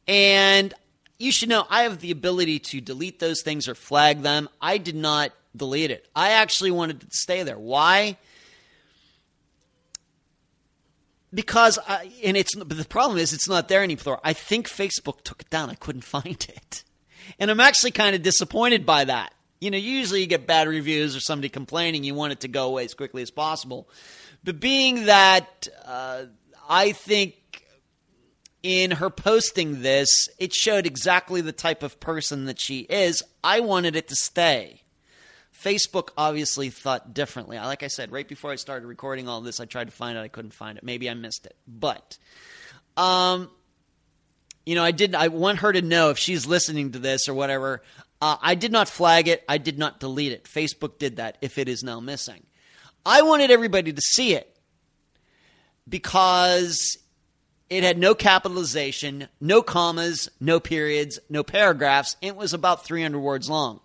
And 0.07 0.73
you 1.19 1.33
should 1.33 1.49
know 1.49 1.67
I 1.69 1.83
have 1.83 1.99
the 1.99 2.11
ability 2.11 2.59
to 2.59 2.79
delete 2.79 3.19
those 3.19 3.41
things 3.41 3.67
or 3.67 3.75
flag 3.75 4.21
them. 4.21 4.47
I 4.61 4.77
did 4.77 4.95
not 4.95 5.33
delete 5.53 5.91
it. 5.91 6.07
I 6.15 6.31
actually 6.31 6.71
wanted 6.71 7.01
to 7.01 7.07
stay 7.11 7.43
there. 7.43 7.59
Why? 7.59 8.15
Because 11.33 11.79
I, 11.87 12.11
and 12.23 12.35
it's 12.35 12.53
the 12.55 12.85
problem 12.85 13.17
is 13.17 13.31
it's 13.33 13.47
not 13.47 13.69
there 13.69 13.83
anymore. 13.83 14.19
I 14.23 14.33
think 14.33 14.67
Facebook 14.67 15.23
took 15.23 15.41
it 15.41 15.49
down. 15.49 15.69
I 15.69 15.75
couldn't 15.75 16.01
find 16.03 16.45
it. 16.49 16.83
And 17.39 17.49
I'm 17.49 17.59
actually 17.59 17.91
kind 17.91 18.15
of 18.15 18.21
disappointed 18.21 18.85
by 18.85 19.05
that. 19.05 19.33
You 19.59 19.71
know, 19.71 19.77
usually 19.77 20.21
you 20.21 20.27
get 20.27 20.47
bad 20.47 20.67
reviews 20.67 21.15
or 21.15 21.19
somebody 21.19 21.47
complaining, 21.47 22.03
you 22.03 22.15
want 22.15 22.33
it 22.33 22.39
to 22.41 22.47
go 22.47 22.67
away 22.67 22.83
as 22.83 22.95
quickly 22.95 23.21
as 23.21 23.29
possible. 23.29 23.87
But 24.43 24.59
being 24.59 25.05
that 25.05 25.67
uh, 25.85 26.23
I 26.67 26.93
think 26.93 27.35
in 28.63 28.91
her 28.91 29.09
posting 29.09 29.81
this, 29.81 30.29
it 30.39 30.53
showed 30.53 30.85
exactly 30.85 31.41
the 31.41 31.51
type 31.51 31.83
of 31.83 31.99
person 31.99 32.45
that 32.45 32.59
she 32.59 32.79
is. 32.81 33.23
I 33.43 33.59
wanted 33.59 33.95
it 33.95 34.07
to 34.09 34.15
stay. 34.15 34.80
Facebook 35.63 36.09
obviously 36.17 36.69
thought 36.69 37.13
differently. 37.13 37.57
Like 37.57 37.83
I 37.83 37.87
said, 37.87 38.11
right 38.11 38.27
before 38.27 38.51
I 38.51 38.55
started 38.55 38.87
recording 38.87 39.27
all 39.27 39.41
this, 39.41 39.59
I 39.59 39.65
tried 39.65 39.85
to 39.85 39.91
find 39.91 40.17
it. 40.17 40.21
I 40.21 40.27
couldn't 40.27 40.53
find 40.53 40.77
it. 40.77 40.83
Maybe 40.83 41.09
I 41.09 41.13
missed 41.13 41.45
it. 41.45 41.55
But, 41.67 42.17
um, 42.97 43.49
you 44.65 44.75
know, 44.75 44.83
I 44.83 44.91
did. 44.91 45.13
I 45.13 45.27
want 45.27 45.59
her 45.59 45.71
to 45.71 45.81
know 45.81 46.09
if 46.09 46.17
she's 46.17 46.45
listening 46.45 46.93
to 46.93 46.99
this 46.99 47.27
or 47.27 47.33
whatever. 47.33 47.83
Uh, 48.21 48.37
I 48.41 48.55
did 48.55 48.71
not 48.71 48.87
flag 48.87 49.27
it. 49.27 49.43
I 49.47 49.57
did 49.57 49.77
not 49.77 49.99
delete 49.99 50.31
it. 50.31 50.45
Facebook 50.45 50.97
did 50.97 51.17
that. 51.17 51.37
If 51.41 51.57
it 51.57 51.67
is 51.67 51.83
now 51.83 51.99
missing, 51.99 52.43
I 53.05 53.21
wanted 53.21 53.51
everybody 53.51 53.93
to 53.93 54.01
see 54.01 54.33
it 54.33 54.55
because 55.87 56.97
it 57.69 57.83
had 57.83 57.97
no 57.97 58.13
capitalization, 58.13 59.27
no 59.39 59.61
commas, 59.61 60.29
no 60.39 60.59
periods, 60.59 61.19
no 61.29 61.43
paragraphs. 61.43 62.15
It 62.21 62.35
was 62.35 62.53
about 62.53 62.85
300 62.85 63.19
words 63.19 63.49
long. 63.49 63.79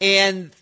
And 0.00 0.54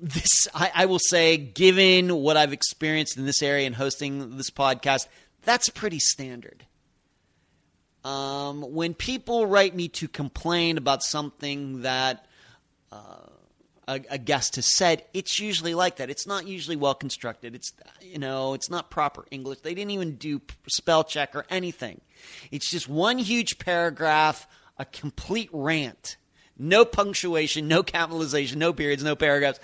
this, 0.00 0.48
I, 0.54 0.70
I, 0.74 0.86
will 0.86 0.98
say, 0.98 1.36
given 1.36 2.14
what 2.14 2.36
I've 2.36 2.52
experienced 2.52 3.16
in 3.16 3.26
this 3.26 3.42
area 3.42 3.66
and 3.66 3.74
hosting 3.74 4.36
this 4.36 4.50
podcast, 4.50 5.06
that's 5.42 5.68
pretty 5.68 5.98
standard. 5.98 6.64
Um, 8.04 8.62
when 8.62 8.94
people 8.94 9.46
write 9.46 9.74
me 9.74 9.88
to 9.88 10.06
complain 10.06 10.78
about 10.78 11.02
something 11.02 11.82
that 11.82 12.26
uh, 12.92 13.18
a, 13.88 14.00
a, 14.10 14.18
guest 14.18 14.56
has 14.56 14.76
said, 14.76 15.04
it's 15.12 15.40
usually 15.40 15.74
like 15.74 15.96
that. 15.96 16.08
It's 16.08 16.26
not 16.26 16.46
usually 16.46 16.76
well 16.76 16.94
constructed. 16.94 17.56
It's 17.56 17.72
you 18.00 18.18
know, 18.18 18.54
it's 18.54 18.70
not 18.70 18.90
proper 18.90 19.26
English. 19.32 19.60
They 19.60 19.74
didn't 19.74 19.90
even 19.90 20.16
do 20.16 20.40
spell 20.68 21.02
check 21.02 21.34
or 21.34 21.46
anything. 21.50 22.00
It's 22.52 22.70
just 22.70 22.88
one 22.88 23.18
huge 23.18 23.58
paragraph, 23.58 24.46
a 24.78 24.84
complete 24.84 25.50
rant. 25.52 26.16
No 26.58 26.84
punctuation, 26.84 27.68
no 27.68 27.82
capitalization, 27.82 28.58
no 28.58 28.72
periods, 28.72 29.04
no 29.04 29.16
paragraphs. 29.16 29.60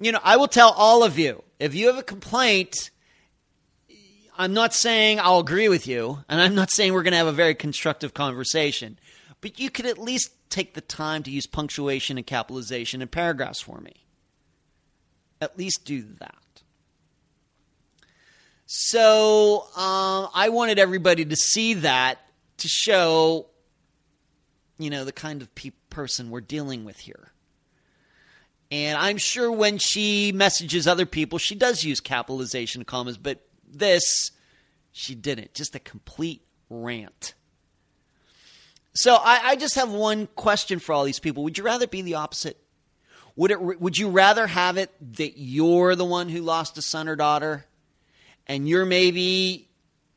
You 0.00 0.12
know, 0.12 0.20
I 0.22 0.36
will 0.36 0.48
tell 0.48 0.70
all 0.70 1.04
of 1.04 1.18
you, 1.18 1.42
if 1.58 1.74
you 1.74 1.88
have 1.88 1.98
a 1.98 2.02
complaint, 2.02 2.90
I'm 4.36 4.54
not 4.54 4.72
saying 4.74 5.20
I'll 5.20 5.40
agree 5.40 5.68
with 5.68 5.86
you, 5.86 6.24
and 6.28 6.40
I'm 6.40 6.54
not 6.54 6.70
saying 6.70 6.92
we're 6.92 7.02
going 7.02 7.12
to 7.12 7.18
have 7.18 7.26
a 7.26 7.32
very 7.32 7.54
constructive 7.54 8.14
conversation, 8.14 8.98
but 9.40 9.60
you 9.60 9.70
could 9.70 9.86
at 9.86 9.98
least 9.98 10.30
take 10.48 10.74
the 10.74 10.80
time 10.80 11.22
to 11.24 11.30
use 11.30 11.46
punctuation 11.46 12.16
and 12.16 12.26
capitalization 12.26 13.02
and 13.02 13.10
paragraphs 13.10 13.60
for 13.60 13.80
me. 13.80 14.04
At 15.40 15.58
least 15.58 15.84
do 15.84 16.02
that. 16.20 16.62
So 18.66 19.66
um, 19.76 20.28
I 20.34 20.48
wanted 20.50 20.78
everybody 20.78 21.24
to 21.26 21.36
see 21.36 21.74
that 21.74 22.18
to 22.58 22.68
show, 22.68 23.46
you 24.78 24.88
know, 24.88 25.04
the 25.04 25.12
kind 25.12 25.42
of 25.42 25.54
pe- 25.54 25.72
person 25.92 26.30
we're 26.30 26.40
dealing 26.40 26.84
with 26.84 26.98
here. 26.98 27.30
And 28.72 28.96
I'm 28.98 29.18
sure 29.18 29.52
when 29.52 29.76
she 29.76 30.32
messages 30.32 30.88
other 30.88 31.04
people, 31.04 31.38
she 31.38 31.54
does 31.54 31.84
use 31.84 32.00
capitalization 32.00 32.84
commas, 32.84 33.18
but 33.18 33.46
this, 33.70 34.30
she 34.92 35.14
didn't. 35.14 35.52
Just 35.52 35.74
a 35.74 35.78
complete 35.78 36.42
rant. 36.70 37.34
So 38.94 39.14
I, 39.14 39.40
I, 39.44 39.56
just 39.56 39.74
have 39.74 39.92
one 39.92 40.26
question 40.26 40.78
for 40.78 40.92
all 40.92 41.04
these 41.04 41.18
people. 41.18 41.44
Would 41.44 41.58
you 41.58 41.64
rather 41.64 41.86
be 41.86 42.02
the 42.02 42.14
opposite? 42.14 42.58
Would 43.36 43.50
it? 43.50 43.60
Would 43.60 43.96
you 43.96 44.10
rather 44.10 44.46
have 44.46 44.76
it 44.76 44.90
that 45.16 45.38
you're 45.38 45.94
the 45.94 46.04
one 46.04 46.28
who 46.28 46.40
lost 46.40 46.76
a 46.76 46.82
son 46.82 47.08
or 47.08 47.16
daughter, 47.16 47.64
and 48.46 48.68
you're 48.68 48.84
maybe, 48.84 49.68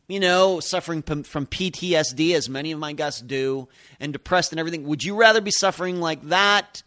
you 0.08 0.20
know, 0.20 0.60
suffering 0.60 1.02
from 1.02 1.24
PTSD, 1.24 2.36
as 2.36 2.50
many 2.50 2.72
of 2.72 2.80
my 2.80 2.94
guests 2.94 3.22
do, 3.22 3.68
and 4.00 4.14
depressed 4.14 4.52
and 4.52 4.60
everything? 4.60 4.84
Would 4.86 5.04
you 5.04 5.16
rather 5.16 5.42
be 5.42 5.52
suffering 5.52 6.00
like 6.00 6.22
that, 6.24 6.84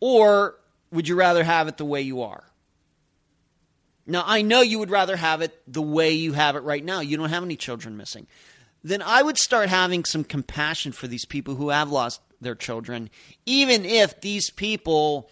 or 0.00 0.56
would 0.90 1.08
you 1.08 1.16
rather 1.16 1.44
have 1.44 1.68
it 1.68 1.76
the 1.76 1.84
way 1.84 2.02
you 2.02 2.22
are? 2.22 2.44
Now 4.06 4.24
I 4.26 4.42
know 4.42 4.62
you 4.62 4.78
would 4.78 4.90
rather 4.90 5.16
have 5.16 5.42
it 5.42 5.60
the 5.66 5.82
way 5.82 6.12
you 6.12 6.32
have 6.32 6.56
it 6.56 6.62
right 6.62 6.84
now. 6.84 7.00
You 7.00 7.16
don't 7.16 7.28
have 7.28 7.42
any 7.44 7.56
children 7.56 7.96
missing 7.96 8.26
then 8.84 9.02
I 9.02 9.22
would 9.22 9.38
start 9.38 9.68
having 9.68 10.04
some 10.04 10.24
compassion 10.24 10.92
for 10.92 11.06
these 11.06 11.24
people 11.24 11.54
who 11.54 11.70
have 11.70 11.90
lost 11.90 12.20
their 12.40 12.54
children, 12.54 13.10
even 13.46 13.84
if 13.84 14.20
these 14.20 14.50
people 14.50 15.30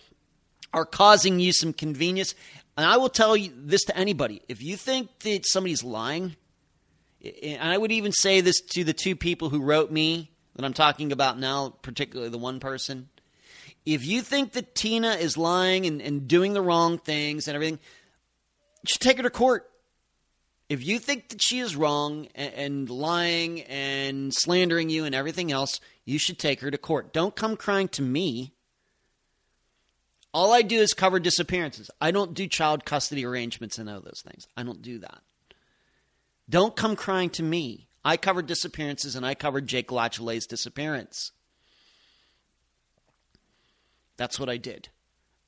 are 0.72 0.84
causing 0.84 1.38
you 1.38 1.52
some 1.52 1.72
convenience. 1.72 2.34
And 2.76 2.84
I 2.84 2.96
will 2.96 3.08
tell 3.08 3.36
you 3.36 3.52
this 3.56 3.84
to 3.84 3.96
anybody 3.96 4.42
if 4.48 4.62
you 4.62 4.76
think 4.76 5.20
that 5.20 5.46
somebody's 5.46 5.84
lying, 5.84 6.36
and 7.42 7.62
I 7.62 7.76
would 7.76 7.92
even 7.92 8.12
say 8.12 8.40
this 8.40 8.60
to 8.60 8.84
the 8.84 8.92
two 8.92 9.16
people 9.16 9.50
who 9.50 9.62
wrote 9.62 9.90
me 9.90 10.30
that 10.54 10.64
I'm 10.64 10.72
talking 10.72 11.12
about 11.12 11.38
now, 11.38 11.74
particularly 11.82 12.30
the 12.30 12.38
one 12.38 12.60
person. 12.60 13.08
If 13.84 14.04
you 14.04 14.22
think 14.22 14.52
that 14.52 14.74
Tina 14.74 15.12
is 15.12 15.36
lying 15.36 15.86
and, 15.86 16.02
and 16.02 16.26
doing 16.26 16.54
the 16.54 16.62
wrong 16.62 16.98
things 16.98 17.46
and 17.46 17.54
everything, 17.54 17.78
you 18.82 18.88
should 18.88 19.00
take 19.00 19.18
her 19.18 19.22
to 19.22 19.30
court 19.30 19.70
if 20.68 20.84
you 20.84 20.98
think 20.98 21.28
that 21.28 21.42
she 21.42 21.60
is 21.60 21.76
wrong 21.76 22.26
and, 22.34 22.54
and, 22.54 22.90
lying 22.90 23.62
and 23.62 24.34
slandering 24.34 24.90
you 24.90 25.04
and 25.04 25.14
everything 25.14 25.52
else, 25.52 25.80
you 26.04 26.18
should 26.18 26.38
take 26.38 26.60
her 26.60 26.70
to 26.70 26.78
court. 26.78 27.12
Don't 27.12 27.36
come 27.36 27.56
crying 27.56 27.88
to 27.88 28.02
me. 28.02 28.52
All 30.34 30.52
I 30.52 30.62
do 30.62 30.80
is 30.80 30.92
cover 30.92 31.20
disappearances. 31.20 31.90
I 32.00 32.10
don't 32.10 32.34
do 32.34 32.46
child 32.48 32.84
custody 32.84 33.24
arrangements 33.24 33.78
and 33.78 33.88
all 33.88 34.00
those 34.00 34.22
things. 34.26 34.46
I 34.56 34.64
don't 34.64 34.82
do 34.82 34.98
that. 34.98 35.20
Don't 36.48 36.76
come 36.76 36.96
crying 36.96 37.30
to 37.30 37.42
me. 37.42 37.88
I 38.04 38.16
covered 38.16 38.46
disappearances 38.46 39.16
and 39.16 39.26
I 39.26 39.34
covered 39.34 39.66
Jake 39.66 39.88
Lachelet's 39.88 40.46
disappearance. 40.46 41.32
That's 44.16 44.38
what 44.38 44.48
I 44.48 44.56
did. 44.56 44.88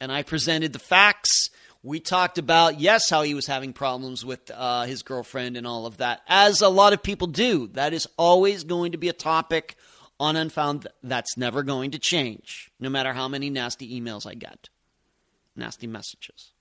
And 0.01 0.11
I 0.11 0.23
presented 0.23 0.73
the 0.73 0.79
facts 0.79 1.51
we 1.83 2.01
talked 2.01 2.39
about, 2.39 2.81
yes, 2.81 3.09
how 3.09 3.23
he 3.23 3.35
was 3.35 3.47
having 3.47 3.73
problems 3.73 4.25
with 4.25 4.51
uh, 4.53 4.83
his 4.85 5.03
girlfriend 5.03 5.57
and 5.57 5.67
all 5.67 5.87
of 5.87 5.99
that, 5.99 6.21
as 6.27 6.61
a 6.61 6.69
lot 6.69 6.93
of 6.93 7.03
people 7.03 7.29
do. 7.29 7.69
That 7.69 7.93
is 7.93 8.09
always 8.17 8.65
going 8.65 8.93
to 8.93 8.99
be 8.99 9.09
a 9.09 9.13
topic 9.13 9.77
on 10.19 10.37
Unfound. 10.37 10.89
That's 11.03 11.37
never 11.37 11.63
going 11.63 11.93
to 11.93 11.99
change, 11.99 12.71
no 12.81 12.91
matter 12.91 13.13
how 13.13 13.29
many 13.29 13.51
nasty 13.51 14.01
emails 14.01 14.27
I 14.27 14.35
get, 14.35 14.69
nasty 15.55 15.87
messages. 15.87 16.53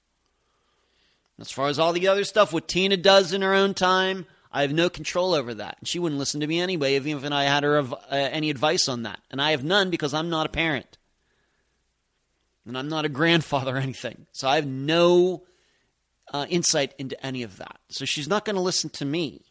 As 1.40 1.52
far 1.52 1.68
as 1.68 1.78
all 1.78 1.94
the 1.94 2.08
other 2.08 2.24
stuff, 2.24 2.52
what 2.52 2.68
Tina 2.68 2.98
does 2.98 3.32
in 3.32 3.44
her 3.44 3.54
own 3.54 3.74
time, 3.74 4.26
I 4.52 4.62
have 4.62 4.74
no 4.74 4.90
control 4.90 5.34
over 5.34 5.54
that. 5.54 5.78
And 5.80 5.88
She 5.88 6.00
wouldn't 6.00 6.18
listen 6.18 6.42
to 6.42 6.48
me 6.48 6.60
anyway, 6.60 6.96
even 6.96 7.24
if 7.24 7.32
I 7.32 7.44
had 7.44 7.64
her 7.64 7.78
uh, 7.78 7.96
any 8.10 8.50
advice 8.50 8.88
on 8.88 9.04
that. 9.04 9.20
And 9.30 9.42
I 9.42 9.52
have 9.52 9.64
none 9.64 9.90
because 9.90 10.14
I'm 10.14 10.30
not 10.30 10.48
a 10.48 10.50
parent 10.50 10.98
and 12.68 12.78
I'm 12.78 12.90
not 12.90 13.06
a 13.06 13.10
grandfather 13.10 13.76
or 13.76 13.80
anything. 13.80 14.28
So 14.34 14.48
I 14.48 14.56
have 14.56 14.68
no 14.68 15.44
uh, 16.34 16.46
insight 16.50 16.94
into 16.98 17.24
any 17.26 17.44
of 17.44 17.58
that. 17.58 17.80
So 17.90 18.06
she's 18.06 18.28
not 18.28 18.46
going 18.46 18.58
to 18.58 18.62
listen 18.62 18.90
to 18.92 19.06
me. 19.06 19.42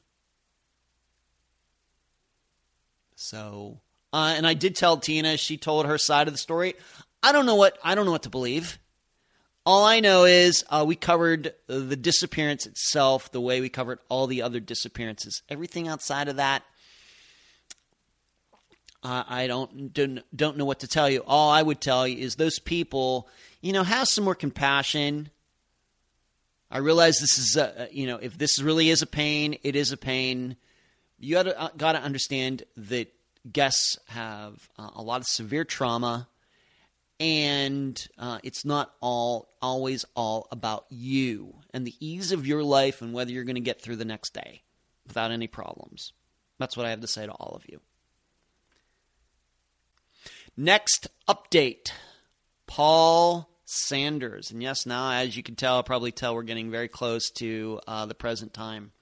So, 3.15 3.81
uh, 4.13 4.35
and 4.37 4.47
I 4.47 4.53
did 4.55 4.77
tell 4.77 4.99
Tina. 4.99 5.39
She 5.39 5.57
told 5.57 5.87
her 5.87 5.97
side 5.97 6.29
of 6.29 6.35
the 6.35 6.39
story. 6.39 6.75
I 7.23 7.33
don't 7.33 7.47
know 7.47 7.55
what 7.55 7.79
I 7.83 7.95
don't 7.95 8.05
know 8.05 8.13
what 8.13 8.25
to 8.25 8.31
believe. 8.31 8.79
All 9.67 9.85
I 9.85 9.99
know 9.99 10.27
is 10.27 10.65
uh, 10.71 10.85
we 10.87 10.95
covered 10.95 11.53
the 11.67 11.97
disappearance 11.97 12.67
itself 12.67 13.33
the 13.33 13.41
way 13.41 13.61
we 13.61 13.69
covered 13.69 13.99
all 14.09 14.29
the 14.29 14.43
other 14.43 14.61
disappearances. 14.61 15.43
Everything 15.49 15.89
outside 15.89 16.29
of 16.29 16.37
that, 16.37 16.63
uh, 19.03 19.25
I 19.29 19.49
don't, 19.49 19.93
don't 19.93 20.23
don't 20.35 20.57
know 20.57 20.65
what 20.65 20.81
to 20.81 20.87
tell 20.87 21.11
you. 21.11 21.25
All 21.27 21.51
I 21.51 21.63
would 21.63 21.81
tell 21.81 22.07
you 22.07 22.17
is 22.17 22.37
those 22.37 22.61
people, 22.61 23.29
you 23.61 23.73
know, 23.73 23.83
have 23.83 24.07
some 24.07 24.23
more 24.23 24.37
compassion. 24.37 25.31
I 26.71 26.79
realize 26.79 27.19
this 27.19 27.37
is, 27.37 27.57
a, 27.57 27.89
you 27.91 28.07
know, 28.07 28.19
if 28.23 28.39
this 28.39 28.61
really 28.61 28.89
is 28.91 29.03
a 29.03 29.07
pain, 29.07 29.59
it 29.65 29.75
is 29.75 29.91
a 29.91 29.97
pain. 29.97 30.57
You 31.19 31.35
got 31.35 31.43
to 31.43 31.61
uh, 31.61 31.69
got 31.77 31.93
to 31.93 32.03
understand 32.03 32.63
that 32.77 33.13
guests 33.51 33.99
have 34.07 34.69
uh, 34.79 34.91
a 34.95 35.03
lot 35.03 35.21
of 35.21 35.27
severe 35.27 35.65
trauma, 35.65 36.29
and 37.19 38.07
uh, 38.19 38.39
it's 38.43 38.65
not 38.65 38.93
all 39.01 39.49
always 39.63 40.05
all 40.15 40.49
about 40.51 40.87
you 40.91 41.55
and 41.73 41.87
the 41.87 41.95
ease 42.01 42.33
of 42.33 42.47
your 42.47 42.63
life 42.63 43.03
and 43.03 43.13
whether 43.13 43.33
you're 43.33 43.45
going 43.45 43.55
to 43.57 43.61
get 43.61 43.81
through 43.81 43.97
the 43.97 44.05
next 44.05 44.35
day 44.35 44.63
without 45.07 45.31
any 45.31 45.47
problems. 45.47 46.13
That's 46.59 46.77
what 46.77 46.87
I 46.87 46.91
have 46.91 47.01
to 47.01 47.07
say 47.07 47.27
to 47.27 47.33
all 47.33 47.55
of 47.55 47.65
you. 47.69 47.81
Next 50.57 51.09
update 51.29 51.91
Paul 52.67 53.49
Sanders. 53.65 54.51
And 54.51 54.63
yes, 54.63 54.87
now, 54.87 55.11
as 55.11 55.37
you 55.37 55.43
can 55.43 55.57
tell, 55.57 55.83
probably 55.83 56.13
tell 56.13 56.35
we're 56.35 56.43
getting 56.45 56.71
very 56.71 56.89
close 56.89 57.31
to 57.33 57.81
uh, 57.87 58.07
the 58.07 58.15
present 58.15 58.55
time. 58.55 58.93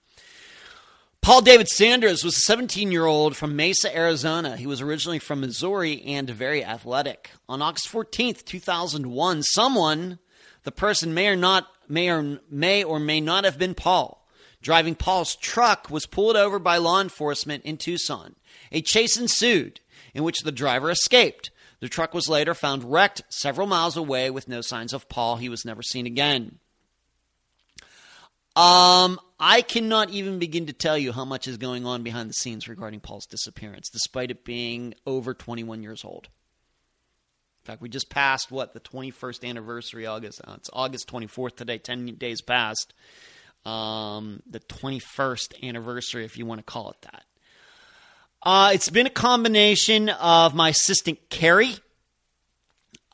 Paul 1.25 1.41
David 1.41 1.69
Sanders 1.69 2.23
was 2.23 2.37
a 2.37 2.41
17 2.41 2.93
year 2.93 3.07
old 3.07 3.35
from 3.35 3.57
Mesa, 3.57 3.97
Arizona. 3.97 4.59
He 4.59 4.67
was 4.67 4.83
originally 4.83 5.19
from 5.19 5.41
Missouri 5.41 6.03
and 6.03 6.29
very 6.29 6.63
athletic. 6.63 7.31
On 7.49 7.63
August 7.63 7.91
14th, 7.91 8.45
2001, 8.45 9.43
someone, 9.45 10.19
the 10.65 10.71
person 10.71 11.15
may 11.15 11.29
or 11.29 11.35
not 11.35 11.67
may 11.89 12.11
or 12.11 12.41
may 12.51 12.85
or 12.85 13.01
may 13.01 13.23
not 13.23 13.45
have 13.45 13.59
been 13.59 13.75
Paul, 13.75 14.29
driving 14.61 14.95
Paul's 14.95 15.35
truck 15.37 15.89
was 15.89 16.05
pulled 16.05 16.37
over 16.37 16.59
by 16.59 16.77
law 16.77 17.01
enforcement 17.01 17.65
in 17.65 17.79
Tucson. 17.79 18.35
A 18.71 18.83
chase 18.83 19.17
ensued 19.17 19.81
in 20.13 20.25
which 20.25 20.43
the 20.43 20.53
driver 20.53 20.91
escaped. 20.91 21.51
The 21.81 21.89
truck 21.89 22.13
was 22.13 22.29
later 22.29 22.53
found 22.53 22.93
wrecked 22.93 23.23
several 23.31 23.67
miles 23.67 23.97
away 23.97 24.29
with 24.29 24.47
no 24.47 24.61
signs 24.61 24.93
of 24.93 25.09
Paul. 25.09 25.37
He 25.37 25.49
was 25.49 25.65
never 25.65 25.81
seen 25.81 26.05
again. 26.05 26.59
Um, 28.57 29.19
I 29.39 29.63
cannot 29.63 30.11
even 30.11 30.39
begin 30.39 30.67
to 30.67 30.73
tell 30.73 30.97
you 30.97 31.13
how 31.13 31.25
much 31.25 31.49
is 31.49 31.57
going 31.57 31.87
on 31.87 32.03
behind 32.03 32.29
the 32.29 32.35
scenes 32.35 32.69
regarding 32.69 33.01
Paul's 33.01 33.27
disappearance, 33.27 33.89
despite 33.91 34.31
it 34.31 34.45
being 34.45 34.95
over 35.07 35.35
21 35.35 35.83
years 35.83 36.05
old. 36.05 36.29
In 37.63 37.67
fact, 37.67 37.83
we 37.83 37.89
just 37.89 38.11
passed 38.11 38.51
what 38.51 38.75
the 38.75 38.81
21st 38.81 39.49
anniversary. 39.49 40.07
August. 40.07 40.41
Uh, 40.47 40.55
it's 40.57 40.71
August 40.73 41.09
24th 41.09 41.57
today. 41.57 41.79
10 41.79 42.15
days 42.17 42.43
past 42.43 42.93
um, 43.65 44.43
the 44.49 44.61
21st 44.61 45.67
anniversary, 45.67 46.25
if 46.25 46.37
you 46.37 46.47
want 46.47 46.59
to 46.61 46.65
call 46.65 46.91
it 46.91 47.01
that. 47.03 47.25
Uh, 48.43 48.73
it's 48.75 48.91
been 48.91 49.07
a 49.07 49.11
combination 49.11 50.11
of 50.11 50.55
my 50.55 50.69
assistant 50.69 51.19
Carrie 51.31 51.77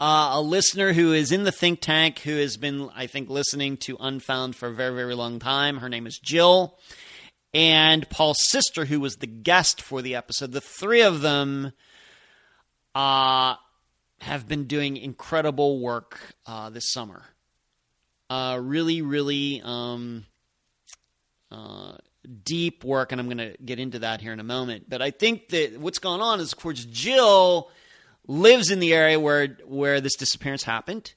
uh, 0.00 0.30
a 0.32 0.40
listener 0.40 0.94
who 0.94 1.12
is 1.12 1.30
in 1.30 1.44
the 1.44 1.52
think 1.52 1.80
tank 1.82 2.20
who 2.20 2.36
has 2.38 2.56
been, 2.56 2.88
I 2.94 3.06
think, 3.06 3.28
listening 3.28 3.76
to 3.78 3.98
Unfound 4.00 4.56
for 4.56 4.68
a 4.68 4.74
very, 4.74 4.94
very 4.94 5.14
long 5.14 5.38
time. 5.38 5.76
Her 5.78 5.90
name 5.90 6.06
is 6.06 6.18
Jill. 6.18 6.78
And 7.52 8.08
Paul's 8.08 8.40
sister, 8.48 8.86
who 8.86 8.98
was 8.98 9.16
the 9.16 9.26
guest 9.26 9.82
for 9.82 10.00
the 10.00 10.14
episode. 10.14 10.52
The 10.52 10.60
three 10.62 11.02
of 11.02 11.20
them 11.20 11.72
uh, 12.94 13.56
have 14.20 14.48
been 14.48 14.64
doing 14.64 14.96
incredible 14.96 15.80
work 15.80 16.18
uh, 16.46 16.70
this 16.70 16.90
summer. 16.90 17.22
Uh, 18.30 18.58
really, 18.62 19.02
really 19.02 19.60
um, 19.62 20.24
uh, 21.50 21.94
deep 22.44 22.84
work, 22.84 23.12
and 23.12 23.20
I'm 23.20 23.26
going 23.26 23.38
to 23.38 23.56
get 23.62 23.78
into 23.78 23.98
that 23.98 24.22
here 24.22 24.32
in 24.32 24.40
a 24.40 24.44
moment. 24.44 24.88
But 24.88 25.02
I 25.02 25.10
think 25.10 25.48
that 25.50 25.78
what's 25.78 25.98
going 25.98 26.22
on 26.22 26.40
is, 26.40 26.52
of 26.52 26.58
course, 26.58 26.86
Jill 26.86 27.70
lives 28.26 28.70
in 28.70 28.78
the 28.80 28.94
area 28.94 29.18
where 29.18 29.58
where 29.66 30.00
this 30.00 30.16
disappearance 30.16 30.62
happened. 30.62 31.14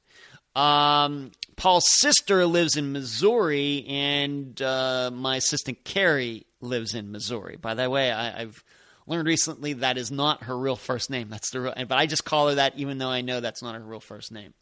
Um, 0.56 1.32
Paul's 1.56 1.88
sister 1.88 2.46
lives 2.46 2.78
in 2.78 2.92
Missouri, 2.92 3.86
and 3.88 4.60
uh, 4.62 5.12
my 5.14 5.38
assistant 5.38 5.84
Carrie 5.84 6.46
lives 6.62 6.94
in 6.94 7.12
Missouri. 7.12 7.58
By 7.58 7.74
the 7.74 7.90
way, 7.90 8.12
I, 8.12 8.42
have 8.42 8.64
learned 9.08 9.28
recently 9.28 9.74
that 9.74 9.98
is 9.98 10.12
not 10.12 10.44
her 10.44 10.58
real 10.58 10.76
first 10.76 11.10
name. 11.10 11.30
That's 11.30 11.50
the 11.52 11.62
real, 11.62 11.74
but 11.76 11.98
I 11.98 12.06
just 12.06 12.26
call 12.26 12.50
her 12.50 12.56
that, 12.56 12.78
even 12.78 12.98
though 12.98 13.10
I 13.10 13.22
know 13.22 13.40
that's 13.40 13.62
not 13.62 13.76
her 13.76 13.82
real 13.82 14.00
first 14.00 14.32
name. 14.32 14.54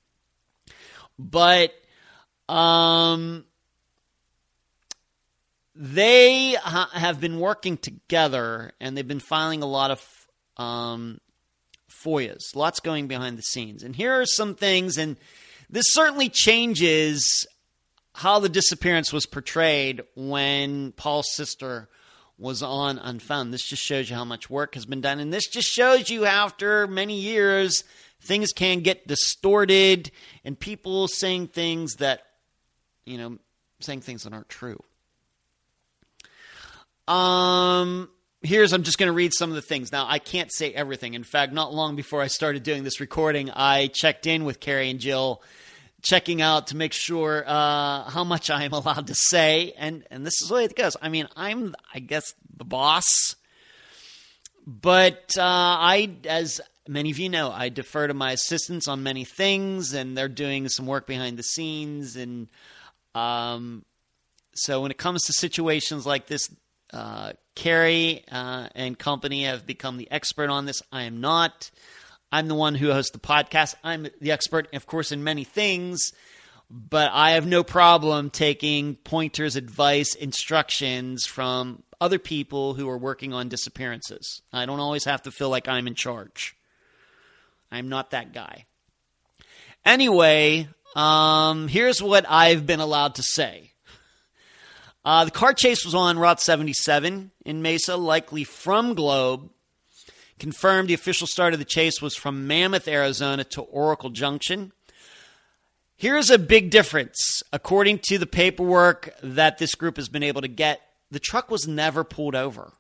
But 1.20 1.74
um, 2.50 3.46
they 5.76 6.54
ha- 6.54 6.90
have 6.94 7.20
been 7.20 7.40
working 7.40 7.78
together, 7.78 8.74
and 8.80 8.98
they've 8.98 9.08
been 9.08 9.20
filing 9.20 9.64
a 9.64 9.68
lot 9.68 9.92
of 9.92 10.28
um, 10.58 11.20
FOIAs, 12.04 12.56
lots 12.56 12.80
going 12.80 13.08
behind 13.08 13.38
the 13.38 13.44
scenes. 13.44 13.84
And 13.84 13.96
here 13.96 14.20
are 14.20 14.26
some 14.26 14.56
things, 14.56 14.98
and 14.98 15.18
this 15.70 15.86
certainly 15.90 16.30
changes 16.30 17.46
how 18.14 18.40
the 18.40 18.50
disappearance 18.50 19.14
was 19.14 19.26
portrayed 19.26 20.02
when 20.16 20.92
Paul's 20.94 21.34
sister 21.34 21.90
was 22.38 22.64
on 22.64 22.98
Unfound. 22.98 23.54
This 23.54 23.68
just 23.68 23.84
shows 23.84 24.10
you 24.10 24.16
how 24.16 24.26
much 24.26 24.50
work 24.50 24.74
has 24.74 24.86
been 24.86 25.02
done. 25.02 25.20
And 25.20 25.32
this 25.32 25.48
just 25.48 25.68
shows 25.70 26.10
you 26.10 26.26
after 26.26 26.88
many 26.88 27.20
years, 27.20 27.84
things 28.20 28.52
can 28.52 28.82
get 28.82 29.08
distorted 29.08 30.12
and 30.44 30.60
people 30.60 31.08
saying 31.08 31.48
things 31.48 31.96
that, 31.96 32.24
you 33.06 33.18
know, 33.18 33.38
saying 33.80 34.02
things 34.02 34.24
that 34.24 34.34
aren't 34.34 34.50
true. 34.50 34.82
Um, 37.08 38.10
here's 38.42 38.74
I'm 38.74 38.84
just 38.84 38.98
going 38.98 39.08
to 39.08 39.14
read 39.14 39.34
some 39.34 39.50
of 39.50 39.56
the 39.56 39.62
things. 39.62 39.92
Now, 39.92 40.06
I 40.08 40.20
can't 40.20 40.52
say 40.52 40.74
everything. 40.74 41.14
In 41.14 41.24
fact, 41.24 41.54
not 41.54 41.74
long 41.74 41.96
before 41.96 42.22
I 42.22 42.28
started 42.28 42.64
doing 42.64 42.84
this 42.84 43.00
recording, 43.00 43.50
I 43.52 43.88
checked 43.88 44.28
in 44.28 44.44
with 44.44 44.60
Carrie 44.60 44.90
and 44.90 45.00
Jill, 45.00 45.42
checking 46.02 46.42
out 46.42 46.68
to 46.68 46.78
make 46.78 46.94
sure 46.94 47.44
uh, 47.46 48.10
how 48.10 48.24
much 48.24 48.50
I 48.50 48.64
am 48.64 48.74
allowed 48.74 49.08
to 49.08 49.16
say. 49.16 49.74
And 49.78 50.06
and 50.12 50.26
this 50.26 50.42
is 50.42 50.50
the 50.50 50.56
way 50.56 50.66
it 50.66 50.76
goes. 50.76 50.98
I 51.02 51.10
mean, 51.10 51.28
I'm 51.36 51.76
I 51.94 52.00
guess 52.00 52.34
the 52.56 52.66
boss, 52.66 53.36
but 54.66 55.34
uh, 55.38 55.42
I, 55.42 56.12
as 56.28 56.62
many 56.88 57.12
of 57.12 57.20
you 57.20 57.30
know, 57.30 57.52
I 57.52 57.70
defer 57.70 58.08
to 58.08 58.14
my 58.14 58.32
assistants 58.32 58.88
on 58.88 59.04
many 59.04 59.24
things, 59.24 59.94
and 59.94 60.18
they're 60.18 60.28
doing 60.28 60.68
some 60.70 60.88
work 60.88 61.08
behind 61.08 61.38
the 61.38 61.44
scenes 61.44 62.16
and. 62.16 62.48
Um, 63.14 63.84
so 64.54 64.82
when 64.82 64.92
it 64.92 64.98
comes 64.98 65.24
to 65.24 65.34
situations 65.34 66.06
like 66.06 66.28
this, 66.28 66.50
uh, 66.94 67.34
Carrie 67.56 68.24
uh, 68.32 68.68
and 68.76 68.98
company 68.98 69.46
have 69.46 69.66
become 69.66 69.98
the 69.98 70.10
expert 70.12 70.50
on 70.50 70.66
this. 70.66 70.82
I 70.92 71.04
am 71.04 71.22
not. 71.22 71.72
I'm 72.32 72.48
the 72.48 72.56
one 72.56 72.76
who 72.76 72.92
hosts 72.92 73.12
the 73.12 73.20
podcast. 73.20 73.76
I'm 73.84 74.08
the 74.20 74.32
expert, 74.32 74.74
of 74.74 74.86
course, 74.86 75.12
in 75.12 75.24
many 75.24 75.44
things, 75.44 76.12
but 76.70 77.12
I 77.12 77.32
have 77.32 77.46
no 77.46 77.64
problem 77.64 78.30
taking 78.30 78.96
pointers, 78.96 79.56
advice, 79.56 80.16
instructions 80.16 81.26
from 81.26 81.84
other 82.00 82.20
people 82.20 82.74
who 82.74 82.90
are 82.90 82.98
working 82.98 83.34
on 83.34 83.50
disappearances. 83.50 84.42
I 84.54 84.66
don't 84.66 84.80
always 84.80 85.06
have 85.06 85.24
to 85.24 85.32
feel 85.32 85.50
like 85.50 85.68
I'm 85.68 85.88
in 85.88 85.96
charge. 85.96 86.56
I'm 87.72 87.90
not 87.90 88.12
that 88.12 88.34
guy. 88.34 88.66
Anyway, 89.86 90.68
um, 90.96 91.68
here's 91.68 92.02
what 92.02 92.26
I've 92.30 92.66
been 92.66 92.80
allowed 92.80 93.16
to 93.16 93.24
say. 93.24 93.71
Uh, 95.04 95.26
the 95.26 95.32
car 95.32 95.54
chase 95.54 95.84
was 95.84 95.96
on 95.96 96.20
Route 96.20 96.40
77 96.40 97.32
in 97.46 97.62
Mesa, 97.62 97.98
likely 97.98 98.44
from 98.44 98.94
Globe. 98.94 99.50
Confirmed 100.38 100.90
the 100.90 100.94
official 100.94 101.28
start 101.28 101.54
of 101.54 101.60
the 101.60 101.66
chase 101.66 102.02
was 102.02 102.16
from 102.16 102.48
Mammoth, 102.48 102.88
Arizona 102.88 103.44
to 103.46 103.62
Oracle 103.62 104.10
Junction. 104.10 104.72
Here's 105.96 106.32
a 106.32 106.40
big 106.40 106.72
difference. 106.72 107.44
According 107.54 108.00
to 108.06 108.18
the 108.18 108.26
paperwork 108.26 109.14
that 109.22 109.60
this 109.60 109.76
group 109.76 109.98
has 109.98 110.10
been 110.10 110.24
able 110.24 110.42
to 110.42 110.48
get, 110.48 110.82
the 111.12 111.20
truck 111.20 111.52
was 111.52 111.68
never 111.68 112.04
pulled 112.04 112.36
over. 112.36 112.74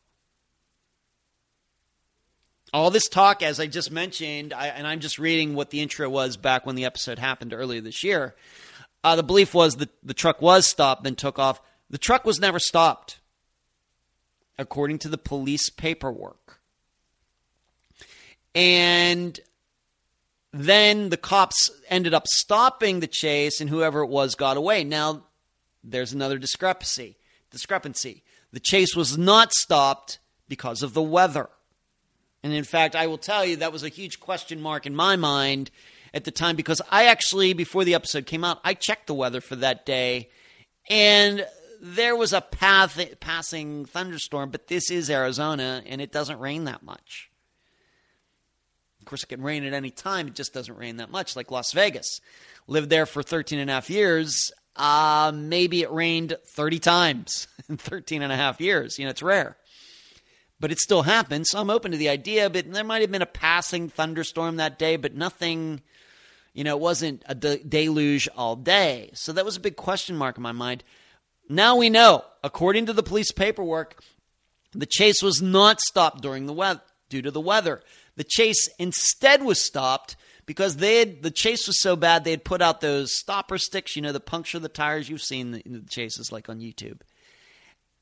All 2.73 2.89
this 2.89 3.07
talk, 3.09 3.43
as 3.43 3.59
I 3.59 3.67
just 3.67 3.91
mentioned, 3.91 4.53
I, 4.53 4.67
and 4.67 4.87
I'm 4.87 5.01
just 5.01 5.19
reading 5.19 5.53
what 5.53 5.71
the 5.71 5.81
intro 5.81 6.09
was 6.09 6.37
back 6.37 6.65
when 6.65 6.75
the 6.75 6.85
episode 6.85 7.19
happened 7.19 7.53
earlier 7.53 7.81
this 7.81 8.03
year. 8.03 8.33
Uh, 9.03 9.15
the 9.15 9.23
belief 9.23 9.53
was 9.53 9.75
that 9.75 9.89
the 10.01 10.13
truck 10.13 10.41
was 10.41 10.67
stopped, 10.67 11.03
then 11.03 11.15
took 11.15 11.37
off. 11.37 11.61
The 11.91 11.97
truck 11.97 12.25
was 12.25 12.39
never 12.39 12.57
stopped, 12.57 13.19
according 14.57 14.99
to 14.99 15.09
the 15.09 15.17
police 15.17 15.69
paperwork. 15.69 16.61
And 18.55 19.37
then 20.53 21.09
the 21.09 21.17
cops 21.17 21.69
ended 21.89 22.13
up 22.13 22.27
stopping 22.27 23.01
the 23.01 23.07
chase, 23.07 23.59
and 23.59 23.69
whoever 23.69 23.99
it 24.03 24.09
was 24.09 24.35
got 24.35 24.55
away. 24.55 24.85
Now, 24.85 25.23
there's 25.83 26.13
another 26.13 26.37
discrepancy. 26.37 27.17
Discrepancy. 27.51 28.23
The 28.53 28.61
chase 28.61 28.95
was 28.95 29.17
not 29.17 29.51
stopped 29.51 30.19
because 30.47 30.83
of 30.83 30.93
the 30.93 31.01
weather. 31.01 31.49
And 32.41 32.53
in 32.53 32.63
fact, 32.63 32.95
I 32.95 33.07
will 33.07 33.17
tell 33.17 33.45
you 33.45 33.57
that 33.57 33.73
was 33.73 33.83
a 33.83 33.89
huge 33.89 34.21
question 34.21 34.61
mark 34.61 34.85
in 34.85 34.95
my 34.95 35.17
mind 35.17 35.71
at 36.13 36.23
the 36.23 36.31
time 36.31 36.55
because 36.55 36.81
I 36.89 37.07
actually, 37.07 37.51
before 37.51 37.83
the 37.83 37.95
episode 37.95 38.25
came 38.25 38.45
out, 38.45 38.61
I 38.63 38.75
checked 38.75 39.07
the 39.07 39.13
weather 39.13 39.41
for 39.41 39.57
that 39.57 39.85
day, 39.85 40.29
and 40.89 41.45
there 41.83 42.15
was 42.15 42.31
a 42.31 42.41
path, 42.41 42.99
passing 43.19 43.85
thunderstorm, 43.85 44.51
but 44.51 44.67
this 44.67 44.91
is 44.91 45.09
Arizona 45.09 45.81
and 45.85 45.99
it 45.99 46.11
doesn't 46.11 46.39
rain 46.39 46.65
that 46.65 46.83
much. 46.83 47.31
Of 48.99 49.05
course, 49.05 49.23
it 49.23 49.27
can 49.29 49.41
rain 49.41 49.63
at 49.63 49.73
any 49.73 49.89
time. 49.89 50.27
It 50.27 50.35
just 50.35 50.53
doesn't 50.53 50.77
rain 50.77 50.97
that 50.97 51.09
much, 51.09 51.35
like 51.35 51.49
Las 51.49 51.71
Vegas. 51.73 52.21
Lived 52.67 52.91
there 52.91 53.07
for 53.07 53.23
13 53.23 53.57
and 53.57 53.69
a 53.69 53.73
half 53.73 53.89
years. 53.89 54.51
uh, 54.75 55.31
maybe 55.33 55.81
it 55.81 55.91
rained 55.91 56.37
30 56.55 56.79
times 56.79 57.47
in 57.69 57.77
13 57.77 58.21
and 58.21 58.31
a 58.31 58.35
half 58.37 58.61
years. 58.61 58.99
You 58.99 59.05
know, 59.05 59.11
it's 59.11 59.23
rare. 59.23 59.57
But 60.59 60.71
it 60.71 60.77
still 60.77 61.01
happens. 61.01 61.49
So 61.49 61.59
I'm 61.59 61.71
open 61.71 61.91
to 61.91 61.97
the 61.97 62.09
idea, 62.09 62.47
but 62.47 62.71
there 62.71 62.83
might 62.83 63.01
have 63.01 63.11
been 63.11 63.23
a 63.23 63.25
passing 63.25 63.89
thunderstorm 63.89 64.57
that 64.57 64.77
day, 64.77 64.97
but 64.97 65.15
nothing, 65.15 65.81
you 66.53 66.63
know, 66.63 66.77
it 66.77 66.81
wasn't 66.81 67.23
a 67.25 67.33
de- 67.33 67.63
deluge 67.63 68.29
all 68.37 68.55
day. 68.55 69.09
So 69.15 69.33
that 69.33 69.43
was 69.45 69.57
a 69.57 69.61
big 69.61 69.75
question 69.75 70.15
mark 70.15 70.37
in 70.37 70.43
my 70.43 70.51
mind. 70.51 70.83
Now 71.51 71.75
we 71.75 71.89
know, 71.89 72.23
according 72.45 72.85
to 72.85 72.93
the 72.93 73.03
police 73.03 73.33
paperwork, 73.33 74.01
the 74.71 74.85
chase 74.85 75.21
was 75.21 75.41
not 75.41 75.81
stopped 75.81 76.21
during 76.21 76.45
the 76.45 76.53
weather 76.53 76.81
due 77.09 77.21
to 77.21 77.29
the 77.29 77.41
weather. 77.41 77.81
The 78.15 78.23
chase 78.23 78.69
instead 78.79 79.43
was 79.43 79.61
stopped 79.61 80.15
because 80.45 80.77
they 80.77 80.99
had, 80.99 81.23
the 81.23 81.29
chase 81.29 81.67
was 81.67 81.81
so 81.81 81.97
bad 81.97 82.23
they 82.23 82.31
had 82.31 82.45
put 82.45 82.61
out 82.61 82.79
those 82.79 83.13
stopper 83.13 83.57
sticks, 83.57 83.97
you 83.97 84.01
know, 84.01 84.13
the 84.13 84.21
puncture 84.21 84.59
the 84.59 84.69
tires. 84.69 85.09
You've 85.09 85.21
seen 85.21 85.51
the, 85.51 85.63
the 85.65 85.81
chases 85.89 86.31
like 86.31 86.47
on 86.47 86.61
YouTube. 86.61 87.01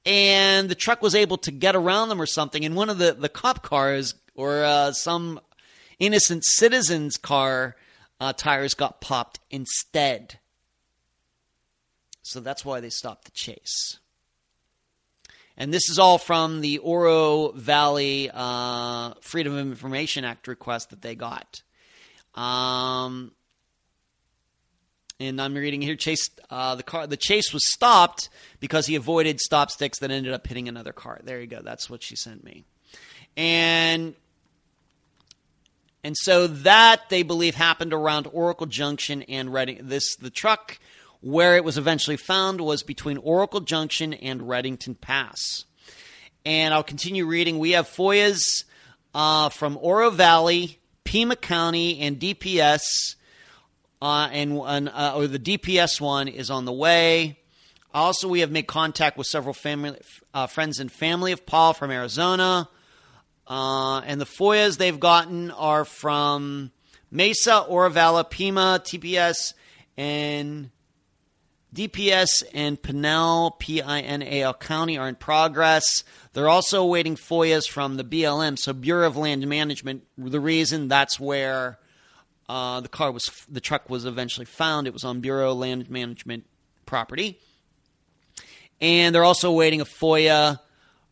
And 0.06 0.70
the 0.70 0.76
truck 0.76 1.02
was 1.02 1.16
able 1.16 1.38
to 1.40 1.52
get 1.52 1.76
around 1.76 2.10
them 2.10 2.22
or 2.22 2.28
something. 2.28 2.64
And 2.64 2.76
one 2.76 2.90
of 2.90 3.00
the, 3.00 3.14
the 3.14 3.30
cop 3.30 3.64
cars 3.64 4.14
or 4.36 4.64
uh, 4.64 4.92
some 4.92 5.40
innocent 5.98 6.46
citizen's 6.46 7.18
car 7.18 7.76
uh, 8.20 8.32
tires 8.34 8.76
got 8.76 9.02
popped 9.02 9.40
instead. 9.50 10.39
So 12.22 12.40
that's 12.40 12.64
why 12.64 12.80
they 12.80 12.90
stopped 12.90 13.26
the 13.26 13.32
chase. 13.32 14.00
And 15.58 15.74
this 15.74 15.90
is 15.90 16.00
all 16.00 16.18
from 16.18 16.62
the 16.62 16.78
Oro 16.78 17.52
Valley 17.52 18.30
uh, 18.34 19.14
Freedom 19.22 19.54
of 19.54 19.68
Information 19.68 20.24
Act 20.24 20.48
request 20.48 20.92
that 20.92 21.02
they 21.02 21.16
got. 21.16 21.62
Um, 22.34 23.34
and 25.20 25.42
I'm 25.42 25.54
reading 25.54 25.82
here. 25.82 25.98
Chase 25.98 26.30
uh, 26.50 26.76
the 26.76 26.84
car. 26.84 27.08
The 27.08 27.18
chase 27.18 27.52
was 27.52 27.70
stopped 27.70 28.30
because 28.62 28.86
he 28.86 28.96
avoided 28.96 29.42
stop 29.42 29.70
sticks 29.70 30.00
that 30.00 30.12
ended 30.12 30.32
up 30.32 30.48
hitting 30.48 30.70
another 30.70 30.94
car. 30.94 31.20
There 31.24 31.42
you 31.42 31.48
go. 31.48 31.62
That's 31.62 31.90
what 31.90 32.04
she 32.04 32.16
sent 32.16 32.44
me. 32.44 32.64
And 33.36 34.16
and 36.06 36.16
so 36.16 36.48
that 36.48 37.10
they 37.10 37.24
believe 37.24 37.56
happened 37.56 37.94
around 37.94 38.28
Oracle 38.32 38.66
Junction 38.66 39.24
and 39.24 39.54
Reading. 39.54 39.80
This 39.82 40.16
the 40.16 40.30
truck 40.30 40.80
where 41.22 41.56
it 41.58 41.64
was 41.64 41.78
eventually 41.78 42.18
found 42.18 42.62
was 42.62 42.84
between 42.84 43.18
Oracle 43.18 43.60
Junction 43.60 44.14
and 44.14 44.42
Redington 44.42 45.00
Pass. 45.00 45.66
And 46.46 46.74
I'll 46.74 46.84
continue 46.84 47.26
reading. 47.26 47.60
We 47.60 47.72
have 47.72 47.88
FOIAs 47.88 48.64
uh, 49.14 49.50
from 49.50 49.78
Oro 49.82 50.10
Valley, 50.10 50.80
Pima 51.04 51.36
County, 51.36 52.00
and 52.00 52.20
DPS. 52.20 53.16
Uh, 54.02 54.30
and 54.32 54.90
uh, 54.90 55.14
or 55.16 55.28
the 55.28 55.40
DPS 55.40 56.00
one 56.00 56.30
is 56.30 56.50
on 56.50 56.64
the 56.64 56.72
way. 56.72 57.38
Also, 57.94 58.28
we 58.28 58.42
have 58.42 58.52
made 58.52 58.68
contact 58.68 59.18
with 59.18 59.28
several 59.28 59.54
family, 59.54 60.00
uh, 60.34 60.48
friends 60.48 60.80
and 60.80 60.92
family 60.92 61.32
of 61.32 61.46
Paul 61.46 61.74
from 61.74 61.92
Arizona. 61.92 62.70
Uh, 63.46 64.00
and 64.02 64.22
the 64.22 64.26
FOIAs 64.26 64.78
they've 64.78 65.00
gotten 65.00 65.52
are 65.52 65.84
from 65.84 66.72
Mesa, 67.12 67.60
Oro 67.62 67.90
Pima, 68.24 68.80
TPS, 68.84 69.54
and 69.98 70.70
DPS 71.74 72.44
and 72.54 72.82
Pinal, 72.82 73.52
P 73.52 73.82
I 73.82 74.02
N 74.02 74.24
A 74.24 74.42
L 74.42 74.54
County 74.54 74.98
are 74.98 75.08
in 75.08 75.16
progress. 75.16 76.04
They're 76.34 76.50
also 76.50 76.82
awaiting 76.82 77.16
FOIAs 77.16 77.70
from 77.70 77.98
the 77.98 78.04
BLM, 78.04 78.58
so 78.58 78.74
Bureau 78.74 79.08
of 79.08 79.18
Land 79.18 79.48
Management. 79.48 80.04
The 80.18 80.40
reason 80.40 80.88
that's 80.88 81.20
where 81.20 81.78
uh, 82.48 82.82
the 82.82 82.90
car 82.90 83.12
was, 83.12 83.30
the 83.48 83.62
truck 83.62 83.90
was 83.90 84.06
eventually 84.06 84.46
found. 84.46 84.88
It 84.88 84.94
was 84.94 85.04
on 85.04 85.22
Bureau 85.22 85.52
of 85.52 85.60
Land 85.60 85.90
Management 85.92 86.46
property, 86.88 87.40
and 88.82 89.14
they're 89.14 89.24
also 89.24 89.52
awaiting 89.52 89.82
a 89.82 89.86
FOIA 89.86 90.60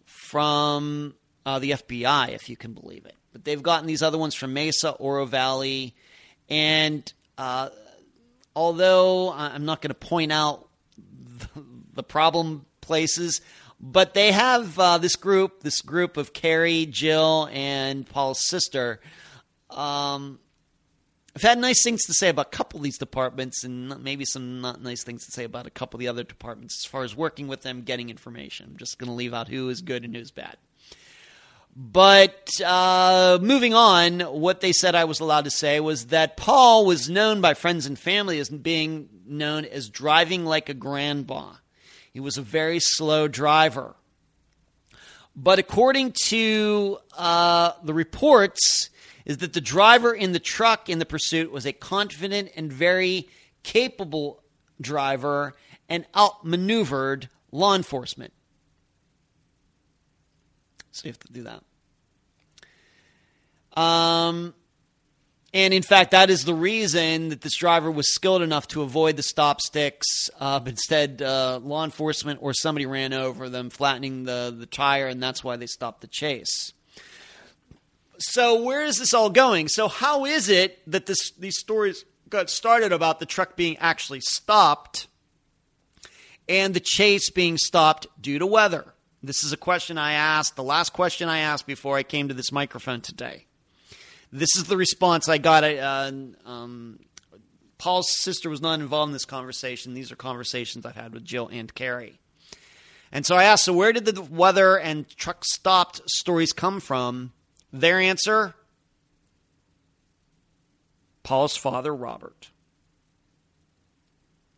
from 0.06 1.14
uh, 1.46 1.60
the 1.60 1.72
FBI, 1.72 2.30
if 2.30 2.50
you 2.50 2.58
can 2.58 2.74
believe 2.74 3.06
it. 3.06 3.16
But 3.32 3.46
they've 3.46 3.62
gotten 3.62 3.86
these 3.86 4.02
other 4.02 4.18
ones 4.18 4.34
from 4.34 4.54
Mesa, 4.54 4.92
Oro 4.92 5.26
Valley, 5.26 5.96
and 6.50 7.12
uh, 7.38 7.70
although 8.58 9.32
I'm 9.32 9.66
not 9.66 9.84
going 9.84 9.90
to 9.90 9.94
point 9.94 10.32
out 10.32 10.68
the 11.94 12.02
problem 12.02 12.66
places, 12.82 13.40
but 13.80 14.16
they 14.16 14.32
have 14.32 14.80
uh, 14.80 14.98
this 14.98 15.16
group, 15.16 15.62
this 15.62 15.82
group 15.82 16.18
of 16.18 16.34
Carrie, 16.34 16.88
Jill, 16.88 17.48
and 17.52 18.10
Paul's 18.10 18.48
sister. 18.48 19.00
Um, 19.70 20.40
I've 21.36 21.44
had 21.44 21.60
nice 21.60 21.84
things 21.84 22.04
to 22.06 22.14
say 22.14 22.30
about 22.30 22.48
a 22.48 22.58
couple 22.58 22.80
of 22.80 22.84
these 22.84 22.98
departments, 22.98 23.64
and 23.64 24.04
maybe 24.04 24.26
some 24.26 24.60
not 24.62 24.82
nice 24.82 25.04
things 25.04 25.24
to 25.28 25.32
say 25.32 25.44
about 25.44 25.68
a 25.68 25.70
couple 25.70 25.98
of 25.98 26.00
the 26.00 26.08
other 26.08 26.24
departments 26.24 26.84
as 26.84 26.90
far 26.90 27.04
as 27.04 27.16
working 27.16 27.48
with 27.48 27.62
them, 27.62 27.84
getting 27.84 28.10
information. 28.10 28.70
I'm 28.72 28.78
just 28.78 28.98
going 28.98 29.10
to 29.10 29.14
leave 29.14 29.36
out 29.36 29.50
who 29.50 29.70
is 29.70 29.82
good 29.82 30.04
and 30.04 30.16
who's 30.16 30.32
bad. 30.32 30.58
But 31.80 32.50
uh, 32.66 33.38
moving 33.40 33.76
on, 33.76 34.22
what 34.22 34.62
they 34.62 34.74
said 34.74 34.96
I 34.96 35.04
was 35.04 35.20
allowed 35.20 35.44
to 35.44 35.52
say 35.52 35.80
was 35.80 36.08
that 36.08 36.36
Paul 36.36 36.88
was 36.88 37.08
known 37.08 37.40
by 37.40 37.54
friends 37.54 37.86
and 37.86 38.00
family 38.00 38.40
as 38.40 38.50
being 38.50 39.10
known 39.28 39.64
as 39.64 39.88
driving 39.88 40.44
like 40.44 40.70
a 40.70 40.74
grandpa. 40.74 41.54
He 42.12 42.20
was 42.20 42.36
a 42.36 42.42
very 42.42 42.80
slow 42.80 43.28
driver. 43.28 43.96
But 45.36 45.60
according 45.60 46.16
to 46.30 46.98
uh, 47.16 47.74
the 47.84 47.94
reports, 47.94 48.90
is 49.28 49.38
that 49.38 49.54
the 49.54 49.62
driver 49.62 50.16
in 50.16 50.32
the 50.32 50.40
truck 50.40 50.90
in 50.90 50.98
the 50.98 51.06
pursuit 51.06 51.52
was 51.52 51.68
a 51.68 51.74
confident 51.74 52.50
and 52.56 52.74
very 52.74 53.30
capable 53.62 54.42
driver 54.82 55.54
and 55.88 56.08
outmaneuvered 56.16 57.30
law 57.52 57.76
enforcement. 57.76 58.34
So 60.92 61.06
you 61.06 61.12
have 61.12 61.20
to 61.20 61.32
do 61.32 61.44
that. 61.44 61.62
Um, 63.78 64.56
and 65.54 65.74
in 65.74 65.84
fact, 65.84 66.12
that 66.12 66.30
is 66.30 66.44
the 66.44 66.54
reason 66.54 67.30
that 67.30 67.42
this 67.42 67.56
driver 67.56 67.90
was 67.90 68.14
skilled 68.14 68.42
enough 68.42 68.68
to 68.70 68.82
avoid 68.82 69.16
the 69.16 69.24
stop 69.24 69.62
sticks. 69.62 70.30
Uh, 70.40 70.60
instead, 70.66 71.22
uh, 71.22 71.60
law 71.64 71.86
enforcement 71.86 72.40
or 72.42 72.54
somebody 72.54 72.86
ran 72.86 73.14
over 73.14 73.48
them, 73.48 73.70
flattening 73.70 74.24
the, 74.24 74.54
the 74.58 74.66
tire, 74.66 75.08
and 75.08 75.24
that's 75.24 75.44
why 75.44 75.56
they 75.56 75.68
stopped 75.68 76.02
the 76.02 76.08
chase. 76.08 76.74
So, 78.20 78.62
where 78.64 78.84
is 78.84 78.98
this 78.98 79.14
all 79.14 79.30
going? 79.30 79.68
So, 79.68 79.88
how 79.88 80.26
is 80.26 80.50
it 80.50 80.80
that 80.92 81.06
this, 81.06 81.32
these 81.40 81.58
stories 81.58 82.04
got 82.30 82.50
started 82.50 82.92
about 82.92 83.20
the 83.20 83.26
truck 83.26 83.56
being 83.56 83.78
actually 83.78 84.22
stopped 84.22 85.08
and 86.50 86.74
the 86.74 86.80
chase 86.80 87.30
being 87.30 87.58
stopped 87.58 88.08
due 88.20 88.40
to 88.40 88.46
weather? 88.46 88.94
This 89.24 89.44
is 89.44 89.54
a 89.54 89.58
question 89.58 89.98
I 89.98 90.14
asked, 90.14 90.56
the 90.56 90.64
last 90.64 90.94
question 90.94 91.30
I 91.30 91.40
asked 91.40 91.68
before 91.68 91.98
I 91.98 92.04
came 92.04 92.28
to 92.28 92.34
this 92.34 92.52
microphone 92.52 93.02
today. 93.02 93.47
This 94.32 94.50
is 94.58 94.66
the 94.66 94.78
response 94.78 95.30
I 95.30 95.38
got. 95.38 95.64
Uh, 95.64 96.12
um, 96.46 97.00
Paul's 97.78 98.10
sister 98.20 98.50
was 98.50 98.62
not 98.62 98.80
involved 98.80 99.10
in 99.10 99.14
this 99.14 99.26
conversation. 99.26 99.94
These 99.94 100.12
are 100.12 100.16
conversations 100.16 100.86
I've 100.86 100.96
had 100.96 101.14
with 101.14 101.24
Jill 101.24 101.48
and 101.48 101.74
Carrie. 101.74 102.20
And 103.12 103.26
so 103.26 103.36
I 103.36 103.46
asked, 103.46 103.66
so 103.66 103.74
where 103.74 103.94
did 103.94 104.06
the 104.06 104.22
weather 104.22 104.78
and 104.78 105.08
truck 105.10 105.46
stopped 105.46 106.02
stories 106.08 106.52
come 106.52 106.80
from? 106.80 107.32
Their 107.72 108.00
answer 108.00 108.56
Paul's 111.24 111.58
father, 111.58 111.94
Robert. 111.94 112.52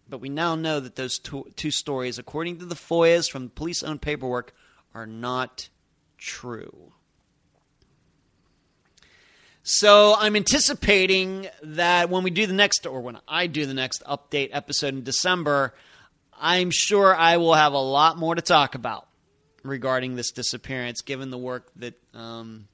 But 0.07 0.22
we 0.22 0.30
now 0.30 0.56
know 0.56 0.80
that 0.80 0.95
those 0.95 1.19
two, 1.19 1.48
two 1.56 1.72
stories, 1.72 2.17
according 2.17 2.59
to 2.59 2.65
the 2.65 2.75
FOIAs 2.75 3.30
from 3.30 3.49
police 3.49 3.83
owned 3.83 4.01
paperwork, 4.01 4.53
are 4.93 5.06
not 5.06 5.69
true. 6.17 6.93
So 9.64 10.16
I'm 10.18 10.36
anticipating 10.36 11.48
that 11.64 12.10
when 12.10 12.24
we 12.24 12.32
do 12.32 12.48
the 12.48 12.54
next, 12.54 12.86
or 12.86 13.02
when 13.02 13.18
I 13.28 13.48
do 13.48 13.66
the 13.66 13.74
next 13.74 14.04
update 14.08 14.50
episode 14.52 14.94
in 14.94 15.04
December, 15.04 15.74
I'm 16.40 16.72
sure 16.72 17.14
I 17.14 17.38
will 17.38 17.54
have 17.54 17.74
a 17.74 17.80
lot 17.80 18.18
more 18.18 18.34
to 18.36 18.42
talk 18.42 18.76
about 18.76 19.08
regarding 19.64 20.16
this 20.16 20.32
disappearance, 20.32 21.02
given 21.02 21.30
the 21.30 21.38
work 21.38 21.70
that 21.76 21.94
um, 22.14 22.68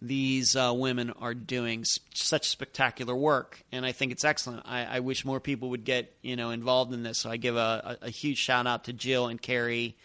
these 0.00 0.56
uh, 0.56 0.72
women 0.74 1.10
are 1.10 1.34
doing. 1.34 1.84
Such 2.14 2.48
spectacular 2.48 3.14
work, 3.14 3.62
and 3.70 3.84
I 3.84 3.92
think 3.92 4.12
it's 4.12 4.24
excellent. 4.24 4.62
I, 4.64 4.84
I, 4.84 5.00
wish 5.00 5.24
more 5.24 5.40
people 5.40 5.70
would 5.70 5.84
get 5.84 6.14
you 6.22 6.36
know 6.36 6.50
involved 6.50 6.94
in 6.94 7.02
this. 7.02 7.18
So 7.18 7.30
I 7.30 7.36
give 7.36 7.56
a, 7.56 7.98
a, 8.02 8.06
a 8.06 8.10
huge 8.10 8.38
shout 8.38 8.66
out 8.66 8.84
to 8.84 8.92
Jill 8.92 9.26
and 9.26 9.40
Carrie 9.40 9.96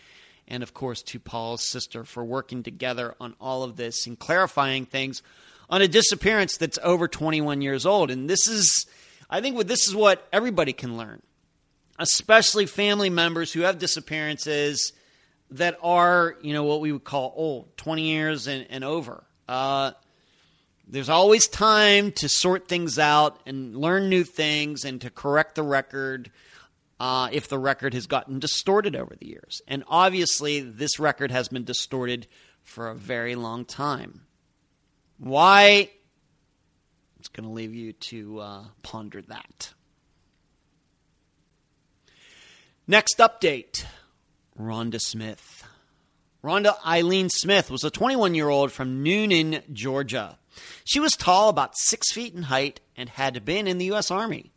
and 0.49 0.64
of 0.64 0.74
course 0.74 1.01
to 1.03 1.19
Paul's 1.19 1.64
sister 1.64 2.03
for 2.03 2.25
working 2.25 2.64
together 2.64 3.16
on 3.22 3.35
all 3.40 3.64
of 3.64 3.77
this 3.77 4.08
and 4.08 4.17
clarifying 4.17 4.85
things 4.85 5.22
on 5.69 5.81
a 5.81 5.88
disappearance 5.88 6.57
that's 6.57 6.80
over 6.83 7.07
21 7.07 7.61
years 7.61 7.85
old. 7.85 8.11
And 8.11 8.30
this 8.30 8.48
is, 8.48 8.88
I 9.30 9.41
think, 9.41 9.56
what 9.56 9.67
this 9.67 9.88
is 9.88 9.95
what 9.95 10.27
everybody 10.33 10.73
can 10.73 10.98
learn, 10.98 11.22
especially 11.98 12.65
family 12.65 13.09
members 13.09 13.53
who 13.53 13.61
have 13.61 13.80
disappearances 13.80 14.93
that 15.51 15.77
are, 15.81 16.35
you 16.41 16.53
know, 16.53 16.64
what 16.64 16.81
we 16.81 16.91
would 16.91 17.03
call 17.03 17.33
old, 17.35 17.75
20 17.77 18.01
years 18.03 18.48
and, 18.48 18.67
and 18.69 18.83
over. 18.83 19.23
Uh, 19.48 19.91
there's 20.88 21.09
always 21.09 21.48
time 21.48 22.11
to 22.14 22.27
sort 22.27 22.67
things 22.67 22.98
out 22.98 23.39
and 23.45 23.75
learn 23.75 24.09
new 24.09 24.23
things 24.23 24.85
and 24.85 25.01
to 25.01 25.09
correct 25.09 25.56
the 25.56 25.64
record. 25.64 26.31
uh, 26.99 27.30
if 27.31 27.48
the 27.48 27.57
record 27.57 27.93
has 27.93 28.07
gotten 28.07 28.39
distorted 28.39 28.95
over 28.95 29.15
the 29.15 29.27
years. 29.27 29.61
And 29.67 29.83
obviously, 29.88 30.59
this 30.59 30.99
record 30.99 31.31
has 31.31 31.48
been 31.48 31.64
distorted 31.64 32.27
for 32.64 32.89
a 32.89 32.95
very 32.95 33.35
long 33.35 33.65
time. 33.65 34.22
Why? 35.19 35.89
It's 37.19 37.27
going 37.27 37.48
to 37.48 37.53
leave 37.53 37.73
you 37.73 37.93
to 37.93 38.39
uh, 38.39 38.64
ponder 38.81 39.22
that. 39.23 39.73
Next 42.88 43.17
update 43.19 43.85
Rhonda 44.59 44.99
Smith. 44.99 45.64
Rhonda 46.43 46.73
Eileen 46.85 47.30
Smith 47.30 47.69
was 47.69 47.83
a 47.83 47.91
21 47.91 48.33
year 48.33 48.49
old 48.49 48.72
from 48.72 49.03
Newnan, 49.03 49.61
Georgia. 49.73 50.38
She 50.85 50.99
was 50.99 51.11
tall, 51.11 51.49
about 51.49 51.77
six 51.77 52.11
feet 52.14 52.33
in 52.33 52.43
height, 52.43 52.80
and 52.98 53.09
had 53.09 53.45
been 53.45 53.67
in 53.67 53.77
the 53.77 53.85
U.S. 53.85 54.09
Army. 54.09 54.51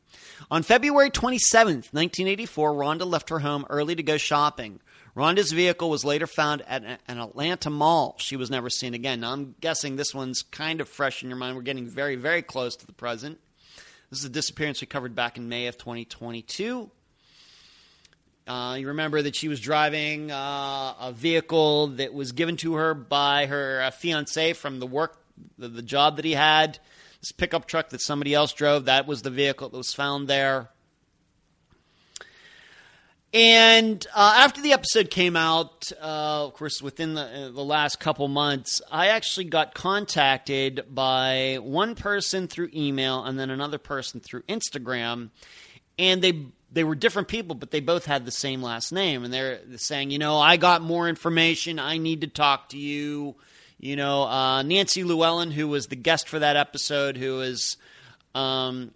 On 0.50 0.62
February 0.62 1.10
27, 1.10 1.74
1984, 1.74 2.72
Rhonda 2.72 3.06
left 3.06 3.30
her 3.30 3.40
home 3.40 3.66
early 3.68 3.94
to 3.94 4.02
go 4.02 4.16
shopping. 4.16 4.80
Rhonda's 5.14 5.52
vehicle 5.52 5.90
was 5.90 6.04
later 6.04 6.26
found 6.26 6.62
at 6.62 6.82
an 6.84 7.18
Atlanta 7.18 7.68
mall. 7.68 8.16
She 8.18 8.36
was 8.36 8.50
never 8.50 8.70
seen 8.70 8.94
again. 8.94 9.20
Now, 9.20 9.32
I'm 9.32 9.54
guessing 9.60 9.96
this 9.96 10.14
one's 10.14 10.42
kind 10.42 10.80
of 10.80 10.88
fresh 10.88 11.22
in 11.22 11.28
your 11.28 11.36
mind. 11.36 11.54
We're 11.54 11.62
getting 11.62 11.86
very, 11.86 12.16
very 12.16 12.40
close 12.40 12.76
to 12.76 12.86
the 12.86 12.94
present. 12.94 13.38
This 14.08 14.20
is 14.20 14.24
a 14.24 14.30
disappearance 14.30 14.80
we 14.80 14.86
covered 14.86 15.14
back 15.14 15.36
in 15.36 15.48
May 15.48 15.66
of 15.66 15.76
2022. 15.76 16.90
Uh, 18.46 18.76
you 18.78 18.88
remember 18.88 19.22
that 19.22 19.36
she 19.36 19.48
was 19.48 19.60
driving 19.60 20.30
uh, 20.30 20.94
a 20.98 21.12
vehicle 21.14 21.88
that 21.88 22.12
was 22.12 22.32
given 22.32 22.56
to 22.56 22.74
her 22.74 22.94
by 22.94 23.46
her 23.46 23.82
uh, 23.82 23.90
fiance 23.90 24.54
from 24.54 24.80
the 24.80 24.86
work, 24.86 25.18
the, 25.58 25.68
the 25.68 25.82
job 25.82 26.16
that 26.16 26.24
he 26.24 26.32
had 26.32 26.78
this 27.22 27.30
pickup 27.30 27.66
truck 27.66 27.90
that 27.90 28.00
somebody 28.00 28.34
else 28.34 28.52
drove, 28.52 28.86
that 28.86 29.06
was 29.06 29.22
the 29.22 29.30
vehicle 29.30 29.68
that 29.68 29.76
was 29.76 29.94
found 29.94 30.26
there. 30.26 30.68
And 33.34 34.06
uh, 34.14 34.34
after 34.36 34.60
the 34.60 34.74
episode 34.74 35.08
came 35.08 35.36
out, 35.36 35.90
uh, 36.02 36.44
of 36.46 36.52
course, 36.52 36.82
within 36.82 37.14
the, 37.14 37.22
uh, 37.22 37.50
the 37.50 37.64
last 37.64 37.98
couple 37.98 38.28
months, 38.28 38.82
I 38.90 39.08
actually 39.08 39.46
got 39.46 39.72
contacted 39.72 40.84
by 40.90 41.58
one 41.62 41.94
person 41.94 42.46
through 42.46 42.68
email 42.74 43.24
and 43.24 43.38
then 43.38 43.48
another 43.48 43.78
person 43.78 44.20
through 44.20 44.42
Instagram, 44.42 45.30
and 45.98 46.20
they 46.20 46.46
they 46.70 46.84
were 46.84 46.94
different 46.94 47.28
people, 47.28 47.54
but 47.54 47.70
they 47.70 47.80
both 47.80 48.06
had 48.06 48.24
the 48.24 48.30
same 48.30 48.62
last 48.62 48.92
name, 48.92 49.24
and 49.24 49.32
they're 49.32 49.60
saying, 49.76 50.10
you 50.10 50.18
know, 50.18 50.38
I 50.38 50.56
got 50.56 50.82
more 50.82 51.08
information, 51.08 51.78
I 51.78 51.98
need 51.98 52.22
to 52.22 52.26
talk 52.26 52.70
to 52.70 52.78
you. 52.78 53.36
You 53.78 53.96
know, 53.96 54.22
uh, 54.22 54.62
Nancy 54.62 55.04
Llewellyn, 55.04 55.50
who 55.50 55.68
was 55.68 55.88
the 55.88 55.96
guest 55.96 56.28
for 56.28 56.38
that 56.38 56.56
episode, 56.56 57.16
who 57.16 57.40
is 57.40 57.76
um, 58.34 58.92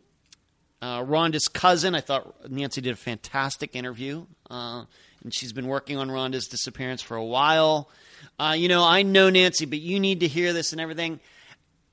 uh, 0.82 1.00
Rhonda's 1.02 1.48
cousin. 1.48 1.94
I 1.94 2.00
thought 2.00 2.50
Nancy 2.50 2.80
did 2.80 2.92
a 2.92 2.96
fantastic 2.96 3.74
interview, 3.74 4.26
uh, 4.50 4.84
and 5.22 5.34
she's 5.34 5.52
been 5.52 5.66
working 5.66 5.96
on 5.96 6.08
Rhonda's 6.08 6.46
disappearance 6.48 7.02
for 7.02 7.16
a 7.16 7.24
while. 7.24 7.90
Uh, 8.38 8.54
you 8.56 8.68
know, 8.68 8.84
I 8.84 9.02
know 9.02 9.30
Nancy, 9.30 9.64
but 9.64 9.80
you 9.80 9.98
need 10.00 10.20
to 10.20 10.28
hear 10.28 10.52
this 10.52 10.72
and 10.72 10.80
everything. 10.80 11.20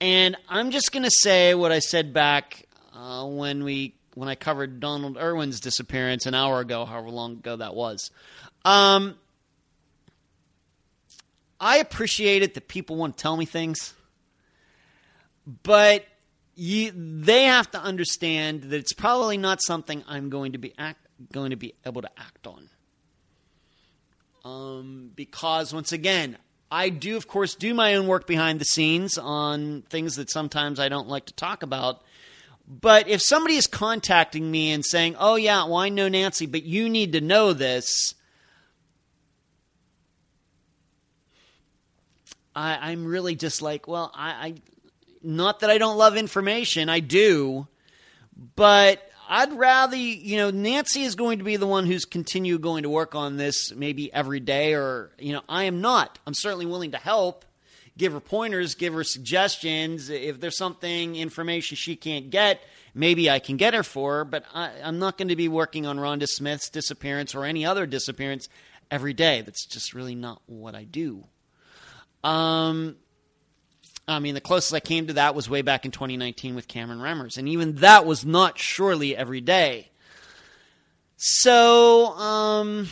And 0.02 0.36
I'm 0.50 0.72
just 0.72 0.92
going 0.92 1.04
to 1.04 1.12
say 1.12 1.56
what 1.56 1.72
I 1.72 1.80
said 1.80 2.14
back 2.14 2.68
uh, 2.94 3.26
when 3.26 3.64
we 3.64 3.96
when 4.16 4.30
I 4.30 4.36
covered 4.36 4.80
Donald 4.80 5.18
Irwin's 5.18 5.60
disappearance 5.60 6.26
an 6.28 6.36
hour 6.36 6.60
ago, 6.60 6.86
however 6.86 7.10
long 7.10 7.34
ago 7.34 7.56
that 7.56 7.74
was. 7.74 8.12
Um, 8.64 9.16
I 11.60 11.78
appreciate 11.78 12.44
it 12.44 12.54
that 12.54 12.68
people 12.68 12.96
want 12.96 13.18
to 13.18 13.22
tell 13.22 13.36
me 13.36 13.46
things, 13.46 13.94
but 15.64 16.06
you, 16.56 16.92
they 16.96 17.44
have 17.44 17.70
to 17.72 17.80
understand 17.80 18.64
that 18.64 18.78
it's 18.78 18.94
probably 18.94 19.38
not 19.38 19.62
something 19.62 20.04
I'm 20.08 20.30
going 20.30 20.54
to 20.54 20.58
be 20.58 20.74
act, 20.78 21.00
going 21.32 21.52
to 21.52 21.56
be 21.56 21.74
able 21.86 22.02
to 22.02 22.10
act 22.18 22.48
on. 22.48 22.70
Um, 24.46 25.12
because 25.16 25.74
once 25.74 25.92
again, 25.92 26.38
I 26.70 26.90
do, 26.90 27.16
of 27.18 27.28
course, 27.28 27.56
do 27.56 27.74
my 27.74 27.96
own 27.96 28.08
work 28.08 28.28
behind 28.28 28.60
the 28.60 28.66
scenes 28.66 29.18
on 29.18 29.84
things 29.84 30.16
that 30.16 30.30
sometimes 30.30 30.80
I 30.80 30.90
don't 30.90 31.08
like 31.08 31.26
to 31.28 31.34
talk 31.34 31.64
about. 31.64 32.02
But 32.68 33.08
if 33.08 33.22
somebody 33.22 33.56
is 33.56 33.68
contacting 33.68 34.50
me 34.50 34.72
and 34.72 34.86
saying, 34.86 35.16
"Oh 35.20 35.36
yeah, 35.36 35.66
well 35.66 35.78
I 35.78 35.90
know 35.90 36.08
Nancy, 36.08 36.46
but 36.46 36.64
you 36.64 36.90
need 36.90 37.14
to 37.14 37.22
know 37.22 37.54
this," 37.54 38.16
I, 42.56 42.92
am 42.92 43.06
really 43.06 43.36
just 43.36 43.62
like, 43.62 43.88
well, 43.88 44.12
I, 44.14 44.30
I, 44.30 44.54
not 45.24 45.62
that 45.62 45.70
I 45.70 45.78
don't 45.78 45.98
love 45.98 46.18
information, 46.18 46.90
I 46.90 47.00
do, 47.00 47.68
but 48.56 49.10
I'd 49.30 49.54
rather, 49.54 49.96
you 49.96 50.38
know, 50.38 50.52
Nancy 50.52 51.04
is 51.04 51.16
going 51.16 51.40
to 51.40 51.44
be 51.44 51.56
the 51.56 51.68
one 51.68 51.86
who's 51.86 52.06
continue 52.06 52.60
going 52.60 52.84
to 52.84 52.90
work 52.90 53.16
on 53.16 53.38
this 53.38 53.74
maybe 53.74 54.14
every 54.14 54.40
day, 54.40 54.74
or, 54.74 55.12
you 55.18 55.34
know, 55.34 55.42
I 55.48 55.64
am 55.64 55.82
not. 55.82 56.20
I'm 56.28 56.34
certainly 56.36 56.66
willing 56.66 56.92
to 56.92 56.98
help, 56.98 57.46
give 57.98 58.14
her 58.14 58.20
pointers, 58.20 58.76
give 58.76 58.94
her 58.94 59.04
suggestions. 59.04 60.10
If 60.10 60.40
there's 60.40 60.58
something, 60.58 61.16
information 61.16 61.78
she 61.78 61.96
can't 61.96 62.30
get, 62.30 62.62
maybe 62.94 63.30
I 63.30 63.40
can 63.40 63.58
get 63.58 63.74
her 63.74 63.84
for 63.84 64.18
her, 64.18 64.26
but 64.26 64.46
I, 64.54 64.72
I'm 64.84 65.00
not 65.00 65.18
going 65.18 65.30
to 65.30 65.36
be 65.36 65.48
working 65.48 65.86
on 65.86 65.98
Rhonda 65.98 66.28
Smith's 66.28 66.70
disappearance 66.70 67.34
or 67.34 67.46
any 67.46 67.66
other 67.66 67.86
disappearance 67.86 68.50
every 68.92 69.14
day. 69.14 69.42
That's 69.42 69.66
just 69.66 69.94
really 69.94 70.16
not 70.16 70.42
what 70.46 70.76
I 70.76 70.84
do. 70.84 71.24
Um, 72.24 72.98
I 74.08 74.20
mean, 74.20 74.34
the 74.34 74.42
closest 74.42 74.74
I 74.74 74.80
came 74.80 75.08
to 75.08 75.14
that 75.14 75.34
was 75.34 75.50
way 75.50 75.62
back 75.62 75.86
in 75.86 75.92
2019 75.92 76.56
with 76.56 76.68
Cameron 76.68 77.00
Remmers, 77.00 77.38
and 77.38 77.48
even 77.48 77.76
that 77.76 78.06
was 78.06 78.26
not 78.26 78.60
surely 78.60 79.16
every 79.16 79.40
day. 79.40 79.90
So, 81.16 82.08
um, 82.08 82.90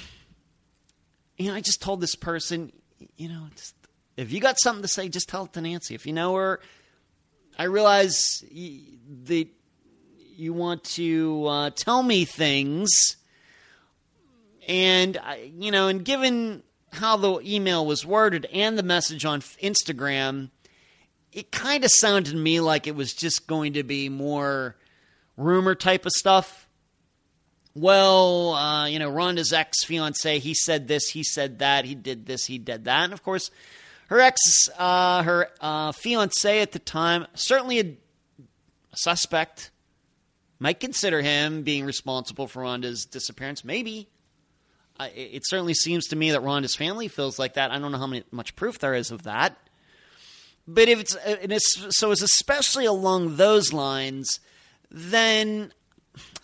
you 1.37 1.49
know, 1.49 1.55
I 1.55 1.61
just 1.61 1.81
told 1.81 1.99
this 1.99 2.15
person, 2.15 2.71
you 3.17 3.27
know, 3.27 3.47
just, 3.55 3.75
if 4.15 4.31
you 4.31 4.39
got 4.39 4.57
something 4.59 4.83
to 4.83 4.87
say, 4.87 5.09
just 5.09 5.27
tell 5.27 5.45
it 5.45 5.53
to 5.53 5.61
Nancy. 5.61 5.95
If 5.95 6.05
you 6.05 6.13
know 6.13 6.35
her, 6.35 6.61
I 7.57 7.63
realize 7.63 8.41
that 9.25 9.47
you 10.37 10.53
want 10.53 10.83
to 10.85 11.45
uh, 11.45 11.69
tell 11.71 12.03
me 12.03 12.23
things, 12.23 13.17
and 14.65 15.19
you 15.57 15.71
know, 15.71 15.89
and 15.89 16.05
given 16.05 16.63
how 16.93 17.17
the 17.17 17.41
email 17.41 17.85
was 17.85 18.05
worded 18.05 18.45
and 18.53 18.77
the 18.77 18.83
message 18.83 19.25
on 19.25 19.41
Instagram, 19.41 20.51
it 21.31 21.51
kind 21.51 21.83
of 21.83 21.91
sounded 21.93 22.31
to 22.31 22.37
me 22.37 22.59
like 22.59 22.87
it 22.87 22.95
was 22.95 23.13
just 23.13 23.47
going 23.47 23.73
to 23.73 23.83
be 23.83 24.09
more 24.09 24.75
rumor 25.37 25.75
type 25.75 26.05
of 26.05 26.11
stuff. 26.11 26.67
Well, 27.73 28.53
uh, 28.53 28.87
you 28.87 28.99
know, 28.99 29.09
Rhonda's 29.09 29.53
ex 29.53 29.83
fiance, 29.85 30.39
he 30.39 30.53
said 30.53 30.87
this, 30.87 31.07
he 31.07 31.23
said 31.23 31.59
that, 31.59 31.85
he 31.85 31.95
did 31.95 32.25
this, 32.25 32.45
he 32.45 32.57
did 32.57 32.85
that. 32.85 33.05
And 33.05 33.13
of 33.13 33.23
course, 33.23 33.49
her 34.07 34.19
ex, 34.19 34.39
uh, 34.77 35.23
her 35.23 35.49
uh, 35.61 35.93
fiance 35.93 36.61
at 36.61 36.73
the 36.73 36.79
time, 36.79 37.27
certainly 37.33 37.79
a, 37.79 37.83
a 37.83 38.97
suspect, 38.97 39.71
might 40.59 40.81
consider 40.81 41.21
him 41.21 41.63
being 41.63 41.85
responsible 41.85 42.47
for 42.47 42.63
Rhonda's 42.63 43.05
disappearance. 43.05 43.63
Maybe 43.63 44.09
it 45.15 45.43
certainly 45.45 45.73
seems 45.73 46.07
to 46.07 46.15
me 46.15 46.31
that 46.31 46.41
Rhonda's 46.41 46.75
family 46.75 47.07
feels 47.07 47.39
like 47.39 47.53
that. 47.53 47.71
I 47.71 47.79
don't 47.79 47.91
know 47.91 47.97
how 47.97 48.07
many, 48.07 48.23
much 48.31 48.55
proof 48.55 48.79
there 48.79 48.93
is 48.93 49.11
of 49.11 49.23
that. 49.23 49.57
But 50.67 50.89
if 50.89 50.99
it's, 50.99 51.15
uh, 51.15 51.37
it's 51.41 51.97
so 51.97 52.11
it's 52.11 52.21
especially 52.21 52.85
along 52.85 53.37
those 53.37 53.73
lines, 53.73 54.39
then 54.89 55.73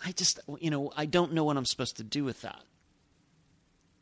I 0.04 0.12
just 0.12 0.40
you 0.60 0.70
know 0.70 0.92
I 0.96 1.06
don't 1.06 1.32
know 1.32 1.44
what 1.44 1.56
I'm 1.56 1.66
supposed 1.66 1.96
to 1.98 2.04
do 2.04 2.24
with 2.24 2.42
that. 2.42 2.62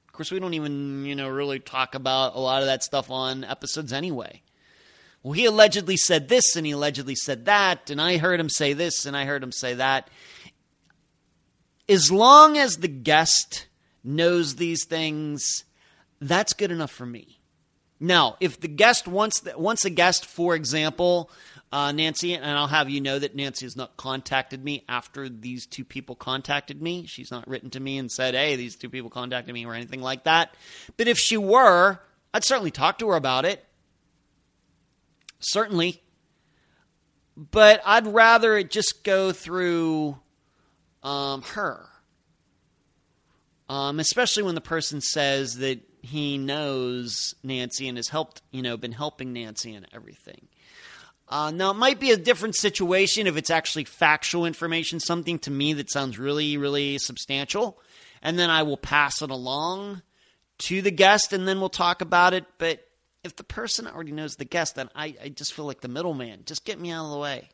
Of 0.06 0.12
course, 0.12 0.30
we 0.30 0.38
don't 0.38 0.54
even 0.54 1.04
you 1.04 1.14
know 1.14 1.28
really 1.28 1.58
talk 1.58 1.94
about 1.94 2.34
a 2.34 2.40
lot 2.40 2.62
of 2.62 2.66
that 2.66 2.82
stuff 2.82 3.10
on 3.10 3.44
episodes 3.44 3.92
anyway. 3.92 4.42
Well, 5.22 5.32
he 5.32 5.44
allegedly 5.44 5.96
said 5.96 6.28
this 6.28 6.54
and 6.56 6.64
he 6.64 6.72
allegedly 6.72 7.16
said 7.16 7.46
that, 7.46 7.90
and 7.90 8.00
I 8.00 8.16
heard 8.16 8.38
him 8.38 8.48
say 8.48 8.72
this 8.72 9.06
and 9.06 9.16
I 9.16 9.24
heard 9.24 9.42
him 9.42 9.52
say 9.52 9.74
that. 9.74 10.08
As 11.88 12.10
long 12.10 12.56
as 12.56 12.76
the 12.76 12.88
guest 12.88 13.66
knows 14.02 14.56
these 14.56 14.84
things, 14.84 15.64
that's 16.20 16.52
good 16.52 16.70
enough 16.70 16.90
for 16.90 17.06
me. 17.06 17.35
Now, 17.98 18.36
if 18.40 18.60
the 18.60 18.68
guest 18.68 19.08
wants 19.08 19.40
the, 19.40 19.58
wants 19.58 19.84
a 19.84 19.90
guest, 19.90 20.26
for 20.26 20.54
example, 20.54 21.30
uh, 21.72 21.92
Nancy, 21.92 22.34
and 22.34 22.44
I'll 22.44 22.66
have 22.66 22.90
you 22.90 23.00
know 23.00 23.18
that 23.18 23.34
Nancy 23.34 23.64
has 23.64 23.76
not 23.76 23.96
contacted 23.96 24.62
me 24.62 24.84
after 24.88 25.28
these 25.28 25.66
two 25.66 25.84
people 25.84 26.14
contacted 26.14 26.80
me. 26.80 27.06
She's 27.06 27.30
not 27.30 27.48
written 27.48 27.70
to 27.70 27.80
me 27.80 27.98
and 27.98 28.10
said, 28.10 28.34
"Hey, 28.34 28.56
these 28.56 28.76
two 28.76 28.90
people 28.90 29.10
contacted 29.10 29.54
me" 29.54 29.64
or 29.64 29.74
anything 29.74 30.02
like 30.02 30.24
that. 30.24 30.54
But 30.96 31.08
if 31.08 31.18
she 31.18 31.36
were, 31.36 32.00
I'd 32.34 32.44
certainly 32.44 32.70
talk 32.70 32.98
to 32.98 33.08
her 33.08 33.16
about 33.16 33.44
it. 33.44 33.64
Certainly. 35.40 36.02
But 37.36 37.82
I'd 37.84 38.06
rather 38.06 38.56
it 38.56 38.70
just 38.70 39.04
go 39.04 39.32
through 39.32 40.18
um, 41.02 41.42
her 41.42 41.86
um, 43.68 43.98
especially 43.98 44.42
when 44.42 44.54
the 44.54 44.60
person 44.60 45.00
says 45.00 45.56
that 45.58 45.80
he 46.06 46.38
knows 46.38 47.34
Nancy 47.42 47.88
and 47.88 47.98
has 47.98 48.08
helped, 48.08 48.42
you 48.50 48.62
know, 48.62 48.76
been 48.76 48.92
helping 48.92 49.32
Nancy 49.32 49.74
and 49.74 49.86
everything. 49.92 50.48
Uh, 51.28 51.50
now, 51.50 51.72
it 51.72 51.76
might 51.76 51.98
be 51.98 52.12
a 52.12 52.16
different 52.16 52.54
situation 52.54 53.26
if 53.26 53.36
it's 53.36 53.50
actually 53.50 53.84
factual 53.84 54.46
information, 54.46 55.00
something 55.00 55.38
to 55.40 55.50
me 55.50 55.72
that 55.72 55.90
sounds 55.90 56.18
really, 56.18 56.56
really 56.56 56.98
substantial. 56.98 57.78
and 58.22 58.38
then 58.38 58.50
I 58.50 58.62
will 58.62 58.76
pass 58.76 59.22
it 59.22 59.30
along 59.30 60.02
to 60.58 60.82
the 60.82 60.90
guest, 60.90 61.32
and 61.32 61.46
then 61.46 61.60
we'll 61.60 61.68
talk 61.68 62.00
about 62.00 62.34
it. 62.34 62.44
But 62.58 62.86
if 63.24 63.36
the 63.36 63.44
person 63.44 63.86
already 63.86 64.12
knows 64.12 64.34
the 64.34 64.44
guest, 64.44 64.76
then 64.76 64.88
I, 64.94 65.14
I 65.22 65.28
just 65.28 65.52
feel 65.52 65.64
like 65.64 65.80
the 65.80 65.88
middleman. 65.88 66.42
Just 66.44 66.64
get 66.64 66.80
me 66.80 66.90
out 66.90 67.04
of 67.04 67.10
the 67.12 67.18
way. 67.18 67.50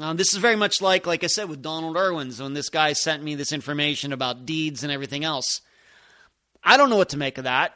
Um, 0.00 0.16
this 0.16 0.32
is 0.32 0.38
very 0.38 0.56
much 0.56 0.80
like, 0.80 1.06
like 1.06 1.24
I 1.24 1.26
said, 1.26 1.48
with 1.48 1.62
Donald 1.62 1.96
Irwins 1.96 2.40
when 2.40 2.54
this 2.54 2.68
guy 2.68 2.92
sent 2.92 3.22
me 3.22 3.34
this 3.34 3.52
information 3.52 4.12
about 4.12 4.46
deeds 4.46 4.82
and 4.82 4.92
everything 4.92 5.24
else. 5.24 5.60
I 6.68 6.76
don't 6.76 6.90
know 6.90 6.98
what 6.98 7.08
to 7.10 7.16
make 7.16 7.38
of 7.38 7.44
that. 7.44 7.72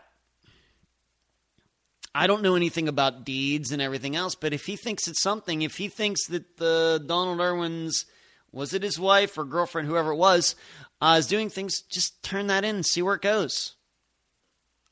I 2.15 2.27
don't 2.27 2.43
know 2.43 2.57
anything 2.57 2.89
about 2.89 3.25
deeds 3.25 3.73
and 3.73 3.81
everything 3.81 4.17
else, 4.17 4.35
but 4.35 4.53
if 4.53 4.67
he 4.67 4.77
thinks 4.77 5.09
it's 5.09 5.23
something, 5.23 5.63
if 5.63 5.79
he 5.79 5.89
thinks 5.89 6.27
that 6.27 6.59
the 6.59 7.03
Donald 7.07 7.41
Irwins 7.41 8.05
was 8.53 8.75
it 8.75 8.83
his 8.83 9.01
wife 9.01 9.39
or 9.39 9.47
girlfriend, 9.47 9.89
whoever 9.89 10.13
it 10.13 10.17
was, 10.17 10.57
uh, 11.01 11.17
is 11.19 11.27
doing 11.27 11.49
things, 11.49 11.81
just 11.81 12.23
turn 12.23 12.49
that 12.49 12.65
in 12.65 12.75
and 12.75 12.85
see 12.85 13.01
where 13.01 13.15
it 13.15 13.23
goes. 13.23 13.77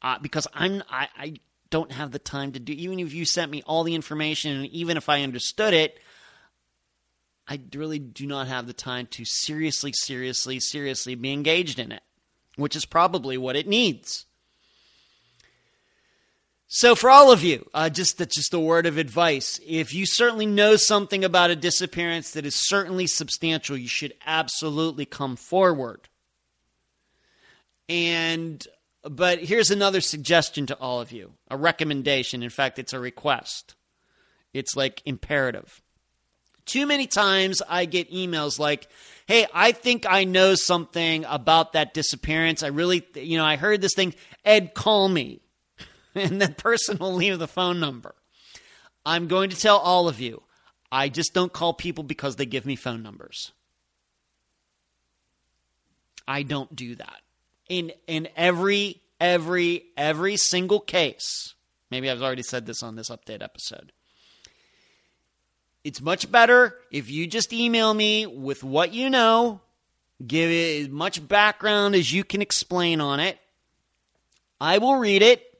Uh, 0.01 0.19
because 0.19 0.47
I'm 0.55 0.83
I, 0.89 1.09
I 1.15 1.35
don't 1.69 1.93
have 1.93 2.11
the 2.11 2.19
time 2.19 2.53
to 2.53 2.59
do. 2.59 2.73
Even 2.73 3.01
if 3.01 3.13
you 3.13 3.27
sent 3.27 3.51
me 3.51 3.63
all 3.67 3.85
the 3.85 3.95
information, 3.95 4.57
and 4.57 4.67
even 4.69 4.97
if 4.97 5.11
I 5.11 5.25
understood 5.25 5.75
it, 5.75 5.99
I 7.47 7.61
really 7.75 7.99
do 7.99 8.27
not 8.27 8.49
have 8.49 8.67
the 8.67 8.73
time 8.73 9.09
to 9.09 9.27
seriously, 9.27 9.93
seriously, 9.93 10.59
seriously 10.59 11.17
be 11.17 11.35
engaged 11.35 11.79
in 11.79 11.93
it, 11.93 12.03
which 12.61 12.77
is 12.77 12.85
probably 12.85 13.37
what 13.37 13.57
it 13.57 13.67
needs. 13.67 14.27
So, 16.73 16.95
for 16.95 17.11
all 17.11 17.33
of 17.33 17.43
you, 17.43 17.69
uh, 17.75 17.91
just 17.91 18.19
that's 18.19 18.37
just 18.37 18.55
a 18.55 18.61
word 18.61 18.87
of 18.87 18.97
advice. 18.97 19.59
If 19.67 19.93
you 19.93 20.07
certainly 20.07 20.47
know 20.47 20.77
something 20.77 21.25
about 21.25 21.51
a 21.51 21.57
disappearance 21.57 22.31
that 22.31 22.47
is 22.47 22.55
certainly 22.55 23.09
substantial, 23.09 23.77
you 23.77 23.89
should 23.89 24.15
absolutely 24.25 25.05
come 25.05 25.35
forward. 25.35 26.09
And, 27.89 28.65
but 29.03 29.41
here's 29.41 29.71
another 29.71 30.01
suggestion 30.01 30.67
to 30.67 30.79
all 30.79 31.01
of 31.01 31.11
you 31.11 31.33
a 31.49 31.57
recommendation. 31.57 32.45
In 32.45 32.51
fact, 32.51 32.79
it's 32.79 32.93
a 32.93 33.01
request, 33.01 33.75
it's 34.55 34.77
like 34.77 35.03
imperative. 35.05 35.83
Too 36.71 36.87
many 36.87 37.09
times 37.09 37.61
I 37.69 37.85
get 37.85 38.13
emails 38.13 38.61
like, 38.61 38.87
hey, 39.27 39.45
I 39.53 39.73
think 39.73 40.07
I 40.09 40.23
know 40.23 40.55
something 40.55 41.25
about 41.29 41.73
that 41.73 41.95
disappearance. 41.95 42.63
I 42.63 42.69
really, 42.69 43.05
you 43.17 43.39
know, 43.39 43.45
I 43.45 43.57
heard 43.57 43.81
this 43.81 43.95
thing. 43.97 44.15
Ed, 44.45 44.73
call 44.73 45.09
me. 45.09 45.41
and 46.15 46.41
that 46.41 46.59
person 46.59 46.99
will 46.99 47.15
leave 47.15 47.41
the 47.41 47.49
phone 47.49 47.81
number. 47.81 48.15
I'm 49.05 49.27
going 49.27 49.51
to 49.51 49.57
tell 49.57 49.79
all 49.79 50.07
of 50.07 50.21
you 50.21 50.45
I 50.93 51.09
just 51.09 51.35
don't 51.35 51.53
call 51.53 51.75
people 51.75 52.05
because 52.05 52.37
they 52.37 52.47
give 52.47 52.65
me 52.65 52.77
phone 52.77 53.03
numbers. 53.03 53.51
I 56.29 56.45
don't 56.45 56.77
do 56.77 56.95
that. 56.95 57.21
In 57.69 57.91
in 58.07 58.29
every 58.37 59.03
every 59.21 59.87
every 59.97 60.37
single 60.37 60.79
case. 60.79 61.55
Maybe 61.91 62.09
I've 62.09 62.23
already 62.23 62.45
said 62.45 62.67
this 62.67 62.85
on 62.85 62.95
this 62.95 63.11
update 63.11 63.43
episode. 63.43 63.91
It's 65.85 66.01
much 66.01 66.31
better 66.31 66.77
if 66.91 67.11
you 67.11 67.27
just 67.27 67.53
email 67.53 67.93
me 67.93 68.27
with 68.27 68.63
what 68.63 68.93
you 68.93 69.09
know, 69.11 69.61
give 70.25 70.51
it 70.51 70.83
as 70.83 70.89
much 70.89 71.27
background 71.27 71.95
as 71.95 72.13
you 72.13 72.25
can 72.25 72.43
explain 72.43 73.01
on 73.01 73.21
it. 73.21 73.39
I 74.61 74.79
will 74.79 74.97
read 74.97 75.23
it 75.23 75.51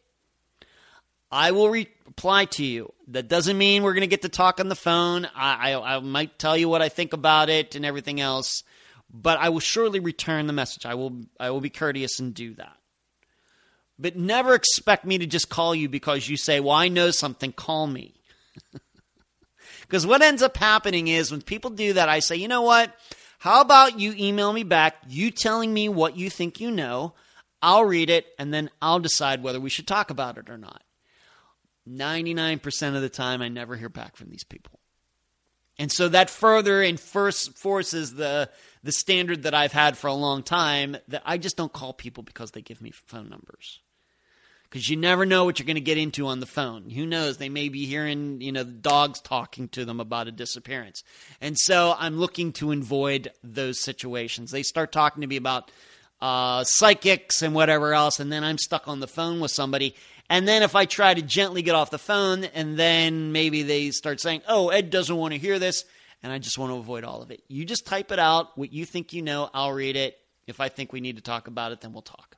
I 1.31 1.53
will 1.53 1.71
re- 1.71 1.89
reply 2.07 2.47
to 2.47 2.65
you. 2.65 2.93
That 3.09 3.29
doesn't 3.29 3.57
mean 3.57 3.83
we're 3.83 3.93
going 3.95 4.03
to 4.03 4.07
get 4.09 4.23
to 4.23 4.29
talk 4.29 4.61
on 4.61 4.69
the 4.69 4.75
phone. 4.77 5.29
I, 5.35 5.73
I, 5.73 5.97
I 5.97 6.01
might 6.01 6.39
tell 6.39 6.57
you 6.57 6.69
what 6.69 6.83
I 6.83 6.89
think 6.89 7.13
about 7.13 7.49
it 7.49 7.75
and 7.75 7.85
everything 7.85 8.21
else, 8.21 8.63
but 9.13 9.39
I 9.39 9.49
will 9.49 9.61
surely 9.61 10.01
return 10.01 10.47
the 10.47 10.53
message. 10.53 10.87
I 10.87 10.95
will 10.95 11.23
I 11.39 11.51
will 11.51 11.61
be 11.61 11.71
courteous 11.71 12.19
and 12.19 12.35
do 12.35 12.55
that. 12.55 12.77
But 13.99 14.17
never 14.17 14.55
expect 14.55 15.05
me 15.05 15.19
to 15.19 15.27
just 15.27 15.51
call 15.51 15.75
you 15.75 15.89
because 15.89 16.29
you 16.29 16.37
say, 16.37 16.59
"Well, 16.59 16.75
I 16.75 16.89
know 16.89 17.11
something. 17.11 17.53
Call 17.53 17.87
me." 17.87 18.15
Because 19.91 20.07
what 20.07 20.23
ends 20.23 20.41
up 20.41 20.57
happening 20.57 21.09
is 21.09 21.33
when 21.33 21.43
people 21.43 21.71
do 21.71 21.95
that, 21.95 22.09
I 22.09 22.21
say, 22.21 22.37
"You 22.37 22.47
know 22.47 22.63
what? 22.63 22.97
How 23.41 23.61
about 23.61 23.99
you 23.99 24.15
email 24.17 24.53
me 24.53 24.63
back, 24.63 25.03
you 25.09 25.33
telling 25.33 25.75
me 25.75 25.89
what 25.89 26.17
you 26.17 26.31
think 26.31 26.61
you 26.61 26.71
know." 26.71 27.15
I'll 27.61 27.85
read 27.85 28.09
it 28.09 28.27
and 28.39 28.55
then 28.55 28.71
I'll 28.81 29.01
decide 29.01 29.43
whether 29.43 29.61
we 29.61 29.69
should 29.69 29.87
talk 29.87 30.09
about 30.09 30.39
it 30.39 30.49
or 30.49 30.57
not. 30.57 30.83
99% 31.87 32.97
of 32.97 33.03
the 33.03 33.11
time, 33.11 33.43
I 33.43 33.49
never 33.49 33.77
hear 33.77 33.89
back 33.89 34.17
from 34.17 34.31
these 34.31 34.45
people. 34.45 34.81
And 35.79 35.91
so 35.91 36.09
that 36.09 36.31
further 36.31 36.83
and 36.83 37.01
first 37.01 37.59
forces 37.59 38.15
the 38.15 38.51
the 38.83 38.93
standard 38.93 39.43
that 39.43 39.55
I've 39.55 39.73
had 39.73 39.99
for 39.99 40.07
a 40.07 40.15
long 40.15 40.43
time 40.43 40.97
that 41.09 41.23
I 41.27 41.37
just 41.37 41.57
don't 41.57 41.73
call 41.73 41.93
people 41.93 42.23
because 42.23 42.53
they 42.53 42.63
give 42.63 42.81
me 42.81 42.93
phone 42.93 43.29
numbers. 43.29 43.81
Because 44.71 44.89
you 44.89 44.97
never 44.97 45.27
know 45.27 45.45
what 45.45 45.59
you're 45.59 45.67
going 45.67 45.75
to 45.75 45.81
get 45.81 45.99
into 45.99 46.29
on 46.29 46.39
the 46.39 46.47
phone. 46.47 46.91
Who 46.91 47.05
knows? 47.05 47.39
They 47.39 47.49
may 47.49 47.69
be 47.69 47.87
hearing, 47.87 48.41
you 48.41 48.53
know, 48.53 48.63
the 48.63 48.71
dogs 48.71 49.21
talking 49.21 49.69
to 49.71 49.85
them 49.85 49.99
about 49.99 50.29
a 50.29 50.33
disappearance. 50.33 51.03
And 51.41 51.59
so 51.59 51.97
I'm 51.99 52.19
looking 52.19 52.53
to 52.55 52.71
avoid 52.71 53.33
those 53.43 53.83
situations. 53.83 54.53
They 54.53 54.63
start 54.63 54.93
talking 54.93 55.23
to 55.23 55.27
me 55.27 55.37
about 55.37 55.73
uh, 56.21 56.65
psychics 56.65 57.43
and 57.43 57.55
whatever 57.55 57.95
else, 57.95 58.21
and 58.21 58.31
then 58.31 58.45
I'm 58.45 58.59
stuck 58.59 58.89
on 58.89 59.01
the 59.01 59.09
phone 59.09 59.41
with 59.41 59.51
somebody, 59.51 59.95
and 60.29 60.47
then 60.47 60.63
if 60.63 60.77
I 60.77 60.85
try 60.85 61.15
to 61.15 61.23
gently 61.23 61.63
get 61.63 61.75
off 61.75 61.91
the 61.91 61.99
phone, 61.99 62.45
and 62.45 62.79
then 62.79 63.33
maybe 63.33 63.63
they 63.63 63.91
start 63.91 64.21
saying, 64.21 64.43
oh, 64.47 64.69
Ed 64.69 64.91
doesn't 64.91 65.17
want 65.17 65.33
to 65.33 65.41
hear 65.41 65.59
this, 65.59 65.85
and 66.23 66.33
I 66.33 66.39
just 66.39 66.59
want 66.59 66.73
to 66.73 66.77
avoid 66.77 67.05
all 67.05 67.23
of 67.23 67.31
it. 67.31 67.43
You 67.49 67.65
just 67.65 67.87
type 67.87 68.13
it 68.13 68.19
out, 68.19 68.57
what 68.57 68.73
you 68.73 68.85
think 68.85 69.13
you 69.13 69.23
know, 69.23 69.51
I'll 69.55 69.73
read 69.73 69.97
it. 69.97 70.19
If 70.47 70.61
I 70.61 70.69
think 70.69 70.93
we 70.93 71.01
need 71.01 71.17
to 71.17 71.23
talk 71.23 71.49
about 71.49 71.73
it, 71.73 71.81
then 71.81 71.93
we'll 71.93 72.03
talk. 72.03 72.37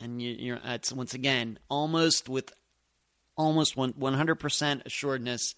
And 0.00 0.22
you, 0.22 0.54
are 0.54 0.60
it's 0.74 0.92
once 0.92 1.14
again 1.14 1.58
almost 1.68 2.28
with 2.28 2.52
almost 3.36 3.76
100% 3.76 4.86
assuredness, 4.86 5.54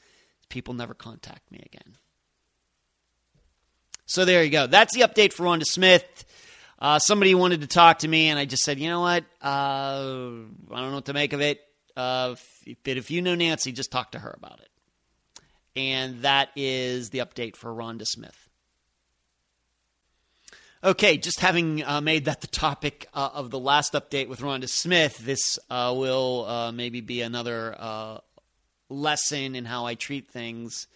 people 0.48 0.74
never 0.74 0.94
contact 0.94 1.50
me 1.50 1.60
again. 1.64 1.96
So 4.06 4.24
there 4.24 4.42
you 4.42 4.50
go. 4.50 4.66
That's 4.66 4.94
the 4.94 5.02
update 5.02 5.32
for 5.32 5.44
Rhonda 5.44 5.64
Smith. 5.64 6.24
Uh, 6.78 6.98
somebody 6.98 7.34
wanted 7.34 7.60
to 7.60 7.66
talk 7.66 8.00
to 8.00 8.08
me, 8.08 8.28
and 8.28 8.38
I 8.38 8.44
just 8.44 8.62
said, 8.62 8.78
you 8.78 8.88
know 8.88 9.00
what? 9.00 9.24
Uh, 9.42 9.46
I 9.46 10.80
don't 10.80 10.88
know 10.88 10.94
what 10.94 11.04
to 11.06 11.12
make 11.12 11.32
of 11.32 11.40
it. 11.40 11.60
Uh, 11.96 12.36
but 12.84 12.96
if 12.96 13.10
you 13.10 13.22
know 13.22 13.34
Nancy, 13.34 13.72
just 13.72 13.90
talk 13.92 14.12
to 14.12 14.18
her 14.18 14.34
about 14.36 14.60
it. 14.60 14.68
And 15.76 16.22
that 16.22 16.48
is 16.56 17.10
the 17.10 17.18
update 17.18 17.56
for 17.56 17.72
Rhonda 17.72 18.06
Smith. 18.06 18.39
Okay, 20.82 21.18
just 21.18 21.40
having 21.40 21.84
uh, 21.84 22.00
made 22.00 22.24
that 22.24 22.40
the 22.40 22.46
topic 22.46 23.06
uh, 23.12 23.28
of 23.34 23.50
the 23.50 23.58
last 23.58 23.92
update 23.92 24.28
with 24.28 24.40
Rhonda 24.40 24.66
Smith, 24.66 25.18
this 25.18 25.58
uh, 25.68 25.92
will 25.94 26.46
uh, 26.46 26.72
maybe 26.72 27.02
be 27.02 27.20
another 27.20 27.76
uh, 27.78 28.18
lesson 28.88 29.54
in 29.56 29.66
how 29.66 29.84
I 29.84 29.94
treat 29.94 30.30
things 30.30 30.86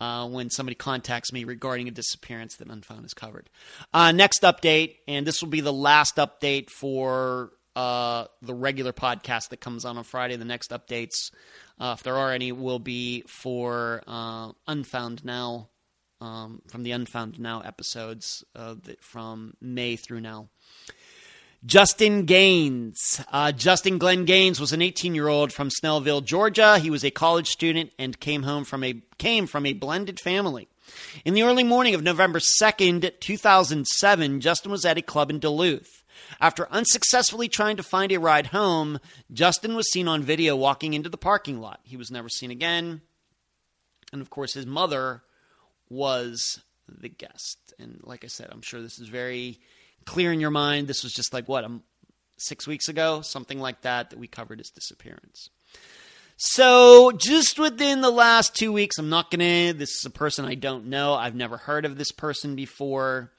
uh, 0.00 0.26
when 0.26 0.48
somebody 0.48 0.74
contacts 0.74 1.34
me 1.34 1.44
regarding 1.44 1.86
a 1.86 1.90
disappearance 1.90 2.56
that 2.56 2.70
Unfound 2.70 3.04
is 3.04 3.12
covered. 3.12 3.50
Next 3.92 4.40
update, 4.40 4.96
and 5.06 5.26
this 5.26 5.42
will 5.42 5.50
be 5.50 5.60
the 5.60 5.70
last 5.70 6.16
update 6.16 6.70
for 6.70 7.50
the 7.74 8.54
regular 8.54 8.94
podcast 8.94 9.50
that 9.50 9.60
comes 9.60 9.84
on 9.84 9.98
on 9.98 10.04
Friday. 10.04 10.36
The 10.36 10.46
next 10.46 10.70
updates, 10.70 11.30
if 11.78 12.02
there 12.02 12.16
are 12.16 12.32
any, 12.32 12.52
will 12.52 12.78
be 12.78 13.24
for 13.26 14.02
Unfound 14.66 15.26
Now, 15.26 15.68
um, 16.20 16.62
from 16.68 16.82
the 16.82 16.92
Unfound 16.92 17.38
Now 17.38 17.60
episodes 17.60 18.44
uh, 18.54 18.74
from 19.00 19.54
May 19.60 19.96
through 19.96 20.20
now. 20.20 20.48
Justin 21.66 22.24
Gaines. 22.24 23.22
Uh, 23.30 23.52
Justin 23.52 23.98
Glenn 23.98 24.24
Gaines 24.24 24.58
was 24.58 24.72
an 24.72 24.80
18 24.80 25.14
year 25.14 25.28
old 25.28 25.52
from 25.52 25.68
Snellville, 25.68 26.24
Georgia. 26.24 26.78
He 26.78 26.88
was 26.88 27.04
a 27.04 27.10
college 27.10 27.48
student 27.48 27.92
and 27.98 28.18
came 28.18 28.44
home 28.44 28.64
from 28.64 28.82
a 28.82 29.02
came 29.18 29.46
from 29.46 29.66
a 29.66 29.74
blended 29.74 30.18
family. 30.18 30.68
In 31.24 31.34
the 31.34 31.42
early 31.42 31.62
morning 31.62 31.94
of 31.94 32.02
November 32.02 32.40
2nd, 32.40 33.20
2007, 33.20 34.40
Justin 34.40 34.72
was 34.72 34.84
at 34.84 34.98
a 34.98 35.02
club 35.02 35.30
in 35.30 35.38
Duluth. 35.38 36.02
After 36.40 36.70
unsuccessfully 36.70 37.48
trying 37.48 37.76
to 37.76 37.82
find 37.82 38.10
a 38.10 38.18
ride 38.18 38.48
home, 38.48 38.98
Justin 39.32 39.76
was 39.76 39.90
seen 39.90 40.08
on 40.08 40.22
video 40.22 40.56
walking 40.56 40.94
into 40.94 41.08
the 41.08 41.18
parking 41.18 41.60
lot. 41.60 41.80
He 41.84 41.96
was 41.96 42.10
never 42.10 42.28
seen 42.28 42.50
again. 42.50 43.02
And 44.12 44.22
of 44.22 44.30
course, 44.30 44.54
his 44.54 44.66
mother 44.66 45.22
was 45.90 46.60
the 46.88 47.08
guest. 47.08 47.74
And 47.78 48.00
like 48.02 48.24
I 48.24 48.28
said, 48.28 48.48
I'm 48.50 48.62
sure 48.62 48.80
this 48.80 48.98
is 48.98 49.08
very 49.08 49.60
clear 50.06 50.32
in 50.32 50.40
your 50.40 50.50
mind 50.50 50.88
this 50.88 51.02
was 51.02 51.12
just 51.12 51.34
like 51.34 51.48
what 51.48 51.64
um, 51.64 51.82
six 52.38 52.66
weeks 52.66 52.88
ago, 52.88 53.20
something 53.20 53.60
like 53.60 53.82
that, 53.82 54.10
that 54.10 54.18
we 54.18 54.26
covered 54.26 54.58
his 54.58 54.70
disappearance. 54.70 55.50
So, 56.42 57.12
just 57.12 57.58
within 57.58 58.00
the 58.00 58.10
last 58.10 58.56
two 58.56 58.72
weeks, 58.72 58.96
I'm 58.96 59.10
not 59.10 59.30
to. 59.30 59.72
This 59.74 59.98
is 59.98 60.06
a 60.06 60.10
person 60.10 60.46
I 60.46 60.54
don't 60.54 60.86
know. 60.86 61.12
I've 61.12 61.34
never 61.34 61.58
heard 61.58 61.84
of 61.84 61.98
this 61.98 62.12
person 62.12 62.56
before. 62.56 63.30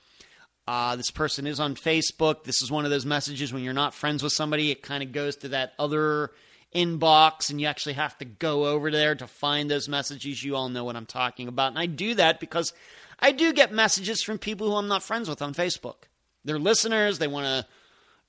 Uh, 0.68 0.96
this 0.96 1.10
person 1.10 1.48
is 1.48 1.60
on 1.60 1.74
Facebook. 1.74 2.44
This 2.44 2.62
is 2.62 2.70
one 2.70 2.86
of 2.86 2.92
those 2.92 3.06
messages 3.06 3.52
when 3.52 3.64
you're 3.64 3.74
not 3.74 3.96
friends 3.96 4.22
with 4.22 4.34
somebody, 4.34 4.70
it 4.70 4.84
kind 4.84 5.02
of 5.02 5.12
goes 5.12 5.36
to 5.38 5.50
that 5.50 5.74
other 5.80 6.32
inbox, 6.75 7.50
and 7.50 7.59
you 7.59 7.67
actually 7.67 7.93
have 7.93 8.17
to 8.19 8.25
go 8.25 8.66
over 8.66 8.91
there 8.91 9.16
to 9.16 9.27
find 9.27 9.69
those 9.69 9.90
messages. 9.90 10.43
You 10.43 10.56
all 10.56 10.69
know 10.69 10.83
what 10.83 10.95
I'm 10.95 11.06
talking 11.06 11.48
about. 11.48 11.69
And 11.69 11.80
I 11.80 11.85
do 11.85 12.16
that 12.16 12.40
because 12.40 12.74
I 13.19 13.32
do 13.32 13.53
get 13.53 13.72
messages 13.72 14.24
from 14.24 14.38
people 14.38 14.69
who 14.69 14.75
I'm 14.75 14.88
not 14.88 15.03
friends 15.03 15.30
with 15.30 15.41
on 15.41 15.53
Facebook. 15.53 16.03
They're 16.43 16.59
listeners. 16.59 17.19
They 17.19 17.27
want 17.27 17.45
to, 17.45 17.66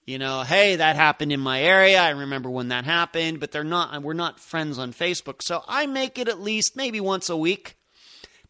you 0.04 0.18
know, 0.18 0.42
hey, 0.42 0.76
that 0.76 0.96
happened 0.96 1.32
in 1.32 1.40
my 1.40 1.62
area. 1.62 2.00
I 2.00 2.10
remember 2.10 2.50
when 2.50 2.68
that 2.68 2.84
happened, 2.84 3.40
but 3.40 3.52
they're 3.52 3.64
not. 3.64 4.02
We're 4.02 4.12
not 4.12 4.40
friends 4.40 4.78
on 4.78 4.92
Facebook. 4.92 5.42
So 5.42 5.62
I 5.66 5.86
make 5.86 6.18
it 6.18 6.28
at 6.28 6.40
least 6.40 6.76
maybe 6.76 7.00
once 7.00 7.30
a 7.30 7.36
week 7.36 7.76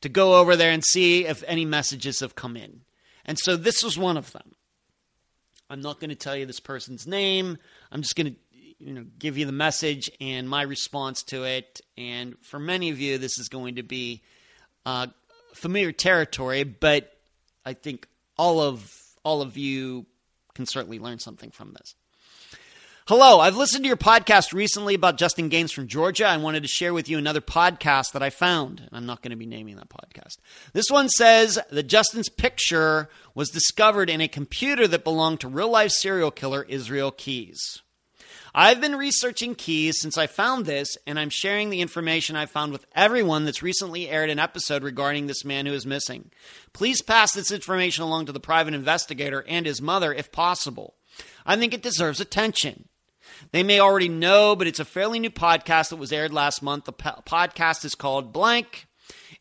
to 0.01 0.09
go 0.09 0.41
over 0.41 0.57
there 0.57 0.73
and 0.73 0.83
see 0.85 1.27
if 1.27 1.45
any 1.47 1.65
messages 1.65 2.21
have 2.21 2.35
come 2.35 2.57
in. 2.57 2.81
And 3.25 3.39
so 3.39 3.57
this 3.57 3.85
was 3.85 3.97
one 3.97 4.17
of 4.17 4.33
them. 4.33 4.55
I'm 5.71 5.81
not 5.81 6.01
going 6.01 6.11
to 6.11 6.17
tell 6.17 6.37
you 6.37 6.45
this 6.45 6.61
person's 6.61 7.07
name. 7.07 7.57
I'm 7.91 8.03
just 8.03 8.17
going 8.17 8.35
to 8.35 8.39
you 8.83 8.93
know 8.93 9.05
give 9.19 9.39
you 9.39 9.47
the 9.47 9.53
message 9.53 10.11
and 10.21 10.49
my 10.49 10.63
response 10.63 11.23
to 11.25 11.45
it. 11.45 11.81
And 11.97 12.37
for 12.43 12.59
many 12.59 12.91
of 12.91 13.01
you, 13.01 13.19
this 13.19 13.39
is 13.39 13.49
going 13.49 13.77
to 13.77 13.83
be 13.83 14.23
uh, 14.85 15.07
familiar 15.55 15.93
territory, 15.93 16.65
but 16.65 17.17
I 17.65 17.75
think 17.75 18.07
all 18.37 18.61
of 18.61 18.93
all 19.25 19.43
of 19.43 19.57
you 19.57 20.07
can 20.55 20.67
certainly 20.67 20.99
learn 20.99 21.19
something 21.19 21.51
from 21.51 21.73
this. 21.73 21.95
Hello, 23.09 23.41
I've 23.41 23.57
listened 23.57 23.83
to 23.83 23.89
your 23.89 23.97
podcast 23.97 24.53
recently 24.53 24.95
about 24.95 25.19
Justin 25.19 25.49
Gaines 25.49 25.73
from 25.73 25.89
Georgia. 25.89 26.27
I 26.27 26.37
wanted 26.37 26.63
to 26.63 26.69
share 26.69 26.95
with 26.95 27.09
you 27.09 27.19
another 27.19 27.41
podcast 27.41 28.13
that 28.13 28.23
I 28.23 28.31
found. 28.31 28.89
I'm 28.93 29.07
not 29.07 29.23
going 29.23 29.33
to 29.33 29.37
be 29.37 29.47
naming 29.47 29.75
that 29.77 29.89
podcast. 29.89 30.39
This 30.73 30.89
one 30.89 31.09
says 31.09 31.59
that 31.71 31.89
Justin's 31.89 32.29
picture 32.29 33.09
was 33.35 33.51
discovered 33.51 34.09
in 34.09 34.21
a 34.21 34.29
computer 34.29 34.87
that 34.87 35.03
belonged 35.03 35.41
to 35.41 35.49
real 35.49 35.69
life 35.69 35.91
serial 35.91 36.31
killer 36.31 36.65
Israel 36.69 37.11
Keyes. 37.11 37.83
I've 38.55 38.83
been 38.83 38.97
researching 38.97 39.55
Keyes 39.55 39.99
since 39.99 40.19
I 40.19 40.27
found 40.27 40.67
this, 40.67 40.99
and 41.07 41.19
I'm 41.19 41.31
sharing 41.31 41.71
the 41.71 41.81
information 41.81 42.37
I 42.37 42.45
found 42.45 42.71
with 42.71 42.85
everyone 42.95 43.47
that's 43.47 43.63
recently 43.63 44.11
aired 44.11 44.29
an 44.29 44.39
episode 44.39 44.83
regarding 44.83 45.27
this 45.27 45.43
man 45.43 45.65
who 45.65 45.73
is 45.73 45.87
missing. 45.87 46.31
Please 46.75 47.01
pass 47.01 47.33
this 47.33 47.51
information 47.51 48.05
along 48.05 48.27
to 48.27 48.33
the 48.33 48.41
private 48.41 48.75
investigator 48.75 49.43
and 49.49 49.65
his 49.65 49.81
mother 49.81 50.13
if 50.13 50.31
possible. 50.33 50.95
I 51.47 51.57
think 51.57 51.73
it 51.73 51.83
deserves 51.83 52.21
attention. 52.21 52.89
They 53.53 53.63
may 53.63 53.81
already 53.81 54.09
know, 54.09 54.55
but 54.55 54.67
it's 54.67 54.81
a 54.81 54.85
fairly 54.85 55.19
new 55.19 55.31
podcast 55.31 55.89
that 55.89 55.97
was 55.97 56.13
aired 56.13 56.33
last 56.33 56.63
month. 56.63 56.85
The 56.85 56.93
po- 56.93 57.23
podcast 57.25 57.87
is 57.87 57.95
called 57.95 58.35
Blank, 58.35 58.87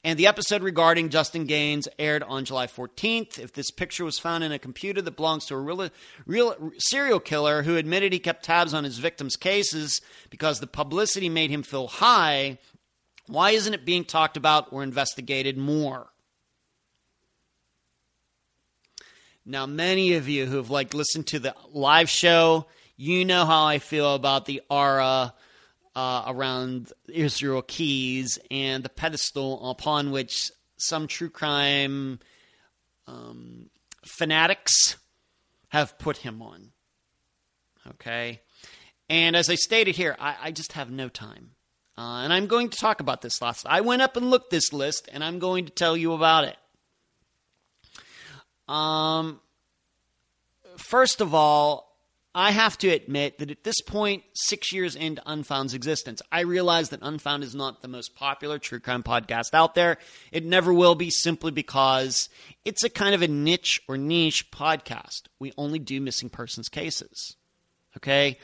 and 0.03 0.17
the 0.17 0.27
episode 0.27 0.63
regarding 0.63 1.09
Justin 1.09 1.45
Gaines 1.45 1.87
aired 1.99 2.23
on 2.23 2.45
July 2.45 2.67
14th. 2.67 3.37
If 3.37 3.53
this 3.53 3.69
picture 3.69 4.03
was 4.03 4.17
found 4.17 4.43
in 4.43 4.51
a 4.51 4.57
computer 4.57 5.01
that 5.01 5.15
belongs 5.15 5.45
to 5.45 5.55
a 5.55 5.59
real, 5.59 5.89
real 6.25 6.71
serial 6.79 7.19
killer 7.19 7.63
who 7.63 7.77
admitted 7.77 8.11
he 8.11 8.19
kept 8.19 8.43
tabs 8.43 8.73
on 8.73 8.83
his 8.83 8.97
victims' 8.97 9.35
cases 9.35 10.01
because 10.29 10.59
the 10.59 10.67
publicity 10.67 11.29
made 11.29 11.51
him 11.51 11.61
feel 11.61 11.87
high, 11.87 12.57
why 13.27 13.51
isn't 13.51 13.73
it 13.73 13.85
being 13.85 14.03
talked 14.03 14.37
about 14.37 14.73
or 14.73 14.81
investigated 14.81 15.57
more? 15.57 16.07
Now, 19.45 19.65
many 19.65 20.13
of 20.13 20.27
you 20.27 20.45
who 20.45 20.57
have 20.57 20.69
like 20.69 20.93
listened 20.93 21.27
to 21.27 21.39
the 21.39 21.55
live 21.71 22.09
show 22.09 22.65
you 23.01 23.25
know 23.25 23.45
how 23.45 23.65
I 23.65 23.79
feel 23.79 24.13
about 24.13 24.45
the 24.45 24.61
aura 24.69 25.33
uh, 25.95 26.23
around 26.27 26.93
Israel 27.09 27.61
Keyes 27.61 28.39
and 28.49 28.83
the 28.83 28.89
pedestal 28.89 29.69
upon 29.69 30.11
which 30.11 30.51
some 30.77 31.07
true 31.07 31.29
crime 31.29 32.19
um, 33.07 33.69
fanatics 34.05 34.97
have 35.69 35.97
put 35.99 36.17
him 36.17 36.41
on. 36.41 36.71
Okay? 37.87 38.41
And 39.09 39.35
as 39.35 39.49
I 39.49 39.55
stated 39.55 39.95
here, 39.95 40.15
I, 40.19 40.35
I 40.43 40.51
just 40.51 40.73
have 40.73 40.89
no 40.89 41.09
time. 41.09 41.51
Uh, 41.97 42.21
and 42.23 42.31
I'm 42.33 42.47
going 42.47 42.69
to 42.69 42.77
talk 42.77 43.01
about 43.01 43.21
this 43.21 43.41
last. 43.41 43.65
I 43.67 43.81
went 43.81 44.01
up 44.01 44.15
and 44.15 44.29
looked 44.29 44.49
this 44.49 44.71
list, 44.71 45.09
and 45.11 45.23
I'm 45.23 45.39
going 45.39 45.65
to 45.65 45.71
tell 45.71 45.97
you 45.97 46.13
about 46.13 46.45
it. 46.45 46.57
Um, 48.67 49.41
first 50.77 51.19
of 51.19 51.33
all, 51.33 51.90
I 52.33 52.51
have 52.51 52.77
to 52.77 52.87
admit 52.87 53.39
that 53.39 53.51
at 53.51 53.65
this 53.65 53.81
point, 53.81 54.23
six 54.33 54.71
years 54.71 54.95
into 54.95 55.21
Unfound's 55.25 55.73
existence, 55.73 56.21
I 56.31 56.41
realize 56.41 56.89
that 56.89 57.01
Unfound 57.01 57.43
is 57.43 57.53
not 57.53 57.81
the 57.81 57.89
most 57.89 58.15
popular 58.15 58.57
true 58.57 58.79
crime 58.79 59.03
podcast 59.03 59.53
out 59.53 59.75
there. 59.75 59.97
It 60.31 60.45
never 60.45 60.73
will 60.73 60.95
be 60.95 61.09
simply 61.09 61.51
because 61.51 62.29
it's 62.63 62.85
a 62.85 62.89
kind 62.89 63.13
of 63.13 63.21
a 63.21 63.27
niche 63.27 63.81
or 63.87 63.97
niche 63.97 64.49
podcast. 64.49 65.23
We 65.39 65.51
only 65.57 65.79
do 65.79 65.99
missing 65.99 66.29
persons 66.29 66.69
cases. 66.69 67.35
Okay? 67.97 68.37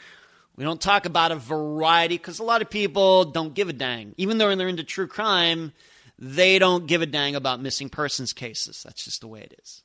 We 0.58 0.66
don't 0.66 0.82
talk 0.82 1.06
about 1.06 1.32
a 1.32 1.36
variety 1.36 2.18
because 2.18 2.40
a 2.40 2.44
lot 2.44 2.62
of 2.62 2.70
people 2.70 3.26
don't 3.26 3.54
give 3.54 3.70
a 3.70 3.74
dang. 3.74 4.16
Even 4.18 4.38
though 4.38 4.54
they're 4.54 4.68
into 4.68 4.84
true 4.84 5.08
crime, 5.08 5.72
they 6.20 6.60
don't 6.60 6.88
give 6.88 7.02
a 7.02 7.06
dang 7.06 7.36
about 7.36 7.62
missing 7.62 7.90
persons 7.90 8.34
cases. 8.34 8.82
That's 8.84 9.06
just 9.06 9.22
the 9.22 9.28
way 9.28 9.42
it 9.42 9.58
is. 9.64 9.84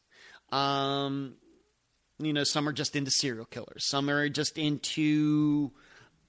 Um, 0.51 1.37
you 2.19 2.33
know, 2.33 2.45
some 2.45 2.69
are 2.69 2.73
just 2.73 2.97
into 2.97 3.11
serial 3.11 3.45
killers. 3.47 3.89
Some 3.89 4.09
are 4.09 4.29
just 4.29 4.59
into 4.59 5.71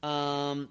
um, 0.02 0.70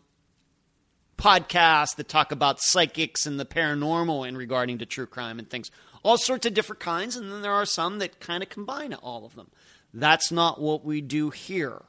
podcasts 1.17 1.97
that 1.97 2.09
talk 2.09 2.33
about 2.33 2.61
psychics 2.61 3.27
and 3.27 3.39
the 3.39 3.45
paranormal 3.45 4.27
in 4.27 4.37
regarding 4.37 4.79
to 4.79 4.87
true 4.87 5.07
crime 5.07 5.39
and 5.39 5.49
things. 5.49 5.71
All 6.03 6.19
sorts 6.19 6.47
of 6.47 6.55
different 6.55 6.81
kinds, 6.81 7.17
and 7.17 7.31
then 7.31 7.43
there 7.43 7.53
are 7.53 7.67
some 7.67 7.99
that 8.01 8.19
kind 8.19 8.43
of 8.43 8.49
combine 8.49 8.93
all 8.95 9.25
of 9.25 9.37
them. 9.37 9.51
That's 9.95 10.33
not 10.33 10.61
what 10.61 10.85
we 10.85 11.01
do 11.01 11.31
here. 11.31 11.83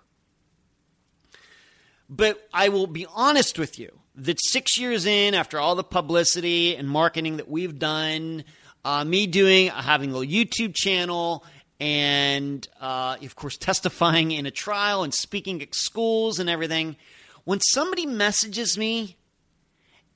But 2.10 2.48
I 2.54 2.70
will 2.70 2.86
be 2.86 3.08
honest 3.12 3.58
with 3.58 3.80
you 3.80 4.00
that 4.16 4.38
six 4.40 4.78
years 4.78 5.06
in, 5.06 5.34
after 5.34 5.60
all 5.60 5.74
the 5.74 5.84
publicity 5.84 6.76
and 6.76 6.88
marketing 6.88 7.38
that 7.38 7.50
we've 7.50 7.80
done, 7.80 8.44
uh, 8.86 9.04
me 9.04 9.26
doing 9.26 9.70
having 9.70 10.12
a 10.12 10.18
YouTube 10.18 10.76
channel 10.76 11.44
and 11.84 12.66
uh, 12.80 13.18
of 13.22 13.36
course 13.36 13.58
testifying 13.58 14.32
in 14.32 14.46
a 14.46 14.52
trial 14.52 15.04
and 15.04 15.14
speaking 15.14 15.62
at 15.62 15.76
schools 15.76 16.40
and 16.40 16.50
everything. 16.50 16.96
When 17.44 17.60
somebody 17.60 18.06
messages 18.06 18.78
me 18.78 19.18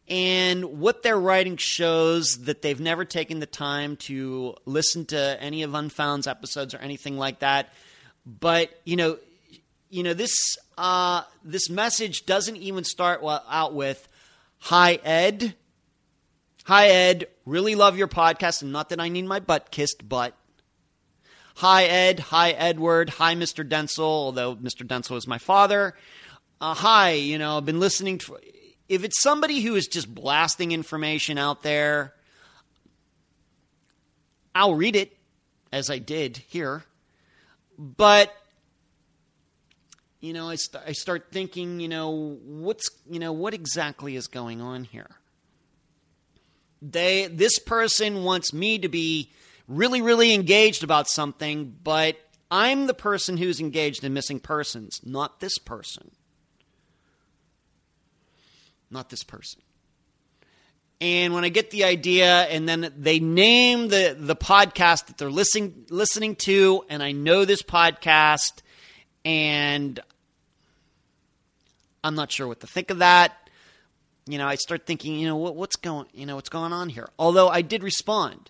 and 0.07 0.79
what 0.79 1.03
they're 1.03 1.19
writing 1.19 1.57
shows 1.57 2.37
that 2.43 2.61
they've 2.61 2.79
never 2.79 3.03
taken 3.03 3.39
the 3.41 3.45
time 3.45 3.97
to 3.97 4.55
listen 4.63 5.03
to 5.07 5.37
any 5.41 5.63
of 5.63 5.75
Unfound's 5.75 6.25
episodes 6.25 6.73
or 6.73 6.77
anything 6.77 7.17
like 7.17 7.39
that, 7.39 7.73
but 8.25 8.69
you 8.85 8.95
know, 8.95 9.17
you 9.89 10.03
know 10.03 10.13
this 10.13 10.33
uh, 10.77 11.23
this 11.43 11.69
message 11.69 12.25
doesn't 12.25 12.55
even 12.55 12.85
start 12.85 13.21
out 13.25 13.73
with 13.73 14.07
"Hi 14.59 14.99
Ed." 15.03 15.53
Hi 16.63 16.87
Ed, 16.87 17.27
really 17.45 17.75
love 17.75 17.97
your 17.97 18.07
podcast, 18.07 18.61
and 18.61 18.71
not 18.71 18.89
that 18.89 19.01
I 19.01 19.09
need 19.09 19.25
my 19.25 19.41
butt 19.41 19.69
kissed, 19.69 20.07
but 20.07 20.33
Hi, 21.57 21.85
Ed. 21.85 22.19
Hi, 22.19 22.51
Edward. 22.51 23.09
Hi, 23.09 23.33
Mr. 23.33 23.67
Denzel, 23.67 24.01
although 24.01 24.55
Mr. 24.55 24.85
Denzel 24.85 25.17
is 25.17 25.25
my 25.25 25.39
father. 25.39 25.95
Uh, 26.61 26.75
hi, 26.75 27.13
you 27.13 27.39
know, 27.39 27.57
I've 27.57 27.65
been 27.65 27.79
listening 27.79 28.19
to. 28.19 28.37
If 28.87 29.03
it's 29.03 29.19
somebody 29.23 29.61
who 29.61 29.73
is 29.73 29.87
just 29.87 30.13
blasting 30.13 30.71
information 30.71 31.39
out 31.39 31.63
there, 31.63 32.13
I'll 34.53 34.75
read 34.75 34.95
it 34.95 35.17
as 35.71 35.89
I 35.89 35.97
did 35.97 36.37
here. 36.37 36.83
But 37.79 38.31
you 40.19 40.33
know, 40.33 40.49
I, 40.49 40.57
st- 40.57 40.83
I 40.85 40.91
start 40.91 41.31
thinking, 41.31 41.79
you 41.79 41.87
know, 41.87 42.37
what's, 42.45 42.87
you 43.09 43.17
know, 43.17 43.33
what 43.33 43.55
exactly 43.55 44.15
is 44.15 44.27
going 44.27 44.61
on 44.61 44.83
here? 44.83 45.09
They, 46.83 47.25
this 47.25 47.57
person 47.57 48.23
wants 48.23 48.53
me 48.53 48.77
to 48.77 48.89
be 48.89 49.31
really, 49.67 50.01
really 50.01 50.33
engaged 50.33 50.83
about 50.83 51.07
something, 51.07 51.75
but 51.83 52.17
I'm 52.49 52.87
the 52.87 52.93
person 52.93 53.37
who's 53.37 53.59
engaged 53.59 54.03
in 54.03 54.13
missing 54.13 54.39
persons, 54.39 55.01
not 55.03 55.39
this 55.39 55.57
person. 55.57 56.11
Not 58.89 59.09
this 59.09 59.23
person. 59.23 59.61
And 60.99 61.33
when 61.33 61.43
I 61.43 61.49
get 61.49 61.69
the 61.69 61.83
idea, 61.83 62.43
and 62.43 62.67
then 62.67 62.91
they 62.97 63.19
name 63.19 63.89
the, 63.89 64.15
the 64.17 64.35
podcast 64.35 65.07
that 65.07 65.17
they're 65.17 65.29
listening 65.29 65.85
listening 65.89 66.35
to, 66.37 66.85
and 66.89 67.03
I 67.03 67.11
know 67.11 67.45
this 67.45 67.61
podcast, 67.61 68.61
and 69.23 69.99
I'm 72.03 72.15
not 72.15 72.31
sure 72.31 72.47
what 72.47 72.61
to 72.61 72.67
think 72.67 72.89
of 72.89 72.99
that. 72.99 73.49
You 74.25 74.39
know, 74.39 74.47
I 74.47 74.55
start 74.55 74.87
thinking, 74.87 75.19
you 75.19 75.27
know, 75.27 75.35
what, 75.35 75.55
what's 75.55 75.75
going, 75.75 76.07
you 76.13 76.25
know, 76.25 76.35
what's 76.35 76.49
going 76.49 76.73
on 76.73 76.89
here? 76.89 77.09
Although 77.19 77.49
I 77.49 77.61
did 77.61 77.83
respond, 77.83 78.49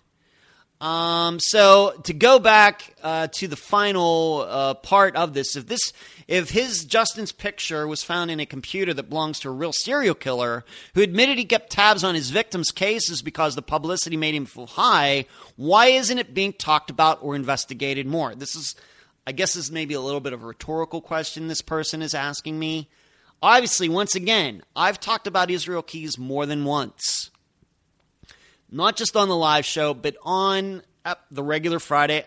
um, 0.80 1.40
so 1.40 1.92
to 2.04 2.12
go 2.12 2.38
back 2.38 2.94
uh, 3.02 3.26
to 3.32 3.48
the 3.48 3.56
final 3.56 4.46
uh, 4.48 4.74
part 4.74 5.16
of 5.16 5.34
this, 5.34 5.56
if 5.56 5.66
this, 5.66 5.92
if 6.28 6.50
his 6.50 6.84
Justin's 6.84 7.32
picture 7.32 7.88
was 7.88 8.04
found 8.04 8.30
in 8.30 8.38
a 8.38 8.46
computer 8.46 8.94
that 8.94 9.08
belongs 9.08 9.40
to 9.40 9.48
a 9.48 9.52
real 9.52 9.72
serial 9.72 10.14
killer 10.14 10.64
who 10.94 11.02
admitted 11.02 11.36
he 11.36 11.44
kept 11.44 11.70
tabs 11.70 12.04
on 12.04 12.14
his 12.14 12.30
victims' 12.30 12.70
cases 12.70 13.22
because 13.22 13.56
the 13.56 13.62
publicity 13.62 14.16
made 14.16 14.36
him 14.36 14.46
feel 14.46 14.66
high, 14.66 15.26
why 15.56 15.86
isn't 15.86 16.18
it 16.18 16.32
being 16.32 16.52
talked 16.52 16.90
about 16.90 17.18
or 17.22 17.34
investigated 17.34 18.06
more? 18.06 18.36
This 18.36 18.54
is, 18.54 18.76
I 19.26 19.32
guess, 19.32 19.54
this 19.54 19.64
is 19.64 19.72
maybe 19.72 19.94
a 19.94 20.00
little 20.00 20.20
bit 20.20 20.32
of 20.32 20.44
a 20.44 20.46
rhetorical 20.46 21.00
question 21.00 21.48
this 21.48 21.62
person 21.62 22.02
is 22.02 22.14
asking 22.14 22.56
me. 22.56 22.88
Obviously, 23.42 23.88
once 23.88 24.14
again, 24.14 24.62
I've 24.76 25.00
talked 25.00 25.26
about 25.26 25.50
Israel 25.50 25.82
Keyes 25.82 26.18
more 26.18 26.46
than 26.46 26.64
once 26.64 27.30
not 28.70 28.96
just 28.96 29.16
on 29.16 29.28
the 29.28 29.36
live 29.36 29.64
show, 29.64 29.94
but 29.94 30.16
on 30.22 30.82
the 31.30 31.42
regular 31.42 31.78
Friday 31.78 32.24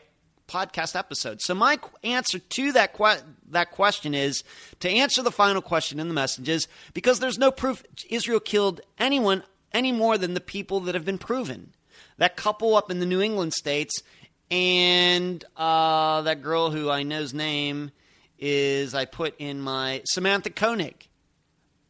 podcast 0.48 0.98
episode. 0.98 1.40
So 1.42 1.56
my 1.56 1.80
answer 2.04 2.40
to 2.40 2.72
that 2.74 2.94
que- 2.94 3.24
that 3.50 3.72
question 3.72 4.14
is 4.14 4.44
to 4.82 4.90
answer 4.90 5.22
the 5.22 5.32
final 5.32 5.62
question 5.62 6.00
in 6.00 6.08
the 6.08 6.14
messages 6.14 6.68
because 6.94 7.20
there's 7.20 7.38
no 7.38 7.52
proof 7.52 7.84
Israel 8.10 8.40
killed 8.40 8.82
anyone 8.98 9.44
any 9.72 9.92
more 9.92 10.18
than 10.18 10.34
the 10.34 10.42
people 10.42 10.82
that 10.82 10.96
have 10.96 11.06
been 11.06 11.18
proven. 11.18 11.74
That 12.18 12.36
couple 12.36 12.76
up 12.76 12.92
in 12.92 13.00
the 13.00 13.06
New 13.06 13.22
England 13.22 13.54
states 13.54 14.02
and 14.50 15.44
uh, 15.56 16.22
that 16.24 16.42
girl 16.42 16.72
who 16.72 16.90
I 16.90 17.04
know's 17.04 17.34
name 17.34 17.92
is 18.38 18.94
I 18.94 19.06
put 19.06 19.36
in 19.40 19.62
my 19.62 20.02
Samantha 20.06 20.50
Koenig. 20.50 21.08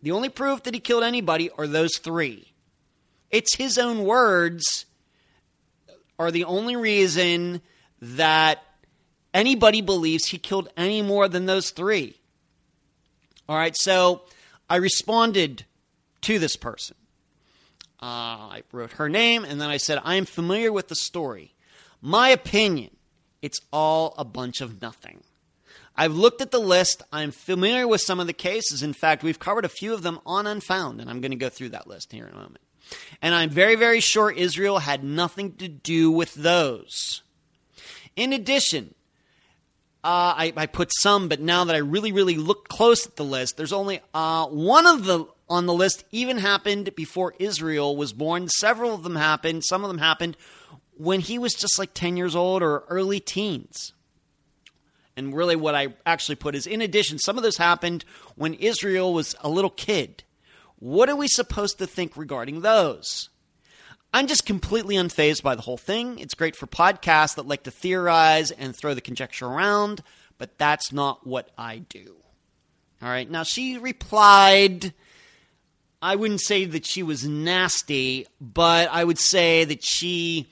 The 0.04 0.12
only 0.12 0.30
proof 0.30 0.64
that 0.64 0.74
he 0.74 0.80
killed 0.80 1.04
anybody 1.04 1.50
are 1.58 1.68
those 1.68 1.98
three. 1.98 2.51
It's 3.32 3.56
his 3.56 3.78
own 3.78 4.04
words 4.04 4.86
are 6.20 6.32
the 6.32 6.44
only 6.44 6.76
reason 6.76 7.62
that 8.02 8.64
anybody 9.34 9.82
believes 9.82 10.26
he 10.26 10.38
killed 10.38 10.70
any 10.78 11.02
more 11.02 11.28
than 11.28 11.46
those 11.46 11.72
three. 11.72 12.20
All 13.48 13.56
right, 13.56 13.76
so 13.76 14.24
I 14.70 14.78
responded 14.78 15.66
to 16.22 16.40
this 16.40 16.56
person. 16.56 16.96
Uh, 18.02 18.06
I 18.58 18.64
wrote 18.72 18.94
her 18.94 19.10
name 19.10 19.44
and 19.46 19.62
then 19.62 19.70
I 19.70 19.78
said, 19.78 20.00
I 20.04 20.16
am 20.16 20.26
familiar 20.26 20.72
with 20.72 20.88
the 20.88 20.96
story. 20.96 21.54
My 22.02 22.30
opinion, 22.30 22.92
it's 23.42 23.60
all 23.72 24.16
a 24.18 24.26
bunch 24.26 24.62
of 24.62 24.82
nothing. 24.82 25.24
I've 25.96 26.16
looked 26.16 26.42
at 26.42 26.52
the 26.52 26.60
list. 26.60 27.04
I'm 27.12 27.32
familiar 27.32 27.88
with 27.88 28.02
some 28.02 28.20
of 28.20 28.28
the 28.28 28.34
cases. 28.34 28.82
In 28.82 28.94
fact, 28.94 29.24
we've 29.24 29.40
covered 29.40 29.66
a 29.66 29.70
few 29.70 29.94
of 29.94 30.02
them 30.02 30.20
on 30.26 30.48
Unfound, 30.48 31.02
and 31.02 31.10
I'm 31.10 31.22
going 31.22 31.32
to 31.32 31.38
go 31.38 31.50
through 31.50 31.70
that 31.70 31.88
list 31.88 32.12
here 32.12 32.26
in 32.26 32.34
a 32.34 32.38
moment. 32.38 32.62
And 33.22 33.36
I'm 33.36 33.50
very, 33.50 33.76
very 33.76 34.00
sure 34.00 34.32
Israel 34.32 34.80
had 34.80 35.04
nothing 35.04 35.54
to 35.58 35.68
do 35.68 36.12
with 36.12 36.34
those. 36.34 37.22
In 38.16 38.34
addition, 38.34 38.94
uh, 40.04 40.34
I, 40.36 40.54
I, 40.58 40.66
put 40.66 40.92
some, 40.92 41.28
but 41.28 41.40
now 41.40 41.64
that 41.66 41.76
I 41.76 41.80
really, 41.80 42.12
really 42.12 42.36
look 42.36 42.68
close 42.68 43.06
at 43.06 43.16
the 43.18 43.24
list, 43.24 43.56
there's 43.56 43.72
only 43.72 44.02
uh, 44.14 44.48
one 44.48 44.88
of 44.88 45.06
the 45.06 45.28
on 45.48 45.66
the 45.66 45.74
list 45.74 46.06
even 46.12 46.38
happened 46.38 46.96
before 46.96 47.36
Israel 47.38 47.96
was 47.96 48.14
born. 48.14 48.48
Several 48.48 48.96
of 48.96 49.04
them 49.04 49.16
happened. 49.16 49.64
Some 49.66 49.84
of 49.84 49.90
them 49.90 49.98
happened 49.98 50.38
when 50.98 51.20
he 51.20 51.38
was 51.38 51.54
just 51.54 51.78
like 51.78 51.94
10 51.94 52.16
years 52.18 52.36
old 52.36 52.64
or 52.64 52.86
early 52.90 53.20
teens. 53.20 53.94
And 55.18 55.36
really, 55.36 55.56
what 55.56 55.76
I 55.76 55.90
actually 56.06 56.36
put 56.36 56.56
is 56.56 56.66
in 56.66 56.82
addition, 56.82 57.20
some 57.20 57.38
of 57.38 57.44
this 57.44 57.58
happened 57.58 58.06
when 58.36 58.54
Israel 58.56 59.14
was 59.14 59.36
a 59.42 59.50
little 59.50 59.70
kid. 59.70 60.24
What 60.82 61.10
are 61.10 61.16
we 61.16 61.28
supposed 61.28 61.78
to 61.78 61.86
think 61.86 62.18
regarding 62.18 62.62
those? 62.62 63.30
I'm 64.12 64.26
just 64.26 64.48
completely 64.48 64.96
unfazed 64.96 65.44
by 65.44 65.54
the 65.54 65.62
whole 65.62 65.78
thing. 65.78 66.18
It's 66.18 66.34
great 66.34 66.56
for 66.56 66.66
podcasts 66.66 67.36
that 67.36 67.48
like 67.48 67.64
to 67.64 67.72
theorize 67.72 68.50
and 68.50 68.76
throw 68.76 68.96
the 68.96 69.00
conjecture 69.00 69.46
around, 69.46 70.02
but 70.40 70.58
that's 70.58 70.92
not 70.92 71.26
what 71.26 71.52
I 71.56 71.78
do. 71.78 72.16
All 73.00 73.10
right. 73.10 73.30
Now, 73.30 73.44
she 73.44 73.78
replied. 73.78 74.92
I 76.02 76.16
wouldn't 76.16 76.42
say 76.42 76.66
that 76.66 76.88
she 76.88 77.04
was 77.04 77.28
nasty, 77.28 78.26
but 78.42 78.90
I 78.92 79.04
would 79.04 79.20
say 79.20 79.66
that 79.66 79.84
she 79.84 80.48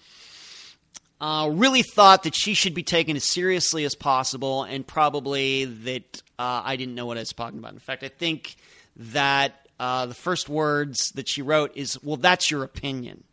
uh, 1.19 1.49
really 1.51 1.81
thought 1.81 2.21
that 2.21 2.35
she 2.35 2.53
should 2.53 2.75
be 2.75 2.83
taken 2.83 3.15
as 3.15 3.23
seriously 3.23 3.83
as 3.83 3.95
possible, 3.95 4.61
and 4.61 4.85
probably 4.85 5.65
that 5.65 6.21
uh, 6.37 6.61
I 6.63 6.75
didn't 6.75 6.93
know 6.93 7.07
what 7.07 7.17
I 7.17 7.21
was 7.21 7.29
talking 7.29 7.57
about. 7.57 7.73
In 7.73 7.79
fact, 7.79 8.03
I 8.03 8.09
think 8.09 8.57
that 8.95 9.68
uh, 9.79 10.05
the 10.05 10.13
first 10.13 10.49
words 10.49 11.11
that 11.11 11.27
she 11.27 11.41
wrote 11.41 11.75
is, 11.75 12.01
"Well, 12.03 12.17
that's 12.17 12.51
your 12.51 12.63
opinion." 12.63 13.23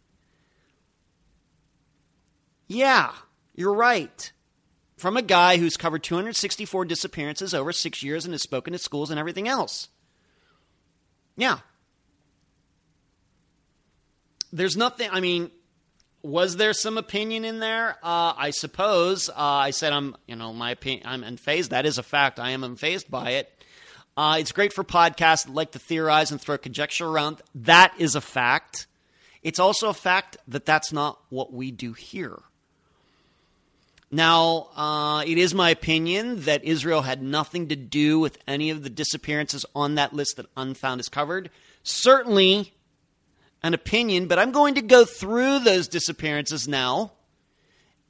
Yeah, 2.68 3.12
you're 3.54 3.74
right. 3.74 4.32
From 4.96 5.16
a 5.16 5.22
guy 5.22 5.58
who's 5.58 5.76
covered 5.76 6.02
264 6.02 6.86
disappearances 6.86 7.52
over 7.52 7.70
six 7.70 8.02
years 8.02 8.24
and 8.24 8.32
has 8.32 8.42
spoken 8.42 8.74
at 8.74 8.80
schools 8.80 9.10
and 9.10 9.20
everything 9.20 9.46
else. 9.46 9.88
Yeah. 11.36 11.58
There's 14.52 14.76
nothing, 14.76 15.10
I 15.12 15.20
mean, 15.20 15.50
was 16.22 16.56
there 16.56 16.72
some 16.72 16.96
opinion 16.96 17.44
in 17.44 17.60
there? 17.60 17.98
Uh, 18.02 18.32
I 18.36 18.50
suppose. 18.50 19.28
Uh, 19.28 19.34
I 19.36 19.70
said 19.70 19.92
I'm, 19.92 20.16
you 20.26 20.34
know, 20.34 20.52
my 20.52 20.70
opinion. 20.70 21.06
I'm 21.06 21.22
unfazed. 21.22 21.68
That 21.68 21.84
is 21.84 21.98
a 21.98 22.02
fact. 22.02 22.40
I 22.40 22.50
am 22.50 22.62
unfazed 22.62 23.10
by 23.10 23.32
it. 23.32 23.55
Uh, 24.16 24.36
it's 24.38 24.52
great 24.52 24.72
for 24.72 24.82
podcasts 24.82 25.44
that 25.44 25.52
like 25.52 25.72
to 25.72 25.78
theorize 25.78 26.30
and 26.30 26.40
throw 26.40 26.56
conjecture 26.56 27.06
around. 27.06 27.42
That 27.54 27.92
is 27.98 28.14
a 28.14 28.20
fact. 28.20 28.86
It's 29.42 29.58
also 29.58 29.90
a 29.90 29.94
fact 29.94 30.38
that 30.48 30.64
that's 30.64 30.92
not 30.92 31.20
what 31.28 31.52
we 31.52 31.70
do 31.70 31.92
here. 31.92 32.38
Now, 34.10 34.68
uh, 34.76 35.24
it 35.26 35.36
is 35.36 35.52
my 35.52 35.70
opinion 35.70 36.42
that 36.42 36.64
Israel 36.64 37.02
had 37.02 37.22
nothing 37.22 37.68
to 37.68 37.76
do 37.76 38.18
with 38.18 38.38
any 38.46 38.70
of 38.70 38.82
the 38.82 38.90
disappearances 38.90 39.66
on 39.74 39.96
that 39.96 40.12
list 40.12 40.36
that 40.36 40.46
Unfound 40.56 41.00
is 41.00 41.08
covered. 41.08 41.50
Certainly, 41.82 42.72
an 43.62 43.74
opinion, 43.74 44.28
but 44.28 44.38
I'm 44.38 44.52
going 44.52 44.76
to 44.76 44.82
go 44.82 45.04
through 45.04 45.58
those 45.58 45.88
disappearances 45.88 46.68
now, 46.68 47.12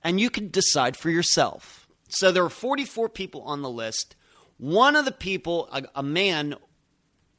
and 0.05 0.21
you 0.21 0.31
can 0.31 0.51
decide 0.51 0.97
for 0.97 1.11
yourself. 1.11 1.89
So 2.09 2.31
there 2.31 2.43
were 2.43 2.51
44 2.51 3.09
people 3.09 3.43
on 3.43 3.63
the 3.63 3.71
list. 3.71 4.15
One 4.59 4.97
of 4.97 5.05
the 5.05 5.13
people, 5.13 5.69
a, 5.73 5.83
a 5.97 6.03
man 6.03 6.55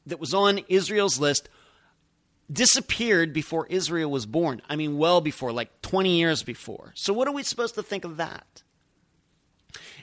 that 0.06 0.20
was 0.20 0.32
on 0.32 0.60
Israel's 0.68 1.18
list, 1.18 1.48
disappeared 2.50 3.32
before 3.32 3.66
Israel 3.66 4.10
was 4.10 4.24
born. 4.24 4.62
I 4.68 4.76
mean, 4.76 4.96
well 4.96 5.20
before, 5.20 5.52
like 5.52 5.82
20 5.82 6.16
years 6.16 6.42
before. 6.42 6.92
So, 6.96 7.12
what 7.12 7.28
are 7.28 7.34
we 7.34 7.42
supposed 7.42 7.74
to 7.74 7.82
think 7.82 8.04
of 8.04 8.16
that? 8.16 8.62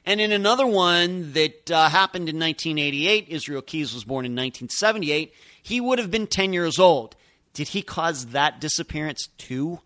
And 0.05 0.21
in 0.21 0.31
another 0.31 0.67
one 0.67 1.33
that 1.33 1.71
uh, 1.71 1.89
happened 1.89 2.29
in 2.29 2.39
1988, 2.39 3.27
Israel 3.29 3.63
Keyes 3.63 3.93
was 3.93 4.03
born 4.03 4.25
in 4.25 4.33
1978. 4.33 5.33
He 5.63 5.81
would 5.81 5.97
have 5.97 6.11
been 6.11 6.27
10 6.27 6.53
years 6.53 6.77
old. 6.77 7.15
Did 7.53 7.69
he 7.69 7.81
cause 7.81 8.27
that 8.27 8.61
disappearance 8.61 9.29
too? 9.39 9.79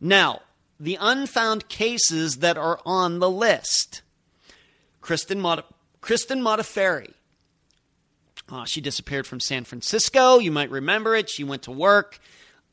Now, 0.00 0.40
the 0.80 0.98
unfound 1.00 1.68
cases 1.68 2.38
that 2.38 2.56
are 2.56 2.80
on 2.84 3.20
the 3.20 3.30
list 3.30 4.02
Kristen, 5.00 5.40
Kristen 6.08 6.40
Modafferi. 6.40 7.12
Uh, 8.48 8.64
she 8.64 8.80
disappeared 8.80 9.26
from 9.26 9.40
San 9.40 9.64
Francisco. 9.64 10.38
You 10.38 10.50
might 10.50 10.70
remember 10.70 11.14
it. 11.14 11.28
She 11.28 11.44
went 11.44 11.64
to 11.64 11.70
work 11.70 12.18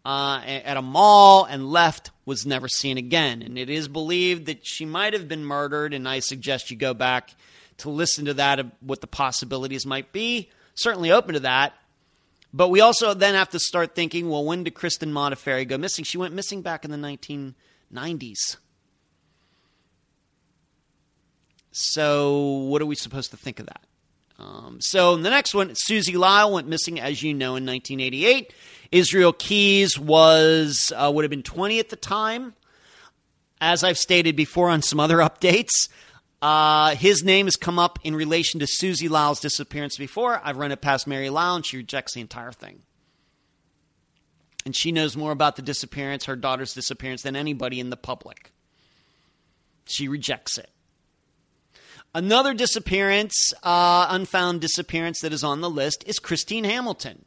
uh, 0.05 0.39
at 0.45 0.77
a 0.77 0.81
mall 0.81 1.43
and 1.43 1.69
left, 1.69 2.11
was 2.25 2.45
never 2.45 2.69
seen 2.69 2.97
again. 2.97 3.41
And 3.41 3.57
it 3.57 3.69
is 3.69 3.89
believed 3.89 4.45
that 4.45 4.65
she 4.65 4.85
might 4.85 5.11
have 5.11 5.27
been 5.27 5.43
murdered. 5.43 5.93
And 5.93 6.07
I 6.07 6.19
suggest 6.19 6.71
you 6.71 6.77
go 6.77 6.93
back 6.93 7.35
to 7.79 7.89
listen 7.89 8.23
to 8.23 8.35
that, 8.35 8.67
what 8.79 9.01
the 9.01 9.07
possibilities 9.07 9.85
might 9.85 10.13
be. 10.13 10.49
Certainly 10.75 11.11
open 11.11 11.33
to 11.33 11.41
that. 11.41 11.73
But 12.53 12.69
we 12.69 12.79
also 12.79 13.13
then 13.13 13.33
have 13.33 13.49
to 13.49 13.59
start 13.59 13.95
thinking, 13.95 14.29
well, 14.29 14.45
when 14.45 14.63
did 14.63 14.75
Kristen 14.75 15.11
Modafferi 15.11 15.67
go 15.67 15.77
missing? 15.77 16.05
She 16.05 16.17
went 16.17 16.33
missing 16.33 16.61
back 16.61 16.85
in 16.85 16.91
the 16.91 16.95
1990s. 16.95 18.55
So, 21.77 22.39
what 22.69 22.81
are 22.81 22.85
we 22.85 22.95
supposed 22.95 23.31
to 23.31 23.37
think 23.37 23.59
of 23.59 23.65
that? 23.65 23.81
Um, 24.39 24.77
so, 24.79 25.17
the 25.17 25.29
next 25.29 25.53
one, 25.53 25.73
Susie 25.75 26.13
Lyall 26.13 26.53
went 26.53 26.69
missing, 26.69 27.01
as 27.01 27.21
you 27.21 27.33
know, 27.33 27.57
in 27.57 27.65
1988. 27.65 28.53
Israel 28.93 29.33
Keyes 29.33 29.99
was 29.99 30.93
uh, 30.95 31.11
would 31.13 31.25
have 31.25 31.29
been 31.29 31.43
20 31.43 31.79
at 31.79 31.89
the 31.89 31.97
time. 31.97 32.53
As 33.59 33.83
I've 33.83 33.97
stated 33.97 34.37
before 34.37 34.69
on 34.69 34.83
some 34.83 35.01
other 35.01 35.17
updates, 35.17 35.89
uh, 36.41 36.95
his 36.95 37.25
name 37.25 37.47
has 37.47 37.57
come 37.57 37.77
up 37.77 37.99
in 38.05 38.15
relation 38.15 38.61
to 38.61 38.67
Susie 38.67 39.09
Lyall's 39.09 39.41
disappearance 39.41 39.97
before. 39.97 40.39
I've 40.41 40.55
run 40.55 40.71
it 40.71 40.79
past 40.79 41.07
Mary 41.07 41.27
Lyall, 41.27 41.57
and 41.57 41.65
she 41.65 41.75
rejects 41.75 42.13
the 42.13 42.21
entire 42.21 42.53
thing. 42.53 42.83
And 44.65 44.73
she 44.73 44.93
knows 44.93 45.17
more 45.17 45.33
about 45.33 45.57
the 45.57 45.61
disappearance, 45.61 46.23
her 46.23 46.37
daughter's 46.37 46.73
disappearance, 46.73 47.23
than 47.23 47.35
anybody 47.35 47.81
in 47.81 47.89
the 47.89 47.97
public. 47.97 48.53
She 49.87 50.07
rejects 50.07 50.57
it. 50.57 50.69
Another 52.15 52.53
disappearance, 52.53 53.53
uh, 53.61 54.07
unfound 54.09 54.61
disappearance 54.61 55.19
that 55.19 55.33
is 55.33 55.43
on 55.43 55.59
the 55.59 55.69
list 55.69 56.05
is 56.07 56.17
Christine 56.17 56.63
Hamilton 56.63 57.25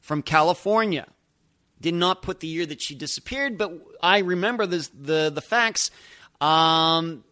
from 0.00 0.22
California. 0.22 1.08
Did 1.80 1.94
not 1.94 2.22
put 2.22 2.38
the 2.38 2.46
year 2.46 2.64
that 2.64 2.80
she 2.80 2.94
disappeared, 2.94 3.58
but 3.58 3.72
I 4.00 4.18
remember 4.18 4.64
this, 4.66 4.86
the 4.88 5.28
the 5.34 5.40
facts. 5.40 5.90
Um, 6.40 7.24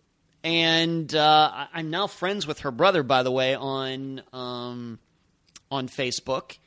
and 0.42 1.14
uh, 1.14 1.66
I'm 1.72 1.90
now 1.90 2.08
friends 2.08 2.44
with 2.44 2.58
her 2.60 2.72
brother, 2.72 3.04
by 3.04 3.22
the 3.22 3.30
way, 3.30 3.54
on 3.54 4.22
um, 4.32 4.98
on 5.70 5.88
Facebook. 5.88 6.58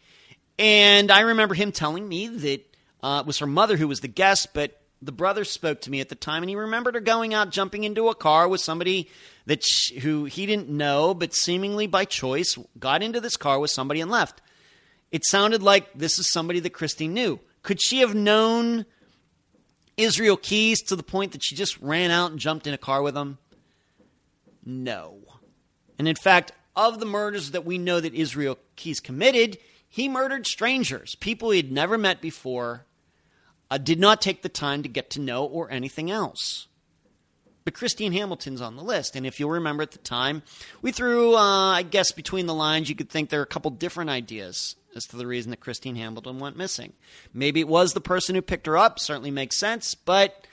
And 0.57 1.11
I 1.11 1.19
remember 1.19 1.53
him 1.53 1.73
telling 1.73 2.07
me 2.07 2.27
that 2.29 2.75
uh, 3.01 3.19
it 3.19 3.27
was 3.27 3.39
her 3.39 3.47
mother 3.47 3.75
who 3.75 3.89
was 3.89 3.99
the 3.99 4.07
guest, 4.07 4.53
but 4.53 4.79
the 5.05 5.11
brother 5.11 5.43
spoke 5.43 5.81
to 5.81 5.91
me 5.91 5.99
at 5.99 6.09
the 6.09 6.15
time, 6.15 6.43
and 6.43 6.49
he 6.49 6.55
remembered 6.55 6.95
her 6.95 7.01
going 7.01 7.33
out, 7.33 7.49
jumping 7.49 7.83
into 7.83 8.09
a 8.09 8.15
car 8.15 8.47
with 8.47 8.61
somebody 8.61 9.09
that 9.45 9.63
she, 9.63 9.99
who 9.99 10.25
he 10.25 10.45
didn't 10.45 10.69
know, 10.69 11.13
but 11.13 11.33
seemingly 11.33 11.87
by 11.87 12.05
choice 12.05 12.57
got 12.79 13.03
into 13.03 13.19
this 13.19 13.37
car 13.37 13.59
with 13.59 13.71
somebody 13.71 14.01
and 14.01 14.09
left. 14.09 14.41
It 15.11 15.25
sounded 15.25 15.61
like 15.61 15.93
this 15.93 16.17
is 16.17 16.31
somebody 16.31 16.59
that 16.61 16.71
Christy 16.71 17.07
knew. 17.07 17.39
Could 17.61 17.81
she 17.81 17.99
have 17.99 18.15
known 18.15 18.85
Israel 19.97 20.37
Keyes 20.37 20.81
to 20.83 20.95
the 20.95 21.03
point 21.03 21.33
that 21.33 21.43
she 21.43 21.55
just 21.55 21.79
ran 21.79 22.09
out 22.09 22.31
and 22.31 22.39
jumped 22.39 22.67
in 22.67 22.73
a 22.73 22.79
car 22.79 23.01
with 23.01 23.15
him? 23.15 23.37
No. 24.65 25.17
And 25.99 26.07
in 26.07 26.15
fact, 26.15 26.51
of 26.75 26.99
the 26.99 27.05
murders 27.05 27.51
that 27.51 27.65
we 27.65 27.77
know 27.77 27.99
that 27.99 28.15
Israel 28.15 28.57
Keyes 28.75 28.99
committed, 28.99 29.57
he 29.87 30.09
murdered 30.09 30.47
strangers, 30.47 31.15
people 31.15 31.51
he 31.51 31.57
had 31.57 31.71
never 31.71 31.97
met 31.97 32.21
before, 32.21 32.85
did 33.77 33.99
not 33.99 34.21
take 34.21 34.41
the 34.41 34.49
time 34.49 34.83
to 34.83 34.89
get 34.89 35.09
to 35.11 35.21
know 35.21 35.45
or 35.45 35.71
anything 35.71 36.11
else. 36.11 36.67
But 37.65 37.73
Christine 37.73 38.11
Hamilton's 38.11 38.61
on 38.61 38.75
the 38.75 38.83
list. 38.83 39.15
And 39.15 39.25
if 39.25 39.39
you'll 39.39 39.49
remember 39.49 39.83
at 39.83 39.91
the 39.91 39.97
time, 39.99 40.43
we 40.81 40.91
threw, 40.91 41.35
uh, 41.35 41.71
I 41.71 41.83
guess, 41.83 42.11
between 42.11 42.45
the 42.45 42.53
lines, 42.53 42.89
you 42.89 42.95
could 42.95 43.09
think 43.09 43.29
there 43.29 43.39
are 43.39 43.43
a 43.43 43.47
couple 43.47 43.71
different 43.71 44.09
ideas 44.09 44.75
as 44.95 45.05
to 45.05 45.17
the 45.17 45.25
reason 45.25 45.49
that 45.51 45.59
Christine 45.59 45.95
Hamilton 45.95 46.39
went 46.39 46.57
missing. 46.57 46.93
Maybe 47.33 47.59
it 47.59 47.67
was 47.67 47.93
the 47.93 48.01
person 48.01 48.35
who 48.35 48.41
picked 48.41 48.67
her 48.67 48.77
up, 48.77 48.99
certainly 48.99 49.31
makes 49.31 49.57
sense, 49.57 49.95
but 49.95 50.45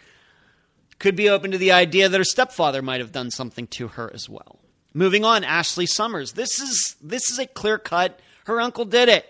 could 0.99 1.17
be 1.17 1.29
open 1.29 1.51
to 1.51 1.59
the 1.59 1.73
idea 1.73 2.09
that 2.09 2.19
her 2.19 2.25
stepfather 2.25 2.83
might 2.83 3.01
have 3.01 3.13
done 3.13 3.31
something 3.31 3.67
to 3.67 3.89
her 3.89 4.11
as 4.15 4.29
well. 4.29 4.61
Moving 4.95 5.25
on, 5.25 5.45
Ashley 5.45 5.87
Summers. 5.87 6.33
This 6.33 6.59
is 6.61 6.97
this 7.01 7.31
is 7.31 7.39
a 7.39 7.47
clear 7.47 7.79
cut. 7.79 8.19
Her 8.45 8.61
uncle 8.61 8.85
did 8.85 9.09
it 9.09 9.27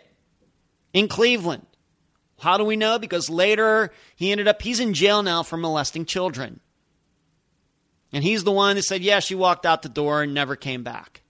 in 0.92 1.06
Cleveland. 1.06 1.66
How 2.40 2.56
do 2.56 2.64
we 2.64 2.76
know? 2.76 2.98
Because 2.98 3.30
later 3.30 3.92
he 4.16 4.32
ended 4.32 4.48
up 4.48 4.62
he's 4.62 4.80
in 4.80 4.94
jail 4.94 5.22
now 5.22 5.42
for 5.42 5.56
molesting 5.56 6.04
children. 6.04 6.60
And 8.12 8.24
he's 8.24 8.44
the 8.44 8.50
one 8.50 8.76
that 8.76 8.82
said, 8.82 9.02
yeah, 9.02 9.20
she 9.20 9.34
walked 9.34 9.64
out 9.64 9.82
the 9.82 9.88
door 9.88 10.22
and 10.22 10.34
never 10.34 10.56
came 10.56 10.82
back. 10.82 11.22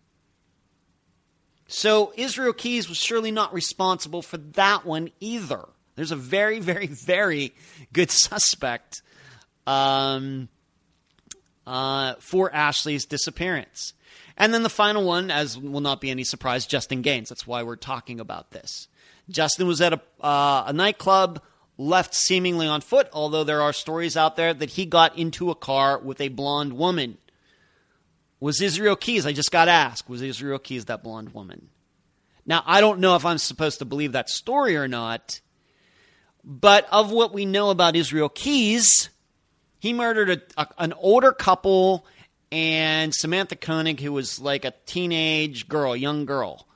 So 1.66 2.12
Israel 2.16 2.52
Keyes 2.52 2.88
was 2.88 2.98
surely 2.98 3.30
not 3.30 3.52
responsible 3.52 4.22
for 4.22 4.38
that 4.38 4.84
one 4.84 5.10
either. 5.20 5.68
There's 5.94 6.10
a 6.10 6.16
very, 6.16 6.58
very, 6.58 6.86
very 6.86 7.54
good 7.92 8.10
suspect 8.10 9.02
um, 9.66 10.48
uh, 11.66 12.14
for 12.18 12.52
Ashley's 12.52 13.04
disappearance. 13.04 13.92
And 14.36 14.54
then 14.54 14.62
the 14.62 14.70
final 14.70 15.04
one, 15.04 15.30
as 15.30 15.58
will 15.58 15.82
not 15.82 16.00
be 16.00 16.10
any 16.10 16.24
surprise, 16.24 16.66
Justin 16.66 17.02
Gaines. 17.02 17.28
That's 17.28 17.46
why 17.46 17.62
we're 17.62 17.76
talking 17.76 18.20
about 18.20 18.52
this. 18.52 18.88
Justin 19.28 19.66
was 19.66 19.80
at 19.80 19.92
a, 19.92 20.00
uh, 20.20 20.64
a 20.66 20.72
nightclub, 20.72 21.42
left 21.78 22.14
seemingly 22.14 22.66
on 22.66 22.80
foot, 22.80 23.08
although 23.12 23.44
there 23.44 23.62
are 23.62 23.72
stories 23.72 24.16
out 24.16 24.36
there 24.36 24.52
that 24.52 24.70
he 24.70 24.86
got 24.86 25.16
into 25.16 25.50
a 25.50 25.54
car 25.54 25.98
with 25.98 26.20
a 26.20 26.28
blonde 26.28 26.74
woman. 26.74 27.18
Was 28.38 28.60
Israel 28.60 28.96
Keyes, 28.96 29.26
I 29.26 29.32
just 29.32 29.50
got 29.50 29.68
asked, 29.68 30.08
was 30.08 30.22
Israel 30.22 30.58
Keyes 30.58 30.86
that 30.86 31.02
blonde 31.02 31.34
woman? 31.34 31.68
Now, 32.46 32.62
I 32.66 32.80
don't 32.80 33.00
know 33.00 33.16
if 33.16 33.24
I'm 33.24 33.38
supposed 33.38 33.78
to 33.78 33.84
believe 33.84 34.12
that 34.12 34.30
story 34.30 34.76
or 34.76 34.88
not, 34.88 35.40
but 36.42 36.88
of 36.90 37.12
what 37.12 37.32
we 37.32 37.44
know 37.44 37.70
about 37.70 37.96
Israel 37.96 38.28
Keyes, 38.28 39.10
he 39.78 39.92
murdered 39.92 40.30
a, 40.30 40.62
a, 40.62 40.68
an 40.78 40.92
older 40.94 41.32
couple 41.32 42.06
and 42.52 43.14
Samantha 43.14 43.56
Koenig, 43.56 44.00
who 44.00 44.12
was 44.12 44.40
like 44.40 44.64
a 44.64 44.74
teenage 44.86 45.68
girl, 45.68 45.94
young 45.94 46.24
girl. 46.24 46.66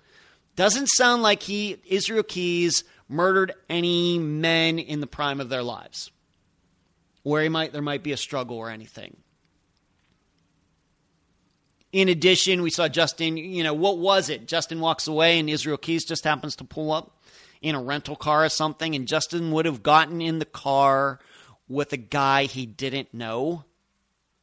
Doesn't 0.57 0.89
sound 0.89 1.23
like 1.23 1.43
he, 1.43 1.79
Israel 1.87 2.23
Keyes, 2.23 2.85
murdered 3.09 3.53
any 3.69 4.19
men 4.19 4.79
in 4.79 5.01
the 5.01 5.07
prime 5.07 5.41
of 5.41 5.49
their 5.49 5.63
lives 5.63 6.11
where 7.23 7.43
he 7.43 7.49
might 7.49 7.73
there 7.73 7.83
might 7.83 8.03
be 8.03 8.13
a 8.13 8.17
struggle 8.17 8.57
or 8.57 8.71
anything. 8.71 9.17
In 11.93 12.09
addition, 12.09 12.63
we 12.63 12.71
saw 12.71 12.89
Justin, 12.89 13.37
you 13.37 13.63
know, 13.63 13.75
what 13.75 13.99
was 13.99 14.29
it? 14.29 14.47
Justin 14.47 14.81
walks 14.81 15.07
away 15.07 15.39
and 15.39 15.49
Israel 15.49 15.77
Keyes 15.77 16.05
just 16.05 16.25
happens 16.25 16.57
to 16.57 16.65
pull 16.65 16.93
up 16.93 17.19
in 17.63 17.75
a 17.75 17.83
rental 17.83 18.17
car 18.17 18.45
or 18.45 18.49
something, 18.49 18.95
and 18.95 19.09
Justin 19.09 19.51
would 19.53 19.65
have 19.65 19.83
gotten 19.83 20.21
in 20.21 20.39
the 20.39 20.45
car 20.45 21.19
with 21.67 21.93
a 21.93 21.97
guy 21.97 22.45
he 22.45 22.67
didn't 22.67 23.15
know 23.15 23.65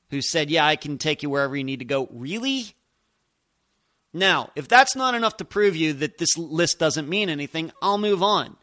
who 0.10 0.22
said, 0.22 0.50
Yeah, 0.50 0.66
I 0.66 0.76
can 0.76 0.98
take 0.98 1.22
you 1.22 1.30
wherever 1.30 1.56
you 1.56 1.64
need 1.64 1.80
to 1.80 1.86
go. 1.86 2.08
Really? 2.12 2.74
Now, 4.14 4.52
if 4.56 4.68
that's 4.68 4.96
not 4.96 5.16
enough 5.16 5.38
to 5.38 5.46
prove 5.46 5.76
you 5.76 5.94
that 5.94 6.18
this 6.18 6.38
list 6.38 6.80
doesn't 6.80 7.08
mean 7.08 7.30
anything, 7.30 7.72
I'll 7.82 7.98
move 7.98 8.22
on. 8.22 8.58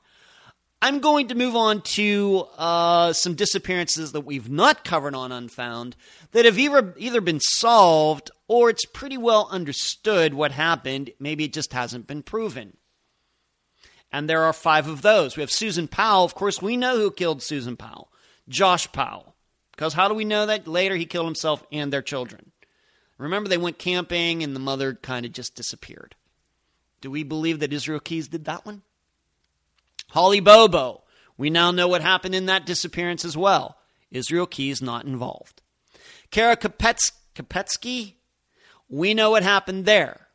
I'm 0.80 1.00
going 1.00 1.28
to 1.28 1.34
move 1.34 1.56
on 1.56 1.80
to 1.94 2.46
uh, 2.56 3.12
some 3.12 3.34
disappearances 3.34 4.12
that 4.12 4.20
we've 4.20 4.48
not 4.48 4.84
covered 4.84 5.14
on 5.14 5.32
Unfound 5.32 5.96
that 6.32 6.44
have 6.44 6.58
either, 6.58 6.94
either 6.96 7.20
been 7.20 7.40
solved 7.40 8.30
or 8.46 8.70
it's 8.70 8.84
pretty 8.84 9.18
well 9.18 9.48
understood 9.50 10.34
what 10.34 10.52
happened. 10.52 11.10
Maybe 11.18 11.44
it 11.44 11.52
just 11.52 11.72
hasn't 11.72 12.06
been 12.06 12.22
proven. 12.22 12.76
And 14.12 14.30
there 14.30 14.44
are 14.44 14.52
five 14.52 14.88
of 14.88 15.02
those. 15.02 15.36
We 15.36 15.40
have 15.40 15.50
Susan 15.50 15.88
Powell. 15.88 16.24
Of 16.24 16.34
course, 16.34 16.62
we 16.62 16.76
know 16.76 16.96
who 16.96 17.10
killed 17.10 17.42
Susan 17.42 17.76
Powell 17.76 18.12
Josh 18.48 18.90
Powell. 18.92 19.34
Because 19.72 19.94
how 19.94 20.08
do 20.08 20.14
we 20.14 20.24
know 20.24 20.46
that? 20.46 20.66
Later, 20.68 20.96
he 20.96 21.06
killed 21.06 21.26
himself 21.26 21.62
and 21.72 21.92
their 21.92 22.02
children. 22.02 22.52
Remember, 23.18 23.48
they 23.48 23.58
went 23.58 23.78
camping 23.78 24.42
and 24.42 24.54
the 24.54 24.60
mother 24.60 24.94
kind 24.94 25.26
of 25.26 25.32
just 25.32 25.54
disappeared. 25.54 26.14
Do 27.00 27.10
we 27.10 27.24
believe 27.24 27.60
that 27.60 27.72
Israel 27.72 28.00
Keyes 28.00 28.28
did 28.28 28.44
that 28.44 28.64
one? 28.64 28.82
Holly 30.10 30.40
Bobo. 30.40 31.02
We 31.36 31.50
now 31.50 31.70
know 31.70 31.88
what 31.88 32.02
happened 32.02 32.34
in 32.34 32.46
that 32.46 32.66
disappearance 32.66 33.24
as 33.24 33.36
well. 33.36 33.76
Israel 34.10 34.46
Keyes 34.46 34.80
not 34.80 35.04
involved. 35.04 35.60
Kara 36.30 36.56
Kopetsky. 36.56 38.14
We 38.88 39.14
know 39.14 39.30
what 39.30 39.42
happened 39.42 39.84
there. 39.84 40.28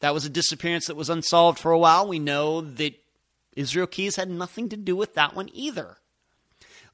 That 0.00 0.14
was 0.14 0.24
a 0.24 0.30
disappearance 0.30 0.86
that 0.86 0.96
was 0.96 1.10
unsolved 1.10 1.58
for 1.58 1.72
a 1.72 1.78
while. 1.78 2.06
We 2.06 2.18
know 2.18 2.60
that 2.60 2.94
Israel 3.56 3.88
Keyes 3.88 4.16
had 4.16 4.30
nothing 4.30 4.68
to 4.68 4.76
do 4.76 4.94
with 4.94 5.14
that 5.14 5.34
one 5.34 5.50
either. 5.52 5.96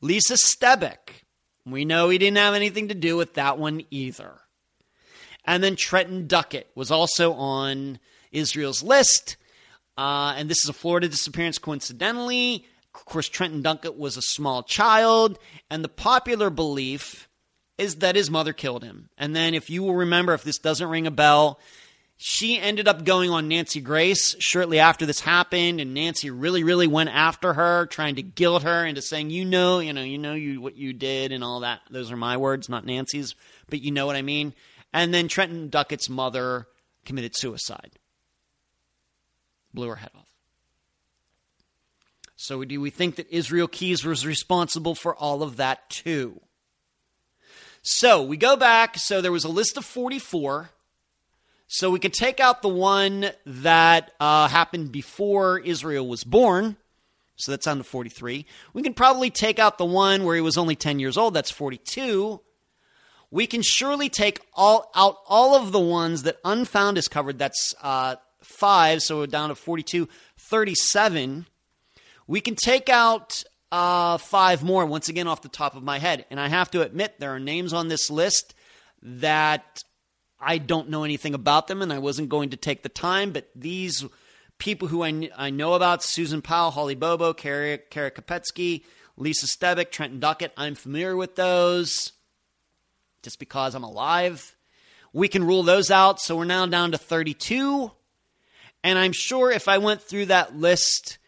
Lisa 0.00 0.34
Stebic. 0.34 1.24
We 1.66 1.84
know 1.84 2.08
he 2.08 2.18
didn't 2.18 2.38
have 2.38 2.54
anything 2.54 2.88
to 2.88 2.94
do 2.94 3.16
with 3.16 3.34
that 3.34 3.58
one 3.58 3.84
either. 3.90 4.40
And 5.44 5.62
then 5.62 5.76
Trenton 5.76 6.26
Duckett 6.26 6.70
was 6.74 6.90
also 6.90 7.32
on 7.34 7.98
Israel's 8.32 8.82
list. 8.82 9.36
Uh, 9.96 10.34
and 10.36 10.48
this 10.48 10.64
is 10.64 10.68
a 10.68 10.74
Florida 10.74 11.08
disappearance 11.08 11.58
coincidentally. 11.58 12.66
Of 12.94 13.04
course, 13.04 13.28
Trenton 13.28 13.62
Duckett 13.62 13.98
was 13.98 14.16
a 14.16 14.22
small 14.22 14.62
child, 14.62 15.38
and 15.68 15.82
the 15.82 15.88
popular 15.88 16.48
belief 16.48 17.28
is 17.76 17.96
that 17.96 18.14
his 18.14 18.30
mother 18.30 18.52
killed 18.52 18.84
him. 18.84 19.08
And 19.18 19.34
then, 19.34 19.54
if 19.54 19.68
you 19.68 19.82
will 19.82 19.96
remember, 19.96 20.32
if 20.32 20.44
this 20.44 20.58
doesn't 20.58 20.88
ring 20.88 21.06
a 21.06 21.10
bell, 21.10 21.58
she 22.16 22.58
ended 22.58 22.86
up 22.86 23.04
going 23.04 23.30
on 23.30 23.48
Nancy 23.48 23.80
Grace 23.80 24.36
shortly 24.38 24.78
after 24.78 25.06
this 25.06 25.20
happened, 25.20 25.80
and 25.80 25.92
Nancy 25.92 26.30
really, 26.30 26.62
really 26.62 26.86
went 26.86 27.10
after 27.10 27.52
her, 27.52 27.86
trying 27.86 28.14
to 28.14 28.22
guilt 28.22 28.62
her 28.62 28.86
into 28.86 29.02
saying, 29.02 29.30
"You 29.30 29.44
know, 29.44 29.80
you 29.80 29.92
know, 29.92 30.02
you 30.02 30.18
know, 30.18 30.34
you 30.34 30.60
what 30.60 30.76
you 30.76 30.92
did 30.92 31.32
and 31.32 31.42
all 31.42 31.60
that." 31.60 31.80
Those 31.90 32.12
are 32.12 32.16
my 32.16 32.36
words, 32.36 32.68
not 32.68 32.86
Nancy's, 32.86 33.34
but 33.68 33.80
you 33.80 33.90
know 33.90 34.06
what 34.06 34.16
I 34.16 34.22
mean. 34.22 34.54
And 34.94 35.12
then 35.12 35.26
Trenton 35.26 35.70
Duckett's 35.70 36.08
mother 36.08 36.68
committed 37.04 37.36
suicide, 37.36 37.98
blew 39.74 39.88
her 39.88 39.96
head 39.96 40.12
off. 40.16 40.28
So, 42.36 42.64
do 42.64 42.80
we 42.80 42.90
think 42.90 43.16
that 43.16 43.28
Israel 43.28 43.66
Keyes 43.66 44.04
was 44.04 44.24
responsible 44.24 44.94
for 44.94 45.14
all 45.14 45.42
of 45.42 45.56
that 45.56 45.90
too? 45.90 46.40
So, 47.82 48.22
we 48.22 48.36
go 48.36 48.56
back. 48.56 48.96
So, 48.96 49.20
there 49.20 49.32
was 49.32 49.44
a 49.44 49.48
list 49.48 49.76
of 49.76 49.84
44. 49.84 50.70
So, 51.66 51.90
we 51.90 51.98
could 51.98 52.12
take 52.12 52.38
out 52.38 52.62
the 52.62 52.68
one 52.68 53.30
that 53.46 54.12
uh, 54.20 54.46
happened 54.46 54.92
before 54.92 55.58
Israel 55.58 56.06
was 56.06 56.22
born. 56.22 56.76
So, 57.36 57.50
that's 57.50 57.66
down 57.66 57.78
to 57.78 57.84
43. 57.84 58.46
We 58.72 58.82
can 58.82 58.94
probably 58.94 59.30
take 59.30 59.58
out 59.58 59.78
the 59.78 59.84
one 59.84 60.24
where 60.24 60.36
he 60.36 60.40
was 60.40 60.56
only 60.56 60.76
10 60.76 61.00
years 61.00 61.16
old. 61.16 61.34
That's 61.34 61.50
42 61.50 62.40
we 63.34 63.48
can 63.48 63.62
surely 63.62 64.08
take 64.08 64.40
all 64.54 64.92
out 64.94 65.16
all 65.26 65.56
of 65.56 65.72
the 65.72 65.80
ones 65.80 66.22
that 66.22 66.36
unfound 66.44 66.96
is 66.96 67.08
covered. 67.08 67.36
That's 67.36 67.74
uh, 67.82 68.14
five, 68.44 69.02
so 69.02 69.18
we're 69.18 69.26
down 69.26 69.48
to 69.48 69.56
42, 69.56 70.08
37. 70.38 71.44
We 72.28 72.40
can 72.40 72.54
take 72.54 72.88
out 72.88 73.42
uh, 73.72 74.18
five 74.18 74.62
more, 74.62 74.86
once 74.86 75.08
again, 75.08 75.26
off 75.26 75.42
the 75.42 75.48
top 75.48 75.74
of 75.74 75.82
my 75.82 75.98
head. 75.98 76.26
And 76.30 76.38
I 76.38 76.46
have 76.46 76.70
to 76.70 76.82
admit, 76.82 77.18
there 77.18 77.34
are 77.34 77.40
names 77.40 77.72
on 77.72 77.88
this 77.88 78.08
list 78.08 78.54
that 79.02 79.82
I 80.38 80.58
don't 80.58 80.88
know 80.88 81.02
anything 81.02 81.34
about 81.34 81.66
them, 81.66 81.82
and 81.82 81.92
I 81.92 81.98
wasn't 81.98 82.28
going 82.28 82.50
to 82.50 82.56
take 82.56 82.84
the 82.84 82.88
time, 82.88 83.32
but 83.32 83.50
these 83.56 84.04
people 84.58 84.86
who 84.86 85.02
I, 85.02 85.28
I 85.36 85.50
know 85.50 85.74
about 85.74 86.04
Susan 86.04 86.40
Powell, 86.40 86.70
Holly 86.70 86.94
Bobo, 86.94 87.32
Kara, 87.32 87.78
Kara 87.78 88.12
Lisa 89.16 89.46
Stebic, 89.48 89.90
Trenton 89.90 90.20
Duckett 90.20 90.52
I'm 90.56 90.76
familiar 90.76 91.16
with 91.16 91.34
those 91.34 92.12
just 93.24 93.38
because 93.40 93.74
I'm 93.74 93.82
alive. 93.82 94.54
We 95.12 95.28
can 95.28 95.44
rule 95.44 95.62
those 95.62 95.90
out. 95.90 96.20
So 96.20 96.36
we're 96.36 96.44
now 96.44 96.66
down 96.66 96.92
to 96.92 96.98
32. 96.98 97.90
And 98.84 98.98
I'm 98.98 99.12
sure 99.12 99.50
if 99.50 99.66
I 99.66 99.78
went 99.78 100.02
through 100.02 100.26
that 100.26 100.56
list, 100.56 101.18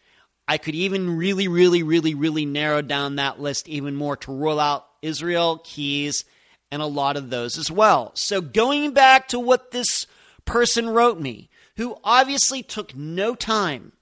I 0.47 0.57
could 0.57 0.75
even 0.75 1.17
really, 1.17 1.47
really, 1.47 1.83
really, 1.83 2.13
really 2.13 2.45
narrow 2.45 2.81
down 2.81 3.15
that 3.15 3.41
list 3.41 3.67
even 3.67 3.95
more 3.95 4.15
to 4.17 4.31
rule 4.31 4.59
out 4.59 4.85
Israel, 5.01 5.61
Keyes, 5.65 6.23
and 6.71 6.81
a 6.81 6.85
lot 6.85 7.17
of 7.17 7.29
those 7.29 7.57
as 7.57 7.71
well. 7.71 8.11
So 8.15 8.39
going 8.41 8.93
back 8.93 9.27
to 9.29 9.39
what 9.39 9.71
this 9.71 10.05
person 10.45 10.89
wrote 10.89 11.19
me, 11.19 11.49
who 11.77 11.97
obviously 12.03 12.63
took 12.63 12.95
no 12.95 13.35
time 13.35 13.93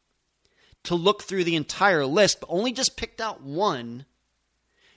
to 0.84 0.96
look 0.96 1.24
through 1.24 1.44
the 1.44 1.56
entire 1.56 2.06
list, 2.06 2.40
but 2.40 2.50
only 2.50 2.72
just 2.72 2.98
picked 2.98 3.22
out 3.22 3.42
one 3.42 4.06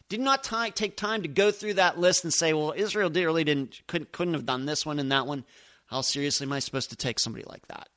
did 0.09 0.21
not 0.21 0.43
t- 0.43 0.71
take 0.71 0.97
time 0.97 1.23
to 1.23 1.29
go 1.29 1.51
through 1.51 1.75
that 1.75 1.99
list 1.99 2.25
and 2.25 2.33
say, 2.33 2.53
well, 2.53 2.73
Israel 2.77 3.11
really 3.11 3.45
didn't 3.45 3.81
couldn't, 3.87 4.13
couldn't 4.13 4.35
have 4.35 4.47
done 4.47 4.67
this 4.67 4.87
one 4.87 4.99
and 4.99 5.13
that 5.13 5.27
one. 5.27 5.45
How 5.87 6.01
seriously 6.01 6.47
am 6.47 6.53
I 6.53 6.59
supposed 6.59 6.91
to 6.91 6.97
take 6.97 7.19
somebody 7.19 7.45
like 7.49 7.67
that? 7.69 7.89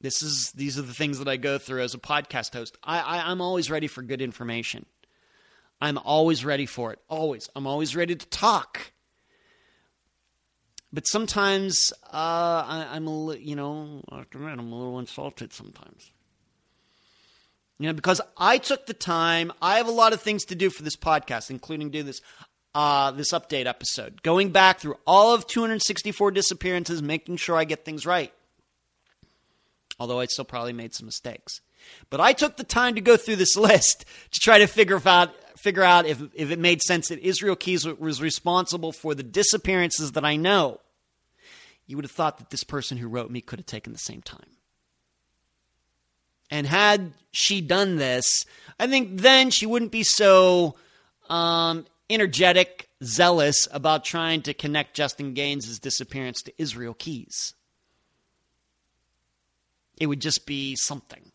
This 0.00 0.22
is 0.22 0.52
these 0.52 0.78
are 0.78 0.82
the 0.82 0.92
things 0.92 1.18
that 1.18 1.28
I 1.28 1.36
go 1.36 1.56
through 1.56 1.82
as 1.82 1.94
a 1.94 1.98
podcast 1.98 2.52
host. 2.52 2.76
I, 2.84 3.00
I 3.00 3.30
I'm 3.30 3.40
always 3.40 3.70
ready 3.70 3.86
for 3.86 4.02
good 4.02 4.20
information. 4.20 4.84
I'm 5.80 5.98
always 5.98 6.44
ready 6.44 6.66
for 6.66 6.92
it. 6.92 6.98
Always. 7.08 7.48
I'm 7.56 7.66
always 7.66 7.96
ready 7.96 8.14
to 8.14 8.26
talk. 8.28 8.92
But 10.92 11.06
sometimes 11.08 11.92
uh, 12.04 12.06
I, 12.12 12.88
I'm 12.92 13.06
a 13.06 13.24
li- 13.24 13.40
you 13.42 13.56
know 13.56 14.02
I'm 14.10 14.58
a 14.58 14.62
little 14.62 14.98
insulted 14.98 15.52
sometimes. 15.52 16.12
You 17.78 17.88
know, 17.88 17.92
because 17.92 18.20
I 18.36 18.58
took 18.58 18.86
the 18.86 18.94
time. 18.94 19.52
I 19.60 19.78
have 19.78 19.88
a 19.88 19.92
lot 19.92 20.12
of 20.12 20.20
things 20.20 20.44
to 20.46 20.54
do 20.54 20.70
for 20.70 20.82
this 20.82 20.96
podcast, 20.96 21.50
including 21.50 21.90
do 21.90 22.02
this 22.02 22.20
uh, 22.74 23.12
this 23.12 23.32
update 23.32 23.66
episode, 23.66 24.22
going 24.22 24.50
back 24.50 24.80
through 24.80 24.96
all 25.06 25.32
of 25.34 25.46
264 25.46 26.32
disappearances, 26.32 27.02
making 27.02 27.36
sure 27.36 27.56
I 27.56 27.64
get 27.64 27.84
things 27.84 28.04
right 28.04 28.32
although 29.98 30.20
I 30.20 30.26
still 30.26 30.44
probably 30.44 30.72
made 30.72 30.94
some 30.94 31.06
mistakes. 31.06 31.60
But 32.10 32.20
I 32.20 32.32
took 32.32 32.56
the 32.56 32.64
time 32.64 32.94
to 32.94 33.00
go 33.00 33.16
through 33.16 33.36
this 33.36 33.56
list 33.56 34.04
to 34.32 34.40
try 34.40 34.58
to 34.58 34.66
figure 34.66 35.00
out 35.06 35.34
figure 35.58 35.82
out 35.82 36.04
if, 36.04 36.20
if 36.34 36.50
it 36.50 36.58
made 36.58 36.82
sense 36.82 37.08
that 37.08 37.18
Israel 37.20 37.56
Keyes 37.56 37.86
was 37.86 38.20
responsible 38.20 38.92
for 38.92 39.14
the 39.14 39.22
disappearances 39.22 40.12
that 40.12 40.24
I 40.24 40.36
know. 40.36 40.80
You 41.86 41.96
would 41.96 42.04
have 42.04 42.12
thought 42.12 42.36
that 42.36 42.50
this 42.50 42.64
person 42.64 42.98
who 42.98 43.08
wrote 43.08 43.30
me 43.30 43.40
could 43.40 43.60
have 43.60 43.66
taken 43.66 43.92
the 43.92 43.98
same 43.98 44.20
time. 44.20 44.53
And 46.50 46.66
had 46.66 47.12
she 47.32 47.60
done 47.60 47.96
this, 47.96 48.44
I 48.78 48.86
think 48.86 49.20
then 49.20 49.50
she 49.50 49.66
wouldn't 49.66 49.92
be 49.92 50.02
so 50.02 50.76
um, 51.28 51.86
energetic, 52.10 52.88
zealous 53.02 53.68
about 53.72 54.04
trying 54.04 54.42
to 54.42 54.54
connect 54.54 54.94
Justin 54.94 55.34
Gaines' 55.34 55.78
disappearance 55.78 56.42
to 56.42 56.52
Israel 56.58 56.94
Keyes. 56.94 57.54
It 59.98 60.06
would 60.06 60.20
just 60.20 60.46
be 60.46 60.76
something. 60.76 61.32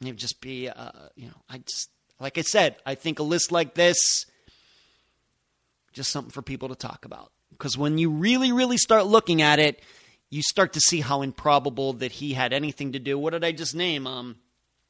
It 0.00 0.06
would 0.06 0.16
just 0.16 0.40
be, 0.40 0.68
uh, 0.68 0.90
you 1.14 1.26
know, 1.26 1.36
I 1.48 1.58
just, 1.58 1.90
like 2.18 2.38
I 2.38 2.42
said, 2.42 2.76
I 2.84 2.94
think 2.94 3.18
a 3.18 3.22
list 3.22 3.52
like 3.52 3.74
this, 3.74 3.96
just 5.92 6.10
something 6.10 6.30
for 6.30 6.42
people 6.42 6.68
to 6.68 6.74
talk 6.74 7.04
about. 7.04 7.32
Because 7.50 7.76
when 7.76 7.98
you 7.98 8.10
really, 8.10 8.52
really 8.52 8.78
start 8.78 9.06
looking 9.06 9.42
at 9.42 9.58
it, 9.58 9.82
you 10.30 10.42
start 10.42 10.72
to 10.74 10.80
see 10.80 11.00
how 11.00 11.22
improbable 11.22 11.92
that 11.94 12.12
he 12.12 12.32
had 12.32 12.52
anything 12.52 12.92
to 12.92 12.98
do. 12.98 13.18
What 13.18 13.32
did 13.32 13.44
I 13.44 13.52
just 13.52 13.74
name? 13.74 14.06
Um, 14.06 14.36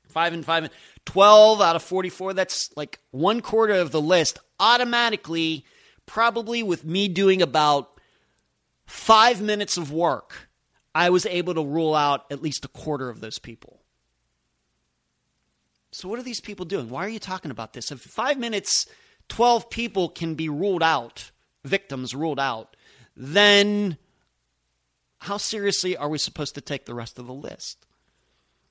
five 0.08 0.32
and 0.32 0.44
five 0.44 0.64
and 0.64 0.72
12 1.06 1.60
out 1.60 1.76
of 1.76 1.82
44. 1.82 2.34
That's 2.34 2.70
like 2.76 3.00
one 3.10 3.40
quarter 3.40 3.74
of 3.74 3.90
the 3.90 4.00
list 4.00 4.38
automatically, 4.58 5.64
probably 6.06 6.62
with 6.62 6.84
me 6.84 7.08
doing 7.08 7.40
about 7.40 7.98
five 8.86 9.40
minutes 9.40 9.76
of 9.76 9.90
work 9.90 10.50
I 10.94 11.10
was 11.10 11.24
able 11.26 11.54
to 11.54 11.64
rule 11.64 11.94
out 11.94 12.26
at 12.30 12.42
least 12.42 12.64
a 12.64 12.68
quarter 12.68 13.08
of 13.08 13.20
those 13.20 13.38
people. 13.38 13.80
So, 15.92 16.08
what 16.08 16.18
are 16.18 16.24
these 16.24 16.40
people 16.40 16.66
doing? 16.66 16.88
Why 16.88 17.04
are 17.04 17.08
you 17.08 17.18
talking 17.18 17.50
about 17.50 17.72
this? 17.72 17.90
If 17.90 18.00
five 18.00 18.38
minutes, 18.38 18.86
12 19.28 19.70
people 19.70 20.08
can 20.08 20.34
be 20.34 20.48
ruled 20.48 20.82
out, 20.82 21.30
victims 21.64 22.14
ruled 22.14 22.40
out, 22.40 22.76
then 23.16 23.98
how 25.20 25.36
seriously 25.36 25.96
are 25.96 26.08
we 26.08 26.18
supposed 26.18 26.54
to 26.54 26.60
take 26.60 26.86
the 26.86 26.94
rest 26.94 27.18
of 27.18 27.26
the 27.26 27.34
list? 27.34 27.86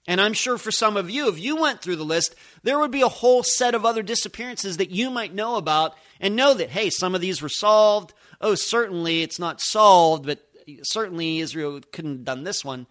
And 0.07 0.19
I'm 0.19 0.33
sure 0.33 0.57
for 0.57 0.71
some 0.71 0.97
of 0.97 1.09
you, 1.09 1.29
if 1.29 1.37
you 1.37 1.55
went 1.55 1.81
through 1.81 1.97
the 1.97 2.03
list, 2.03 2.33
there 2.63 2.79
would 2.79 2.89
be 2.89 3.01
a 3.01 3.07
whole 3.07 3.43
set 3.43 3.75
of 3.75 3.85
other 3.85 4.01
disappearances 4.01 4.77
that 4.77 4.89
you 4.89 5.11
might 5.11 5.35
know 5.35 5.57
about 5.57 5.95
and 6.19 6.35
know 6.35 6.55
that, 6.55 6.71
hey, 6.71 6.89
some 6.89 7.13
of 7.13 7.21
these 7.21 7.41
were 7.41 7.49
solved. 7.49 8.13
Oh, 8.41 8.55
certainly 8.55 9.21
it's 9.21 9.37
not 9.37 9.61
solved, 9.61 10.25
but 10.25 10.39
certainly 10.81 11.39
Israel 11.39 11.79
couldn't 11.91 12.11
have 12.11 12.25
done 12.25 12.43
this 12.43 12.65
one. 12.65 12.87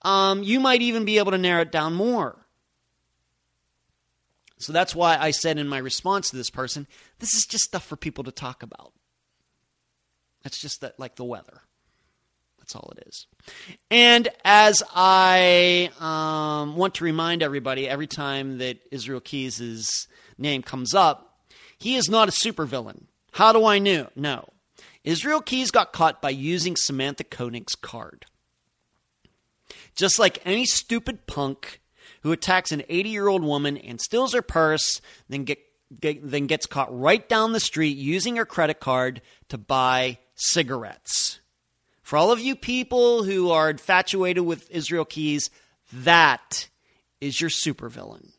Um, 0.00 0.42
you 0.42 0.60
might 0.60 0.80
even 0.80 1.04
be 1.04 1.18
able 1.18 1.32
to 1.32 1.38
narrow 1.38 1.62
it 1.62 1.72
down 1.72 1.94
more. 1.94 2.46
So 4.56 4.72
that's 4.72 4.94
why 4.94 5.18
I 5.18 5.32
said 5.32 5.58
in 5.58 5.68
my 5.68 5.78
response 5.78 6.30
to 6.30 6.36
this 6.36 6.50
person, 6.50 6.86
this 7.18 7.34
is 7.34 7.44
just 7.46 7.64
stuff 7.64 7.84
for 7.84 7.96
people 7.96 8.24
to 8.24 8.32
talk 8.32 8.62
about. 8.62 8.92
That's 10.42 10.60
just 10.60 10.80
that, 10.80 10.98
like 10.98 11.16
the 11.16 11.24
weather. 11.24 11.62
That's 12.62 12.76
all 12.76 12.92
it 12.96 13.08
is. 13.08 13.26
And 13.90 14.28
as 14.44 14.84
I 14.94 15.90
um, 15.98 16.76
want 16.76 16.94
to 16.94 17.04
remind 17.04 17.42
everybody, 17.42 17.88
every 17.88 18.06
time 18.06 18.58
that 18.58 18.78
Israel 18.92 19.20
Keyes' 19.20 20.06
name 20.38 20.62
comes 20.62 20.94
up, 20.94 21.40
he 21.76 21.96
is 21.96 22.08
not 22.08 22.28
a 22.28 22.32
supervillain. 22.32 23.06
How 23.32 23.52
do 23.52 23.64
I 23.64 23.80
know? 23.80 24.10
No. 24.14 24.48
Israel 25.02 25.40
Keyes 25.40 25.72
got 25.72 25.92
caught 25.92 26.22
by 26.22 26.30
using 26.30 26.76
Samantha 26.76 27.24
Koenig's 27.24 27.74
card. 27.74 28.26
Just 29.96 30.20
like 30.20 30.38
any 30.44 30.64
stupid 30.64 31.26
punk 31.26 31.80
who 32.20 32.30
attacks 32.30 32.70
an 32.70 32.84
80 32.88 33.08
year 33.08 33.26
old 33.26 33.42
woman 33.42 33.76
and 33.76 34.00
steals 34.00 34.34
her 34.34 34.42
purse, 34.42 35.00
then, 35.28 35.42
get, 35.42 35.58
get, 35.98 36.20
then 36.22 36.46
gets 36.46 36.66
caught 36.66 36.96
right 36.96 37.28
down 37.28 37.52
the 37.52 37.58
street 37.58 37.96
using 37.96 38.36
her 38.36 38.46
credit 38.46 38.78
card 38.78 39.20
to 39.48 39.58
buy 39.58 40.18
cigarettes. 40.36 41.40
For 42.02 42.16
all 42.16 42.32
of 42.32 42.40
you 42.40 42.56
people 42.56 43.22
who 43.22 43.50
are 43.50 43.70
infatuated 43.70 44.44
with 44.44 44.70
Israel 44.70 45.04
Keyes, 45.04 45.50
that 45.92 46.68
is 47.20 47.40
your 47.40 47.50
supervillain. 47.50 48.32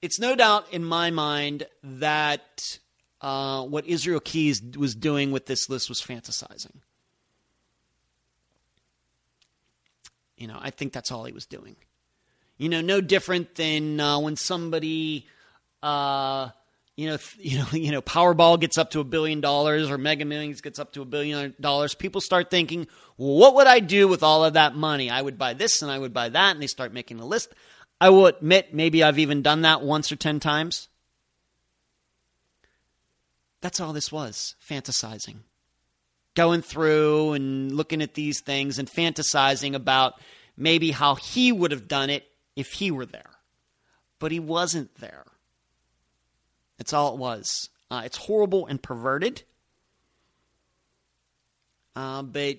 it's 0.00 0.20
no 0.20 0.36
doubt 0.36 0.66
in 0.72 0.84
my 0.84 1.10
mind 1.10 1.64
that 1.82 2.78
uh, 3.20 3.64
what 3.64 3.86
Israel 3.86 4.20
Keyes 4.20 4.62
was 4.76 4.94
doing 4.94 5.32
with 5.32 5.46
this 5.46 5.68
list 5.68 5.88
was 5.88 6.00
fantasizing. 6.00 6.76
You 10.36 10.46
know, 10.46 10.58
I 10.60 10.70
think 10.70 10.92
that's 10.92 11.10
all 11.10 11.24
he 11.24 11.32
was 11.32 11.46
doing. 11.46 11.74
You 12.58 12.68
know, 12.68 12.80
no 12.80 13.00
different 13.00 13.56
than 13.56 13.98
uh, 13.98 14.20
when 14.20 14.36
somebody, 14.36 15.26
uh, 15.82 16.50
you 16.98 17.06
know, 17.08 17.18
you 17.38 17.58
know, 17.58 17.66
you 17.72 17.92
know, 17.92 18.02
Powerball 18.02 18.60
gets 18.60 18.76
up 18.76 18.90
to 18.90 19.00
a 19.00 19.04
billion 19.04 19.40
dollars 19.40 19.88
or 19.88 19.96
Mega 19.96 20.24
Millions 20.24 20.60
gets 20.60 20.78
up 20.78 20.92
to 20.94 21.02
a 21.02 21.06
billion 21.06 21.54
dollars. 21.60 21.94
People 21.94 22.20
start 22.20 22.50
thinking, 22.50 22.88
well, 23.16 23.36
what 23.36 23.54
would 23.54 23.68
I 23.68 23.78
do 23.78 24.08
with 24.08 24.22
all 24.22 24.44
of 24.44 24.54
that 24.54 24.74
money? 24.74 25.08
I 25.08 25.22
would 25.22 25.38
buy 25.38 25.54
this 25.54 25.80
and 25.80 25.90
I 25.90 25.98
would 25.98 26.12
buy 26.12 26.28
that, 26.28 26.52
and 26.52 26.62
they 26.62 26.66
start 26.66 26.92
making 26.92 27.20
a 27.20 27.24
list. 27.24 27.54
I 28.00 28.10
will 28.10 28.26
admit, 28.26 28.74
maybe 28.74 29.02
I've 29.02 29.18
even 29.18 29.42
done 29.42 29.62
that 29.62 29.82
once 29.82 30.12
or 30.12 30.16
10 30.16 30.40
times. 30.40 30.88
That's 33.60 33.80
all 33.80 33.92
this 33.92 34.12
was 34.12 34.54
fantasizing. 34.68 35.38
Going 36.34 36.62
through 36.62 37.32
and 37.32 37.72
looking 37.72 38.02
at 38.02 38.14
these 38.14 38.40
things 38.40 38.78
and 38.78 38.88
fantasizing 38.88 39.74
about 39.74 40.14
maybe 40.56 40.92
how 40.92 41.16
he 41.16 41.50
would 41.50 41.72
have 41.72 41.88
done 41.88 42.10
it 42.10 42.24
if 42.54 42.72
he 42.72 42.92
were 42.92 43.06
there. 43.06 43.30
But 44.20 44.30
he 44.30 44.38
wasn't 44.38 44.94
there. 44.96 45.24
That's 46.78 46.92
all 46.92 47.14
it 47.14 47.18
was. 47.18 47.68
Uh, 47.90 48.02
it's 48.04 48.16
horrible 48.16 48.66
and 48.66 48.82
perverted. 48.82 49.42
Uh, 51.96 52.22
but 52.22 52.58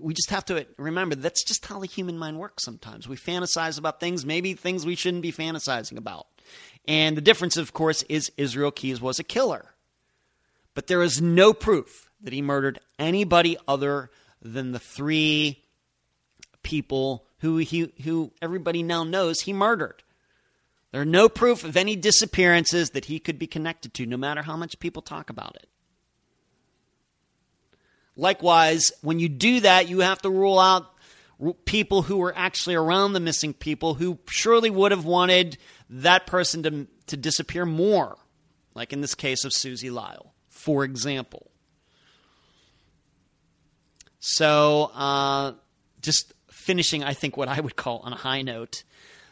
we 0.00 0.12
just 0.14 0.30
have 0.30 0.44
to 0.46 0.66
remember 0.76 1.14
that's 1.14 1.44
just 1.44 1.64
how 1.64 1.78
the 1.78 1.86
human 1.86 2.18
mind 2.18 2.38
works 2.38 2.64
sometimes. 2.64 3.08
We 3.08 3.16
fantasize 3.16 3.78
about 3.78 4.00
things, 4.00 4.26
maybe 4.26 4.54
things 4.54 4.84
we 4.84 4.96
shouldn't 4.96 5.22
be 5.22 5.32
fantasizing 5.32 5.96
about. 5.96 6.26
And 6.86 7.16
the 7.16 7.22
difference, 7.22 7.56
of 7.56 7.72
course, 7.72 8.02
is 8.04 8.30
Israel 8.36 8.70
Keyes 8.70 9.00
was 9.00 9.18
a 9.18 9.24
killer. 9.24 9.74
But 10.74 10.88
there 10.88 11.02
is 11.02 11.22
no 11.22 11.52
proof 11.52 12.10
that 12.20 12.32
he 12.32 12.42
murdered 12.42 12.80
anybody 12.98 13.56
other 13.66 14.10
than 14.42 14.72
the 14.72 14.78
three 14.78 15.62
people 16.62 17.24
who 17.38 17.58
he 17.58 17.92
who 18.02 18.32
everybody 18.42 18.82
now 18.82 19.04
knows 19.04 19.40
he 19.40 19.52
murdered. 19.52 20.02
There 20.92 21.02
are 21.02 21.04
no 21.04 21.28
proof 21.28 21.64
of 21.64 21.76
any 21.76 21.96
disappearances 21.96 22.90
that 22.90 23.06
he 23.06 23.18
could 23.18 23.38
be 23.38 23.46
connected 23.46 23.92
to, 23.94 24.06
no 24.06 24.16
matter 24.16 24.42
how 24.42 24.56
much 24.56 24.78
people 24.78 25.02
talk 25.02 25.30
about 25.30 25.56
it. 25.56 25.68
Likewise, 28.16 28.92
when 29.02 29.18
you 29.18 29.28
do 29.28 29.60
that, 29.60 29.88
you 29.88 30.00
have 30.00 30.22
to 30.22 30.30
rule 30.30 30.58
out 30.58 30.86
people 31.66 32.02
who 32.02 32.16
were 32.16 32.32
actually 32.34 32.74
around 32.74 33.12
the 33.12 33.20
missing 33.20 33.52
people 33.52 33.94
who 33.94 34.18
surely 34.28 34.70
would 34.70 34.90
have 34.90 35.04
wanted 35.04 35.58
that 35.90 36.26
person 36.26 36.62
to, 36.62 36.86
to 37.08 37.16
disappear 37.16 37.66
more, 37.66 38.16
like 38.74 38.92
in 38.92 39.02
this 39.02 39.14
case 39.14 39.44
of 39.44 39.52
Susie 39.52 39.90
Lyall, 39.90 40.30
for 40.48 40.82
example. 40.82 41.50
So, 44.18 44.90
uh, 44.94 45.52
just 46.00 46.32
finishing, 46.50 47.04
I 47.04 47.12
think, 47.12 47.36
what 47.36 47.48
I 47.48 47.60
would 47.60 47.76
call 47.76 47.98
on 47.98 48.12
a 48.12 48.16
high 48.16 48.42
note. 48.42 48.82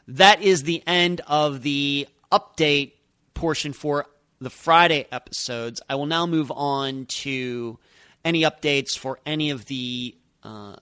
That 0.09 0.43
is 0.43 0.63
the 0.63 0.83
end 0.87 1.21
of 1.27 1.63
the 1.63 2.09
update 2.31 2.93
portion 3.33 3.73
for 3.73 4.07
the 4.41 4.51
Friday 4.51 5.07
episodes. 5.11 5.81
I 5.89 5.95
will 5.95 6.07
now 6.07 6.27
move 6.27 6.53
on 6.55 7.07
to 7.21 7.79
any 8.25 8.43
updates 8.43 8.99
for 8.99 9.19
any 9.25 9.51
of 9.51 9.67
the 9.67 10.15
uh, 10.43 10.77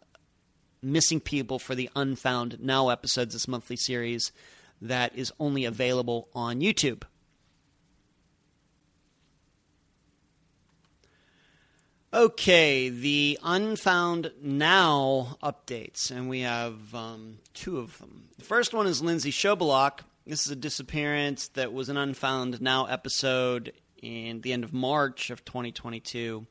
missing 0.82 1.20
people 1.20 1.58
for 1.58 1.74
the 1.74 1.88
Unfound 1.94 2.58
Now 2.60 2.88
episodes, 2.88 3.32
this 3.32 3.48
monthly 3.48 3.76
series 3.76 4.32
that 4.80 5.16
is 5.16 5.32
only 5.38 5.64
available 5.64 6.28
on 6.34 6.60
YouTube. 6.60 7.02
Okay, 12.14 12.90
the 12.90 13.38
Unfound 13.42 14.32
Now 14.42 15.38
updates, 15.42 16.10
and 16.10 16.28
we 16.28 16.40
have 16.40 16.94
um, 16.94 17.38
two 17.54 17.78
of 17.78 17.96
them. 18.00 18.28
The 18.36 18.44
first 18.44 18.74
one 18.74 18.86
is 18.86 19.00
Lindsay 19.00 19.30
Shobalock. 19.30 20.00
This 20.26 20.44
is 20.44 20.52
a 20.52 20.56
disappearance 20.56 21.48
that 21.48 21.72
was 21.72 21.88
an 21.88 21.96
Unfound 21.96 22.60
Now 22.60 22.84
episode 22.84 23.72
in 24.02 24.42
the 24.42 24.52
end 24.52 24.62
of 24.62 24.74
March 24.74 25.30
of 25.30 25.42
2022. 25.46 26.46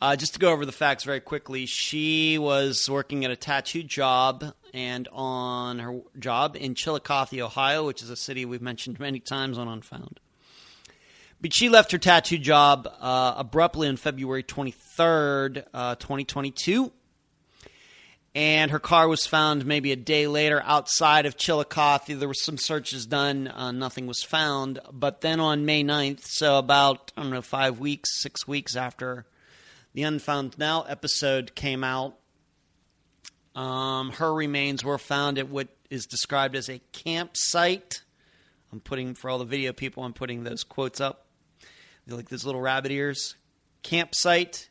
Uh, 0.00 0.16
just 0.16 0.32
to 0.32 0.40
go 0.40 0.50
over 0.50 0.66
the 0.66 0.72
facts 0.72 1.04
very 1.04 1.20
quickly, 1.20 1.64
she 1.64 2.36
was 2.36 2.90
working 2.90 3.24
at 3.24 3.30
a 3.30 3.36
tattoo 3.36 3.84
job 3.84 4.52
and 4.74 5.06
on 5.12 5.78
her 5.78 6.00
job 6.18 6.56
in 6.58 6.74
Chillicothe, 6.74 7.40
Ohio, 7.40 7.86
which 7.86 8.02
is 8.02 8.10
a 8.10 8.16
city 8.16 8.44
we've 8.44 8.60
mentioned 8.60 8.98
many 8.98 9.20
times 9.20 9.58
on 9.58 9.68
Unfound. 9.68 10.18
But 11.42 11.52
she 11.52 11.68
left 11.68 11.90
her 11.90 11.98
tattoo 11.98 12.38
job 12.38 12.88
uh, 13.00 13.34
abruptly 13.36 13.88
on 13.88 13.96
February 13.96 14.44
23rd, 14.44 15.64
uh, 15.74 15.96
2022. 15.96 16.92
And 18.34 18.70
her 18.70 18.78
car 18.78 19.08
was 19.08 19.26
found 19.26 19.66
maybe 19.66 19.90
a 19.90 19.96
day 19.96 20.28
later 20.28 20.62
outside 20.64 21.26
of 21.26 21.36
Chillicothe. 21.36 22.18
There 22.18 22.28
were 22.28 22.32
some 22.32 22.56
searches 22.56 23.06
done, 23.06 23.48
uh, 23.48 23.72
nothing 23.72 24.06
was 24.06 24.22
found. 24.22 24.78
But 24.92 25.20
then 25.20 25.40
on 25.40 25.66
May 25.66 25.82
9th, 25.82 26.22
so 26.22 26.58
about, 26.58 27.10
I 27.16 27.22
don't 27.22 27.32
know, 27.32 27.42
five 27.42 27.80
weeks, 27.80 28.22
six 28.22 28.46
weeks 28.46 28.76
after 28.76 29.26
the 29.94 30.04
Unfound 30.04 30.56
Now 30.58 30.82
episode 30.82 31.56
came 31.56 31.82
out, 31.82 32.16
um, 33.56 34.12
her 34.12 34.32
remains 34.32 34.84
were 34.84 34.96
found 34.96 35.38
at 35.38 35.48
what 35.48 35.68
is 35.90 36.06
described 36.06 36.54
as 36.54 36.70
a 36.70 36.80
campsite. 36.92 38.02
I'm 38.72 38.80
putting, 38.80 39.14
for 39.14 39.28
all 39.28 39.38
the 39.38 39.44
video 39.44 39.72
people, 39.72 40.04
I'm 40.04 40.14
putting 40.14 40.44
those 40.44 40.62
quotes 40.64 41.00
up. 41.00 41.26
Like 42.06 42.28
those 42.28 42.44
little 42.44 42.60
rabbit 42.60 42.92
ears. 42.92 43.36
Campsite. 43.82 44.68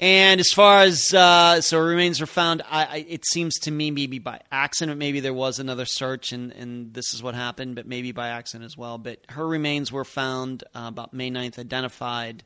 And 0.00 0.40
as 0.40 0.50
far 0.50 0.80
as 0.80 1.14
uh, 1.14 1.60
so 1.60 1.78
remains 1.78 2.20
are 2.20 2.26
found, 2.26 2.62
I, 2.68 2.84
I, 2.84 3.06
it 3.08 3.24
seems 3.24 3.54
to 3.60 3.70
me 3.70 3.92
maybe 3.92 4.18
by 4.18 4.40
accident. 4.50 4.98
Maybe 4.98 5.20
there 5.20 5.32
was 5.32 5.60
another 5.60 5.84
search, 5.84 6.32
and, 6.32 6.50
and 6.52 6.92
this 6.92 7.14
is 7.14 7.22
what 7.22 7.36
happened, 7.36 7.76
but 7.76 7.86
maybe 7.86 8.10
by 8.10 8.28
accident 8.28 8.64
as 8.64 8.76
well. 8.76 8.98
But 8.98 9.20
her 9.28 9.46
remains 9.46 9.92
were 9.92 10.04
found 10.04 10.64
uh, 10.74 10.86
about 10.88 11.14
May 11.14 11.30
9th, 11.30 11.60
identified. 11.60 12.42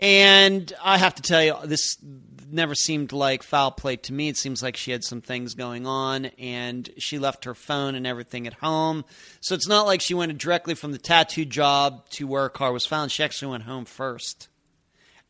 And 0.00 0.72
I 0.82 0.96
have 0.96 1.14
to 1.16 1.22
tell 1.22 1.42
you, 1.42 1.54
this 1.64 1.96
never 2.50 2.74
seemed 2.74 3.12
like 3.12 3.42
foul 3.42 3.70
play 3.70 3.96
to 3.96 4.12
me. 4.12 4.28
It 4.28 4.36
seems 4.36 4.62
like 4.62 4.76
she 4.76 4.90
had 4.92 5.04
some 5.04 5.20
things 5.20 5.54
going 5.54 5.86
on, 5.86 6.26
and 6.38 6.88
she 6.98 7.18
left 7.18 7.44
her 7.44 7.54
phone 7.54 7.94
and 7.94 8.06
everything 8.06 8.46
at 8.46 8.54
home. 8.54 9.04
So 9.40 9.54
it's 9.54 9.68
not 9.68 9.86
like 9.86 10.00
she 10.00 10.14
went 10.14 10.36
directly 10.38 10.74
from 10.74 10.92
the 10.92 10.98
tattoo 10.98 11.44
job 11.44 12.08
to 12.10 12.26
where 12.26 12.42
her 12.42 12.48
car 12.48 12.72
was 12.72 12.86
found. 12.86 13.12
She 13.12 13.22
actually 13.22 13.52
went 13.52 13.64
home 13.64 13.84
first 13.84 14.48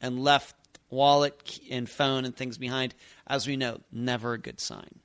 and 0.01 0.21
left 0.21 0.55
wallet 0.89 1.59
and 1.71 1.89
phone 1.89 2.25
and 2.25 2.37
things 2.37 2.57
behind. 2.57 2.95
As 3.27 3.47
we 3.47 3.57
know, 3.57 3.81
never 3.93 4.35
a 4.35 4.39
good 4.39 4.61
sign. 4.61 5.01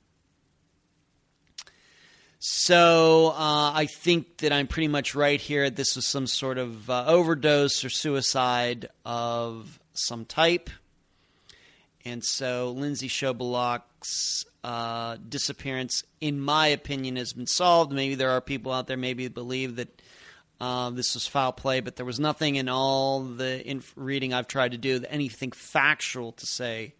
So 2.48 3.30
uh, 3.30 3.72
I 3.74 3.86
think 3.86 4.36
that 4.36 4.52
I'm 4.52 4.68
pretty 4.68 4.86
much 4.86 5.16
right 5.16 5.40
here. 5.40 5.68
This 5.68 5.96
was 5.96 6.06
some 6.06 6.28
sort 6.28 6.58
of 6.58 6.88
uh, 6.88 7.04
overdose 7.08 7.84
or 7.84 7.90
suicide 7.90 8.88
of 9.04 9.80
some 9.94 10.24
type. 10.24 10.70
And 12.04 12.24
so 12.24 12.70
Lindsay 12.70 13.08
Shobalock's 13.08 14.46
uh, 14.62 15.16
disappearance, 15.28 16.04
in 16.20 16.40
my 16.40 16.68
opinion, 16.68 17.16
has 17.16 17.32
been 17.32 17.48
solved. 17.48 17.90
Maybe 17.90 18.14
there 18.14 18.30
are 18.30 18.40
people 18.40 18.70
out 18.70 18.86
there 18.86 18.96
maybe 18.96 19.26
believe 19.26 19.74
that 19.74 20.00
uh, 20.60 20.90
this 20.90 21.14
was 21.14 21.26
foul 21.26 21.50
play, 21.50 21.80
but 21.80 21.96
there 21.96 22.06
was 22.06 22.20
nothing 22.20 22.54
in 22.54 22.68
all 22.68 23.24
the 23.24 23.68
inf- 23.68 23.92
reading 23.96 24.32
I've 24.32 24.46
tried 24.46 24.70
to 24.70 24.78
do, 24.78 25.04
anything 25.08 25.50
factual 25.50 26.30
to 26.30 26.46
say 26.46 26.94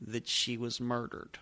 that 0.00 0.26
she 0.26 0.56
was 0.56 0.80
murdered. 0.80 1.38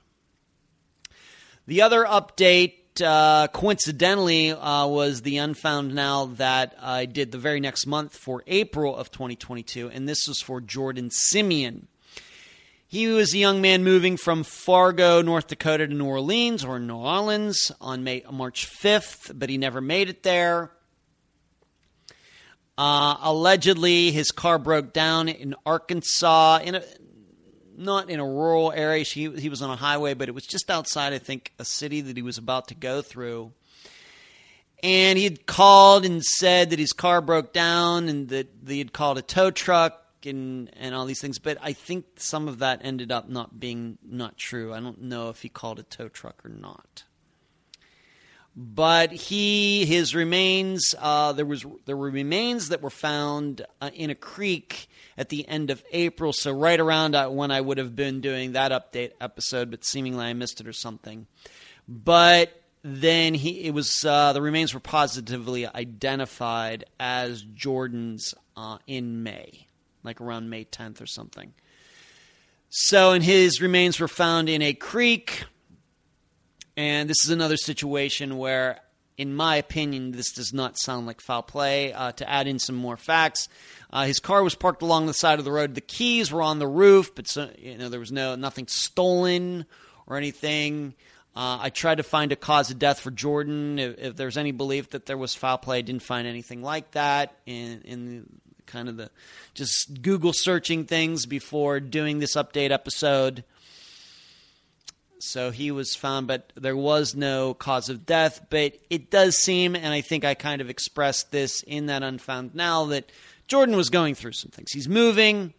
The 1.69 1.83
other 1.83 2.05
update 2.05 2.79
uh, 3.03 3.49
coincidentally 3.53 4.51
uh, 4.51 4.87
was 4.87 5.23
the 5.23 5.39
Unfound 5.39 5.95
Now 5.95 6.27
that 6.37 6.77
I 6.81 7.07
did 7.07 7.33
the 7.33 7.39
very 7.39 7.61
next 7.61 7.87
month 7.87 8.17
for 8.17 8.43
April 8.47 8.97
of 8.97 9.11
2022, 9.11 9.89
and 9.89 10.09
this 10.09 10.27
was 10.29 10.41
for 10.41 10.61
Jordan 10.61 11.11
Simeon. 11.11 11.89
He 12.89 13.09
was 13.09 13.35
a 13.35 13.39
young 13.39 13.61
man 13.61 13.83
moving 13.85 14.17
from 14.17 14.45
Fargo, 14.45 15.21
North 15.21 15.49
Dakota 15.49 15.87
to 15.87 15.95
New 15.95 16.07
Orleans 16.07 16.65
or 16.65 16.79
New 16.79 16.97
Orleans 16.97 17.73
on 17.81 18.05
May, 18.05 18.25
March 18.31 18.69
5th, 18.69 19.39
but 19.39 19.51
he 19.51 19.59
never 19.59 19.81
made 19.81 20.09
it 20.09 20.23
there. 20.23 20.71
Uh, 22.79 23.17
allegedly, 23.23 24.13
his 24.13 24.31
car 24.31 24.59
broke 24.59 24.93
down 24.93 25.29
in 25.29 25.55
Arkansas, 25.65 26.61
in 26.63 26.77
a, 26.77 26.83
not 27.79 28.11
in 28.11 28.21
a 28.21 28.25
rural 28.25 28.73
area. 28.73 29.05
He, 29.05 29.31
he 29.31 29.49
was 29.49 29.63
on 29.63 29.71
a 29.71 29.77
highway, 29.77 30.15
but 30.15 30.29
it 30.29 30.35
was 30.35 30.47
just 30.47 30.71
outside, 30.71 31.13
I 31.13 31.19
think, 31.19 31.53
a 31.59 31.65
city 31.65 32.01
that 32.03 32.17
he 32.17 32.23
was 32.23 32.39
about 32.39 32.69
to 32.69 32.75
go 32.75 33.03
through. 33.03 33.53
And 34.83 35.19
he 35.19 35.25
had 35.25 35.47
called 35.47 36.05
and 36.05 36.23
said 36.23 36.71
that 36.71 36.79
his 36.79 36.93
car 36.93 37.21
broke 37.21 37.53
down 37.53 38.09
and 38.09 38.29
that 38.29 38.49
he 38.67 38.79
had 38.79 38.93
called 38.93 39.19
a 39.19 39.23
tow 39.23 39.51
truck 39.51 40.03
and, 40.25 40.71
and 40.77 40.95
all 40.95 41.07
these 41.07 41.21
things. 41.21 41.39
But 41.39 41.59
I 41.63 41.73
think 41.73 42.05
some 42.17 42.49
of 42.49 42.59
that 42.59 42.81
ended 42.85 43.11
up 43.11 43.29
not 43.29 43.59
being 43.59 43.99
not 44.05 44.37
true. 44.37 44.75
I 44.75 44.81
don't 44.81 45.03
know 45.03 45.31
if 45.31 45.43
he 45.43 45.49
called 45.49 45.79
a 45.79 45.83
tow 45.83 46.09
truck 46.09 46.45
or 46.45 46.51
not 46.51 47.05
but 48.57 49.13
he 49.13 49.85
his 49.85 50.15
remains 50.15 50.95
uh, 50.99 51.33
there 51.33 51.45
was 51.45 51.67
there 51.85 51.97
were 51.97 52.11
remains 52.11 52.71
that 52.71 52.81
were 52.81 52.91
found 52.91 53.61
uh, 53.83 53.91
in 53.93 54.09
a 54.09 54.15
creek 54.15 54.89
at 55.19 55.29
the 55.29 55.47
end 55.47 55.71
of 55.71 55.85
April, 55.93 56.33
so 56.33 56.53
right 56.53 56.81
around 56.81 57.15
uh, 57.15 57.29
when 57.29 57.51
I 57.51 57.61
would 57.61 57.77
have 57.79 57.95
been 57.95 58.21
doing 58.23 58.53
that 58.53 58.73
update 58.73 59.13
episode, 59.21 59.71
but 59.71 59.85
seemingly 59.85 60.25
I 60.25 60.33
missed 60.33 60.61
it 60.61 60.67
or 60.67 60.73
something. 60.73 61.27
But 61.87 62.63
then 62.83 63.35
he 63.35 63.65
it 63.65 63.75
was 63.75 64.05
uh, 64.05 64.33
the 64.33 64.41
remains 64.41 64.73
were 64.73 64.81
positively 64.81 65.67
identified 65.67 66.85
as 66.99 67.43
Jordan's 67.43 68.35
uh, 68.57 68.79
in 68.87 69.23
May, 69.23 69.67
like 70.03 70.21
around 70.23 70.49
May 70.49 70.65
10th 70.65 71.03
or 71.03 71.07
something. 71.07 71.53
So, 72.71 73.13
and 73.13 73.23
his 73.23 73.61
remains 73.61 74.01
were 74.01 74.09
found 74.09 74.49
in 74.49 74.63
a 74.63 74.73
creek 74.73 75.45
and 76.77 77.09
this 77.09 77.25
is 77.25 77.31
another 77.31 77.57
situation 77.57 78.37
where, 78.39 78.81
in 79.17 79.35
my 79.35 79.57
opinion, 79.57 80.13
this 80.13 80.33
does 80.33 80.53
not 80.53 80.79
sound 80.79 81.07
like 81.07 81.21
foul 81.21 81.43
play. 81.43 81.93
Uh, 81.93 82.13
to 82.13 82.29
add 82.29 82.47
in 82.47 82.59
some 82.59 82.77
more 82.77 82.97
facts, 82.97 83.49
uh, 83.91 84.05
his 84.05 84.21
car 84.21 84.43
was 84.43 84.55
parked 84.55 84.83
along 84.83 85.07
the 85.07 85.15
side 85.15 85.39
of 85.39 85.45
the 85.45 85.53
road. 85.53 85.75
The 85.75 85.81
keys 85.81 86.31
were 86.31 86.43
on 86.43 86.59
the 86.59 86.67
roof, 86.67 87.15
but 87.15 87.29
so, 87.29 87.51
you 87.59 87.79
know 87.79 87.89
there 87.89 88.01
was 88.01 88.13
no 88.13 88.35
nothing 88.35 88.67
stolen 88.69 89.65
or 90.07 90.17
anything. 90.17 90.95
Uh, 91.35 91.59
I 91.61 91.71
tried 91.71 91.97
to 91.97 92.03
find 92.03 92.33
a 92.33 92.37
cause 92.37 92.71
of 92.71 92.79
death 92.79 93.01
for 93.01 93.11
Jordan. 93.11 93.79
If, 93.79 93.99
if, 93.99 94.17
there's 94.17 94.39
any 94.39 94.53
belief 94.53 94.91
that 94.91 95.05
there 95.05 95.19
was 95.19 95.35
foul 95.35 95.59
play, 95.59 95.79
I 95.79 95.83
didn't 95.83 96.03
find 96.03 96.27
anything 96.27 96.63
like 96.63 96.93
that 96.93 97.37
in, 97.45 97.83
in 97.83 98.27
kind 98.65 98.89
of 98.89 98.97
the 98.97 99.11
just 99.53 100.01
Google 100.01 100.33
searching 100.33 100.87
things 100.87 101.27
before 101.27 101.79
doing 101.79 102.21
this 102.21 102.37
update 102.37 102.71
episode. 102.71 103.45
So 105.19 105.51
he 105.51 105.71
was 105.71 105.95
found, 105.95 106.27
but 106.27 106.53
there 106.57 106.77
was 106.77 107.15
no 107.15 107.55
cause 107.55 107.89
of 107.89 108.05
death. 108.05 108.47
But 108.51 108.75
it 108.91 109.11
does 109.11 109.37
seem, 109.37 109.75
and 109.75 109.87
I 109.87 110.01
think 110.01 110.25
I 110.25 110.35
kind 110.35 110.61
of 110.61 110.71
expressed 110.71 111.33
this 111.33 111.63
in 111.63 111.87
that 111.87 112.03
Unfound 112.03 112.55
Now, 112.55 112.87
that 112.87 113.11
Jordan 113.49 113.77
was 113.77 113.91
going 113.91 114.15
through 114.15 114.33
some 114.33 114.51
things. 114.51 114.73
He's 114.73 114.89
moving, 114.89 115.55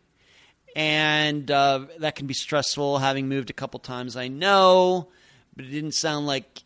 and 0.76 1.50
uh, 1.50 1.86
that 2.00 2.16
can 2.16 2.28
be 2.28 2.34
stressful, 2.34 3.00
having 3.00 3.28
moved 3.28 3.50
a 3.50 3.54
couple 3.54 3.80
times, 3.80 4.16
I 4.16 4.28
know, 4.28 5.08
but 5.56 5.66
it 5.66 5.70
didn't 5.70 5.94
sound 5.94 6.28
like 6.28 6.64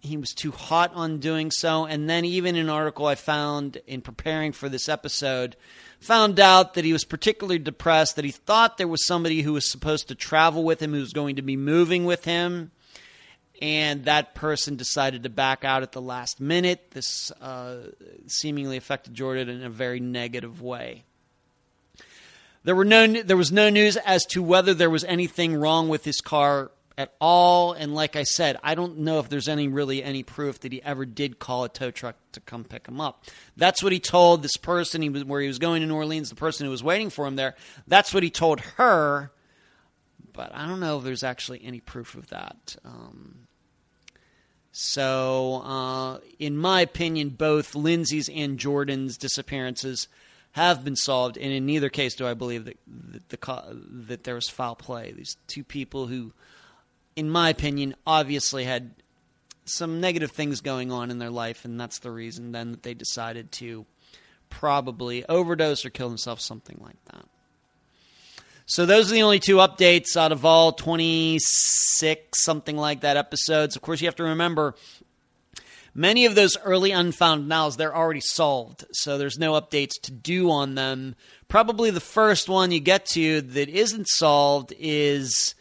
he 0.00 0.16
was 0.16 0.30
too 0.30 0.50
hot 0.50 0.92
on 0.94 1.18
doing 1.18 1.50
so. 1.50 1.84
And 1.84 2.08
then, 2.08 2.24
even 2.24 2.56
an 2.56 2.70
article 2.70 3.06
I 3.06 3.14
found 3.14 3.78
in 3.86 4.00
preparing 4.00 4.52
for 4.52 4.68
this 4.68 4.88
episode 4.88 5.56
found 6.00 6.40
out 6.40 6.74
that 6.74 6.84
he 6.84 6.92
was 6.92 7.04
particularly 7.04 7.58
depressed, 7.58 8.16
that 8.16 8.24
he 8.24 8.30
thought 8.30 8.78
there 8.78 8.88
was 8.88 9.06
somebody 9.06 9.42
who 9.42 9.52
was 9.52 9.70
supposed 9.70 10.08
to 10.08 10.14
travel 10.14 10.64
with 10.64 10.80
him, 10.80 10.92
who 10.92 11.00
was 11.00 11.12
going 11.12 11.36
to 11.36 11.42
be 11.42 11.56
moving 11.56 12.06
with 12.06 12.24
him. 12.24 12.70
And 13.60 14.06
that 14.06 14.34
person 14.34 14.76
decided 14.76 15.24
to 15.24 15.28
back 15.28 15.64
out 15.64 15.82
at 15.82 15.92
the 15.92 16.00
last 16.00 16.40
minute. 16.40 16.92
This 16.92 17.30
uh, 17.42 17.88
seemingly 18.26 18.78
affected 18.78 19.12
Jordan 19.12 19.50
in 19.50 19.62
a 19.62 19.68
very 19.68 20.00
negative 20.00 20.62
way. 20.62 21.04
There 22.64 22.74
were 22.74 22.86
no, 22.86 23.06
there 23.06 23.36
was 23.36 23.52
no 23.52 23.68
news 23.68 23.98
as 23.98 24.24
to 24.26 24.42
whether 24.42 24.72
there 24.72 24.88
was 24.88 25.04
anything 25.04 25.54
wrong 25.54 25.90
with 25.90 26.04
his 26.04 26.22
car 26.22 26.70
at 27.00 27.14
all. 27.20 27.72
And 27.72 27.94
like 27.94 28.14
I 28.14 28.24
said, 28.24 28.58
I 28.62 28.74
don't 28.74 28.98
know 28.98 29.18
if 29.20 29.28
there's 29.28 29.48
any 29.48 29.68
really 29.68 30.02
any 30.04 30.22
proof 30.22 30.60
that 30.60 30.72
he 30.72 30.82
ever 30.82 31.06
did 31.06 31.38
call 31.38 31.64
a 31.64 31.68
tow 31.68 31.90
truck 31.90 32.16
to 32.32 32.40
come 32.40 32.64
pick 32.64 32.86
him 32.86 33.00
up. 33.00 33.24
That's 33.56 33.82
what 33.82 33.92
he 33.92 33.98
told 33.98 34.42
this 34.42 34.56
person 34.56 35.00
he 35.00 35.08
was 35.08 35.24
where 35.24 35.40
he 35.40 35.48
was 35.48 35.58
going 35.58 35.80
to 35.80 35.86
New 35.86 35.94
Orleans, 35.94 36.28
the 36.28 36.36
person 36.36 36.66
who 36.66 36.70
was 36.70 36.82
waiting 36.82 37.08
for 37.08 37.26
him 37.26 37.36
there. 37.36 37.56
That's 37.86 38.12
what 38.12 38.22
he 38.22 38.30
told 38.30 38.60
her. 38.60 39.32
but 40.32 40.54
I 40.54 40.66
don't 40.66 40.80
know 40.80 40.98
if 40.98 41.04
there's 41.04 41.24
actually 41.24 41.62
any 41.64 41.80
proof 41.80 42.14
of 42.14 42.28
that. 42.28 42.76
Um, 42.84 43.46
so, 44.72 45.62
uh, 45.64 46.18
in 46.38 46.56
my 46.56 46.82
opinion, 46.82 47.30
both 47.30 47.74
Lindsay's 47.74 48.28
and 48.28 48.58
Jordan's 48.58 49.16
disappearances 49.16 50.06
have 50.52 50.84
been 50.84 50.96
solved, 50.96 51.36
and 51.36 51.52
in 51.52 51.66
neither 51.66 51.88
case 51.88 52.14
do 52.14 52.26
I 52.26 52.34
believe 52.34 52.64
that 52.66 52.78
that, 52.86 53.28
the, 53.28 53.80
that 54.06 54.24
there 54.24 54.34
was 54.34 54.48
foul 54.48 54.74
play. 54.74 55.12
These 55.12 55.36
two 55.46 55.64
people 55.64 56.06
who, 56.06 56.32
in 57.16 57.30
my 57.30 57.50
opinion, 57.50 57.94
obviously 58.06 58.64
had 58.64 58.90
some 59.64 60.00
negative 60.00 60.30
things 60.30 60.60
going 60.60 60.90
on 60.90 61.10
in 61.10 61.18
their 61.18 61.30
life, 61.30 61.64
and 61.64 61.80
that's 61.80 61.98
the 61.98 62.10
reason 62.10 62.52
then 62.52 62.72
that 62.72 62.82
they 62.82 62.94
decided 62.94 63.52
to 63.52 63.86
probably 64.48 65.24
overdose 65.26 65.84
or 65.84 65.90
kill 65.90 66.08
themselves, 66.08 66.44
something 66.44 66.78
like 66.80 67.02
that. 67.12 67.24
So 68.66 68.86
those 68.86 69.10
are 69.10 69.14
the 69.14 69.22
only 69.22 69.40
two 69.40 69.56
updates 69.56 70.16
out 70.16 70.32
of 70.32 70.44
all 70.44 70.72
26, 70.72 72.44
something 72.44 72.76
like 72.76 73.00
that, 73.00 73.16
episodes. 73.16 73.74
Of 73.74 73.82
course, 73.82 74.00
you 74.00 74.06
have 74.06 74.16
to 74.16 74.24
remember 74.24 74.76
many 75.94 76.24
of 76.26 76.34
those 76.34 76.56
early 76.58 76.92
unfound 76.92 77.48
nows 77.48 77.76
they're 77.76 77.96
already 77.96 78.20
solved 78.20 78.84
so 78.92 79.18
there's 79.18 79.38
no 79.38 79.60
updates 79.60 80.00
to 80.00 80.12
do 80.12 80.50
on 80.50 80.76
them 80.76 81.16
probably 81.48 81.90
the 81.90 82.00
first 82.00 82.48
one 82.48 82.70
you 82.70 82.78
get 82.78 83.04
to 83.04 83.40
that 83.40 83.68
isn't 83.68 84.08
solved 84.08 84.72
is 84.78 85.54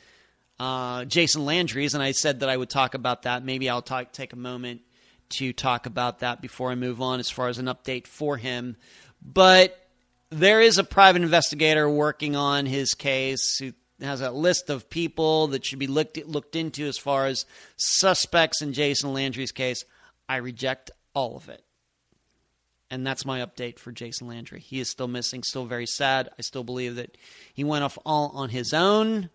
uh, 0.59 1.05
jason 1.05 1.45
landry's 1.45 1.93
and 1.93 2.03
i 2.03 2.11
said 2.11 2.41
that 2.41 2.49
i 2.49 2.57
would 2.57 2.69
talk 2.69 2.93
about 2.93 3.23
that 3.23 3.43
maybe 3.43 3.69
i'll 3.69 3.81
talk, 3.81 4.11
take 4.11 4.33
a 4.33 4.37
moment 4.37 4.81
to 5.29 5.53
talk 5.53 5.85
about 5.85 6.19
that 6.19 6.41
before 6.41 6.71
i 6.71 6.75
move 6.75 7.01
on 7.01 7.19
as 7.19 7.29
far 7.29 7.47
as 7.47 7.57
an 7.57 7.65
update 7.65 8.07
for 8.07 8.37
him 8.37 8.75
but 9.21 9.77
there 10.29 10.61
is 10.61 10.77
a 10.77 10.83
private 10.83 11.21
investigator 11.21 11.89
working 11.89 12.35
on 12.35 12.65
his 12.65 12.93
case 12.93 13.57
who 13.57 13.73
has 14.01 14.21
a 14.21 14.31
list 14.31 14.69
of 14.69 14.89
people 14.89 15.47
that 15.47 15.65
should 15.65 15.79
be 15.79 15.87
looked 15.87 16.17
looked 16.25 16.55
into 16.55 16.85
as 16.85 16.97
far 16.97 17.25
as 17.25 17.45
suspects 17.77 18.61
in 18.61 18.73
Jason 18.73 19.13
Landry's 19.13 19.51
case. 19.51 19.83
I 20.27 20.37
reject 20.37 20.91
all 21.13 21.35
of 21.35 21.49
it. 21.49 21.63
And 22.91 23.05
that's 23.05 23.25
my 23.25 23.41
update 23.41 23.77
for 23.77 23.91
Jason 23.91 24.27
Landry. 24.27 24.59
He 24.61 24.79
is 24.79 24.89
still 24.89 25.07
missing, 25.07 25.43
still 25.43 25.65
very 25.65 25.85
sad. 25.85 26.29
I 26.39 26.41
still 26.41 26.63
believe 26.63 26.95
that 26.95 27.17
he 27.53 27.63
went 27.63 27.83
off 27.83 27.97
all 28.05 28.31
on 28.33 28.49
his 28.49 28.73
own 28.73 29.29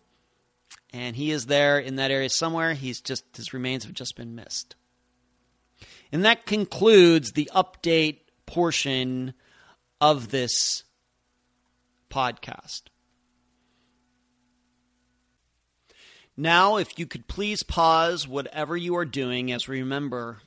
and 0.94 1.16
he 1.16 1.32
is 1.32 1.46
there 1.46 1.80
in 1.80 1.96
that 1.96 2.12
area 2.12 2.30
somewhere. 2.30 2.72
He's 2.72 3.00
just 3.00 3.24
his 3.36 3.52
remains 3.52 3.82
have 3.82 3.94
just 3.94 4.14
been 4.14 4.36
missed. 4.36 4.76
And 6.12 6.24
that 6.24 6.46
concludes 6.46 7.32
the 7.32 7.50
update 7.52 8.20
portion 8.46 9.34
of 10.00 10.30
this 10.30 10.84
podcast. 12.10 12.82
Now, 16.36 16.76
if 16.76 16.96
you 16.96 17.06
could 17.06 17.26
please 17.26 17.64
pause 17.64 18.28
whatever 18.28 18.76
you 18.76 18.96
are 18.96 19.04
doing 19.04 19.50
as 19.50 19.68
remember. 19.68 20.42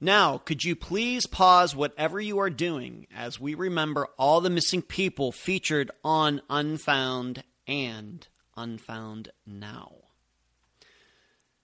Now, 0.00 0.38
could 0.38 0.64
you 0.64 0.76
please 0.76 1.26
pause 1.26 1.74
whatever 1.74 2.20
you 2.20 2.38
are 2.38 2.50
doing 2.50 3.08
as 3.14 3.40
we 3.40 3.54
remember 3.54 4.06
all 4.16 4.40
the 4.40 4.50
missing 4.50 4.80
people 4.80 5.32
featured 5.32 5.90
on 6.04 6.40
Unfound 6.48 7.42
and 7.66 8.26
Unfound 8.56 9.30
Now? 9.44 9.92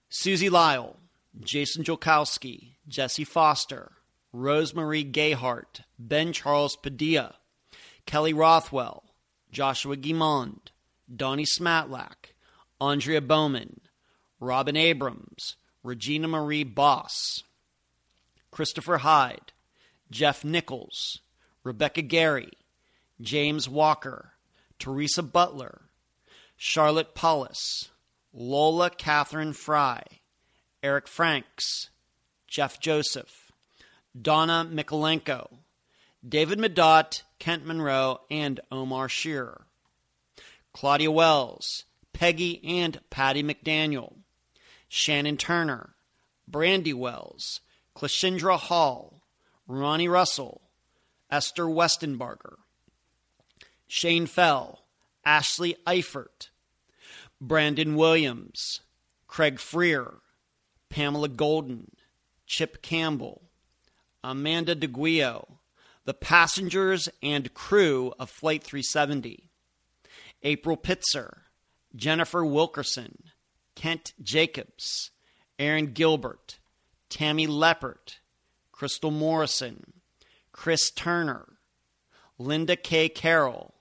Susie 0.09 0.49
Lyall, 0.49 0.97
Jason 1.39 1.85
Jolkowski, 1.85 2.73
Jesse 2.89 3.23
Foster, 3.23 3.93
Rosemarie 4.33 5.09
Gayhart, 5.09 5.81
Ben 5.97 6.33
Charles 6.33 6.75
Padilla, 6.75 7.35
Kelly 8.05 8.33
Rothwell, 8.33 9.03
Joshua 9.51 9.95
Guimond, 9.95 10.59
Donnie 11.13 11.45
Smatlack, 11.45 12.33
Andrea 12.81 13.21
Bowman, 13.21 13.79
Robin 14.41 14.75
Abrams, 14.75 15.55
Regina 15.83 16.27
Marie 16.27 16.65
Boss, 16.65 17.43
Christopher 18.55 18.99
Hyde, 18.99 19.51
Jeff 20.09 20.45
Nichols, 20.45 21.19
Rebecca 21.65 22.01
Gary, 22.01 22.53
James 23.19 23.67
Walker, 23.67 24.31
Teresa 24.79 25.21
Butler, 25.23 25.81
Charlotte 26.55 27.13
Paulus, 27.13 27.89
Lola 28.31 28.89
Catherine 28.91 29.51
Fry, 29.51 30.03
Eric 30.81 31.09
Franks, 31.09 31.89
Jeff 32.47 32.79
Joseph, 32.79 33.51
Donna 34.19 34.65
Mikolenko, 34.71 35.57
David 36.25 36.57
Medot, 36.57 37.23
Kent 37.39 37.65
Monroe, 37.65 38.21
and 38.31 38.61
Omar 38.71 39.09
Shearer. 39.09 39.65
Claudia 40.71 41.11
Wells, 41.11 41.83
Peggy 42.13 42.63
and 42.63 43.01
Patty 43.09 43.43
McDaniel, 43.43 44.13
Shannon 44.87 45.35
Turner, 45.35 45.93
Brandy 46.47 46.93
Wells, 46.93 47.59
Clashendra 47.95 48.59
Hall, 48.59 49.21
Ronnie 49.67 50.07
Russell, 50.07 50.61
Esther 51.31 51.65
Westenbarger, 51.65 52.55
Shane 53.87 54.25
Fell, 54.25 54.85
Ashley 55.23 55.75
Eifert, 55.87 56.49
Brandon 57.39 57.95
Williams, 57.95 58.81
Craig 59.27 59.59
Frear, 59.59 60.15
Pamela 60.89 61.29
Golden, 61.29 61.91
Chip 62.45 62.81
Campbell, 62.81 63.43
Amanda 64.23 64.75
DeGuio, 64.75 65.57
the 66.05 66.13
passengers 66.13 67.09
and 67.23 67.53
crew 67.53 68.13
of 68.19 68.29
Flight 68.29 68.63
370, 68.63 69.49
April 70.43 70.77
Pitzer, 70.77 71.37
Jennifer 71.95 72.45
Wilkerson, 72.45 73.23
Kent 73.75 74.13
Jacobs, 74.21 75.11
Aaron 75.57 75.93
Gilbert, 75.93 76.59
Tammy 77.15 77.47
Leppert, 77.47 78.17
Crystal 78.73 79.09
Morrison, 79.09 79.93
Chris 80.51 80.91
Turner, 80.91 81.45
Linda 82.37 82.75
K. 82.75 83.07
Carroll, 83.07 83.73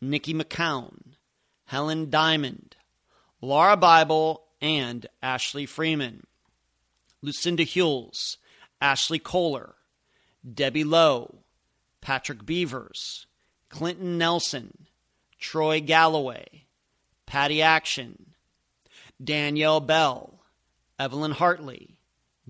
Nikki 0.00 0.34
McCown, 0.34 1.14
Helen 1.66 2.10
Diamond, 2.10 2.74
Lauria 3.40 3.78
Bible, 3.78 4.42
and 4.60 5.06
Ashley 5.22 5.66
Freeman. 5.66 6.26
Lucinda 7.22 7.62
Hewells, 7.62 8.38
Ashley 8.80 9.20
Kohler, 9.20 9.76
Debbie 10.44 10.82
Lowe, 10.82 11.44
Patrick 12.00 12.44
Beavers, 12.44 13.28
Clinton 13.68 14.18
Nelson, 14.18 14.86
Troy 15.38 15.80
Galloway, 15.80 16.64
Patty 17.24 17.62
Action, 17.62 18.34
Danielle 19.22 19.78
Bell, 19.78 20.40
Evelyn 20.98 21.30
Hartley, 21.30 21.93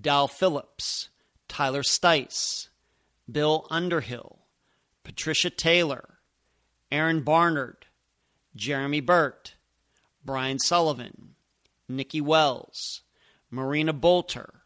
Dal 0.01 0.29
Phillips, 0.29 1.09
Tyler 1.49 1.83
Stice, 1.83 2.69
Bill 3.31 3.67
Underhill, 3.71 4.41
Patricia 5.05 5.51
Taylor, 5.51 6.19
Aaron 6.91 7.23
Barnard, 7.23 7.87
Jeremy 8.57 9.01
Burt, 9.01 9.55
Brian 10.25 10.59
Sullivan, 10.59 11.35
Nikki 11.89 12.21
Wells, 12.21 13.03
Marina 13.51 13.93
Bolter, 13.93 14.63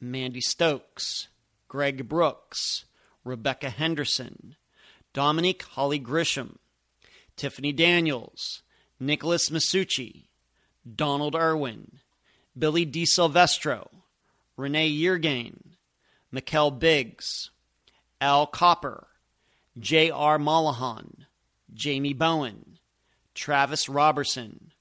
Mandy 0.00 0.40
Stokes, 0.40 1.28
Greg 1.68 2.08
Brooks, 2.08 2.84
Rebecca 3.24 3.70
Henderson, 3.70 4.56
Dominique 5.12 5.62
Holly 5.62 6.00
Grisham, 6.00 6.56
Tiffany 7.36 7.72
Daniels, 7.72 8.62
Nicholas 9.00 9.50
Masucci, 9.50 10.26
Donald 10.94 11.34
Irwin, 11.34 12.00
Billy 12.56 12.84
DiSilvestro, 12.84 13.88
Renee 14.58 14.90
Yeargain, 14.90 15.76
Mikelle 16.32 16.72
Biggs, 16.72 17.50
Al 18.20 18.44
Copper, 18.48 19.06
J.R. 19.78 20.36
Mollahan, 20.36 21.26
Jamie 21.72 22.12
Bowen, 22.12 22.80
Travis 23.36 23.88
Robertson, 23.88 24.72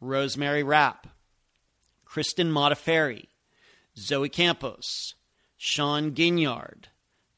Rosemary 0.00 0.62
Rapp, 0.62 1.08
Kristen 2.06 2.50
Modafferi, 2.50 3.26
Zoe 3.98 4.30
Campos, 4.30 5.14
Sean 5.58 6.12
Ginyard, 6.12 6.86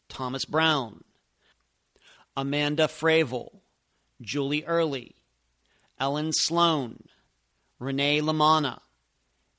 Thomas 0.08 0.44
Brown, 0.44 1.02
Amanda 2.36 2.86
Fravel, 2.86 3.62
Julie 4.22 4.64
Early, 4.64 5.16
Ellen 5.98 6.30
Sloan, 6.32 7.02
Renee 7.80 8.20
Lamana, 8.20 8.78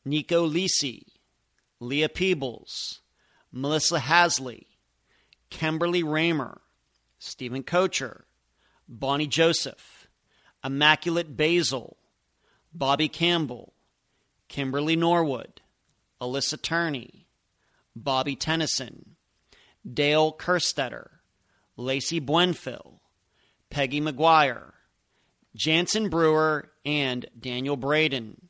Nico 0.05 0.47
Lisi, 0.47 1.10
Leah 1.81 2.09
Peebles, 2.09 3.01
Melissa 3.51 3.99
Hasley, 3.99 4.67
Kimberly 5.49 6.03
Raymer, 6.03 6.61
Steven 7.17 7.63
Koecher, 7.63 8.21
Bonnie 8.87 9.25
Joseph, 9.25 10.07
Immaculate 10.63 11.35
Basil, 11.35 11.97
Bobby 12.71 13.07
Campbell, 13.07 13.73
Kimberly 14.47 14.95
Norwood, 14.95 15.61
Alyssa 16.21 16.61
Turney, 16.61 17.25
Bobby 17.95 18.35
Tennyson, 18.35 19.15
Dale 19.91 20.33
Kerstetter, 20.33 21.07
Lacey 21.77 22.21
Buenfil, 22.21 22.99
Peggy 23.71 23.99
McGuire, 23.99 24.73
Jansen 25.55 26.09
Brewer, 26.09 26.71
and 26.85 27.25
Daniel 27.39 27.75
Braden, 27.75 28.49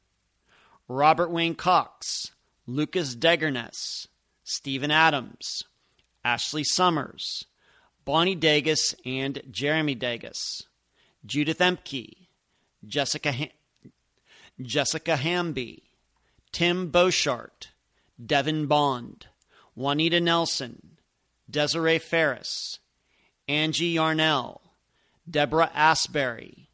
Robert 0.89 1.31
Wayne 1.31 1.55
Cox, 1.55 2.31
Lucas 2.73 3.15
Degerness, 3.15 4.07
Stephen 4.45 4.91
Adams, 4.91 5.63
Ashley 6.23 6.63
Summers, 6.63 7.45
Bonnie 8.05 8.35
Dagus 8.35 8.95
and 9.05 9.41
Jeremy 9.51 9.93
Dagus, 9.93 10.63
Judith 11.25 11.59
Emke, 11.59 12.27
Jessica, 12.87 13.33
ha- 13.33 13.51
Jessica 14.61 15.17
Hamby, 15.17 15.83
Tim 16.53 16.89
Beauchart, 16.89 17.67
Devin 18.25 18.67
Bond, 18.67 19.27
Juanita 19.75 20.21
Nelson, 20.21 20.97
Desiree 21.49 21.99
Ferris, 21.99 22.79
Angie 23.49 23.95
Yarnell, 23.97 24.61
Deborah 25.29 25.71
Asbury, 25.75 26.69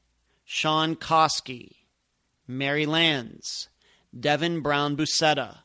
Sean 0.46 0.96
Koski, 0.96 1.72
Mary 2.48 2.86
Lands, 2.86 3.70
Devin 4.18 4.62
Brown 4.62 4.96
Busetta, 4.96 5.64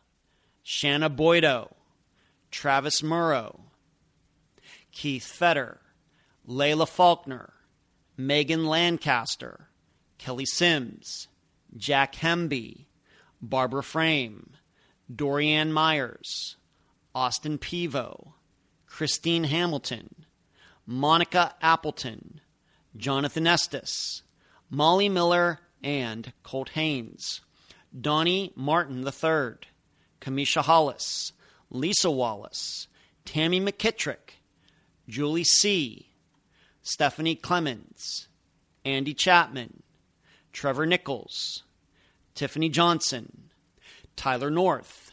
Shanna 0.74 1.10
Boydo, 1.10 1.70
Travis 2.50 3.02
Murrow, 3.02 3.60
Keith 4.90 5.26
Fetter, 5.26 5.82
Layla 6.48 6.88
Faulkner, 6.88 7.52
Megan 8.16 8.64
Lancaster, 8.64 9.68
Kelly 10.16 10.46
Sims, 10.46 11.28
Jack 11.76 12.14
Hemby, 12.14 12.86
Barbara 13.42 13.82
Frame, 13.82 14.52
Dorianne 15.14 15.72
Myers, 15.72 16.56
Austin 17.14 17.58
Pivo, 17.58 18.32
Christine 18.86 19.44
Hamilton, 19.44 20.24
Monica 20.86 21.54
Appleton, 21.60 22.40
Jonathan 22.96 23.46
Estes, 23.46 24.22
Molly 24.70 25.10
Miller, 25.10 25.60
and 25.84 26.32
Colt 26.42 26.70
Haynes, 26.70 27.42
Donnie 28.00 28.54
Martin 28.56 29.06
III, 29.06 29.68
Kamisha 30.22 30.62
Hollis, 30.62 31.32
Lisa 31.68 32.10
Wallace, 32.10 32.86
Tammy 33.24 33.60
McKittrick, 33.60 34.38
Julie 35.08 35.44
C., 35.44 36.10
Stephanie 36.82 37.34
Clemens, 37.34 38.28
Andy 38.84 39.14
Chapman, 39.14 39.82
Trevor 40.52 40.86
Nichols, 40.86 41.64
Tiffany 42.34 42.68
Johnson, 42.68 43.50
Tyler 44.14 44.50
North, 44.50 45.10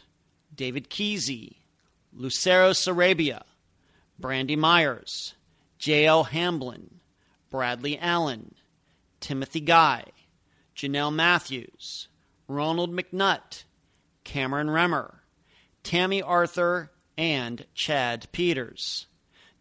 David 0.56 0.90
Kesey, 0.90 1.56
Lucero 2.14 2.72
Sarabia, 2.72 3.42
Brandy 4.20 4.56
Myers, 4.56 5.34
J.L. 5.80 6.26
Hamblin, 6.26 7.00
Bradley 7.50 7.98
Allen, 7.98 8.54
Timothy 9.20 9.62
Guy, 9.62 10.04
Janelle 10.76 11.14
Matthews, 11.14 12.10
Ronald 12.48 12.92
McNutt, 12.92 13.64
Cameron 14.30 14.68
Remmer, 14.68 15.22
Tammy 15.82 16.22
Arthur, 16.22 16.92
and 17.18 17.66
Chad 17.74 18.28
Peters, 18.32 19.08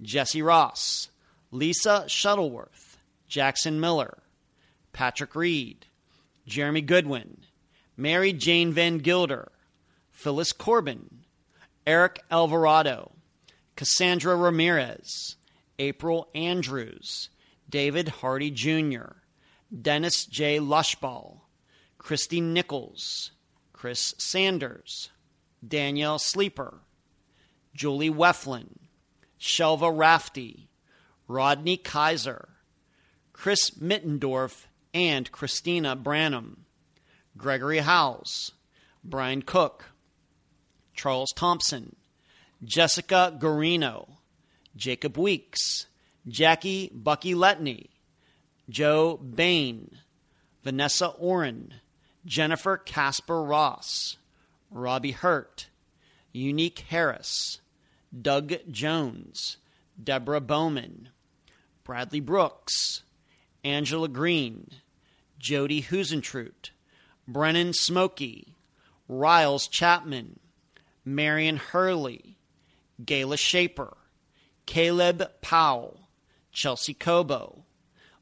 Jesse 0.03 0.43
Ross, 0.43 1.09
Lisa 1.51 2.05
Shuttleworth, 2.07 2.99
Jackson 3.27 3.81
Miller, 3.81 4.19
Patrick 4.93 5.35
Reed, 5.35 5.87
Jeremy 6.47 6.83
Goodwin, 6.83 7.47
Mary 7.97 8.35
Jane 8.35 8.71
Van 8.75 8.99
Gilder, 8.99 9.53
Phyllis 10.11 10.53
Corbin, 10.53 11.21
Eric 11.87 12.21
Alvarado, 12.31 13.13
Cassandra 13.75 14.37
Ramirez, 14.37 15.37
April 15.79 16.29
Andrews, 16.35 17.31
David 17.71 18.09
Hardy 18.09 18.51
Jr., 18.51 19.13
Dennis 19.81 20.27
J. 20.27 20.59
Lushball, 20.59 21.41
Christy 21.97 22.43
Nichols, 22.43 23.31
Chris 23.79 24.13
Sanders, 24.19 25.11
Danielle 25.65 26.19
Sleeper, 26.19 26.81
Julie 27.73 28.11
Wefflin, 28.11 28.71
Shelva 29.41 29.97
Rafty, 29.97 30.69
Rodney 31.29 31.77
Kaiser, 31.77 32.49
Chris 33.33 33.71
Mittendorf, 33.81 34.67
and 34.93 35.31
Christina 35.31 35.95
Branham, 35.95 36.65
Gregory 37.37 37.79
Howes, 37.79 38.51
Brian 39.05 39.43
Cook, 39.43 39.85
Charles 40.93 41.33
Thompson, 41.37 41.95
Jessica 42.65 43.33
Garino, 43.39 44.09
Jacob 44.75 45.17
Weeks, 45.17 45.87
Jackie 46.27 46.91
Bucky 46.93 47.37
Letney, 47.37 47.91
Joe 48.69 49.17
Bain, 49.19 49.99
Vanessa 50.65 51.07
Oren, 51.11 51.75
Jennifer 52.25 52.77
Casper 52.77 53.43
Ross, 53.43 54.17
Robbie 54.71 55.13
Hurt, 55.13 55.69
Unique 56.33 56.81
Harris, 56.89 57.61
Doug 58.21 58.55
Jones, 58.71 59.57
Deborah 60.03 60.41
Bowman, 60.41 61.09
Bradley 61.85 62.21
Brooks, 62.21 63.03
Angela 63.65 64.09
Green, 64.09 64.71
Jody 65.39 65.83
Huisentruit, 65.83 66.71
Brennan 67.27 67.73
Smokey, 67.73 68.55
Riles 69.09 69.67
Chapman, 69.69 70.39
Marion 71.05 71.57
Hurley, 71.57 72.37
Gayla 73.03 73.39
Shaper, 73.39 73.97
Caleb 74.67 75.31
Powell, 75.41 76.09
Chelsea 76.53 76.95
Cobo, 76.95 77.65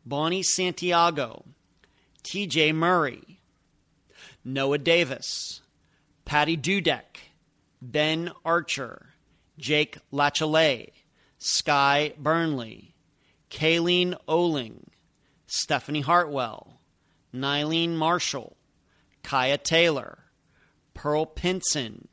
Bonnie 0.05 0.43
Santiago, 0.43 1.45
TJ 2.23 2.75
Murray, 2.75 3.36
Noah 4.49 4.79
Davis, 4.79 5.61
Patty 6.25 6.57
Dudek, 6.57 7.19
Ben 7.83 8.31
Archer, 8.45 9.15
Jake 9.59 9.99
Lachelet, 10.13 10.93
Sky 11.37 12.13
Burnley, 12.17 12.95
Kayleen 13.51 14.15
Oling, 14.29 14.85
Stephanie 15.49 16.03
Hartwell, 16.03 16.79
Nylene 17.35 17.97
Marshall, 17.97 18.57
Kaya 19.25 19.59
Taylor, 19.59 20.19
Pearl 20.95 21.27
Pinson, 21.27 22.07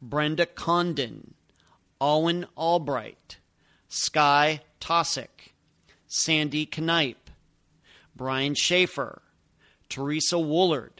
Brenda 0.00 0.46
Condon, 0.46 1.34
Alwyn 2.00 2.46
Albright, 2.56 3.38
Sky 3.88 4.60
Tosick, 4.80 5.54
Sandy 6.06 6.66
Knipe, 6.66 7.30
Brian 8.14 8.54
Shaffer, 8.54 9.22
Teresa 9.88 10.36
Woolard, 10.36 10.93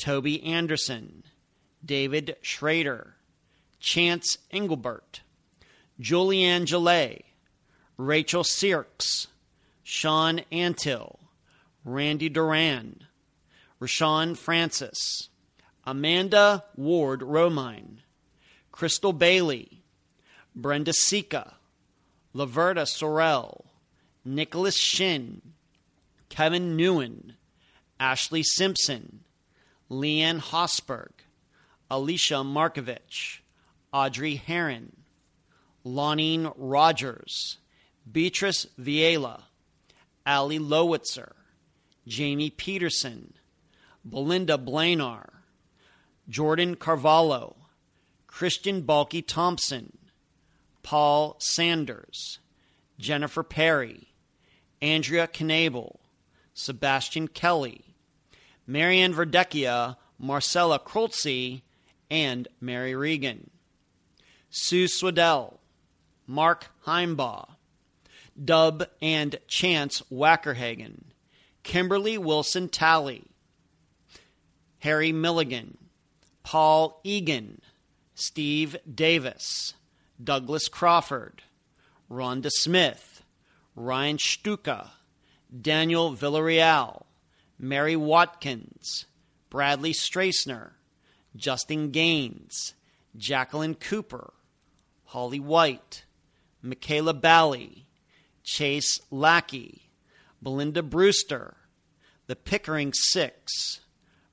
Toby 0.00 0.42
Anderson, 0.42 1.24
David 1.84 2.36
Schrader, 2.40 3.16
Chance 3.80 4.38
Engelbert, 4.50 5.20
Julianne 6.00 6.64
Gillet, 6.64 7.26
Rachel 7.98 8.42
Sirks, 8.42 9.26
Sean 9.82 10.40
Antill, 10.50 11.18
Randy 11.84 12.30
Duran, 12.30 13.04
Rashawn 13.78 14.38
Francis, 14.38 15.28
Amanda 15.84 16.64
Ward 16.76 17.20
Romine, 17.20 17.98
Crystal 18.72 19.12
Bailey, 19.12 19.82
Brenda 20.56 20.94
Sika, 20.94 21.56
Laverta 22.34 22.86
Sorrell, 22.86 23.66
Nicholas 24.24 24.78
Shin, 24.78 25.42
Kevin 26.30 26.74
Newen, 26.74 27.34
Ashley 27.98 28.42
Simpson, 28.42 29.24
Leanne 29.90 30.40
Hosberg, 30.40 31.10
Alicia 31.90 32.36
Markovich, 32.44 33.40
Audrey 33.92 34.36
Heron, 34.36 34.96
Lonine 35.84 36.52
Rogers, 36.56 37.58
Beatrice 38.10 38.66
Viela, 38.78 39.42
Ali 40.24 40.58
Lowitzer, 40.58 41.34
Jamie 42.06 42.50
Peterson, 42.50 43.34
Belinda 44.04 44.56
Blanar, 44.56 45.28
Jordan 46.28 46.76
Carvalho, 46.76 47.56
Christian 48.28 48.82
Balky 48.82 49.22
Thompson, 49.22 49.98
Paul 50.82 51.36
Sanders, 51.40 52.38
Jennifer 52.98 53.42
Perry, 53.42 54.08
Andrea 54.80 55.26
Knabel, 55.26 55.96
Sebastian 56.54 57.26
Kelly, 57.28 57.89
Marianne 58.70 59.12
Verdecchia, 59.12 59.96
Marcella 60.16 60.78
Kroltze, 60.78 61.62
and 62.08 62.46
Mary 62.60 62.94
Regan. 62.94 63.50
Sue 64.48 64.86
Swedell, 64.86 65.58
Mark 66.24 66.68
Heimbaugh, 66.86 67.48
Dub 68.42 68.84
and 69.02 69.40
Chance 69.48 70.04
Wackerhagen, 70.08 71.02
Kimberly 71.64 72.16
Wilson 72.16 72.68
Talley, 72.68 73.24
Harry 74.78 75.10
Milligan, 75.10 75.76
Paul 76.44 77.00
Egan, 77.02 77.60
Steve 78.14 78.76
Davis, 78.92 79.74
Douglas 80.22 80.68
Crawford, 80.68 81.42
Rhonda 82.08 82.50
Smith, 82.52 83.24
Ryan 83.74 84.18
Stuka, 84.18 84.92
Daniel 85.60 86.14
Villarreal, 86.14 87.06
Mary 87.62 87.94
Watkins, 87.94 89.04
Bradley 89.50 89.92
Strassner, 89.92 90.70
Justin 91.36 91.90
Gaines, 91.90 92.72
Jacqueline 93.14 93.74
Cooper, 93.74 94.32
Holly 95.04 95.40
White, 95.40 96.04
Michaela 96.62 97.12
Bally, 97.12 97.84
Chase 98.42 98.98
Lackey, 99.10 99.90
Belinda 100.40 100.82
Brewster, 100.82 101.56
the 102.28 102.34
Pickering 102.34 102.94
Six, 102.94 103.80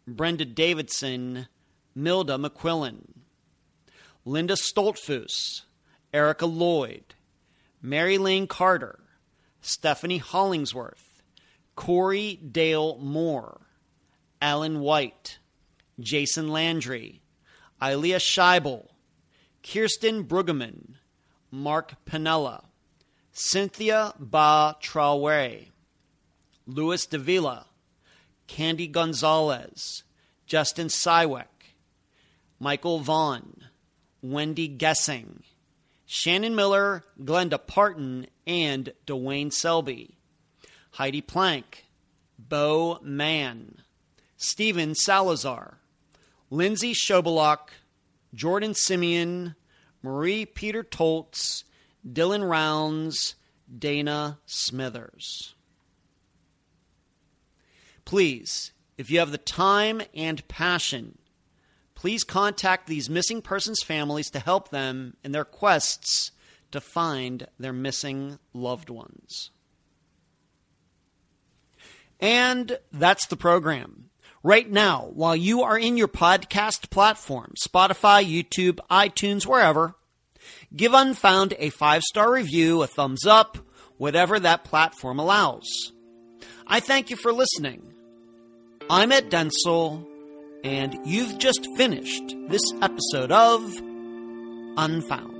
Brenda 0.07 0.45
Davidson, 0.45 1.49
Milda 1.97 2.39
McQuillan, 2.39 3.09
Linda 4.23 4.53
Stoltzfoos, 4.53 5.64
Erica 6.14 6.45
Lloyd, 6.45 7.14
Mary 7.81 8.17
Lane 8.17 8.47
Carter, 8.47 8.99
Stephanie 9.59 10.19
Hollingsworth, 10.19 11.06
Corey 11.77 12.35
Dale 12.38 12.97
Moore, 12.97 13.61
Alan 14.41 14.80
White, 14.80 15.38
Jason 15.99 16.49
Landry, 16.49 17.22
Ilea 17.80 18.17
Scheibel, 18.17 18.88
Kirsten 19.61 20.25
Brueggemann, 20.25 20.95
Mark 21.51 21.93
Pinella, 22.03 22.64
Cynthia 23.31 24.14
Ba 24.19 24.75
Traore, 24.81 25.67
Louis 26.65 27.06
Davila, 27.06 27.67
Candy 28.47 28.88
Gonzalez, 28.88 30.03
Justin 30.47 30.88
Sywick, 30.88 31.75
Michael 32.59 32.99
Vaughn, 32.99 33.65
Wendy 34.23 34.67
Gessing, 34.67 35.43
Shannon 36.07 36.56
Miller, 36.56 37.03
Glenda 37.22 37.59
Parton, 37.65 38.25
and 38.47 38.93
Dwayne 39.06 39.53
Selby, 39.53 40.16
Heidi 40.98 41.22
Plank, 41.22 41.85
Bo 42.40 42.98
Mann, 43.03 43.84
Stephen 44.35 44.95
Salazar, 44.95 45.77
Lindsay 46.50 46.92
Shobalok, 46.92 47.69
Jordan 48.34 48.74
Simeon, 48.74 49.53
Marie 50.01 50.43
Peter 50.43 50.82
Toltz, 50.82 51.66
Dylan 52.03 52.50
Rounds, 52.50 53.35
Dana 53.77 54.40
Smithers. 54.48 55.53
Please, 58.03 58.72
if 58.98 59.11
you 59.11 59.19
have 59.19 59.30
the 59.30 59.38
time 59.38 60.01
and 60.16 60.48
passion, 60.48 61.19
please 61.93 62.24
contact 62.24 62.88
these 62.88 63.08
missing 63.08 63.43
persons' 63.43 63.84
families 63.84 64.32
to 64.32 64.40
help 64.40 64.69
them 64.69 65.16
in 65.24 65.32
their 65.32 65.45
quests 65.45 66.32
to 66.72 66.82
find 66.82 67.45
their 67.59 67.72
missing 67.72 68.40
loved 68.51 68.90
ones. 68.90 69.51
And 72.19 72.77
that's 72.91 73.27
the 73.27 73.37
program. 73.37 74.09
Right 74.43 74.69
now, 74.69 75.09
while 75.13 75.35
you 75.35 75.63
are 75.63 75.77
in 75.77 75.97
your 75.97 76.07
podcast 76.07 76.89
platform, 76.89 77.53
Spotify, 77.67 78.25
YouTube, 78.25 78.79
iTunes, 78.89 79.45
wherever, 79.45 79.95
give 80.75 80.93
Unfound 80.93 81.53
a 81.59 81.69
five 81.69 82.01
star 82.03 82.31
review, 82.31 82.81
a 82.81 82.87
thumbs 82.87 83.25
up, 83.25 83.57
whatever 83.97 84.39
that 84.39 84.63
platform 84.63 85.19
allows. 85.19 85.91
I 86.65 86.79
thank 86.79 87.09
you 87.09 87.15
for 87.15 87.31
listening. 87.31 87.93
I'm 88.89 89.11
Ed 89.11 89.29
Densel, 89.29 90.05
and 90.63 90.97
you've 91.05 91.37
just 91.37 91.67
finished 91.75 92.35
this 92.47 92.63
episode 92.81 93.31
of 93.31 93.75
Unfound. 94.77 95.36